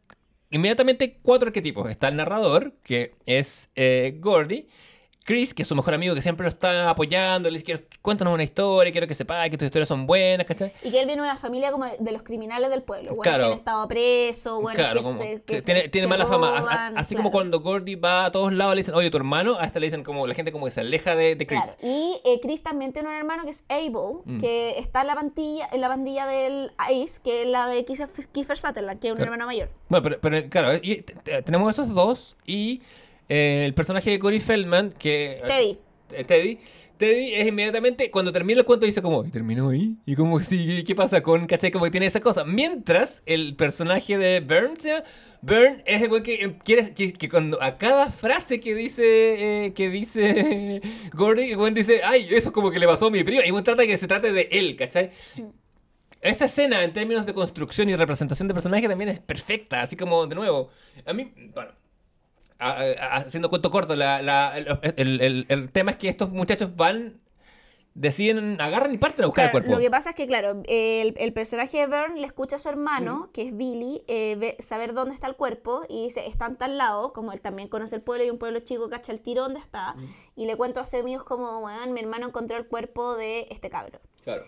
inmediatamente 0.50 1.18
cuatro 1.22 1.48
arquetipos. 1.48 1.90
Está 1.90 2.08
el 2.08 2.16
narrador, 2.16 2.74
que 2.82 3.14
es 3.26 3.70
eh, 3.74 4.16
Gordy, 4.20 4.66
Chris, 5.30 5.54
que 5.54 5.62
es 5.62 5.68
su 5.68 5.76
mejor 5.76 5.94
amigo, 5.94 6.12
que 6.16 6.22
siempre 6.22 6.42
lo 6.42 6.48
está 6.48 6.90
apoyando, 6.90 7.48
le 7.48 7.58
dice, 7.58 7.64
"Quiero- 7.64 7.82
cuéntanos 8.02 8.34
una 8.34 8.42
historia, 8.42 8.90
quiero 8.90 9.06
que 9.06 9.14
sepa 9.14 9.48
que 9.48 9.56
tus 9.56 9.66
historias 9.66 9.86
son 9.88 10.04
buenas, 10.04 10.44
¿cachai? 10.44 10.72
Y 10.82 10.90
que 10.90 10.98
él 11.00 11.06
viene 11.06 11.22
de 11.22 11.28
una 11.28 11.36
familia 11.36 11.70
como 11.70 11.84
de 11.86 12.12
los 12.12 12.22
criminales 12.24 12.68
del 12.68 12.82
pueblo, 12.82 13.10
bueno, 13.14 13.22
Claro. 13.22 13.44
que 13.44 13.50
han 13.52 13.58
estado 13.58 13.86
presos, 13.86 14.60
bueno, 14.60 14.76
claro, 14.76 14.96
que, 14.96 15.02
como 15.04 15.18
se, 15.22 15.42
que 15.42 15.62
tiene, 15.62 16.08
mala 16.08 16.26
fama. 16.26 16.90
Así 16.96 17.14
claro. 17.14 17.16
como 17.22 17.30
cuando 17.30 17.60
Gordy 17.60 17.94
va 17.94 18.24
a 18.24 18.32
todos 18.32 18.52
lados 18.52 18.74
le 18.74 18.80
dicen, 18.80 18.94
oye, 18.96 19.08
tu 19.10 19.18
hermano, 19.18 19.56
a 19.56 19.66
esta 19.66 19.78
le 19.78 19.86
dicen 19.86 20.02
como 20.02 20.26
la 20.26 20.34
gente 20.34 20.50
como 20.50 20.64
que 20.64 20.72
se 20.72 20.80
aleja 20.80 21.14
de, 21.14 21.36
de 21.36 21.46
Chris. 21.46 21.62
Claro. 21.62 21.78
Y 21.82 22.20
eh, 22.24 22.40
Chris 22.42 22.62
también 22.64 22.92
tiene 22.92 23.08
un 23.08 23.14
hermano 23.14 23.44
que 23.44 23.50
es 23.50 23.64
Abel, 23.68 23.90
Mm. 24.24 24.38
que 24.38 24.78
está 24.78 25.02
en 25.02 25.06
la 25.06 25.14
pandilla, 25.14 25.68
en 25.72 25.80
la 25.80 25.86
bandilla 25.88 26.26
del 26.26 26.72
Ice, 26.92 27.20
que 27.22 27.42
es 27.42 27.48
la 27.48 27.68
de 27.68 27.84
Kiefer 27.84 28.08
Kiefer 28.32 28.58
Sutherland, 28.58 28.98
que 29.00 29.08
es 29.08 29.14
un 29.14 29.20
hermano 29.20 29.46
mayor. 29.46 29.68
Bueno, 29.88 30.02
pero, 30.02 30.18
pero, 30.20 30.48
claro, 30.50 30.74
y 30.82 31.04
tenemos 31.44 31.70
esos 31.72 31.94
dos 31.94 32.36
y 32.46 32.82
eh, 33.30 33.64
el 33.64 33.72
personaje 33.74 34.10
de 34.10 34.18
Corey 34.18 34.40
Feldman, 34.40 34.92
que... 34.92 35.40
Teddy. 35.46 35.78
eh, 36.12 36.24
Teddy. 36.24 36.58
Teddy 36.98 37.32
es 37.32 37.48
inmediatamente, 37.48 38.10
cuando 38.10 38.30
termina 38.30 38.60
el 38.60 38.66
cuento, 38.66 38.84
dice 38.84 39.00
como, 39.00 39.24
¿y 39.24 39.30
terminó 39.30 39.70
ahí? 39.70 39.96
¿Y 40.04 40.14
cómo 40.16 40.38
sigue? 40.40 40.84
¿Qué 40.84 40.94
pasa 40.94 41.22
con, 41.22 41.46
cachai? 41.46 41.70
Como 41.70 41.86
que 41.86 41.90
tiene 41.90 42.04
esa 42.04 42.20
cosa. 42.20 42.44
Mientras 42.44 43.22
el 43.24 43.56
personaje 43.56 44.18
de 44.18 44.40
Burns, 44.40 44.84
Burn 45.40 45.82
es 45.86 46.02
el 46.02 46.08
güey 46.10 46.22
que 46.22 46.34
eh, 46.34 46.58
quiere, 46.62 46.92
que, 46.92 47.14
que 47.14 47.30
cuando 47.30 47.62
a 47.62 47.78
cada 47.78 48.10
frase 48.10 48.60
que 48.60 48.74
dice, 48.74 49.64
eh, 49.66 49.72
que 49.72 49.88
dice 49.88 50.82
Gordy, 51.14 51.52
el 51.52 51.56
güey 51.56 51.72
dice, 51.72 52.02
ay, 52.04 52.24
eso 52.24 52.50
es 52.50 52.52
como 52.52 52.70
que 52.70 52.78
le 52.78 52.86
pasó 52.86 53.06
a 53.06 53.10
mi 53.10 53.24
primo. 53.24 53.40
Y 53.46 53.48
güey 53.48 53.64
trata 53.64 53.86
que 53.86 53.96
se 53.96 54.06
trate 54.06 54.32
de 54.34 54.48
él, 54.52 54.76
¿cachai? 54.76 55.10
Esa 56.20 56.44
escena, 56.44 56.84
en 56.84 56.92
términos 56.92 57.24
de 57.24 57.32
construcción 57.32 57.88
y 57.88 57.96
representación 57.96 58.46
de 58.46 58.52
personaje, 58.52 58.86
también 58.86 59.08
es 59.08 59.20
perfecta. 59.20 59.80
Así 59.80 59.96
como, 59.96 60.26
de 60.26 60.34
nuevo, 60.34 60.68
a 61.06 61.14
mí, 61.14 61.32
bueno, 61.54 61.70
haciendo 62.60 63.48
cuento 63.50 63.70
corto, 63.70 63.96
la- 63.96 64.22
la- 64.22 64.56
el, 64.58 64.66
el- 64.96 65.20
el- 65.20 65.46
el 65.48 65.70
tema 65.72 65.92
es 65.92 65.96
que 65.96 66.08
estos 66.08 66.30
muchachos 66.30 66.76
van, 66.76 67.20
deciden, 67.94 68.60
agarran 68.60 68.94
y 68.94 68.98
parten 68.98 69.24
a 69.24 69.26
buscar 69.26 69.46
el 69.46 69.50
cuerpo. 69.50 69.70
lo 69.72 69.78
que 69.78 69.90
pasa 69.90 70.10
es 70.10 70.16
que, 70.16 70.26
claro, 70.26 70.62
el, 70.68 71.14
el 71.16 71.32
personaje 71.32 71.78
de 71.78 71.86
Vern 71.88 72.20
le 72.20 72.26
escucha 72.26 72.56
a 72.56 72.58
su 72.60 72.68
hermano, 72.68 73.30
que 73.32 73.42
es 73.42 73.56
Billy, 73.56 74.02
eh, 74.06 74.36
ve- 74.38 74.56
saber 74.60 74.94
dónde 74.94 75.12
está 75.14 75.26
el 75.26 75.34
cuerpo 75.34 75.82
y 75.88 76.04
dice, 76.04 76.26
está 76.26 76.46
en 76.46 76.56
tal 76.56 76.78
lado, 76.78 77.12
como 77.12 77.32
él 77.32 77.40
también 77.40 77.68
conoce 77.68 77.96
el 77.96 78.02
pueblo 78.02 78.24
y 78.24 78.30
un 78.30 78.38
pueblo 78.38 78.60
chico 78.60 78.88
cacha 78.88 79.10
el 79.12 79.20
tiro 79.20 79.42
dónde 79.42 79.58
está, 79.58 79.96
y 80.36 80.46
le 80.46 80.56
cuento 80.56 80.78
a 80.80 80.86
sus 80.86 81.00
amigos 81.00 81.24
como, 81.24 81.58
weón, 81.60 81.92
mi 81.92 82.00
hermano 82.00 82.28
encontró 82.28 82.56
el 82.56 82.66
cuerpo 82.66 83.16
de 83.16 83.48
este 83.50 83.70
cabro. 83.70 84.00
Claro. 84.22 84.44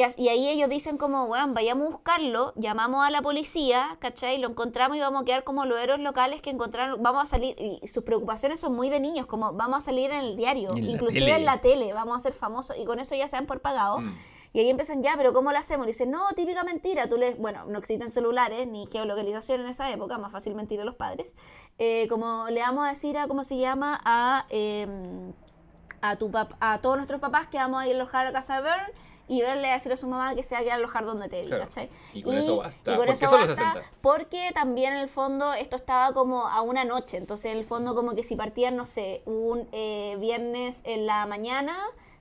Que 0.00 0.22
y 0.22 0.28
ahí 0.28 0.48
ellos 0.48 0.68
dicen 0.70 0.96
como, 0.96 1.24
weón, 1.26 1.52
vayamos 1.52 1.88
a 1.88 1.90
buscarlo, 1.90 2.52
llamamos 2.56 3.06
a 3.06 3.10
la 3.10 3.20
policía, 3.20 3.98
¿cachai? 4.00 4.38
Lo 4.38 4.48
encontramos 4.48 4.96
y 4.96 5.00
vamos 5.00 5.20
a 5.22 5.24
quedar 5.26 5.44
como 5.44 5.66
los 5.66 5.78
héroes 5.78 6.00
locales 6.00 6.40
que 6.40 6.48
encontraron, 6.48 7.02
vamos 7.02 7.22
a 7.24 7.26
salir, 7.26 7.54
y 7.58 7.86
sus 7.86 8.02
preocupaciones 8.02 8.60
son 8.60 8.74
muy 8.74 8.88
de 8.88 8.98
niños, 8.98 9.26
como 9.26 9.52
vamos 9.52 9.76
a 9.76 9.80
salir 9.82 10.10
en 10.10 10.20
el 10.20 10.36
diario, 10.36 10.70
En 10.70 10.88
inclusive 10.88 11.32
en 11.36 11.44
la 11.44 11.60
tele, 11.60 11.92
vamos 11.92 12.16
a 12.16 12.20
ser 12.20 12.32
famosos, 12.32 12.78
y 12.78 12.86
con 12.86 12.98
eso 12.98 13.14
ya 13.14 13.28
se 13.28 13.36
dan 13.36 13.46
por 13.46 13.60
pagado. 13.60 13.98
Mm. 14.00 14.16
Y 14.52 14.60
ahí 14.60 14.70
empiezan 14.70 15.02
ya, 15.02 15.14
pero 15.16 15.32
¿cómo 15.32 15.52
lo 15.52 15.58
hacemos? 15.58 15.86
Le 15.86 15.92
dicen, 15.92 16.10
no, 16.10 16.20
típica 16.34 16.64
mentira. 16.64 17.08
Tú 17.08 17.16
le, 17.18 17.34
bueno, 17.34 17.66
no 17.66 17.78
existen 17.78 18.10
celulares 18.10 18.66
ni 18.66 18.86
geolocalización 18.86 19.60
en 19.60 19.68
esa 19.68 19.88
época, 19.92 20.18
más 20.18 20.32
fácil 20.32 20.56
mentir 20.56 20.80
a 20.80 20.84
los 20.84 20.96
padres. 20.96 21.36
Eh, 21.78 22.08
como 22.08 22.48
le 22.48 22.60
vamos 22.60 22.84
a 22.84 22.88
decir 22.88 23.16
a, 23.16 23.28
¿cómo 23.28 23.44
se 23.44 23.58
llama? 23.58 24.00
A, 24.04 24.46
em, 24.48 25.32
a, 26.00 26.16
tu 26.16 26.30
pap- 26.32 26.56
a 26.58 26.78
todos 26.80 26.96
nuestros 26.96 27.20
papás 27.20 27.46
que 27.46 27.58
vamos 27.58 27.80
a 27.82 27.86
ir 27.86 27.92
a 27.92 27.96
alojar 27.96 28.26
a 28.26 28.32
casa 28.32 28.56
de 28.56 28.62
Bern 28.62 28.92
y 29.30 29.40
Bern 29.42 29.62
le 29.62 29.68
va 29.68 29.74
a 29.74 29.76
decir 29.76 29.92
a 29.92 29.96
su 29.96 30.06
mamá 30.08 30.34
que 30.34 30.42
se 30.42 30.54
va 30.54 30.60
a 30.60 30.64
quedar 30.64 30.74
a 30.74 30.76
alojar 30.78 31.06
donde 31.06 31.28
te 31.28 31.44
Claro. 31.44 31.62
¿cachai? 31.64 31.88
Y 32.12 32.22
con 32.22 32.36
eso 32.36 32.56
basta, 32.58 32.92
y 32.92 32.96
con 32.96 33.06
porque 33.06 33.12
eso 33.12 33.30
basta, 33.30 33.54
60. 33.54 33.82
porque 34.02 34.50
también 34.54 34.92
en 34.94 34.98
el 35.00 35.08
fondo 35.08 35.52
esto 35.54 35.76
estaba 35.76 36.12
como 36.12 36.46
a 36.48 36.60
una 36.62 36.84
noche, 36.84 37.16
entonces 37.16 37.52
en 37.52 37.58
el 37.58 37.64
fondo 37.64 37.94
como 37.94 38.14
que 38.14 38.24
si 38.24 38.36
partían, 38.36 38.76
no 38.76 38.86
sé, 38.86 39.22
un 39.26 39.68
eh, 39.72 40.16
viernes 40.20 40.82
en 40.84 41.06
la 41.06 41.26
mañana, 41.26 41.74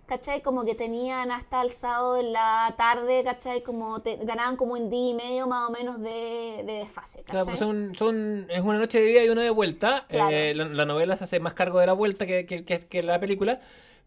¿cachai? 0.05 0.41
Como 0.41 0.65
que 0.65 0.73
tenían 0.75 1.31
hasta 1.31 1.61
el 1.61 1.69
sábado 1.71 2.17
en 2.17 2.33
la 2.33 2.73
tarde, 2.77 3.23
¿cachai? 3.23 3.61
Como 3.61 4.01
te- 4.01 4.17
ganaban 4.17 4.55
como 4.55 4.73
un 4.73 4.89
día 4.89 5.09
y 5.09 5.13
medio 5.13 5.45
más 5.47 5.69
o 5.69 5.71
menos 5.71 5.99
de, 6.01 6.63
de 6.65 6.73
desfase, 6.79 7.23
Claro, 7.23 7.45
¿cachai? 7.45 7.45
pues 7.45 7.59
son, 7.59 7.95
son, 7.95 8.47
es 8.49 8.61
una 8.61 8.79
noche 8.79 8.99
de 8.99 9.11
ida 9.11 9.23
y 9.23 9.29
una 9.29 9.43
de 9.43 9.51
vuelta. 9.51 10.05
Claro. 10.09 10.29
Eh, 10.31 10.53
la, 10.55 10.65
la 10.65 10.85
novela 10.85 11.15
se 11.17 11.25
hace 11.25 11.39
más 11.39 11.53
cargo 11.53 11.79
de 11.79 11.85
la 11.85 11.93
vuelta 11.93 12.25
que, 12.25 12.45
que, 12.47 12.65
que- 12.65 12.87
que 12.87 13.03
la 13.03 13.19
película. 13.19 13.61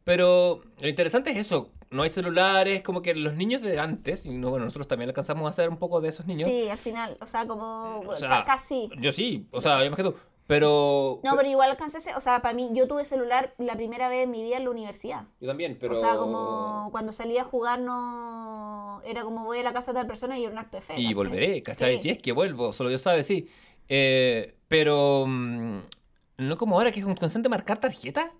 Pero 0.05 0.61
lo 0.81 0.89
interesante 0.89 1.31
es 1.31 1.37
eso. 1.37 1.71
No 1.93 2.03
hay 2.03 2.11
celulares, 2.11 2.83
como 2.83 3.03
que 3.03 3.15
los 3.15 3.35
niños 3.35 3.63
de 3.63 3.79
antes, 3.79 4.27
y 4.27 4.31
no, 4.31 4.51
bueno, 4.51 4.65
nosotros 4.65 4.89
también 4.89 5.11
alcanzamos 5.11 5.49
a 5.49 5.53
ser 5.53 5.69
un 5.69 5.77
poco 5.79 6.01
de 6.01 6.09
esos 6.09 6.27
niños. 6.27 6.49
Sí, 6.49 6.69
al 6.69 6.79
final, 6.79 7.17
o 7.21 7.27
sea, 7.27 7.47
como 7.47 8.01
O 8.01 8.17
sea, 8.17 8.29
ca- 8.29 8.45
casi. 8.45 8.91
Yo 8.99 9.13
sí, 9.13 9.47
o 9.53 9.61
sea, 9.61 9.83
yo 9.85 9.91
más 9.91 9.97
que 9.97 10.03
tú. 10.05 10.15
Pero. 10.47 11.21
No, 11.23 11.37
pero 11.37 11.49
igual 11.49 11.71
alcancé, 11.71 11.99
o 12.17 12.21
sea, 12.21 12.43
para 12.43 12.53
mí, 12.53 12.69
yo 12.73 12.89
tuve 12.89 13.05
celular 13.05 13.55
la 13.59 13.77
primera 13.77 14.09
vez 14.09 14.25
en 14.25 14.31
mi 14.33 14.43
vida 14.43 14.57
en 14.57 14.65
la 14.65 14.71
universidad. 14.71 15.25
Yo 15.41 15.47
también, 15.47 15.79
pero. 15.81 15.93
O 15.93 15.97
sea, 15.97 16.17
como 16.17 16.89
cuando 16.91 17.13
salía 17.13 17.43
a 17.43 17.45
jugar 17.45 17.81
no... 17.81 19.01
Era 19.05 19.23
como 19.23 19.45
voy 19.45 19.59
a 19.59 19.63
la 19.63 19.73
casa 19.73 19.93
de 19.93 19.99
tal 20.01 20.07
persona 20.07 20.39
y 20.39 20.45
era 20.45 20.53
un 20.53 20.59
acto 20.59 20.77
de 20.79 20.81
fe. 20.83 20.95
Y 20.95 20.97
¿cachai? 21.05 21.15
volveré, 21.15 21.63
¿cachai? 21.63 21.97
Sí. 21.97 22.03
Si 22.03 22.11
es 22.11 22.19
que 22.19 22.33
vuelvo, 22.33 22.73
solo 22.73 22.89
Dios 22.89 23.03
sabe, 23.03 23.23
sí. 23.23 23.49
Eh, 23.89 24.55
pero. 24.69 25.25
mm, 25.27 25.79
no 26.39 26.57
como 26.57 26.77
ahora, 26.77 26.91
que 26.91 27.01
es 27.01 27.07
un 27.07 27.15
constante 27.15 27.49
marcar 27.49 27.79
tarjeta. 27.79 28.33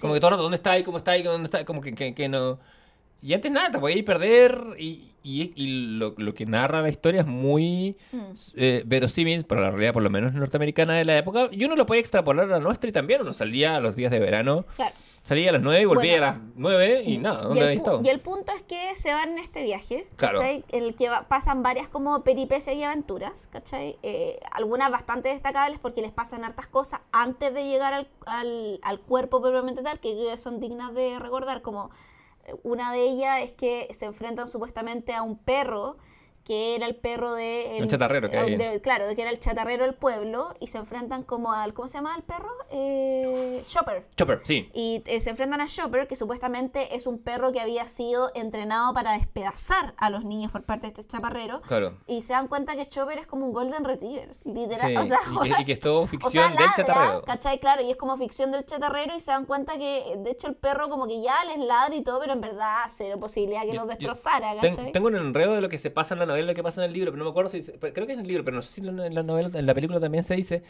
Como 0.00 0.12
Sí. 0.12 0.16
que 0.16 0.20
todo 0.20 0.28
el 0.28 0.32
rato, 0.32 0.42
¿dónde 0.42 0.56
está 0.56 0.72
ahí? 0.72 0.82
¿Cómo 0.82 0.98
está 0.98 1.12
ahí? 1.12 1.22
¿Dónde 1.22 1.46
está? 1.46 1.64
Como 1.64 1.80
que, 1.80 1.94
que, 1.94 2.14
que 2.14 2.28
no. 2.28 2.58
Y 3.22 3.34
antes 3.34 3.50
nada, 3.50 3.70
te 3.70 3.78
podías 3.78 4.04
perder. 4.04 4.58
Y, 4.78 5.12
y, 5.22 5.52
y 5.56 5.96
lo, 5.98 6.14
lo 6.16 6.34
que 6.34 6.46
narra 6.46 6.82
la 6.82 6.88
historia 6.88 7.22
es 7.22 7.26
muy 7.26 7.96
Mm. 8.12 8.18
eh, 8.56 8.82
verosímil 8.86 9.44
para 9.44 9.62
la 9.62 9.70
realidad, 9.70 9.92
por 9.92 10.02
lo 10.02 10.10
menos 10.10 10.34
norteamericana 10.34 10.94
de 10.94 11.04
la 11.04 11.18
época. 11.18 11.48
Y 11.50 11.64
uno 11.64 11.74
lo 11.76 11.86
puede 11.86 12.00
extrapolar 12.00 12.44
a 12.46 12.48
la 12.48 12.60
nuestra 12.60 12.88
y 12.88 12.92
también 12.92 13.22
uno 13.22 13.32
salía 13.32 13.76
a 13.76 13.80
los 13.80 13.96
días 13.96 14.10
de 14.12 14.20
verano. 14.20 14.66
Claro. 14.76 14.94
Salía 15.22 15.48
a 15.50 15.54
las 15.54 15.62
9 15.62 15.80
y 15.82 15.84
volvía 15.86 16.12
Bueno. 16.12 16.26
a 16.26 16.30
las 16.30 16.40
9 16.54 17.02
y 17.04 17.18
nada, 17.18 17.40
Y 17.40 17.44
¿dónde 17.46 17.60
pu- 17.74 17.76
estado? 17.78 18.00
y 18.04 18.08
el 18.10 18.20
punto 18.20 18.52
es 18.54 18.62
que 18.62 18.94
se 18.94 19.12
van 19.12 19.30
en 19.30 19.38
este 19.38 19.64
viaje, 19.64 20.06
Claro. 20.14 20.38
¿cachai? 20.38 20.64
En 20.70 20.84
el 20.84 20.94
que 20.94 21.08
va- 21.08 21.26
pasan 21.26 21.64
varias 21.64 21.88
como 21.88 22.22
peripecias 22.22 22.76
y 22.76 22.84
aventuras, 22.84 23.48
¿cachai? 23.48 23.96
Eh, 24.04 24.38
algunas 24.52 24.88
bastante 24.92 25.30
destacables 25.30 25.80
porque 25.80 26.00
les 26.00 26.12
pasan 26.12 26.44
hartas 26.44 26.68
cosas 26.68 27.00
antes 27.10 27.52
de 27.52 27.64
llegar 27.64 27.92
al, 27.92 28.08
al, 28.26 28.78
al 28.84 29.00
cuerpo 29.00 29.42
propiamente 29.42 29.82
tal, 29.82 29.98
que 29.98 30.36
son 30.36 30.60
dignas 30.60 30.94
de 30.94 31.18
recordar, 31.18 31.60
como 31.60 31.90
una 32.62 32.92
de 32.92 33.02
ellas 33.02 33.40
es 33.42 33.52
que 33.52 33.88
se 33.92 34.04
enfrentan 34.04 34.48
supuestamente 34.48 35.14
a 35.14 35.22
un 35.22 35.38
perro 35.38 35.96
que 36.46 36.76
era 36.76 36.86
el 36.86 36.94
perro 36.94 37.34
de... 37.34 37.76
Un 37.82 37.88
chatarrero 37.88 38.30
que 38.30 38.38
hay. 38.38 38.56
de- 38.56 38.80
Claro, 38.80 39.08
de 39.08 39.16
que 39.16 39.22
era 39.22 39.32
el 39.32 39.40
chatarrero 39.40 39.82
del 39.82 39.94
pueblo 39.94 40.54
y 40.60 40.68
se 40.68 40.78
enfrentan 40.78 41.24
como 41.24 41.52
al... 41.52 41.74
¿Cómo 41.74 41.88
se 41.88 41.98
llama 41.98 42.14
el 42.16 42.22
perro? 42.22 42.48
Eh, 42.70 43.62
Chopper. 43.66 44.06
Chopper, 44.16 44.42
sí. 44.44 44.70
Y 44.72 45.02
eh, 45.06 45.18
se 45.20 45.30
enfrentan 45.30 45.60
a 45.60 45.66
Chopper, 45.66 46.06
que 46.06 46.14
supuestamente 46.14 46.94
es 46.94 47.08
un 47.08 47.18
perro 47.18 47.50
que 47.50 47.60
había 47.60 47.86
sido 47.88 48.30
entrenado 48.36 48.94
para 48.94 49.12
despedazar 49.14 49.94
a 49.98 50.08
los 50.08 50.24
niños 50.24 50.52
por 50.52 50.62
parte 50.62 50.86
de 50.86 50.92
este 50.92 51.02
chaparrero. 51.04 51.62
Claro. 51.62 51.98
Y 52.06 52.22
se 52.22 52.32
dan 52.32 52.46
cuenta 52.46 52.76
que 52.76 52.86
Chopper 52.88 53.18
es 53.18 53.26
como 53.26 53.44
un 53.46 53.52
Golden 53.52 53.84
Retriever, 53.84 54.36
literal. 54.44 54.88
Sí, 54.88 54.96
O 54.98 55.04
sea, 55.04 55.18
y, 55.44 55.52
que, 55.52 55.62
y 55.62 55.64
que 55.64 55.72
es 55.72 55.80
todo 55.80 56.02
o 56.02 56.06
ficción 56.06 56.30
sea, 56.32 56.46
del 56.48 56.54
ladra, 56.54 56.72
chatarrero. 56.76 57.22
¿cachai? 57.22 57.58
Claro, 57.58 57.82
y 57.82 57.90
es 57.90 57.96
como 57.96 58.16
ficción 58.16 58.52
del 58.52 58.64
chatarrero 58.64 59.16
y 59.16 59.20
se 59.20 59.32
dan 59.32 59.46
cuenta 59.46 59.78
que, 59.78 60.14
de 60.18 60.30
hecho, 60.30 60.46
el 60.46 60.54
perro 60.54 60.88
como 60.88 61.08
que 61.08 61.20
ya 61.20 61.42
les 61.44 61.58
ladra 61.58 61.94
y 61.96 62.02
todo, 62.02 62.20
pero 62.20 62.34
en 62.34 62.40
verdad 62.40 62.76
cero 62.88 63.18
posibilidad 63.18 63.62
que 63.62 63.68
Yo- 63.72 63.80
los 63.80 63.88
destrozara, 63.88 64.52
ten- 64.60 64.74
¿cachai? 64.76 64.92
tengo 64.92 65.08
un 65.08 65.16
enredo 65.16 65.54
de 65.54 65.60
lo 65.60 65.68
que 65.68 65.78
se 65.78 65.90
pasa 65.90 66.14
en 66.14 66.20
la 66.20 66.26
novela 66.26 66.35
y 66.38 66.46
lo 66.46 66.54
que 66.54 66.62
pasa 66.62 66.82
en 66.84 66.88
el 66.90 66.92
libro, 66.94 67.10
pero 67.10 67.18
no 67.18 67.24
me 67.24 67.30
acuerdo 67.30 67.50
si. 67.50 67.62
Creo 67.62 67.92
que 67.92 68.12
es 68.12 68.18
en 68.18 68.20
el 68.20 68.26
libro, 68.26 68.44
pero 68.44 68.54
no 68.56 68.62
sé 68.62 68.72
si 68.72 68.80
en 68.86 69.14
la, 69.14 69.22
novela, 69.22 69.50
en 69.58 69.66
la 69.66 69.74
película 69.74 70.00
también 70.00 70.24
se 70.24 70.34
dice. 70.36 70.62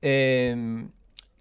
eh, 0.00 0.86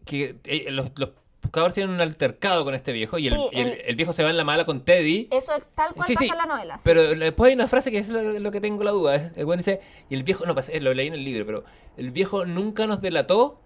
que 0.05 0.35
eh, 0.45 0.71
los, 0.71 0.91
los 0.95 1.09
cabros 1.51 1.73
tienen 1.73 1.93
un 1.93 2.01
altercado 2.01 2.63
con 2.63 2.73
este 2.73 2.91
viejo 2.91 3.17
y, 3.19 3.27
el, 3.27 3.35
y 3.51 3.59
el- 3.59 3.95
viejo 3.95 4.13
se 4.13 4.23
va 4.23 4.29
en 4.29 4.37
la 4.37 4.43
mala 4.43 4.65
con 4.65 4.83
Teddy. 4.83 5.27
Eso 5.31 5.53
es 5.55 5.69
tal 5.69 5.93
cual 5.93 6.07
Sí, 6.07 6.13
pasa 6.15 6.25
sí, 6.25 6.31
en 6.31 6.37
la 6.37 6.45
novela. 6.45 6.77
Pero 6.83 7.03
después 7.15 7.49
hay 7.49 7.55
una 7.55 7.67
frase 7.67 7.91
que 7.91 7.97
es 7.99 8.09
lo, 8.09 8.21
lo 8.39 8.51
que 8.51 8.61
tengo 8.61 8.83
la 8.83 8.91
duda. 8.91 9.31
El 9.35 9.45
güey 9.45 9.57
dice, 9.57 9.79
y 10.09 10.15
el 10.15 10.23
viejo, 10.23 10.45
no, 10.45 10.53
pues, 10.55 10.71
lo 10.81 10.93
leí 10.93 11.07
en 11.07 11.13
el 11.13 11.23
libro, 11.23 11.45
pero 11.45 11.63
el 11.97 12.11
viejo 12.11 12.45
nunca 12.45 12.87
nos 12.87 13.01
delató, 13.01 13.57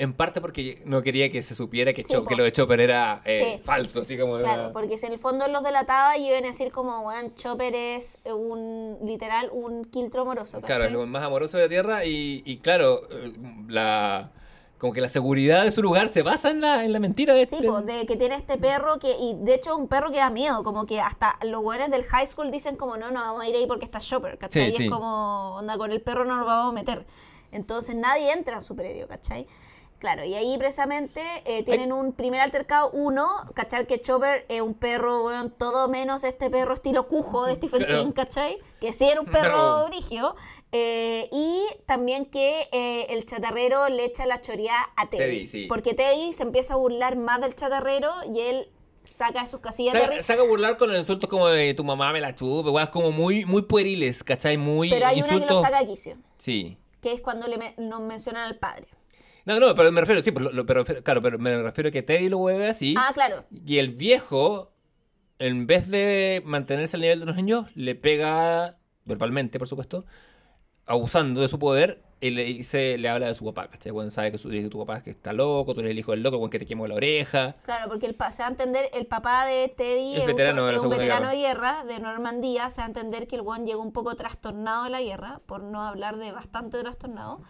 en 0.00 0.14
parte 0.14 0.40
porque 0.40 0.82
no 0.86 1.02
quería 1.02 1.30
que 1.30 1.42
se 1.42 1.54
supiera 1.54 1.92
que, 1.92 2.02
Sí, 2.02 2.12
Cho- 2.12 2.24
que 2.24 2.34
lo 2.34 2.42
de 2.42 2.50
Chopper 2.52 2.80
era 2.80 3.20
eh, 3.24 3.56
Sí. 3.58 3.62
falso, 3.64 4.00
así 4.00 4.18
como 4.18 4.38
Claro, 4.38 4.62
era- 4.64 4.72
porque 4.72 4.98
si 4.98 5.06
en 5.06 5.12
el 5.12 5.18
fondo 5.18 5.46
los 5.46 5.62
delataba 5.62 6.16
y 6.16 6.28
iban 6.28 6.44
a 6.44 6.48
decir 6.48 6.72
como, 6.72 7.00
weón, 7.02 7.34
Chopper 7.36 7.74
es 7.74 8.18
eh, 8.24 8.32
un, 8.32 8.98
literal, 9.04 9.50
un 9.52 9.84
quiltro 9.84 10.22
amoroso, 10.22 10.60
Claro, 10.62 10.84
es 10.86 10.92
lo 10.92 11.06
más 11.06 11.22
amoroso 11.22 11.58
de 11.58 11.64
la 11.64 11.68
Tierra 11.68 12.04
y, 12.06 12.42
y 12.44 12.58
claro, 12.58 13.02
eh, 13.10 13.32
la 13.68 14.32
como 14.78 14.94
que 14.94 15.02
la 15.02 15.10
seguridad 15.10 15.64
de 15.64 15.72
su 15.72 15.82
lugar 15.82 16.08
se 16.08 16.22
basa 16.22 16.48
en 16.50 16.62
la, 16.62 16.86
en 16.86 16.94
la 16.94 17.00
mentira 17.00 17.34
de 17.34 17.44
Sí, 17.44 17.56
este- 17.56 17.68
po, 17.68 17.82
de 17.82 18.06
que 18.06 18.16
tiene 18.16 18.34
este 18.36 18.56
perro 18.56 18.98
que, 18.98 19.10
y 19.10 19.36
de 19.38 19.52
hecho 19.56 19.72
es 19.74 19.76
un 19.76 19.88
perro 19.88 20.10
que 20.10 20.16
da 20.16 20.30
miedo, 20.30 20.64
como 20.64 20.86
que 20.86 21.02
hasta 21.02 21.38
los 21.42 21.60
güeyes 21.60 21.90
del 21.90 22.04
high 22.04 22.26
school 22.26 22.50
dicen 22.50 22.76
como, 22.76 22.96
no, 22.96 23.10
no 23.10 23.20
vamos 23.20 23.42
a 23.44 23.48
ir 23.50 23.54
ahí 23.54 23.66
porque 23.66 23.84
está 23.84 23.98
Chopper, 23.98 24.38
¿cachai? 24.38 24.68
Sí, 24.68 24.72
y 24.72 24.76
sí. 24.78 24.84
es 24.84 24.90
como, 24.90 25.56
onda, 25.56 25.76
con 25.76 25.92
el 25.92 26.00
perro 26.00 26.24
no 26.24 26.36
nos 26.38 26.46
vamos 26.46 26.72
a 26.72 26.74
meter. 26.74 27.04
Entonces 27.52 27.94
nadie 27.94 28.32
entra 28.32 28.56
a 28.56 28.60
su 28.62 28.74
predio, 28.74 29.06
¿cachai? 29.06 29.46
Claro, 30.00 30.24
y 30.24 30.34
ahí 30.34 30.56
precisamente 30.56 31.20
eh, 31.44 31.62
tienen 31.62 31.92
un 31.92 32.12
primer 32.14 32.40
altercado, 32.40 32.90
uno, 32.92 33.28
cachar 33.54 33.86
que 33.86 34.00
Chopper 34.00 34.46
es 34.48 34.62
un 34.62 34.72
perro, 34.72 35.26
weón, 35.26 35.50
todo 35.50 35.88
menos 35.88 36.24
este 36.24 36.48
perro 36.48 36.72
estilo 36.74 37.06
cujo 37.06 37.44
de 37.44 37.54
Stephen. 37.56 37.86
King, 37.86 38.12
¿cachai? 38.12 38.56
Que 38.80 38.94
sí 38.94 39.04
era 39.04 39.20
un 39.20 39.26
perro 39.26 39.86
brigio. 39.88 40.34
eh, 40.72 41.28
y 41.32 41.64
también 41.86 42.24
que 42.24 42.66
eh, 42.72 43.08
el 43.10 43.26
chatarrero 43.26 43.90
le 43.90 44.06
echa 44.06 44.24
la 44.24 44.40
choría 44.40 44.74
a 44.96 45.10
Teddy. 45.10 45.22
Teddy, 45.22 45.48
sí. 45.48 45.66
Porque 45.68 45.92
Teddy 45.92 46.32
se 46.32 46.44
empieza 46.44 46.74
a 46.74 46.76
burlar 46.78 47.16
más 47.16 47.40
del 47.42 47.54
chatarrero 47.54 48.10
y 48.32 48.40
él 48.40 48.70
saca 49.04 49.42
de 49.42 49.48
sus 49.48 49.60
casillas 49.60 49.92
de 49.92 50.00
Saca, 50.00 50.12
risa. 50.12 50.24
saca 50.24 50.42
a 50.42 50.46
burlar 50.46 50.78
con 50.78 50.88
los 50.88 50.98
insultos 50.98 51.28
como 51.28 51.46
de 51.48 51.74
tu 51.74 51.84
mamá 51.84 52.10
me 52.14 52.22
la 52.22 52.34
chupe, 52.34 52.70
weas, 52.70 52.88
como 52.88 53.10
muy, 53.12 53.44
muy 53.44 53.62
pueriles, 53.62 54.24
¿cachai? 54.24 54.56
Muy 54.56 54.88
Pero 54.88 55.06
hay 55.06 55.18
una 55.18 55.28
que 55.28 55.34
insultos. 55.34 55.56
lo 55.58 55.62
saca 55.62 55.80
de 55.80 55.86
quicio, 55.88 56.16
Sí. 56.38 56.78
que 57.02 57.12
es 57.12 57.20
cuando 57.20 57.46
le 57.48 57.58
me- 57.58 57.74
nos 57.76 58.00
mencionan 58.00 58.44
al 58.46 58.56
padre. 58.58 58.88
No, 59.46 59.58
no, 59.60 59.74
pero 59.74 59.90
me 59.92 60.00
refiero, 60.00 60.22
sí, 60.22 60.32
pero, 60.32 60.50
lo- 60.52 60.66
pero, 60.66 60.84
claro, 60.84 61.22
pero 61.22 61.38
me 61.38 61.62
refiero 61.62 61.88
a 61.88 61.92
que 61.92 62.02
Teddy 62.02 62.28
lo 62.28 62.38
mueve 62.38 62.68
así. 62.68 62.94
Ah, 62.98 63.10
claro. 63.14 63.44
Y 63.50 63.78
el 63.78 63.90
viejo, 63.90 64.72
en 65.38 65.66
vez 65.66 65.88
de 65.88 66.42
mantenerse 66.44 66.96
al 66.96 67.02
nivel 67.02 67.20
de 67.20 67.26
los 67.26 67.36
niños, 67.36 67.66
le 67.74 67.94
pega 67.94 68.78
verbalmente, 69.04 69.58
por 69.58 69.68
supuesto, 69.68 70.04
abusando 70.86 71.40
de 71.40 71.48
su 71.48 71.58
poder, 71.58 72.02
y 72.22 72.28
le 72.30 72.44
dice, 72.44 72.98
le 72.98 73.08
habla 73.08 73.28
de 73.28 73.34
su 73.34 73.46
papá, 73.46 73.68
¿cachai? 73.70 73.92
Cuando 73.92 74.10
sabe 74.10 74.30
que, 74.30 74.36
su, 74.36 74.50
que 74.50 74.68
tu 74.68 74.78
papá 74.80 74.98
es 74.98 75.02
que 75.04 75.10
está 75.10 75.32
loco, 75.32 75.72
tú 75.72 75.80
eres 75.80 75.92
el 75.92 75.98
hijo 75.98 76.10
del 76.10 76.22
loco, 76.22 76.38
con 76.38 76.50
que 76.50 76.58
te 76.58 76.66
quemó 76.66 76.86
la 76.86 76.94
oreja. 76.96 77.56
Claro, 77.64 77.88
porque 77.88 78.04
el, 78.04 78.14
se 78.30 78.42
va 78.42 78.48
a 78.48 78.50
entender, 78.50 78.90
el 78.92 79.06
papá 79.06 79.46
de 79.46 79.68
Teddy 79.74 80.16
Es 80.16 80.26
veterano 80.26 80.64
un, 80.64 80.70
es 80.70 80.86
veterano 80.86 81.30
de 81.30 81.36
guerra 81.36 81.82
de 81.84 81.98
Normandía, 81.98 82.68
se 82.68 82.82
va 82.82 82.84
a 82.84 82.88
entender 82.88 83.26
que 83.26 83.36
el 83.36 83.42
guan 83.42 83.64
llegó 83.64 83.80
un 83.80 83.92
poco 83.92 84.14
trastornado 84.16 84.84
de 84.84 84.90
la 84.90 85.00
guerra, 85.00 85.40
por 85.46 85.62
no 85.62 85.82
hablar 85.82 86.18
de 86.18 86.30
bastante 86.30 86.78
trastornado, 86.82 87.40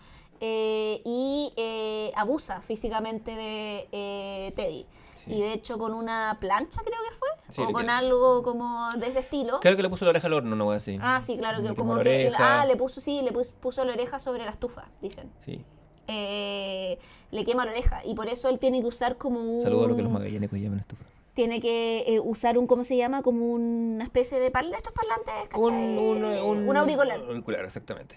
eh, 0.41 1.03
y 1.05 1.53
eh, 1.57 2.12
abusa 2.17 2.61
físicamente 2.62 3.35
de 3.37 3.89
eh, 3.93 4.53
Teddy. 4.57 4.87
Sí. 5.25 5.35
Y 5.35 5.41
de 5.41 5.53
hecho 5.53 5.77
con 5.79 5.93
una 5.93 6.39
plancha 6.41 6.81
creo 6.83 6.99
que 7.09 7.15
fue, 7.15 7.29
Sí, 7.51 7.61
o 7.61 7.73
con 7.73 7.91
algo 7.91 8.43
como 8.43 8.91
de 8.97 9.07
ese 9.09 9.19
estilo. 9.19 9.61
Creo 9.61 9.77
que 9.77 9.83
le 9.83 9.91
puso 9.91 10.07
la 10.07 10.12
oreja 10.12 10.27
al 10.29 10.33
horno, 10.33 10.57
no 10.57 10.65
voy 10.65 10.73
a 10.73 10.75
decir. 10.77 10.99
Ah, 11.03 11.21
sí, 11.21 11.37
claro, 11.37 11.62
que 11.62 11.75
como 11.75 12.01
que... 12.01 12.33
Ah, 12.39 12.65
le 12.67 12.77
puso, 12.77 13.03
sí, 13.03 13.21
le 13.23 13.31
puso, 13.31 13.55
puso 13.61 13.85
la 13.85 13.93
oreja 13.93 14.19
sobre 14.19 14.45
la 14.47 14.51
estufa, 14.51 14.89
dicen. 15.03 15.31
Sí. 15.45 15.62
Eh, 16.09 16.99
le 17.31 17.45
quema 17.45 17.65
la 17.67 17.73
oreja 17.73 18.01
y 18.05 18.15
por 18.15 18.29
eso 18.29 18.49
él 18.49 18.59
tiene 18.59 18.81
que 18.81 18.87
usar 18.89 19.17
como 19.19 19.41
un... 19.41 19.62
Saludo 19.62 19.85
a 19.85 19.89
lo 19.89 19.97
que 19.97 20.03
los 20.03 20.11
magallánicos 20.11 20.59
llaman 20.59 20.81
estufa. 20.81 21.05
Tiene 21.35 21.61
que 21.61 22.05
eh, 22.09 22.19
usar 22.21 22.57
un, 22.59 22.67
¿cómo 22.67 22.83
se 22.83 22.97
llama? 22.97 23.23
Como 23.23 23.45
una 23.47 24.03
especie 24.05 24.41
de 24.41 24.51
par 24.51 24.65
de 24.67 24.77
estos 24.77 24.93
parlantes, 24.93 25.35
Un, 25.55 25.75
un, 25.75 26.25
un, 26.25 26.69
Un 26.69 26.77
auricular. 26.77 27.21
auricular, 27.21 27.65
exactamente. 27.65 28.17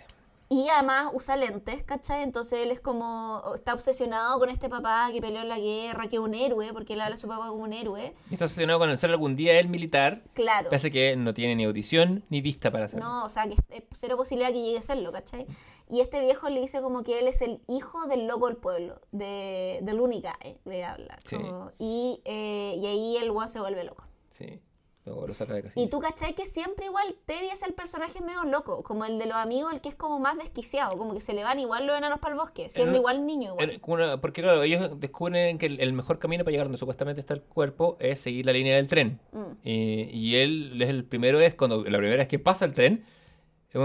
Y 0.56 0.70
además 0.70 1.10
usa 1.14 1.36
lentes, 1.36 1.84
¿cachai? 1.84 2.22
Entonces 2.22 2.60
él 2.60 2.70
es 2.70 2.80
como, 2.80 3.42
está 3.56 3.74
obsesionado 3.74 4.38
con 4.38 4.50
este 4.52 4.70
papá 4.70 5.10
que 5.12 5.20
peleó 5.20 5.42
en 5.42 5.50
la 5.50 5.58
guerra, 5.58 6.08
que 6.08 6.18
es 6.18 6.22
un 6.22 6.36
héroe, 6.36 6.72
porque 6.74 6.94
él 6.94 7.02
habla 7.02 7.16
a 7.16 7.18
su 7.18 7.28
papá 7.28 7.48
como 7.48 7.64
un 7.64 7.74
héroe. 7.74 8.14
Y 8.30 8.34
está 8.36 8.46
obsesionado 8.46 8.78
con 8.78 8.92
el 8.92 8.98
ser 9.00 9.10
algún 9.10 9.36
día 9.36 9.60
el 9.60 9.68
militar, 9.68 10.22
Claro. 10.36 10.70
a 10.72 10.78
que 10.92 11.16
no 11.16 11.34
tiene 11.34 11.56
ni 11.56 11.64
audición 11.64 12.24
ni 12.30 12.42
vista 12.42 12.70
para 12.72 12.86
hacerlo. 12.86 13.04
No, 13.08 13.26
o 13.26 13.30
sea, 13.30 13.48
que 13.48 13.56
es 13.70 13.84
cero 13.94 14.16
posibilidad 14.16 14.52
que 14.52 14.62
llegue 14.62 14.78
a 14.78 14.82
serlo, 14.84 15.12
¿cachai? 15.12 15.48
Y 15.90 16.02
este 16.02 16.22
viejo 16.22 16.48
le 16.50 16.62
dice 16.62 16.82
como 16.84 17.02
que 17.04 17.18
él 17.20 17.28
es 17.28 17.42
el 17.42 17.62
hijo 17.68 18.06
del 18.06 18.28
loco 18.28 18.46
del 18.48 18.58
pueblo, 18.58 19.02
de, 19.12 19.80
del 19.82 20.00
Unicae, 20.00 20.60
le 20.66 20.86
habla. 20.86 21.18
Sí. 21.28 21.36
como- 21.38 21.72
y, 21.80 22.22
eh, 22.26 22.76
y 22.80 22.86
ahí 22.86 23.18
el 23.18 23.32
guan 23.32 23.50
se 23.50 23.60
vuelve 23.60 23.84
loco. 23.84 24.04
Sí. 24.38 24.60
Luego 25.06 25.28
lo 25.28 25.34
saca 25.34 25.54
de 25.54 25.64
casilla. 25.64 25.86
Y 25.86 25.90
tú, 25.90 26.00
¿cachai? 26.00 26.34
Que 26.34 26.46
siempre 26.46 26.86
igual 26.86 27.04
Teddy 27.26 27.48
es 27.52 27.62
el 27.64 27.74
personaje 27.74 28.22
medio 28.22 28.44
loco, 28.46 28.84
como 28.84 29.04
el 29.04 29.20
de 29.20 29.26
los 29.26 29.36
amigos, 29.36 29.74
el 29.74 29.82
que 29.82 29.90
es 29.90 29.96
como 29.96 30.18
más 30.20 30.38
desquiciado, 30.38 30.98
como 30.98 31.14
que 31.14 31.20
se 31.20 31.34
le 31.34 31.44
van 31.44 31.60
igual 31.60 31.86
los 31.86 31.98
enanos 31.98 32.20
para 32.20 32.34
el 32.36 32.40
bosque, 32.40 32.70
siendo 32.70 32.92
En- 32.94 32.98
igual 33.02 33.26
niño 33.26 33.52
igual. 33.52 33.70
En- 33.70 33.80
como 33.82 33.96
una- 33.96 34.22
porque 34.22 34.42
claro, 34.42 34.64
ellos 34.64 34.98
descubren 35.02 35.58
que 35.58 35.66
el, 35.66 35.82
el 35.82 35.92
mejor 35.92 36.20
camino 36.20 36.46
para 36.46 36.52
llegar 36.54 36.68
donde 36.68 36.78
supuestamente 36.78 37.20
está 37.20 37.34
el 37.34 37.42
cuerpo 37.42 37.98
es 38.00 38.20
seguir 38.22 38.46
la 38.46 38.54
línea 38.54 38.78
del 38.78 38.88
tren. 38.88 39.20
Mm. 39.34 39.52
Y, 39.68 40.04
y 40.14 40.36
él 40.38 40.82
es 40.82 40.88
el 40.90 41.04
primero 41.04 41.40
es 41.42 41.54
cuando 41.54 41.84
la 41.84 41.98
primera 41.98 42.18
vez 42.18 42.28
que 42.30 42.40
pasa 42.40 42.64
el 42.64 42.72
tren, 42.74 43.06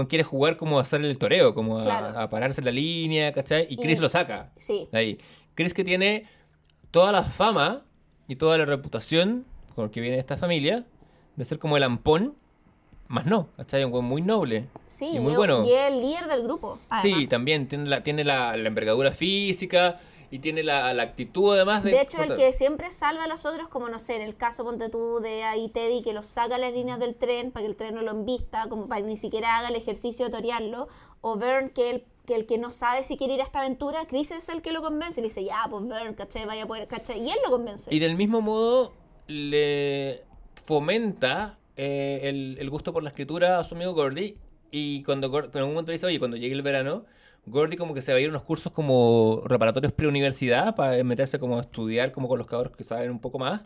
quiere 0.07 0.23
jugar 0.23 0.55
como 0.55 0.77
a 0.79 0.83
hacer 0.83 1.03
el 1.03 1.17
toreo, 1.17 1.53
como 1.53 1.79
a, 1.79 1.83
Claro. 1.83 2.17
a 2.17 2.29
pararse 2.29 2.61
en 2.61 2.65
la 2.65 2.71
línea, 2.71 3.33
¿cachai? 3.33 3.65
Y 3.69 3.75
Chris 3.75 3.97
Y- 3.97 4.01
lo 4.01 4.07
saca 4.07 4.53
Sí, 4.55 4.87
de 4.91 4.97
ahí. 4.97 5.17
Chris 5.55 5.73
que 5.73 5.83
tiene 5.83 6.27
toda 6.91 7.11
la 7.11 7.23
fama 7.23 7.83
y 8.27 8.35
toda 8.37 8.57
la 8.57 8.65
reputación 8.65 9.45
porque 9.75 9.99
viene 9.99 10.15
de 10.15 10.21
esta 10.21 10.37
familia, 10.37 10.85
de 11.39 11.45
ser 11.45 11.57
como 11.57 11.77
el 11.77 11.83
ampón, 11.83 12.35
más 13.07 13.25
no, 13.25 13.47
¿cachai? 13.55 13.85
Un 13.85 13.93
weón 13.93 14.03
muy 14.03 14.21
noble. 14.21 14.67
Sí, 14.87 15.11
y 15.15 15.19
muy 15.21 15.35
bueno. 15.35 15.63
y 15.63 15.71
es 15.71 15.89
el 15.89 16.01
líder 16.01 16.27
del 16.27 16.43
grupo. 16.43 16.79
Sí, 17.01 17.27
también 17.27 17.65
tiene 17.69 17.89
la, 17.89 18.03
tiene 18.03 18.25
la, 18.25 18.57
la 18.57 18.67
envergadura 18.67 19.13
física 19.13 20.01
y 20.31 20.39
tiene 20.39 20.63
la, 20.63 20.93
la 20.93 21.03
actitud 21.03 21.53
además 21.53 21.81
de... 21.85 21.91
De 21.91 22.01
hecho, 22.01 22.21
el 22.21 22.35
que 22.35 22.51
siempre 22.51 22.91
salva 22.91 23.23
a 23.23 23.27
los 23.27 23.45
otros, 23.45 23.69
como 23.69 23.87
no 23.87 24.01
sé, 24.01 24.17
en 24.17 24.21
el 24.21 24.35
caso, 24.35 24.65
ponte 24.65 24.89
tú, 24.89 25.21
de 25.21 25.45
ahí 25.45 25.69
Teddy, 25.69 26.01
que 26.01 26.11
los 26.11 26.27
saca 26.27 26.55
a 26.55 26.57
las 26.57 26.73
líneas 26.73 26.99
del 26.99 27.15
tren 27.15 27.51
para 27.51 27.63
que 27.63 27.69
el 27.69 27.77
tren 27.77 27.95
no 27.95 28.01
lo 28.01 28.11
embista, 28.11 28.67
como 28.67 28.89
para 28.89 28.99
que 29.01 29.07
ni 29.07 29.15
siquiera 29.15 29.57
haga 29.57 29.69
el 29.69 29.77
ejercicio 29.77 30.25
de 30.25 30.31
torearlo, 30.31 30.89
o 31.21 31.37
Vern, 31.37 31.69
que 31.69 31.89
el, 31.89 32.05
que 32.25 32.35
el 32.35 32.45
que 32.45 32.57
no 32.57 32.73
sabe 32.73 33.03
si 33.03 33.15
quiere 33.15 33.35
ir 33.35 33.39
a 33.39 33.45
esta 33.45 33.59
aventura, 33.59 34.05
Chris 34.07 34.31
es 34.31 34.49
el 34.49 34.61
que 34.61 34.73
lo 34.73 34.81
convence, 34.81 35.21
y 35.21 35.23
le 35.23 35.29
dice, 35.29 35.45
ya, 35.45 35.65
pues 35.69 35.87
Vern, 35.87 36.15
¿cachai? 36.15 36.45
Vaya 36.45 36.65
a 36.65 36.67
poder, 36.67 36.89
¿cachai? 36.89 37.25
Y 37.25 37.29
él 37.29 37.37
lo 37.45 37.49
convence. 37.49 37.95
Y 37.95 37.99
del 37.99 38.17
mismo 38.17 38.41
modo 38.41 38.91
le 39.25 40.28
fomenta 40.73 41.57
eh, 41.77 42.19
el, 42.25 42.57
el 42.59 42.69
gusto 42.69 42.93
por 42.93 43.01
la 43.01 43.09
escritura 43.09 43.57
a 43.59 43.63
su 43.63 43.73
amigo 43.73 43.93
Gordy. 43.95 44.35
Y 44.69 45.01
cuando 45.01 45.31
Gor- 45.31 45.49
en 45.51 45.57
algún 45.57 45.73
momento 45.73 45.91
dice, 45.91 46.05
oye, 46.05 46.19
cuando 46.19 46.37
llegue 46.37 46.53
el 46.53 46.61
verano, 46.61 47.05
Gordy 47.47 47.75
como 47.75 47.95
que 47.95 48.03
se 48.03 48.11
va 48.11 48.19
a 48.19 48.21
ir 48.21 48.27
a 48.27 48.29
unos 48.29 48.43
cursos 48.43 48.71
como 48.71 49.41
reparatorios 49.45 49.91
preuniversidad 49.93 50.75
para 50.75 51.03
meterse 51.03 51.39
como 51.39 51.57
a 51.57 51.61
estudiar 51.61 52.11
como 52.11 52.27
con 52.27 52.37
los 52.37 52.45
cabros 52.45 52.75
que 52.77 52.83
saben 52.83 53.09
un 53.09 53.19
poco 53.19 53.39
más. 53.39 53.61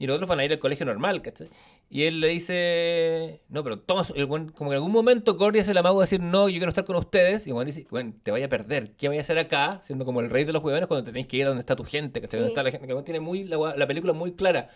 Y 0.00 0.06
los 0.08 0.14
otros 0.16 0.28
van 0.28 0.40
a 0.40 0.44
ir 0.44 0.50
al 0.50 0.58
colegio 0.58 0.84
normal, 0.86 1.22
¿cachai? 1.22 1.48
Y 1.88 2.02
él 2.02 2.18
le 2.20 2.28
dice, 2.28 3.42
no, 3.48 3.62
pero 3.62 3.78
toma, 3.78 4.02
su-". 4.02 4.14
el 4.14 4.26
buen- 4.26 4.48
como 4.50 4.70
que 4.70 4.74
en 4.74 4.78
algún 4.82 4.90
momento 4.92 5.34
Gordy 5.36 5.60
hace 5.60 5.70
el 5.70 5.78
amago 5.78 6.00
de 6.00 6.04
decir, 6.06 6.20
no, 6.20 6.48
yo 6.48 6.54
quiero 6.56 6.70
estar 6.70 6.84
con 6.84 6.96
ustedes. 6.96 7.46
Y 7.46 7.52
buen 7.52 7.66
dice, 7.66 7.86
bueno, 7.90 8.12
te 8.24 8.32
vaya 8.32 8.46
a 8.46 8.48
perder, 8.48 8.90
¿qué 8.98 9.06
vaya 9.06 9.20
a 9.20 9.22
hacer 9.22 9.38
acá? 9.38 9.80
Siendo 9.84 10.04
como 10.04 10.20
el 10.20 10.30
rey 10.30 10.42
de 10.44 10.52
los 10.52 10.64
huevones 10.64 10.88
cuando 10.88 11.04
te 11.04 11.12
tenés 11.12 11.28
que 11.28 11.36
ir 11.36 11.44
a 11.44 11.48
donde 11.48 11.60
está 11.60 11.76
tu 11.76 11.84
gente, 11.84 12.20
¿cachai? 12.20 12.40
Donde 12.40 12.48
Sí. 12.48 12.52
está 12.54 12.62
la 12.64 12.70
gente, 12.72 12.88
que 12.88 13.02
tiene 13.02 13.20
muy, 13.20 13.44
la, 13.44 13.76
la 13.76 13.86
película 13.86 14.12
muy 14.14 14.32
clara 14.32 14.70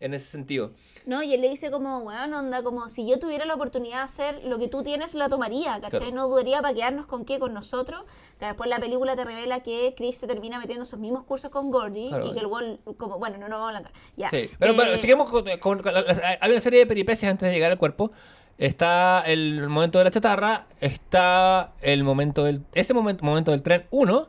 en 0.00 0.14
ese 0.14 0.26
sentido. 0.26 0.70
No, 1.08 1.22
y 1.22 1.32
él 1.32 1.40
le 1.40 1.48
dice 1.48 1.70
como, 1.70 2.00
weón, 2.00 2.34
onda, 2.34 2.62
como 2.62 2.88
si 2.90 3.08
yo 3.08 3.18
tuviera 3.18 3.46
la 3.46 3.54
oportunidad 3.54 3.96
de 3.96 4.02
hacer 4.02 4.40
lo 4.44 4.58
que 4.58 4.68
tú 4.68 4.82
tienes, 4.82 5.14
la 5.14 5.28
tomaría, 5.28 5.80
¿cachai? 5.80 5.98
Claro. 6.00 6.14
No 6.14 6.28
dudaría 6.28 6.60
para 6.60 6.74
quedarnos 6.74 7.06
con 7.06 7.24
qué, 7.24 7.38
con 7.38 7.54
nosotros. 7.54 8.02
Pero 8.38 8.50
después 8.50 8.68
la 8.68 8.78
película 8.78 9.16
te 9.16 9.24
revela 9.24 9.60
que 9.60 9.94
Chris 9.96 10.18
se 10.18 10.26
termina 10.26 10.58
metiendo 10.58 10.84
esos 10.84 10.98
mismos 11.00 11.24
cursos 11.24 11.50
con 11.50 11.70
Gordy 11.70 12.08
Claro. 12.10 12.26
y 12.26 12.32
que 12.34 12.40
el 12.40 12.46
weón, 12.46 12.78
como, 12.98 13.18
bueno, 13.18 13.38
no 13.38 13.48
nos 13.48 13.58
vamos 13.58 13.74
a 13.74 13.76
hablar. 13.78 13.92
Ya. 14.16 14.28
Sí, 14.28 14.50
pero 14.58 14.72
Eh, 14.72 14.76
bueno, 14.76 14.96
sigamos 14.98 15.30
con, 15.30 15.44
con- 15.60 15.82
con 15.82 15.94
la- 15.94 16.02
las- 16.02 16.20
hay 16.40 16.50
una 16.50 16.60
serie 16.60 16.80
de 16.80 16.86
peripecias 16.86 17.30
antes 17.30 17.48
de 17.48 17.54
llegar 17.54 17.70
al 17.72 17.78
cuerpo. 17.78 18.12
Está 18.58 19.22
el 19.26 19.68
momento 19.68 19.98
de 19.98 20.04
la 20.04 20.10
chatarra, 20.10 20.66
está 20.80 21.72
el 21.80 22.02
momento 22.04 22.42
del... 22.44 22.62
Ese 22.74 22.92
momento, 22.92 23.24
momento 23.24 23.52
del 23.52 23.62
tren 23.62 23.86
1, 23.90 24.28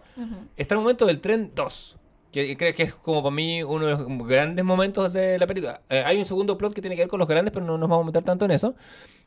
está 0.55 0.75
el 0.75 0.79
momento 0.81 1.05
del 1.07 1.19
tren 1.19 1.51
2. 1.55 1.95
Que 2.31 2.55
creo 2.57 2.73
que 2.75 2.83
es 2.83 2.93
como 2.93 3.23
para 3.23 3.33
mí 3.35 3.63
uno 3.63 3.85
de 3.87 3.91
los 3.93 4.07
grandes 4.27 4.63
momentos 4.63 5.11
de 5.13 5.39
la 5.39 5.47
película. 5.47 5.81
Eh, 5.89 6.03
hay 6.05 6.17
un 6.19 6.25
segundo 6.25 6.57
plot 6.57 6.73
que 6.73 6.81
tiene 6.81 6.95
que 6.95 7.01
ver 7.03 7.09
con 7.09 7.19
los 7.19 7.27
grandes, 7.27 7.51
pero 7.51 7.65
no 7.65 7.77
nos 7.77 7.89
vamos 7.89 8.03
a 8.03 8.07
meter 8.07 8.23
tanto 8.23 8.45
en 8.45 8.51
eso. 8.51 8.75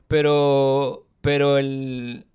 Pero, 0.08 1.06
pero 1.20 1.58
el, 1.58 2.26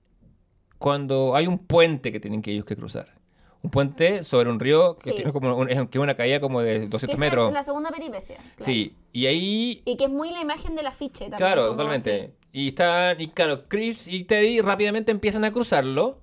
cuando 0.78 1.36
hay 1.36 1.48
un 1.48 1.60
puente 1.60 2.12
que 2.12 2.20
tienen 2.20 2.42
que 2.42 2.52
ellos 2.52 2.66
que 2.66 2.76
cruzar. 2.76 3.16
Un 3.64 3.72
puente 3.72 4.24
sobre 4.24 4.50
un 4.50 4.60
río 4.60 4.96
que 4.98 5.12
Sí. 5.12 5.16
tiene 5.18 5.32
como 5.34 5.56
un- 5.56 5.88
que 5.88 6.00
una 6.00 6.16
caída 6.16 6.40
como 6.40 6.62
de 6.62 6.82
que 6.82 6.88
200 6.88 7.18
esa 7.18 7.20
metros. 7.20 7.48
es 7.48 7.54
la 7.54 7.64
segunda 7.64 7.90
peripecia. 7.92 8.38
claro. 8.56 8.66
Sí, 8.72 8.96
y 9.14 9.26
ahí 9.26 9.82
Y 9.86 9.98
que 9.98 10.06
es 10.06 10.10
muy 10.10 10.32
la 10.32 10.42
imagen 10.42 10.76
del 10.76 10.86
afiche 10.88 11.22
también. 11.30 11.38
Claro, 11.40 11.68
totalmente. 11.72 12.34
Y 12.52 12.70
están, 12.70 13.20
y 13.20 13.30
claro, 13.30 13.68
Chris 13.68 14.08
y 14.08 14.24
Teddy 14.26 14.62
rápidamente 14.62 15.12
empiezan 15.12 15.44
a 15.44 15.52
cruzarlo. 15.52 16.20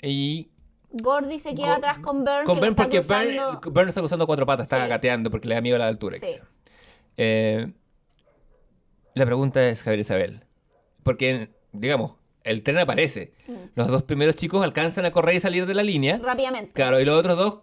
Y 0.00 0.08
así. 0.08 0.50
Gordy 0.90 1.38
se 1.38 1.54
queda 1.54 1.66
Go- 1.68 1.72
atrás 1.74 1.98
con 1.98 2.24
Bern, 2.24 2.46
con 2.46 2.56
está 2.58 2.74
porque 2.84 2.98
cruzando. 2.98 3.60
Está 3.88 4.00
cruzando 4.00 4.26
cuatro 4.26 4.46
patas, 4.46 4.66
está 4.66 4.84
Sí. 4.84 4.88
gateando 4.88 5.30
porque 5.30 5.48
le 5.48 5.54
da 5.54 5.60
miedo 5.60 5.76
a 5.76 5.80
la 5.80 5.88
altura. 5.88 6.16
Sí. 6.18 6.38
Eh, 7.16 7.72
la 9.14 9.26
pregunta 9.26 9.68
es, 9.68 9.82
Javier 9.82 10.00
Isabel, 10.00 10.44
porque, 11.02 11.50
digamos, 11.72 12.12
el 12.44 12.62
tren 12.62 12.78
aparece. 12.78 13.32
Mm. 13.46 13.52
Los 13.74 13.88
dos 13.88 14.02
primeros 14.04 14.36
chicos 14.36 14.62
alcanzan 14.64 15.04
a 15.04 15.10
correr 15.10 15.34
y 15.36 15.40
salir 15.40 15.66
de 15.66 15.74
la 15.74 15.82
línea. 15.82 16.18
Rápidamente. 16.22 16.72
Claro, 16.72 17.00
y 17.00 17.04
los 17.04 17.18
otros 17.18 17.36
dos, 17.36 17.58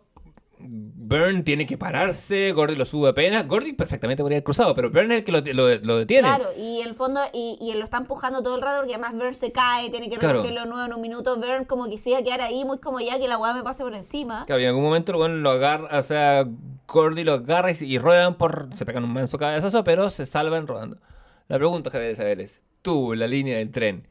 Bern 0.60 1.44
tiene 1.44 1.66
que 1.66 1.78
pararse, 1.78 2.52
Gordy 2.54 2.76
lo 2.76 2.86
sube 2.86 3.10
apenas. 3.10 3.48
Gordy 3.48 3.74
perfectamente 3.74 4.24
podría 4.24 4.38
haber 4.38 4.44
cruzado, 4.44 4.74
pero 4.74 4.90
Bern 4.90 5.12
es 5.12 5.20
el 5.20 5.24
que 5.24 5.32
lo, 5.32 5.42
lo- 5.42 5.76
lo 5.82 5.98
detiene. 5.98 6.28
Claro, 6.28 6.46
y 6.58 6.82
en 6.82 6.88
el 6.90 6.94
fondo, 6.96 7.20
y, 7.34 7.58
y 7.62 7.72
él 7.72 7.80
lo 7.80 7.84
está 7.86 7.98
empujando 7.98 8.42
todo 8.42 8.56
el 8.56 8.62
rato 8.62 8.78
porque 8.80 8.94
además 8.94 9.16
Bern 9.18 9.36
se 9.36 9.52
cae, 9.52 9.90
tiene 9.90 10.10
que 10.10 10.18
Claro. 10.18 10.42
recogerlo 10.42 10.66
nuevo 10.66 10.86
en 10.86 10.94
un 10.94 11.02
minuto. 11.02 11.38
Bern 11.40 11.66
como 11.66 11.88
quisiera 11.90 12.24
quedar 12.24 12.42
ahí, 12.42 12.64
muy 12.66 12.78
como 12.80 13.00
ya 13.00 13.20
que 13.20 13.28
la 13.28 13.38
weá 13.38 13.54
me 13.54 13.64
pase 13.64 13.84
por 13.84 13.94
encima. 13.94 14.46
Claro, 14.46 14.60
y 14.62 14.64
en 14.64 14.70
algún 14.70 14.84
momento 14.84 15.12
lo 15.28 15.50
agarra, 15.52 16.00
o 16.00 16.04
sea, 16.04 16.48
Gordy 16.88 17.24
lo 17.24 17.34
agarra 17.34 17.72
y, 17.72 17.76
y 17.82 17.98
ruedan 17.98 18.38
por. 18.38 18.70
Se 18.74 18.86
pegan 18.86 19.04
un 19.04 19.14
manso 19.14 19.38
cabezazo, 19.38 19.84
pero 19.84 20.10
se 20.10 20.26
salvan 20.26 20.68
rodando. 20.68 20.98
La 21.48 21.58
pregunta, 21.58 21.90
Javier 21.92 22.12
Isabel, 22.14 22.40
es: 22.42 22.62
¿tú, 22.82 23.14
en 23.14 23.20
la 23.20 23.28
línea 23.28 23.58
del 23.58 23.72
tren, 23.72 24.08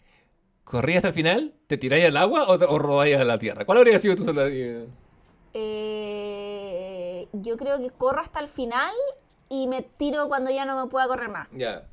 corrías 0.62 0.98
hasta 0.98 1.08
el 1.08 1.14
final? 1.14 1.54
¿Te 1.66 1.78
tiráis 1.78 2.04
al 2.04 2.16
agua 2.16 2.44
o, 2.48 2.58
te- 2.58 2.64
o 2.66 2.78
rodáis 2.78 3.16
a 3.16 3.24
la 3.24 3.38
tierra? 3.38 3.64
¿Cuál 3.64 3.78
habría 3.78 3.98
sido 3.98 4.14
tu 4.16 4.24
salida? 4.24 4.44
Eh, 5.54 7.28
yo 7.32 7.56
creo 7.56 7.78
que 7.78 7.90
corro 7.90 8.20
hasta 8.20 8.40
el 8.40 8.48
final 8.48 8.92
y 9.48 9.66
me 9.68 9.82
tiro 9.82 10.28
cuando 10.28 10.50
ya 10.50 10.64
no 10.64 10.82
me 10.82 10.90
pueda 10.90 11.06
correr 11.06 11.28
más. 11.28 11.48
Ya. 11.52 11.86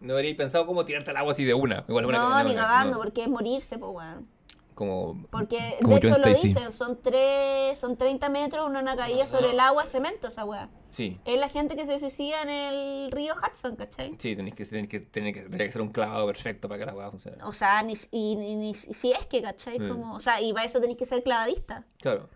No 0.00 0.14
habríais 0.14 0.36
pensado 0.36 0.66
cómo 0.66 0.84
tirarte 0.84 1.10
al 1.10 1.16
agua 1.18 1.32
así 1.32 1.44
de 1.44 1.54
una. 1.54 1.84
Igual 1.88 2.06
una- 2.06 2.18
no, 2.18 2.26
una- 2.28 2.42
ni 2.44 2.54
cagando, 2.54 2.96
no. 2.96 3.02
porque 3.02 3.22
es 3.22 3.28
morirse, 3.28 3.78
pues 3.78 3.90
weón. 3.92 4.28
Como. 4.74 5.24
Porque 5.30 5.76
como 5.80 5.94
de 5.98 6.08
hecho 6.08 6.18
lo 6.18 6.26
dicen, 6.26 6.72
son 6.72 7.00
tres, 7.00 7.78
son 7.78 7.96
30 7.96 8.28
metros, 8.28 8.68
una, 8.68 8.96
caída 8.96 9.24
sobre 9.28 9.50
el 9.52 9.60
agua, 9.60 9.86
cemento 9.86 10.26
esa 10.28 10.44
weá. 10.44 10.68
Sí. 10.90 11.14
Es 11.24 11.38
la 11.38 11.48
gente 11.48 11.76
que 11.76 11.86
se 11.86 11.96
suicida 12.00 12.42
en 12.42 12.48
el 12.48 13.10
río 13.12 13.34
Hudson, 13.36 13.76
¿cachai? 13.76 14.16
Sí, 14.18 14.34
tenéis 14.34 14.54
que, 14.56 14.64
tenéis 14.66 14.88
que, 14.88 15.00
tenéis 15.00 15.34
que, 15.36 15.42
tendría 15.42 15.66
que 15.66 15.72
ser 15.72 15.80
un 15.82 15.90
clavado 15.90 16.26
perfecto 16.26 16.68
para 16.68 16.80
que 16.80 16.86
la 16.86 16.94
hueá 16.94 17.08
funcione. 17.10 17.38
O 17.44 17.52
sea, 17.52 17.82
ni, 17.84 17.94
si- 17.94 18.08
y, 18.10 18.34
ni, 18.34 18.56
ni 18.56 18.74
si 18.74 19.12
es 19.12 19.26
que, 19.26 19.42
¿cachai? 19.42 19.78
Mm. 19.78 19.88
Como, 19.88 20.14
o 20.16 20.20
sea, 20.20 20.40
y 20.40 20.52
para 20.52 20.66
eso 20.66 20.80
tenéis 20.80 20.98
que 20.98 21.04
ser 21.06 21.22
clavadista. 21.22 21.84
Claro. 21.98 22.28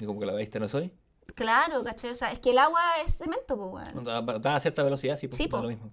Y 0.00 0.06
como 0.06 0.20
que 0.20 0.26
la 0.26 0.32
veiste 0.32 0.58
no 0.60 0.68
soy. 0.68 0.92
Claro, 1.34 1.82
¿cachai? 1.84 2.10
O 2.10 2.14
sea, 2.14 2.32
es 2.32 2.38
que 2.40 2.50
el 2.50 2.58
agua 2.58 2.80
es 3.04 3.16
cemento, 3.16 3.56
pues. 3.70 3.86
Da, 4.04 4.20
da 4.22 4.56
a 4.56 4.60
cierta 4.60 4.82
velocidad, 4.82 5.16
sí, 5.16 5.28
pues, 5.28 5.38
Sí, 5.38 5.48
da 5.48 5.62
lo 5.62 5.68
mismo. 5.68 5.90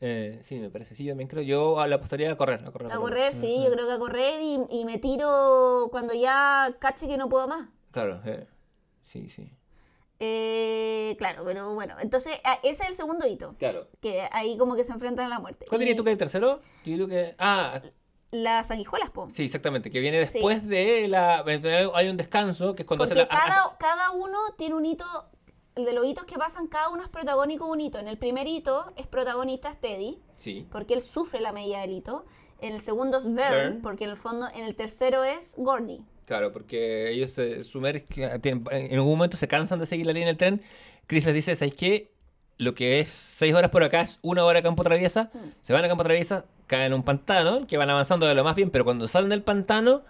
Eh, 0.00 0.38
sí, 0.42 0.58
me 0.60 0.70
parece. 0.70 0.94
Sí, 0.94 1.04
yo 1.04 1.10
también 1.12 1.28
creo. 1.28 1.42
Yo 1.42 1.86
le 1.86 1.94
apostaría 1.94 2.30
a 2.32 2.36
correr. 2.36 2.62
A 2.66 2.70
correr, 2.70 2.92
A 2.92 2.96
correr, 2.96 3.32
sí, 3.34 3.62
yo 3.64 3.70
creo 3.72 3.86
que 3.86 3.92
a 3.94 3.98
correr 3.98 4.40
y, 4.40 4.58
y 4.70 4.84
me 4.84 4.98
tiro 4.98 5.88
cuando 5.90 6.14
ya 6.14 6.74
cache 6.78 7.06
que 7.06 7.16
no 7.18 7.28
puedo 7.28 7.48
más. 7.48 7.68
Claro, 7.90 8.22
eh, 8.24 8.46
sí, 9.04 9.28
sí. 9.28 9.50
Eh, 10.22 11.14
claro, 11.18 11.44
pero 11.46 11.72
bueno, 11.74 11.94
entonces 11.98 12.34
ah, 12.44 12.58
ese 12.62 12.82
es 12.82 12.88
el 12.90 12.94
segundo 12.94 13.26
hito, 13.26 13.54
Claro. 13.58 13.88
que 14.02 14.28
ahí 14.32 14.58
como 14.58 14.76
que 14.76 14.84
se 14.84 14.92
enfrentan 14.92 15.24
a 15.26 15.28
la 15.30 15.38
muerte. 15.38 15.64
¿Cuál 15.66 15.78
dirías 15.80 15.96
tú 15.96 16.04
que 16.04 16.10
es 16.10 16.14
el 16.14 16.18
tercero? 16.18 16.60
Yo 16.84 16.94
creo 16.96 17.08
que. 17.08 17.34
Ah, 17.38 17.80
Las 18.32 18.68
sanguijuelas, 18.68 19.10
po. 19.10 19.28
sí, 19.32 19.44
exactamente. 19.44 19.90
Que 19.90 19.98
viene 20.00 20.18
después 20.18 20.66
de 20.66 21.08
la. 21.08 21.44
Hay 21.94 22.08
un 22.08 22.16
descanso 22.16 22.74
que 22.76 22.82
es 22.82 22.86
cuando 22.86 23.04
Porque 23.04 23.20
se 23.20 23.26
la. 23.26 23.28
ah, 23.30 23.44
cada, 23.46 23.76
cada 23.78 24.10
uno 24.12 24.38
tiene 24.56 24.76
un 24.76 24.86
hito, 24.86 25.04
el 25.74 25.84
de 25.84 25.92
los 25.92 26.06
hitos 26.06 26.24
que 26.24 26.36
pasan, 26.38 26.68
cada 26.68 26.90
uno 26.90 27.02
es 27.02 27.08
protagónico 27.08 27.66
un 27.66 27.80
hito. 27.80 27.98
En 27.98 28.06
el 28.06 28.18
primer 28.18 28.46
hito 28.46 28.92
es 28.96 29.06
protagonista 29.08 29.74
Teddy, 29.74 30.20
Sí. 30.36 30.66
porque 30.70 30.94
él 30.94 31.02
sufre 31.02 31.40
la 31.40 31.52
medida 31.52 31.80
del 31.80 31.90
hito. 31.90 32.24
En 32.60 32.74
el 32.74 32.80
segundo 32.80 33.18
es 33.18 33.32
Vern, 33.34 33.80
porque 33.82 34.04
en 34.04 34.10
el 34.10 34.16
fondo, 34.16 34.46
en 34.54 34.64
el 34.64 34.76
tercero 34.76 35.24
es 35.24 35.54
Gordy. 35.58 36.02
Claro, 36.26 36.52
porque 36.52 37.10
ellos 37.10 37.32
se 37.32 37.64
sumergen, 37.64 38.40
en 38.44 38.94
algún 38.94 39.10
momento 39.12 39.36
se 39.36 39.48
cansan 39.48 39.78
de 39.80 39.86
seguir 39.86 40.06
la 40.06 40.12
línea 40.12 40.28
del 40.28 40.36
tren. 40.36 40.62
Chris 41.08 41.24
les 41.24 41.34
dice, 41.34 41.56
¿sabéis 41.56 41.74
qué? 41.74 42.12
Lo 42.60 42.74
que 42.74 43.00
es 43.00 43.08
seis 43.08 43.54
horas 43.54 43.70
por 43.70 43.82
acá 43.82 44.02
es 44.02 44.18
una 44.22 44.44
hora 44.44 44.58
a 44.58 44.62
campo 44.62 44.82
traviesa. 44.84 45.30
Mm. 45.32 45.38
Se 45.62 45.72
van 45.72 45.84
a 45.84 45.88
campo 45.88 46.04
traviesa, 46.04 46.44
caen 46.66 46.84
en 46.84 46.94
un 46.94 47.02
pantano, 47.02 47.66
que 47.66 47.76
van 47.78 47.88
avanzando 47.88 48.26
de 48.26 48.34
lo 48.34 48.44
más 48.44 48.54
bien, 48.54 48.68
pero 48.70 48.84
cuando 48.84 49.08
salen 49.08 49.30
del 49.30 49.42
pantano, 49.42 50.02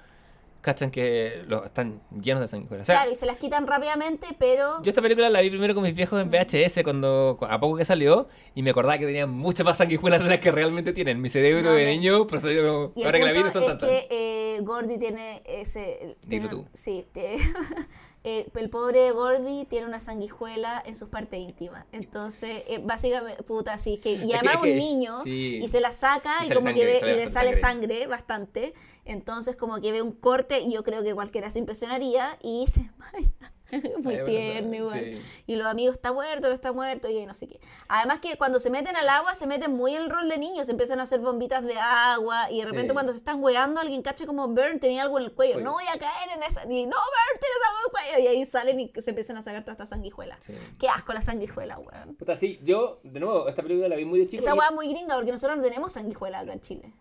cachan 0.60 0.90
que 0.90 1.42
lo- 1.46 1.64
están 1.64 2.02
llenos 2.20 2.42
de 2.42 2.48
sanguijuelas. 2.48 2.84
O 2.84 2.86
sea, 2.86 2.96
claro, 2.96 3.12
y 3.12 3.14
se 3.14 3.24
las 3.24 3.36
quitan 3.36 3.66
rápidamente, 3.66 4.26
pero... 4.38 4.82
yo 4.82 4.90
esta 4.90 5.00
película 5.00 5.30
la 5.30 5.40
vi 5.40 5.48
primero 5.48 5.74
con 5.74 5.82
mis 5.84 5.94
viejos 5.94 6.20
en 6.20 6.28
VHS 6.30 6.82
cuando 6.84 7.38
a 7.48 7.58
poco 7.60 7.76
que 7.78 7.84
salió 7.86 8.28
y 8.54 8.62
me 8.62 8.70
acordaba 8.70 8.98
que 8.98 9.06
tenían 9.06 9.30
muchas 9.30 9.64
más 9.64 9.78
sanguijuelas 9.78 10.22
de 10.22 10.28
las 10.28 10.40
que 10.40 10.50
realmente 10.50 10.92
tienen. 10.92 11.18
Mi 11.20 11.30
cerebro 11.30 11.62
No, 11.62 11.72
de 11.72 11.86
niño 11.86 12.26
procedió 12.26 12.92
ahora 12.96 13.18
que 13.18 13.24
la 13.24 13.32
vi 13.32 13.42
no 13.44 13.52
son 13.52 13.62
es 13.62 13.68
tantas. 13.68 13.88
que 13.88 14.08
eh, 14.10 14.58
Gordy 14.62 14.98
tiene 14.98 15.42
ese... 15.46 16.16
tiene- 16.28 16.48
tú. 16.48 16.66
Sí, 16.74 17.06
tiene- 17.12 17.38
eh, 18.22 18.50
el 18.54 18.68
pobre 18.68 19.10
Gordy 19.12 19.64
tiene 19.64 19.86
una 19.86 19.98
sanguijuela 19.98 20.82
en 20.84 20.94
sus 20.94 21.08
partes 21.08 21.40
íntimas. 21.40 21.86
Entonces, 21.92 22.64
eh, 22.66 22.78
básicamente, 22.82 23.42
puta, 23.42 23.78
sí, 23.78 23.96
que, 23.96 24.12
y 24.12 24.32
además 24.34 24.56
un 24.62 24.76
niño 24.76 25.22
sí. 25.24 25.60
y 25.62 25.68
se 25.68 25.80
la 25.80 25.90
saca 25.90 26.44
Y 26.44 26.50
como 26.50 26.66
sangre, 26.66 26.74
que 26.74 26.86
ve, 26.86 27.00
sale 27.00 27.12
y 27.12 27.16
le 27.16 27.28
sale 27.30 27.54
sangre. 27.54 27.88
sangre 27.88 28.06
bastante. 28.06 28.74
Entonces, 29.06 29.56
como 29.56 29.80
que 29.80 29.92
ve 29.92 30.02
un 30.02 30.12
corte 30.12 30.60
y 30.60 30.72
yo 30.72 30.84
creo 30.84 31.02
que 31.02 31.14
cualquiera 31.14 31.48
se 31.48 31.60
impresionaría 31.60 32.38
y 32.42 32.66
se 32.68 32.80
desmaya. 33.12 33.54
Muy 34.02 34.14
Ay, 34.16 34.24
tierno 34.24 34.70
verdad, 34.70 34.72
igual. 34.72 35.04
sí. 35.04 35.22
Y 35.46 35.56
los 35.56 35.66
amigos, 35.66 35.94
está 35.96 36.12
muerto, 36.12 36.48
no 36.48 36.54
está 36.54 36.72
muerto, 36.72 37.08
y 37.08 37.24
no 37.26 37.34
sé 37.34 37.46
qué. 37.48 37.60
Además 37.88 38.18
que 38.20 38.36
cuando 38.36 38.60
se 38.60 38.70
meten 38.70 38.96
al 38.96 39.08
agua, 39.08 39.34
se 39.34 39.46
meten 39.46 39.72
muy 39.72 39.94
en 39.94 40.02
el 40.02 40.10
rol 40.10 40.28
de 40.28 40.38
niños, 40.38 40.68
empiezan 40.68 41.00
a 41.00 41.04
hacer 41.04 41.20
bombitas 41.20 41.64
de 41.64 41.78
agua, 41.78 42.50
y 42.50 42.58
de 42.60 42.64
repente 42.66 42.88
Sí. 42.88 42.92
cuando 42.94 43.12
se 43.12 43.18
están 43.18 43.42
hueando, 43.42 43.80
alguien 43.80 44.02
cacha 44.02 44.26
como 44.26 44.48
Bern 44.48 44.78
tenía 44.80 45.02
algo 45.02 45.18
en 45.18 45.24
el 45.24 45.32
cuello. 45.32 45.54
Cuello. 45.54 45.64
No 45.64 45.72
voy 45.72 45.84
a 45.84 45.98
caer 45.98 46.30
en 46.36 46.42
esa. 46.42 46.62
Y 46.64 46.86
no, 46.86 46.96
Bern, 46.96 47.40
tienes 47.40 47.58
algo 47.68 47.98
en 47.98 48.14
el 48.18 48.24
y 48.24 48.26
ahí 48.28 48.44
salen 48.44 48.80
y 48.80 48.92
se 49.00 49.10
empiezan 49.10 49.36
a 49.36 49.42
sacar 49.42 49.62
toda 49.62 49.72
esta 49.72 49.86
sanguijuela. 49.86 50.38
Sí. 50.40 50.52
Qué 50.78 50.88
asco 50.88 51.12
la 51.12 51.22
sanguijuela, 51.22 51.78
weón. 51.78 52.14
Puta, 52.16 52.36
sí, 52.36 52.60
yo, 52.64 53.00
de 53.02 53.20
nuevo, 53.20 53.48
esta 53.48 53.62
película 53.62 53.88
la 53.88 53.96
vi 53.96 54.04
muy 54.04 54.20
de 54.20 54.28
chico. 54.28 54.42
Esa 54.42 54.54
y- 54.54 54.58
weá 54.58 54.68
es 54.68 54.74
muy 54.74 54.88
gringa 54.88 55.14
porque 55.16 55.32
nosotros 55.32 55.56
no 55.58 55.62
tenemos 55.62 55.92
sanguijuela 55.92 56.40
acá 56.40 56.52
en 56.52 56.60
Chile. 56.60 56.92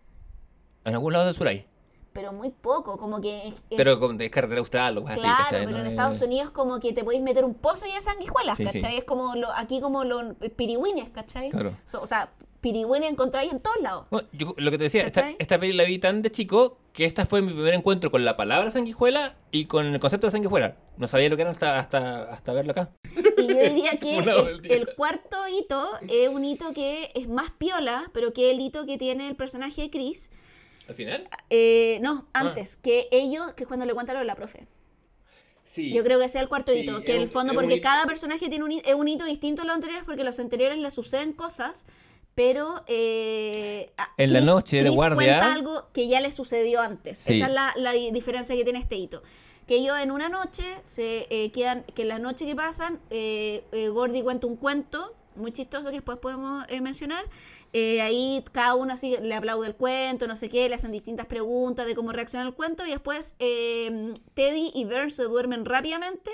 En 0.85 0.93
algún 0.93 1.11
lado 1.13 1.25
del 1.25 1.35
sur 1.35 1.47
hay. 1.47 1.65
Pero 2.13 2.33
muy 2.33 2.49
poco, 2.49 2.97
como 2.97 3.21
que... 3.21 3.49
es- 3.49 3.53
Pero 3.77 3.99
con 3.99 4.17
carretera 4.17 4.59
austral 4.59 4.97
o 4.97 5.03
Claro, 5.05 5.19
pero 5.49 5.69
No 5.71 5.77
en 5.77 5.85
es- 5.85 5.91
Estados 5.91 6.21
Unidos 6.21 6.49
como 6.51 6.79
que 6.79 6.91
te 6.93 7.03
podéis 7.03 7.21
meter 7.21 7.45
un 7.45 7.53
pozo 7.53 7.85
y 7.85 7.91
hay 7.91 8.01
sanguijuelas, 8.01 8.57
Sí, 8.57 8.65
sí. 8.67 8.79
¿cachai? 8.81 8.97
Es 8.97 9.03
como 9.03 9.35
lo, 9.35 9.51
aquí 9.55 9.79
como 9.79 10.03
los 10.03 10.33
pirigüines, 10.55 11.09
¿cachai? 11.09 11.49
Claro. 11.51 11.73
So- 11.85 12.01
o 12.01 12.07
sea, 12.07 12.31
pirigüines 12.61 13.09
encontráis 13.11 13.51
en 13.53 13.59
todos 13.61 13.77
lados. 13.81 14.07
Bueno, 14.09 14.27
yo 14.33 14.53
lo 14.57 14.71
que 14.71 14.77
te 14.77 14.85
decía, 14.85 15.03
esta, 15.03 15.21
¿Cachai? 15.21 15.35
esta 15.39 15.59
peli 15.59 15.73
la 15.73 15.83
vi 15.85 15.99
tan 15.99 16.21
de 16.21 16.31
chico 16.31 16.77
que 16.93 17.05
esta 17.05 17.25
fue 17.25 17.41
mi 17.41 17.53
primer 17.53 17.73
encuentro 17.75 18.11
con 18.11 18.25
la 18.25 18.35
palabra 18.35 18.69
sanguijuela 18.71 19.35
y 19.51 19.65
con 19.65 19.85
el 19.85 19.99
concepto 19.99 20.27
de 20.27 20.31
sanguijuela. 20.31 20.75
No 20.97 21.07
sabía 21.07 21.29
lo 21.29 21.35
que 21.37 21.43
era 21.43 21.51
hasta, 21.51 21.79
hasta, 21.79 22.23
hasta 22.33 22.51
verlo 22.53 22.71
acá. 22.71 22.89
Y 23.37 23.47
yo 23.47 23.55
diría 23.55 23.91
que 23.99 24.17
el, 24.17 24.61
el 24.71 24.95
cuarto 24.95 25.37
hito 25.47 25.87
es 26.09 26.27
un 26.27 26.43
hito 26.43 26.73
que 26.73 27.11
es 27.15 27.29
más 27.29 27.51
piola, 27.51 28.09
pero 28.13 28.33
que 28.33 28.51
el 28.51 28.59
hito 28.59 28.85
que 28.85 28.97
tiene 28.97 29.27
el 29.27 29.35
personaje 29.37 29.83
de 29.83 29.89
Chris. 29.91 30.29
¿Al 30.89 30.95
final? 30.95 31.29
eh, 31.49 31.99
no, 32.01 32.27
Ah. 32.33 32.39
antes, 32.41 32.75
que 32.75 33.07
ellos, 33.11 33.53
que 33.53 33.63
es 33.63 33.67
cuando 33.67 33.85
le 33.85 33.93
cuentan 33.93 34.15
lo 34.15 34.19
de 34.19 34.25
la 34.25 34.35
profe. 34.35 34.67
Sí. 35.73 35.93
Yo 35.93 36.03
creo 36.03 36.19
que 36.19 36.27
sea 36.27 36.41
el 36.41 36.49
cuarto 36.49 36.71
Sí, 36.73 36.79
hito, 36.79 37.03
que 37.03 37.11
en 37.13 37.21
el 37.21 37.27
un- 37.27 37.31
fondo, 37.31 37.53
un 37.53 37.55
porque 37.59 37.75
hito. 37.75 37.83
cada 37.83 38.05
personaje 38.05 38.49
tiene 38.49 38.65
un, 38.65 38.71
es 38.71 38.95
un 38.95 39.07
hito 39.07 39.23
distinto 39.25 39.61
a 39.61 39.65
los 39.65 39.75
anteriores, 39.75 40.03
porque 40.03 40.23
a 40.23 40.25
los 40.25 40.39
anteriores 40.39 40.77
le 40.79 40.89
suceden 40.91 41.31
cosas, 41.31 41.85
pero 42.35 42.83
eh, 42.87 43.91
En 44.17 44.33
la 44.33 44.41
noche 44.41 44.77
de 44.77 44.83
Chris 44.85 44.95
guardia- 44.95 45.15
cuenta 45.39 45.53
algo 45.53 45.87
que 45.93 46.07
ya 46.07 46.21
le 46.21 46.31
sucedió 46.31 46.81
antes. 46.81 47.19
Sí. 47.19 47.33
Esa 47.33 47.45
es 47.47 47.53
la, 47.53 47.73
la 47.75 47.91
di- 47.93 48.11
diferencia 48.11 48.55
que 48.55 48.63
tiene 48.63 48.79
este 48.79 48.95
hito. 48.95 49.21
Que 49.67 49.75
ellos 49.75 49.99
en 49.99 50.09
una 50.11 50.27
noche 50.29 50.63
se 50.83 51.27
eh, 51.29 51.51
quedan, 51.51 51.83
que 51.93 52.01
en 52.01 52.07
la 52.07 52.17
noche 52.19 52.47
que 52.47 52.55
pasan, 52.55 52.99
eh, 53.11 53.63
eh, 53.71 53.89
Gordy 53.89 54.23
cuenta 54.23 54.47
un 54.47 54.55
cuento 54.55 55.15
muy 55.35 55.51
chistoso 55.51 55.89
que 55.89 55.97
después 55.97 56.17
podemos 56.17 56.65
eh, 56.69 56.81
mencionar. 56.81 57.23
Eh, 57.73 58.01
ahí 58.01 58.43
cada 58.51 58.73
uno 58.75 58.93
así 58.93 59.15
le 59.21 59.35
aplaude 59.35 59.67
el 59.67 59.75
cuento, 59.75 60.27
no 60.27 60.35
sé 60.35 60.49
qué, 60.49 60.67
le 60.69 60.75
hacen 60.75 60.91
distintas 60.91 61.27
preguntas 61.27 61.85
de 61.85 61.95
cómo 61.95 62.11
reacciona 62.11 62.45
el 62.47 62.53
cuento 62.53 62.85
y 62.85 62.89
después 62.89 63.35
eh, 63.39 64.13
Teddy 64.33 64.71
y 64.73 64.85
Vern 64.85 65.11
se 65.11 65.23
duermen 65.23 65.65
rápidamente 65.65 66.31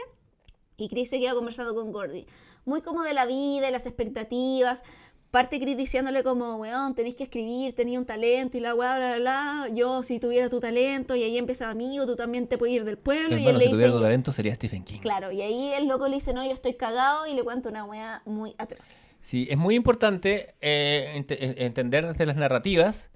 y 0.78 0.88
Chris 0.90 1.10
se 1.10 1.20
queda 1.20 1.34
conversando 1.34 1.74
con 1.76 1.92
Gordy. 1.92 2.26
Muy 2.66 2.82
como 2.82 3.04
de 3.04 3.14
la 3.14 3.26
vida 3.26 3.70
y 3.70 3.72
las 3.72 3.86
expectativas. 3.86 4.84
Parte 5.32 5.60
Chris 5.60 5.76
diciéndole 5.76 6.24
como, 6.24 6.56
weón, 6.56 6.96
tenéis 6.96 7.16
que 7.16 7.24
escribir, 7.24 7.76
tenía 7.76 8.00
un 8.00 8.06
talento 8.06 8.58
y 8.58 8.62
la 8.62 8.74
weá, 8.74 8.96
bla, 8.98 9.18
bla, 9.18 9.20
bla. 9.20 9.76
Yo, 9.76 10.02
si 10.02 10.18
tuviera 10.18 10.48
tu 10.48 10.62
talento, 10.62 11.14
y 11.16 11.24
ahí 11.24 11.38
empieza, 11.38 11.70
amigo, 11.70 12.06
tú 12.06 12.16
también 12.16 12.48
te 12.48 12.58
puedes 12.58 12.76
ir 12.76 12.86
del 12.86 12.98
pueblo. 12.98 13.36
y 13.36 13.42
él 13.42 13.48
Hermano, 13.48 13.60
le 13.60 13.66
si 13.66 13.72
dice, 13.74 13.90
tu 13.90 14.00
talento 14.00 14.32
sería 14.32 14.56
Stephen 14.56 14.86
King. 14.86 15.00
claro, 15.00 15.34
y 15.34 15.42
ahí 15.42 15.74
el 15.74 15.88
loco 15.88 16.08
le 16.08 16.16
dice, 16.16 16.32
no, 16.32 16.46
yo 16.46 16.52
estoy 16.52 16.76
cagado 16.76 17.28
y 17.28 17.34
le 17.34 17.44
cuento 17.44 17.68
una 17.68 17.84
weá 17.84 18.22
muy 18.26 18.56
atroz. 18.58 19.04
Sí, 19.26 19.48
es 19.50 19.58
muy 19.58 19.74
importante 19.74 20.54
eh, 20.62 21.26
eh, 21.28 21.56
entender 21.58 22.06
desde 22.06 22.28
las 22.28 22.36
narrativas 22.36 23.10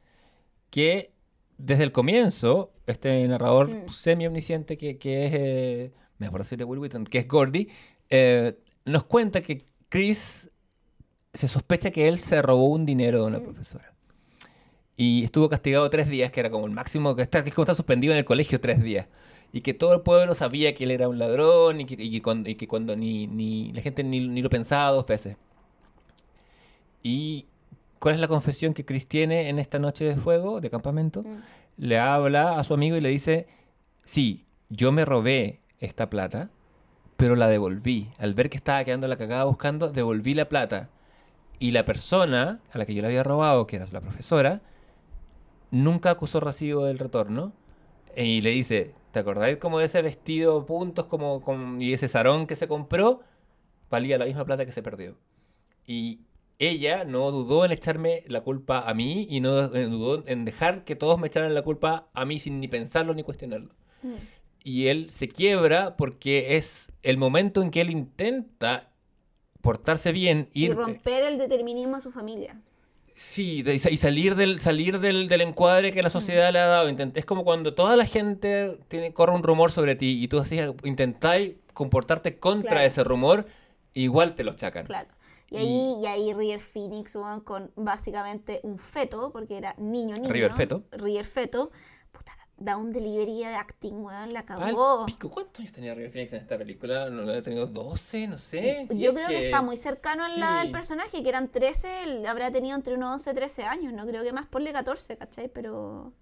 que 0.72 1.11
desde 1.60 1.84
el 1.84 1.91
comienzo, 1.91 2.72
este 2.88 3.27
narrador 3.27 3.69
Mm. 3.69 3.90
semi-omnisciente 3.90 4.76
que, 4.76 4.98
que 4.98 5.27
es, 5.27 5.34
eh, 5.36 5.91
me 6.18 6.26
acuerdo 6.26 6.57
de 6.57 6.64
Will 6.64 6.80
Wheaton, 6.80 7.03
que 7.06 7.19
es 7.19 7.27
Gordy, 7.27 7.68
eh, 8.10 8.57
nos 8.86 9.03
cuenta 9.03 9.41
que 9.41 9.65
Chris 9.88 10.49
se 11.31 11.48
sospecha 11.48 11.91
que 11.91 12.07
él 12.07 12.18
se 12.18 12.41
robó 12.41 12.69
un 12.69 12.88
dinero 12.88 13.19
de 13.19 13.23
una 13.26 13.38
Mm. 13.40 13.44
profesora. 13.44 13.94
Y 14.98 15.23
estuvo 15.23 15.48
castigado 15.48 15.88
tres 15.91 16.10
días, 16.10 16.31
que 16.31 16.40
era 16.40 16.49
como 16.49 16.65
el 16.65 16.72
máximo, 16.72 17.15
que, 17.15 17.22
está, 17.22 17.44
que 17.44 17.49
es 17.49 17.56
como 17.56 17.65
estar 17.65 17.76
suspendido 17.76 18.14
en 18.14 18.18
el 18.19 18.26
colegio 18.26 18.60
tres 18.60 18.81
días. 18.81 19.06
Y 19.53 19.61
que 19.61 19.76
todo 19.76 19.94
el 19.94 20.02
pueblo 20.02 20.34
sabía 20.34 20.73
que 20.73 20.86
él 20.86 20.91
era 20.91 21.07
un 21.07 21.19
ladrón 21.19 21.81
y 21.81 21.86
que, 21.86 21.95
y 22.03 22.10
que 22.10 22.22
cuando, 22.23 22.49
y 22.49 22.56
que 22.56 22.68
cuando 22.68 22.95
ni, 22.95 23.27
ni 23.27 23.72
la 23.73 23.81
gente 23.84 24.03
ni, 24.03 24.27
ni 24.27 24.41
lo 24.41 24.49
pensaba 24.49 24.90
dos 24.90 25.06
veces. 25.06 25.38
¿Y 27.04 27.48
cuál 28.00 28.16
es 28.16 28.22
la 28.22 28.28
confesión 28.28 28.74
que 28.74 28.86
Chris 28.86 29.08
tiene 29.08 29.50
en 29.50 29.60
esta 29.60 29.80
noche 29.80 30.06
de 30.06 30.16
fuego, 30.16 30.62
de 30.62 30.70
campamento? 30.70 31.24
Mm. 31.24 31.38
Le 31.78 32.00
habla 32.00 32.60
a 32.60 32.64
su 32.64 32.74
amigo 32.74 32.98
y 32.98 33.02
le 33.02 33.10
dice, 33.10 33.48
sí, 34.04 34.46
yo 34.70 34.92
me 34.92 35.06
robé 35.06 35.62
esta 35.80 36.10
plata, 36.10 36.50
pero 37.18 37.36
la 37.36 37.48
devolví. 37.48 38.10
Al 38.18 38.34
ver 38.34 38.50
que 38.50 38.58
estaba 38.58 38.84
quedando 38.84 39.08
la 39.08 39.18
cagada 39.18 39.46
buscando, 39.46 39.92
devolví 39.92 40.34
la 40.34 40.50
plata. 40.50 40.90
Y 41.60 41.72
la 41.72 41.86
persona 41.86 42.60
a 42.72 42.78
la 42.78 42.86
que 42.86 42.94
yo 42.94 43.02
le 43.02 43.10
había 43.10 43.24
robado, 43.24 43.68
que 43.68 43.78
era 43.78 43.88
la 43.92 44.02
profesora, 44.02 44.62
nunca 45.72 46.12
acusó 46.12 46.40
recibo 46.40 46.86
del 46.86 47.00
retorno. 47.00 47.54
Y 48.16 48.42
le 48.42 48.52
dice, 48.52 48.94
¿te 49.12 49.20
acordáis 49.20 49.58
como 49.58 49.80
de 49.80 49.86
ese 49.86 50.02
vestido 50.02 50.66
puntos 50.66 51.06
como, 51.06 51.42
con- 51.42 51.82
y 51.82 51.94
ese 51.94 52.08
sarón 52.08 52.48
que 52.48 52.56
se 52.56 52.68
compró? 52.68 53.22
Valía 53.90 54.18
la 54.18 54.26
misma 54.26 54.46
plata 54.46 54.66
que 54.66 54.72
se 54.72 54.84
perdió. 54.84 55.16
Y 55.86 56.22
ella 56.60 57.06
no 57.06 57.31
dudó 57.31 57.65
en 57.65 57.72
echarme 57.72 58.23
la 58.27 58.41
culpa 58.41 58.81
a 58.81 58.94
mí 58.94 59.26
y 59.30 59.40
no 59.40 59.73
eh, 59.73 59.86
dudó 59.86 60.23
en 60.27 60.45
dejar 60.45 60.84
que 60.84 60.95
todos 60.95 61.18
me 61.19 61.27
echaran 61.27 61.53
la 61.53 61.61
culpa 61.61 62.10
a 62.14 62.26
mí 62.26 62.38
sin 62.38 62.60
ni 62.60 62.68
pensarlo 62.68 63.14
ni 63.14 63.23
cuestionarlo. 63.23 63.73
Mm. 64.03 64.14
Y 64.64 64.88
él 64.88 65.10
se 65.10 65.30
quiebra 65.30 65.95
porque 65.95 66.57
es 66.57 66.91
el 67.02 67.18
momento 67.18 67.61
en 67.61 67.72
que 67.72 67.81
él 67.81 67.90
intenta 67.90 68.91
portarse 69.61 70.11
bien 70.11 70.49
Y 70.53 70.65
ir, 70.65 70.76
romper 70.76 71.23
el 71.23 71.38
determinismo 71.38 71.95
a 71.95 72.02
su 72.02 72.11
familia. 72.11 72.61
Sí, 73.14 73.64
de- 73.64 73.76
y 73.76 73.80
sa- 73.80 73.90
y 73.90 73.98
salir 73.98 74.36
del 74.36 74.61
salir 74.61 74.99
del, 74.99 75.27
del 75.27 75.41
encuadre 75.41 75.91
que 75.91 76.02
la 76.03 76.10
sociedad 76.10 76.52
le 76.53 76.60
ha 76.60 76.68
dado. 76.68 76.88
Es 77.15 77.26
como 77.26 77.44
cuando 77.44 77.73
toda 77.73 77.95
la 77.98 78.06
gente 78.06 78.80
tiene, 78.88 79.14
corre 79.14 79.34
un 79.34 79.44
rumor 79.44 79.72
sobre 79.72 79.95
ti 79.95 80.23
y 80.23 80.27
tú 80.30 80.40
así 80.40 80.57
intentáis 80.84 81.56
comportarte 81.73 82.38
contra 82.38 82.72
Claro. 82.72 82.86
ese 82.86 83.03
rumor, 83.03 83.45
igual 83.94 84.36
te 84.36 84.44
lo 84.45 84.53
chacan. 84.56 84.86
Claro. 84.86 85.07
Y 85.52 85.58
ahí, 85.58 85.98
y 86.02 86.06
ahí 86.06 86.34
River 86.34 86.60
Phoenix, 86.60 87.16
weón, 87.16 87.42
con 87.42 87.72
básicamente 87.76 88.60
un 88.64 88.78
feto, 88.78 89.32
porque 89.32 89.58
era 89.58 89.74
niño, 89.78 90.16
niño. 90.16 90.32
River 90.32 90.54
Feto. 90.54 90.84
River 90.92 91.26
Feto. 91.26 91.72
Puta, 92.12 92.32
da 92.58 92.78
un 92.78 92.92
delivery 92.92 93.40
de 93.40 93.46
acting, 93.48 93.94
weón, 94.04 94.34
la 94.34 94.46
cagó. 94.46 95.06
pico, 95.06 95.30
¿Cuántos 95.32 95.60
años 95.60 95.72
tenía 95.74 95.96
River 95.96 96.12
Phoenix 96.12 96.34
en 96.34 96.42
esta 96.42 96.58
película? 96.58 97.10
¿No 97.10 97.24
lo 97.24 97.30
había 97.30 97.42
tenido 97.44 97.66
12? 97.68 98.28
No 98.28 98.38
sé. 98.38 98.86
Si 98.90 99.00
Yo 99.00 99.14
creo 99.14 99.28
que... 99.28 99.46
está 99.46 99.62
muy 99.62 99.78
cercano 99.78 100.24
al 100.24 100.36
Sí. 100.36 100.42
al 100.42 100.72
personaje, 100.72 101.24
que 101.24 101.30
eran 101.30 101.50
13, 101.50 102.04
él 102.04 102.26
habrá 102.26 102.52
tenido 102.52 102.76
entre 102.76 102.94
unos 102.94 103.14
11 103.14 103.32
y 103.32 103.34
13 103.34 103.64
años, 103.64 103.94
no 103.94 104.06
creo 104.06 104.24
que 104.24 104.34
más 104.34 104.46
ponle 104.46 104.72
14, 104.72 105.18
¿cachai? 105.18 105.48
Pero... 105.48 106.14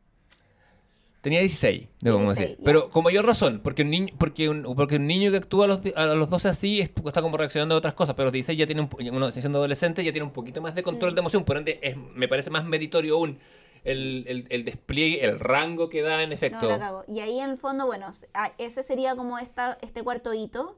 Tenía 1.28 1.41
16, 1.41 1.88
debo 1.99 2.20
16, 2.20 2.40
decir. 2.52 2.64
Pero 2.64 2.90
con 2.90 3.04
mayor 3.04 3.26
razón, 3.26 3.60
porque 3.62 3.82
un 3.82 3.90
niño, 3.90 4.14
porque 4.18 4.48
un, 4.48 4.64
porque 4.78 4.95
un 4.95 5.08
niño 5.08 5.30
que 5.30 5.36
actúa 5.36 5.66
a 5.66 5.68
los, 5.68 5.82
a 5.94 6.06
los 6.16 6.30
12 6.30 6.48
así 6.48 6.80
es- 6.80 6.90
está 7.06 7.22
como 7.22 7.36
reaccionando 7.36 7.76
a 7.76 7.80
otras 7.80 7.95
cosas, 7.95 8.16
pero 8.16 8.28
los 8.28 8.32
16 8.32 8.58
ya 8.58 8.66
tiene 8.66 8.80
un, 8.80 8.90
uno 9.14 9.30
siendo 9.32 9.58
adolescente 9.58 10.06
ya 10.06 10.14
tiene 10.14 10.24
un 10.26 10.32
poquito 10.32 10.62
más 10.62 10.74
de 10.74 10.84
control 10.84 11.12
Mm. 11.12 11.16
de 11.16 11.20
emoción, 11.20 11.44
por 11.44 11.58
ende 11.58 11.80
es- 11.82 11.98
me 11.98 12.30
parece 12.30 12.49
más 12.49 12.64
meritorio 12.64 13.16
aún 13.16 13.40
el, 13.84 14.24
el- 14.30 14.45
el 14.49 14.64
despliegue, 14.64 15.26
el 15.26 15.38
rango 15.38 15.90
que 15.90 16.02
da 16.02 16.24
en 16.24 16.32
efecto. 16.32 16.60
No, 16.62 16.70
la 16.70 16.80
cago. 16.80 17.04
Y 17.10 17.20
ahí 17.20 17.40
en 17.41 17.49
el 17.49 17.58
fondo, 17.58 17.86
bueno, 17.88 18.10
ese 18.58 18.82
sería 18.84 19.18
como 19.18 19.38
esta, 19.38 19.78
este 19.82 20.04
cuarto 20.04 20.34
hito, 20.34 20.78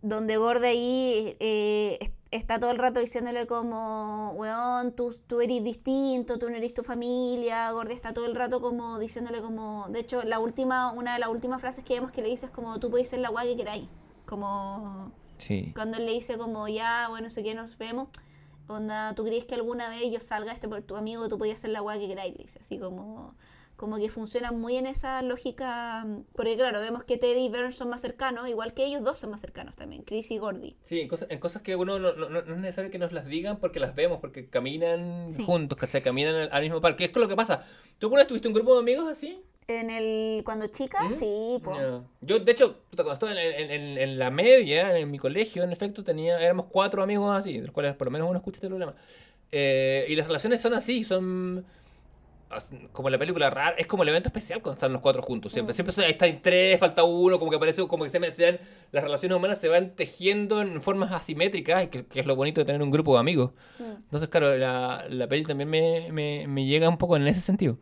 donde 0.00 0.38
Gorde 0.38 0.68
ahí 0.68 1.36
eh, 1.40 1.98
está 2.32 2.58
todo 2.58 2.70
el 2.70 2.78
rato 2.78 2.98
diciéndole 2.98 3.46
como, 3.46 4.32
weón, 4.32 4.92
tú, 4.92 5.14
tú 5.26 5.40
eres 5.40 5.62
distinto, 5.62 6.38
tú 6.38 6.50
no 6.50 6.56
eres 6.56 6.74
tu 6.74 6.82
familia, 6.82 7.70
Gorde 7.70 7.92
está 7.92 8.12
todo 8.12 8.26
el 8.26 8.34
rato 8.34 8.60
como 8.60 8.98
diciéndole 8.98 9.40
como, 9.40 9.86
de 9.90 10.00
hecho, 10.00 10.22
la 10.24 10.38
última, 10.38 10.92
una 10.92 11.12
de 11.12 11.20
las 11.20 11.28
últimas 11.28 11.60
frases 11.60 11.84
que 11.84 11.94
vemos 11.94 12.10
que 12.10 12.22
le 12.22 12.28
dice 12.28 12.46
es 12.46 12.52
como, 12.52 12.80
tú 12.80 12.90
puedes 12.90 13.08
ser 13.08 13.20
la 13.20 13.28
guay 13.28 13.50
que 13.50 13.58
queráis, 13.58 13.86
como... 14.26 15.12
Sí. 15.38 15.72
Cuando 15.74 15.98
él 15.98 16.06
le 16.06 16.12
dice 16.12 16.38
como, 16.38 16.68
ya, 16.68 17.08
bueno, 17.08 17.28
sé 17.28 17.42
que 17.42 17.54
nos 17.54 17.76
vemos, 17.76 18.08
onda, 18.66 19.14
¿tú 19.14 19.24
crees 19.24 19.44
que 19.44 19.54
alguna 19.54 19.88
vez 19.88 20.10
yo 20.10 20.20
salga 20.20 20.52
este 20.52 20.68
por 20.68 20.82
tu 20.82 20.96
amigo, 20.96 21.28
tú 21.28 21.36
podías 21.36 21.58
hacer 21.58 21.70
la 21.70 21.82
weá 21.82 21.98
que 21.98 22.08
queráis? 22.08 22.34
Le 22.34 22.42
dice, 22.44 22.60
así 22.60 22.78
como, 22.78 23.34
como 23.82 23.96
que 23.98 24.08
funciona 24.08 24.52
muy 24.52 24.76
en 24.76 24.86
esa 24.86 25.22
lógica, 25.22 26.04
mm, 26.06 26.20
porque 26.36 26.54
claro, 26.56 26.80
vemos 26.80 27.02
que 27.02 27.16
Teddy 27.18 27.46
y 27.46 27.48
Vern 27.48 27.72
son 27.72 27.88
más 27.88 28.00
cercanos, 28.00 28.48
igual 28.48 28.74
que 28.74 28.84
ellos 28.86 29.02
dos 29.02 29.18
son 29.18 29.30
más 29.30 29.40
cercanos 29.40 29.74
también, 29.74 30.04
Chris 30.04 30.30
y 30.30 30.38
Gordy. 30.38 30.76
Sí, 30.84 31.00
en 31.00 31.08
cosas, 31.08 31.26
en 31.32 31.40
cosas 31.40 31.62
que 31.62 31.74
uno 31.74 31.98
no, 31.98 32.12
no- 32.14 32.28
no 32.28 32.38
es 32.38 32.60
necesario 32.60 32.92
que 32.92 32.98
nos 33.00 33.10
las 33.12 33.26
digan 33.26 33.58
porque 33.58 33.80
las 33.80 33.96
vemos, 33.96 34.20
porque 34.20 34.48
caminan 34.48 35.28
Sí. 35.32 35.44
juntos, 35.44 35.76
¿cachai? 35.76 36.00
Caminan 36.00 36.36
al, 36.36 36.48
al 36.52 36.62
mismo 36.62 36.80
parque. 36.80 37.06
Es 37.06 37.10
con 37.10 37.22
lo 37.22 37.28
que 37.28 37.34
pasa. 37.34 37.64
¿Tú 37.98 38.06
alguna 38.06 38.20
vez 38.20 38.28
tuviste 38.28 38.46
un 38.46 38.54
grupo 38.54 38.72
de 38.74 38.78
amigos 38.78 39.10
así? 39.10 39.42
En 39.66 39.90
el, 39.90 40.44
cuando 40.44 40.68
chica, 40.68 41.02
¿Mm? 41.02 41.10
sí, 41.10 41.58
pues. 41.64 41.76
Ya. 41.76 42.02
Yo, 42.20 42.38
de 42.38 42.52
hecho, 42.52 42.76
cuando 42.94 43.12
estaba 43.14 43.32
en, 43.32 43.70
en- 43.70 43.98
en- 43.98 44.18
la 44.18 44.30
media, 44.30 44.96
en 44.96 45.10
mi 45.10 45.18
colegio, 45.18 45.64
en 45.64 45.72
efecto, 45.72 46.04
tenía, 46.04 46.40
éramos 46.40 46.66
cuatro 46.70 47.02
amigos 47.02 47.36
así, 47.36 47.54
de 47.58 47.62
los 47.66 47.72
cuales 47.72 47.96
por 47.96 48.06
lo 48.06 48.12
menos 48.12 48.28
uno 48.28 48.38
escucha 48.38 48.58
este 48.58 48.68
programa. 48.68 48.94
Eh, 49.50 50.06
y 50.08 50.14
las 50.16 50.26
relaciones 50.28 50.60
son 50.60 50.72
así, 50.74 51.02
son 51.04 51.64
como 52.92 53.10
la 53.10 53.18
película 53.18 53.50
rara, 53.50 53.74
es 53.78 53.86
como 53.86 54.02
el 54.02 54.08
evento 54.10 54.28
especial 54.28 54.60
cuando 54.62 54.74
están 54.74 54.92
los 54.92 55.00
cuatro 55.00 55.22
juntos. 55.22 55.52
Siempre, 55.52 55.72
Mm. 55.72 55.74
siempre 55.74 56.10
están 56.10 56.42
tres, 56.42 56.78
falta 56.80 57.04
uno, 57.04 57.38
como 57.38 57.50
que 57.50 57.58
parece 57.58 57.86
como 57.86 58.04
que 58.04 58.10
se, 58.10 58.20
me- 58.20 58.30
se 58.30 58.42
dan- 58.44 58.60
las 58.92 59.02
relaciones 59.04 59.36
humanas 59.36 59.58
se 59.58 59.68
van 59.68 59.90
tejiendo 59.96 60.60
en 60.60 60.82
formas 60.82 61.12
asimétricas, 61.12 61.88
que, 61.88 62.04
que 62.06 62.20
es 62.20 62.26
lo 62.26 62.36
bonito 62.36 62.60
de 62.60 62.64
tener 62.64 62.82
un 62.82 62.90
grupo 62.90 63.14
de 63.14 63.20
amigos. 63.20 63.52
Mm. 63.78 63.82
Entonces, 64.04 64.28
claro, 64.28 64.56
la, 64.56 65.04
la 65.08 65.26
peli 65.28 65.44
también 65.44 65.68
me, 65.70 66.08
me, 66.12 66.46
me 66.46 66.64
llega 66.66 66.88
un 66.88 66.98
poco 66.98 67.16
en 67.16 67.26
ese 67.26 67.40
sentido. 67.40 67.78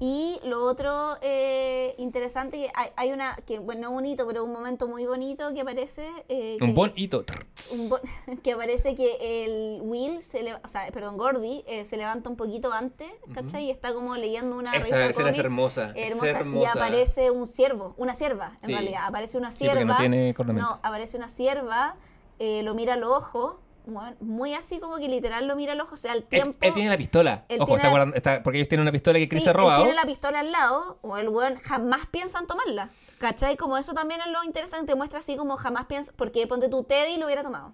Y 0.00 0.40
lo 0.42 0.64
otro 0.64 1.16
eh, 1.22 1.94
interesante, 1.98 2.56
que 2.58 2.70
hay, 2.74 2.88
hay 2.96 3.12
una, 3.12 3.36
que 3.46 3.60
bueno, 3.60 3.82
no 3.82 3.90
bonito, 3.92 4.26
pero 4.26 4.42
un 4.42 4.52
momento 4.52 4.88
muy 4.88 5.06
bonito 5.06 5.54
que 5.54 5.60
aparece. 5.60 6.08
eh, 6.28 6.58
Un 6.60 6.74
bon 6.74 6.92
hito. 6.96 7.24
un 7.72 7.88
bo- 7.88 8.00
que 8.42 8.52
aparece 8.52 8.96
que 8.96 9.44
el 9.44 9.80
Will, 9.82 10.20
se 10.20 10.42
le, 10.42 10.54
o 10.54 10.66
sea, 10.68 10.86
perdón, 10.92 11.16
Gordy, 11.16 11.62
eh, 11.68 11.84
se 11.84 11.96
levanta 11.96 12.28
un 12.28 12.36
poquito 12.36 12.72
antes, 12.72 13.08
¿cachai? 13.32 13.66
Y 13.66 13.70
está 13.70 13.94
como 13.94 14.16
leyendo 14.16 14.56
una 14.56 14.72
Esa 14.74 15.06
escena 15.06 15.30
es 15.30 15.38
hermosa. 15.38 15.92
es 15.94 16.10
hermosa, 16.10 16.44
Y 16.60 16.64
aparece 16.64 17.30
un 17.30 17.46
ciervo, 17.46 17.94
una 17.96 18.14
sierva, 18.14 18.58
en 18.62 18.66
Sí. 18.66 18.72
realidad. 18.72 19.02
Aparece 19.06 19.38
una 19.38 19.52
Sí, 19.52 19.58
sierva. 19.58 19.84
no 19.84 19.96
tiene 19.96 20.34
no, 20.54 20.80
aparece 20.82 21.16
una 21.16 21.28
sierva, 21.28 21.94
eh, 22.40 22.62
lo 22.64 22.74
mira 22.74 22.94
a 22.94 22.96
los 22.96 23.10
ojos, 23.10 23.56
bueno, 23.86 24.16
muy 24.20 24.54
así 24.54 24.80
como 24.80 24.96
que 24.96 25.08
literal 25.08 25.46
lo 25.46 25.56
mira 25.56 25.72
a 25.72 25.74
los 25.76 25.86
ojos, 25.86 26.00
o 26.00 26.02
sea, 26.02 26.12
al 26.12 26.22
tiempo. 26.24 26.56
él 26.60 26.72
tiene 26.74 26.88
la 26.90 26.96
pistola. 26.96 27.44
él 27.48 27.60
Ojo, 27.60 27.66
tiene 27.66 27.76
está 27.76 27.86
la- 27.86 27.90
guardando- 27.90 28.16
está- 28.16 28.42
porque 28.42 28.58
ellos 28.58 28.68
tienen 28.68 28.82
una 28.82 28.92
pistola 28.92 29.18
que 29.18 29.26
Sí, 29.26 29.30
Chris 29.30 29.48
ha 29.48 29.50
él 29.50 29.76
tiene 29.76 29.94
la 29.94 30.04
pistola 30.06 30.40
al 30.40 30.52
lado, 30.52 30.98
o 31.02 31.16
el 31.18 31.28
weón 31.28 31.56
jamás 31.58 32.06
piensa 32.10 32.38
en 32.38 32.46
tomarla. 32.46 32.90
¿Cachai? 33.18 33.56
Como 33.56 33.76
eso 33.78 33.94
también 33.94 34.20
es 34.20 34.26
lo 34.32 34.42
interesante, 34.44 34.94
muestra 34.94 35.20
así 35.20 35.36
como 35.36 35.56
jamás 35.56 35.86
piensa, 35.86 36.12
porque 36.16 36.46
ponte 36.46 36.68
tu 36.68 36.82
Teddy 36.84 37.16
lo 37.16 37.26
hubiera 37.26 37.42
tomado. 37.42 37.72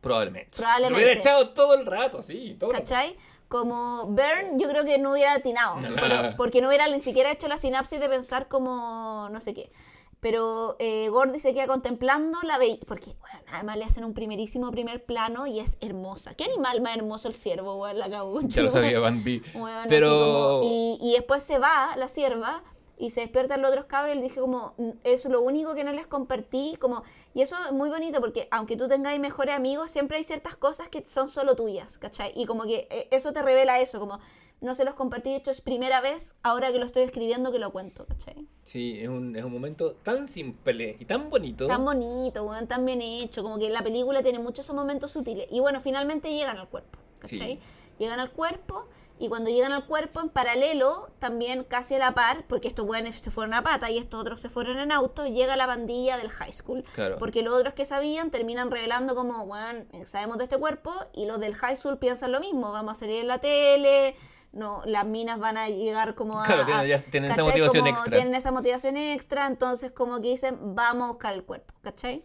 Probablemente. 0.00 0.50
Probablemente. 0.56 0.90
Lo 0.90 0.96
hubiera 0.96 1.20
echado 1.20 1.48
todo 1.50 1.74
el 1.74 1.84
rato, 1.84 2.22
sí. 2.22 2.56
Todo. 2.60 2.70
¿Cachai? 2.70 3.16
Como 3.48 4.06
Bern, 4.12 4.58
yo 4.58 4.68
creo 4.68 4.84
que 4.84 4.98
no 4.98 5.12
hubiera 5.12 5.32
atinado. 5.34 5.80
No. 5.80 6.36
porque 6.36 6.60
no 6.60 6.68
hubiera 6.68 6.86
ni 6.86 7.00
siquiera 7.00 7.32
hecho 7.32 7.48
la 7.48 7.56
sinapsis 7.56 7.98
de 7.98 8.08
pensar 8.08 8.46
como 8.46 9.28
no 9.30 9.40
sé 9.40 9.54
qué. 9.54 9.72
Pero 10.20 10.76
eh, 10.78 11.08
Gordy 11.10 11.38
se 11.40 11.54
queda 11.54 11.66
contemplando 11.66 12.38
la 12.42 12.58
bella. 12.58 12.78
Porque, 12.86 13.14
bueno, 13.20 13.38
además 13.52 13.76
le 13.78 13.84
hacen 13.84 14.04
un 14.04 14.14
primerísimo 14.14 14.70
primer 14.70 15.04
plano 15.04 15.46
y 15.46 15.60
es 15.60 15.76
hermosa. 15.80 16.34
¿Qué 16.34 16.44
animal 16.44 16.80
más 16.80 16.96
hermoso 16.96 17.28
el 17.28 17.34
ciervo, 17.34 17.76
weón? 17.76 17.98
La 17.98 18.10
cabucha. 18.10 18.48
Ya 18.48 18.62
lo 18.62 18.70
sabía, 18.70 18.98
Van 19.00 19.22
B. 19.22 19.42
Weón, 19.54 19.68
así 19.70 19.88
Pero. 19.88 20.08
como- 20.10 20.60
y, 20.64 20.98
y 21.00 21.12
después 21.12 21.42
se 21.44 21.58
va 21.58 21.94
la 21.96 22.08
sierva 22.08 22.64
y 23.00 23.10
se 23.10 23.20
despiertan 23.20 23.62
los 23.62 23.70
otros 23.70 23.84
cabros 23.86 24.16
y 24.16 24.18
le 24.18 24.24
dije 24.24 24.40
como, 24.40 24.74
"Mm, 24.76 24.90
eso 25.04 25.28
es 25.28 25.32
lo 25.32 25.40
único 25.40 25.72
que 25.76 25.84
no 25.84 25.92
les 25.92 26.08
compartí, 26.08 26.76
como, 26.80 27.04
y 27.32 27.42
eso 27.42 27.54
es 27.66 27.70
muy 27.70 27.90
bonito 27.90 28.18
porque 28.20 28.48
aunque 28.50 28.76
tú 28.76 28.88
tengáis 28.88 29.20
mejores 29.20 29.54
amigos, 29.54 29.88
siempre 29.92 30.16
hay 30.16 30.24
ciertas 30.24 30.56
cosas 30.56 30.88
que 30.88 31.04
son 31.04 31.28
solo 31.28 31.54
tuyas, 31.54 31.96
¿cachai? 31.98 32.32
Y 32.34 32.44
como 32.46 32.64
que 32.64 32.88
eh, 32.90 33.06
eso 33.12 33.32
te 33.32 33.40
revela 33.40 33.78
eso, 33.78 34.00
como, 34.00 34.18
no 34.60 34.74
se 34.74 34.84
los 34.84 34.94
compartí, 34.94 35.30
de 35.30 35.36
hecho 35.36 35.50
es 35.50 35.60
primera 35.60 36.00
vez 36.00 36.34
ahora 36.42 36.72
que 36.72 36.78
lo 36.78 36.86
estoy 36.86 37.02
escribiendo 37.02 37.52
que 37.52 37.58
lo 37.58 37.70
cuento, 37.70 38.06
¿cachai? 38.06 38.46
Sí, 38.64 38.98
es 39.00 39.08
un, 39.08 39.36
es 39.36 39.44
un 39.44 39.52
momento 39.52 39.94
tan 39.94 40.26
simple 40.26 40.96
y 40.98 41.04
tan 41.04 41.30
bonito. 41.30 41.66
Tan 41.66 41.84
bonito, 41.84 42.44
weón, 42.44 42.66
tan 42.66 42.84
bien 42.84 43.00
hecho, 43.00 43.42
como 43.42 43.58
que 43.58 43.70
la 43.70 43.82
película 43.82 44.22
tiene 44.22 44.38
muchos 44.38 44.66
esos 44.66 44.76
momentos 44.76 45.12
sutiles. 45.12 45.46
Y 45.50 45.60
bueno, 45.60 45.80
finalmente 45.80 46.32
llegan 46.32 46.58
al 46.58 46.68
cuerpo, 46.68 46.98
¿cachai? 47.20 47.38
Sí. 47.38 47.58
Llegan 47.98 48.20
al 48.20 48.30
cuerpo 48.30 48.86
y 49.20 49.28
cuando 49.28 49.50
llegan 49.50 49.72
al 49.72 49.84
cuerpo, 49.86 50.20
en 50.20 50.28
paralelo, 50.28 51.10
también 51.18 51.64
casi 51.64 51.96
a 51.96 51.98
la 51.98 52.14
par, 52.14 52.44
porque 52.46 52.68
estos 52.68 52.86
weones 52.86 53.20
se 53.20 53.30
fueron 53.32 53.52
a 53.54 53.62
pata 53.62 53.90
y 53.90 53.98
estos 53.98 54.20
otros 54.20 54.40
se 54.40 54.48
fueron 54.48 54.78
en 54.78 54.92
auto, 54.92 55.26
llega 55.26 55.56
la 55.56 55.66
pandilla 55.66 56.16
del 56.16 56.30
high 56.30 56.52
school. 56.52 56.84
Claro. 56.94 57.18
Porque 57.18 57.42
los 57.42 57.58
otros 57.58 57.74
que 57.74 57.84
sabían 57.84 58.30
terminan 58.30 58.70
revelando 58.70 59.16
como, 59.16 59.42
weón, 59.42 59.88
sabemos 60.04 60.38
de 60.38 60.44
este 60.44 60.56
cuerpo 60.56 60.92
y 61.14 61.26
los 61.26 61.40
del 61.40 61.54
high 61.56 61.76
school 61.76 61.98
piensan 61.98 62.30
lo 62.30 62.38
mismo, 62.38 62.70
vamos 62.70 62.92
a 62.92 62.94
salir 62.94 63.20
en 63.20 63.26
la 63.26 63.38
tele, 63.38 64.14
no, 64.52 64.82
las 64.86 65.04
minas 65.06 65.38
van 65.38 65.56
a 65.58 65.68
llegar 65.68 66.14
como 66.14 66.40
a... 66.40 66.46
Claro, 66.46 66.64
tienen- 66.66 66.84
a- 66.84 66.86
ya 66.86 66.98
tienen 66.98 67.30
esa 67.32 67.42
motivación 67.42 67.84
Como 67.84 67.96
extra. 67.96 68.16
Tienen 68.16 68.34
esa 68.34 68.50
motivación 68.52 68.96
extra, 68.96 69.46
entonces 69.46 69.90
como 69.92 70.20
que 70.20 70.28
dicen, 70.28 70.58
vamos 70.74 71.04
a 71.04 71.08
buscar 71.12 71.34
el 71.34 71.44
cuerpo, 71.44 71.74
¿cachai? 71.82 72.24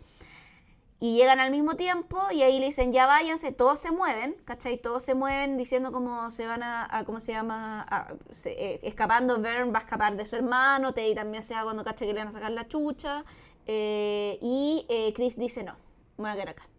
Y 0.99 1.17
llegan 1.17 1.41
al 1.41 1.51
mismo 1.51 1.75
tiempo 1.75 2.17
y 2.31 2.43
ahí 2.43 2.59
le 2.59 2.67
dicen, 2.67 2.93
ya 2.93 3.05
váyanse, 3.05 3.51
todos 3.51 3.77
se 3.77 3.91
mueven, 3.91 4.37
¿cachai? 4.45 4.77
Todos 4.77 5.03
se 5.03 5.15
mueven 5.15 5.57
diciendo 5.57 5.91
cómo 5.91 6.31
se 6.31 6.47
van 6.47 6.63
a, 6.63 6.87
a- 6.89 7.03
¿cómo 7.03 7.19
se 7.19 7.33
llama? 7.33 7.85
A- 7.89 8.13
se- 8.31 8.53
eh, 8.75 8.79
escapando, 8.83 9.41
Vern 9.41 9.73
va 9.73 9.79
a 9.79 9.81
escapar 9.81 10.15
de 10.15 10.25
su 10.25 10.37
hermano, 10.37 10.93
Teddy 10.93 11.13
también 11.13 11.43
se 11.43 11.55
va 11.55 11.63
cuando 11.63 11.83
cacha 11.83 12.05
que 12.05 12.13
le 12.13 12.19
van 12.19 12.29
a 12.29 12.31
sacar 12.31 12.51
la 12.51 12.67
chucha. 12.69 13.25
eh, 13.65 14.37
y 14.41 14.85
eh, 14.89 15.11
Chris 15.13 15.35
dice, 15.37 15.63
no, 15.63 15.73
me 16.17 16.23
voy 16.23 16.29
a 16.31 16.33
quedar 16.35 16.49
acá. 16.49 16.69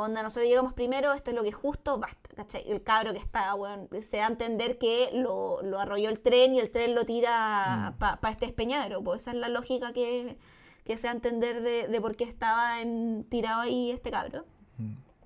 Onda, 0.00 0.22
nosotros 0.22 0.48
llegamos 0.48 0.74
primero, 0.74 1.12
esto 1.12 1.32
es 1.32 1.36
lo 1.36 1.42
que 1.42 1.48
es 1.48 1.56
justo, 1.56 1.98
basta, 1.98 2.30
¿cachai? 2.36 2.62
El 2.70 2.84
cabro 2.84 3.12
que 3.12 3.18
está, 3.18 3.52
weón, 3.56 3.88
se 4.00 4.18
da 4.18 4.26
a 4.26 4.28
entender 4.28 4.78
que 4.78 5.10
lo, 5.12 5.60
lo 5.62 5.80
arrolló 5.80 6.08
el 6.08 6.20
tren 6.20 6.54
y 6.54 6.60
el 6.60 6.70
tren 6.70 6.94
lo 6.94 7.04
tira 7.04 7.96
para 7.98 8.30
este 8.30 8.46
espeñadero, 8.46 9.02
pues 9.02 9.22
esa 9.22 9.32
es 9.32 9.38
la 9.38 9.48
lógica 9.48 9.92
que, 9.92 10.38
que 10.84 10.96
se 10.96 11.08
da 11.08 11.12
a 11.12 11.16
entender 11.16 11.62
de, 11.62 11.88
de 11.88 12.00
por 12.00 12.14
qué 12.14 12.22
estaba 12.22 12.80
en, 12.80 13.24
tirado 13.28 13.62
ahí 13.62 13.90
este 13.90 14.12
cabro. 14.12 14.44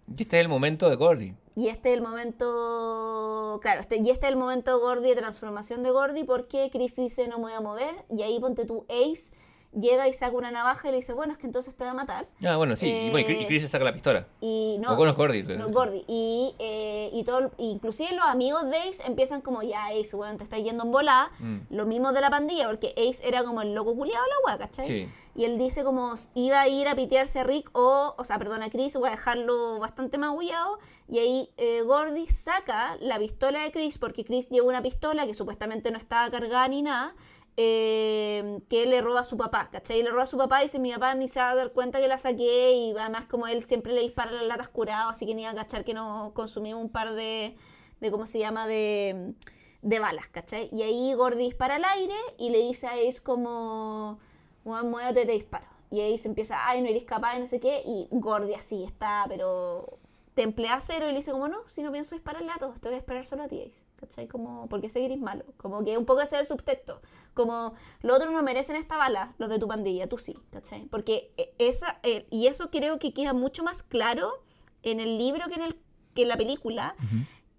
Y 0.09 0.23
este 0.23 0.39
es 0.39 0.43
el 0.43 0.49
momento 0.49 0.89
de 0.89 0.97
Gordy. 0.97 1.35
Y 1.55 1.69
este 1.69 1.91
es 1.91 1.99
el 1.99 2.03
momento, 2.03 3.59
claro, 3.61 3.83
este, 3.83 3.97
y 3.97 4.09
este 4.09 4.27
es 4.27 4.33
el 4.33 4.39
momento 4.39 4.81
Gordy 4.81 5.11
de 5.11 5.17
transformación 5.17 5.83
de 5.83 5.91
Gordy 5.91 6.25
porque 6.25 6.71
Chris 6.73 6.97
dice 6.97 7.29
no 7.29 7.37
me 7.37 7.45
voy 7.45 7.53
a 7.53 7.61
mover 7.61 8.07
y 8.09 8.23
ahí 8.23 8.41
ponte 8.41 8.65
tú 8.65 8.87
Ace 8.89 9.33
llega 9.73 10.07
y 10.09 10.13
saca 10.13 10.37
una 10.37 10.51
navaja 10.51 10.89
y 10.89 10.91
le 10.91 10.97
dice, 10.99 11.13
bueno, 11.13 11.33
es 11.33 11.39
que 11.39 11.47
entonces 11.47 11.75
te 11.75 11.85
voy 11.85 11.91
a 11.91 11.95
matar. 11.95 12.27
Ah, 12.45 12.57
bueno, 12.57 12.77
sí. 12.77 12.87
y, 12.87 13.11
bueno, 13.11 13.29
y 13.31 13.47
Chris- 13.47 13.63
le 13.63 13.69
saca 13.69 13.85
la 13.85 13.93
pistola. 13.93 14.27
Y 14.41 14.79
no, 14.81 14.93
O 14.93 14.97
con 14.97 15.07
los 15.07 15.17
Gordy. 15.17 15.43
no, 15.43 15.69
Gordy. 15.71 16.05
Y, 16.09 16.55
eh, 16.59 17.11
y 17.13 17.25
todo, 17.25 17.51
inclusive 17.59 18.13
los 18.13 18.25
amigos 18.25 18.69
de 18.71 18.77
Ace 18.77 19.03
empiezan 19.07 19.41
como, 19.41 19.63
ya 19.63 19.87
Ace, 19.89 20.15
bueno, 20.17 20.37
te 20.37 20.45
estás 20.45 20.63
yendo 20.63 20.85
en 20.85 20.91
volada. 20.93 21.31
Mm. 21.39 21.59
Lo 21.71 21.87
mismo 21.87 22.13
de 22.13 22.21
la 22.21 22.31
pandilla, 22.31 22.67
porque 22.69 22.95
Ace 22.97 23.27
era 23.27 23.43
como 23.45 23.63
el 23.63 23.75
loco 23.75 23.95
culiado 23.97 24.25
la 24.27 24.35
weá, 24.53 24.59
¿cachai? 24.59 24.87
Sí. 24.87 25.09
Y 25.35 25.45
él 25.45 25.57
dice 25.57 25.83
como 25.85 26.15
iba 26.35 26.61
a 26.61 26.69
ir 26.69 26.89
a 26.89 26.95
pitearse 26.95 27.41
a 27.41 27.45
Rick 27.45 27.71
o, 27.73 28.15
o 28.19 28.25
sea, 28.25 28.39
perdón, 28.39 28.63
a 28.63 28.69
Chris, 28.69 28.95
o 28.97 29.05
a 29.07 29.11
dejarlo 29.11 29.79
bastante 29.79 30.19
magullado. 30.19 30.79
Y 31.09 31.19
ahí 31.19 31.51
eh, 31.57 31.81
Gordy 31.83 32.27
saca 32.29 32.97
la 33.01 33.19
pistola 33.19 33.61
de 33.63 33.73
Chris, 33.73 33.97
porque 33.99 34.25
Chris 34.25 34.49
lleva 34.51 34.67
una 34.69 34.83
pistola 34.83 35.27
que 35.27 35.33
supuestamente 35.35 35.91
no 35.91 35.97
estaba 35.99 36.31
cargada 36.31 36.69
ni 36.69 36.83
nada. 36.83 37.15
Eh, 37.57 38.61
que 38.69 38.87
le 38.87 39.01
roba 39.03 39.21
a 39.21 39.25
su 39.25 39.37
papá, 39.37 39.69
¿cachai? 39.71 40.01
Y 40.01 40.03
le 40.03 40.11
roba 40.11 40.23
a 40.23 40.27
su 40.27 40.39
papá 40.39 40.61
y 40.61 40.65
dice, 40.65 40.79
mi 40.79 40.93
papá 40.93 41.15
ni 41.15 41.29
se 41.29 41.41
va 41.41 41.51
a 41.51 41.55
dar 41.55 41.73
cuenta 41.73 42.01
que 42.01 42.09
la 42.09 42.19
saqué 42.19 42.73
y 42.73 42.95
además 42.97 43.27
como 43.27 43.47
él 43.47 43.63
siempre 43.63 43.93
le 43.93 44.01
dispara 44.01 44.33
las 44.33 44.45
latas 44.45 44.69
curado, 44.69 45.11
así 45.11 45.27
que 45.27 45.35
ni 45.35 45.45
a 45.45 45.55
cachar 45.55 45.85
que 45.85 45.95
nos 45.95 46.33
consumimos 46.33 46.83
un 46.83 46.91
par 46.91 47.15
de, 47.15 47.55
de 48.01 48.11
¿cómo 48.11 48.27
se 48.27 48.39
llama? 48.39 48.67
De, 48.67 49.35
de 49.83 49.99
balas, 49.99 50.29
¿cachai? 50.29 50.69
Y 50.73 50.83
ahí 50.83 51.13
Gordy 51.15 51.45
dispara 51.45 51.77
al 51.77 51.85
aire 51.85 52.17
y 52.39 52.51
le 52.51 52.59
dice 52.59 52.87
a 52.87 52.93
Ace 52.93 53.23
como, 53.23 54.19
muévete, 54.65 55.27
te 55.27 55.33
disparo. 55.33 55.67
Y 55.91 56.01
ahí 56.01 56.17
se 56.17 56.29
empieza, 56.29 56.67
ay, 56.67 56.81
no 56.81 56.89
eres 56.89 57.05
capaz, 57.05 57.37
y 57.37 57.41
no 57.41 57.47
sé 57.47 57.61
qué, 57.61 57.83
y 57.85 58.09
Gordy 58.11 58.55
así 58.55 58.83
está, 58.83 59.27
pero 59.29 59.99
temple 60.35 60.69
a 60.69 60.81
cero 60.81 61.07
y 61.07 61.11
le 61.11 61.19
dice 61.19 61.33
como, 61.33 61.49
no, 61.49 61.59
si 61.69 61.83
no 61.83 61.93
pienso 61.93 62.15
dispararle 62.15 62.51
a 62.51 62.59
todos, 62.59 62.81
te 62.81 62.89
voy 62.89 62.97
a 62.97 62.99
esperar 62.99 63.27
solo 63.27 63.43
a 63.43 63.49
ti, 63.49 63.63
Ace, 63.63 63.85
¿cachai? 63.97 64.29
Como, 64.29 64.69
porque 64.69 64.89
sé 64.89 65.01
que 65.01 65.07
eres 65.07 65.19
malo, 65.19 65.45
como 65.57 65.85
que 65.85 65.99
un 65.99 66.07
poco 66.07 66.23
ese 66.23 66.37
es 66.37 66.43
el 66.43 66.47
subtexto, 66.47 67.03
como, 67.35 67.75
los 68.01 68.17
otros 68.17 68.33
no 68.33 68.43
merecen 68.43 68.77
esta 68.77 68.97
bala, 68.97 69.35
los 69.39 69.49
de 69.49 69.59
tu 69.59 69.69
pandilla, 69.69 70.09
tú 70.09 70.19
sí, 70.19 70.39
¿cachai? 70.51 70.87
Porque 70.87 71.33
eh, 71.37 71.55
esa, 71.59 71.99
eh, 72.03 72.27
y 72.31 72.47
eso 72.47 72.71
creo 72.71 72.99
que 72.99 73.13
queda 73.13 73.33
mucho 73.33 73.63
más 73.63 73.83
claro 73.83 74.43
en 74.83 75.01
el 75.01 75.19
libro 75.19 75.47
que 75.49 75.55
en, 75.55 75.63
el, 75.63 75.81
que 76.15 76.23
en 76.23 76.29
la 76.29 76.37
película, 76.37 76.97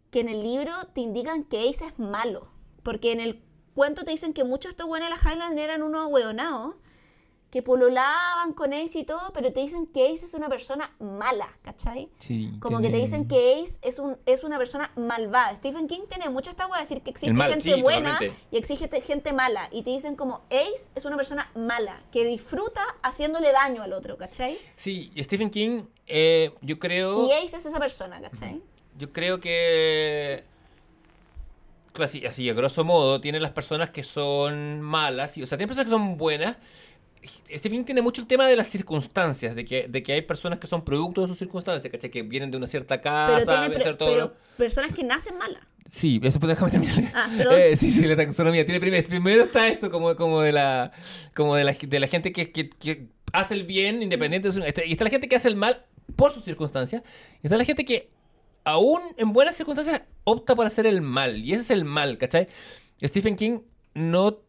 que 0.10 0.20
en 0.20 0.30
el 0.30 0.44
libro 0.44 0.72
te 0.94 1.02
indican 1.02 1.44
que 1.44 1.70
Ace 1.70 1.86
es 1.86 2.00
malo. 2.00 2.50
Porque 2.84 3.12
en 3.12 3.22
el 3.22 3.42
cuento 3.74 4.04
te 4.04 4.12
dicen 4.12 4.34
que 4.34 4.44
muchos 4.44 4.66
de 4.66 4.70
estos 4.72 4.88
buenos 4.88 5.10
de 5.10 5.16
las 5.16 5.26
Highlands 5.26 5.60
eran 5.60 5.84
unos 5.84 6.02
ahueonados, 6.02 6.76
que 7.54 7.62
pololaban 7.62 8.54
con 8.54 8.74
Ace 8.74 8.98
y 8.98 9.04
todo, 9.04 9.32
pero 9.32 9.54
te 9.54 9.60
dicen 9.60 9.86
que 9.86 10.12
Ace 10.12 10.26
es 10.26 10.34
una 10.34 10.50
persona 10.50 10.96
mala, 10.98 11.56
¿cachai? 11.62 12.10
Sí. 12.18 12.52
Como 12.60 12.82
que 12.82 12.90
te 12.90 12.98
dicen 12.98 13.28
que 13.28 13.62
Ace 13.62 13.78
es, 13.84 14.00
un, 14.00 14.18
es 14.26 14.44
una 14.44 14.58
persona 14.58 14.92
malvada. 14.96 15.54
Stephen 15.54 15.86
King 15.88 16.08
tiene 16.10 16.30
mucho 16.30 16.50
esta 16.50 16.66
hueá 16.66 16.78
de 16.78 16.82
decir 16.86 17.04
que 17.04 17.12
existe 17.12 17.32
mal, 17.32 17.52
gente 17.52 17.76
sí, 17.76 17.80
buena 17.80 18.14
totalmente. 18.14 18.44
y 18.50 18.58
existe 18.58 19.02
gente 19.02 19.34
mala. 19.34 19.70
Y 19.72 19.84
te 19.84 19.92
dicen 19.92 20.16
como 20.16 20.42
Ace 20.50 20.90
es 20.96 21.06
una 21.06 21.16
persona 21.16 21.52
mala, 21.54 22.04
que 22.12 22.26
disfruta 22.26 22.82
haciéndole 23.04 23.52
daño 23.52 23.84
al 23.84 23.94
otro, 23.94 24.18
¿cachai? 24.18 24.58
Sí, 24.76 25.12
y 25.14 25.24
Stephen 25.24 25.52
King, 25.52 25.84
eh, 26.08 26.56
yo 26.62 26.80
creo... 26.80 27.28
Y 27.28 27.34
Ace 27.34 27.58
es 27.58 27.68
esa 27.68 27.80
persona, 27.80 28.20
¿cachai? 28.20 28.64
Yo 28.98 29.14
creo 29.14 29.40
que. 29.40 30.44
Así, 32.00 32.26
así, 32.26 32.50
a 32.50 32.56
grosso 32.56 32.84
modo, 32.84 33.22
tiene 33.22 33.40
las 33.40 33.52
personas 33.52 33.92
que 33.92 34.04
son 34.04 34.82
malas, 34.82 35.38
y, 35.38 35.44
o 35.44 35.46
sea, 35.46 35.60
tiene 35.60 35.68
personas 35.68 35.86
que 35.86 35.92
son 35.92 36.18
buenas. 36.18 36.58
Stephen 37.56 37.86
tiene 37.86 38.02
mucho 38.02 38.22
el 38.22 38.28
tema 38.28 38.48
de 38.48 38.56
las 38.56 38.68
circunstancias, 38.68 39.56
de 39.56 39.64
que, 39.66 39.88
de 39.88 40.04
que 40.04 40.14
hay 40.14 40.22
personas 40.22 40.60
que 40.60 40.68
son 40.68 40.84
producto 40.84 41.22
de 41.22 41.28
sus 41.28 41.38
circunstancias, 41.38 41.92
¿cachai? 41.92 42.10
Que 42.10 42.22
vienen 42.24 42.52
de 42.52 42.58
una 42.58 42.68
cierta 42.68 43.00
casa, 43.02 43.44
Pero 43.46 43.70
tiene 43.76 43.94
todo. 43.96 44.10
pero 44.14 44.34
personas 44.58 44.94
que 44.94 45.04
nacen 45.04 45.38
malas. 45.38 45.62
Sí, 45.90 46.20
eso 46.24 46.40
pues 46.40 46.50
déjame 46.50 46.72
terminar. 46.72 47.12
Ah. 47.14 47.30
Eh, 47.58 47.76
sí, 47.76 47.92
sí, 47.92 48.06
la 48.06 48.16
taxonomía. 48.16 48.66
Tiene 48.66 48.80
primero, 48.80 49.08
primero 49.08 49.44
está 49.44 49.68
esto 49.68 49.92
como, 49.92 50.16
como 50.16 50.42
de 50.42 50.52
la 50.52 50.92
como 51.36 51.56
de 51.56 51.64
la, 51.66 51.74
de 51.74 52.00
la 52.00 52.08
gente 52.08 52.32
que, 52.32 52.52
que- 52.52 52.70
que 52.70 53.08
hace 53.32 53.54
el 53.54 53.64
bien 53.64 54.02
independiente 54.02 54.48
de 54.48 54.54
su- 54.54 54.64
está- 54.64 54.86
y 54.86 54.92
está 54.94 55.04
la 55.04 55.10
gente 55.10 55.28
que 55.28 55.36
hace 55.36 55.48
el 55.50 55.56
mal 55.56 55.86
por 56.16 56.34
sus 56.34 56.44
circunstancias. 56.44 57.04
Y 57.42 57.48
está 57.48 57.58
la 57.58 57.66
gente 57.66 57.84
que 57.86 58.10
aún 58.64 59.02
en 59.18 59.34
buenas 59.34 59.56
circunstancias 59.56 60.02
opta 60.24 60.56
por 60.56 60.66
hacer 60.66 60.88
el 60.88 61.02
mal. 61.02 61.38
Y 61.44 61.54
ese 61.54 61.62
es 61.64 61.72
el 61.72 61.86
mal, 61.86 62.18
¿cachai? 62.18 62.48
Stephen 63.04 63.36
King 63.36 63.60
no, 63.94 64.40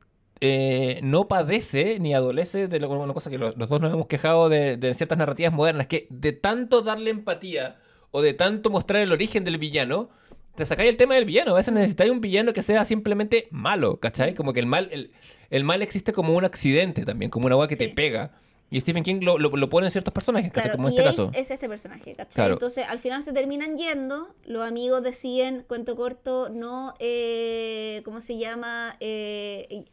eh, 0.40 1.00
no 1.02 1.28
padece 1.28 1.98
ni 2.00 2.14
adolece 2.14 2.68
de 2.68 2.80
lo- 2.80 2.90
una 2.90 3.14
cosa 3.14 3.30
que 3.30 3.38
los, 3.38 3.56
los 3.56 3.68
dos 3.68 3.80
nos 3.80 3.92
hemos 3.92 4.06
quejado 4.06 4.48
de, 4.48 4.76
de 4.76 4.94
ciertas 4.94 5.18
narrativas 5.18 5.52
modernas, 5.52 5.86
que 5.86 6.06
de 6.10 6.32
tanto 6.32 6.82
darle 6.82 7.10
empatía 7.10 7.76
o 8.10 8.20
de 8.22 8.34
tanto 8.34 8.70
mostrar 8.70 9.02
el 9.02 9.12
origen 9.12 9.44
del 9.44 9.58
villano, 9.58 10.10
te 10.54 10.64
sacáis 10.66 10.88
el 10.90 10.96
tema 10.96 11.14
del 11.14 11.24
villano. 11.24 11.52
A 11.52 11.56
veces 11.56 11.74
necesitáis 11.74 12.10
un 12.10 12.20
villano 12.20 12.52
que 12.52 12.62
sea 12.62 12.84
simplemente 12.84 13.48
malo, 13.50 13.98
¿cachai? 13.98 14.34
Como 14.34 14.52
que 14.52 14.60
el 14.60 14.66
mal, 14.66 14.88
el, 14.92 15.10
el 15.50 15.64
mal 15.64 15.82
existe 15.82 16.12
como 16.12 16.34
un 16.34 16.44
accidente 16.44 17.04
también, 17.04 17.30
como 17.30 17.46
una 17.46 17.56
weá 17.56 17.66
que 17.68 17.76
te 17.76 17.88
pega. 17.88 18.32
Y 18.70 18.80
Stephen 18.80 19.04
King 19.04 19.20
lo, 19.22 19.38
lo, 19.38 19.50
lo 19.50 19.68
pone 19.68 19.86
en 19.86 19.90
ciertos 19.92 20.12
personajes, 20.12 20.50
¿cachai? 20.50 20.70
Claro, 20.70 20.76
como 20.78 20.88
en 20.88 20.94
este 20.94 21.04
caso. 21.04 21.30
es 21.32 21.50
este 21.50 21.68
personaje, 21.68 22.14
¿cachai? 22.14 22.34
Claro. 22.34 22.52
Entonces, 22.54 22.86
al 22.88 22.98
final 22.98 23.22
se 23.22 23.32
terminan 23.32 23.76
yendo, 23.76 24.34
los 24.44 24.66
amigos 24.66 25.02
deciden, 25.02 25.64
cuento 25.68 25.94
corto, 25.96 26.48
no, 26.48 26.94
eh, 26.98 28.02
¿cómo 28.04 28.20
se 28.20 28.36
llama? 28.38 28.96
Eh, 29.00 29.84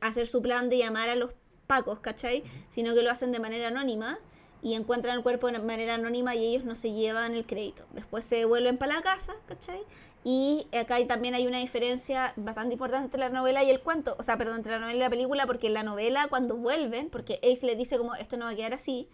hacer 0.00 0.26
su 0.26 0.42
plan 0.42 0.68
de 0.68 0.78
llamar 0.78 1.08
a 1.08 1.14
los 1.14 1.30
pacos, 1.66 2.00
¿cachai? 2.00 2.42
Sino 2.68 2.94
que 2.94 3.02
lo 3.02 3.10
hacen 3.10 3.32
de 3.32 3.40
manera 3.40 3.68
anónima 3.68 4.18
y 4.62 4.74
encuentran 4.74 5.16
el 5.16 5.22
cuerpo 5.22 5.50
de 5.50 5.58
manera 5.58 5.94
anónima 5.94 6.34
y 6.34 6.44
ellos 6.44 6.64
no 6.64 6.74
se 6.74 6.92
llevan 6.92 7.34
el 7.34 7.46
crédito. 7.46 7.84
Después 7.92 8.24
se 8.24 8.44
vuelven 8.44 8.78
para 8.78 8.96
la 8.96 9.02
casa, 9.02 9.34
¿cachai? 9.46 9.80
Y 10.28 10.66
acá 10.76 10.96
también 11.06 11.36
hay 11.36 11.46
una 11.46 11.58
diferencia 11.58 12.32
bastante 12.34 12.72
importante 12.74 13.04
entre 13.04 13.20
la 13.20 13.28
novela 13.28 13.62
y 13.62 13.70
el 13.70 13.78
cuento, 13.78 14.16
o 14.18 14.24
sea, 14.24 14.36
perdón, 14.36 14.56
entre 14.56 14.72
la 14.72 14.80
novela 14.80 14.96
y 14.96 15.00
la 15.00 15.08
película, 15.08 15.46
porque 15.46 15.68
en 15.68 15.74
la 15.74 15.84
novela 15.84 16.26
cuando 16.28 16.56
vuelven, 16.56 17.10
porque 17.10 17.38
Ace 17.44 17.64
le 17.64 17.76
dice 17.76 17.96
como 17.96 18.16
esto 18.16 18.36
no 18.36 18.46
va 18.46 18.50
a 18.50 18.56
quedar 18.56 18.74
así, 18.74 19.08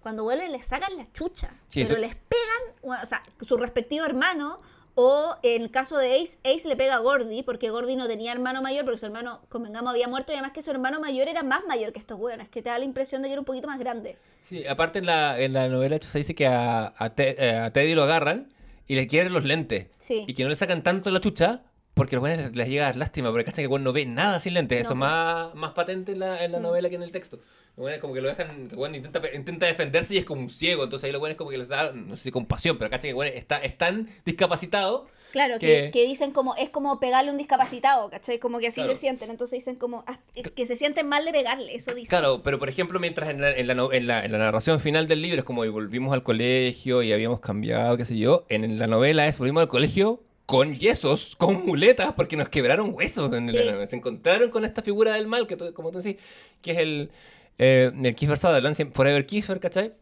cuando 0.00 0.24
vuelven 0.24 0.50
les 0.50 0.66
sacan 0.66 0.96
la 0.96 1.06
chucha, 1.12 1.50
Sí, 1.68 1.84
pero 1.84 1.92
eso- 1.94 2.00
les 2.00 2.16
pegan, 2.16 2.74
bueno, 2.82 3.00
o 3.00 3.06
sea, 3.06 3.22
su 3.46 3.56
respectivo 3.58 4.04
hermano, 4.04 4.60
o 4.96 5.36
en 5.44 5.62
el 5.62 5.70
caso 5.70 5.98
de 5.98 6.20
Ace, 6.20 6.38
Ace 6.42 6.66
le 6.66 6.74
pega 6.74 6.96
a 6.96 6.98
Gordy, 6.98 7.44
porque 7.44 7.70
Gordy 7.70 7.94
no 7.94 8.08
tenía 8.08 8.32
hermano 8.32 8.60
mayor, 8.60 8.84
porque 8.84 8.98
su 8.98 9.06
hermano, 9.06 9.42
convengamos, 9.48 9.92
había 9.92 10.08
muerto, 10.08 10.32
y 10.32 10.34
además 10.34 10.50
que 10.50 10.62
su 10.62 10.72
hermano 10.72 10.98
mayor 10.98 11.28
era 11.28 11.44
más 11.44 11.64
mayor 11.68 11.92
que 11.92 12.00
estos 12.00 12.18
hueones, 12.18 12.48
que 12.48 12.60
te 12.60 12.70
da 12.70 12.78
la 12.80 12.84
impresión 12.86 13.22
de 13.22 13.28
que 13.28 13.32
era 13.34 13.40
un 13.40 13.44
poquito 13.44 13.68
más 13.68 13.78
grande. 13.78 14.16
Sí, 14.42 14.66
aparte 14.66 14.98
en 14.98 15.06
la, 15.06 15.38
en 15.38 15.52
la 15.52 15.68
novela 15.68 15.94
hecho, 15.94 16.08
se 16.08 16.18
dice 16.18 16.34
que 16.34 16.48
a, 16.48 16.86
a, 16.98 17.12
eh, 17.18 17.56
a 17.56 17.70
Teddy 17.70 17.94
lo 17.94 18.02
agarran 18.02 18.52
y 18.86 18.94
le 18.94 19.06
quieren 19.06 19.32
los 19.32 19.44
lentes. 19.44 19.88
Sí. 19.98 20.24
Y 20.26 20.34
que 20.34 20.42
no 20.42 20.48
le 20.48 20.56
sacan 20.56 20.82
tanto 20.82 21.10
la 21.10 21.20
chucha 21.20 21.62
porque 21.94 22.14
a 22.14 22.18
los 22.18 22.20
buenos 22.20 22.38
les, 22.48 22.56
les 22.56 22.68
llega 22.68 22.84
a 22.84 22.86
dar 22.88 22.96
lástima, 22.96 23.30
porque 23.30 23.44
cachan 23.46 23.62
que 23.62 23.68
bueno, 23.68 23.84
no 23.84 23.92
ve 23.92 24.04
nada 24.06 24.38
sin 24.40 24.52
lentes. 24.54 24.78
No, 24.78 24.82
Eso 24.82 24.92
es 24.92 24.96
más, 24.98 25.54
más 25.54 25.72
patente 25.72 26.12
en 26.12 26.18
la, 26.20 26.44
en 26.44 26.52
la 26.52 26.58
Mm. 26.58 26.62
novela 26.62 26.88
que 26.90 26.96
en 26.96 27.02
el 27.02 27.10
texto. 27.12 27.36
Los 27.76 27.82
buenos 27.82 28.00
como 28.00 28.14
que 28.14 28.20
lo 28.22 28.28
dejan, 28.28 28.68
bueno, 28.74 28.96
intenta, 28.96 29.20
intenta 29.34 29.66
defenderse 29.66 30.14
y 30.14 30.18
es 30.18 30.24
como 30.24 30.40
un 30.42 30.50
ciego. 30.50 30.84
Entonces 30.84 31.04
ahí 31.06 31.12
los 31.12 31.20
buenos 31.20 31.36
como 31.38 31.50
que 31.50 31.58
les 31.58 31.68
da, 31.68 31.92
no 31.92 32.16
sé 32.16 32.24
si 32.24 32.30
compasión, 32.30 32.76
pero 32.78 32.90
cachan 32.90 33.08
que 33.10 33.14
bueno, 33.14 33.32
está, 33.34 33.58
es 33.58 33.76
tan 33.78 34.08
discapacitado. 34.24 35.08
Claro, 35.32 35.58
Que- 35.58 35.66
que, 35.66 35.90
que 35.90 36.06
dicen 36.06 36.30
como, 36.30 36.54
es 36.56 36.70
como 36.70 36.98
pegarle 37.00 37.28
a 37.30 37.32
un 37.32 37.38
discapacitado, 37.38 38.08
¿cachai? 38.10 38.38
Como 38.38 38.58
que 38.58 38.68
así 38.68 38.80
Claro. 38.80 38.94
se 38.94 39.00
sienten, 39.00 39.30
entonces 39.30 39.58
dicen 39.58 39.76
como, 39.76 40.02
ah, 40.06 40.18
que 40.54 40.66
se 40.66 40.76
sienten 40.76 41.08
mal 41.08 41.24
de 41.24 41.32
pegarle, 41.32 41.74
eso 41.74 41.90
dicen. 41.94 42.08
Claro, 42.08 42.42
pero 42.42 42.58
por 42.58 42.68
ejemplo, 42.68 42.98
mientras 43.00 43.28
en 43.30 43.40
la, 43.40 43.50
en 43.50 43.66
la, 43.66 43.72
en 43.92 44.06
la- 44.06 44.24
en 44.24 44.32
la 44.32 44.38
narración 44.38 44.80
final 44.80 45.06
del 45.06 45.20
libro 45.22 45.38
es 45.40 45.44
como 45.44 45.64
y 45.64 45.68
volvimos 45.68 46.12
al 46.14 46.22
colegio 46.22 47.02
y 47.02 47.12
habíamos 47.12 47.40
cambiado, 47.40 47.96
qué 47.96 48.04
sé 48.04 48.16
yo, 48.16 48.44
en 48.48 48.78
la 48.78 48.86
novela 48.86 49.26
es 49.26 49.38
volvimos 49.38 49.62
al 49.62 49.68
colegio 49.68 50.22
con 50.46 50.76
yesos, 50.76 51.34
con 51.36 51.66
muletas, 51.66 52.12
porque 52.14 52.36
nos 52.36 52.48
quebraron 52.48 52.94
huesos. 52.94 53.32
en 53.34 53.48
Sí. 53.48 53.56
la- 53.56 53.86
se 53.88 53.96
encontraron 53.96 54.50
con 54.50 54.64
esta 54.64 54.80
figura 54.80 55.12
del 55.14 55.26
mal, 55.26 55.46
que 55.48 55.56
tú- 55.56 55.74
como 55.74 55.90
tú 55.90 56.00
decís, 56.00 56.22
que 56.62 56.70
es 56.70 56.78
el, 56.78 57.10
eh, 57.58 57.90
el 58.02 58.14
Kiefer 58.14 58.38
Sutherland, 58.38 58.92
Forever 58.94 59.26
Kiefer, 59.26 59.58
¿cachai? 59.60 59.92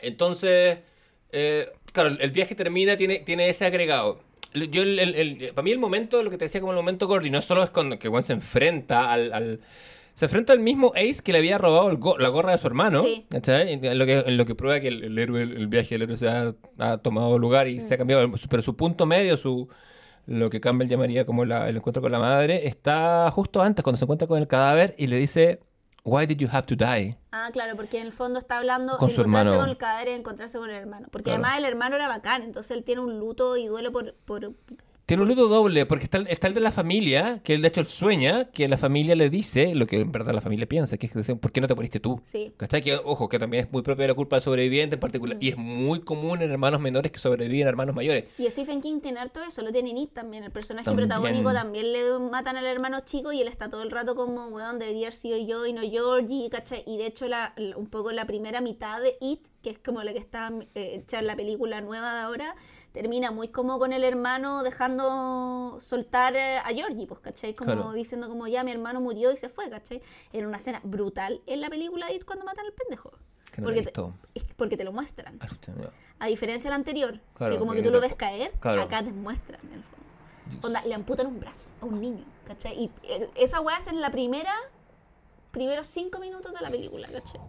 Entonces, 0.00 0.78
eh, 1.32 1.70
claro, 1.92 2.16
el 2.18 2.30
viaje 2.30 2.54
termina, 2.54 2.96
tiene, 2.96 3.18
tiene 3.18 3.48
ese 3.48 3.64
agregado. 3.64 4.20
Yo, 4.54 4.82
el, 4.82 4.98
el- 4.98 5.14
el- 5.14 5.52
para 5.54 5.62
mí 5.62 5.70
el 5.72 5.78
momento, 5.78 6.22
lo 6.22 6.30
que 6.30 6.38
te 6.38 6.46
decía 6.46 6.60
como 6.60 6.72
el 6.72 6.76
momento 6.76 7.06
Gordy, 7.06 7.30
no 7.30 7.42
solo 7.42 7.62
es 7.62 7.70
cuando 7.70 7.98
que 7.98 8.08
Juan 8.08 8.22
se 8.22 8.32
enfrenta 8.32 9.12
al, 9.12 9.32
al- 9.32 9.60
se 10.14 10.24
enfrenta 10.24 10.52
al 10.52 10.58
mismo 10.58 10.92
Ace 10.96 11.22
que 11.22 11.32
le 11.32 11.38
había 11.38 11.58
robado 11.58 11.88
el 11.90 11.96
go- 11.98 12.18
la 12.18 12.28
gorra 12.28 12.52
de 12.52 12.58
su 12.58 12.66
hermano, 12.66 13.02
Sí. 13.04 13.24
En 13.30 13.98
lo 13.98 14.06
que, 14.06 14.18
en 14.26 14.36
lo 14.36 14.46
que 14.46 14.54
prueba 14.54 14.80
que 14.80 14.88
el, 14.88 15.04
el 15.04 15.18
héroe, 15.18 15.42
el, 15.42 15.66
viaje 15.68 15.94
del 15.94 16.02
héroe 16.02 16.16
se 16.16 16.28
ha, 16.28 16.54
ha 16.78 16.98
tomado 16.98 17.38
lugar 17.38 17.68
y 17.68 17.80
se 17.80 17.94
ha 17.94 17.98
cambiado, 17.98 18.28
pero 18.50 18.62
su 18.62 18.74
punto 18.74 19.06
medio, 19.06 19.36
su 19.36 19.68
lo 20.26 20.50
que 20.50 20.60
Campbell 20.60 20.88
llamaría 20.88 21.24
como 21.24 21.44
la- 21.44 21.68
el 21.68 21.76
encuentro 21.76 22.02
con 22.02 22.10
la 22.12 22.18
madre, 22.18 22.66
está 22.66 23.30
justo 23.30 23.62
antes, 23.62 23.82
cuando 23.82 23.96
se 23.98 24.04
encuentra 24.06 24.26
con 24.28 24.38
el 24.38 24.48
cadáver 24.48 24.94
y 24.98 25.06
le 25.06 25.16
dice, 25.18 25.60
Why 26.04 26.26
did 26.26 26.38
you 26.40 26.48
have 26.50 26.66
to 26.66 26.74
die? 26.76 27.18
Ah, 27.32 27.50
claro, 27.52 27.76
porque 27.76 27.98
en 28.00 28.06
el 28.06 28.12
fondo 28.12 28.38
está 28.38 28.58
hablando 28.58 28.96
Con 28.96 29.08
de 29.08 29.14
encontrarse 29.14 29.48
hermano. 29.50 29.60
con 29.60 29.68
el 29.70 29.76
cadáver 29.76 30.08
y 30.08 30.10
encontrarse 30.12 30.58
con 30.58 30.70
el 30.70 30.76
hermano. 30.76 31.08
Porque 31.10 31.30
Claro. 31.30 31.42
además 31.44 31.58
el 31.58 31.64
hermano 31.66 31.96
era 31.96 32.08
bacán, 32.08 32.42
entonces 32.42 32.76
él 32.76 32.84
tiene 32.84 33.00
un 33.02 33.18
luto 33.18 33.56
y 33.56 33.66
duele 33.66 33.90
por... 33.90 34.14
por... 34.14 34.52
Tiene 35.08 35.22
un 35.22 35.28
luto 35.30 35.48
doble, 35.48 35.86
porque 35.86 36.04
está, 36.04 36.18
está 36.18 36.48
el 36.48 36.52
de 36.54 36.60
la 36.60 36.70
familia, 36.70 37.40
que 37.42 37.54
él 37.54 37.62
de 37.62 37.68
hecho 37.68 37.80
él 37.80 37.86
sueña, 37.86 38.50
que 38.52 38.68
la 38.68 38.76
familia 38.76 39.14
le 39.16 39.30
dice 39.30 39.74
lo 39.74 39.86
que 39.86 40.00
en 40.00 40.12
verdad 40.12 40.34
la 40.34 40.42
familia 40.42 40.66
piensa, 40.68 40.98
que 40.98 41.06
es 41.06 41.12
que 41.12 41.18
dicen, 41.20 41.38
¿por 41.38 41.50
qué 41.50 41.62
no 41.62 41.66
te 41.66 41.74
moriste 41.74 41.98
tú? 41.98 42.20
Sí. 42.22 42.52
¿Cachai? 42.58 42.82
Que, 42.82 42.94
ojo, 43.02 43.26
que 43.30 43.38
también 43.38 43.64
es 43.64 43.72
muy 43.72 43.80
propia 43.80 44.02
de 44.02 44.08
la 44.08 44.14
culpa 44.14 44.36
del 44.36 44.42
sobreviviente 44.42 44.96
en 44.96 45.00
particular, 45.00 45.38
Mm. 45.38 45.42
y 45.42 45.48
es 45.48 45.56
muy 45.56 46.00
común 46.00 46.42
en 46.42 46.50
hermanos 46.50 46.78
menores 46.82 47.10
que 47.10 47.18
sobreviven 47.20 47.66
a 47.66 47.70
hermanos 47.70 47.94
mayores. 47.96 48.28
Y 48.36 48.50
Stephen 48.50 48.82
King 48.82 49.00
tiene 49.00 49.18
harto 49.18 49.42
eso, 49.42 49.62
lo 49.62 49.72
tiene 49.72 49.94
Nick 49.94 50.12
también. 50.12 50.44
El 50.44 50.50
personaje 50.50 50.84
También. 50.84 51.08
protagónico 51.08 51.54
también 51.54 51.90
le 51.90 52.18
matan 52.30 52.58
al 52.58 52.66
hermano 52.66 53.00
chico 53.00 53.32
y 53.32 53.40
él 53.40 53.48
está 53.48 53.70
todo 53.70 53.82
el 53.82 53.90
rato 53.90 54.14
como, 54.14 54.48
weón, 54.48 54.78
debería 54.78 55.06
haber 55.06 55.14
sido 55.14 55.38
yo 55.38 55.64
y 55.64 55.72
no 55.72 55.80
Georgie, 55.80 56.50
¿cachai? 56.50 56.82
Y 56.86 56.98
de 56.98 57.06
hecho, 57.06 57.26
la, 57.28 57.54
un 57.76 57.86
poco 57.86 58.12
la 58.12 58.26
primera 58.26 58.60
mitad 58.60 59.00
de 59.00 59.16
It, 59.22 59.40
que 59.62 59.70
es 59.70 59.78
como 59.78 60.02
la 60.02 60.12
que 60.12 60.18
está 60.18 60.52
eh, 60.74 60.96
hecha 61.02 61.18
en 61.20 61.26
la 61.26 61.34
película 61.34 61.80
nueva 61.80 62.12
de 62.14 62.20
ahora, 62.20 62.54
termina 62.92 63.30
muy 63.30 63.48
como 63.48 63.78
con 63.78 63.92
el 63.92 64.02
hermano 64.04 64.62
dejando 64.62 65.76
soltar 65.80 66.36
eh, 66.36 66.58
a 66.58 66.68
Georgie, 66.74 67.06
pues, 67.06 67.20
¿cachai? 67.20 67.54
Como 67.54 67.72
Claro. 67.72 67.92
diciendo 67.92 68.28
como 68.28 68.46
ya 68.46 68.64
mi 68.64 68.70
hermano 68.70 69.00
murió 69.00 69.30
y 69.32 69.36
se 69.36 69.48
fue, 69.48 69.68
¿cachai? 69.70 70.02
Era 70.32 70.46
una 70.48 70.56
escena 70.56 70.80
brutal 70.84 71.40
en 71.46 71.60
la 71.60 71.68
película 71.70 72.06
de 72.06 72.14
It 72.14 72.24
cuando 72.24 72.44
matan 72.44 72.66
al 72.66 72.72
pendejo. 72.72 73.12
Que 73.52 73.62
no 73.62 73.66
porque, 73.68 73.82
te, 73.82 73.92
es 74.34 74.44
porque 74.56 74.76
te 74.76 74.84
lo 74.84 74.92
muestran. 74.92 75.38
Ah. 75.40 75.46
A 76.20 76.26
diferencia 76.26 76.68
de 76.68 76.70
la 76.72 76.76
anterior, 76.76 77.20
Claro, 77.34 77.52
que 77.54 77.58
como 77.58 77.72
que 77.72 77.82
tú 77.82 77.90
lo 77.90 78.00
ves 78.00 78.14
caer, 78.14 78.52
claro. 78.60 78.82
acá 78.82 79.02
te 79.02 79.12
muestran 79.12 79.60
en 79.66 79.72
el 79.74 79.82
fondo. 79.84 80.66
Onda, 80.66 80.82
le 80.84 80.94
amputan 80.94 81.26
un 81.26 81.38
brazo 81.40 81.68
a 81.80 81.84
un 81.84 82.00
niño, 82.00 82.24
¿cachai? 82.46 82.74
Y 82.84 82.90
eh, 83.04 83.30
esa 83.36 83.60
weá 83.60 83.76
es 83.76 83.86
en 83.86 84.00
la 84.00 84.10
primera, 84.10 84.52
primeros 85.50 85.86
cinco 85.86 86.18
minutos 86.18 86.52
de 86.52 86.60
la 86.60 86.70
película, 86.70 87.08
¿cachai? 87.08 87.40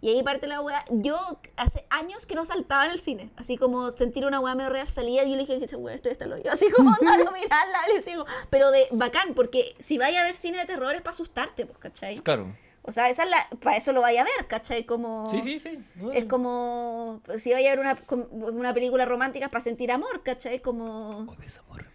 Y 0.00 0.10
ahí 0.10 0.22
parte 0.22 0.46
la 0.46 0.60
weá. 0.60 0.84
Yo 0.90 1.18
hace 1.56 1.84
años 1.90 2.26
que 2.26 2.34
no 2.34 2.44
saltaba 2.44 2.86
en 2.86 2.92
el 2.92 2.98
cine, 2.98 3.30
así 3.36 3.56
como 3.56 3.90
sentir 3.90 4.24
una 4.24 4.40
weá 4.40 4.54
medio 4.54 4.70
real 4.70 4.88
salía 4.88 5.24
y 5.24 5.30
yo 5.30 5.36
le 5.36 5.42
dije 5.42 5.58
que 5.58 5.64
esa 5.66 5.76
weá 5.76 5.94
esto 5.94 6.08
está 6.08 6.26
lo 6.26 6.36
yo, 6.38 6.50
así 6.50 6.70
como 6.70 6.90
no 7.00 7.16
lo 7.18 7.32
mirarla, 7.32 7.78
le 7.94 8.00
digo, 8.00 8.24
pero 8.48 8.70
de 8.70 8.88
bacán, 8.92 9.34
porque 9.34 9.74
si 9.78 9.98
vaya 9.98 10.20
a 10.20 10.24
ver 10.24 10.36
cine 10.36 10.58
de 10.58 10.66
terror 10.66 10.94
es 10.94 11.02
para 11.02 11.12
asustarte, 11.12 11.66
pues, 11.66 11.78
¿cachai? 11.78 12.18
Claro. 12.20 12.54
O 12.82 12.92
sea, 12.92 13.10
esa 13.10 13.24
es 13.24 13.30
la, 13.30 13.48
para 13.60 13.76
eso 13.76 13.92
lo 13.92 14.00
vaya 14.00 14.22
a 14.22 14.24
ver, 14.24 14.46
¿cachai? 14.46 14.84
Como... 14.84 15.30
Sí, 15.30 15.42
sí, 15.42 15.58
sí. 15.58 15.78
Es 16.14 16.24
como 16.24 17.20
si 17.36 17.52
vaya 17.52 17.72
a 17.72 17.76
ver 17.76 17.80
una, 17.80 17.98
una 18.32 18.72
película 18.72 19.04
romántica 19.04 19.46
es 19.46 19.50
para 19.52 19.62
sentir 19.62 19.92
amor, 19.92 20.22
¿cachai? 20.22 20.60
Como 20.60 21.26
O 21.30 21.34
desamor. 21.36 21.89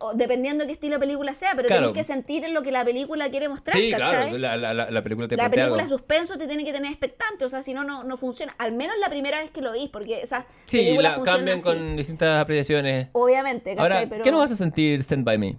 O, 0.00 0.14
dependiendo 0.14 0.62
de 0.64 0.66
qué 0.68 0.72
estilo 0.72 0.94
de 0.96 1.00
película 1.00 1.34
sea, 1.34 1.50
pero 1.54 1.68
Claro. 1.68 1.82
tenés 1.92 1.96
que 1.96 2.04
sentir 2.12 2.44
en 2.44 2.54
lo 2.54 2.62
que 2.62 2.72
la 2.72 2.84
película 2.84 3.30
quiere 3.30 3.48
mostrar, 3.48 3.76
Sí, 3.76 3.90
¿cachai? 3.90 4.10
claro, 4.30 4.38
la, 4.38 4.56
la, 4.56 4.74
la, 4.74 4.90
la 4.90 5.02
película 5.02 5.28
te 5.28 5.36
la 5.36 5.48
película 5.50 5.82
algo. 5.82 5.86
suspenso 5.88 6.36
te 6.38 6.46
tiene 6.46 6.64
que 6.64 6.72
tener 6.72 6.90
expectante, 6.90 7.44
o 7.44 7.48
sea, 7.48 7.62
si 7.62 7.74
no, 7.74 7.84
no, 7.84 8.02
no 8.04 8.16
funciona. 8.16 8.54
Al 8.58 8.72
menos 8.72 8.96
la 9.00 9.08
primera 9.10 9.38
vez 9.40 9.50
que 9.50 9.60
lo 9.60 9.72
vi, 9.72 9.88
porque 9.88 10.20
esas 10.22 10.44
Sí, 10.66 10.78
películas 10.78 11.12
la 11.12 11.16
funcionan 11.16 11.38
cambian 11.38 11.54
así. 11.58 11.64
con 11.64 11.96
distintas 11.96 12.40
apreciaciones. 12.42 13.08
Obviamente, 13.12 13.76
¿cachai? 13.76 13.92
Ahora, 13.98 14.06
pero... 14.08 14.24
¿qué 14.24 14.30
nos 14.30 14.40
vas 14.40 14.52
a 14.52 14.56
sentir 14.56 15.00
Stand 15.00 15.24
By 15.24 15.38
Me? 15.38 15.56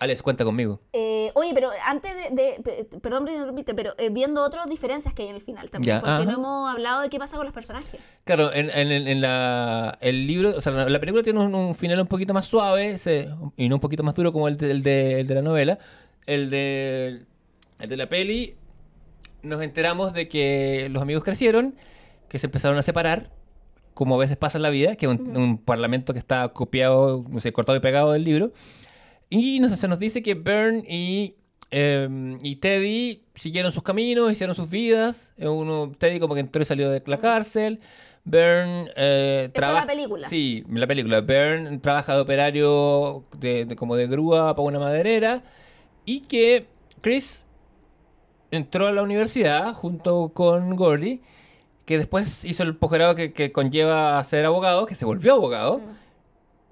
Alex, 0.00 0.22
cuenta 0.22 0.44
conmigo. 0.44 0.80
Eh, 0.92 1.30
oye, 1.34 1.50
pero 1.54 1.70
antes 1.86 2.12
de, 2.14 2.30
de- 2.42 2.62
pe- 2.62 2.98
perdón 3.00 3.24
por 3.24 3.32
interrumpirte, 3.32 3.74
pero 3.74 3.94
eh, 3.98 4.10
viendo 4.10 4.44
otras 4.44 4.66
diferencias 4.66 5.12
que 5.14 5.22
hay 5.22 5.28
en 5.28 5.34
el 5.34 5.40
final 5.40 5.68
también, 5.70 5.96
Ya, 5.96 6.00
porque 6.00 6.12
ajá. 6.22 6.24
no 6.24 6.32
hemos 6.34 6.70
hablado 6.72 7.02
de 7.02 7.08
qué 7.08 7.18
pasa 7.18 7.36
con 7.36 7.44
los 7.46 7.52
personajes. 7.52 7.98
Claro, 8.24 8.52
en, 8.52 8.70
en, 8.70 8.90
en- 9.08 9.20
la, 9.20 9.98
el 10.00 10.26
libro, 10.26 10.54
o 10.56 10.60
sea, 10.60 10.72
la, 10.72 10.88
la 10.88 11.00
película 11.00 11.22
tiene 11.24 11.40
un, 11.40 11.54
un 11.54 11.74
final 11.74 12.00
un 12.00 12.06
poquito 12.06 12.32
más 12.32 12.46
suave 12.46 12.96
se- 12.98 13.28
y 13.56 13.68
no 13.68 13.76
un 13.76 13.80
poquito 13.80 14.02
más 14.04 14.14
duro 14.14 14.32
como 14.32 14.46
el 14.48 14.56
de, 14.56 14.70
el 14.70 14.82
de, 14.82 15.20
el 15.20 15.26
de 15.26 15.34
la 15.34 15.42
novela. 15.42 15.78
El 16.26 16.50
de, 16.50 17.24
el 17.80 17.88
de 17.88 17.96
la 17.96 18.08
peli, 18.08 18.54
nos 19.42 19.62
enteramos 19.62 20.12
de 20.12 20.28
que 20.28 20.88
los 20.90 21.02
amigos 21.02 21.24
crecieron, 21.24 21.74
que 22.28 22.38
se 22.38 22.46
empezaron 22.46 22.76
a 22.78 22.82
separar, 22.82 23.30
como 23.94 24.14
a 24.14 24.18
veces 24.18 24.36
pasa 24.36 24.58
en 24.58 24.62
la 24.62 24.70
vida, 24.70 24.94
que 24.96 25.06
es 25.06 25.10
un, 25.12 25.36
un 25.36 25.58
parlamento 25.58 26.12
que 26.12 26.18
está 26.18 26.48
copiado, 26.50 27.24
no 27.28 27.40
sé, 27.40 27.52
cortado 27.52 27.76
y 27.76 27.80
pegado 27.80 28.12
del 28.12 28.24
libro. 28.24 28.52
Y 29.30 29.60
nos, 29.60 29.78
se 29.78 29.88
nos 29.88 29.98
dice 29.98 30.22
que 30.22 30.34
Bern 30.34 30.84
y, 30.88 31.34
eh, 31.70 32.08
y 32.42 32.56
Teddy 32.56 33.22
siguieron 33.34 33.72
sus 33.72 33.82
caminos, 33.82 34.32
hicieron 34.32 34.54
sus 34.56 34.70
vidas. 34.70 35.34
Eh, 35.36 35.48
Uno, 35.48 35.92
Teddy 35.98 36.18
como 36.20 36.34
que 36.34 36.40
entró 36.40 36.62
y 36.62 36.64
salió 36.64 36.90
de 36.90 37.02
la 37.06 37.18
cárcel. 37.18 37.80
Bern 38.24 38.88
eh, 38.96 39.48
trabaja... 39.52 39.86
la 39.86 39.92
película. 39.92 40.28
Sí, 40.28 40.64
la 40.70 40.86
película. 40.86 41.20
Bern 41.20 41.80
trabaja 41.80 42.14
de 42.14 42.20
operario 42.20 43.24
de, 43.38 43.64
de- 43.64 43.76
como 43.76 43.96
de 43.96 44.06
grúa 44.06 44.54
para 44.54 44.66
una 44.68 44.78
maderera. 44.78 45.42
Y 46.04 46.20
que 46.20 46.66
Chris 47.02 47.46
entró 48.50 48.86
a 48.86 48.92
la 48.92 49.02
universidad 49.02 49.74
junto 49.74 50.30
con 50.34 50.74
Gordy, 50.76 51.20
que 51.84 51.98
después 51.98 52.44
hizo 52.44 52.62
el 52.62 52.76
posgrado 52.76 53.14
que, 53.14 53.32
que 53.32 53.52
conlleva 53.52 54.18
a 54.18 54.24
ser 54.24 54.44
abogado, 54.46 54.86
que 54.86 54.94
se 54.94 55.04
volvió 55.04 55.34
abogado. 55.34 55.78
Mm. 55.78 56.07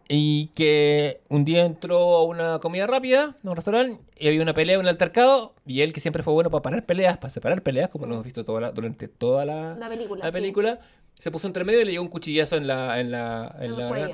Y 0.09 0.49
que 0.55 1.21
un 1.29 1.45
día 1.45 1.65
entró 1.65 1.99
a 2.15 2.25
una 2.25 2.59
comida 2.61 2.87
rápida, 2.87 3.37
a 3.43 3.51
un 3.51 3.57
restaurante, 3.57 4.01
y 4.19 4.29
había 4.29 4.41
una 4.43 4.55
pelea, 4.55 4.79
un 4.79 4.87
altercado, 4.87 5.55
y 5.67 5.81
él, 5.81 5.93
que 5.93 6.01
siempre 6.01 6.23
fue 6.23 6.33
bueno 6.33 6.51
para 6.51 6.63
parar 6.63 6.87
peleas, 6.87 7.19
para 7.19 7.31
separar 7.31 7.63
peleas, 7.63 7.89
como 7.89 8.07
lo 8.07 8.13
hemos 8.15 8.25
visto 8.25 8.45
toda 8.45 8.61
la- 8.61 8.71
durante 8.71 9.09
toda 9.09 9.45
la, 9.45 9.75
La 9.75 9.89
película, 9.89 10.25
la 10.25 10.31
sí. 10.31 10.39
película, 10.39 10.81
se 11.15 11.31
puso 11.31 11.47
entre 11.49 11.65
medio 11.65 11.81
y 11.81 11.85
le 11.87 11.91
dio 11.93 12.03
un 12.03 12.09
cuchillazo 12.09 12.57
en, 12.57 12.67
la, 12.69 13.01
en, 13.01 13.11
la, 13.11 13.57
en, 13.61 13.73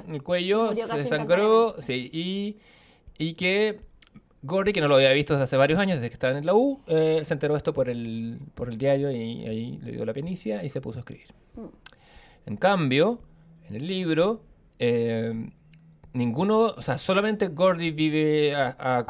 En 0.08 0.14
el 0.14 0.22
cuello. 0.22 0.70
el 0.70 0.76
se 0.78 0.86
desangró, 0.96 1.74
sí, 1.82 2.08
y, 2.12 2.56
y 3.18 3.34
que 3.34 3.80
Gordy, 4.44 4.72
que 4.72 4.80
no 4.80 4.88
lo 4.88 4.94
había 4.96 5.12
visto 5.12 5.34
desde 5.34 5.44
hace 5.44 5.56
varios 5.56 5.78
años, 5.78 5.96
desde 5.98 6.08
que 6.08 6.14
estaba 6.14 6.36
en 6.38 6.46
la 6.46 6.54
U, 6.54 6.80
eh, 6.86 7.20
se 7.24 7.34
enteró 7.34 7.54
de 7.54 7.58
esto 7.58 7.72
por 7.74 7.88
el, 7.88 8.38
por 8.54 8.68
el 8.70 8.78
diario 8.78 9.10
y 9.12 9.46
ahí 9.46 9.78
le 9.84 9.92
dio 9.92 10.04
la 10.06 10.12
penicia 10.14 10.64
y 10.64 10.68
se 10.68 10.80
puso 10.80 10.98
a 10.98 11.00
escribir. 11.00 11.26
Mm. 11.54 11.66
En 12.46 12.56
cambio, 12.56 13.20
en 13.68 13.76
el 13.76 13.86
libro, 13.86 14.42
eh, 14.80 15.50
ninguno, 16.12 16.60
o 16.76 16.82
sea, 16.82 16.98
solamente 16.98 17.48
Gordy 17.48 17.90
vive 17.90 18.54
a, 18.54 19.04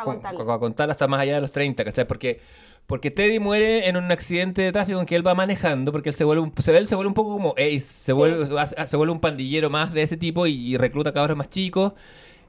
contar 0.61 0.91
hasta 0.91 1.09
más 1.09 1.21
allá 1.21 1.35
de 1.37 1.41
los 1.41 1.53
30, 1.53 1.85
¿cachai? 1.85 2.07
Porque, 2.07 2.41
porque 2.87 3.11
Teddy 3.11 3.39
muere 3.39 3.89
en 3.89 3.97
un 3.97 4.11
accidente 4.13 4.63
de 4.63 4.73
tráfico 4.73 5.01
en 5.01 5.07
que 5.07 5.17
él 5.17 5.27
va 5.27 5.35
manejando, 5.35 5.93
porque 5.93 6.09
él 6.11 6.15
se 6.15 6.25
vuelve 6.25 6.43
un, 6.43 6.53
se, 6.59 6.77
él 6.77 6.87
se 6.89 6.95
vuelve 6.95 7.09
un 7.09 7.15
poco 7.15 7.33
como 7.33 7.53
Ace, 7.53 7.81
se, 7.81 8.13
Sí. 8.13 8.13
vuelve, 8.13 8.47
se, 8.47 8.87
se 8.87 8.97
vuelve 8.97 9.13
un 9.13 9.21
pandillero 9.21 9.71
más 9.71 9.93
de 9.93 10.03
ese 10.03 10.17
tipo 10.17 10.47
y, 10.47 10.53
y 10.55 10.77
recluta 10.77 11.13
cabros 11.13 11.37
más 11.37 11.49
chicos. 11.51 11.93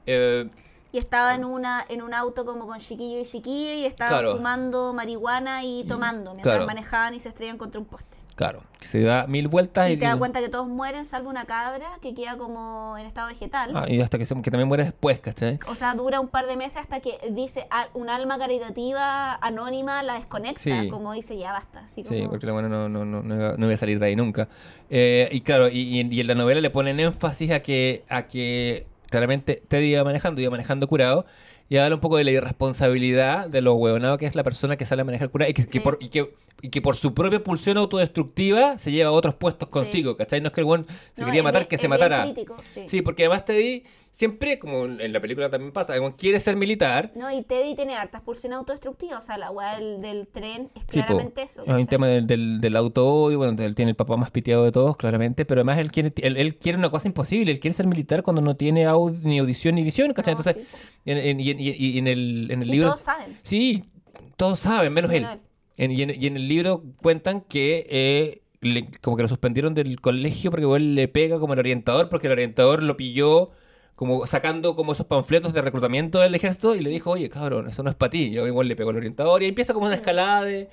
Eh, 0.06 0.48
Y 0.92 0.98
estaba 0.98 1.34
en 1.34 1.44
una 1.44 1.84
en 1.88 2.02
un 2.02 2.14
auto 2.14 2.44
como 2.44 2.66
con 2.66 2.78
chiquillo 2.78 3.18
y 3.20 3.24
chiquilla 3.24 3.74
y 3.74 3.84
estaban 3.86 4.20
Claro. 4.20 4.36
fumando 4.36 4.92
marihuana 4.92 5.64
y 5.64 5.84
tomando 5.88 6.32
mientras 6.34 6.56
claro. 6.56 6.66
manejaban 6.66 7.14
y 7.14 7.20
se 7.20 7.28
estrellan 7.30 7.58
contra 7.58 7.80
un 7.80 7.86
poste. 7.86 8.16
Claro, 8.34 8.62
que 8.80 8.86
se 8.86 9.00
da 9.02 9.26
mil 9.26 9.48
vueltas 9.48 9.90
Y 9.90 9.96
te 9.96 10.04
das 10.06 10.16
cuenta 10.16 10.40
que 10.40 10.48
todos 10.48 10.68
mueren 10.68 11.04
salvo 11.04 11.30
una 11.30 11.44
cabra 11.44 11.86
que 12.02 12.14
queda 12.14 12.36
como 12.36 12.96
en 12.98 13.06
estado 13.06 13.28
vegetal. 13.28 13.70
Ah, 13.74 13.84
y 13.88 14.00
hasta 14.00 14.18
que, 14.18 14.26
se- 14.26 14.34
que 14.42 14.50
también 14.50 14.68
muere 14.68 14.84
después, 14.84 15.20
¿cachai? 15.20 15.58
O 15.68 15.76
sea, 15.76 15.94
dura 15.94 16.20
un 16.20 16.28
par 16.28 16.46
de 16.46 16.56
meses 16.56 16.76
hasta 16.82 17.00
que 17.00 17.18
dice 17.30 17.66
un 17.94 18.10
alma 18.10 18.36
caritativa 18.38 19.34
anónima 19.36 20.02
la 20.02 20.14
desconecta, 20.14 20.60
Sí. 20.82 20.88
como 20.88 21.12
dice 21.12 21.36
ya 21.38 21.52
basta. 21.52 21.80
Así 21.80 22.02
Sí, 22.02 22.08
como, 22.18 22.30
porque 22.30 22.46
la 22.46 22.52
buena 22.52 22.68
no, 22.68 22.88
no, 22.88 23.04
no, 23.04 23.22
no, 23.22 23.56
no 23.56 23.64
iba 23.66 23.74
a 23.74 23.76
salir 23.78 23.98
de 23.98 24.06
ahí 24.06 24.16
nunca. 24.16 24.48
Eh, 24.90 25.28
y 25.32 25.40
claro, 25.42 25.68
y, 25.68 25.80
y 25.80 26.20
en- 26.20 26.26
la 26.26 26.34
novela 26.34 26.60
le 26.60 26.70
ponen 26.70 27.00
énfasis 27.00 27.50
a 27.52 27.60
que, 27.60 28.04
a 28.08 28.26
que 28.26 28.86
claramente 29.10 29.62
Teddy 29.68 29.92
iba 29.92 30.02
manejando, 30.04 30.40
iba 30.40 30.50
manejando 30.50 30.88
curado, 30.88 31.24
y 31.68 31.76
habla 31.78 31.94
un 31.94 32.00
poco 32.00 32.16
de 32.18 32.24
la 32.24 32.30
irresponsabilidad 32.32 33.48
de 33.48 33.60
lo 33.62 33.74
huevonado 33.74 34.18
que 34.18 34.26
es 34.26 34.34
la 34.34 34.42
persona 34.42 34.76
que 34.76 34.84
sale 34.84 35.02
a 35.02 35.04
manejar 35.04 35.30
curado 35.30 35.50
y 35.50 35.54
que, 35.54 35.64
que 35.64 35.70
Sí. 35.72 35.80
por, 35.80 35.96
y, 36.00 36.08
que, 36.10 36.34
y 36.62 36.70
que 36.70 36.80
por 36.80 36.96
su 36.96 37.12
propia 37.14 37.42
pulsión 37.44 37.76
autodestructiva 37.76 38.78
se 38.78 38.90
lleva 38.92 39.10
a 39.10 39.12
otros 39.12 39.34
puestos 39.34 39.68
consigo, 39.68 40.16
¿cachai? 40.16 40.40
No 40.40 40.46
es 40.48 40.52
que 40.54 40.60
el 40.60 40.64
buen 40.64 40.86
se 41.14 41.20
No, 41.20 41.26
quería 41.26 41.42
matar, 41.42 41.62
bien- 41.62 41.68
que 41.68 41.78
se 41.78 41.88
matara. 41.88 42.22
crítico, 42.22 42.56
sí. 42.66 42.82
Sí, 42.88 43.02
porque 43.02 43.24
además 43.24 43.44
Teddy 43.44 43.82
siempre, 44.10 44.58
como 44.58 44.84
en 44.86 45.12
la 45.12 45.20
película 45.20 45.50
también 45.50 45.72
pasa, 45.72 45.94
quiere 46.16 46.40
ser 46.40 46.56
militar, 46.56 47.12
No, 47.16 47.30
y 47.30 47.42
Teddy 47.42 47.74
tiene 47.74 47.96
hartas 47.96 48.22
pulsiones 48.22 48.56
autodestructivas. 48.58 49.18
O 49.18 49.22
sea, 49.22 49.36
la 49.36 49.50
weá 49.50 49.78
del, 49.78 50.00
del 50.00 50.26
tren 50.26 50.70
es 50.74 50.82
Sí, 50.88 51.00
po. 51.00 51.06
claramente 51.06 51.42
eso. 51.42 51.60
Hay 51.62 51.66
un 51.68 51.72
¿cachai? 51.74 51.86
tema 51.86 52.06
del, 52.08 52.26
del, 52.26 52.60
del 52.60 52.76
auto 52.76 53.30
y 53.30 53.36
bueno, 53.36 53.60
él 53.62 53.74
tiene 53.74 53.90
el 53.90 53.96
papá 53.96 54.16
más 54.16 54.30
piteado 54.30 54.64
de 54.64 54.72
todos, 54.72 54.96
claramente, 54.96 55.44
pero 55.44 55.60
además 55.60 55.78
él 55.78 55.90
quiere, 55.90 56.12
él, 56.22 56.36
él 56.38 56.56
quiere 56.56 56.78
una 56.78 56.90
cosa 56.90 57.08
imposible, 57.08 57.50
él 57.52 57.60
quiere 57.60 57.74
ser 57.74 57.86
militar 57.86 58.22
cuando 58.22 58.40
no 58.40 58.56
tiene 58.56 58.86
aud- 58.86 59.20
ni 59.22 59.38
audición 59.38 59.74
ni 59.74 59.82
visión, 59.82 60.12
¿cachai? 60.14 60.34
No, 60.34 60.40
Entonces, 60.40 60.62
sí, 60.62 60.68
po. 60.70 60.78
en, 61.10 61.18
en- 61.18 61.40
y, 61.40 61.50
en- 61.50 61.60
y- 61.60 61.70
y 61.70 61.98
en 61.98 62.06
el, 62.06 62.48
en 62.50 62.62
el 62.62 62.68
Y 62.68 62.72
libro... 62.72 62.88
todos 62.88 63.00
saben. 63.02 63.38
Sí, 63.42 63.84
todos 64.36 64.60
saben, 64.60 64.92
menos 64.92 65.10
él. 65.12 65.22
Menos 65.22 65.34
él. 65.34 65.40
En- 65.76 65.90
y, 65.90 66.02
en, 66.02 66.10
y 66.22 66.26
en 66.26 66.36
el 66.36 66.48
libro 66.48 66.82
cuentan 67.02 67.40
que 67.40 67.86
eh, 67.90 68.42
le- 68.60 68.90
como 69.00 69.16
que 69.16 69.22
lo 69.22 69.28
suspendieron 69.28 69.74
del 69.74 70.00
colegio 70.00 70.50
porque 70.50 70.66
él 70.76 70.94
le 70.94 71.08
pega 71.08 71.38
como 71.38 71.52
el 71.54 71.58
orientador, 71.58 72.08
porque 72.08 72.26
el 72.28 72.32
orientador 72.32 72.82
lo 72.82 72.96
pilló 72.96 73.50
como 73.96 74.26
sacando 74.26 74.74
como 74.74 74.92
esos 74.92 75.06
panfletos 75.06 75.52
de 75.52 75.62
reclutamiento 75.62 76.18
del 76.18 76.34
ejército 76.34 76.74
y 76.74 76.80
le 76.80 76.90
dijo, 76.90 77.10
oye, 77.12 77.28
cabrón, 77.28 77.68
eso 77.68 77.82
no 77.82 77.90
es 77.90 77.96
para 77.96 78.10
ti. 78.10 78.24
Y 78.24 78.38
igual 78.38 78.66
le 78.66 78.74
pegó 78.76 78.90
el 78.90 78.96
orientador 78.96 79.42
y 79.42 79.46
empieza 79.46 79.72
como 79.74 79.86
una 79.86 79.94
escalada 79.96 80.42
de... 80.44 80.68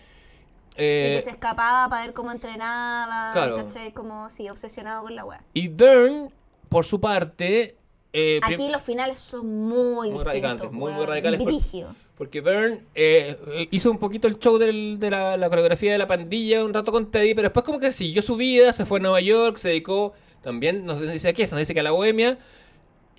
Y 0.78 0.84
eh, 0.84 1.14
que 1.18 1.22
se 1.22 1.30
escapaba 1.32 1.88
para 1.90 2.06
ver 2.06 2.14
cómo 2.14 2.32
entrenaba. 2.32 3.32
Claro. 3.34 3.58
¿cachai? 3.58 3.92
Como, 3.92 4.30
sí, 4.30 4.50
obsesionado 4.50 5.04
con 5.04 5.16
la 5.16 5.26
weá. 5.26 5.44
Y 5.54 5.68
Byrne, 5.68 6.32
por 6.70 6.86
su 6.86 7.00
parte... 7.00 7.76
eh, 8.14 8.40
Aquí 8.42 8.70
los 8.70 8.82
finales 8.82 9.20
son 9.20 9.46
muy, 9.48 10.10
Muy 10.10 10.24
distintos. 10.24 10.26
radicales, 10.26 10.72
muy, 10.72 10.92
radicales 11.06 11.44
por-. 11.44 11.96
Porque 12.22 12.40
Byrne 12.40 12.82
eh, 12.94 13.68
hizo 13.72 13.90
un 13.90 13.98
poquito 13.98 14.28
el 14.28 14.38
show 14.38 14.60
del- 14.60 15.00
de 15.00 15.10
la, 15.10 15.38
la 15.38 15.50
coreografía 15.50 15.92
de 15.92 15.98
la 15.98 16.06
pandilla 16.06 16.64
un 16.64 16.72
rato 16.72 16.92
con 16.92 17.10
Teddy, 17.10 17.34
pero 17.34 17.48
después 17.48 17.66
como 17.66 17.80
que 17.80 17.92
siguió 17.92 18.22
su 18.22 18.36
vida, 18.36 18.72
se 18.74 18.86
fue 18.86 19.00
a 19.00 19.02
Nueva 19.02 19.22
York, 19.22 19.58
se 19.58 19.70
dedicó 19.70 20.14
también, 20.44 20.86
nos 20.86 21.02
dice 21.02 21.30
aquí, 21.30 21.42
nos 21.42 21.58
dice 21.58 21.74
que 21.74 21.80
a 21.80 21.84
la 21.84 21.90
bohemia, 21.90 22.38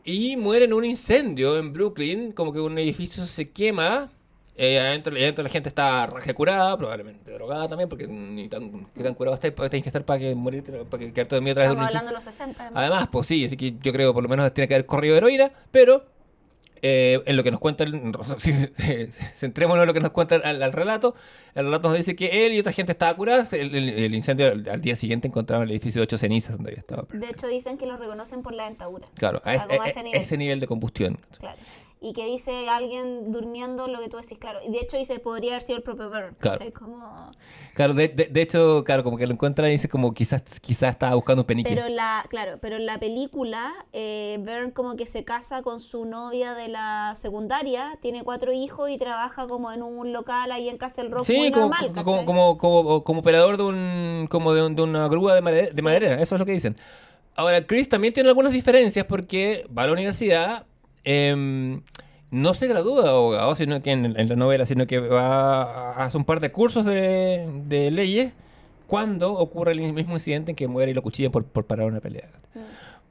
y 0.05 0.37
muere 0.37 0.67
en 0.67 0.73
un 0.73 0.85
incendio 0.85 1.59
en 1.59 1.73
Brooklyn, 1.73 2.31
como 2.31 2.53
que 2.53 2.61
un 2.61 2.79
edificio 2.79 3.27
se 3.27 3.51
quema, 3.51 4.13
eh, 4.55 4.79
adentro, 4.79 5.17
adentro 5.17 5.43
la 5.43 5.51
gente 5.51 5.69
está 5.69 6.09
curada, 6.37 6.77
probablemente 6.79 7.33
drogada 7.33 7.67
también, 7.67 7.89
porque 7.89 8.07
ni 8.07 8.49
tan, 8.49 8.87
qué 8.95 9.03
tan 9.03 9.15
curado 9.15 9.35
está, 9.35 9.51
tienes 9.53 9.83
que 9.83 9.89
estar 9.89 10.05
para 10.05 10.21
que 10.21 10.33
morir, 10.37 10.63
para 10.89 11.01
que 11.03 11.13
quedarte 11.13 11.35
dormido 11.35 11.61
a 11.61 11.65
de 11.65 11.71
un 11.71 11.73
Estamos 11.73 11.89
hablando 11.89 12.09
de 12.11 12.15
los 12.15 12.25
60. 12.25 12.63
además. 12.63 12.81
Además, 12.81 13.09
pues 13.11 13.27
sí, 13.27 13.45
así 13.47 13.57
que 13.57 13.75
yo 13.83 13.93
creo 13.93 14.15
por 14.15 14.23
lo 14.23 14.29
menos 14.29 14.55
tiene 14.55 14.69
que 14.69 14.75
haber 14.75 14.87
corrido 14.87 15.17
heroína, 15.17 15.51
pero 15.73 16.05
eh, 16.83 17.23
en 17.27 17.37
lo 17.37 17.45
que 17.45 17.51
nos 17.51 17.61
cuenta, 17.61 17.85
el, 17.85 17.93
centrémonos 19.35 19.83
en 19.83 19.87
lo 19.87 19.95
que 19.95 20.01
nos 20.01 20.11
cuenta 20.13 20.37
al, 20.37 20.63
al 20.63 20.73
relato, 20.73 21.15
el 21.55 21.67
relato 21.67 21.89
nos 21.89 21.97
dice 21.97 22.17
que 22.17 22.47
él 22.47 22.53
y 22.53 22.59
otra 22.61 22.73
gente 22.73 22.93
estaba 22.93 23.15
curada, 23.17 23.47
el, 23.53 23.75
el- 23.75 23.89
el 23.91 24.15
incendio 24.15 24.49
al, 24.49 24.69
al 24.69 24.81
día 24.81 24.97
siguiente 24.97 25.29
encontraron 25.29 25.65
el 25.65 25.71
edificio 25.71 26.01
de 26.01 26.05
ocho 26.05 26.19
cenizas 26.19 26.57
donde 26.57 26.71
había 26.71 26.81
estado. 26.81 27.07
De 27.13 27.27
hecho, 27.29 27.47
dicen 27.47 27.79
que 27.79 27.87
los 27.87 27.99
reconocen 27.99 28.43
por 28.43 28.53
la 28.53 28.65
dentadura. 28.65 29.07
Claro, 29.15 29.39
O 29.45 29.49
a 29.49 29.53
sea, 29.53 29.61
ese, 29.61 29.69
como 29.69 29.83
a 29.83 29.87
ese 29.87 30.03
nivel. 30.03 30.21
ese 30.23 30.37
nivel 30.37 30.61
de 30.61 30.67
combustión. 30.67 31.19
Claro. 31.39 31.59
Y 32.05 32.13
que 32.15 32.27
dice 32.27 32.69
alguien 32.69 33.31
durmiendo 33.31 33.87
lo 33.87 34.01
que 34.01 34.09
tú 34.09 34.17
decís, 34.17 34.37
claro. 34.39 34.59
Y 34.67 34.73
de 34.73 34.81
hecho 34.81 34.97
dice, 34.97 35.21
podría 35.21 35.53
haber 35.53 35.63
sido 35.63 35.77
el 35.77 35.85
propio 35.85 36.11
Byrne. 36.11 36.33
Claro. 36.41 36.59
Como... 36.77 37.31
Claro, 37.75 37.95
de, 37.95 38.09
de- 38.09 38.27
de 38.27 38.43
hecho, 38.43 38.83
claro, 38.85 39.05
como 39.05 39.17
que 39.17 39.27
lo 39.27 39.33
encuentra 39.33 39.69
y 39.69 39.73
dice 39.73 39.89
como 39.89 40.13
quizás, 40.13 40.43
quizás 40.61 40.91
estaba 40.91 41.15
buscando 41.15 41.43
un 41.43 41.47
penique. 41.47 41.73
Pero 41.75 41.89
la, 41.89 42.25
claro, 42.29 42.59
pero 42.61 42.77
en 42.77 42.87
la 42.87 42.99
película, 42.99 43.73
eh, 43.93 44.37
Byrne 44.41 44.73
como 44.73 44.97
que 44.97 45.07
se 45.07 45.25
casa 45.25 45.63
con 45.63 45.79
su 45.79 46.05
novia 46.05 46.55
de 46.55 46.69
la 46.69 47.15
secundaria, 47.15 47.97
tiene 48.03 48.25
cuatro 48.25 48.53
hijos 48.53 48.91
y 48.91 48.99
trabaja 48.99 49.47
como 49.47 49.71
en 49.73 49.83
un 49.83 50.13
local 50.13 50.51
ahí 50.51 50.69
en 50.69 50.77
Castle 50.79 51.09
Rock 51.09 51.25
Sí, 51.27 51.37
muy 51.37 51.51
como, 51.53 51.69
normal, 51.69 51.93
como, 52.05 52.25
como, 52.27 52.59
como, 52.59 53.05
como 53.05 53.21
operador 53.21 53.57
de 53.57 53.63
un 53.63 54.27
como 54.29 54.53
de, 54.55 54.67
un- 54.67 54.75
de 54.75 54.83
una 54.83 55.07
grúa 55.09 55.35
de, 55.35 55.41
madera, 55.41 55.69
de 55.69 55.75
Sí. 55.75 55.83
madera, 55.83 56.15
eso 56.21 56.35
es 56.35 56.39
lo 56.41 56.45
que 56.45 56.53
dicen. 56.53 56.77
Ahora, 57.37 57.65
Chris 57.67 57.89
también 57.89 58.13
tiene 58.13 58.29
algunas 58.29 58.53
diferencias 58.53 59.07
porque 59.07 59.65
va 59.77 59.85
a 59.85 59.87
la 59.87 59.93
universidad, 59.93 60.67
em, 61.05 61.83
no 62.31 62.55
se 62.55 62.67
gradúa 62.67 63.03
de 63.03 63.09
abogado, 63.11 63.55
sino 63.57 63.83
que 63.83 63.93
en, 63.93 64.19
en 64.19 64.29
la 64.29 64.37
novela, 64.37 64.67
sino 64.67 64.87
que 64.87 64.99
va 65.01 65.93
a 65.93 66.05
hacer 66.05 66.19
un 66.19 66.25
par 66.25 66.41
de 66.41 66.51
cursos 66.51 66.85
de, 66.85 67.49
de 67.67 67.91
leyes 67.91 68.33
cuando 68.87 69.33
ocurre 69.33 69.73
el 69.73 69.93
mismo 69.93 70.15
incidente 70.15 70.53
en 70.53 70.57
que 70.57 70.69
muere 70.69 70.91
y 70.91 70.95
lo 70.95 71.03
cuchillan 71.03 71.33
por, 71.33 71.45
por 71.45 71.65
parar 71.65 71.87
una 71.87 72.01
pelea. 72.01 72.29
Mm. 72.55 72.59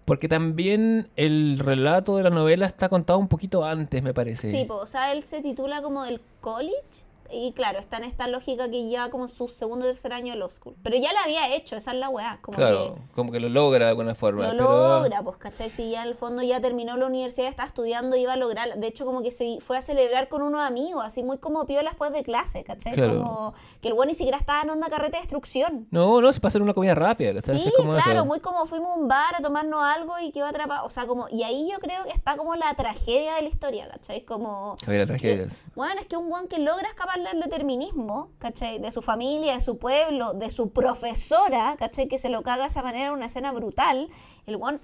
Porque 0.06 0.28
también 0.28 1.10
el 1.16 1.60
relato 1.60 2.18
de 2.18 2.24
la 2.24 2.30
novela 2.30 2.66
está 2.66 2.90
contado 2.90 3.20
un 3.20 3.28
poquito 3.28 3.64
antes, 3.64 4.04
me 4.04 4.14
parece. 4.14 4.50
Sí, 4.50 4.66
po, 4.66 4.76
o 4.76 4.86
sea, 4.86 5.12
él 5.12 5.24
se 5.24 5.42
titula 5.42 5.82
como 5.82 6.04
del 6.04 6.22
college 6.40 7.06
y 7.32 7.52
claro, 7.53 7.80
está 7.80 7.98
en 7.98 8.03
esta 8.03 8.28
lógica 8.28 8.70
que 8.70 8.90
ya 8.90 9.10
como 9.10 9.28
su 9.28 9.48
segundo 9.48 9.86
o 9.86 9.90
tercer 9.90 10.14
año 10.14 10.34
de 10.34 10.40
law 10.40 10.49
school. 10.49 10.76
Pero 10.84 10.98
ya 10.98 11.14
la 11.14 11.24
había 11.24 11.53
hecho, 11.53 11.76
esa 11.76 11.91
es 11.91 11.98
la 11.98 12.10
weá, 12.10 12.40
como 12.41 12.58
claro, 12.58 12.98
como 13.16 13.32
que 13.32 13.40
lo 13.40 13.49
logra 13.49 13.86
de 13.86 13.90
alguna 13.91 14.14
que 14.14 14.20
forma. 14.20 14.44
lo 14.44 14.52
pero- 14.52 14.99
logra, 14.99 15.22
pues, 15.24 15.38
¿cachai? 15.38 15.70
Si 15.70 15.91
ya 15.91 16.03
en 16.03 16.10
el 16.10 16.16
fondo 16.16 16.41
ya 16.44 16.60
terminó 16.62 16.98
la 16.98 17.06
universidad, 17.06 17.48
está 17.49 17.64
estudiando, 17.64 18.16
iba 18.16 18.34
a 18.34 18.38
lograr, 18.38 18.76
de 18.76 18.88
hecho 18.88 19.06
como 19.06 19.22
que 19.22 19.32
se 19.32 19.58
fue 19.62 19.78
a 19.78 19.82
celebrar 19.82 20.28
con 20.30 20.41
unos 20.41 20.62
amigos, 20.62 21.03
así 21.06 21.24
muy 21.24 21.38
como 21.38 21.66
piola 21.66 21.90
después 21.91 22.12
de 22.12 22.24
clase, 22.24 22.64
¿cachai? 22.64 22.94
Claro. 22.94 23.18
Como 23.24 23.53
que 23.82 23.88
el 23.88 23.94
bueno 23.94 24.10
ni 24.12 24.16
siquiera 24.16 24.38
estaba 24.38 24.62
en 24.62 24.70
onda 24.72 24.90
carrete 24.90 25.18
de 25.18 25.22
destrucción. 25.22 25.88
No, 25.91 26.22
no, 26.22 26.34
se 26.34 26.40
pasa 26.40 26.58
en 26.58 26.64
una 26.64 26.74
comida 26.74 26.95
rápida. 26.95 27.34
¿cachai? 27.34 27.60
Sí, 27.60 27.72
como 27.78 27.94
claro, 27.94 28.12
eso. 28.20 28.26
muy 28.26 28.40
como 28.40 28.66
fuimos 28.66 28.91
a 28.91 28.99
un 28.99 29.08
bar 29.08 29.36
a 29.38 29.41
tomarnos 29.41 29.82
algo 29.84 30.20
y 30.20 30.32
quedó 30.32 30.48
atrapado. 30.48 30.86
O 30.86 30.90
sea, 30.90 31.06
como, 31.08 31.28
y 31.30 31.44
ahí 31.44 31.70
yo 31.72 31.80
creo 31.80 32.03
que 32.03 32.12
está 32.12 32.36
como 32.38 32.56
la 32.56 32.74
tragedia 32.74 33.36
de 33.36 33.44
la 33.44 33.48
historia, 33.49 33.88
¿cachai? 33.90 34.26
Como. 34.26 34.76
Había 34.86 35.06
tragedias. 35.06 35.53
Bueno, 35.76 35.99
es 36.02 36.08
que 36.08 36.18
un 36.18 36.30
buen 36.30 36.48
que 36.48 36.60
logra 36.60 36.88
escapar 36.90 37.20
del 37.23 37.39
determinismo, 37.39 38.31
¿cachai? 38.39 38.80
De 38.80 38.91
su 38.91 39.02
familia, 39.02 39.53
de 39.53 39.61
su 39.61 39.77
pueblo, 39.77 40.34
de 40.34 40.49
su 40.49 40.72
profesora, 40.72 41.76
¿cachai? 41.77 42.07
Que 42.07 42.18
se 42.18 42.30
lo 42.30 42.43
caga 42.43 42.64
de 42.64 42.68
esa 42.68 42.84
manera 42.84 43.07
en 43.07 43.14
una 43.14 43.27
escena 43.27 43.52
brutal. 43.52 44.10
El 44.45 44.57
buen, 44.57 44.81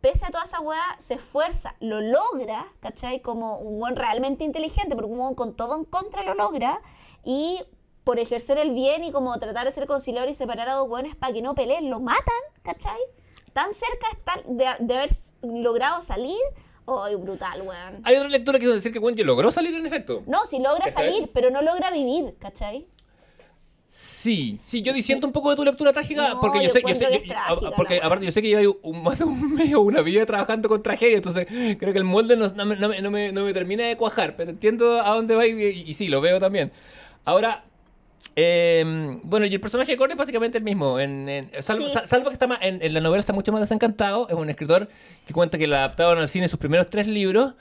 pese 0.00 0.26
a 0.26 0.30
toda 0.30 0.44
esa 0.44 0.60
weá, 0.60 0.82
se 0.98 1.14
esfuerza, 1.14 1.74
lo 1.80 2.00
logra, 2.00 2.66
¿cachai? 2.80 3.20
Como 3.20 3.58
un 3.58 3.78
buen 3.78 3.96
realmente 3.96 4.44
inteligente, 4.44 4.94
pero 4.94 5.08
un 5.08 5.34
con 5.34 5.54
todo 5.54 5.76
en 5.76 5.84
contra 5.84 6.22
lo 6.22 6.34
logra. 6.34 6.80
Y 7.24 7.62
por 8.04 8.18
ejercer 8.18 8.58
el 8.58 8.72
bien 8.72 9.04
y 9.04 9.12
como 9.12 9.38
tratar 9.38 9.66
de 9.66 9.70
ser 9.70 9.86
conciliador 9.86 10.30
y 10.30 10.34
separar 10.34 10.68
a 10.68 10.74
dos 10.74 10.88
weones 10.88 11.14
para 11.14 11.32
que 11.32 11.42
no 11.42 11.54
peleen, 11.54 11.90
lo 11.90 12.00
matan, 12.00 12.42
¿cachai? 12.62 12.98
Tan 13.52 13.72
cerca 13.74 14.06
de, 14.46 14.66
de 14.80 14.94
haber 14.96 15.10
logrado 15.42 16.00
salir. 16.00 16.40
¡Ay, 17.04 17.14
brutal, 17.16 17.60
weón! 17.62 18.00
Hay 18.04 18.16
otra 18.16 18.28
lectura 18.28 18.58
que 18.58 18.64
quiere 18.64 18.76
decir 18.76 18.92
que 18.92 18.98
Wendy 18.98 19.22
logró 19.22 19.50
salir 19.50 19.74
en 19.74 19.84
efecto. 19.84 20.22
No, 20.26 20.46
si 20.46 20.58
logra 20.58 20.86
¿Cachai? 20.86 20.92
salir, 21.12 21.30
pero 21.34 21.50
no 21.50 21.60
logra 21.62 21.90
vivir, 21.90 22.34
¿cachai? 22.38 22.86
Sí, 23.90 24.60
sí, 24.66 24.80
yo 24.82 24.92
disiento 24.92 25.26
un 25.26 25.32
poco 25.32 25.50
de 25.50 25.56
tu 25.56 25.64
lectura 25.64 25.92
trágica 25.92 26.28
No, 26.28 26.40
porque 26.40 26.58
yo 26.58 26.64
yo 26.64 26.70
sé, 26.70 26.82
yo 26.86 26.94
sé, 26.94 27.06
que 27.08 27.16
es 27.16 27.22
yo- 27.24 27.28
trágica 27.28 27.70
porque 27.76 28.00
aparte 28.02 28.24
yo 28.26 28.30
sé 28.32 28.42
que 28.42 28.48
lleva 28.48 28.62
un, 28.82 29.02
más 29.02 29.18
de 29.18 29.24
un 29.24 29.54
mes 29.54 29.74
o 29.74 29.80
una 29.80 30.02
vida 30.02 30.24
trabajando 30.26 30.68
con 30.68 30.82
tragedia, 30.82 31.16
entonces 31.16 31.46
creo 31.78 31.92
que 31.92 31.98
el 31.98 32.04
molde 32.04 32.36
no, 32.36 32.48
no 32.48 32.64
me, 32.66 32.76
no 32.76 32.88
me- 32.88 33.00
no 33.02 33.10
me- 33.10 33.32
no 33.32 33.44
me 33.44 33.52
termina 33.52 33.84
de 33.86 33.96
cuajar, 33.96 34.36
pero 34.36 34.50
entiendo 34.50 35.00
a 35.02 35.14
dónde 35.14 35.34
va 35.34 35.46
y, 35.46 35.50
y- 35.52 35.84
y 35.90 35.94
sí, 35.94 36.08
lo 36.08 36.20
veo 36.20 36.38
también. 36.38 36.70
Ahora, 37.24 37.64
eh, 38.36 39.18
bueno, 39.24 39.46
y 39.46 39.54
el 39.54 39.60
personaje 39.60 39.92
de 39.92 39.96
Gordon 39.96 40.12
es 40.12 40.18
básicamente 40.18 40.58
el 40.58 40.64
mismo, 40.64 41.00
en, 41.00 41.28
en- 41.28 41.50
salvo, 41.60 41.86
Sí. 41.86 41.92
sal- 41.92 42.06
salvo 42.06 42.28
que 42.28 42.34
está 42.34 42.46
más, 42.46 42.58
en, 42.62 42.80
en 42.82 42.94
la 42.94 43.00
novela 43.00 43.20
está 43.20 43.32
mucho 43.32 43.50
más 43.52 43.60
desencantado, 43.60 44.28
es 44.28 44.34
un 44.34 44.48
escritor 44.50 44.88
que 45.26 45.32
cuenta 45.34 45.58
que 45.58 45.66
le 45.66 45.76
adaptaron 45.76 46.18
al 46.18 46.28
cine 46.28 46.48
sus 46.48 46.58
primeros 46.58 46.88
tres 46.88 47.06
libros 47.08 47.54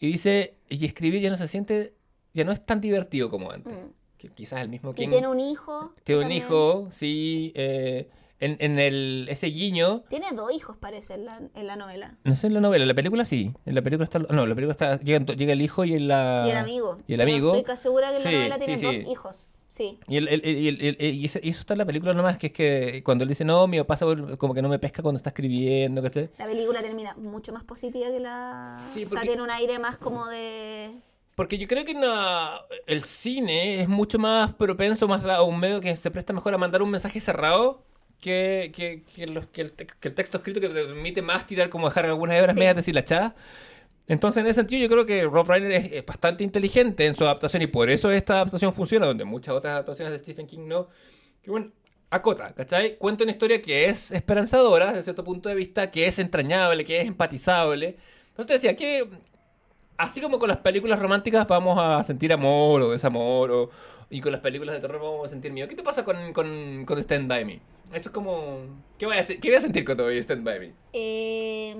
y 0.00 0.08
dice, 0.12 0.54
y 0.68 0.84
escribir 0.86 1.20
ya 1.20 1.30
no 1.30 1.36
se 1.36 1.46
siente, 1.48 1.94
ya 2.32 2.44
no 2.44 2.52
es 2.52 2.64
tan 2.64 2.80
divertido 2.80 3.30
como 3.30 3.50
antes. 3.50 3.72
Mm. 3.72 3.86
Que 4.18 4.28
quizás 4.30 4.60
el 4.62 4.68
mismo 4.70 4.94
King 4.94 5.10
tiene 5.10 5.28
un 5.28 5.38
hijo. 5.38 5.92
tiene 6.02 6.24
un 6.24 6.32
hijo, 6.32 6.88
sí. 6.90 7.52
eh, 7.54 8.08
en, 8.40 8.56
en 8.58 8.78
el, 8.78 9.26
ese 9.30 9.46
guiño. 9.48 10.02
Tiene 10.08 10.26
dos 10.32 10.50
hijos, 10.52 10.76
parece, 10.78 11.14
en 11.14 11.26
la, 11.26 11.40
en 11.54 11.66
la 11.66 11.76
novela. 11.76 12.16
No 12.24 12.34
sé 12.34 12.46
en 12.48 12.54
la 12.54 12.60
novela, 12.60 12.82
en 12.84 12.88
la 12.88 12.94
película 12.94 13.24
sí. 13.24 13.52
En 13.66 13.74
la 13.74 13.82
película 13.82 14.04
está. 14.04 14.18
No, 14.18 14.42
en 14.42 14.48
la 14.48 14.54
película 14.54 14.72
está. 14.72 14.98
Llega, 14.98 15.24
llega 15.34 15.52
el 15.52 15.62
hijo 15.62 15.84
y 15.84 15.94
en 15.94 16.08
la. 16.08 16.44
y 16.46 16.50
el 16.50 16.56
amigo. 16.56 16.98
Y 17.06 17.14
el 17.14 17.20
amigo. 17.20 17.48
Estoy 17.50 17.64
casi 17.64 17.82
segura 17.84 18.10
que 18.10 18.16
en 18.16 18.24
la 18.24 18.30
novela 18.32 18.58
tiene 18.58 18.78
sí. 18.78 18.84
dos 18.86 18.96
hijos. 19.10 19.50
Sí. 19.68 19.98
Y, 20.06 20.16
el- 20.18 20.28
el- 20.28 20.44
el- 20.44 20.96
y 21.00 21.24
eso 21.24 21.38
está 21.42 21.74
en 21.74 21.78
la 21.78 21.84
película 21.84 22.14
nomás, 22.14 22.38
que 22.38 22.46
es 22.48 22.52
que 22.52 23.02
cuando 23.04 23.24
él 23.24 23.28
dice, 23.28 23.44
no, 23.44 23.66
mi 23.66 23.78
papá 23.82 23.96
como 24.38 24.54
que 24.54 24.62
no 24.62 24.68
me 24.68 24.78
pesca 24.78 25.02
cuando 25.02 25.16
está 25.16 25.30
escribiendo, 25.30 26.00
¿cachai? 26.02 26.30
La 26.38 26.46
película 26.46 26.80
termina 26.82 27.14
mucho 27.16 27.52
más 27.52 27.64
positiva 27.64 28.08
que 28.10 28.20
la. 28.20 28.80
Sí, 28.92 29.04
O 29.04 29.08
sea, 29.08 29.18
porque- 29.20 29.28
tiene 29.28 29.42
un 29.42 29.50
aire 29.50 29.78
más 29.78 29.96
como 29.98 30.26
de. 30.28 30.90
Porque 31.34 31.58
yo 31.58 31.66
creo 31.66 31.84
que 31.84 31.94
na- 31.94 32.60
el 32.86 33.02
cine 33.02 33.80
es 33.80 33.88
mucho 33.88 34.20
más 34.20 34.54
propenso, 34.54 35.08
más 35.08 35.22
da- 35.24 35.42
un 35.42 35.58
medio 35.58 35.80
que 35.80 35.96
se 35.96 36.10
presta 36.12 36.32
mejor 36.32 36.54
a 36.54 36.58
mandar 36.58 36.80
un 36.80 36.90
mensaje 36.90 37.20
cerrado 37.20 37.82
que, 38.20 38.70
que, 38.72 39.02
que 39.02 39.26
los- 39.26 39.46
que 39.48 39.62
el, 39.62 39.72
que 39.72 40.08
el 40.08 40.14
texto 40.14 40.38
escrito 40.38 40.60
que 40.60 40.68
te 40.68 40.84
permite 40.84 41.22
más 41.22 41.46
tirar 41.48 41.68
como 41.70 41.88
dejar 41.88 42.06
algunas 42.06 42.36
hebras 42.36 42.54
Sí. 42.54 42.60
medias 42.60 42.76
deshilachadas. 42.76 43.32
Entonces, 44.06 44.42
en 44.42 44.46
ese 44.46 44.60
sentido, 44.60 44.82
yo 44.82 44.88
creo 44.88 45.06
que 45.06 45.24
Rob 45.24 45.48
Reiner 45.48 45.72
es, 45.72 45.92
es 45.92 46.04
bastante 46.04 46.44
inteligente 46.44 47.06
en 47.06 47.14
su 47.14 47.24
adaptación 47.24 47.62
y 47.62 47.66
por 47.66 47.88
eso 47.88 48.10
esta 48.10 48.34
adaptación 48.34 48.74
funciona, 48.74 49.06
donde 49.06 49.24
muchas 49.24 49.54
otras 49.54 49.72
adaptaciones 49.72 50.12
de 50.12 50.18
Stephen 50.18 50.46
King 50.46 50.66
no. 50.66 50.88
Que 51.42 51.50
bueno, 51.50 51.72
acota, 52.10 52.54
¿cachai? 52.54 52.96
Cuenta 52.96 53.24
una 53.24 53.32
historia 53.32 53.60
que 53.62 53.86
es 53.86 54.10
esperanzadora 54.10 54.88
desde 54.88 55.04
cierto 55.04 55.24
punto 55.24 55.48
de 55.48 55.54
vista, 55.54 55.90
que 55.90 56.06
es 56.06 56.18
entrañable, 56.18 56.84
que 56.84 57.00
es 57.00 57.06
empatizable. 57.06 57.96
Entonces 58.30 58.60
decía 58.60 58.76
que 58.76 59.08
así 59.96 60.20
como 60.20 60.38
con 60.38 60.48
las 60.48 60.58
películas 60.58 60.98
románticas 60.98 61.46
vamos 61.46 61.78
a 61.80 62.02
sentir 62.02 62.32
amor 62.32 62.82
o 62.82 62.90
desamor, 62.90 63.50
o, 63.50 63.70
y 64.10 64.20
con 64.20 64.32
las 64.32 64.40
películas 64.40 64.74
de 64.74 64.80
terror 64.80 65.00
vamos 65.00 65.26
a 65.26 65.28
sentir 65.28 65.52
miedo. 65.52 65.68
¿Qué 65.68 65.76
te 65.76 65.82
pasa 65.82 66.04
con, 66.04 66.32
con, 66.32 66.84
con 66.84 66.98
Stand 66.98 67.28
By 67.28 67.44
Me? 67.44 67.60
Eso 67.92 68.08
es 68.08 68.10
como... 68.10 68.82
¿Qué 68.98 69.06
voy 69.06 69.16
a, 69.16 69.26
qué 69.26 69.38
voy 69.42 69.54
a 69.54 69.60
sentir 69.60 69.84
voy 69.84 70.18
a 70.18 70.20
Stand 70.20 70.44
By 70.44 70.60
Me? 70.60 70.72
Eh, 70.92 71.74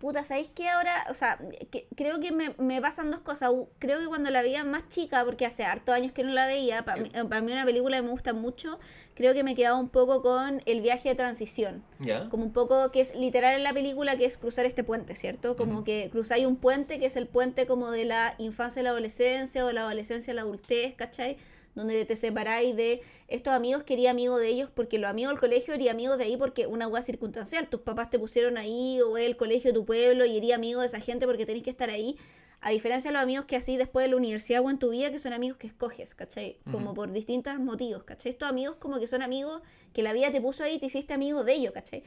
puta, 0.00 0.24
¿sabéis 0.24 0.50
qué 0.54 0.68
ahora? 0.68 1.04
O 1.10 1.14
sea, 1.14 1.38
que- 1.70 1.86
creo 1.94 2.18
que 2.18 2.32
me, 2.32 2.54
me 2.58 2.80
pasan 2.80 3.10
dos 3.10 3.20
cosas. 3.20 3.50
Creo 3.78 4.00
que 4.00 4.06
cuando 4.06 4.30
la 4.30 4.42
veía 4.42 4.64
más 4.64 4.88
chica, 4.88 5.24
porque 5.24 5.46
hace 5.46 5.64
hartos 5.64 5.94
años 5.94 6.10
que 6.12 6.24
no 6.24 6.32
la 6.32 6.46
veía, 6.46 6.84
para 6.84 7.02
mí, 7.02 7.10
pa' 7.10 7.40
mí 7.42 7.52
una 7.52 7.64
película 7.64 7.98
que 7.98 8.02
me 8.02 8.08
gusta 8.08 8.32
mucho, 8.32 8.78
creo 9.14 9.34
que 9.34 9.44
me 9.44 9.54
quedaba 9.54 9.78
un 9.78 9.90
poco 9.90 10.22
con 10.22 10.62
el 10.64 10.80
viaje 10.80 11.10
de 11.10 11.14
transición. 11.14 11.84
¿Ya? 12.00 12.28
Como 12.30 12.44
un 12.44 12.52
poco 12.52 12.90
que 12.90 13.00
es 13.00 13.14
literal 13.14 13.54
en 13.54 13.62
la 13.62 13.72
película, 13.74 14.16
que 14.16 14.24
es 14.24 14.38
cruzar 14.38 14.64
este 14.64 14.82
puente, 14.82 15.14
¿cierto? 15.14 15.54
Como 15.56 15.84
que 15.84 16.08
cruzáis 16.10 16.46
un 16.46 16.56
puente 16.56 16.98
que 16.98 17.06
es 17.06 17.16
el 17.16 17.26
puente 17.28 17.66
como 17.66 17.90
de 17.90 18.06
la 18.06 18.34
infancia 18.38 18.80
a 18.80 18.84
la 18.84 18.90
adolescencia 18.90 19.62
o 19.64 19.68
de 19.68 19.74
la 19.74 19.82
adolescencia 19.82 20.32
a 20.32 20.34
la 20.36 20.42
adultez, 20.42 20.94
¿cachai? 20.96 21.36
Donde 21.74 22.04
te 22.04 22.16
separáis 22.16 22.74
de 22.74 23.00
estos 23.28 23.52
amigos 23.52 23.84
que 23.84 23.94
eres 23.94 24.08
amigo 24.08 24.38
de 24.38 24.48
ellos 24.48 24.70
porque 24.74 24.98
los 24.98 25.08
amigos 25.08 25.32
del 25.32 25.40
colegio 25.40 25.74
eres 25.74 25.90
amigo 25.90 26.16
de 26.16 26.24
ahí 26.24 26.36
porque 26.36 26.66
una 26.66 26.88
hueá 26.88 27.02
circunstancial. 27.02 27.68
Tus 27.68 27.80
papás 27.80 28.10
te 28.10 28.18
pusieron 28.18 28.58
ahí 28.58 29.00
o 29.00 29.16
es 29.16 29.26
el 29.26 29.36
colegio 29.36 29.72
de 29.72 29.78
tu 29.78 29.84
pueblo 29.84 30.24
y 30.24 30.36
eres 30.36 30.52
amigo 30.52 30.80
de 30.80 30.86
esa 30.86 31.00
gente 31.00 31.26
porque 31.26 31.46
tenés 31.46 31.62
que 31.62 31.70
estar 31.70 31.90
ahí. 31.90 32.16
A 32.62 32.70
diferencia 32.70 33.10
de 33.10 33.14
los 33.14 33.22
amigos 33.22 33.46
que 33.46 33.56
así 33.56 33.78
después 33.78 34.04
de 34.04 34.10
la 34.10 34.16
universidad 34.16 34.62
o 34.62 34.68
en 34.68 34.78
tu 34.78 34.90
vida, 34.90 35.10
que 35.10 35.18
son 35.18 35.32
amigos 35.32 35.56
que 35.56 35.66
escoges, 35.66 36.14
¿cachai? 36.14 36.58
Como 36.70 36.92
por 36.92 37.10
distintos 37.10 37.58
motivos, 37.58 38.04
¿cachai? 38.04 38.32
Estos 38.32 38.50
amigos 38.50 38.76
como 38.76 38.98
que 39.00 39.06
son 39.06 39.22
amigos 39.22 39.62
que 39.94 40.02
la 40.02 40.12
vida 40.12 40.30
te 40.30 40.42
puso 40.42 40.64
ahí 40.64 40.74
y 40.74 40.78
te 40.78 40.86
hiciste 40.86 41.14
amigo 41.14 41.42
de 41.42 41.54
ellos, 41.54 41.72
¿cachai? 41.72 42.02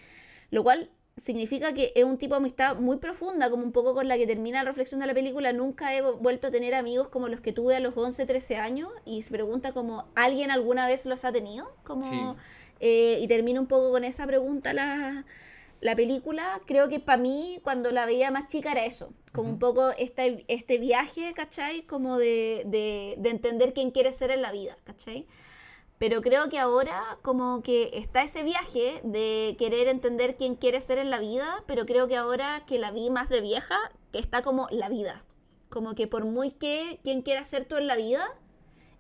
Lo 0.52 0.62
cual 0.62 0.92
significa 1.16 1.74
que 1.74 1.92
es 1.96 2.04
un 2.04 2.18
tipo 2.18 2.34
de 2.36 2.38
amistad 2.38 2.76
muy 2.78 2.98
profunda, 2.98 3.50
como 3.50 3.64
un 3.64 3.72
poco 3.72 3.94
con 3.94 4.08
la 4.08 4.18
que 4.18 4.26
termina 4.28 4.64
la 4.64 4.70
reflexión 4.70 5.00
de 5.00 5.08
la 5.08 5.14
película. 5.14 5.54
Nunca 5.54 5.96
he 5.96 6.02
vuelto 6.02 6.48
a 6.48 6.52
tener 6.52 6.74
amigos 6.74 7.08
como 7.10 7.28
los 7.28 7.40
que 7.42 7.54
tuve 7.54 7.76
a 7.76 7.80
los 7.80 7.96
11, 7.96 8.26
13 8.26 8.58
años 8.58 8.90
y 9.06 9.22
se 9.22 9.30
pregunta 9.32 9.74
como, 9.74 10.08
¿alguien 10.16 10.50
alguna 10.52 10.88
vez 10.88 11.06
los 11.06 11.24
ha 11.26 11.32
tenido? 11.32 11.72
Como, 11.84 12.10
Sí. 12.10 12.40
eh, 12.80 13.20
y 13.22 13.28
termina 13.28 13.60
un 13.60 13.68
poco 13.68 13.92
con 13.92 14.04
esa 14.04 14.26
pregunta 14.26 14.74
la, 14.74 15.26
la 15.82 15.96
película. 15.96 16.62
Creo 16.66 16.90
que 16.90 17.00
para 17.00 17.22
mí, 17.22 17.60
cuando 17.64 17.92
la 17.92 18.06
veía 18.08 18.32
más 18.32 18.48
chica, 18.48 18.72
era 18.72 18.84
eso. 18.86 19.14
Como 19.32 19.50
un 19.50 19.60
poco 19.60 19.92
este, 19.98 20.46
este 20.48 20.78
viaje, 20.80 21.34
¿cachai? 21.36 21.84
Como 21.84 22.18
de, 22.18 22.64
de, 22.66 23.16
de 23.20 23.30
entender 23.30 23.74
quién 23.74 23.92
quiere 23.92 24.12
ser 24.12 24.32
en 24.32 24.42
la 24.42 24.52
vida, 24.52 24.78
¿cachai? 24.84 25.28
Pero 26.04 26.22
creo 26.22 26.50
que 26.50 26.60
ahora 26.60 27.18
como 27.22 27.64
que 27.64 27.90
está 27.94 28.24
ese 28.24 28.44
viaje 28.44 29.00
de 29.06 29.56
querer 29.58 29.88
entender 29.88 30.36
quién 30.36 30.56
quiere 30.56 30.82
ser 30.82 30.98
en 30.98 31.10
la 31.10 31.18
vida, 31.18 31.64
pero 31.66 31.86
creo 31.86 32.10
que 32.10 32.18
ahora 32.18 32.66
que 32.68 32.78
la 32.78 32.92
vi 32.92 33.10
más 33.10 33.30
de 33.30 33.40
vieja, 33.40 33.78
que 34.12 34.20
está 34.20 34.42
como 34.42 34.68
la 34.70 34.90
vida. 34.90 35.24
Como 35.70 35.96
que 35.96 36.08
por 36.08 36.26
muy 36.26 36.52
que 36.52 37.00
quién 37.06 37.22
quiera 37.22 37.46
ser 37.46 37.64
tú 37.64 37.78
en 37.78 37.88
la 37.88 37.96
vida, 37.96 38.28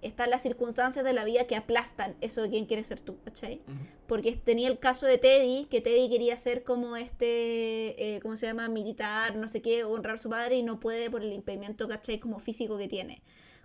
están 0.01 0.29
las 0.29 0.43
circunstancias 0.43 1.03
de 1.03 1.11
la 1.11 1.25
vida 1.25 1.45
que 1.45 1.57
aplastan 1.57 2.15
eso 2.21 2.41
de 2.41 2.49
quién 2.49 2.67
quiere 2.67 2.85
ser 2.85 3.01
tú, 3.01 3.17
¿cachai? 3.25 3.61
Porque 4.07 4.37
tenía 4.37 4.69
el 4.69 4.77
caso 4.77 5.05
de 5.05 5.17
Teddy, 5.17 5.65
que 5.65 5.81
Teddy 5.81 6.09
quería 6.09 6.37
ser 6.37 6.63
como 6.63 6.95
este, 6.95 8.15
eh, 8.15 8.21
¿cómo 8.21 8.37
se 8.37 8.45
llama? 8.45 8.69
Militar, 8.69 9.35
no 9.35 9.49
sé 9.49 9.61
qué, 9.61 9.83
honrar 9.83 10.15
a 10.15 10.19
su 10.19 10.29
padre 10.29 10.55
y 10.55 10.63
no 10.63 10.79
puede 10.79 11.11
por 11.11 11.21
el 11.21 11.33
impedimento, 11.33 11.85
¿cachai? 11.89 12.17
Como 12.19 12.39
físico 12.39 12.77
que 12.77 12.87
tiene. 12.87 13.21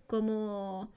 Como... 0.09 0.91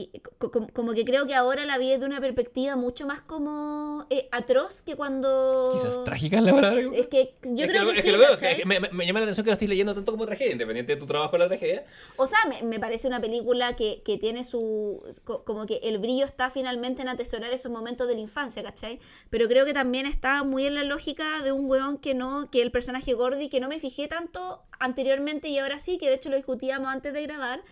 Y 0.00 0.20
co- 0.38 0.52
co- 0.52 0.66
como 0.72 0.92
que 0.94 1.04
creo 1.04 1.26
que 1.26 1.34
ahora 1.34 1.64
la 1.64 1.76
vi 1.76 1.90
desde 1.90 2.06
una 2.06 2.20
perspectiva 2.20 2.76
mucho 2.76 3.04
más 3.04 3.20
como 3.20 4.06
eh, 4.10 4.28
atroz 4.30 4.82
que 4.82 4.94
cuando... 4.94 5.70
Quizás 5.72 6.04
trágica 6.04 6.36
es 6.38 6.42
la 6.44 6.54
palabra. 6.54 6.82
Es 6.94 7.08
que 7.08 7.34
yo 7.42 7.64
Es 7.64 7.70
creo 7.70 7.82
lo- 7.82 7.92
que, 7.92 7.98
es 7.98 8.04
sí, 8.04 8.10
lo 8.12 8.18
veo, 8.18 8.36
que 8.36 8.64
me, 8.64 8.78
me- 8.78 9.06
llama 9.06 9.18
la 9.18 9.24
atención 9.24 9.44
que 9.44 9.50
lo 9.50 9.54
estés 9.54 9.68
leyendo 9.68 9.94
tanto 9.94 10.12
como 10.12 10.24
tragedia, 10.24 10.52
independiente 10.52 10.94
de 10.94 11.00
tu 11.00 11.06
trabajo 11.06 11.34
en 11.34 11.40
la 11.40 11.48
tragedia. 11.48 11.84
O 12.16 12.28
sea, 12.28 12.38
me, 12.48 12.62
me 12.62 12.78
parece 12.78 13.08
una 13.08 13.20
película 13.20 13.74
que, 13.74 14.02
que 14.04 14.18
tiene 14.18 14.44
su... 14.44 15.02
co- 15.24 15.42
como 15.44 15.66
que 15.66 15.80
el 15.82 15.98
brillo 15.98 16.24
está 16.26 16.48
finalmente 16.50 17.02
en 17.02 17.08
atesorar 17.08 17.52
esos 17.52 17.72
momentos 17.72 18.06
de 18.06 18.14
la 18.14 18.20
infancia, 18.20 18.62
¿cachai? 18.62 19.00
Pero 19.30 19.48
creo 19.48 19.64
que 19.64 19.74
también 19.74 20.06
está 20.06 20.44
muy 20.44 20.64
en 20.66 20.74
la 20.76 20.84
lógica 20.84 21.42
de 21.42 21.50
un 21.50 21.68
weón 21.68 21.98
que 21.98 22.14
no... 22.14 22.50
que 22.52 22.62
el 22.62 22.70
personaje 22.70 23.14
Gordy, 23.14 23.48
que 23.48 23.58
no 23.58 23.68
me 23.68 23.80
fijé 23.80 24.06
tanto 24.06 24.62
anteriormente 24.78 25.48
y 25.48 25.58
ahora 25.58 25.80
sí, 25.80 25.98
que 25.98 26.06
de 26.06 26.14
hecho 26.14 26.28
lo 26.28 26.36
discutíamos 26.36 26.88
antes 26.88 27.12
de 27.12 27.22
grabar, 27.22 27.62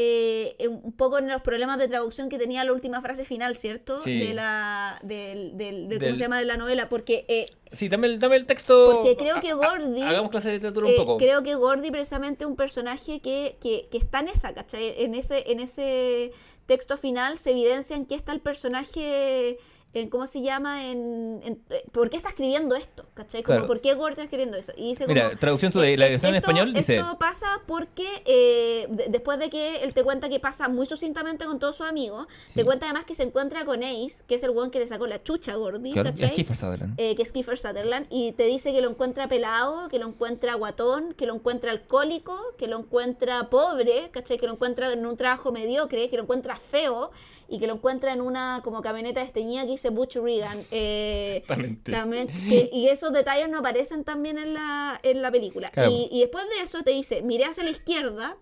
eh, 0.00 0.68
un 0.68 0.92
poco 0.92 1.18
en 1.18 1.26
los 1.28 1.42
problemas 1.42 1.76
de 1.78 1.88
traducción 1.88 2.28
que 2.28 2.38
tenía 2.38 2.62
la 2.62 2.72
última 2.72 3.00
frase 3.02 3.24
final, 3.24 3.56
¿cierto? 3.56 4.00
Sí. 4.02 4.16
De 4.20 4.32
la... 4.32 4.98
del, 5.02 5.56
del, 5.58 5.88
¿Cómo 5.98 6.10
se 6.14 6.22
llama? 6.22 6.38
De 6.38 6.44
la 6.44 6.56
novela, 6.56 6.88
porque... 6.88 7.24
eh, 7.26 7.46
Sí, 7.72 7.88
dame 7.88 8.06
el, 8.06 8.18
dame 8.20 8.36
el 8.36 8.46
texto. 8.46 8.92
Porque 8.92 9.16
creo 9.16 9.40
que 9.40 9.50
ha- 9.50 9.56
Gordy- 9.56 10.02
Hagamos 10.02 10.30
clase 10.30 10.48
de 10.48 10.54
literatura 10.54 10.88
Eh, 10.88 10.92
un 11.00 11.04
poco. 11.04 11.16
creo 11.18 11.42
que 11.42 11.56
Gordy 11.56 11.90
precisamente 11.90 12.44
es 12.44 12.48
un 12.48 12.54
personaje 12.56 13.20
que, 13.20 13.56
que, 13.60 13.88
que 13.90 13.98
está 13.98 14.20
en 14.20 14.28
esa, 14.28 14.54
¿cachai? 14.54 14.94
En 15.02 15.14
ese, 15.16 15.50
en 15.50 15.58
ese 15.58 16.30
texto 16.66 16.96
final 16.96 17.36
se 17.36 17.50
evidencia 17.50 17.96
en 17.96 18.06
qué 18.06 18.14
está 18.14 18.30
el 18.32 18.40
personaje, 18.40 19.58
en 20.00 20.08
cómo 20.10 20.26
se 20.26 20.42
llama, 20.42 20.86
en, 20.90 21.40
en- 21.44 21.62
eh, 21.70 21.84
por 21.92 22.10
qué 22.10 22.16
está 22.16 22.28
escribiendo 22.30 22.74
esto, 22.76 23.06
¿cachai? 23.14 23.42
Como 23.42 23.56
Claro. 23.58 23.66
por 23.66 23.80
qué 23.80 23.94
Gordy 23.94 24.12
está 24.12 24.22
escribiendo 24.24 24.56
eso. 24.56 24.72
Y 24.76 24.88
dice 24.88 25.06
Mira, 25.06 25.28
como, 25.28 25.38
traducción 25.38 25.72
de 25.72 25.94
eh, 25.94 25.96
la 25.96 26.06
edición 26.06 26.30
en 26.30 26.36
español 26.36 26.72
dice. 26.72 26.96
Esto 26.96 27.18
pasa 27.18 27.46
porque 27.66 28.06
eh, 28.26 28.86
de- 28.90 29.06
después 29.08 29.38
de 29.38 29.50
que 29.50 29.82
él 29.82 29.92
te 29.94 30.02
cuenta 30.04 30.28
que 30.28 30.40
pasa 30.40 30.68
muy 30.68 30.86
sucintamente 30.86 31.44
con 31.44 31.58
todos 31.58 31.76
sus 31.76 31.86
amigos, 31.86 32.26
Sí. 32.48 32.54
te 32.56 32.64
cuenta 32.64 32.86
además 32.86 33.04
que 33.04 33.14
se 33.14 33.22
encuentra 33.22 33.64
con 33.64 33.82
Ace, 33.82 34.22
que 34.26 34.34
es 34.36 34.42
el 34.42 34.50
weón 34.50 34.70
que 34.70 34.78
le 34.78 34.86
sacó 34.86 35.06
la 35.06 35.22
chucha 35.22 35.52
a 35.52 35.56
Gordy, 35.56 35.92
Claro, 35.92 36.10
¿cachai? 36.10 36.28
es 36.28 36.32
Kiefer 36.34 36.56
Sutherland. 36.56 36.94
eh, 36.98 37.14
que 37.16 37.22
es 37.22 37.32
Kiefer 37.32 37.58
Sutherland, 37.58 38.06
y 38.10 38.32
te 38.32 38.44
dice 38.44 38.72
que 38.72 38.80
lo 38.80 38.88
encuentra 38.90 39.28
pelado, 39.28 39.88
que 39.88 39.98
lo 39.98 40.06
encuentra 40.08 40.54
guatón, 40.54 41.14
que 41.14 41.26
lo 41.26 41.34
encuentra 41.34 41.70
alcohólico, 41.70 42.36
que 42.56 42.66
lo 42.68 42.78
encuentra 42.78 43.48
pobre, 43.50 44.10
¿cachai? 44.10 44.38
Que 44.38 44.46
lo 44.46 44.52
encuentra 44.52 44.92
en 44.92 45.04
un 45.06 45.16
trabajo 45.16 45.52
mediocre, 45.52 46.08
que 46.10 46.16
lo 46.16 46.22
encuentra 46.22 46.56
feo, 46.56 47.10
y 47.48 47.58
que 47.58 47.66
lo 47.66 47.74
encuentra 47.74 48.12
en 48.12 48.20
una 48.20 48.60
como 48.62 48.82
camioneta 48.82 49.20
desteñida 49.20 49.62
que 49.64 49.72
dice 49.72 49.88
Butch 49.90 50.16
Regan. 50.16 50.64
eh, 50.70 51.38
Exactamente. 51.38 51.90
también, 51.92 52.26
que- 52.48 52.68
y 52.72 52.88
esos 52.88 53.12
detalles 53.12 53.48
no 53.48 53.58
aparecen 53.58 54.04
también 54.04 54.38
en 54.38 54.52
la, 54.54 55.00
en 55.02 55.22
la 55.22 55.30
película. 55.30 55.70
Claro. 55.70 55.90
Y, 55.90 56.08
y 56.12 56.20
después 56.20 56.44
de 56.48 56.62
eso 56.62 56.82
te 56.82 56.90
dice, 56.90 57.22
miré 57.22 57.44
hacia 57.46 57.64
la 57.64 57.70
izquierda, 57.70 58.36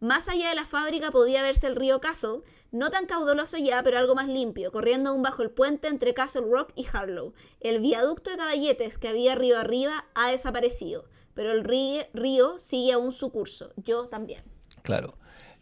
más 0.00 0.28
allá 0.28 0.48
de 0.48 0.54
la 0.54 0.64
fábrica 0.64 1.10
podía 1.10 1.42
verse 1.42 1.66
el 1.66 1.74
río 1.76 2.00
Castle, 2.00 2.40
no 2.70 2.88
tan 2.90 3.06
caudaloso 3.06 3.56
ya, 3.58 3.82
pero 3.82 3.98
algo 3.98 4.14
más 4.14 4.28
limpio, 4.28 4.70
corriendo 4.70 5.10
aún 5.10 5.22
bajo 5.22 5.42
el 5.42 5.50
puente 5.50 5.88
entre 5.88 6.14
Castle 6.14 6.42
Rock 6.48 6.70
y 6.76 6.86
Harlow. 6.92 7.34
El 7.60 7.80
viaducto 7.80 8.30
de 8.30 8.36
caballetes 8.36 8.96
que 8.96 9.08
había 9.08 9.34
río 9.34 9.58
arriba 9.58 10.06
ha 10.14 10.30
desaparecido, 10.30 11.04
pero 11.34 11.50
el 11.52 11.64
río, 11.64 12.02
río 12.14 12.58
sigue 12.58 12.92
aún 12.92 13.12
su 13.12 13.30
curso. 13.32 13.72
Yo 13.76 14.06
también. 14.08 14.44
Claro. 14.82 15.18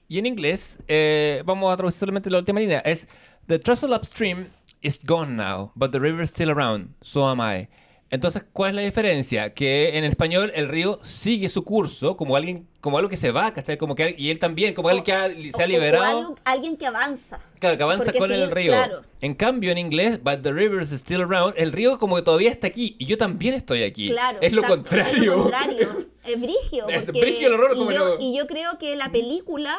Y 0.09 0.19
en 0.19 0.27
inglés, 0.27 0.79
eh, 0.89 1.43
vamos 1.45 1.73
a 1.73 1.77
traducir 1.77 2.01
solamente 2.01 2.31
la 2.31 2.39
última 2.39 2.61
línea. 2.61 2.79
Es 2.81 3.09
The 3.49 3.59
trestle 3.59 3.95
upstream 3.95 4.49
is 4.83 4.99
gone 5.05 5.33
now, 5.37 5.73
but 5.75 5.91
the 5.91 5.99
river 5.99 6.23
is 6.23 6.31
still 6.31 6.51
around. 6.51 6.91
So 7.03 7.27
am 7.27 7.41
I. 7.41 7.69
Entonces, 8.09 8.45
¿cuál 8.53 8.71
es 8.71 8.75
la 8.77 8.83
diferencia? 8.83 9.53
Que 9.53 9.99
en 9.99 10.05
español 10.05 10.53
el 10.55 10.69
río 10.69 11.01
sigue 11.03 11.49
su 11.49 11.65
curso 11.65 12.17
como 12.17 12.37
alguien, 12.37 12.69
como 12.81 12.99
algo 12.99 13.09
que 13.11 13.17
se 13.17 13.33
va, 13.33 13.53
¿cachai? 13.53 13.77
Como 13.79 13.97
que 13.97 14.15
y 14.17 14.31
él 14.31 14.39
también, 14.39 14.75
como 14.75 14.89
alguien 14.89 15.05
que 15.05 15.13
ha- 15.13 15.27
se 15.29 15.51
O- 15.57 15.61
ha 15.61 15.65
o 15.65 15.67
liberado. 15.67 16.19
algo- 16.21 16.35
alguien 16.45 16.77
que 16.77 16.87
avanza. 16.87 17.41
Claro, 17.59 17.77
que 17.77 17.83
avanza 17.83 18.13
con 18.13 18.29
sí, 18.29 18.35
el 18.35 18.49
río. 18.53 18.71
claro. 18.71 19.03
En 19.21 19.35
cambio, 19.35 19.73
en 19.73 19.79
inglés, 19.79 20.23
but 20.23 20.41
the 20.43 20.53
river 20.53 20.81
is 20.83 20.93
still 20.93 21.21
around, 21.23 21.55
el 21.57 21.73
río 21.73 21.99
como 21.99 22.15
que 22.15 22.23
todavía 22.23 22.51
está 22.53 22.69
aquí 22.69 22.95
y 23.01 23.07
yo 23.07 23.19
también 23.19 23.55
estoy 23.55 23.83
aquí. 23.83 24.09
Claro. 24.11 24.39
es 24.41 24.53
lo 24.53 24.61
exacto, 24.61 24.83
contrario. 24.83 25.13
Es 25.17 25.27
lo 25.27 25.43
contrario. 25.43 25.89
Es 26.25 26.41
brigio. 26.41 26.89
Es 26.89 27.05
porque- 27.07 27.21
brigio 27.21 27.49
el 27.49 27.55
horror, 27.55 27.73
y, 27.75 27.79
como 27.79 27.91
yo, 27.91 28.05
lo- 28.05 28.21
y 28.21 28.37
yo 28.37 28.47
creo 28.47 28.79
que 28.79 28.95
la 28.95 29.11
película 29.11 29.77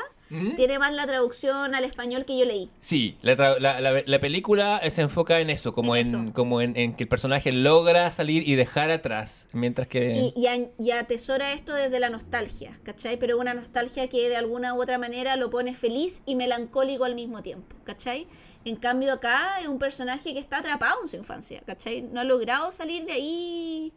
tiene 0.56 0.80
más 0.80 0.94
la 0.94 1.06
traducción 1.08 1.74
al 1.76 1.84
español 1.84 2.26
que 2.26 2.38
yo 2.38 2.46
leí. 2.46 2.70
Sí, 2.82 3.18
la, 3.22 3.36
tra- 3.36 3.60
la- 3.60 3.80
la- 3.82 4.04
la 4.06 4.20
película 4.20 4.82
se 4.90 5.02
enfoca 5.02 5.40
en 5.40 5.50
eso, 5.50 5.74
como 5.74 5.96
En 5.96 6.08
en, 6.08 6.24
eso. 6.28 6.34
como 6.34 6.62
en, 6.62 6.76
en 6.78 6.96
que 6.96 7.04
el 7.04 7.10
personaje 7.10 7.52
logra 7.52 8.12
salir 8.12 8.48
y 8.48 8.56
dejar 8.56 8.92
atrás, 8.92 9.48
mientras 9.54 9.88
que... 9.88 10.14
Y, 10.16 10.34
y, 10.42 10.48
a- 10.48 10.70
y 10.80 10.92
atesora 10.92 11.54
esto 11.54 11.74
desde 11.74 12.00
la 12.00 12.10
nostalgia, 12.10 12.80
¿cachai? 12.84 13.18
Pero 13.18 13.38
una 13.38 13.54
nostalgia 13.54 14.08
que 14.10 14.28
de 14.30 14.36
alguna 14.36 14.74
u 14.74 14.82
otra 14.82 14.98
manera 14.98 15.36
lo 15.36 15.50
pone 15.50 15.74
feliz 15.74 16.22
y 16.26 16.36
melancólico 16.36 17.06
al 17.06 17.16
mismo 17.16 17.42
tiempo, 17.42 17.76
¿cachai? 17.84 18.28
En 18.66 18.76
cambio 18.76 19.14
acá 19.14 19.60
es 19.62 19.68
un 19.68 19.80
personaje 19.80 20.34
que 20.34 20.40
está 20.40 20.58
atrapado 20.58 20.98
en 21.02 21.08
su 21.08 21.16
infancia, 21.16 21.62
¿cachai? 21.66 22.02
No 22.02 22.20
ha 22.20 22.24
logrado 22.26 22.72
salir 22.74 23.06
de 23.06 23.14
ahí, 23.14 23.94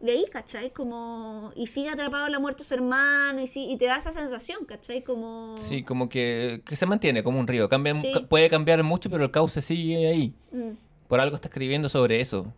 de 0.00 0.12
ahí, 0.12 0.24
¿cachai? 0.30 0.70
Como, 0.70 1.52
y 1.56 1.66
sigue 1.66 1.88
atrapado 1.90 2.26
en 2.26 2.32
la 2.32 2.38
muerte 2.38 2.62
de 2.62 2.68
su 2.68 2.74
hermano 2.74 3.40
y, 3.40 3.46
sí, 3.46 3.66
y 3.70 3.76
te 3.76 3.86
da 3.86 3.96
esa 3.96 4.12
sensación, 4.12 4.64
¿cachai? 4.64 5.02
Como... 5.02 5.56
Sí, 5.58 5.82
como 5.82 6.08
que, 6.08 6.62
que 6.64 6.76
se 6.76 6.86
mantiene 6.86 7.22
como 7.24 7.40
un 7.40 7.46
río. 7.46 7.68
Cambia, 7.68 7.96
Sí. 7.96 8.12
ca- 8.12 8.20
Puede 8.26 8.48
cambiar 8.48 8.82
mucho, 8.84 9.10
pero 9.10 9.24
el 9.24 9.30
cauce 9.30 9.60
sigue 9.62 10.06
ahí. 10.08 10.32
Mm. 10.52 10.70
Por 11.08 11.20
algo 11.20 11.34
está 11.36 11.48
escribiendo 11.48 11.88
sobre 11.88 12.20
eso. 12.20 12.52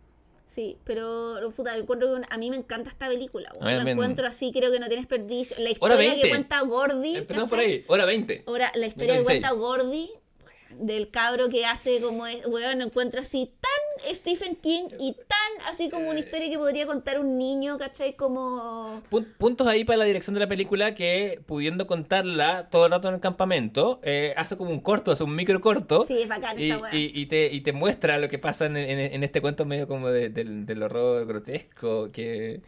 Sí, 0.45 0.77
pero 0.83 1.37
puta, 1.55 1.77
encuentro 1.77 2.13
que 2.13 2.25
a 2.29 2.37
mí 2.37 2.49
me 2.49 2.57
encanta 2.57 2.89
esta 2.89 3.07
película. 3.07 3.53
Mí 3.53 3.59
La 3.61 3.89
encuentro 3.89 4.27
así, 4.27 4.51
creo 4.51 4.69
que 4.69 4.79
no 4.81 4.87
tiene 4.87 5.01
desperdicio. 5.01 5.55
La 5.57 5.61
Hora 5.63 5.71
historia 5.71 5.97
20. 5.97 6.21
que 6.21 6.29
cuenta 6.29 6.59
Gordy. 6.59 7.15
Empezamos 7.15 7.49
por 7.49 7.59
¿cachai? 7.59 7.71
ahí, 7.73 7.83
hora 7.87 8.05
20. 8.05 8.43
Ahora, 8.47 8.71
la 8.75 8.85
historia 8.85 9.13
que 9.13 9.19
2016. 9.19 9.23
cuenta 9.23 9.51
Gordy, 9.51 10.09
del 10.81 11.09
cabro 11.09 11.49
que 11.49 11.65
hace 11.65 11.99
como, 12.01 12.27
es- 12.27 12.45
weón, 12.45 12.81
encuentra 12.81 13.21
así 13.21 13.51
tan 13.59 14.15
Stephen 14.15 14.55
King 14.55 14.85
y 14.99 15.13
tan 15.13 15.67
así 15.69 15.89
como 15.89 16.09
una 16.09 16.19
historia 16.19 16.49
que 16.49 16.57
podría 16.57 16.85
contar 16.87 17.19
un 17.19 17.37
niño, 17.37 17.77
¿cachai? 17.77 18.15
Como... 18.15 19.01
Pun- 19.11 19.27
Puntos 19.37 19.67
ahí 19.67 19.83
para 19.85 19.97
la 19.97 20.05
dirección 20.05 20.33
de 20.33 20.39
la 20.39 20.47
película 20.47 20.95
que, 20.95 21.39
pudiendo 21.45 21.85
contarla 21.87 22.69
todo 22.69 22.85
el 22.85 22.91
rato 22.91 23.07
en 23.09 23.15
el 23.15 23.19
campamento, 23.21 23.99
eh, 24.03 24.33
hace 24.37 24.57
como 24.57 24.71
un 24.71 24.79
corto, 24.79 25.11
hace 25.11 25.23
un 25.23 25.35
micro 25.35 25.61
corto. 25.61 26.05
Sí, 26.07 26.17
es 26.21 26.27
bacán 26.27 26.59
Y, 26.59 26.71
esa 26.71 26.95
y- 26.95 27.11
y 27.13 27.25
te, 27.27 27.51
y 27.53 27.61
te 27.61 27.73
muestra 27.73 28.17
lo 28.17 28.27
que 28.29 28.39
pasa 28.39 28.65
en, 28.65 28.75
en- 28.77 28.99
en 29.13 29.23
este 29.23 29.39
cuento 29.41 29.65
medio 29.65 29.87
como 29.87 30.09
de- 30.09 30.29
del, 30.29 30.65
del 30.65 30.83
horror 30.83 31.25
grotesco, 31.27 32.11
que, 32.11 32.61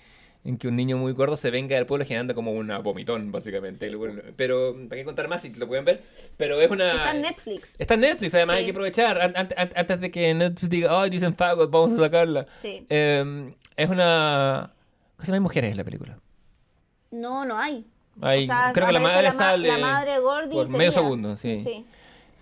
en 0.45 0.57
que 0.57 0.67
un 0.67 0.75
niño 0.75 0.97
muy 0.97 1.13
gordo 1.13 1.37
se 1.37 1.51
venga 1.51 1.75
del 1.77 1.85
pueblo 1.85 2.05
generando 2.05 2.35
como 2.35 2.51
una 2.51 2.79
vomitón, 2.79 3.31
básicamente. 3.31 3.89
Sí. 3.89 3.97
Pero, 4.35 4.75
¿para 4.89 4.99
qué 4.99 5.05
contar 5.05 5.27
más 5.29 5.41
si 5.41 5.53
lo 5.53 5.67
pueden 5.67 5.85
ver? 5.85 6.03
Pero 6.35 6.59
es 6.59 6.69
una... 6.69 6.91
Está 6.91 7.11
en 7.11 7.21
Netflix. 7.21 7.75
Está 7.79 7.93
en 7.93 8.01
Netflix, 8.01 8.33
además 8.33 8.55
Sí. 8.55 8.59
hay 8.59 8.65
que 8.65 8.71
aprovechar. 8.71 9.21
An- 9.21 9.33
an- 9.37 9.49
an- 9.55 9.71
antes 9.75 10.01
de 10.01 10.11
que 10.11 10.33
Netflix 10.33 10.69
diga, 10.69 11.01
ay, 11.01 11.09
dicen 11.09 11.33
fagos, 11.35 11.71
vamos 11.71 11.93
a 11.93 11.97
sacarla. 12.03 12.45
Sí. 12.57 12.85
Eh, 12.89 13.53
es 13.77 13.89
una... 13.89 14.73
Casi 15.17 15.31
no 15.31 15.35
hay 15.35 15.39
mujeres 15.41 15.71
en 15.71 15.77
la 15.77 15.83
película. 15.85 16.19
No, 17.11 17.45
no 17.45 17.57
hay. 17.57 17.85
Hay- 18.21 18.41
o 18.41 18.43
sea, 18.43 18.71
creo 18.73 18.87
que 18.87 18.93
la 18.93 18.99
madre 18.99 19.23
la, 19.23 19.33
sale 19.33 19.67
la 19.67 19.77
madre 19.77 20.11
de 20.11 20.19
Gordy 20.19 20.55
por 20.55 20.77
medio 20.77 20.91
segundo, 20.91 21.37
sí. 21.37 21.55
Sí. 21.55 21.85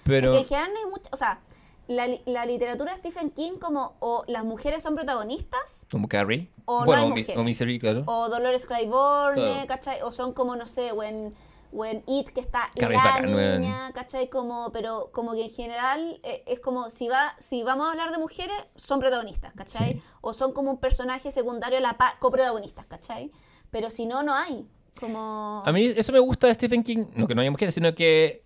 Pero... 0.05 0.33
Es 0.33 0.39
que 0.39 0.41
en 0.41 0.47
general 0.47 0.71
no 0.73 0.79
hay 0.79 0.85
mucho, 0.91 1.09
o 1.11 1.17
sea, 1.17 1.39
la, 1.87 2.07
la 2.25 2.45
literatura 2.45 2.91
de 2.91 2.97
Stephen 2.97 3.31
King 3.31 3.53
como 3.59 3.95
o 3.99 4.23
las 4.27 4.43
mujeres 4.45 4.83
son 4.83 4.95
protagonistas 4.95 5.85
Como 5.91 6.07
Carrie. 6.07 6.49
O 6.65 6.81
no 6.81 6.85
bueno, 6.85 7.01
hay 7.01 7.11
o, 7.11 7.13
Mi- 7.15 7.21
mujeres. 7.21 7.37
o 7.37 7.43
Misery, 7.43 7.79
claro. 7.79 8.03
o 8.07 8.29
Dolores 8.29 8.65
Claiborne, 8.65 9.41
Claro. 9.41 9.67
¿cachai? 9.67 10.01
O 10.03 10.11
son 10.11 10.33
como, 10.33 10.55
no 10.55 10.67
sé, 10.67 10.93
when, 10.93 11.33
when 11.71 12.03
It, 12.07 12.29
que 12.29 12.39
está 12.39 12.69
Carrie 12.79 12.97
es 12.97 13.03
la 13.03 13.11
bacán, 13.11 13.59
niña, 13.59 13.91
¿cachai? 13.93 14.29
Como, 14.29 14.71
pero 14.71 15.09
como 15.11 15.33
que 15.33 15.43
en 15.45 15.49
general 15.51 16.19
eh, 16.23 16.43
es 16.47 16.59
como, 16.59 16.89
si 16.89 17.07
va 17.09 17.35
si 17.39 17.63
vamos 17.63 17.87
a 17.87 17.91
hablar 17.91 18.11
de 18.11 18.17
mujeres, 18.19 18.55
son 18.75 18.99
protagonistas, 18.99 19.53
¿cachai? 19.53 19.93
Sí. 19.95 20.01
O 20.21 20.33
son 20.33 20.53
como 20.53 20.71
un 20.71 20.77
personaje 20.77 21.31
secundario 21.31 21.77
a 21.79 21.81
la 21.81 21.97
par, 21.97 22.19
coprotagonistas, 22.19 22.85
¿cachai? 22.85 23.31
Pero 23.69 23.89
si 23.91 24.05
no, 24.05 24.23
no 24.23 24.33
hay. 24.35 24.65
Como... 24.99 25.63
A 25.65 25.71
mí 25.71 25.85
eso 25.95 26.11
me 26.11 26.19
gusta 26.19 26.47
de 26.47 26.53
Stephen 26.53 26.83
King, 26.83 27.05
no 27.15 27.27
que 27.27 27.33
no 27.35 27.41
haya 27.41 27.49
mujeres, 27.51 27.73
sino 27.73 27.93
que 27.95 28.43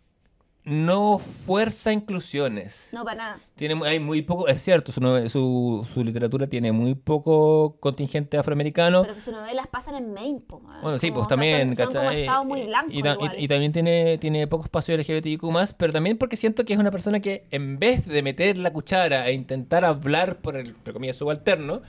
no 0.65 1.19
fuerza 1.19 1.93
inclusiones. 1.93 2.75
No, 2.91 3.03
para 3.05 3.17
nada. 3.17 3.39
Tiene, 3.55 3.79
hay 3.87 3.99
muy 3.99 4.21
poco, 4.23 4.47
es 4.47 4.61
cierto, 4.63 4.91
su, 4.91 4.99
su, 5.29 5.87
su 5.93 6.03
literatura 6.03 6.47
tiene 6.47 6.71
muy 6.71 6.95
poco 6.95 7.77
contingente 7.79 8.37
afroamericano. 8.37 9.03
Pero 9.03 9.13
que 9.13 9.21
sus 9.21 9.33
novelas 9.33 9.67
pasan 9.67 9.95
en 9.95 10.11
Maine, 10.13 10.39
po. 10.41 10.59
Bueno, 10.81 10.97
sí, 10.97 11.09
Como, 11.09 11.21
pues 11.21 11.25
o 11.25 11.29
sea, 11.29 11.37
también, 11.37 11.75
son, 11.75 11.85
son 11.85 11.95
como 11.95 12.11
estados 12.11 12.45
muy 12.45 12.63
blancos 12.63 12.93
Y, 12.93 13.01
ta- 13.03 13.11
y- 13.11 13.13
igual. 13.13 13.35
y 13.39 13.47
también 13.47 13.71
tiene, 13.71 14.17
tiene 14.17 14.47
poco 14.47 14.63
espacio 14.65 14.95
LGBTIQ 14.97 15.43
más, 15.51 15.73
pero 15.73 15.93
también 15.93 16.17
porque 16.17 16.35
siento 16.35 16.65
que 16.65 16.73
es 16.73 16.79
una 16.79 16.91
persona 16.91 17.19
que 17.19 17.45
en 17.51 17.77
vez 17.79 18.05
de 18.07 18.21
meter 18.23 18.57
la 18.57 18.73
cuchara 18.73 19.27
e 19.29 19.33
intentar 19.33 19.85
hablar 19.85 20.37
por 20.41 20.57
el, 20.57 20.69
entre 20.69 20.93
comillas, 20.93 21.15
subalterno, 21.17 21.81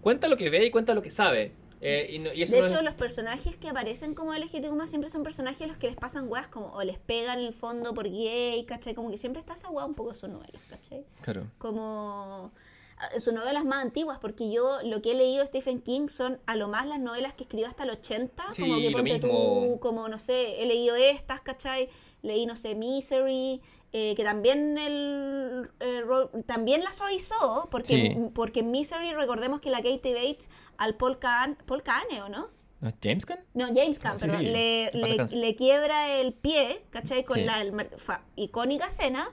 cuenta 0.00 0.28
lo 0.28 0.36
que 0.36 0.48
ve 0.48 0.64
y 0.66 0.70
cuenta 0.70 0.94
lo 0.94 1.02
que 1.02 1.10
sabe. 1.10 1.52
Eh, 1.84 2.06
y 2.12 2.18
no- 2.20 2.32
y 2.32 2.42
eso 2.44 2.52
De 2.52 2.60
no 2.60 2.66
hecho, 2.66 2.76
es- 2.76 2.82
los 2.84 2.94
personajes 2.94 3.56
que 3.56 3.68
aparecen 3.68 4.14
como 4.14 4.32
LGTB 4.32 4.86
siempre 4.86 5.10
son 5.10 5.24
personajes 5.24 5.62
a 5.62 5.66
los 5.66 5.76
que 5.78 5.88
les 5.88 5.96
pasan 5.96 6.28
weas 6.28 6.46
como 6.46 6.68
o 6.72 6.82
les 6.84 6.96
pegan 6.98 7.40
en 7.40 7.46
el 7.46 7.52
fondo 7.54 7.92
por 7.92 8.08
gay, 8.08 8.64
¿cachai? 8.66 8.94
Como 8.94 9.10
que 9.10 9.16
siempre 9.18 9.40
está 9.40 9.54
esa 9.54 9.68
wea 9.68 9.84
un 9.84 9.94
poco 9.94 10.10
en 10.10 10.16
sus 10.16 10.28
novelas, 10.30 10.62
¿cachai? 10.70 11.04
Claro. 11.22 11.48
Como 11.58 12.52
ah, 12.98 13.18
sus 13.18 13.32
novelas 13.32 13.64
más 13.64 13.82
antiguas, 13.82 14.18
porque 14.20 14.48
yo 14.52 14.78
lo 14.84 15.02
que 15.02 15.10
he 15.10 15.14
leído 15.16 15.40
de 15.40 15.46
Stephen 15.48 15.80
King 15.82 16.06
son 16.08 16.38
a 16.46 16.54
lo 16.54 16.68
más 16.68 16.86
las 16.86 17.00
novelas 17.00 17.34
que 17.34 17.42
escribió 17.42 17.66
hasta 17.66 17.82
el 17.82 17.90
80, 17.90 18.44
Sí, 18.52 18.62
como 18.62 18.76
que 18.78 18.90
ponte 18.92 19.18
tú, 19.18 19.78
como 19.80 20.08
no 20.08 20.20
sé, 20.20 20.62
he 20.62 20.66
leído 20.66 20.94
estas, 20.94 21.40
¿cachai? 21.40 21.88
Leí, 22.22 22.46
no 22.46 22.54
sé, 22.54 22.76
Misery, 22.76 23.60
eh, 23.92 24.14
que 24.14 24.24
también 24.24 24.78
el, 24.78 25.70
eh, 25.80 26.00
Ro- 26.00 26.30
también 26.46 26.82
la 26.82 26.92
suavizó, 26.92 27.68
porque, 27.70 28.14
Sí. 28.16 28.30
porque 28.34 28.62
Misery 28.62 29.12
recordemos 29.12 29.60
que 29.60 29.70
la 29.70 29.78
Katie 29.82 30.14
Bates 30.14 30.48
al 30.78 30.96
Paul 30.96 31.18
Kahn, 31.18 31.58
Paul 31.66 31.82
Kahn, 31.82 32.04
¿o 32.24 32.28
no? 32.28 32.48
¿No 32.80 32.88
es 32.88 32.94
James 33.02 33.24
Gunn? 33.26 33.38
No, 33.54 33.66
James 33.66 33.98
Caan, 34.00 34.14
Ah, 34.16 34.18
sí, 34.18 34.28
sí, 34.28 34.36
le, 34.46 34.90
le, 34.92 35.16
le 35.30 35.54
quiebra 35.54 36.14
el 36.16 36.32
pie, 36.34 36.84
¿cachai? 36.90 37.22
Con 37.24 37.36
Sí. 37.38 37.44
la 37.44 37.60
el 37.60 37.72
fa- 37.96 38.24
icónica 38.34 38.86
escena, 38.86 39.30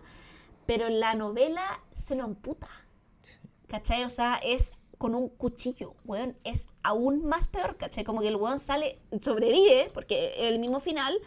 pero 0.68 0.86
en 0.88 1.00
la 1.00 1.16
novela 1.16 1.82
se 1.96 2.16
lo 2.16 2.26
amputa, 2.26 2.70
¿cachai? 3.68 4.04
O 4.04 4.10
sea, 4.12 4.40
es 4.44 4.74
con 5.00 5.16
un 5.16 5.30
cuchillo, 5.30 5.96
weón, 6.06 6.38
es 6.44 6.68
aún 6.84 7.24
más 7.26 7.48
peor, 7.48 7.78
¿cachai? 7.78 8.04
Como 8.04 8.22
que 8.22 8.28
el 8.28 8.36
weón 8.36 8.60
sale, 8.60 9.00
sobrevive, 9.22 9.90
porque 9.94 10.34
es 10.36 10.52
el 10.52 10.60
mismo 10.60 10.80
final, 10.80 11.18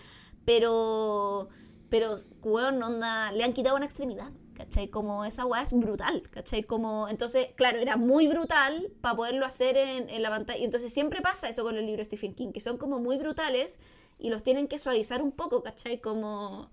pero, 0.44 1.48
pero, 1.92 2.16
weón, 2.42 2.82
onda, 2.82 3.32
le 3.32 3.44
han 3.44 3.52
quitado 3.52 3.76
una 3.76 3.84
extremidad, 3.84 4.30
¿cachai? 4.54 4.88
Como 4.88 5.26
esa 5.26 5.44
weá 5.44 5.60
es 5.60 5.74
brutal, 5.74 6.22
¿cachai? 6.30 6.62
Como, 6.62 7.06
entonces, 7.10 7.48
claro, 7.54 7.80
era 7.80 7.98
muy 7.98 8.26
brutal 8.28 8.90
para 9.02 9.14
poderlo 9.14 9.44
hacer 9.44 9.76
en, 9.76 10.08
en 10.08 10.22
la 10.22 10.30
pantalla. 10.30 10.58
Y 10.58 10.64
entonces 10.64 10.90
siempre 10.90 11.20
pasa 11.20 11.50
eso 11.50 11.62
con 11.64 11.76
el 11.76 11.84
libro 11.84 11.98
de 11.98 12.06
Stephen 12.06 12.32
King, 12.32 12.52
que 12.52 12.62
son 12.62 12.78
como 12.78 12.98
muy 12.98 13.18
brutales 13.18 13.78
y 14.18 14.30
los 14.30 14.42
tienen 14.42 14.68
que 14.68 14.78
suavizar 14.78 15.20
un 15.20 15.32
poco, 15.32 15.62
¿cachai? 15.62 16.00
Como, 16.00 16.70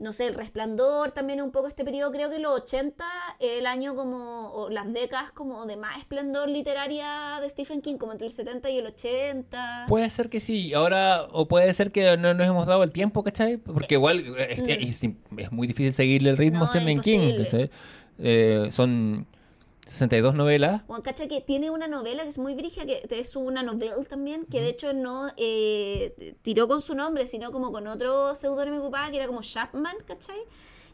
no 0.00 0.12
sé, 0.12 0.26
el 0.26 0.34
resplandor 0.34 1.12
también 1.12 1.40
un 1.40 1.52
poco 1.52 1.68
este 1.68 1.84
periodo, 1.84 2.10
creo 2.10 2.30
que 2.30 2.38
los 2.38 2.52
80, 2.60 3.04
el 3.38 3.66
año 3.66 3.94
como, 3.94 4.50
o 4.52 4.68
las 4.70 4.92
décadas 4.92 5.30
como 5.30 5.66
de 5.66 5.76
más 5.76 5.96
esplendor 5.98 6.48
literaria 6.48 7.38
de 7.40 7.48
Stephen 7.48 7.80
King, 7.82 7.96
como 7.98 8.12
entre 8.12 8.26
el 8.26 8.32
70 8.32 8.68
y 8.70 8.78
el 8.78 8.86
80. 8.86 9.84
Puede 9.88 10.10
ser 10.10 10.28
que 10.30 10.40
sí, 10.40 10.74
ahora, 10.74 11.28
o 11.32 11.46
puede 11.46 11.72
ser 11.74 11.92
que 11.92 12.16
no 12.16 12.34
nos 12.34 12.46
hemos 12.46 12.66
dado 12.66 12.82
el 12.82 12.92
tiempo, 12.92 13.22
¿cachai? 13.22 13.58
Porque 13.58 13.94
igual 13.94 14.34
es, 14.38 14.58
es- 14.58 15.04
es 15.36 15.52
muy 15.52 15.66
difícil 15.68 15.92
seguirle 15.92 16.30
el 16.30 16.36
ritmo 16.36 16.60
No, 16.60 16.64
a 16.64 16.68
Stephen 16.68 17.00
King. 17.00 17.44
¿cachai? 17.44 17.70
Eh, 18.18 18.70
son 18.72 19.26
62 19.90 20.34
novelas. 20.34 20.82
Juan 20.86 21.02
Cacha 21.02 21.26
que 21.26 21.40
tiene 21.40 21.70
una 21.70 21.88
novela 21.88 22.22
que 22.22 22.28
es 22.28 22.38
muy 22.38 22.54
brigia, 22.54 22.86
que 22.86 23.02
es 23.10 23.34
una 23.36 23.62
novela 23.62 23.94
también, 24.08 24.46
que 24.46 24.60
de 24.60 24.68
hecho 24.68 24.92
no 24.92 25.30
eh, 25.36 26.36
tiró 26.42 26.68
con 26.68 26.80
su 26.80 26.94
nombre, 26.94 27.26
sino 27.26 27.50
como 27.52 27.72
con 27.72 27.86
otro 27.88 28.34
seudónimo 28.36 28.76
que 28.76 28.82
ocupaba, 28.82 29.10
que 29.10 29.16
era 29.16 29.26
como 29.26 29.42
Chapman, 29.42 29.96
¿cachai? 30.06 30.38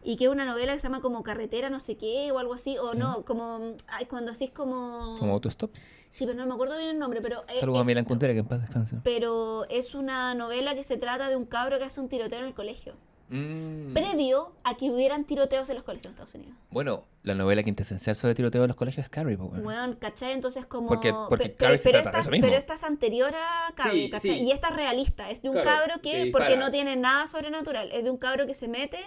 Y 0.02 0.16
que 0.16 0.25
es 0.25 0.31
una 0.31 0.44
novela 0.44 0.73
que 0.73 0.78
se 0.78 0.84
llama 0.84 1.00
como 1.00 1.23
Carretera 1.23 1.68
no 1.68 1.81
sé 1.81 1.97
qué, 1.97 2.31
o 2.33 2.39
algo 2.39 2.55
así, 2.55 2.78
o 2.78 2.94
no, 2.94 3.25
como, 3.25 3.75
ay, 3.89 4.07
cuando 4.07 4.31
así 4.33 4.44
es 4.44 4.50
como... 4.50 5.16
Como 5.18 5.33
autostop. 5.34 5.73
Sí, 6.12 6.25
pero 6.26 6.39
no 6.39 6.47
me 6.47 6.55
acuerdo 6.55 6.78
bien 6.78 6.91
el 6.91 6.99
nombre, 6.99 7.20
pero... 7.20 7.42
eh, 7.49 7.60
Saludos 7.60 7.78
eh, 7.78 7.83
a 7.83 7.84
Milan 7.84 8.05
Kuntera, 8.05 8.33
que 8.33 8.39
en 8.39 8.47
paz 8.47 8.60
descanse. 8.60 8.97
pero 9.02 9.66
es 9.68 9.94
una 9.94 10.34
novela 10.34 10.75
que 10.75 10.84
se 10.84 10.97
trata 10.97 11.28
de 11.28 11.36
un 11.36 11.44
cabro 11.44 11.78
que 11.78 11.84
hace 11.84 12.00
un 12.00 12.08
tiroteo 12.08 12.39
en 12.39 12.47
el 12.47 12.55
colegio. 12.55 12.94
Mm. 13.29 13.93
previo 13.95 14.53
a 14.65 14.77
que 14.77 14.91
hubieran 14.91 15.25
tiroteos 15.25 15.69
en 15.69 15.75
los 15.77 15.85
colegios 15.85 16.05
de 16.15 16.23
Estados 16.23 16.35
Unidos. 16.35 16.55
Bueno, 16.71 17.05
la 17.23 17.35
novela 17.35 17.63
quintesencial 17.65 18.15
sobre 18.15 18.35
tiroteo 18.37 18.63
en 18.63 18.69
los 18.69 18.77
colegios 18.77 19.05
es 19.05 19.11
Carrie, 19.11 19.37
po, 19.37 19.47
weón. 19.47 19.67
Weón, 19.67 19.95
¿cachai? 19.97 20.33
Entonces 20.33 20.65
como... 20.67 20.87
Porque- 20.89 21.13
porque 21.29 21.49
pe- 21.49 21.55
Carrie 21.57 21.79
se 21.79 21.85
pero, 21.91 22.03
trata 22.03 22.11
de 22.11 22.21
esta, 22.21 22.21
eso 22.23 22.31
mismo. 22.31 22.47
pero 22.47 22.57
esta 22.57 22.75
es 22.75 22.85
anterior 22.85 23.33
a 23.35 23.73
Carrie, 23.75 24.05
Sí, 24.05 24.11
¿cachai? 24.11 24.39
sí. 24.39 24.45
Y 24.45 24.53
esta 24.53 24.69
es 24.69 24.77
realista, 24.77 25.29
es 25.31 25.43
de 25.43 25.49
un 25.49 25.57
Claro, 25.61 25.71
cabro 25.89 26.03
que 26.03 26.29
porque 26.31 26.57
no 26.57 26.71
tiene 26.71 26.95
nada 26.95 27.27
sobrenatural, 27.27 27.91
es 27.93 28.05
de 28.05 28.11
un 28.11 28.17
cabro 28.17 28.47
que 28.47 28.55
se 28.55 28.69
mete, 28.69 28.99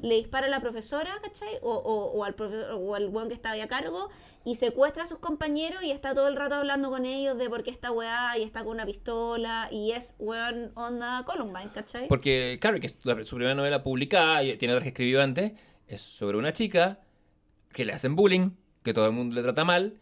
le 0.00 0.14
dispara 0.14 0.46
a 0.46 0.50
la 0.50 0.60
profesora, 0.60 1.10
¿cachai? 1.22 1.48
O, 1.60 1.70
o, 1.74 2.12
o 2.18 2.24
al 2.24 2.34
profesor, 2.34 2.70
o 2.80 2.94
al 2.94 3.08
weón 3.08 3.28
que 3.28 3.34
estaba 3.34 3.54
ahí 3.54 3.60
a 3.60 3.68
cargo, 3.68 4.08
y 4.44 4.54
secuestra 4.54 5.02
a 5.02 5.06
sus 5.06 5.18
compañeros 5.18 5.82
y 5.82 5.90
está 5.90 6.14
todo 6.14 6.28
el 6.28 6.36
rato 6.36 6.54
hablando 6.54 6.88
con 6.88 7.04
ellos 7.04 7.36
de 7.36 7.50
por 7.50 7.62
qué 7.64 7.70
está 7.70 7.90
weá 7.90 8.38
y 8.38 8.42
está 8.42 8.60
con 8.64 8.72
una 8.74 8.86
pistola, 8.86 9.68
y 9.70 9.90
es 9.90 10.14
weón 10.18 10.70
onda 10.76 11.24
Columbine, 11.26 11.70
¿cachai? 11.74 12.08
Porque 12.08 12.58
Carrie, 12.60 12.80
que 12.80 12.86
es 12.86 12.96
la- 13.02 13.22
su 13.24 13.34
primera 13.36 13.54
novela 13.54 13.65
publicada 13.82 14.42
y 14.42 14.56
tiene 14.56 14.74
otras 14.74 14.84
que 14.84 14.88
escribió 14.90 15.22
antes, 15.22 15.52
es 15.86 16.02
sobre 16.02 16.36
una 16.36 16.52
chica 16.52 17.00
que 17.72 17.84
le 17.84 17.92
hacen 17.92 18.16
bullying, 18.16 18.50
que 18.82 18.94
todo 18.94 19.06
el 19.06 19.12
mundo 19.12 19.34
le 19.34 19.42
trata 19.42 19.64
mal 19.64 19.98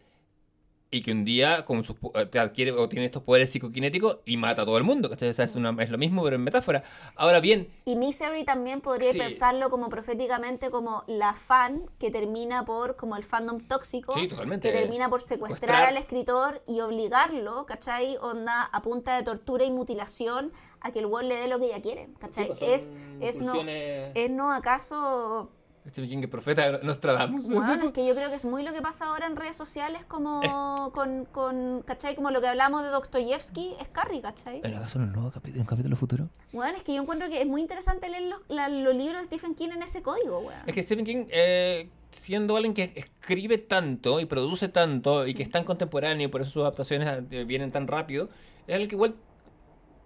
y 0.91 1.01
que 1.01 1.11
un 1.11 1.25
día 1.25 1.65
con 1.65 1.83
sus, 1.83 1.97
po- 1.97 2.11
te 2.11 2.39
adquiere 2.39 2.71
o 2.71 2.87
tiene 2.87 3.05
estos 3.05 3.23
poderes 3.23 3.49
psicoquinéticos 3.49 4.19
y 4.25 4.37
mata 4.37 4.61
a 4.61 4.65
todo 4.65 4.77
el 4.77 4.83
mundo. 4.83 5.09
¿cachai? 5.09 5.29
O 5.29 5.33
sea, 5.33 5.45
es, 5.45 5.55
una- 5.55 5.75
es 5.83 5.89
lo 5.89 5.97
mismo, 5.97 6.23
pero 6.23 6.35
en 6.37 6.43
metáfora. 6.43 6.83
Ahora 7.15 7.39
bien, 7.41 7.67
Y 7.85 7.95
Misery 7.95 8.43
también 8.45 8.81
podría 8.81 9.11
Sí. 9.11 9.17
pensarlo 9.17 9.69
como 9.69 9.89
proféticamente 9.89 10.69
como 10.69 11.03
la 11.07 11.33
fan 11.33 11.89
que 11.99 12.11
termina 12.11 12.63
por, 12.65 12.95
como 12.95 13.17
el 13.17 13.23
fandom 13.23 13.59
tóxico, 13.67 14.13
Sí, 14.13 14.27
que 14.27 14.71
termina 14.71 15.09
por 15.09 15.21
secuestrar, 15.21 15.87
al 15.87 15.97
escritor 15.97 16.63
y 16.67 16.79
obligarlo, 16.81 17.65
¿cachai? 17.65 18.17
Onda 18.21 18.61
a 18.63 18.81
punta 18.81 19.15
de 19.17 19.23
tortura 19.23 19.65
y 19.65 19.71
mutilación 19.71 20.53
a 20.81 20.91
que 20.91 20.99
el 20.99 21.07
weón 21.07 21.27
le 21.27 21.35
dé 21.35 21.47
lo 21.47 21.59
que 21.59 21.65
ella 21.65 21.81
quiere, 21.81 22.09
¿cachai? 22.19 22.53
es, 22.61 22.91
es, 23.19 23.41
no, 23.41 23.53
es 23.65 24.29
no 24.29 24.53
acaso... 24.53 25.49
Stephen 25.89 26.09
King, 26.09 26.17
el 26.23 26.29
profeta, 26.29 26.79
Nostradamus. 26.81 27.47
Bueno, 27.49 27.85
es 27.85 27.91
que 27.91 28.05
yo 28.07 28.15
creo 28.15 28.29
que 28.29 28.35
es 28.35 28.45
muy 28.45 28.63
lo 28.63 28.73
que 28.73 28.81
pasa 28.81 29.05
ahora 29.05 29.27
en 29.27 29.35
redes 29.35 29.55
sociales 29.55 30.03
como 30.07 30.91
con, 30.93 31.25
con, 31.25 31.83
¿cachai? 31.85 32.15
Como 32.15 32.31
lo 32.31 32.41
que 32.41 32.47
hablamos 32.47 32.81
de 32.83 32.89
Dostoyevsky, 32.89 33.73
es 33.79 33.87
Carrie, 33.89 34.21
¿cachai? 34.21 34.61
¿En 34.63 34.73
acaso 34.73 34.97
en 34.97 35.05
un 35.05 35.13
nuevo 35.13 35.31
capítulo, 35.31 35.61
un 35.61 35.67
capítulo 35.67 35.95
futuro? 35.95 36.29
Bueno, 36.53 36.75
es 36.75 36.83
que 36.83 36.95
yo 36.95 37.01
encuentro 37.01 37.29
que 37.29 37.39
es 37.41 37.47
muy 37.47 37.61
interesante 37.61 38.09
leer 38.09 38.23
los, 38.23 38.39
la- 38.47 38.67
los 38.69 38.95
libros 38.95 39.19
de 39.19 39.25
Stephen 39.25 39.53
King 39.53 39.69
en 39.75 39.83
ese 39.83 40.01
código, 40.01 40.39
weón. 40.39 40.59
Es 40.65 40.73
que 40.73 40.81
Stephen 40.81 41.05
King, 41.05 41.25
eh, 41.29 41.87
siendo 42.11 42.55
alguien 42.55 42.73
que 42.73 42.91
escribe 42.95 43.59
tanto 43.59 44.19
y 44.19 44.25
produce 44.25 44.69
tanto 44.69 45.27
y 45.27 45.33
que 45.35 45.43
es 45.43 45.51
tan 45.51 45.65
contemporáneo 45.65 46.27
y 46.27 46.31
por 46.31 46.41
eso 46.41 46.49
sus 46.49 46.61
adaptaciones 46.61 47.23
eh, 47.29 47.43
vienen 47.43 47.71
tan 47.71 47.87
rápido, 47.87 48.29
es 48.65 48.75
el 48.77 48.87
que 48.87 48.95
igual 48.95 49.15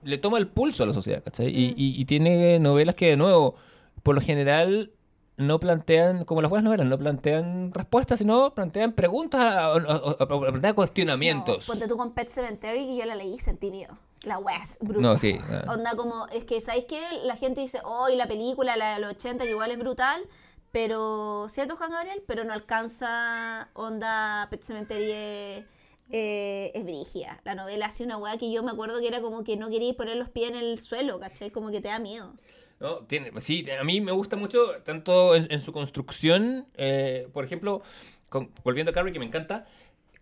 le 0.04 0.18
toma 0.18 0.38
el 0.40 0.48
pulso 0.48 0.84
a 0.84 0.88
la 0.88 0.94
sociedad, 0.94 1.24
¿cachai? 1.24 1.48
Y, 1.48 1.74
y- 1.78 2.02
y 2.02 2.06
tiene 2.06 2.60
novelas 2.60 2.96
que, 2.96 3.08
de 3.12 3.18
nuevo, 3.18 3.56
por 4.04 4.16
lo 4.16 4.22
general 4.22 4.92
no 5.40 5.60
plantean, 5.60 6.26
como 6.26 6.42
las 6.42 6.50
buenas 6.50 6.66
novelas, 6.66 6.86
no 6.86 6.98
plantean 7.00 7.72
respuestas, 7.74 8.20
sino 8.20 8.54
plantean 8.54 8.94
preguntas 8.94 9.42
o, 9.66 9.78
o- 9.78 10.12
o- 10.20 10.36
o 10.36 10.40
plantean 10.42 10.76
cuestionamientos. 10.76 11.68
No, 11.68 11.74
ponte 11.74 11.88
tú 11.88 11.98
con 11.98 12.14
Pet 12.14 12.28
Cemetery, 12.30 12.86
que 12.86 12.98
yo 12.98 13.06
la 13.06 13.16
leí 13.16 13.36
y 13.36 13.40
sentí 13.40 13.72
miedo. 13.72 13.98
La 14.24 14.38
wea 14.38 14.58
es 14.62 14.78
brutal. 14.82 15.02
No, 15.02 15.18
sí, 15.18 15.40
ah. 15.50 15.64
Onda 15.74 15.96
como, 15.96 16.28
es 16.28 16.44
que, 16.44 16.60
¿sabéis 16.62 16.86
qué? 16.86 17.02
La 17.24 17.36
gente 17.38 17.62
dice, 17.62 17.80
oh, 17.86 18.10
y 18.10 18.16
la 18.18 18.28
película, 18.28 18.76
la 18.78 18.94
de 18.96 19.00
los 19.00 19.12
80, 19.12 19.46
que 19.46 19.52
igual 19.52 19.72
es 19.72 19.80
brutal, 19.80 20.22
pero, 20.72 21.48
¿cierto, 21.50 21.78
Juan 21.78 21.92
Gabriel? 21.92 22.22
Pero 22.28 22.44
no 22.44 22.54
alcanza, 22.54 23.70
onda, 23.74 24.48
Pet 24.52 24.62
Cemetery 24.62 25.12
es, 25.12 25.66
eh, 26.12 26.72
es 26.76 26.84
brígida. 26.84 27.40
La 27.44 27.56
novela 27.56 27.86
hace 27.88 28.04
una 28.04 28.18
weá 28.18 28.38
que 28.38 28.52
yo 28.52 28.62
me 28.62 28.72
acuerdo 28.72 29.00
que 29.00 29.08
era 29.08 29.22
como 29.22 29.44
que 29.44 29.58
no 29.58 29.70
quería 29.70 29.94
poner 29.96 30.18
los 30.18 30.30
pies 30.30 30.50
en 30.50 30.56
el 30.58 30.80
suelo, 30.80 31.20
¿cachai? 31.20 31.50
Como 31.50 31.72
que 31.72 31.82
te 31.82 31.88
da 31.88 32.00
miedo. 32.00 32.34
¿No? 32.80 32.98
Tiene, 33.06 33.32
sí, 33.42 33.66
a 33.70 33.84
mí 33.84 34.02
me 34.02 34.12
gusta 34.12 34.36
mucho, 34.38 34.72
tanto 34.84 35.36
en, 35.36 35.52
en 35.52 35.62
su 35.62 35.72
construcción, 35.74 36.66
eh, 36.76 37.28
por 37.34 37.44
ejemplo, 37.46 37.82
con- 38.30 38.52
volviendo 38.64 38.92
a 38.92 38.94
Carrie, 38.94 39.14
que 39.14 39.20
me 39.20 39.26
encanta, 39.26 39.66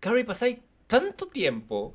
Carrie 0.00 0.24
pasáis 0.24 0.58
tanto 0.86 1.26
tiempo 1.26 1.94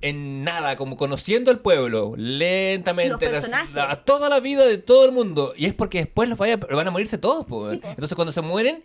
en 0.00 0.44
nada, 0.44 0.76
como 0.76 0.96
conociendo 0.96 1.50
al 1.50 1.60
pueblo, 1.60 2.14
lentamente, 2.16 3.26
la- 3.74 4.04
toda 4.04 4.28
la 4.28 4.40
vida 4.40 4.64
de 4.66 4.76
todo 4.78 5.04
el 5.06 5.12
mundo, 5.12 5.54
y 5.56 5.66
es 5.66 5.74
porque 5.74 5.98
después 5.98 6.28
los 6.28 6.36
vaya, 6.38 6.56
van 6.58 6.86
a 6.86 6.90
morirse 6.90 7.16
todos, 7.18 7.46
Sí, 7.70 7.76
po. 7.78 7.88
entonces 7.88 8.14
cuando 8.14 8.32
se 8.32 8.42
mueren, 8.42 8.84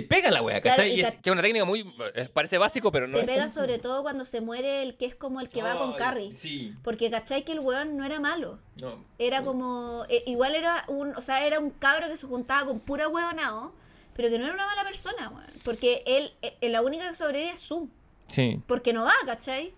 te 0.00 0.06
pegan 0.06 0.32
la 0.34 0.42
wea, 0.42 0.60
Claro, 0.60 0.76
¿cachai? 0.76 0.92
y 0.92 0.96
y 0.96 1.00
es 1.02 1.14
que 1.14 1.30
es 1.30 1.32
una 1.32 1.42
técnica 1.42 1.64
muy, 1.64 1.92
eh, 2.14 2.28
parece 2.32 2.58
básico, 2.58 2.90
pero 2.92 3.06
no 3.06 3.14
te 3.14 3.20
es 3.20 3.26
pega 3.26 3.48
sobre 3.48 3.78
todo 3.78 4.02
cuando 4.02 4.24
se 4.24 4.40
muere 4.40 4.82
el 4.82 4.96
que 4.96 5.06
es 5.06 5.14
como 5.14 5.40
el 5.40 5.48
que 5.48 5.62
va 5.62 5.76
con 5.78 5.94
Carrie. 5.94 6.34
Sí, 6.34 6.74
Porque, 6.82 7.10
¿cachai? 7.10 7.44
Que 7.44 7.52
el 7.52 7.60
weón 7.60 7.96
no 7.96 8.04
era 8.04 8.20
malo. 8.20 8.58
no. 8.80 9.04
Era 9.18 9.42
como. 9.42 10.04
eh, 10.08 10.22
igual 10.26 10.54
era 10.54 10.84
un. 10.88 11.14
O 11.16 11.22
sea, 11.22 11.46
era 11.46 11.58
un 11.58 11.70
cabro 11.70 12.08
que 12.08 12.16
se 12.16 12.26
juntaba 12.26 12.66
con 12.66 12.80
pura 12.80 13.08
huevonao, 13.08 13.74
pero 14.14 14.28
que 14.28 14.38
no 14.38 14.44
era 14.44 14.54
una 14.54 14.66
mala 14.66 14.84
persona, 14.84 15.28
weón. 15.30 15.46
Porque 15.64 16.02
él, 16.06 16.32
eh, 16.42 16.68
la 16.68 16.82
única 16.82 17.08
que 17.08 17.14
sobrevive 17.14 17.50
es 17.50 17.60
su. 17.60 17.88
Sí. 18.28 18.60
Porque 18.66 18.92
no 18.92 19.04
va, 19.04 19.12
¿cachai? 19.24 19.72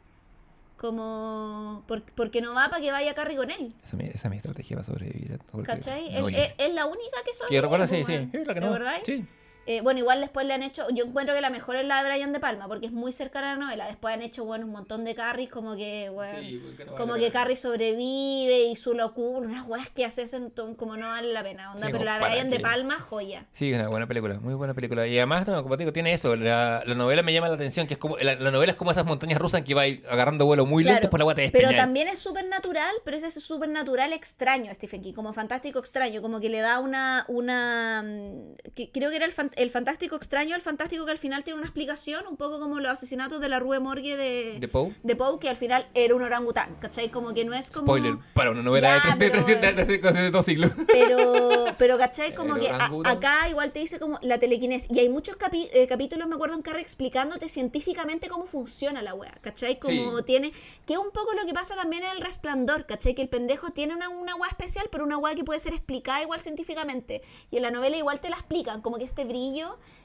Como. 0.77 1.83
por- 1.89 2.03
porque 2.13 2.41
no 2.41 2.55
va 2.55 2.69
para 2.71 2.81
que 2.81 2.93
vaya 2.93 3.13
Carrie 3.15 3.37
con 3.37 3.51
él. 3.51 3.75
Esa, 3.83 3.97
es 3.97 4.03
mi- 4.03 4.09
esa 4.09 4.29
es 4.29 4.31
mi 4.31 4.37
estrategia 4.37 4.77
para 4.77 4.87
sobrevivir. 4.87 5.33
a 5.33 5.39
todo 5.39 5.59
lo 5.59 5.63
que- 5.65 5.73
¿cachai? 5.73 6.13
No, 6.21 6.29
es, 6.29 6.53
es 6.57 6.73
la 6.75 6.87
única 6.87 7.19
que 7.25 7.31
Que 7.31 7.35
sobrevive. 7.35 7.61
recuerda, 7.63 7.89
sí, 7.89 8.05
sí. 8.07 8.29
sí, 8.31 8.39
la 8.45 8.55
que. 8.55 9.05
Sí. 9.05 9.25
Eh, 9.71 9.83
bueno, 9.83 10.01
igual 10.01 10.21
después 10.23 10.47
le 10.47 10.55
han 10.55 10.63
hecho, 10.63 10.87
yo 10.95 11.05
encuentro 11.05 11.35
que 11.35 11.43
la 11.43 11.51
mejor 11.51 11.77
es 11.77 11.85
la 11.85 12.03
de 12.03 12.09
Brian 12.09 12.33
De 12.33 12.41
Palma, 12.41 12.67
porque 12.69 12.87
es 12.87 12.93
muy 12.93 13.13
cercana 13.13 13.53
a 13.53 13.55
la 13.57 13.67
novela. 13.67 13.87
Después 13.87 14.15
han 14.15 14.23
hecho, 14.23 14.43
bueno, 14.47 14.65
un 14.65 14.73
montón 14.73 15.05
de 15.05 15.15
Carries, 15.15 15.51
como 15.51 15.77
que, 15.77 16.09
bueno, 16.09 16.39
Sí, 16.41 16.59
porque 16.65 16.85
no 16.87 16.93
vale 16.93 17.03
como 17.05 17.15
que. 17.19 17.31
Carrie 17.31 17.57
sobrevive 17.57 18.63
y 18.71 18.77
su 18.77 18.95
locura, 18.95 19.47
unas 19.47 19.67
weas 19.69 19.89
que 19.91 20.05
hacen 20.07 20.29
como 20.77 20.97
no 20.97 21.09
vale 21.09 21.33
la 21.33 21.43
pena, 21.43 21.73
onda. 21.73 21.87
Sí, 21.87 21.93
pero 21.93 21.99
como 21.99 22.05
la 22.07 22.19
para 22.19 22.33
Brian 22.33 22.49
De. 22.51 22.61
Palma, 22.61 22.99
joya. 22.99 23.45
Sí, 23.53 23.73
una 23.73 23.89
buena 23.89 24.07
película, 24.07 24.39
muy 24.41 24.55
buena 24.55 24.73
película. 24.75 25.07
Y 25.07 25.17
además, 25.19 25.47
no, 25.47 25.63
como 25.63 25.77
te 25.77 25.83
digo, 25.83 25.93
tiene 25.93 26.15
eso. 26.15 26.35
La, 26.35 26.83
la 26.87 26.95
novela 26.95 27.23
me 27.23 27.33
llama 27.35 27.49
la 27.49 27.55
atención, 27.55 27.87
que 27.87 27.95
es 27.95 27.99
como. 27.99 28.17
La, 28.19 28.35
la 28.37 28.51
novela 28.51 28.73
es 28.73 28.79
como 28.79 28.91
esas 28.91 29.05
montañas 29.05 29.39
rusas 29.39 29.59
en 29.59 29.65
que 29.65 29.75
va 29.75 29.83
agarrando 30.11 30.47
vuelo 30.47 30.65
muy 30.67 30.83
Claro, 30.83 30.97
lento 30.97 31.11
por 31.11 31.21
la 31.21 31.25
guata 31.25 31.43
de 31.43 31.51
pero 31.51 31.71
también 31.75 32.09
es 32.09 32.19
súper 32.21 32.47
natural, 32.47 32.95
pero 33.05 33.17
es 33.17 33.23
ese 33.25 33.41
súper 33.41 33.69
natural 33.69 34.13
extraño 34.13 34.73
Stephen 34.75 35.03
King, 35.03 35.13
como 35.13 35.33
fantástico 35.33 35.79
extraño, 35.79 36.23
como 36.23 36.41
que 36.41 36.49
le 36.49 36.61
da 36.61 36.79
una, 36.79 37.25
una 37.29 38.03
mm, 38.03 38.73
que 38.75 38.91
creo 38.91 39.11
que 39.11 39.17
era 39.17 39.27
el, 39.27 39.33
fan- 39.33 39.51
el 39.59 39.71
fantástico 39.71 40.17
extraño, 40.17 40.55
el 40.57 40.63
fantástico 40.63 41.05
que 41.05 41.11
al 41.13 41.19
final 41.19 41.45
tiene 41.45 41.59
una 41.59 41.67
explicación, 41.67 42.25
un 42.29 42.37
poco 42.37 42.59
como 42.61 42.81
los 42.81 42.91
asesinatos 42.93 43.41
de 43.41 43.49
la 43.49 43.59
Rue 43.61 43.81
Morgue 43.81 44.17
de, 44.17 44.59
¿De 44.61 44.69
Poe? 44.69 44.95
de 45.03 45.17
Poe, 45.17 45.39
que 45.39 45.49
al 45.49 45.57
final 45.57 45.87
era 45.95 46.15
un 46.15 46.23
orangután, 46.23 46.77
¿cachai? 46.81 47.11
Como 47.11 47.35
que 47.35 47.45
no 47.45 47.55
es 47.55 47.71
como... 47.71 47.87
Spoiler 47.89 48.17
para 48.35 48.51
una 48.51 48.63
novela 48.63 48.89
Ya, 48.89 48.95
de, 48.95 49.01
tres- 49.01 49.19
de, 49.19 49.31
pero, 49.31 49.45
300 49.45 49.61
bueno. 49.61 49.77
de, 49.77 49.85
300 49.85 50.15
de 50.15 50.31
dos 50.31 50.47
siglos. 50.47 50.71
Pero, 50.87 51.65
pero 51.79 51.99
¿cachai? 51.99 52.35
Como 52.35 52.55
que 52.57 52.69
a- 52.71 52.91
acá 53.05 53.49
igual 53.49 53.73
te 53.73 53.81
dice 53.81 53.99
como 53.99 54.19
la 54.23 54.39
telequinesis. 54.39 54.89
Y 54.93 54.99
hay 55.01 55.09
muchos 55.09 55.37
capi- 55.39 55.69
eh, 55.73 55.87
capítulos, 55.87 56.29
me 56.29 56.35
acuerdo 56.37 56.55
en 56.57 56.63
Carrie, 56.63 56.83
explicándote 56.83 57.49
científicamente 57.49 58.29
cómo 58.29 58.47
funciona 58.47 59.03
la 59.03 59.15
wea, 59.15 59.33
¿cachai? 59.41 59.79
Como 59.79 60.19
Sí. 60.19 60.25
tiene... 60.25 60.53
Que 60.87 60.95
es 60.95 60.99
un 60.99 61.11
poco 61.11 61.33
lo 61.35 61.47
que 61.47 61.53
pasa 61.53 61.75
también 61.75 62.05
en 62.05 62.11
El 62.13 62.21
Resplandor, 62.21 62.87
¿cachai? 62.87 63.15
Que 63.15 63.23
el 63.23 63.29
pendejo 63.29 63.71
tiene 63.71 63.95
una, 63.95 64.09
una 64.09 64.35
wea 64.37 64.49
especial, 64.51 64.89
pero 64.91 65.05
una 65.05 65.19
wea 65.19 65.35
que 65.35 65.45
puede 65.45 65.61
ser 65.61 65.75
explicada 65.75 66.23
igual 66.23 66.41
científicamente. 66.41 67.23
Y 67.51 67.57
en 67.57 67.63
la 67.63 67.71
novela 67.71 67.97
igual 67.97 68.21
te 68.21 68.31
la 68.31 68.37
explican, 68.37 68.81
como 68.83 68.99
que 68.99 69.05
este 69.05 69.25
brillo 69.25 69.48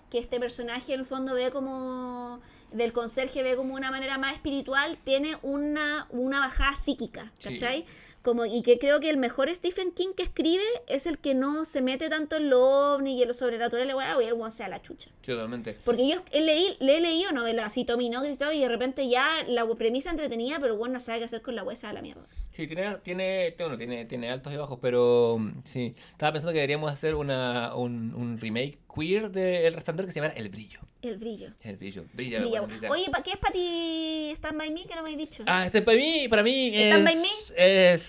que 0.09 0.19
este 0.19 0.39
personaje 0.39 0.93
en 0.93 0.99
el 1.01 1.05
fondo 1.05 1.33
ve 1.33 1.49
como 1.51 2.39
del 2.72 2.91
conserje 2.91 3.43
ve 3.43 3.55
como 3.55 3.75
una 3.75 3.91
manera 3.91 4.17
más 4.17 4.33
espiritual 4.33 4.97
tiene 5.03 5.38
una, 5.43 6.07
una 6.09 6.39
bajada 6.39 6.75
psíquica, 6.75 7.31
Sí. 7.39 7.85
Como, 8.24 8.45
y 8.45 8.61
que 8.61 8.80
creo 8.80 9.00
que 9.02 9.10
el 9.10 9.18
mejor 9.18 9.53
Stephen 9.53 9.92
King 9.92 10.14
que 10.16 10.24
escribe 10.24 10.64
es 10.88 11.06
el 11.08 11.19
que 11.19 11.34
no 11.35 11.66
se 11.66 11.82
mete 11.82 12.10
tanto 12.10 12.38
en 12.38 12.50
lo 12.50 12.93
ovni 12.95 13.18
y 13.18 13.22
en 13.22 13.27
lo 13.27 13.34
sobrenatural, 13.34 13.90
y 13.90 13.93
bueno, 13.93 14.22
y 14.22 14.26
el 14.26 14.34
weón 14.34 14.50
sea 14.50 14.69
la 14.69 14.82
chucha. 14.82 15.10
Sí, 15.22 15.32
totalmente. 15.34 15.77
Porque 15.84 16.08
yo 16.08 16.22
he 16.32 16.42
leí, 16.42 16.77
le 16.80 16.98
he 16.98 17.02
leído 17.02 17.32
novelas 17.34 17.66
así, 17.68 17.84
Tommy 17.84 18.10
Knockers 18.10 18.40
y 18.53 18.61
de 18.61 18.69
repente 18.69 19.10
ya 19.10 19.27
la 19.48 19.68
premisa 19.76 20.10
entretenida, 20.10 20.58
pero 20.61 20.77
bueno, 20.77 20.93
no 20.93 21.00
sabe 21.02 21.19
qué 21.19 21.26
hacer 21.26 21.42
con 21.42 21.56
la 21.56 21.64
huesa 21.64 21.90
de 21.90 21.93
la 21.95 22.02
mierda. 22.02 22.26
Sí, 22.52 22.68
tiene, 22.68 22.95
tiene, 23.03 23.56
bueno, 23.60 23.77
tiene, 23.77 24.06
tiene 24.06 24.30
altos 24.30 24.53
y 24.53 24.58
bajos, 24.58 24.77
pero 24.82 25.38
mm, 25.40 25.64
sí. 25.66 25.95
Estaba 26.11 26.32
pensando 26.34 26.53
que 26.53 26.60
deberíamos 26.60 26.92
hacer 26.92 27.16
una, 27.16 27.76
un, 27.76 28.14
un 28.16 28.38
remake 28.38 28.77
queer 28.95 29.32
de 29.32 29.66
El 29.68 29.74
Resplandor 29.74 30.06
que 30.06 30.11
se 30.11 30.19
llamara 30.22 30.35
El 30.40 30.50
Brillo. 30.50 30.80
El 31.02 31.18
brillo. 31.18 31.50
El 31.61 31.76
Brillo. 31.76 32.06
Brilla, 32.14 32.40
Brilla. 32.40 32.61
bueno, 32.61 32.68
brilla. 32.77 32.90
Oye, 32.92 33.10
¿pa- 33.11 33.22
¿qué 33.24 33.32
es 33.32 33.38
para 33.38 33.52
ti 33.53 34.30
Stand 34.35 34.58
By 34.58 34.72
Me 34.72 34.85
que 34.85 34.95
no 34.95 35.03
me 35.03 35.10
has 35.10 35.18
dicho? 35.18 35.43
Ah, 35.48 35.66
este 35.66 35.82
para 35.82 35.98
mí, 35.98 36.27
para 36.30 36.43
mí 36.43 36.72
es... 36.74 36.85
¿Stand 36.85 37.03
by 37.03 37.16
Es 37.58 38.02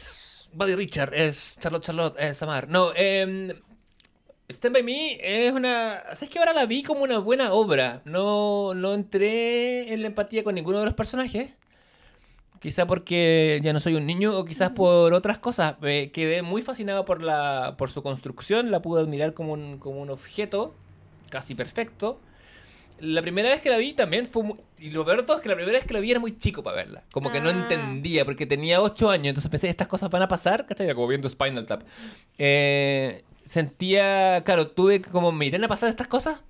Buddy 0.55 0.74
Richard, 0.74 1.15
es 1.15 1.58
Charlotte 1.60 1.84
Charlotte, 1.84 2.16
es 2.18 2.36
Samar. 2.39 2.68
No, 2.68 2.92
eh, 2.94 3.55
Stand 4.49 4.74
By 4.74 4.83
Me 4.83 5.18
es 5.20 5.52
una... 5.52 6.02
¿Sabes 6.15 6.31
que 6.31 6.39
ahora 6.39 6.52
la 6.52 6.66
vi 6.66 6.83
como 6.83 7.02
una 7.02 7.18
buena 7.18 7.52
obra? 7.52 8.02
No, 8.05 8.74
no 8.74 8.92
entré 8.94 9.92
en 9.92 10.02
la 10.02 10.08
empatía 10.08 10.44
con 10.44 10.55
ninguno 10.55 10.78
de 10.81 10.84
los 10.84 10.94
personajes. 10.94 11.50
Quizá 12.60 12.86
porque 12.86 13.60
ya 13.62 13.73
no 13.73 13.81
soy 13.81 13.94
un 13.94 14.07
niño 14.07 14.36
o 14.39 14.44
quizás 14.44 14.70
por 14.70 15.12
otras 15.12 15.39
cosas. 15.39 15.81
Me 15.81 16.10
quedé 16.12 16.42
muy 16.42 16.62
fascinado 16.62 17.05
por, 17.05 17.23
la, 17.23 17.74
por 17.78 17.91
su 17.91 18.02
construcción. 18.02 18.70
La 18.70 18.83
pude 18.83 19.02
admirar 19.02 19.34
como 19.34 19.55
un, 19.55 19.78
como 19.78 20.00
un 20.00 20.10
objeto 20.10 20.74
casi 21.31 21.55
perfecto. 21.55 22.20
La 23.00 23.23
primera 23.23 23.48
vez 23.50 23.60
que 23.60 23.70
la 23.70 23.76
vi 23.78 23.92
también 23.92 24.26
fue 24.26 24.42
muy... 24.44 24.56
Y 24.78 24.90
lo 24.90 25.05
peor 25.05 25.18
de 25.18 25.23
todo 25.24 25.36
es 25.36 25.42
que 25.42 25.48
la 25.48 25.55
primera 25.56 25.76
vez 25.78 25.86
que 25.86 25.94
la 25.94 26.00
vi 26.00 26.10
era 26.10 26.20
muy 26.20 26.36
chico 26.36 26.62
para 26.62 26.76
verla. 26.76 27.05
Como 27.12 27.31
que 27.32 27.40
no 27.40 27.48
Ah. 27.48 27.52
entendía, 27.52 28.24
porque 28.24 28.47
tenía 28.47 28.81
8 28.81 29.10
años, 29.10 29.28
entonces 29.28 29.50
pensé, 29.50 29.68
estas 29.68 29.89
cosas 29.89 30.10
van 30.10 30.23
a 30.23 30.28
pasar, 30.28 30.66
¿cachai? 30.66 30.92
Como 30.94 31.08
viendo 31.08 31.28
Spinal 31.28 31.66
Tap. 31.66 31.82
Eh, 32.39 33.24
sentía, 33.47 34.42
claro, 34.44 34.68
tuve 34.68 35.00
que 35.02 35.10
como 35.10 35.32
me 35.32 35.47
irán 35.47 35.64
a 35.64 35.68
pasar 35.68 35.89
estas 35.89 36.08
cosas. 36.08 36.40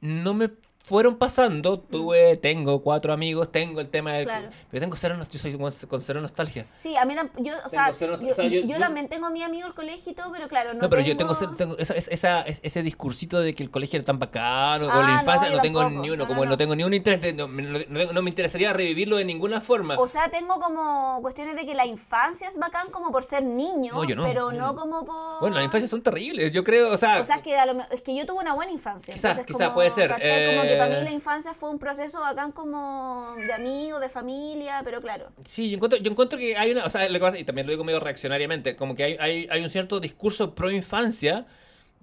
No 0.00 0.34
me 0.34 0.50
fueron 0.86 1.16
pasando, 1.16 1.80
tuve, 1.80 2.36
tengo 2.36 2.82
cuatro 2.82 3.14
amigos, 3.14 3.50
tengo 3.50 3.80
el 3.80 3.88
tema 3.88 4.12
del... 4.12 4.26
Claro. 4.26 4.48
Pero 4.70 4.80
tengo 4.82 4.96
cero, 4.96 5.16
yo 5.30 5.38
soy 5.38 5.56
con, 5.88 6.02
cero 6.02 6.20
nostalgia. 6.20 6.66
Sí, 6.76 6.94
a 6.94 7.06
mí 7.06 7.14
yo, 7.38 7.54
o 7.64 7.68
sea, 7.70 7.94
cero- 7.98 8.18
yo, 8.20 8.32
o 8.32 8.34
sea, 8.34 8.44
yo- 8.44 8.60
yo 8.60 8.66
yo- 8.66 8.78
también 8.78 9.08
tengo 9.08 9.24
a 9.24 9.30
mi 9.30 9.42
amigo 9.42 9.66
el 9.66 9.72
colegio 9.72 10.12
y 10.12 10.14
todo, 10.14 10.30
pero 10.30 10.46
claro, 10.46 10.74
no, 10.74 10.82
No, 10.82 10.90
pero 10.90 11.02
tengo... 11.02 11.08
yo 11.12 11.16
tengo, 11.16 11.32
ese- 11.32 11.46
tengo 11.56 11.78
esa, 11.78 11.94
esa- 11.94 12.10
esa- 12.10 12.40
es- 12.42 12.60
ese 12.62 12.82
discursito 12.82 13.40
de 13.40 13.54
que 13.54 13.62
el 13.62 13.70
colegio 13.70 13.96
era 13.96 14.04
tan 14.04 14.18
bacano, 14.18 14.88
o 14.88 14.90
Ah, 14.90 14.96
la 15.00 15.06
no, 15.06 15.20
infancia, 15.20 15.56
no, 15.56 15.62
tengo 15.62 15.80
tampoco. 15.80 16.02
ni 16.02 16.10
uno, 16.10 16.24
No, 16.24 16.28
como 16.28 16.44
no, 16.44 16.56
tengo 16.58 16.76
ni 16.76 16.84
un 16.84 16.92
interés, 16.92 17.34
no, 17.34 17.48
me- 17.48 17.62
no- 17.62 18.12
no 18.12 18.22
me 18.22 18.28
interesaría 18.28 18.74
revivirlo 18.74 19.16
de 19.16 19.24
ninguna 19.24 19.62
forma. 19.62 19.96
O 19.98 20.06
sea, 20.06 20.28
tengo 20.28 20.60
como 20.60 21.18
cuestiones 21.22 21.56
de 21.56 21.64
que 21.64 21.74
la 21.74 21.86
infancia 21.86 22.46
es 22.46 22.58
bacán 22.58 22.90
como 22.90 23.10
por 23.10 23.24
ser 23.24 23.42
niño, 23.42 23.94
pero 24.22 24.52
no 24.52 24.76
como 24.76 25.06
por... 25.06 25.40
bueno, 25.40 25.56
las 25.56 25.64
infancias 25.64 25.88
son 25.90 26.02
terribles, 26.02 26.52
yo 26.52 26.62
creo, 26.62 26.92
o 26.92 26.98
sea, 26.98 27.22
O 27.22 27.24
sea, 27.24 27.36
es 27.36 27.42
que, 27.42 27.56
a 27.56 27.64
lo 27.64 27.80
es 27.90 28.02
que 28.02 28.14
yo 28.14 28.26
tuve 28.26 28.40
una 28.40 28.52
buena 28.52 28.70
infancia. 28.70 29.14
Quizá, 29.14 29.28
entonces 29.30 29.46
quizá 29.46 29.64
como, 29.64 29.76
puede 29.76 29.90
ser, 29.90 30.10
¿cachai? 30.10 30.56
Como 30.56 30.68
que 30.68 30.73
para 30.76 30.90
mí 30.90 30.96
eh, 30.96 31.04
la 31.04 31.10
infancia 31.10 31.54
fue 31.54 31.70
un 31.70 31.78
proceso 31.78 32.20
bacán 32.20 32.52
como 32.52 33.34
de 33.36 33.52
amigos, 33.52 34.00
de 34.00 34.08
familia, 34.08 34.82
pero 34.84 35.00
claro. 35.00 35.30
sí, 35.44 35.70
yo 35.70 35.76
encuentro, 35.76 35.98
yo 35.98 36.10
encuentro 36.10 36.38
que 36.38 36.56
hay 36.56 36.72
una, 36.72 36.84
o 36.84 36.90
sea, 36.90 37.08
lo 37.08 37.14
que 37.14 37.20
pasa, 37.20 37.38
y 37.38 37.44
también 37.44 37.66
lo 37.66 37.72
digo 37.72 37.84
medio 37.84 38.00
reaccionariamente, 38.00 38.76
como 38.76 38.94
que 38.94 39.04
hay, 39.04 39.16
hay, 39.18 39.48
hay 39.50 39.62
un 39.62 39.70
cierto 39.70 40.00
discurso 40.00 40.54
pro 40.54 40.70
infancia 40.70 41.46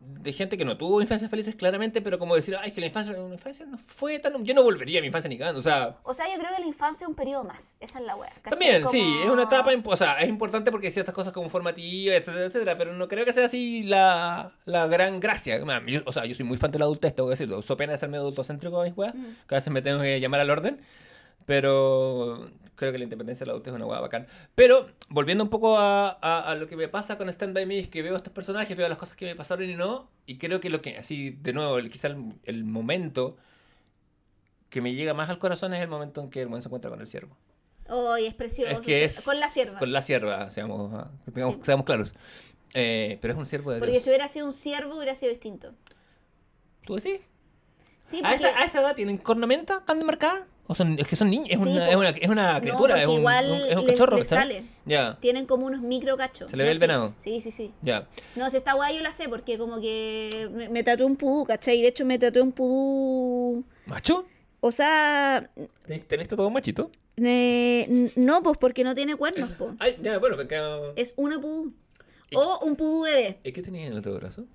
de 0.04 0.34
gente 0.34 0.58
que 0.58 0.66
no 0.66 0.78
tuvo 0.78 1.00
infancias 1.02 1.30
felices 1.30 1.56
claramente, 1.56 2.02
pero 2.02 2.18
como 2.20 2.36
decir, 2.36 2.56
ay, 2.60 2.70
es 2.70 2.74
que 2.74 2.82
la 2.82 2.88
infancia, 2.88 3.14
la 3.14 3.28
infancia 3.34 3.66
no 3.68 3.78
fue 3.78 4.18
tan, 4.20 4.44
yo 4.44 4.54
no 4.56 4.64
volvería 4.64 5.00
a 5.00 5.02
mi 5.02 5.08
infancia 5.08 5.30
ni 5.30 5.38
cagando, 5.38 5.60
o 5.60 5.64
sea, 5.64 5.98
O 6.04 6.14
sea, 6.14 6.26
yo 6.32 6.40
creo 6.40 6.54
que 6.56 6.62
la 6.62 6.68
infancia 6.68 7.06
es 7.06 7.10
un 7.10 7.16
periodo 7.16 7.44
más. 7.44 7.78
Esa 7.80 8.00
es 8.00 8.06
la 8.06 8.16
wea. 8.16 8.30
¿cachai? 8.42 8.50
También, 8.58 8.88
sí, 8.90 9.00
Como- 9.00 9.24
es 9.24 9.30
una 9.30 9.44
etapa, 9.44 9.72
o 9.84 9.96
sea, 9.98 10.20
es 10.20 10.28
importante 10.30 10.72
porque 10.72 10.88
hay 10.88 10.94
ciertas 10.94 11.14
cosas 11.16 11.34
como 11.34 11.50
formativas, 11.50 12.16
etcétera, 12.18 12.46
etcétera, 12.46 12.78
pero 12.78 12.94
no 12.94 13.08
creo 13.08 13.26
que 13.26 13.34
sea 13.34 13.46
así 13.46 13.84
la, 13.84 14.52
la 14.66 14.88
gran 14.88 15.20
gracia. 15.20 15.64
Ma, 15.66 15.82
yo- 15.86 16.02
o 16.06 16.12
sea, 16.12 16.26
yo 16.26 16.34
soy 16.36 16.46
muy 16.46 16.58
fan 16.58 16.72
de 16.72 16.80
la 16.80 16.86
adultez, 16.86 17.16
tengo 17.16 17.30
que 17.30 17.34
decirlo. 17.34 17.60
Uso 17.60 17.78
pena 17.78 17.94
de 17.94 17.98
ser 18.00 18.10
medio 18.10 18.22
adultocéntrico 18.22 18.84
mis 18.84 18.98
weas, 18.98 19.14
Mm. 19.16 19.26
cada 19.48 19.60
vez 19.60 19.70
me 19.70 19.82
tengo 19.82 20.02
que 20.02 20.20
llamar 20.20 20.40
al 20.42 20.50
orden, 20.50 20.82
pero 21.46 22.50
creo 22.82 22.92
que 22.92 22.98
la 22.98 23.04
independencia 23.06 23.44
de 23.44 23.48
la 23.48 23.52
adultez 23.54 23.72
es 23.72 23.76
una 23.76 23.86
wea 23.86 24.00
bacán. 24.00 24.28
Pero, 24.56 24.88
volviendo 25.10 25.44
un 25.44 25.50
poco 25.50 25.78
a, 25.78 26.10
a- 26.22 26.52
a 26.52 26.56
lo 26.56 26.68
que 26.68 26.76
me 26.76 26.88
pasa 26.88 27.18
con 27.18 27.30
Stand 27.30 27.54
By 27.54 27.66
Me, 27.66 27.80
es 27.80 27.88
que 27.90 28.02
veo 28.02 28.14
a 28.14 28.18
estos 28.18 28.34
personajes, 28.34 28.76
veo 28.76 28.90
las 28.90 28.98
cosas 28.98 29.16
que 29.16 29.26
me 29.26 29.36
pasaron 29.36 29.70
y 29.70 29.76
no, 29.76 30.10
y 30.26 30.38
creo 30.38 30.60
que 30.60 30.70
lo 30.70 30.82
que, 30.82 30.98
así, 30.98 31.30
de 31.30 31.54
nuevo, 31.54 31.78
el, 31.78 31.90
quizá 31.90 32.08
el, 32.08 32.34
el 32.44 32.64
momento 32.64 33.38
que 34.70 34.82
me 34.82 34.94
llega 34.94 35.14
más 35.14 35.30
al 35.30 35.38
corazón 35.40 35.74
es 35.74 35.82
el 35.82 35.88
momento 35.90 36.22
en 36.22 36.30
que 36.30 36.42
el 36.42 36.48
buen 36.48 36.62
se 36.62 36.68
encuentra 36.70 36.90
con 36.90 37.00
el 37.02 37.08
ciervo. 37.08 37.38
Hoy 37.90 38.26
es 38.26 38.34
precioso. 38.34 38.72
Es 38.72 38.80
que 38.80 39.04
es. 39.04 39.22
Con 39.22 39.40
la 39.40 39.50
sierva. 39.50 39.78
Con 39.80 39.92
la 39.92 40.02
sierva, 40.02 40.50
seamos, 40.50 40.94
ah, 40.94 41.12
tengamos- 41.34 41.56
Sí. 41.56 41.62
seamos 41.64 41.86
claros. 41.86 42.16
Eh, 42.74 43.20
pero 43.22 43.34
es 43.34 43.38
un 43.40 43.46
siervo 43.46 43.72
de 43.72 43.80
Porque 43.80 43.92
Dios. 43.92 44.04
si 44.04 44.10
hubiera 44.10 44.28
sido 44.28 44.46
un 44.46 44.54
ciervo, 44.54 44.96
hubiera 44.96 45.14
sido 45.14 45.30
distinto. 45.30 45.74
¿Tú 46.86 46.96
decís? 46.96 47.22
Sí, 48.04 48.20
¿A 48.24 48.30
porque... 48.30 48.36
esa, 48.48 48.60
¿A 48.60 48.64
esa 48.64 48.80
edad 48.82 48.96
tienen 48.96 49.18
cornamenta 49.18 49.84
tan 49.86 50.00
demarcada? 50.00 50.48
¿O 50.72 50.74
son, 50.76 50.98
es 50.98 51.06
que 51.06 51.18
son 51.18 51.30
niños? 51.30 51.50
Es, 51.50 51.60
Sí, 51.60 51.68
una, 51.70 51.90
es, 51.90 51.96
una, 51.98 52.10
es 52.12 52.30
una 52.30 52.54
No, 52.54 52.62
criatura, 52.62 53.02
es 53.02 53.06
un, 53.10 53.16
igual 53.16 53.52
un- 53.52 53.58
es 53.58 53.76
un 53.76 53.86
les- 53.86 53.92
cachorro. 53.92 54.16
les 54.18 54.30
¿cachai? 54.30 54.64
sale. 54.88 55.16
Tienen 55.20 55.46
como 55.46 55.66
unos 55.66 55.82
micro 55.82 56.16
cachos. 56.16 56.50
¿Se 56.50 56.56
le 56.56 56.64
ve 56.64 56.70
No, 56.70 56.72
el 56.72 56.78
sí. 56.78 56.82
venado? 56.82 57.14
Sí, 57.18 57.42
sí, 57.42 57.52
sí. 57.52 57.74
ya. 57.82 58.08
No, 58.38 58.50
si 58.50 58.56
esta 58.56 58.72
guay 58.72 58.96
yo 58.96 59.02
la 59.02 59.12
sé 59.12 59.28
porque 59.28 59.58
como 59.58 59.82
que 59.82 60.50
me, 60.54 60.70
me 60.70 60.82
tatué 60.84 61.06
un 61.06 61.18
pudú, 61.18 61.44
¿cachai? 61.44 61.82
De 61.82 61.90
hecho 61.90 62.06
me 62.06 62.18
tatué 62.18 62.42
un 62.42 62.54
pudú... 62.54 63.66
¿Macho? 63.86 64.26
O 64.62 64.72
sea, 64.72 65.50
¿Ten- 65.88 66.04
¿Tenés 66.08 66.30
todo 66.30 66.50
machito? 66.50 66.90
eh, 67.18 67.86
n- 67.90 68.12
no, 68.16 68.42
pues 68.42 68.58
porque 68.58 68.86
no 68.86 68.96
tiene 68.96 69.18
cuernos, 69.18 69.50
pues. 69.58 69.72
Ay, 69.80 69.98
ya, 70.02 70.20
bueno, 70.20 70.38
porque... 70.38 70.58
Es 70.96 71.14
una 71.18 71.38
pudú. 71.42 71.74
¿Y- 72.30 72.36
O 72.38 72.60
un 72.60 72.78
pudú 72.78 73.02
bebé. 73.04 73.40
¿Y 73.44 73.52
qué 73.52 73.62
tenías 73.62 73.88
en 73.88 73.92
el 73.92 74.00
otro 74.00 74.14
brazo? 74.14 74.46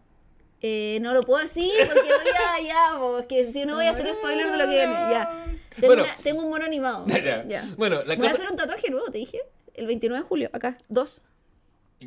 Eh, 0.63 0.99
no 1.03 1.13
lo 1.15 1.23
puedo 1.23 1.43
decir 1.43 1.71
porque 1.87 2.01
voy 2.09 2.11
a... 2.11 2.63
Ya, 2.67 2.97
pues, 2.99 3.27
que 3.27 3.45
si 3.53 3.65
no 3.67 3.75
voy 3.75 3.85
a 3.87 3.91
hacer 3.91 4.07
spoiler 4.15 4.51
de 4.51 4.57
lo 4.57 4.65
que 4.65 4.71
viene. 4.71 4.93
Ya. 4.93 5.45
Tengo, 5.75 5.87
Bueno. 5.89 6.03
una- 6.05 6.17
tengo 6.23 6.43
un 6.43 6.49
mono 6.51 6.65
animado. 6.65 7.05
Ya. 7.09 7.45
Ya. 7.47 7.69
Bueno, 7.77 8.03
la 8.05 8.17
Voy 8.17 8.27
a 8.27 8.31
hacer 8.31 8.49
un 8.51 8.57
tatuaje 8.57 8.91
nuevo, 8.91 9.07
te 9.11 9.19
dije. 9.19 9.41
El 9.75 9.87
29 9.87 10.23
de 10.23 10.29
julio, 10.29 10.51
acá. 10.55 10.79
Dos. 10.89 11.23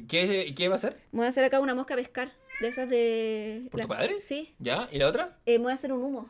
¿Qué, 0.07 0.53
¿Qué 0.55 0.67
va 0.67 0.75
a 0.75 0.77
hacer? 0.77 0.97
Voy 1.11 1.25
a 1.25 1.29
hacer 1.29 1.43
acá 1.43 1.59
una 1.59 1.75
mosca 1.75 1.93
a 1.93 1.97
pescar. 1.97 2.31
De 2.61 2.67
esas 2.67 2.89
de... 2.89 3.67
¿Por 3.71 3.81
tu 3.81 3.87
las- 3.87 3.97
padre? 3.97 4.19
Sí. 4.21 4.53
¿Ya? 4.59 4.89
¿Y 4.91 4.97
la 4.97 5.07
otra? 5.07 5.37
Eh, 5.45 5.57
voy 5.59 5.71
a 5.71 5.75
hacer 5.75 5.93
un 5.93 6.03
humo. 6.03 6.29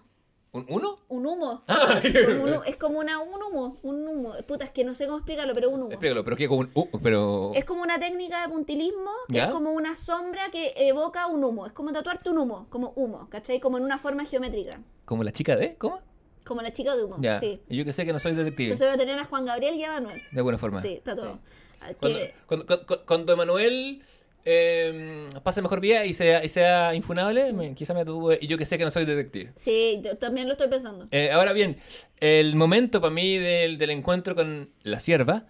¿Un 0.52 0.66
uno? 0.70 0.98
Un 1.10 1.26
humo. 1.28 1.64
Ah, 1.68 2.02
Como 2.02 2.44
un 2.44 2.50
hu- 2.54 2.64
es 2.66 2.76
como 2.78 3.00
una, 3.00 3.20
un 3.20 3.42
humo, 3.42 3.78
un 3.84 4.08
humo. 4.08 4.34
Puta, 4.48 4.66
es 4.66 4.72
que 4.72 4.84
no 4.84 4.96
sé 4.96 5.06
cómo 5.06 5.18
explicarlo, 5.18 5.54
pero 5.54 5.70
un 5.70 5.82
humo. 5.82 5.92
Explícalo, 5.92 6.24
pero 6.24 6.36
¿qué? 6.36 6.48
Como 6.48 6.62
un... 6.62 6.72
uh, 6.74 6.88
pero... 7.04 7.52
Es 7.56 7.66
como 7.66 7.84
una 7.84 8.00
técnica 8.00 8.42
de 8.42 8.50
puntilismo 8.50 9.12
que 9.28 9.36
¿Ya? 9.36 9.46
es 9.46 9.52
como 9.52 9.72
una 9.72 9.96
sombra 9.96 10.50
que 10.52 10.74
evoca 10.76 11.28
un 11.28 11.44
humo. 11.44 11.66
Es 11.68 11.72
como 11.74 11.92
tatuarte 11.92 12.30
un 12.32 12.40
humo, 12.40 12.66
como 12.70 12.94
humo, 12.96 13.30
¿cachai? 13.30 13.60
Como 13.60 13.78
en 13.78 13.84
una 13.84 14.00
forma 14.00 14.26
geométrica. 14.26 14.82
¿Como 15.06 15.24
la 15.24 15.32
chica 15.32 15.56
de? 15.56 15.76
¿Cómo? 15.76 16.00
Como 16.46 16.62
la 16.64 16.72
chica 16.74 16.96
de 16.96 17.04
humo, 17.04 17.18
Ya. 17.20 17.38
sí. 17.40 17.62
Y 17.70 17.78
yo 17.78 17.86
que 17.86 17.94
sé 17.94 18.06
que 18.06 18.14
no 18.14 18.18
soy 18.20 18.34
detective. 18.34 18.70
Entonces 18.70 18.88
voy 18.88 18.96
a 18.96 18.98
tener 18.98 19.20
a 19.20 19.26
Juan 19.26 19.46
Gabriel 19.46 19.76
y 19.76 19.84
a 19.84 19.92
Manuel. 19.92 20.22
de 20.32 20.38
alguna 20.40 20.58
forma. 20.58 20.82
Sí, 20.82 20.94
está 20.94 21.16
todo. 21.16 21.38
Ah, 21.82 21.92
Cuando, 22.00 22.18
que- 22.20 22.34
cuando, 22.48 22.66
cuando- 22.66 23.06
cuando 23.06 23.34
Emanuel 23.34 24.04
eh, 24.46 25.30
pase 25.44 25.62
mejor 25.62 25.80
vida 25.80 26.06
y 26.06 26.14
sea, 26.14 26.44
y 26.44 26.50
sea 26.50 26.96
infunable, 26.96 27.54
me- 27.54 27.74
quizá 27.76 27.94
me. 27.94 28.04
Y 28.42 28.48
yo 28.48 28.58
que 28.58 28.66
sé 28.66 28.78
que 28.78 28.86
no 28.86 28.92
soy 28.92 29.06
detective. 29.06 29.52
Sí, 29.56 30.00
yo 30.04 30.18
también 30.18 30.48
lo 30.48 30.54
estoy 30.54 30.68
pensando. 30.68 31.08
Eh, 31.12 31.32
ahora 31.32 31.54
bien, 31.54 31.78
el 32.20 32.56
momento 32.56 33.02
para 33.02 33.14
mí 33.14 33.38
del, 33.38 33.78
del 33.78 33.90
encuentro 33.92 34.36
con 34.36 34.70
la 34.84 35.00
sierva, 35.00 35.46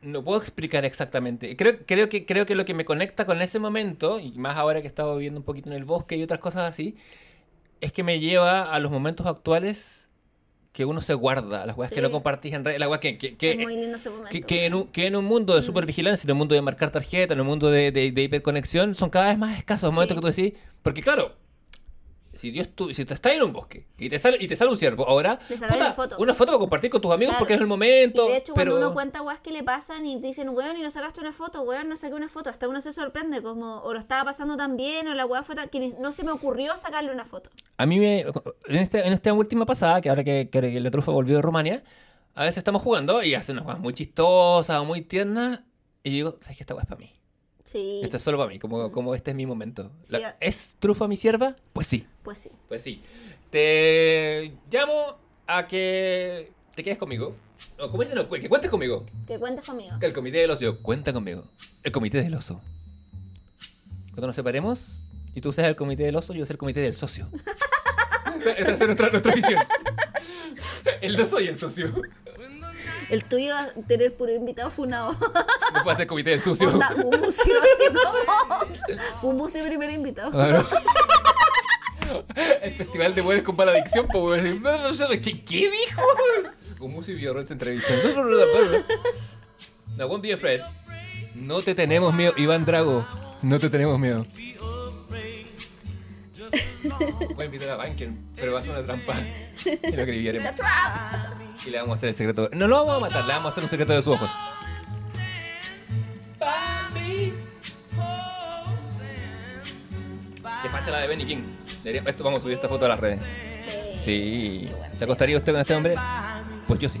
no 0.00 0.22
puedo 0.22 0.38
explicar 0.38 0.84
exactamente. 0.84 1.56
Creo, 1.56 1.78
creo, 1.84 2.08
que, 2.08 2.24
creo 2.24 2.46
que 2.46 2.54
lo 2.54 2.64
que 2.64 2.74
me 2.74 2.84
conecta 2.84 3.26
con 3.26 3.42
ese 3.42 3.58
momento, 3.58 4.20
y 4.20 4.32
más 4.32 4.56
ahora 4.56 4.80
que 4.80 4.86
he 4.86 4.88
estado 4.88 5.16
viviendo 5.16 5.40
un 5.40 5.44
poquito 5.44 5.70
en 5.70 5.76
el 5.76 5.84
bosque 5.84 6.16
y 6.16 6.22
otras 6.22 6.40
cosas 6.40 6.68
así, 6.68 6.96
es 7.80 7.92
que 7.92 8.02
me 8.04 8.20
lleva 8.20 8.72
a 8.72 8.78
los 8.80 8.90
momentos 8.92 9.26
actuales 9.26 10.07
que 10.78 10.84
uno 10.84 11.00
se 11.00 11.12
guarda, 11.14 11.66
las 11.66 11.76
weas 11.76 11.90
que 11.90 11.96
Sí. 11.96 12.02
no 12.02 12.12
compartís 12.12 12.52
en 12.52 12.64
redes, 12.64 12.78
las 12.78 12.88
weas 12.88 13.00
que, 13.00 13.18
que, 13.18 13.36
que- 13.36 13.56
que, 13.56 14.42
que 14.46 14.64
en 14.66 14.74
un, 14.74 14.86
que 14.92 15.06
en 15.08 15.16
un 15.16 15.24
mundo 15.24 15.56
de 15.56 15.62
supervigilancia, 15.62 16.24
en 16.28 16.30
un 16.30 16.38
mundo 16.38 16.54
de 16.54 16.62
marcar 16.62 16.92
tarjeta, 16.92 17.34
en 17.34 17.40
un 17.40 17.48
mundo 17.48 17.68
de, 17.68 17.90
de, 17.90 18.12
de 18.12 18.22
hiperconexión, 18.22 18.94
son 18.94 19.10
cada 19.10 19.26
vez 19.26 19.38
más 19.38 19.58
escasos 19.58 19.88
los 19.88 19.94
momentos 19.94 20.14
Sí. 20.14 20.20
que 20.20 20.20
tú 20.20 20.36
decís. 20.52 20.60
Porque 20.84 21.00
claro, 21.02 21.34
si 22.38 22.50
Dios 22.50 22.68
tú, 22.74 22.94
si 22.94 23.04
tú 23.04 23.14
estás 23.14 23.32
en 23.32 23.42
un 23.42 23.52
bosque 23.52 23.86
y 23.98 24.08
te 24.08 24.18
sale, 24.18 24.38
y 24.40 24.46
te 24.46 24.54
sale 24.56 24.70
un 24.70 24.76
ciervo, 24.78 25.06
ahora 25.08 25.38
Le 25.48 25.58
sacáis 25.58 25.80
una 25.80 25.92
foto. 25.92 26.16
una 26.18 26.34
foto 26.34 26.52
para 26.52 26.58
compartir 26.60 26.90
con 26.90 27.00
tus 27.00 27.12
amigos 27.12 27.32
Claro. 27.32 27.40
porque 27.40 27.54
es 27.54 27.60
el 27.60 27.66
momento. 27.66 28.26
Y 28.28 28.32
de 28.32 28.36
hecho, 28.38 28.54
pero... 28.54 28.70
cuando 28.72 28.86
uno 28.86 28.94
cuenta 28.94 29.22
weas 29.22 29.40
que 29.40 29.50
le 29.50 29.62
pasan 29.64 30.06
y 30.06 30.20
te 30.20 30.28
dicen, 30.28 30.48
weón, 30.50 30.76
y 30.76 30.82
no 30.82 30.90
sacaste 30.90 31.20
una 31.20 31.32
foto, 31.32 31.62
weón, 31.62 31.88
no 31.88 31.96
saqué 31.96 32.14
una 32.14 32.28
foto, 32.28 32.48
hasta 32.50 32.68
uno 32.68 32.80
se 32.80 32.92
sorprende, 32.92 33.42
como, 33.42 33.78
o 33.82 33.92
lo 33.92 33.98
estaba 33.98 34.24
pasando 34.24 34.56
tan 34.56 34.76
bien, 34.76 35.08
o 35.08 35.14
la 35.14 35.26
wea 35.26 35.42
fue 35.42 35.54
tan, 35.56 35.68
que 35.68 35.92
no 35.98 36.12
se 36.12 36.22
me 36.24 36.30
ocurrió 36.30 36.76
sacarle 36.76 37.10
una 37.10 37.24
foto. 37.24 37.50
A 37.76 37.86
mí 37.86 37.98
me. 37.98 38.20
En, 38.20 38.76
este, 38.76 39.06
en 39.06 39.12
esta 39.12 39.32
última 39.32 39.66
pasada, 39.66 40.00
que 40.00 40.08
ahora 40.08 40.22
que, 40.24 40.48
que, 40.50 40.60
que 40.60 40.80
la 40.80 40.90
trufa 40.90 41.10
volvió 41.12 41.36
de 41.36 41.42
Rumania, 41.42 41.82
a 42.34 42.42
veces 42.44 42.58
estamos 42.58 42.82
jugando 42.82 43.22
y 43.22 43.34
hace 43.34 43.50
unas 43.52 43.64
cosas 43.64 43.80
muy 43.80 43.94
chistosas 43.94 44.78
o 44.78 44.84
muy 44.84 45.02
tiernas. 45.02 45.60
Y 46.04 46.10
digo, 46.10 46.38
¿sabes 46.40 46.56
qué? 46.56 46.62
Esta 46.62 46.74
weá 46.74 46.82
es 46.84 46.88
para 46.88 47.00
mí. 47.00 47.12
Sí, 47.68 48.00
Esto 48.02 48.16
es 48.16 48.22
solo 48.22 48.38
para 48.38 48.48
mí, 48.48 48.58
como, 48.58 48.90
como 48.90 49.14
este 49.14 49.32
es 49.32 49.36
mi 49.36 49.44
momento. 49.44 49.90
Sí, 50.02 50.12
La- 50.12 50.36
¿Es 50.40 50.76
trufa 50.78 51.06
mi 51.06 51.18
sierva? 51.18 51.54
Pues 51.74 51.86
sí. 51.86 52.06
pues 52.22 52.38
sí. 52.38 52.50
Pues 52.66 52.82
sí. 52.82 53.02
Te 53.50 54.54
llamo 54.70 55.18
a 55.46 55.66
que 55.66 56.50
te 56.74 56.82
quedes 56.82 56.96
conmigo. 56.96 57.36
O 57.78 57.90
como 57.90 58.02
dicen, 58.02 58.16
no, 58.16 58.26
que 58.30 58.48
cuentes 58.48 58.70
conmigo. 58.70 59.04
Que 59.26 59.38
cuentes 59.38 59.66
conmigo. 59.66 59.98
Que 59.98 60.06
el 60.06 60.14
comité 60.14 60.38
del 60.38 60.50
oso 60.50 60.78
cuenta 60.80 61.12
conmigo. 61.12 61.44
El 61.82 61.92
comité 61.92 62.22
del 62.22 62.34
oso. 62.34 62.62
Cuando 64.12 64.28
nos 64.28 64.36
separemos 64.36 65.02
y 65.34 65.42
tú 65.42 65.52
seas 65.52 65.68
el 65.68 65.76
comité 65.76 66.04
del 66.04 66.16
oso, 66.16 66.32
yo 66.32 66.46
ser 66.46 66.54
el 66.54 66.58
comité 66.58 66.80
del 66.80 66.94
socio. 66.94 67.28
Esa 68.40 68.70
es 68.70 68.78
nuestra, 68.80 69.10
nuestra 69.10 69.34
visión. 69.34 69.60
El 71.02 71.20
oso 71.20 71.38
y 71.40 71.48
el 71.48 71.56
socio. 71.56 71.92
El 73.10 73.24
tuyo 73.24 73.54
va 73.54 73.60
a 73.62 73.72
tener 73.86 74.14
puro 74.14 74.32
invitado 74.32 74.70
funado. 74.70 75.16
No 75.74 75.82
puede 75.82 75.96
ser 75.96 76.06
comité 76.06 76.30
del 76.30 76.40
sucio. 76.40 76.68
Onda, 76.68 76.90
un 76.94 77.20
museo 77.20 77.56
así 77.60 77.94
como. 77.94 79.30
Un 79.30 79.36
museo 79.36 79.66
primer 79.66 79.90
invitado. 79.90 80.30
Claro. 80.30 80.66
El 82.62 82.72
festival 82.72 83.14
de 83.14 83.22
mujeres 83.22 83.42
con 83.44 83.56
mala 83.56 83.72
adicción, 83.72 84.06
pues, 84.10 84.42
¿qué, 85.22 85.42
¿qué 85.42 85.70
dijo? 85.70 86.02
Un 86.80 86.92
músico 86.92 87.18
y 87.18 87.22
yo 87.22 87.44
se 87.44 87.52
entrevista. 87.52 87.92
No, 89.96 90.06
won't 90.06 90.22
be 90.22 90.32
afraid. 90.32 90.60
No 91.34 91.60
te 91.60 91.74
tenemos 91.74 92.14
miedo, 92.14 92.32
Iván 92.36 92.64
Drago. 92.64 93.06
No 93.42 93.58
te 93.58 93.68
tenemos 93.68 93.98
miedo. 93.98 94.24
Voy 97.34 97.42
a 97.42 97.44
invitar 97.46 97.70
a 97.70 97.76
Banken, 97.76 98.18
pero 98.36 98.52
va 98.52 98.60
a 98.60 98.62
ser 98.62 98.72
una 98.72 98.82
trampa. 98.82 99.14
Y 99.64 99.96
lo 99.96 100.04
trap. 100.54 101.40
Y 101.66 101.70
le 101.70 101.78
vamos 101.78 101.92
a 101.92 101.96
hacer 101.96 102.08
el 102.10 102.14
secreto. 102.14 102.48
No 102.52 102.68
lo 102.68 102.76
vamos 102.76 102.96
a 102.96 103.00
matar, 103.00 103.24
le 103.24 103.32
vamos 103.32 103.46
a 103.46 103.48
hacer 103.50 103.64
un 103.64 103.70
secreto 103.70 103.92
de 103.92 104.02
sus 104.02 104.14
ojos. 104.14 104.30
Qué 110.62 110.68
facha 110.68 110.90
la 110.90 111.00
de 111.00 111.08
Benny 111.08 111.24
King. 111.26 111.42
Debería- 111.84 112.02
esto 112.10 112.24
vamos 112.24 112.38
a 112.40 112.42
subir 112.42 112.54
esta 112.56 112.68
foto 112.68 112.86
a 112.86 112.88
las 112.88 113.00
redes. 113.00 113.20
Sí. 114.04 114.68
¿Se 114.98 115.04
acostaría 115.04 115.36
usted 115.36 115.52
con 115.52 115.60
este 115.60 115.74
hombre? 115.74 115.94
Pues 116.66 116.80
yo 116.80 116.88
sí. 116.88 117.00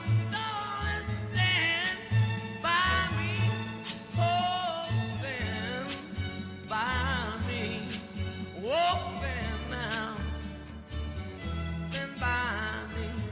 by 12.21 12.85
me. 12.95 13.30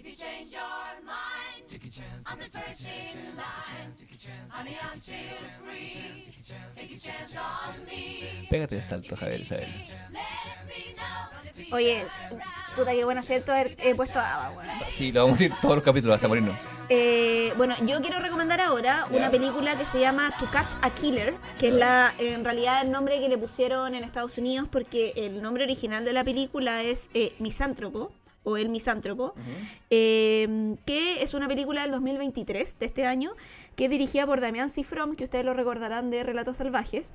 If 0.00 0.06
you 0.06 0.16
change 0.16 0.50
your 0.50 1.04
mind, 1.04 1.68
I'm 2.26 2.38
the 2.38 2.48
first 2.58 2.80
in 2.80 3.36
line. 3.36 3.92
Honey, 4.48 4.76
I'm 4.80 4.98
still 4.98 5.14
free. 5.62 6.32
Take 6.74 6.96
a 6.96 6.98
chance 6.98 7.36
on 7.36 7.84
me. 7.84 8.46
Pégate 8.48 8.76
el 8.76 8.82
salto, 8.82 9.14
Javier 9.14 9.40
Isabel. 9.42 9.68
Let 9.68 10.20
me 10.66 10.94
know 10.94 11.50
if 11.50 11.58
you 11.68 11.74
Oye, 11.74 12.00
es- 12.00 12.22
puta 12.74 12.92
que 12.92 13.04
buen 13.04 13.18
acierto 13.18 13.52
haber 13.52 13.76
eh, 13.78 13.94
puesto 13.94 14.18
a 14.18 14.46
Ava, 14.46 14.56
weón. 14.56 14.68
Sí, 14.90 15.12
lo 15.12 15.24
vamos 15.24 15.38
a 15.38 15.44
ir 15.44 15.52
todos 15.60 15.74
los 15.76 15.84
capítulos 15.84 16.14
hasta 16.14 16.28
morirnos. 16.28 16.56
Eh, 16.88 17.52
bueno, 17.58 17.74
yo 17.86 18.00
quiero 18.00 18.20
recomendar 18.20 18.60
ahora 18.62 19.06
una 19.10 19.30
película 19.30 19.76
que 19.76 19.84
se 19.84 20.00
llama 20.00 20.32
To 20.40 20.46
Catch 20.46 20.74
a 20.80 20.88
Killer, 20.90 21.36
que 21.58 21.68
es 21.68 21.74
la 21.74 22.14
en 22.18 22.42
realidad 22.42 22.82
el 22.82 22.90
nombre 22.90 23.20
que 23.20 23.28
le 23.28 23.36
pusieron 23.36 23.94
en 23.94 24.02
Estados 24.02 24.38
Unidos 24.38 24.66
porque 24.72 25.12
el 25.16 25.42
nombre 25.42 25.64
original 25.64 26.04
de 26.06 26.12
la 26.14 26.24
película 26.24 26.82
es 26.82 27.10
eh, 27.14 27.34
Misántropo 27.38 28.12
o 28.42 28.56
El 28.56 28.68
Misántropo, 28.70 29.34
eh, 29.90 30.76
que 30.86 31.22
es 31.22 31.34
una 31.34 31.46
película 31.48 31.82
del 31.82 31.90
2023 31.90 32.78
de 32.78 32.86
este 32.86 33.06
año, 33.06 33.32
que 33.76 33.84
es 33.84 33.90
dirigida 33.90 34.26
por 34.26 34.40
Damián 34.40 34.70
Cifrón, 34.70 35.16
que 35.16 35.24
ustedes 35.24 35.44
lo 35.44 35.54
recordarán 35.54 36.10
de 36.10 36.22
Relatos 36.22 36.56
Salvajes 36.56 37.12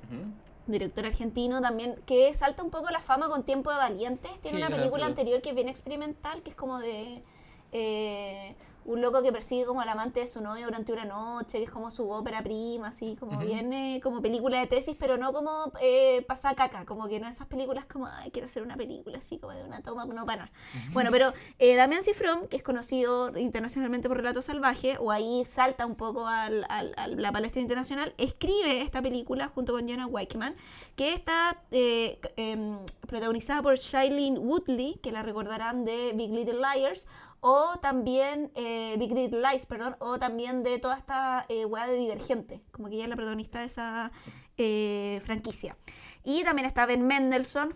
director 0.66 1.06
argentino 1.06 1.60
también, 1.60 1.94
que 2.06 2.34
salta 2.34 2.62
un 2.64 2.70
poco 2.70 2.90
la 2.90 2.98
fama 2.98 3.28
con 3.28 3.44
Tiempo 3.44 3.70
de 3.70 3.76
Valientes. 3.76 4.32
Tiene 4.40 4.58
Sí, 4.58 4.64
una 4.64 4.74
película 4.76 5.06
anterior 5.06 5.40
que 5.40 5.50
es 5.50 5.54
bien 5.54 5.68
experimental, 5.68 6.42
que 6.42 6.50
es 6.50 6.56
como 6.56 6.80
de 6.80 7.22
eh, 7.70 8.54
un 8.86 9.00
loco 9.02 9.22
que 9.22 9.32
persigue 9.32 9.64
como 9.66 9.80
al 9.80 9.88
amante 9.88 10.20
de 10.20 10.26
su 10.28 10.40
novio 10.40 10.64
durante 10.66 10.92
una 10.92 11.04
noche, 11.04 11.58
que 11.58 11.64
es 11.64 11.70
como 11.70 11.90
su 11.90 12.08
ópera 12.10 12.42
prima, 12.42 12.88
así 12.88 13.16
como 13.20 13.38
viene 13.46 14.00
como 14.02 14.22
película 14.22 14.58
de 14.58 14.66
tesis, 14.66 14.96
pero 14.98 15.18
no 15.18 15.32
como 15.32 15.72
eh, 15.80 16.24
pasa 16.28 16.54
caca, 16.54 16.84
como 16.86 17.08
que 17.08 17.20
no 17.20 17.28
esas 17.28 17.46
películas 17.46 17.84
como, 17.86 18.06
ay, 18.06 18.30
quiero 18.30 18.46
hacer 18.46 18.62
una 18.62 18.76
película 18.76 19.18
así 19.18 19.38
como 19.38 19.52
de 19.52 19.64
una 19.64 19.82
toma, 19.82 20.04
no 20.06 20.24
para 20.24 20.46
nada. 20.46 20.52
Bueno, 20.92 21.10
pero 21.10 21.32
eh, 21.58 21.74
Damián 21.74 22.02
Cifrón, 22.02 22.46
que 22.48 22.56
es 22.56 22.62
conocido 22.62 23.36
internacionalmente 23.36 24.08
por 24.08 24.16
Relato 24.16 24.40
Salvaje, 24.42 24.96
o 24.98 25.10
ahí 25.10 25.44
salta 25.44 25.84
un 25.86 25.96
poco 25.96 26.26
al- 26.26 26.64
al- 26.68 26.94
a 26.96 27.06
la 27.08 27.32
palestra 27.32 27.60
internacional, 27.60 28.14
escribe 28.18 28.80
esta 28.82 29.02
película 29.02 29.48
junto 29.48 29.72
con 29.72 29.88
Jonah 29.88 30.06
Weickman, 30.06 30.54
que 30.94 31.12
está 31.12 31.60
eh, 31.72 32.20
em, 32.36 32.78
protagonizada 33.08 33.62
por 33.62 33.76
Shailene 33.76 34.38
Woodley, 34.38 34.94
que 35.02 35.12
la 35.12 35.22
recordarán 35.22 35.84
de 35.84 36.12
Big 36.14 36.30
Little 36.30 36.60
Liars, 36.60 37.06
o 37.40 37.78
también 37.80 38.50
eh, 38.54 38.96
Big 38.98 39.12
Little 39.12 39.40
Lies, 39.40 39.66
perdón, 39.66 39.96
o 40.00 40.18
también 40.18 40.62
de 40.62 40.78
toda 40.78 40.96
esta 40.96 41.44
eh, 41.48 41.64
weá 41.64 41.86
de 41.86 41.96
Divergente, 41.96 42.60
como 42.72 42.88
que 42.88 42.94
ella 42.94 43.04
es 43.04 43.10
la 43.10 43.16
protagonista 43.16 43.60
de 43.60 43.66
esa 43.66 44.10
eh, 44.58 45.20
franquicia. 45.24 45.76
Y 46.24 46.42
también 46.42 46.66
está 46.66 46.86
Ben 46.86 47.06
Mendelssohn, 47.06 47.70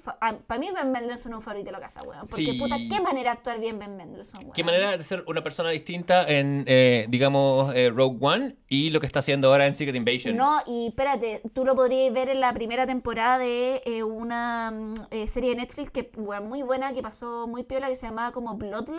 para 0.46 0.58
mí 0.60 0.68
Ben 0.74 0.90
Mendelssohn 0.90 1.32
es 1.32 1.36
un 1.36 1.42
favorito 1.42 1.66
de 1.66 1.72
la 1.72 1.80
casa, 1.80 2.02
weón, 2.02 2.26
porque 2.26 2.46
Sí. 2.46 2.58
puta, 2.58 2.76
qué 2.88 3.00
manera 3.00 3.30
de 3.30 3.38
actuar 3.38 3.60
bien 3.60 3.78
Ben 3.78 3.96
Mendelssohn, 3.96 4.40
weón. 4.40 4.52
¿Qué 4.54 4.64
manera 4.64 4.96
de 4.96 5.04
ser 5.04 5.22
una 5.28 5.44
persona 5.44 5.70
distinta 5.70 6.26
en, 6.28 6.64
eh, 6.66 7.06
digamos, 7.08 7.72
Rogue 7.94 8.18
One 8.20 8.56
y 8.68 8.90
lo 8.90 8.98
que 8.98 9.06
está 9.06 9.20
haciendo 9.20 9.48
ahora 9.52 9.66
en 9.66 9.74
Secret 9.74 9.94
Invasion? 9.94 10.36
No, 10.36 10.58
y 10.66 10.88
espérate, 10.88 11.42
tú 11.52 11.64
lo 11.64 11.76
podrías 11.76 12.12
ver 12.12 12.28
en 12.30 12.40
la 12.40 12.52
primera 12.52 12.86
temporada 12.86 13.38
de 13.38 14.02
una 14.04 14.70
mm, 14.72 14.94
serie 15.28 15.50
de 15.50 15.56
Netflix 15.56 15.90
que 15.90 16.10
bueno, 16.16 16.46
muy 16.46 16.62
buena, 16.62 16.92
que 16.92 17.02
pasó 17.02 17.46
muy 17.46 17.62
piola, 17.62 17.88
que 17.88 17.96
se 17.96 18.06
llamaba 18.06 18.32
como 18.32 18.54
Bloodline, 18.54 18.98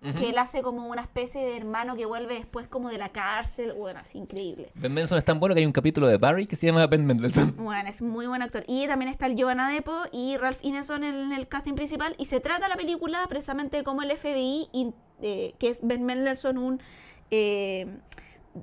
que 0.00 0.30
él 0.30 0.38
hace 0.38 0.62
como 0.62 0.86
una 0.86 1.02
especie 1.02 1.42
de 1.42 1.56
hermano 1.56 1.94
que 1.94 2.06
vuelve 2.06 2.34
después 2.34 2.66
como 2.66 2.88
de 2.88 2.96
la 2.96 3.10
cárcel, 3.10 3.74
bueno, 3.74 4.00
así 4.00 4.16
increíble. 4.16 4.70
Ben 4.74 4.92
Mendelssohn 4.92 5.18
es 5.18 5.24
tan 5.24 5.38
bueno 5.38 5.54
que 5.54 5.60
hay 5.60 5.66
un 5.66 5.72
capítulo 5.72 6.06
de 6.08 6.16
Barry 6.16 6.46
que 6.46 6.56
se 6.56 6.66
llama 6.66 6.86
Ben 6.86 7.04
Mendelssohn. 7.04 7.54
Bueno, 7.58 7.88
es 7.88 8.00
muy 8.00 8.26
buen 8.26 8.40
actor. 8.40 8.64
Y 8.66 8.86
también 8.86 9.10
está 9.10 9.26
el 9.26 9.36
Giovanna 9.36 9.70
Depo 9.70 9.94
y 10.12 10.36
Ralph 10.38 10.60
Ineson 10.62 11.04
en 11.04 11.32
el 11.32 11.48
casting 11.48 11.74
principal. 11.74 12.14
Y 12.18 12.24
se 12.24 12.40
trata 12.40 12.68
la 12.68 12.76
película 12.76 13.24
precisamente 13.28 13.76
de 13.76 13.84
cómo 13.84 14.02
el 14.02 14.10
FBI, 14.10 14.68
eh, 15.22 15.54
que 15.58 15.68
es 15.68 15.80
Ben 15.82 16.04
Mendelssohn, 16.04 16.56
un 16.56 16.80
eh, 17.30 17.86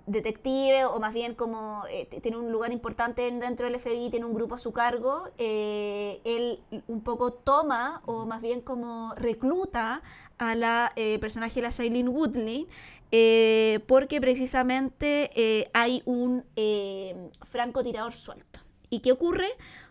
detective, 0.05 0.85
o 0.85 0.99
más 0.99 1.13
bien 1.13 1.33
como 1.33 1.83
eh, 1.89 2.05
tiene 2.21 2.37
un 2.37 2.51
lugar 2.51 2.71
importante 2.73 3.27
en- 3.27 3.39
dentro 3.39 3.65
del 3.67 3.75
FBI, 3.79 4.09
tiene 4.09 4.25
un 4.25 4.33
grupo 4.33 4.55
a 4.55 4.59
su 4.59 4.71
cargo, 4.73 5.29
eh, 5.37 6.19
él 6.25 6.59
un 6.87 7.01
poco 7.01 7.31
toma, 7.31 8.01
o 8.05 8.25
más 8.25 8.41
bien 8.41 8.61
como 8.61 9.13
recluta 9.15 10.01
a 10.37 10.55
la 10.55 10.91
eh, 10.95 11.19
personaje 11.19 11.55
de 11.55 11.61
la 11.61 11.69
Shailene 11.69 12.09
Woodley, 12.09 12.67
porque 13.87 14.19
precisamente 14.19 15.69
hay 15.73 16.01
un 16.05 16.43
francotirador 17.45 18.13
suelto. 18.13 18.59
¿Y 18.89 18.99
qué 18.99 19.11
ocurre? 19.13 19.47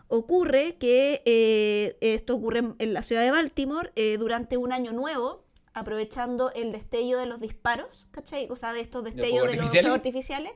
Ocurre 0.07 0.75
que 0.77 1.97
esto 2.01 2.35
ocurre 2.35 2.59
en- 2.77 2.93
la 2.93 3.01
ciudad 3.03 3.23
de 3.23 3.31
Baltimore 3.31 3.91
durante 4.19 4.57
un 4.57 4.71
año 4.71 4.93
nuevo, 4.93 5.43
aprovechando 5.79 6.51
el 6.53 6.71
destello 6.71 7.17
de 7.17 7.25
los 7.25 7.39
disparos, 7.39 8.07
¿cachai? 8.11 8.47
O 8.49 8.55
sea, 8.55 8.73
de 8.73 8.81
estos 8.81 9.03
destellos 9.03 9.43
de 9.43 9.55
los 9.55 9.65
artificiales? 9.65 9.81
fuegos 9.81 9.95
artificiales. 9.95 10.51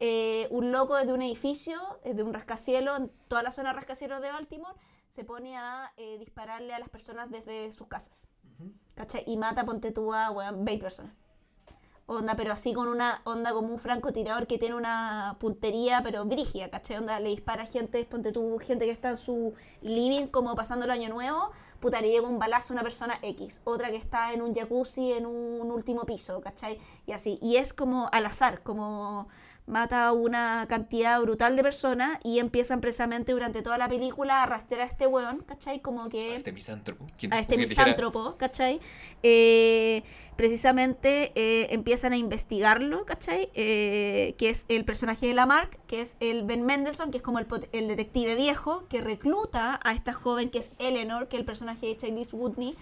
eh, 0.00 0.46
un 0.50 0.70
loco 0.70 0.94
desde 0.96 1.12
un 1.12 1.22
edificio, 1.22 1.80
eh, 2.04 2.14
de 2.14 2.22
un 2.22 2.32
rascacielos, 2.32 2.98
en 2.98 3.12
toda 3.26 3.42
la 3.42 3.50
zona 3.50 3.70
de 3.70 3.74
rascacielos 3.76 4.20
de 4.20 4.28
Baltimore, 4.28 4.74
se 5.06 5.24
pone 5.24 5.56
a 5.56 5.92
eh, 5.96 6.18
dispararle 6.18 6.72
a 6.72 6.78
las 6.78 6.88
personas 6.88 7.30
desde 7.30 7.72
sus 7.72 7.88
casas. 7.88 8.28
¿Cachai? 8.94 9.24
Y 9.26 9.36
mata, 9.36 9.64
ponte 9.64 9.92
tú 9.92 10.12
a, 10.12 10.30
weón, 10.30 10.64
20 10.64 10.82
personas. 10.82 11.14
Onda, 12.10 12.36
pero 12.36 12.52
así 12.52 12.72
con 12.72 12.88
una 12.88 13.20
onda 13.24 13.52
como 13.52 13.68
un 13.68 13.78
francotirador 13.78 14.46
que 14.46 14.56
tiene 14.56 14.74
una 14.74 15.36
puntería, 15.38 16.00
pero 16.02 16.24
brígida, 16.24 16.70
¿cachai? 16.70 16.96
Onda, 16.96 17.20
le 17.20 17.28
dispara 17.28 17.66
gente, 17.66 18.02
ponte 18.06 18.32
tú, 18.32 18.58
gente 18.66 18.86
que 18.86 18.90
está 18.90 19.10
en 19.10 19.18
su 19.18 19.52
living 19.82 20.26
como 20.28 20.54
pasando 20.54 20.86
el 20.86 20.90
año 20.90 21.10
nuevo, 21.10 21.50
puta, 21.80 22.00
le 22.00 22.08
llega 22.10 22.26
un 22.26 22.38
balazo 22.38 22.72
a 22.72 22.76
una 22.76 22.82
persona 22.82 23.18
X. 23.20 23.60
Otra 23.64 23.90
que 23.90 23.96
está 23.96 24.32
en 24.32 24.40
un 24.40 24.54
jacuzzi 24.54 25.12
en 25.12 25.26
un 25.26 25.70
último 25.70 26.06
piso, 26.06 26.40
¿cachai? 26.40 26.78
Y 27.04 27.12
así. 27.12 27.38
Y 27.42 27.56
es 27.56 27.74
como 27.74 28.08
al 28.10 28.24
azar, 28.24 28.62
como 28.62 29.28
mata 29.68 30.06
a 30.08 30.12
una 30.12 30.66
cantidad 30.68 31.20
brutal 31.20 31.54
de 31.56 31.62
personas 31.62 32.18
y 32.24 32.38
empiezan 32.38 32.80
precisamente 32.80 33.32
durante 33.32 33.62
toda 33.62 33.78
la 33.78 33.88
película 33.88 34.42
a 34.42 34.46
rastrear 34.46 34.82
a 34.82 34.90
este 34.90 35.06
weón, 35.06 35.42
¿cachai? 35.46 35.80
Como 35.80 36.08
que 36.08 36.36
Este 36.36 36.52
misántropo. 36.52 37.04
¿Quién- 37.18 37.32
a 37.32 37.38
este 37.38 37.56
misántropo, 37.58 38.36
¿cachai? 38.36 38.80
Eh, 39.22 40.02
precisamente 40.36 41.32
eh, 41.34 41.66
empiezan 41.70 42.12
a 42.12 42.16
investigarlo, 42.16 43.04
¿cachai? 43.04 43.50
Eh, 43.54 44.34
que 44.38 44.48
es 44.50 44.64
el 44.68 44.84
personaje 44.84 45.26
de 45.26 45.34
Lamarck, 45.34 45.78
que 45.86 46.00
es 46.00 46.16
el 46.20 46.44
Ben 46.44 46.64
Mendelssohn, 46.64 47.10
que 47.10 47.18
es 47.18 47.22
como 47.22 47.38
el, 47.38 47.46
el 47.72 47.88
detective 47.88 48.34
viejo, 48.36 48.86
que 48.88 49.00
recluta 49.00 49.78
a 49.84 49.92
esta 49.92 50.12
joven 50.14 50.48
que 50.48 50.58
es 50.58 50.72
Eleanor, 50.78 51.28
que 51.28 51.36
es 51.36 51.40
el 51.40 51.46
personaje 51.46 51.86
de 51.86 51.96
Charlize 51.96 52.34
Woodney, 52.34 52.76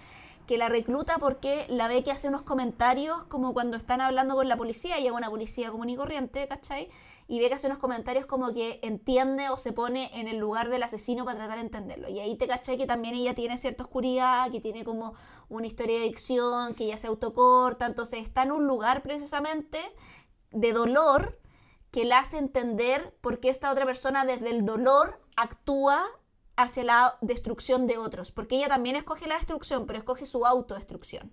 que 0.47 0.59
la 0.59 0.69
recluta 0.69 1.19
porque 1.19 1.67
la 1.69 1.89
ve 1.89 2.03
que 2.03 2.11
hace 2.11 2.29
unos 2.29 2.43
comentarios 2.43 3.25
como 3.25 3.53
cuando 3.53 3.77
están 3.77 4.01
hablando 4.01 4.35
con 4.35 4.49
la 4.49 4.57
policía, 4.57 4.99
llega 4.99 5.17
una 5.17 5.29
policía 5.29 5.71
común 5.71 5.91
y 5.91 5.97
corriente, 5.97 6.47
¿cachai? 6.49 6.89
Y 7.29 7.41
ve 7.41 7.49
que 7.49 7.55
hace 7.55 7.67
unos 7.67 7.79
comentarios 7.79 8.27
como 8.27 8.55
que 8.55 8.79
entiende 8.83 9.49
o 9.49 9.59
se 9.59 9.73
pone 9.73 10.11
en 10.15 10.29
el 10.29 10.39
lugar 10.39 10.71
del 10.71 10.83
asesino 10.83 11.25
para 11.25 11.39
tratar 11.39 11.59
de 11.59 11.65
entenderlo. 11.65 12.09
Y 12.09 12.21
ahí 12.21 12.37
te 12.37 12.47
cachai 12.47 12.79
que 12.79 12.87
también 12.87 13.15
ella 13.15 13.35
tiene 13.35 13.59
cierta 13.59 13.83
oscuridad, 13.83 14.51
que 14.51 14.61
tiene 14.61 14.85
como 14.85 15.15
una 15.49 15.67
historia 15.67 15.99
de 15.99 16.05
adicción, 16.05 16.75
que 16.75 16.85
ella 16.85 16.97
se 16.97 17.09
autocorta, 17.09 17.87
entonces 17.87 18.21
está 18.21 18.45
en 18.45 18.53
un 18.53 18.67
lugar 18.67 19.03
precisamente 19.03 19.81
de 20.53 20.73
dolor 20.73 21.41
que 21.91 22.05
la 22.05 22.19
hace 22.19 22.39
entender 22.39 23.17
por 23.21 23.41
qué 23.41 23.49
esta 23.49 23.71
otra 23.73 23.87
persona 23.87 24.25
desde 24.25 24.51
el 24.51 24.65
dolor 24.65 25.21
actúa 25.37 26.05
hacia 26.57 26.85
la 26.85 27.19
destrucción 27.21 27.87
de 27.87 27.99
otros, 27.99 28.33
porque 28.33 28.57
ella 28.57 28.69
también 28.69 28.97
escoge 28.97 29.27
la 29.27 29.37
destrucción, 29.37 29.87
pero 29.87 29.99
escoge 29.99 30.27
su 30.27 30.45
autodestrucción. 30.47 31.31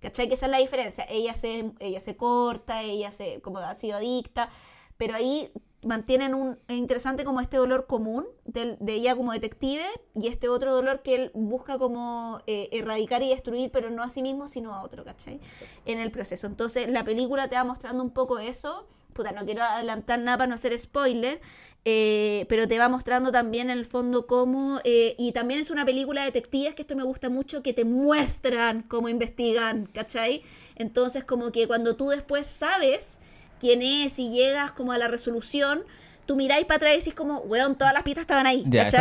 ¿Cachai? 0.00 0.28
Que 0.28 0.34
esa 0.34 0.46
es 0.46 0.52
la 0.52 0.58
diferencia. 0.58 1.06
Ella 1.08 1.32
se, 1.34 1.72
ella 1.78 2.00
se 2.00 2.16
corta, 2.16 2.82
ella 2.82 3.10
se, 3.12 3.40
como 3.40 3.58
ha 3.58 3.74
sido 3.74 3.96
adicta, 3.96 4.50
pero 4.98 5.14
ahí 5.14 5.50
mantienen 5.82 6.34
un 6.34 6.58
es 6.68 6.76
interesante 6.78 7.24
como 7.24 7.40
este 7.42 7.58
dolor 7.58 7.86
común 7.86 8.26
del- 8.44 8.76
de, 8.80 8.94
ella 8.94 9.14
como 9.16 9.32
detective 9.32 9.84
y 10.14 10.28
este 10.28 10.48
otro 10.48 10.74
dolor 10.74 11.02
que 11.02 11.14
él 11.14 11.30
busca 11.34 11.78
como 11.78 12.40
eh, 12.46 12.68
erradicar 12.72 13.22
y 13.22 13.28
destruir, 13.28 13.70
pero 13.70 13.90
no 13.90 14.02
a 14.02 14.08
sí 14.10 14.22
mismo, 14.22 14.48
sino 14.48 14.72
a 14.74 14.82
otro, 14.82 15.04
¿cachai? 15.04 15.40
En 15.84 15.98
el 16.00 16.10
proceso. 16.10 16.46
Entonces 16.46 16.88
la 16.90 17.04
película 17.04 17.48
te 17.48 17.56
va 17.56 17.64
mostrando 17.64 18.02
un 18.02 18.10
poco 18.10 18.38
eso. 18.38 18.86
Puta, 19.12 19.32
no 19.32 19.44
quiero 19.44 19.62
adelantar 19.62 20.18
nada 20.18 20.38
para 20.38 20.48
no 20.48 20.54
hacer 20.56 20.76
spoiler, 20.78 21.40
eh, 21.84 22.46
pero 22.48 22.66
te 22.66 22.78
va 22.78 22.88
mostrando 22.88 23.30
también 23.30 23.70
en 23.70 23.78
el 23.78 23.84
fondo 23.84 24.26
cómo, 24.26 24.80
eh, 24.84 25.14
y 25.18 25.32
también 25.32 25.60
es 25.60 25.70
una 25.70 25.84
película 25.84 26.22
de 26.22 26.26
detectives, 26.26 26.74
que 26.74 26.82
esto 26.82 26.96
me 26.96 27.02
gusta 27.02 27.28
mucho, 27.28 27.62
que 27.62 27.72
te 27.72 27.84
muestran 27.84 28.82
cómo 28.82 29.08
investigan, 29.08 29.86
¿cachai? 29.86 30.42
Entonces 30.76 31.24
como 31.24 31.52
que 31.52 31.66
cuando 31.66 31.96
tú 31.96 32.08
después 32.08 32.46
sabes 32.46 33.18
quién 33.60 33.82
es 33.82 34.18
y 34.18 34.30
llegas 34.30 34.72
como 34.72 34.92
a 34.92 34.98
la 34.98 35.08
resolución, 35.08 35.84
tú 36.26 36.36
miráis 36.36 36.64
para 36.64 36.76
atrás 36.76 36.92
y 36.94 36.98
decís 36.98 37.14
como, 37.14 37.38
weón, 37.40 37.76
todas 37.76 37.92
las 37.94 38.02
pistas 38.02 38.22
estaban 38.22 38.46
ahí, 38.46 38.64
Ya, 38.66 38.86
es 38.86 38.94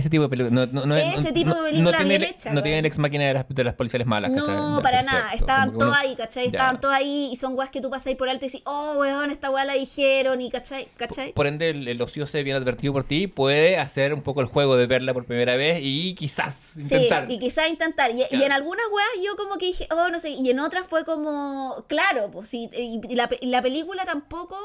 ese 0.00 0.10
tipo 0.10 0.22
de 0.24 0.28
película. 0.28 0.54
No, 0.66 0.72
no, 0.72 0.86
no, 0.86 0.96
Ese 0.96 1.22
no- 1.28 1.32
tipo 1.32 1.54
de 1.54 1.70
película 1.70 1.96
tiene, 1.98 2.18
bien 2.18 2.30
hecha, 2.30 2.52
No 2.52 2.62
tiene 2.62 2.76
weón. 2.76 2.78
el 2.80 2.86
ex 2.86 2.98
máquina 2.98 3.24
de 3.26 3.34
las, 3.34 3.48
de 3.48 3.64
las 3.64 3.74
policiales 3.74 4.06
malas. 4.06 4.30
No, 4.30 4.80
para 4.82 5.02
nada. 5.02 5.32
Estaban 5.32 5.74
uno- 5.74 5.92
ahí, 5.94 6.14
¿cachai? 6.16 6.44
Ya. 6.44 6.50
Estaban 6.50 6.80
todos 6.80 6.94
ahí 6.94 7.30
y 7.32 7.36
son 7.36 7.54
weas 7.56 7.70
que 7.70 7.80
tú 7.80 7.90
pasáis 7.90 8.16
por 8.16 8.28
alto 8.28 8.44
y 8.44 8.48
decís, 8.48 8.62
oh, 8.66 8.94
weón, 8.98 9.30
esta 9.30 9.50
wea 9.50 9.64
la 9.64 9.74
dijeron 9.74 10.40
y, 10.40 10.50
¿cachai? 10.50 10.88
¿cachai? 10.96 11.32
Por 11.32 11.46
ende, 11.46 11.70
el, 11.70 11.86
el 11.88 12.00
ocioso 12.02 12.42
bien 12.42 12.56
advertido 12.56 12.92
por 12.92 13.04
ti 13.04 13.26
puede 13.26 13.76
hacer 13.78 14.14
un 14.14 14.22
poco 14.22 14.40
el 14.40 14.46
juego 14.46 14.76
de 14.76 14.86
verla 14.86 15.12
por 15.14 15.24
primera 15.24 15.56
vez 15.56 15.80
y 15.82 16.14
quizás 16.14 16.71
intentar. 16.76 17.26
Sí, 17.28 17.34
y 17.34 17.38
quizás 17.38 17.68
intentar. 17.68 18.10
Y, 18.10 18.22
y 18.30 18.42
en 18.42 18.52
algunas 18.52 18.84
weas 18.90 19.08
yo 19.24 19.36
como 19.36 19.56
que 19.58 19.66
dije, 19.66 19.88
oh, 19.90 20.08
no 20.10 20.18
sé, 20.18 20.30
y 20.30 20.50
en 20.50 20.60
otras 20.60 20.86
fue 20.86 21.04
como, 21.04 21.84
claro, 21.88 22.30
pues 22.30 22.48
sí, 22.48 22.68
y, 22.72 23.00
y 23.08 23.14
la, 23.14 23.28
la 23.42 23.62
película 23.62 24.04
tampoco 24.04 24.56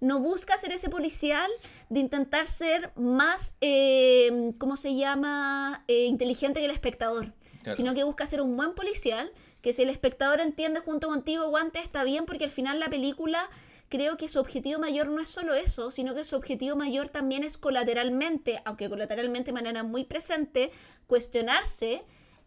no 0.00 0.18
busca 0.18 0.56
ser 0.58 0.72
ese 0.72 0.88
policial 0.88 1.50
de 1.88 2.00
intentar 2.00 2.46
ser 2.48 2.92
más, 2.96 3.54
eh, 3.60 4.52
¿cómo 4.58 4.76
se 4.76 4.94
llama?, 4.96 5.84
Eh, 5.88 6.06
inteligente 6.06 6.60
que 6.60 6.66
el 6.66 6.72
espectador, 6.72 7.32
Claro. 7.62 7.76
sino 7.76 7.94
que 7.94 8.02
busca 8.04 8.26
ser 8.26 8.40
un 8.40 8.56
buen 8.56 8.74
policial, 8.74 9.30
que 9.60 9.72
si 9.72 9.82
el 9.82 9.90
espectador 9.90 10.40
entiende 10.40 10.80
junto 10.80 11.06
contigo, 11.08 11.48
guante, 11.48 11.78
está 11.78 12.02
bien, 12.02 12.26
porque 12.26 12.44
al 12.44 12.50
final 12.50 12.80
la 12.80 12.88
película... 12.88 13.48
Creo 13.92 14.16
que 14.16 14.26
su 14.26 14.40
objetivo 14.40 14.80
mayor 14.80 15.08
no 15.08 15.20
es 15.20 15.28
solo 15.28 15.52
eso, 15.52 15.90
sino 15.90 16.14
que 16.14 16.24
su 16.24 16.34
objetivo 16.34 16.76
mayor 16.76 17.10
también 17.10 17.44
es 17.44 17.58
colateralmente, 17.58 18.62
aunque 18.64 18.88
colateralmente 18.88 19.50
de 19.50 19.52
manera 19.52 19.82
muy 19.82 20.04
presente, 20.04 20.70
cuestionarse 21.06 22.02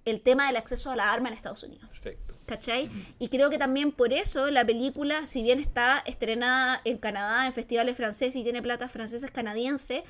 el 0.06 0.22
tema 0.22 0.48
del 0.48 0.56
acceso 0.56 0.90
a 0.90 0.96
la 0.96 1.14
arma 1.14 1.30
en 1.30 1.36
Estados 1.36 1.62
Unidos. 1.62 1.88
Perfecto. 1.90 2.36
¿Cachai? 2.48 2.90
Y 3.20 3.30
creo 3.30 3.52
que 3.52 3.60
también 3.60 3.92
por 3.92 4.12
eso 4.12 4.50
la 4.50 4.66
película, 4.66 5.28
si 5.28 5.44
bien 5.44 5.60
está 5.60 6.02
estrenada 6.08 6.82
en 6.84 6.98
Canadá, 6.98 7.46
en 7.46 7.54
festivales 7.54 7.96
franceses 7.96 8.36
y 8.36 8.42
tiene 8.42 8.64
platas 8.64 8.92
francesas 8.92 9.30
canadienses, 9.30 10.02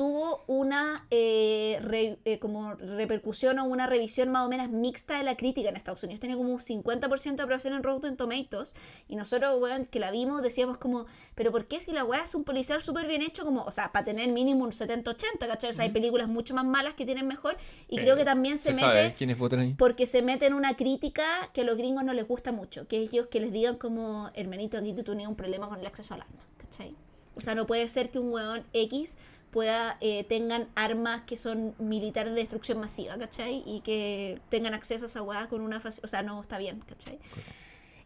tuvo 0.00 0.44
una 0.46 1.06
eh, 1.10 1.78
re- 1.82 2.18
eh, 2.24 2.38
como 2.38 2.72
repercusión 2.72 3.58
o 3.58 3.64
una 3.66 3.86
revisión 3.86 4.30
más 4.30 4.46
o 4.46 4.48
menos 4.48 4.70
mixta 4.70 5.18
de 5.18 5.24
la 5.24 5.36
crítica 5.36 5.68
en 5.68 5.76
Estados 5.76 6.02
Unidos. 6.04 6.20
Tenía 6.20 6.36
como 6.38 6.48
un 6.48 6.58
50% 6.58 7.36
de 7.36 7.42
aprobación 7.42 7.74
en 7.74 7.82
Rotten 7.82 8.16
Tomatoes 8.16 8.74
y 9.08 9.16
nosotros, 9.16 9.60
weón, 9.60 9.84
que 9.84 10.00
la 10.00 10.10
vimos, 10.10 10.40
decíamos 10.40 10.78
como, 10.78 11.04
pero 11.34 11.52
¿por 11.52 11.66
qué 11.66 11.80
si 11.80 11.92
la 11.92 12.02
weá 12.02 12.22
es 12.22 12.34
un 12.34 12.44
policial 12.44 12.80
súper 12.80 13.06
bien 13.06 13.20
hecho? 13.20 13.44
Como, 13.44 13.60
o 13.62 13.72
sea, 13.72 13.92
para 13.92 14.06
tener 14.06 14.30
mínimo 14.30 14.64
un 14.64 14.70
70-80, 14.70 15.46
¿cachai? 15.46 15.68
O 15.68 15.74
sea, 15.74 15.84
hay 15.84 15.90
películas 15.90 16.28
mucho 16.28 16.54
más 16.54 16.64
malas 16.64 16.94
que 16.94 17.04
tienen 17.04 17.26
mejor 17.26 17.58
y 17.86 17.98
creo 17.98 18.16
que 18.16 18.24
también 18.24 18.56
se, 18.56 18.70
mete 18.70 18.86
sabe 18.86 19.14
quiénes 19.18 19.36
votan 19.36 19.58
ahí? 19.60 19.74
porque 19.74 20.06
se 20.06 20.22
mete 20.22 20.46
en 20.46 20.54
una 20.54 20.78
crítica 20.78 21.26
que 21.52 21.60
a 21.60 21.64
los 21.64 21.76
gringos 21.76 22.04
no 22.04 22.14
les 22.14 22.26
gusta 22.26 22.52
mucho, 22.52 22.88
que 22.88 22.96
ellos 22.96 23.26
que 23.26 23.38
les 23.38 23.52
digan 23.52 23.76
como, 23.76 24.30
hermanito, 24.32 24.78
aquí 24.78 24.94
tú 24.94 25.02
tienes 25.02 25.26
un 25.26 25.36
problema 25.36 25.68
con 25.68 25.78
el 25.78 25.84
acceso 25.86 26.14
al 26.14 26.22
arma, 26.22 26.42
¿cachai? 26.56 26.94
O 27.36 27.40
sea, 27.40 27.54
no 27.54 27.66
puede 27.66 27.86
ser 27.88 28.10
que 28.10 28.18
un 28.18 28.32
hueón 28.32 28.64
X 28.72 29.16
pueda, 29.50 29.96
eh, 30.00 30.24
tengan 30.24 30.68
armas 30.74 31.22
que 31.22 31.36
son 31.36 31.74
militares 31.78 32.34
de 32.34 32.40
destrucción 32.40 32.78
masiva, 32.78 33.18
¿cachai? 33.18 33.62
Y 33.66 33.80
que 33.80 34.40
tengan 34.48 34.74
acceso 34.74 35.04
a 35.04 35.06
esa 35.06 35.22
hueá 35.22 35.48
con 35.48 35.60
una 35.60 35.80
facilidad, 35.80 36.04
o 36.04 36.08
sea, 36.08 36.22
no 36.22 36.40
está 36.40 36.58
bien, 36.58 36.80
¿cachai? 36.86 37.18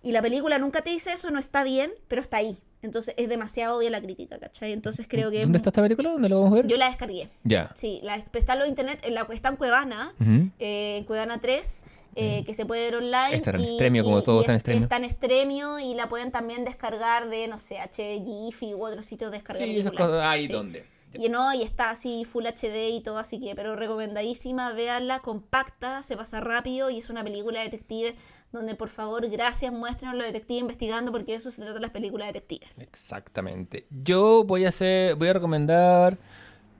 Y 0.03 0.13
la 0.13 0.23
película 0.23 0.59
nunca 0.59 0.83
te 0.83 0.91
dice 0.91 1.13
eso, 1.13 1.31
no 1.31 1.39
está 1.39 1.65
bien, 1.65 1.93
pero 2.09 2.23
está 2.23 2.39
ahí. 2.39 2.59
Entonces 2.85 3.15
es 3.17 3.29
demasiado 3.29 3.79
obvia 3.79 3.91
la 3.91 4.01
crítica, 4.01 4.39
¿cachai? 4.39 4.73
Entonces 4.73 5.07
creo 5.09 5.31
que... 5.31 5.41
¿Dónde 5.43 5.59
está 5.59 5.71
esta 5.71 5.83
película? 5.83 6.11
¿Dónde 6.11 6.29
la 6.29 6.37
vamos 6.37 6.53
a 6.53 6.57
ver? 6.57 6.67
Yo 6.67 6.77
la 6.77 6.89
descargué. 6.89 7.29
Ya. 7.43 7.71
Sí, 7.75 8.01
la, 8.03 8.17
está 8.17 8.53
en 8.55 8.59
los 8.61 8.69
internet, 8.69 9.01
en 9.03 9.15
la, 9.15 9.27
está 9.33 9.49
en 9.49 9.57
Cuevana, 9.57 10.13
Ujú. 10.21 10.51
eh, 10.59 10.99
en 10.99 11.05
Cuevana 11.05 11.41
3, 11.41 11.83
eh, 12.17 12.45
que 12.47 12.55
se 12.55 12.65
puede 12.67 12.83
ver 12.83 12.97
online. 12.97 13.35
Estará 13.37 13.59
en 13.59 13.65
Stremio, 13.65 14.05
como 14.05 14.23
todo 14.23 14.41
está 14.41 14.53
en 14.53 14.61
Stremio. 14.61 14.83
Está 14.85 14.97
en 14.99 15.11
Stremio 15.11 15.79
y 15.81 15.95
la 15.95 16.09
pueden 16.09 16.31
también 16.31 16.65
descargar 16.65 17.29
de, 17.29 17.49
no 17.49 17.59
sé, 17.59 17.79
HGIFI 17.81 18.75
u 18.75 18.85
otros 18.87 19.05
sitios 19.07 19.31
de 19.33 19.39
descarga 19.39 19.65
Sí, 19.65 19.71
esas 19.71 19.85
películas. 19.93 20.09
cosas. 20.09 20.23
Ahí 20.25 20.47
Sí. 20.47 20.53
donde. 20.53 20.94
Y 21.15 21.29
no, 21.29 21.55
y 21.55 21.63
está 21.63 21.91
así 21.91 22.25
Full 22.25 22.47
HD 22.47 22.91
y 22.91 23.01
todo, 23.01 23.19
así 23.19 23.41
que, 23.41 23.55
pero 23.55 23.77
recomendadísima, 23.77 24.73
véanla, 24.73 25.21
compacta, 25.21 26.03
se 26.03 26.17
pasa 26.17 26.41
rápido 26.41 26.91
y 26.91 26.99
es 26.99 27.11
una 27.11 27.23
película 27.23 27.61
de 27.61 27.67
detective 27.67 28.15
donde 28.53 28.75
por 28.75 28.89
favor, 28.89 29.29
gracias, 29.29 29.73
muéstrenos 29.73 30.15
a 30.15 30.17
los 30.17 30.27
detectives 30.27 30.63
investigando 30.63 31.13
porque 31.13 31.33
de 31.33 31.39
eso 31.39 31.51
se 31.51 31.63
trata 31.63 31.81
las 31.81 31.91
películas 31.91 32.29
de 32.29 32.35
detectives. 32.35 32.89
Exactamente. 32.89 33.87
Yo 33.91 34.45
voy 34.45 34.65
a 34.65 34.69
hacer, 34.69 35.17
voy 35.17 35.29
a 35.29 35.35
recomendar 35.35 36.19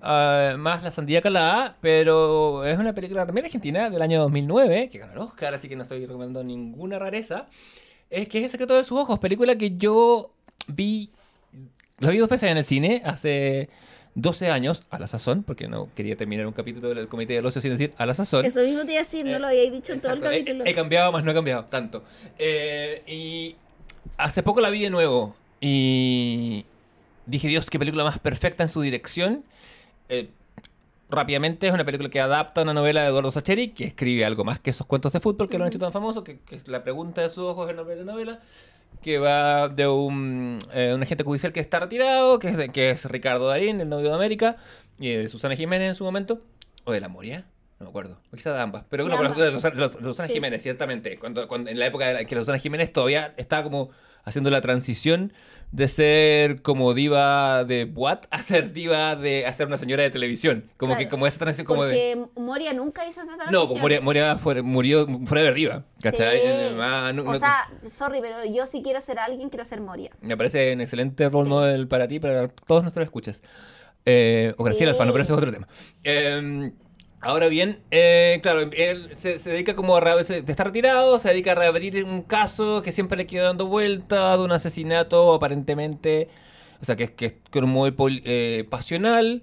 ah, 0.01 0.55
más 0.57 0.83
La 0.83 0.91
Sandía 0.91 1.21
Calada, 1.21 1.77
pero 1.81 2.65
es 2.65 2.79
una 2.79 2.95
película 2.95 3.27
también 3.27 3.45
argentina 3.45 3.91
del 3.91 4.03
año 4.03 4.21
2009, 4.21 4.89
que 4.91 4.99
ganó 4.99 5.13
el 5.13 5.19
Oscar, 5.19 5.55
así 5.55 5.69
que 5.69 5.77
no 5.77 5.83
estoy 5.83 6.07
recomendando 6.07 6.45
ninguna 6.45 6.99
rareza. 6.99 7.49
Es 8.09 8.29
que 8.29 8.39
es 8.39 8.45
El 8.45 8.51
secreto 8.51 8.75
de 8.75 8.85
sus 8.85 8.99
ojos, 8.99 9.19
película 9.19 9.57
que 9.57 9.77
yo 9.77 10.31
vi, 10.69 11.11
la 11.99 12.11
vi 12.11 12.19
dos 12.19 12.29
veces 12.29 12.51
en 12.51 12.57
el 12.57 12.65
cine 12.65 13.03
hace 13.05 13.69
12 14.17 14.49
años, 14.51 14.85
a 14.91 14.99
la 14.99 15.07
sazón, 15.09 15.43
porque 15.43 15.67
no 15.69 15.89
quería 15.97 16.17
terminar 16.17 16.47
un 16.47 16.53
capítulo 16.53 16.95
del 16.95 17.09
Comité 17.09 17.33
del 17.35 17.47
Ocio 17.47 17.61
sin 17.61 17.73
decir 17.73 17.93
a 17.99 18.07
la 18.07 18.15
sazón. 18.15 18.45
Eso 18.45 18.61
mismo 18.61 18.85
te 18.85 18.93
iba 18.93 19.01
a 19.01 19.03
decir, 19.03 19.25
no 19.25 19.33
Eh, 19.33 19.39
lo 19.41 19.47
había 19.49 19.71
dicho 19.71 19.93
en 19.93 20.01
todo 20.01 20.13
el 20.13 20.19
he- 20.19 20.23
capítulo. 20.23 20.65
He, 20.67 20.75
cambiado, 20.75 21.11
más 21.13 21.25
no 21.25 21.31
he 21.33 21.35
cambiado 21.35 21.65
tanto. 21.65 22.05
Eh, 22.39 23.03
y 23.07 23.57
hace 24.17 24.43
poco 24.43 24.61
la 24.61 24.71
vi 24.71 24.83
de 24.83 24.91
nuevo 24.91 25.35
y 25.61 26.65
dije, 27.27 27.49
Dios, 27.49 27.71
qué 27.71 27.79
película 27.79 28.05
más 28.05 28.19
perfecta 28.21 28.63
en 28.63 28.69
su 28.69 28.81
dirección. 28.83 29.45
Eh, 30.09 30.29
rápidamente 31.11 31.67
es 31.67 31.73
una 31.73 31.85
película 31.85 32.09
que 32.09 32.21
adapta 32.21 32.63
una 32.63 32.75
novela 32.75 33.03
de 33.03 33.09
Eduardo 33.09 33.31
Sacheri, 33.31 33.69
que 33.69 33.85
escribe 33.85 34.25
algo 34.25 34.45
más 34.45 34.59
que 34.59 34.71
esos 34.71 34.87
cuentos 34.87 35.13
de 35.13 35.21
fútbol 35.21 35.49
que 35.49 35.59
lo 35.59 35.65
han 35.65 35.69
hecho 35.71 35.79
tan 35.79 35.93
famosos, 35.93 36.23
que, 36.25 36.39
que 36.41 36.61
La 36.67 36.83
pregunta 36.83 37.21
de 37.21 37.29
sus 37.31 37.39
ojos 37.45 37.67
es 37.67 37.71
el 37.71 37.77
nombre 37.77 37.97
de 37.97 38.05
la 38.05 38.13
novela, 38.13 38.41
que 39.03 39.19
va 39.19 39.69
de 39.69 39.87
un, 39.89 40.59
eh, 40.73 40.93
un 40.95 41.03
agente 41.03 41.25
judicial 41.25 41.53
que 41.53 41.61
está 41.61 41.81
retirado, 41.81 42.39
que 42.39 42.49
es, 42.49 42.57
de- 42.57 42.69
que 42.71 42.91
es 42.91 43.05
Ricardo 43.07 43.47
Darín, 43.49 43.81
el 43.81 43.89
novio 43.89 44.09
de 44.11 44.15
América, 44.15 44.57
y 44.99 45.11
de 45.11 45.29
Susana 45.29 45.57
Jiménez 45.57 45.89
en 45.89 45.95
su 45.95 46.05
momento, 46.05 46.41
o 46.85 46.93
de 46.93 47.01
la 47.01 47.09
Moria. 47.09 47.47
No 47.81 47.87
me 47.87 47.91
acuerdo, 47.91 48.19
o 48.33 48.37
quizá 48.37 48.55
de 48.55 48.61
ambas, 48.61 48.85
pero 48.89 49.05
bueno, 49.05 49.19
ambas. 49.19 49.37
de 49.37 49.51
Susana, 49.51 49.75
de 49.77 49.89
Susana 49.89 50.27
Sí. 50.29 50.33
Jiménez, 50.35 50.63
ciertamente, 50.63 51.19
cuando, 51.19 51.47
cuando- 51.49 51.71
en 51.71 51.79
la 51.79 51.87
época 51.87 52.07
de 52.07 52.15
la- 52.15 52.25
que 52.25 52.37
Susana 52.37 52.59
Jiménez 52.59 52.93
todavía 52.93 53.35
estaba 53.37 53.63
como 53.65 53.91
haciendo 54.25 54.49
la 54.51 54.61
transición 54.61 55.33
de 55.75 55.89
ser 55.89 56.63
como 56.63 56.95
diva 56.95 57.65
de 57.65 57.85
boat 57.85 58.27
a 58.31 58.43
ser 58.43 58.73
diva 58.73 59.17
de 59.17 59.45
a 59.45 59.53
ser 59.53 59.67
una 59.67 59.77
señora 59.77 60.05
de 60.05 60.11
televisión, 60.11 60.63
como 60.77 60.93
Claro, 60.93 61.05
que 61.05 61.09
como 61.11 61.27
esa 61.27 61.39
transición 61.41 61.67
como 61.67 61.83
de 61.85 62.17
Porque 62.17 62.41
Moria 62.41 62.73
nunca 62.73 63.05
hizo 63.09 63.23
esa 63.23 63.33
no, 63.33 63.39
transición. 63.39 63.69
pues 63.71 63.83
Moria, 63.83 64.01
Moria 64.01 64.37
fue- 64.39 64.63
murió 64.63 65.05
forever 65.27 65.53
diva, 65.53 65.85
¿cachai? 66.01 66.37
Sí. 66.39 66.43
Eh, 66.47 66.79
ah, 66.81 67.11
no- 67.13 67.23
o 67.23 67.25
no- 67.25 67.37
sea, 67.37 67.69
sorry, 67.89 68.21
pero 68.21 68.45
yo 68.45 68.69
si 68.69 68.83
quiero 68.83 69.01
ser 69.01 69.19
alguien, 69.19 69.49
quiero 69.49 69.65
ser 69.65 69.81
Moria. 69.81 70.11
me 70.21 70.37
parece 70.37 70.73
un 70.75 70.81
excelente 70.81 71.29
role 71.29 71.47
Sí. 71.47 71.51
model 71.51 71.89
para 71.89 72.07
ti, 72.07 72.21
para 72.21 72.47
todos 72.47 72.83
nuestros 72.83 73.03
escuchas. 73.05 73.43
Eh, 74.07 74.55
o 74.59 74.63
Graciela 74.65 74.93
Sí. 74.93 74.95
Alfano, 74.95 75.13
pero 75.13 75.25
ese 75.25 75.33
es 75.33 75.39
otro 75.39 75.51
tema. 75.51 75.67
Eh, 76.05 76.71
ahora 77.25 77.49
bien, 77.49 77.81
eh, 77.91 78.39
claro, 78.43 78.61
él 78.61 79.11
se, 79.15 79.39
se 79.39 79.51
dedica 79.51 79.75
como 79.75 79.97
a 79.97 80.01
se- 80.25 80.39
está 80.47 80.65
retirado, 80.65 81.19
se 81.19 81.29
dedica 81.31 81.53
a 81.53 81.55
reabrir 81.55 82.05
un 82.05 82.23
caso 82.23 82.83
que 82.83 82.93
siempre 82.93 83.17
le 83.19 83.27
quedó 83.27 83.45
dando 83.47 83.67
vuelta 83.67 84.37
de 84.37 84.45
un 84.45 84.53
asesinato 84.53 85.35
aparentemente, 85.35 86.29
o 86.81 86.85
sea, 86.85 86.97
que, 86.97 87.05
es- 87.05 87.11
que 87.51 87.59
es 87.59 87.63
muy 87.65 87.95
eh, 88.25 88.65
pasional, 88.71 89.43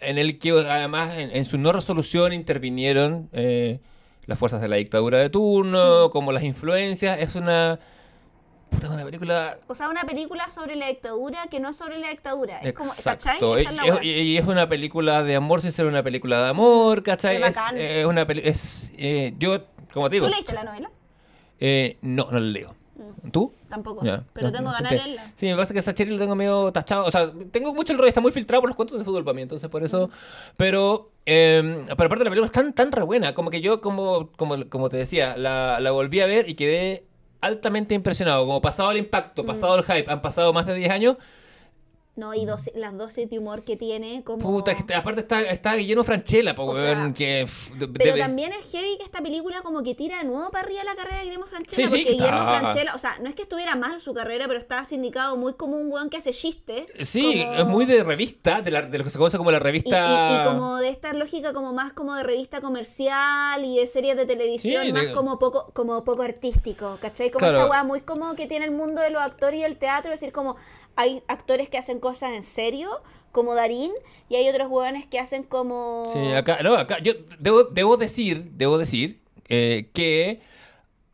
en 0.00 0.18
el 0.18 0.38
que 0.38 0.50
además 0.52 1.16
en, 1.18 1.30
en 1.30 1.44
su 1.46 1.58
no 1.58 1.72
resolución 1.72 2.32
intervinieron 2.32 3.28
eh, 3.32 3.80
las 4.26 4.38
fuerzas 4.38 4.60
de 4.60 4.68
la 4.68 4.76
dictadura 4.76 5.18
de 5.18 5.30
turno, 5.30 6.10
como 6.10 6.32
las 6.32 6.42
influencias. 6.44 7.18
Es 7.20 7.34
una... 7.36 7.80
Puta, 8.74 8.90
una 8.90 9.04
película 9.04 9.58
O 9.68 9.74
sea, 9.74 9.88
una 9.88 10.04
película 10.04 10.48
sobre 10.50 10.76
la 10.76 10.86
dictadura 10.88 11.46
que 11.50 11.60
no 11.60 11.70
es 11.70 11.76
sobre 11.76 11.98
la 11.98 12.08
dictadura. 12.10 12.58
Es 12.60 12.72
como. 12.72 12.92
¿cachai? 13.02 13.36
Esa 13.36 13.70
es 13.70 13.76
la 13.76 13.86
Y- 13.86 13.90
wea. 13.90 14.04
y, 14.04 14.36
es 14.36 14.46
una 14.46 14.68
película 14.68 15.22
de 15.22 15.36
amor 15.36 15.62
sin 15.62 15.72
ser 15.72 15.86
una 15.86 16.02
película 16.02 16.42
de 16.42 16.48
amor, 16.50 17.02
¿cachai? 17.02 17.42
Es, 17.42 17.56
eh, 17.74 18.06
una 18.06 18.22
es 18.22 18.92
eh, 18.96 19.34
yo, 19.38 19.58
como 19.92 20.08
te 20.08 20.16
digo, 20.16 20.26
¿Tú 20.26 20.32
leíste 20.32 20.52
la 20.54 20.64
novela? 20.64 20.90
eh, 21.60 21.96
no, 22.02 22.26
no 22.30 22.40
la 22.40 22.46
leo. 22.46 22.74
¿Tú? 23.32 23.52
Tampoco. 23.68 24.02
Pero 24.02 24.22
No, 24.48 24.52
tengo 24.52 24.70
ganas 24.70 24.90
de 24.90 24.96
leerla. 24.98 25.32
Sí, 25.34 25.46
me 25.46 25.56
pasa 25.56 25.74
que 25.74 25.82
Sacheri 25.82 26.10
lo 26.10 26.18
tengo 26.18 26.36
medio 26.36 26.70
tachado. 26.70 27.04
O 27.06 27.10
sea, 27.10 27.32
tengo 27.50 27.74
mucho 27.74 27.92
el 27.92 27.98
rollo, 27.98 28.08
está 28.08 28.20
muy 28.20 28.30
filtrado 28.30 28.60
por 28.60 28.70
los 28.70 28.76
cuentos 28.76 28.98
de 28.98 29.04
fútbol 29.04 29.24
para 29.24 29.34
mí, 29.34 29.42
entonces 29.42 29.68
por 29.68 29.82
eso. 29.82 30.10
Pero, 30.56 31.10
eh, 31.26 31.84
pero 31.96 32.06
aparte 32.06 32.22
la 32.24 32.30
película 32.30 32.46
es 32.46 32.52
tan, 32.52 32.72
tan 32.72 32.92
re 32.92 33.02
buena, 33.02 33.34
como 33.34 33.50
que 33.50 33.60
yo, 33.60 33.80
como, 33.80 34.30
como, 34.36 34.68
como 34.68 34.90
te 34.90 34.96
decía, 34.98 35.36
la, 35.36 35.80
la 35.80 35.90
volví 35.90 36.20
a 36.20 36.26
ver 36.26 36.48
y 36.48 36.54
quedé 36.54 37.04
altamente 37.44 37.94
impresionado. 37.94 38.46
Como 38.46 38.60
pasado 38.60 38.90
el 38.90 38.98
impacto, 38.98 39.42
Mm. 39.42 39.46
pasado 39.46 39.76
el 39.76 39.84
hype, 39.84 40.10
han 40.10 40.22
pasado 40.22 40.52
más 40.52 40.66
de 40.66 40.74
10 40.74 40.90
años. 40.90 41.16
No, 42.16 42.32
y 42.32 42.46
doce- 42.46 42.70
las 42.76 42.96
dosis 42.96 43.28
de 43.28 43.40
humor 43.40 43.64
que 43.64 43.76
tiene, 43.76 44.22
como. 44.22 44.38
Puta, 44.38 44.72
que 44.76 44.94
aparte 44.94 45.22
está, 45.22 45.40
está 45.42 45.74
Guillermo 45.74 46.04
Franchella, 46.04 46.54
po, 46.54 46.62
O 46.64 46.76
sea, 46.76 47.12
que... 47.12 47.44
Pero 47.76 47.88
debe- 48.14 48.20
también 48.20 48.52
es 48.52 48.70
heavy 48.70 48.98
que 48.98 49.02
esta 49.04 49.20
película 49.20 49.62
como 49.62 49.82
que 49.82 49.96
tira 49.96 50.18
de 50.18 50.24
nuevo 50.24 50.48
para 50.52 50.64
arriba 50.66 50.84
la 50.84 50.94
carrera 50.94 51.18
de 51.18 51.24
Guillermo 51.24 51.46
Franchella. 51.46 51.88
Sí, 51.88 51.96
sí, 51.96 52.04
porque 52.04 52.12
Guillermo 52.16 52.38
está- 52.42 52.58
Franchella, 52.60 52.94
o 52.94 52.98
sea, 52.98 53.16
no 53.20 53.28
es 53.28 53.34
que 53.34 53.42
estuviera 53.42 53.74
mal 53.74 54.00
su 54.00 54.14
carrera, 54.14 54.46
pero 54.46 54.60
estaba 54.60 54.84
sindicado 54.84 55.36
muy 55.36 55.54
como 55.54 55.76
un 55.76 55.90
weón 55.90 56.08
que 56.08 56.18
hace 56.18 56.32
chistes. 56.32 56.86
Sí, 57.02 57.42
como- 57.44 57.54
es 57.54 57.66
muy 57.66 57.84
de 57.84 58.04
revista, 58.04 58.60
de, 58.60 58.70
la- 58.70 58.82
de 58.82 58.96
lo 58.98 59.02
que 59.02 59.10
se 59.10 59.18
conoce 59.18 59.36
como 59.36 59.50
la 59.50 59.58
Y, 59.58 59.60
revista... 59.60 60.30
y- 60.30 60.40
y 60.40 60.44
como 60.46 60.76
de 60.76 60.90
esta 60.90 61.12
lógica 61.14 61.52
como 61.52 61.72
más 61.72 61.92
como 61.94 62.14
de 62.14 62.22
revista 62.22 62.60
comercial 62.60 63.64
y 63.64 63.76
de 63.78 63.86
series 63.88 64.16
de 64.16 64.26
televisión, 64.26 64.84
Sí, 64.86 64.92
más 64.92 65.06
de- 65.08 65.12
como 65.12 65.38
poco 65.40 65.70
como 65.72 66.04
poco 66.04 66.22
artístico, 66.22 66.98
¿cachai? 67.00 67.30
Como 67.30 67.40
Claro. 67.40 67.58
esta 67.58 67.70
weá 67.70 67.82
muy 67.84 68.02
como 68.02 68.34
que 68.36 68.46
tiene 68.46 68.66
el 68.66 68.70
mundo 68.70 69.00
de 69.02 69.10
los 69.10 69.20
actores 69.20 69.58
y 69.58 69.64
el 69.64 69.76
teatro, 69.78 70.12
es 70.12 70.20
decir, 70.20 70.32
como 70.32 70.56
hay 70.96 71.22
actores 71.28 71.68
que 71.68 71.78
hacen 71.78 72.00
cosas 72.00 72.34
en 72.34 72.42
serio, 72.42 73.02
como 73.32 73.54
Darín, 73.54 73.92
y 74.28 74.36
hay 74.36 74.48
otros 74.48 74.68
weones 74.70 75.06
que 75.06 75.18
hacen 75.18 75.42
como... 75.42 76.10
Sí, 76.12 76.32
acá, 76.32 76.62
no, 76.62 76.74
acá, 76.74 76.98
yo 77.00 77.12
debo, 77.38 77.64
debo 77.64 77.96
decir, 77.96 78.50
debo 78.52 78.78
decir 78.78 79.20
eh, 79.48 79.90
que 79.92 80.40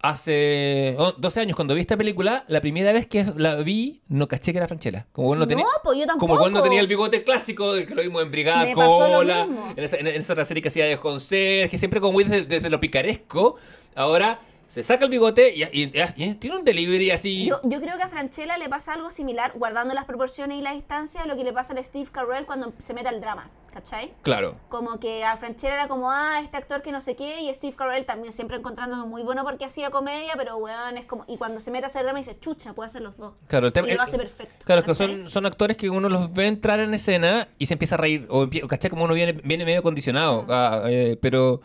hace 0.02 0.97
oh, 0.99 1.12
12 1.12 1.41
años 1.41 1.57
cuando 1.57 1.75
vi 1.75 1.83
esta 1.83 1.97
película, 1.97 2.44
la 2.49 2.60
primera 2.60 2.92
vez 2.92 3.07
que 3.07 3.26
la 3.36 3.57
vi, 3.57 4.00
no 4.09 4.28
caché 4.28 4.52
que 4.52 4.59
era 4.59 4.67
Franchella. 4.67 5.07
Como 5.12 5.28
cuando 5.28 5.44
No, 5.44 5.49
tenía, 5.49 5.65
pues 5.83 5.99
yo 5.99 6.07
tampoco. 6.07 6.28
como 6.28 6.41
cuando 6.41 6.62
tenía 6.62 6.81
el 6.81 6.86
bigote 6.86 7.23
clásico, 7.23 7.75
del 7.75 7.86
que 7.86 7.94
lo 7.94 8.02
vimos 8.02 8.23
en 8.23 8.31
Brigada 8.31 8.65
Me 8.65 8.75
Cola, 8.75 9.47
en 9.76 9.84
esa, 9.84 9.97
en 9.97 10.07
esa 10.07 10.33
otra 10.33 10.44
serie 10.44 10.62
que 10.62 10.68
hacía 10.68 10.86
de 10.86 10.97
conserje, 10.97 11.76
siempre 11.78 12.00
como 12.00 12.12
muy 12.12 12.25
desde, 12.25 12.47
desde 12.47 12.70
lo 12.70 12.81
picaresco. 12.81 13.57
Ahora 13.94 14.41
se 14.73 14.82
saca 14.82 15.05
el 15.05 15.10
bigote 15.10 15.55
y, 15.55 15.62
y- 15.65 15.92
y 16.16 16.34
tiene 16.34 16.57
un 16.57 16.65
delivery 16.65 17.10
así. 17.10 17.47
Yo, 17.47 17.60
yo 17.65 17.81
creo 17.81 17.97
que 17.97 18.02
a 18.05 18.08
Franchella 18.08 18.57
le 18.58 18.68
pasa 18.68 18.94
algo 18.94 19.10
similar, 19.10 19.52
guardando 19.57 19.94
las 19.94 20.05
proporciones 20.05 20.58
y 20.58 20.62
la 20.62 20.73
distancia, 20.73 21.23
a 21.23 21.26
lo 21.26 21.36
que 21.36 21.44
le 21.44 21.52
pasa 21.52 21.74
a 21.74 21.82
Steve 21.82 22.08
Carell 22.12 22.47
cuando 22.47 22.73
se 22.78 22.94
mete 22.94 23.08
al 23.08 23.20
drama, 23.20 23.50
¿cachai? 23.73 24.12
Claro. 24.23 24.57
Como 24.68 25.00
que 25.00 25.24
a 25.24 25.36
Franchella 25.36 25.74
era 25.74 25.89
como, 25.89 26.10
ah, 26.10 26.40
este 26.42 26.57
actor 26.57 26.82
que 26.82 26.92
no 26.92 27.00
sé 27.00 27.16
qué, 27.16 27.40
y 27.42 27.52
Steve 27.52 27.74
Carell 27.76 28.05
también 28.05 28.32
siempre 28.32 28.57
encontrándolo 28.58 29.07
muy 29.07 29.23
bueno 29.23 29.42
porque 29.44 29.65
hacía 29.65 29.90
comedia, 29.90 30.34
pero 30.36 30.57
weón, 30.58 30.97
es 30.99 31.05
como, 31.05 31.24
y 31.26 31.36
cuando 31.36 31.60
se 31.60 31.70
mete 31.70 31.84
a 31.84 31.86
hacer 31.89 32.05
drama 32.05 32.18
dice, 32.18 32.39
chucha, 32.39 32.73
puede 32.73 32.86
hacer 32.86 33.02
los 33.02 33.16
dos. 33.16 33.32
Claro, 33.49 33.66
el 33.66 33.73
tema- 33.73 33.89
y 33.90 33.94
lo 33.94 34.02
hace 34.02 34.18
perfecto. 34.18 34.65
Claro, 34.65 34.82
que 34.82 34.89
¿cachai? 34.92 35.07
son, 35.08 35.28
son 35.31 35.47
actores 35.47 35.76
que 35.76 35.90
uno 35.90 36.08
los 36.08 36.32
ve 36.32 36.47
entrar 36.47 36.78
en 36.81 36.94
escena 36.94 37.49
y 37.58 37.66
se 37.66 37.74
empieza 37.74 37.97
a 37.97 37.99
reír. 37.99 38.26
O 38.31 38.49
¿cachai? 38.68 38.89
Como 38.90 39.05
uno 39.05 39.15
viene, 39.15 39.32
viene 39.32 39.65
medio 39.65 39.82
condicionado. 39.82 40.44
ah, 40.49 40.82
eh, 40.86 41.16
pero 41.20 41.60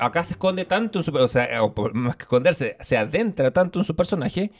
acá 0.00 0.24
se 0.24 0.34
esconde 0.34 0.64
tanto 0.64 0.98
en 0.98 1.04
su... 1.04 1.14
O 1.14 1.28
sea, 1.28 1.62
o 1.62 1.74
por- 1.74 1.94
más 1.94 2.16
que 2.16 2.22
esconderse, 2.22 2.76
se 2.80 2.96
adentra 2.96 3.50
tanto 3.52 3.78
en 3.78 3.84
su 3.84 3.94
personaje 3.96 4.50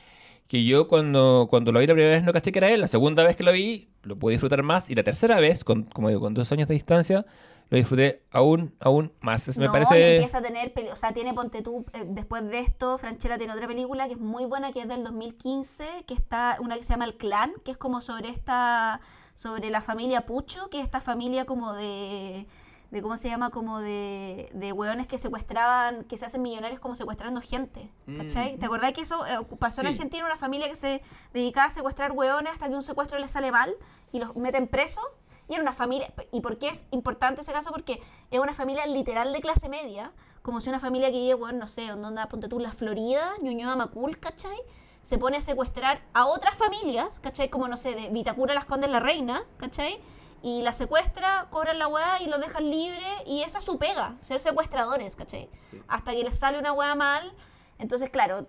que 0.48 0.64
yo 0.64 0.88
cuando, 0.88 1.46
cuando 1.48 1.70
lo 1.72 1.78
vi 1.80 1.86
la 1.86 1.94
primera 1.94 2.14
vez 2.16 2.24
no 2.24 2.32
caché 2.32 2.50
que 2.52 2.58
era 2.58 2.70
él. 2.70 2.80
La 2.80 2.88
segunda 2.88 3.22
vez 3.22 3.36
que 3.36 3.44
lo 3.44 3.52
vi 3.52 3.88
lo 4.02 4.16
pude 4.18 4.32
disfrutar 4.32 4.62
más. 4.62 4.90
Y 4.90 4.94
la 4.94 5.02
tercera 5.04 5.38
vez, 5.40 5.64
con, 5.64 5.84
como 5.84 6.08
digo, 6.08 6.20
con 6.20 6.34
dos 6.34 6.50
años 6.52 6.66
de 6.68 6.74
distancia, 6.74 7.24
lo 7.68 7.76
disfruté 7.76 8.22
aún, 8.32 8.74
aún 8.80 9.12
más. 9.20 9.46
Me 9.56 9.64
no, 9.64 9.70
y 9.70 9.72
parece... 9.72 10.16
empieza 10.16 10.38
a 10.38 10.42
tener, 10.42 10.72
o 10.92 10.96
sea, 10.96 11.12
tiene 11.12 11.32
Ponte 11.32 11.62
tú, 11.62 11.86
eh, 11.92 12.04
después 12.04 12.44
de 12.50 12.58
esto, 12.58 12.98
Franchella 12.98 13.38
tiene 13.38 13.52
otra 13.52 13.68
película 13.68 14.08
que 14.08 14.14
es 14.14 14.18
muy 14.18 14.44
buena, 14.44 14.72
que 14.72 14.80
es 14.80 14.88
del 14.88 15.04
2015, 15.04 15.84
que 16.04 16.14
está, 16.14 16.56
una 16.60 16.76
que 16.76 16.82
se 16.82 16.94
llama 16.94 17.04
El 17.04 17.16
Clan, 17.16 17.52
que 17.64 17.70
es 17.70 17.76
como 17.76 18.00
sobre 18.00 18.28
esta, 18.28 19.00
sobre 19.34 19.70
la 19.70 19.80
familia 19.80 20.26
Pucho, 20.26 20.68
que 20.68 20.78
es 20.78 20.84
esta 20.84 21.00
familia 21.00 21.44
como 21.44 21.72
de, 21.74 22.48
de 22.90 23.02
¿cómo 23.02 23.16
se 23.16 23.28
llama? 23.28 23.50
Como 23.50 23.78
de, 23.80 24.50
de 24.52 24.72
hueones 24.72 25.06
que 25.06 25.16
secuestraban, 25.18 26.04
que 26.04 26.16
se 26.18 26.26
hacen 26.26 26.42
millonarios 26.42 26.80
como 26.80 26.94
secuestrando 26.96 27.40
gente, 27.40 27.92
¿cachai? 28.18 28.56
¿Te 28.58 28.66
acordás 28.66 28.92
que 28.92 29.02
eso 29.02 29.24
eh, 29.26 29.38
pasó 29.58 29.80
en 29.82 29.86
Sí. 29.88 29.92
Argentina, 29.92 30.24
una 30.26 30.36
familia 30.36 30.68
que 30.68 30.76
se 30.76 31.02
dedicaba 31.32 31.66
a 31.68 31.70
secuestrar 31.70 32.12
hueones 32.12 32.52
hasta 32.52 32.68
que 32.68 32.74
un 32.74 32.82
secuestro 32.82 33.18
les 33.18 33.30
sale 33.30 33.52
mal 33.52 33.74
y 34.12 34.18
los 34.18 34.34
meten 34.36 34.66
presos? 34.66 35.04
Y 35.48 35.54
era 35.54 35.62
una 35.62 35.72
familia, 35.72 36.12
¿y 36.30 36.40
por 36.42 36.58
qué 36.58 36.68
es 36.68 36.84
importante 36.92 37.40
ese 37.40 37.52
caso? 37.52 37.70
Porque 37.72 38.00
es 38.30 38.38
una 38.38 38.54
familia 38.54 38.86
literal 38.86 39.32
de 39.32 39.40
clase 39.40 39.68
media, 39.68 40.12
como 40.42 40.60
si 40.60 40.68
una 40.68 40.78
familia 40.78 41.10
que 41.10 41.18
vive, 41.18 41.34
bueno, 41.34 41.58
no 41.58 41.66
sé, 41.68 41.88
donde 41.88 42.06
anda, 42.06 42.28
ponte 42.28 42.46
tú, 42.48 42.60
la 42.60 42.70
Florida, 42.70 43.32
Ñuñoa 43.42 43.74
Macul, 43.74 44.18
¿cachai? 44.20 44.56
Se 45.02 45.18
pone 45.18 45.38
a 45.38 45.42
secuestrar 45.42 46.02
a 46.12 46.26
otras 46.26 46.56
familias, 46.56 47.18
¿cachai? 47.18 47.50
Como, 47.50 47.66
no 47.66 47.76
sé, 47.76 47.94
de 47.96 48.10
Vitacura 48.10 48.54
las 48.54 48.64
Condes 48.64 48.90
la 48.90 49.00
Reina, 49.00 49.42
¿cachai? 49.56 50.00
Y 50.42 50.62
la 50.62 50.72
secuestra, 50.72 51.48
cobran 51.50 51.78
la 51.78 51.86
weá 51.86 52.22
y 52.22 52.26
los 52.26 52.40
dejan 52.40 52.70
libre, 52.70 53.06
y 53.26 53.42
esa 53.42 53.58
es 53.58 53.64
su 53.64 53.78
pega, 53.78 54.16
ser 54.20 54.40
secuestradores, 54.40 55.16
¿cachai? 55.16 55.50
Hasta 55.86 56.12
que 56.12 56.24
les 56.24 56.38
sale 56.38 56.58
una 56.58 56.72
weá 56.72 56.94
mal, 56.94 57.34
entonces, 57.80 58.10
claro, 58.10 58.46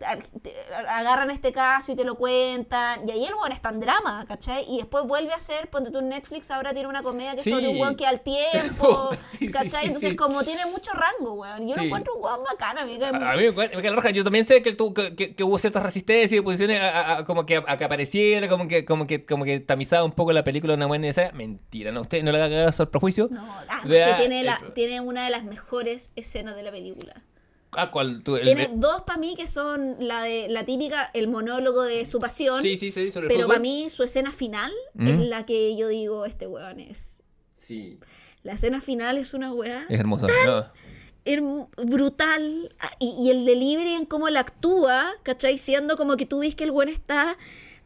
agarran 0.90 1.32
este 1.32 1.52
caso 1.52 1.92
y 1.92 1.96
te 1.96 2.04
lo 2.04 2.16
cuentan. 2.16 3.08
Y 3.08 3.12
ahí 3.12 3.26
el 3.26 3.34
weón 3.34 3.52
está 3.52 3.70
en 3.70 3.80
drama, 3.80 4.26
¿cachai? 4.28 4.66
Y 4.70 4.78
después 4.78 5.06
vuelve 5.06 5.34
a 5.34 5.38
hacer, 5.38 5.70
ponte 5.70 5.92
tú 5.92 6.02
Netflix, 6.02 6.52
ahora 6.52 6.74
tiene 6.74 6.90
una 6.90 7.04
comedia 7.04 7.34
que 7.34 7.40
es 7.40 7.44
Sí. 7.46 7.52
sobre 7.52 7.68
un 7.68 7.80
weón 7.80 7.96
que 7.96 8.06
al 8.06 8.22
tiempo, 8.22 9.10
Sí, 9.32 9.38
sí, 9.48 9.52
¿cachai? 9.52 9.82
sí, 9.82 9.88
Entonces, 9.88 10.16
como 10.16 10.44
tiene 10.44 10.66
mucho 10.66 10.92
rango, 10.92 11.34
weón. 11.34 11.68
Yo 11.68 11.76
lo 11.76 11.84
encuentro 11.84 12.16
un 12.16 12.24
weón 12.24 12.44
bacán, 12.44 12.78
a 12.78 12.86
mí 12.86 12.94
me 12.94 13.00
cae 13.00 13.14
muy- 13.14 13.24
A 13.24 13.34
mí 13.36 13.72
me 13.76 13.90
la 13.90 13.96
raja. 13.96 14.10
Yo 14.12 14.24
también 14.24 14.46
sé 14.46 14.62
que, 14.62 14.74
tuvo- 14.76 14.94
que, 14.94 15.36
que- 15.36 15.44
hubo 15.44 15.58
ciertas 15.58 15.84
resistencias 15.84 16.38
y 16.40 16.42
posiciones 16.42 16.80
a, 16.80 17.18
a- 17.18 17.26
como 17.26 17.46
que 17.46 17.58
a, 17.66 17.78
que 17.78 17.84
apareciera, 17.84 18.48
como 18.48 18.68
que, 18.68 18.86
como 18.86 19.08
que, 19.08 19.26
como 19.26 19.44
que 19.46 19.60
tamizaba 19.60 20.04
un 20.04 20.12
poco 20.12 20.32
la 20.34 20.44
película 20.44 20.74
de 20.74 20.78
una 20.78 20.86
buena 20.88 21.08
idea. 21.08 21.32
Mentira, 21.34 21.92
no, 21.92 22.02
usted 22.02 22.24
no 22.24 22.32
le 22.32 22.42
haga 22.42 22.66
caso 22.66 22.84
al 22.84 22.90
prejuicio. 22.90 23.28
No, 23.32 23.42
ah, 23.70 23.82
Vea 23.86 24.10
es 24.10 24.14
que 24.16 24.20
tiene, 24.22 24.44
la, 24.44 24.62
el- 24.64 24.74
tiene 24.74 25.02
una 25.02 25.24
de 25.24 25.30
las 25.30 25.44
mejores 25.44 26.12
escenas 26.16 26.56
de 26.56 26.64
la 26.64 26.72
película. 26.72 27.24
Ah, 27.74 27.90
¿cuál? 27.92 28.22
Tú, 28.24 28.36
el- 28.36 28.44
Tiene 28.44 28.70
dos 28.74 29.04
para 29.04 29.18
mí 29.18 29.34
que 29.36 29.48
son 29.48 29.96
la 30.00 30.24
de 30.24 30.48
la 30.50 30.66
típica, 30.66 31.10
el 31.14 31.28
monólogo 31.30 31.84
de 31.84 32.04
su 32.06 32.20
pasión. 32.20 32.62
Sí, 32.62 32.76
sí, 32.78 32.92
sí, 32.92 33.12
sobre 33.12 33.28
Pero 33.30 33.48
para 33.48 33.60
mí 33.60 33.90
su 33.90 34.04
escena 34.04 34.32
final 34.32 34.72
¿Mm? 34.94 35.08
es 35.08 35.20
la 35.22 35.46
que 35.46 35.76
yo 35.78 35.88
digo, 35.88 36.26
este 36.26 36.48
weón 36.48 36.80
es. 36.82 37.24
Sí, 37.68 37.98
La 38.44 38.54
escena 38.54 38.82
final 38.82 39.18
es 39.18 39.34
una 39.34 39.54
weá. 39.54 39.86
es 39.88 40.00
hermoso. 40.00 40.28
No. 40.46 40.66
herm- 41.24 41.70
brutal 41.86 42.76
ah, 42.80 42.92
y, 43.00 43.16
y 43.22 43.30
el 43.30 43.46
delivery 43.46 43.94
en 43.94 44.06
cómo 44.06 44.28
la 44.30 44.40
actúa, 44.42 45.12
¿cachai? 45.24 45.58
Siendo 45.58 45.96
como 45.96 46.18
que 46.18 46.26
tú 46.26 46.40
ves 46.40 46.56
que 46.56 46.64
el 46.66 46.72
buen 46.72 46.90
está... 46.90 47.38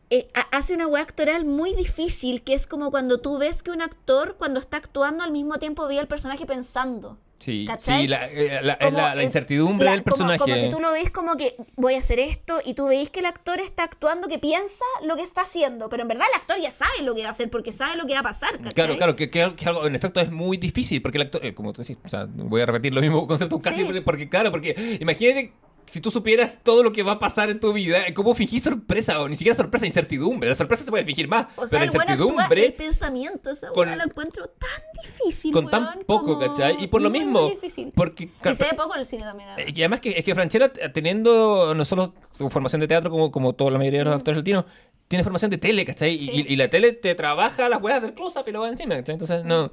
eh, 0.10 0.30
ha- 0.34 0.48
hace 0.58 0.74
una 0.74 0.88
weá 0.88 1.04
actoral 1.04 1.46
muy 1.46 1.74
difícil, 1.76 2.42
que 2.42 2.54
es 2.56 2.66
como 2.66 2.90
cuando 2.90 3.20
tú 3.20 3.38
ves 3.38 3.62
que 3.62 3.72
un 3.72 3.82
actor, 3.84 4.36
cuando 4.40 4.60
está 4.60 4.78
actuando, 4.78 5.24
al 5.24 5.32
mismo 5.32 5.60
tiempo 5.60 5.86
ve 5.88 6.00
al 6.00 6.08
personaje 6.08 6.46
pensando. 6.48 7.20
Sí, 7.38 7.68
sí, 7.80 8.08
la, 8.08 8.28
eh, 8.32 8.60
la- 8.64 8.74
es 8.74 8.86
Como, 8.86 8.98
la, 8.98 9.14
la 9.14 9.24
incertidumbre 9.24 9.90
del 9.90 10.04
como- 10.04 10.06
personaje. 10.06 10.40
Como, 10.40 10.54
que 10.56 10.68
tú 10.70 10.80
lo 10.80 10.92
ves 10.94 11.12
como 11.12 11.36
que 11.38 11.56
voy 11.76 11.94
a 11.96 12.00
hacer 12.00 12.18
esto 12.20 12.60
y 12.66 12.74
tú 12.74 12.88
veis 12.88 13.10
que 13.10 13.20
el 13.20 13.26
actor 13.28 13.60
está 13.60 13.84
actuando, 13.84 14.28
que 14.28 14.40
piensa 14.40 14.84
lo 15.04 15.16
que 15.16 15.22
está 15.22 15.42
haciendo, 15.42 15.90
pero 15.90 16.02
en 16.04 16.08
verdad 16.08 16.26
el 16.34 16.40
actor 16.40 16.58
ya 16.60 16.72
sabe 16.72 17.02
lo 17.04 17.14
que 17.14 17.22
va 17.22 17.28
a 17.28 17.32
hacer 17.32 17.50
porque 17.50 17.72
sabe 17.72 17.98
lo 17.98 18.06
que 18.08 18.14
va 18.14 18.22
a 18.22 18.24
pasar, 18.24 18.58
¿cachai? 18.58 18.74
Claro, 18.74 18.98
claro, 18.98 19.16
que, 19.16 19.30
que- 19.30 19.54
que 19.56 19.66
algo, 19.70 19.86
en 19.86 19.96
efecto 19.96 20.20
es 20.22 20.32
muy 20.32 20.58
difícil, 20.58 21.02
porque 21.02 21.18
el 21.18 21.24
actor, 21.24 21.46
eh, 21.46 21.54
como 21.54 21.74
tú 21.74 21.82
decís, 21.82 21.98
o 22.04 22.10
sea, 22.10 22.26
voy 22.28 22.62
a 22.62 22.66
repetir 22.66 22.94
lo 22.94 23.02
mismo 23.02 23.28
concepto 23.28 23.60
casi, 23.60 23.86
Sí. 23.86 24.02
porque 24.02 24.30
claro, 24.30 24.50
porque 24.50 24.98
imagínate 25.02 25.54
si 25.86 26.02
tú 26.02 26.12
supieras 26.12 26.60
todo 26.64 26.84
lo 26.84 26.92
que 26.92 27.04
va 27.04 27.14
a 27.14 27.20
pasar 27.20 27.50
en 27.50 27.60
tu 27.60 27.72
vida, 27.74 28.00
¿cómo 28.14 28.34
fingir 28.36 28.62
sorpresa? 28.62 29.22
O 29.22 29.30
ni 29.30 29.36
siquiera 29.36 29.56
sorpresa, 29.56 29.86
incertidumbre. 29.86 30.50
La 30.50 30.56
sorpresa 30.56 30.84
se 30.84 30.90
puede 30.92 31.06
fingir 31.06 31.28
más, 31.28 31.48
O 31.56 31.68
sea, 31.68 31.80
pero 31.80 31.84
el 31.84 31.90
actúa 31.90 32.04
el 32.04 32.10
incertidumbre 32.20 32.72
pensamiento, 32.72 33.50
esa 33.52 33.70
con- 33.72 33.96
la 33.98 34.04
encuentro 34.04 34.48
tan 34.48 34.70
difícil, 35.04 35.52
con 35.52 35.66
weón, 35.66 35.84
tan 35.86 36.00
poco, 36.06 36.38
como 36.38 36.40
¿cachai? 36.40 36.84
Y 36.84 36.88
por 36.88 37.02
lo 37.02 37.10
mismo, 37.10 37.42
muy 37.44 37.52
difícil. 37.52 37.92
porque 37.96 38.26
y 38.26 38.54
se 38.54 38.64
ve 38.64 38.74
poco 38.76 38.94
en 38.96 39.00
el 39.02 39.06
cine 39.06 39.24
también. 39.24 39.50
Eh, 39.58 39.72
Y 39.76 39.82
además 39.82 40.00
que, 40.00 40.12
es 40.12 40.24
que 40.24 40.34
Franchella, 40.36 40.72
eh, 40.80 40.90
teniendo 40.90 41.74
no 41.76 41.86
solo 41.86 42.14
su 42.38 42.50
formación 42.50 42.80
de 42.82 42.88
teatro 42.88 43.10
como, 43.12 43.32
como 43.32 43.54
toda 43.54 43.72
la 43.72 43.78
mayoría 43.78 44.00
de 44.00 44.06
los 44.06 44.16
actores 44.16 44.38
latinos, 44.38 44.66
tiene 45.08 45.24
formación 45.24 45.52
de 45.52 45.58
tele, 45.60 45.86
¿cachai? 45.86 46.16
Mm. 46.16 46.20
Sí. 46.20 46.32
y- 46.48 46.54
y 46.54 46.56
la 46.56 46.68
tele 46.70 46.94
te 46.94 47.14
trabaja 47.16 47.70
las 47.70 47.82
weas 47.82 48.02
del 48.02 48.14
close-up 48.16 48.44
y 48.48 48.52
lo 48.52 48.62
va 48.62 48.70
encima, 48.70 48.96
¿cachai? 48.96 49.14
Entonces, 49.14 49.46
no... 49.46 49.72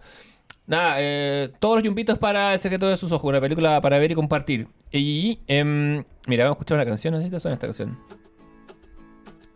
Nada, 0.67 0.95
eh, 0.99 1.51
todos 1.59 1.77
los 1.77 1.85
yumpitos 1.85 2.19
para 2.19 2.55
El 2.55 2.61
secreto 2.61 2.87
de 2.89 2.97
sus 2.97 3.11
ojos, 3.13 3.29
una 3.29 3.41
película 3.41 3.81
para 3.81 3.99
ver 3.99 4.13
y 4.13 4.15
compartir. 4.15 4.69
Y, 4.91 5.41
em, 5.47 6.05
mira, 6.27 6.45
vamos 6.45 6.57
a 6.57 6.59
escuchar 6.59 6.77
una 6.77 6.85
canción, 6.87 7.13
no 7.15 7.19
sé 7.21 7.27
si 7.27 7.31
te 7.31 7.41
suena 7.41 7.55
esta 7.55 7.67
canción. 7.67 7.99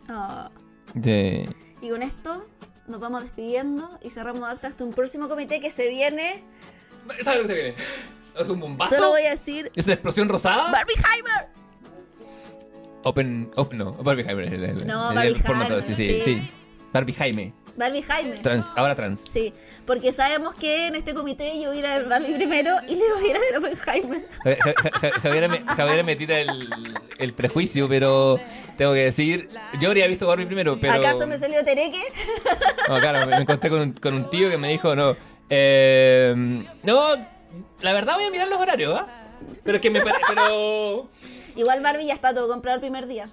Ah, 0.09 0.49
De... 0.93 1.47
y 1.81 1.89
con 1.89 2.01
esto 2.01 2.45
nos 2.87 2.99
vamos 2.99 3.21
despidiendo 3.23 3.89
y 4.01 4.09
cerramos 4.09 4.43
acta 4.43 4.67
hasta 4.67 4.83
un 4.83 4.93
próximo 4.93 5.27
comité 5.27 5.59
que 5.59 5.69
se 5.69 5.89
viene. 5.89 6.43
¿Sabes 7.23 7.41
lo 7.41 7.47
que 7.47 7.47
se 7.47 7.53
viene? 7.61 7.75
¿Es 8.39 8.49
un 8.49 8.59
bombazo? 8.59 8.95
Solo 8.95 9.09
voy 9.09 9.23
a 9.23 9.31
decir 9.31 9.71
¿Es 9.75 9.85
una 9.85 9.93
explosión 9.95 10.29
rosada? 10.29 10.71
Barbieheimer. 10.71 11.47
Open... 13.03 13.49
oh, 13.55 13.69
no, 13.73 13.93
Barbie 13.93 14.23
Jaime. 14.23 14.47
el- 14.47 14.63
el- 14.63 14.87
No, 14.87 15.13
Barbie 15.13 15.29
el 15.29 15.41
Jaime, 15.41 15.81
sí, 15.81 15.93
sí, 15.95 16.07
sí. 16.07 16.21
sí. 16.23 16.51
Barbie 16.93 17.13
Jaime. 17.13 17.53
Barbie 17.77 18.01
Jaime. 18.01 18.37
Trans, 18.37 18.65
ahora 18.75 18.95
trans. 18.95 19.19
Sí, 19.21 19.53
porque 19.85 20.11
sabemos 20.11 20.55
que 20.55 20.87
en 20.87 20.95
este 20.95 21.13
comité 21.13 21.61
yo 21.61 21.69
voy 21.69 21.77
a 21.77 21.79
ir 21.79 21.85
a 21.85 21.97
ver 21.99 22.07
Barbie 22.09 22.33
primero 22.33 22.75
y 22.87 22.95
le 22.95 23.13
voy 23.13 23.25
a 23.25 23.29
ir 23.29 23.35
a 23.35 23.39
ver 23.39 23.57
Oppenheimer. 23.57 24.27
Ja- 24.43 24.73
Ja- 24.73 24.99
Ja- 24.99 25.11
Javiera 25.21 25.47
me, 25.47 25.59
Javiera 25.59 26.03
me 26.03 26.15
tira 26.15 26.39
el, 26.39 26.69
el 27.19 27.33
prejuicio, 27.33 27.87
pero 27.87 28.39
tengo 28.77 28.93
que 28.93 28.99
decir, 29.05 29.47
yo 29.79 29.89
habría 29.89 30.07
visto 30.07 30.25
Barbie 30.27 30.45
primero, 30.47 30.77
pero... 30.81 30.93
¿Acaso 30.93 31.27
me 31.27 31.37
salió 31.37 31.63
Tereque? 31.63 32.01
No, 32.89 32.99
claro, 32.99 33.25
me 33.27 33.35
encontré 33.37 33.69
con 33.69 33.79
un, 33.81 33.93
con 33.93 34.13
un 34.15 34.29
tío 34.29 34.49
que 34.49 34.57
me 34.57 34.69
dijo, 34.69 34.95
no, 34.95 35.15
eh, 35.49 36.33
no, 36.83 37.09
la 37.81 37.93
verdad 37.93 38.15
voy 38.15 38.25
a 38.25 38.31
mirar 38.31 38.47
los 38.47 38.59
horarios, 38.59 38.95
¿ah? 38.99 39.05
Pero 39.63 39.77
es 39.77 39.81
que 39.81 39.89
me 39.91 40.01
pare- 40.01 40.17
pero... 40.27 41.07
Igual 41.55 41.81
Barbie 41.81 42.05
ya 42.07 42.13
está 42.13 42.33
todo 42.33 42.47
comprado 42.47 42.75
el 42.75 42.81
primer 42.81 43.07
día. 43.07 43.27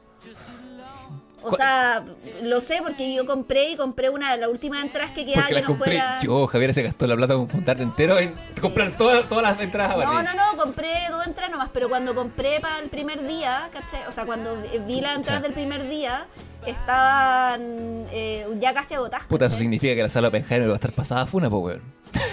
O 1.44 1.52
sea, 1.52 2.02
lo 2.42 2.60
sé 2.60 2.80
porque 2.82 3.14
yo 3.14 3.26
compré 3.26 3.70
y 3.70 3.76
compré 3.76 4.08
una 4.08 4.32
de 4.32 4.38
las 4.38 4.48
últimas 4.48 4.82
entradas 4.82 5.12
que 5.12 5.24
quedaba 5.24 5.42
Porque 5.42 5.54
que 5.56 5.60
no 5.62 5.66
compré, 5.68 5.90
fuera. 5.98 6.18
yo, 6.22 6.46
Javier 6.46 6.74
se 6.74 6.82
gastó 6.82 7.06
la 7.06 7.16
plata 7.16 7.34
con 7.34 7.48
juntarte 7.48 7.82
entero 7.82 8.18
en 8.18 8.34
comprar 8.60 8.96
todas, 8.96 9.28
todas 9.28 9.42
las 9.42 9.60
entradas 9.60 9.96
No, 9.98 10.22
no, 10.22 10.34
no, 10.34 10.56
compré 10.56 10.90
dos 11.10 11.26
entradas 11.26 11.50
nomás, 11.52 11.68
pero 11.72 11.88
cuando 11.88 12.14
compré 12.14 12.60
para 12.60 12.78
el 12.78 12.88
primer 12.88 13.26
día, 13.26 13.68
¿cachai? 13.72 14.00
O 14.08 14.12
sea, 14.12 14.24
cuando 14.24 14.56
vi 14.86 15.00
las 15.00 15.16
entradas 15.16 15.42
del 15.42 15.52
primer 15.52 15.88
día, 15.88 16.26
estaban 16.66 18.06
eh, 18.10 18.46
ya 18.58 18.72
casi 18.74 18.94
agotadas. 18.94 19.26
Puta, 19.26 19.46
eso 19.46 19.56
significa 19.56 19.94
que 19.94 20.02
la 20.02 20.08
sala 20.08 20.28
Oppenheimer 20.28 20.68
va 20.68 20.72
a 20.72 20.76
estar 20.76 20.92
pasada 20.92 21.22
a 21.22 21.26
funa, 21.26 21.50
po, 21.50 21.58
weón. 21.58 21.82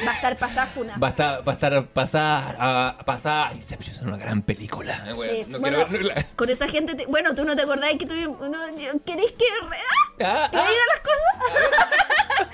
Va 0.07 0.11
a 0.11 0.15
estar 0.15 0.37
pasada 0.37 0.67
funa. 0.67 0.97
Va 0.97 1.07
a 1.07 1.09
estar, 1.11 1.47
va 1.47 1.51
a 1.51 1.55
estar 1.55 1.85
pasada 1.87 2.55
a 2.97 3.05
pasada. 3.05 3.53
Inception 3.53 3.95
es 3.95 4.01
una 4.01 4.17
gran 4.17 4.41
película. 4.41 5.03
eh, 5.07 5.13
weón. 5.13 5.35
Sí, 5.35 5.45
No 5.49 5.59
bueno, 5.59 5.77
quiero 5.87 5.91
verla. 5.91 6.27
con 6.35 6.49
esa 6.49 6.67
gente, 6.67 6.95
te- 6.95 7.05
bueno, 7.07 7.33
tú 7.35 7.45
no 7.45 7.55
te 7.55 7.61
acordás 7.63 7.91
que 7.99 8.05
tuvimos, 8.05 8.37
uno, 8.41 8.57
¿queréis 9.05 9.31
que, 9.33 9.45
re- 9.69 9.77
ah, 10.25 10.45
Ah, 10.45 10.49
que 10.51 10.57
ah. 10.57 10.67
diga 10.67 10.83
las 10.93 11.01
cosas? 11.01 11.87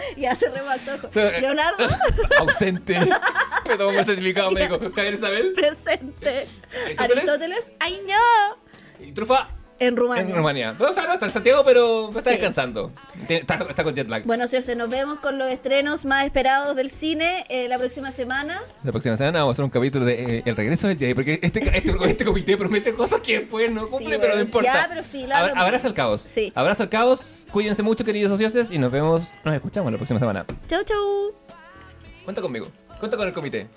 ya 0.17 0.35
se 0.35 0.49
remató. 0.49 1.09
Leonardo, 1.41 1.87
Ausente. 2.39 2.99
Me 3.67 3.77
tomo 3.77 3.97
un 3.97 4.05
certificado 4.05 4.51
médico. 4.51 4.79
Javier 4.95 5.13
Isabel. 5.15 5.51
presente. 5.53 6.47
¿Aristóteles? 6.73 6.99
Aristóteles, 7.17 7.71
¡ay 7.79 8.01
no! 8.07 9.05
Y 9.05 9.11
Trufa 9.11 9.49
En 9.79 9.95
Rumania. 9.95 10.69
en. 10.79 10.81
O 10.85 10.93
sea, 10.93 11.05
no 11.05 11.13
está 11.13 11.27
en 11.27 11.33
Santiago, 11.33 11.63
pero 11.63 12.09
está 12.09 12.23
Sí. 12.23 12.29
descansando. 12.31 12.91
Está, 13.29 13.55
está 13.69 13.83
con 13.83 13.93
jet 13.93 14.07
lag. 14.09 14.23
Bueno, 14.25 14.47
sí, 14.47 14.57
nos 14.75 14.89
vemos 14.89 15.19
con 15.19 15.37
los 15.37 15.47
estrenos 15.51 16.05
más 16.05 16.25
esperados 16.25 16.75
del 16.75 16.89
cine 16.89 17.45
eh, 17.49 17.67
la 17.67 17.77
próxima 17.77 18.11
semana. 18.11 18.61
La 18.83 18.91
próxima 18.91 19.15
semana 19.17 19.39
vamos 19.39 19.51
a 19.51 19.55
hacer 19.55 19.65
un 19.65 19.71
capítulo 19.71 20.05
de 20.05 20.37
eh, 20.39 20.43
El 20.45 20.55
regreso 20.55 20.87
del 20.87 20.97
Jedi, 20.97 21.13
porque 21.13 21.39
este, 21.41 21.59
este, 21.77 21.95
este 22.09 22.25
comité 22.25 22.57
promete 22.57 22.93
cosas 22.93 23.21
que 23.21 23.39
después 23.39 23.69
no 23.71 23.87
cumple, 23.87 24.15
Sí, 24.15 24.17
pero 24.21 24.35
no 24.35 24.41
importa. 24.41 24.73
Ya, 24.73 24.85
pero 24.89 25.03
fila, 25.03 25.39
Abra- 25.39 25.53
abrazo 25.61 25.87
al 25.87 25.93
caos. 25.93 26.21
Sí. 26.23 26.51
Abrazo 26.55 26.83
al 26.83 26.89
caos. 26.89 27.45
Cuídense 27.51 27.83
mucho, 27.83 28.03
queridos 28.03 28.31
socios, 28.39 28.71
y 28.71 28.77
nos 28.79 28.91
vemos, 28.91 29.31
nos 29.43 29.53
escuchamos 29.55 29.91
la 29.91 29.97
próxima 29.97 30.19
semana. 30.19 30.45
Chau, 30.67 30.83
chau. 30.83 31.33
Cuenta 32.23 32.41
conmigo. 32.41 32.67
Cuenta 32.99 33.15
con 33.15 33.27
el 33.27 33.33
comité. 33.33 33.67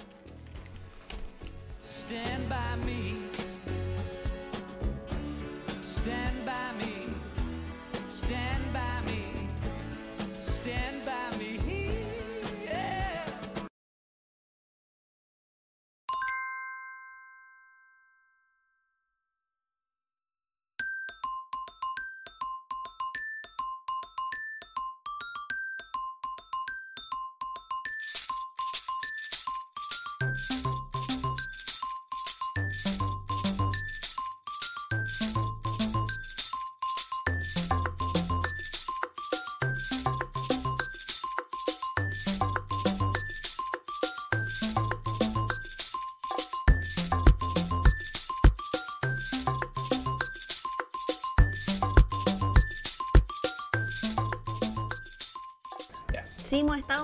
Stand 1.83 2.49
by 2.49 2.77
me. 2.87 3.00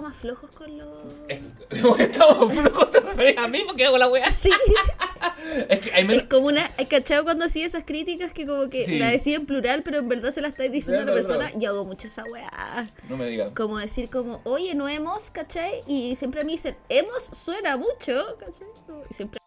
Más 0.07 0.17
flojos 0.17 0.51
con 0.53 0.79
los... 0.79 0.89
Hemos 1.71 2.01
estado 2.01 2.49
flojos 2.49 2.93
de 2.93 3.01
referir 3.01 3.39
a 3.39 3.49
mí 3.49 3.63
porque 3.67 3.85
hago 3.87 3.99
la 3.99 4.09
wea. 4.09 4.31
Sí, 4.33 4.51
Es 5.69 5.81
que 5.81 5.93
hay 5.93 6.05
menos. 6.05 6.23
es 6.23 6.29
como 6.29 6.47
una... 6.47 6.71
¿Hay 6.79 6.87
cachado 6.87 7.25
cuando 7.25 7.45
hacía 7.45 7.67
esas 7.67 7.85
críticas 7.85 8.33
que 8.33 8.47
como 8.47 8.69
que 8.71 8.85
Sí. 8.87 8.99
la 8.99 9.11
decía 9.11 9.37
en 9.37 9.47
plural, 9.47 9.83
pero 9.83 9.99
en 9.99 10.09
verdad 10.09 10.31
se 10.31 10.41
la 10.41 10.49
estáis 10.49 10.71
diciendo 10.71 11.01
a 11.01 11.03
una 11.05 11.13
no. 11.13 11.17
persona? 11.17 11.53
Yo 11.57 11.71
hago 11.71 11.85
mucho 11.85 12.07
esa 12.07 12.25
weá. 12.25 12.89
No 13.09 13.17
me 13.17 13.27
digas. 13.29 13.51
Como 13.55 13.79
decir 13.79 14.09
como, 14.11 14.41
oye, 14.45 14.75
no 14.75 14.89
hemos, 14.89 15.31
¿cachai? 15.31 15.81
Y 15.89 16.15
siempre 16.17 16.45
me 16.45 16.53
dicen, 16.53 16.77
hemos 16.89 17.25
suena 17.33 17.77
mucho, 17.77 18.37
¿cachai? 18.39 18.67
Y 19.11 19.15
siempre... 19.15 19.41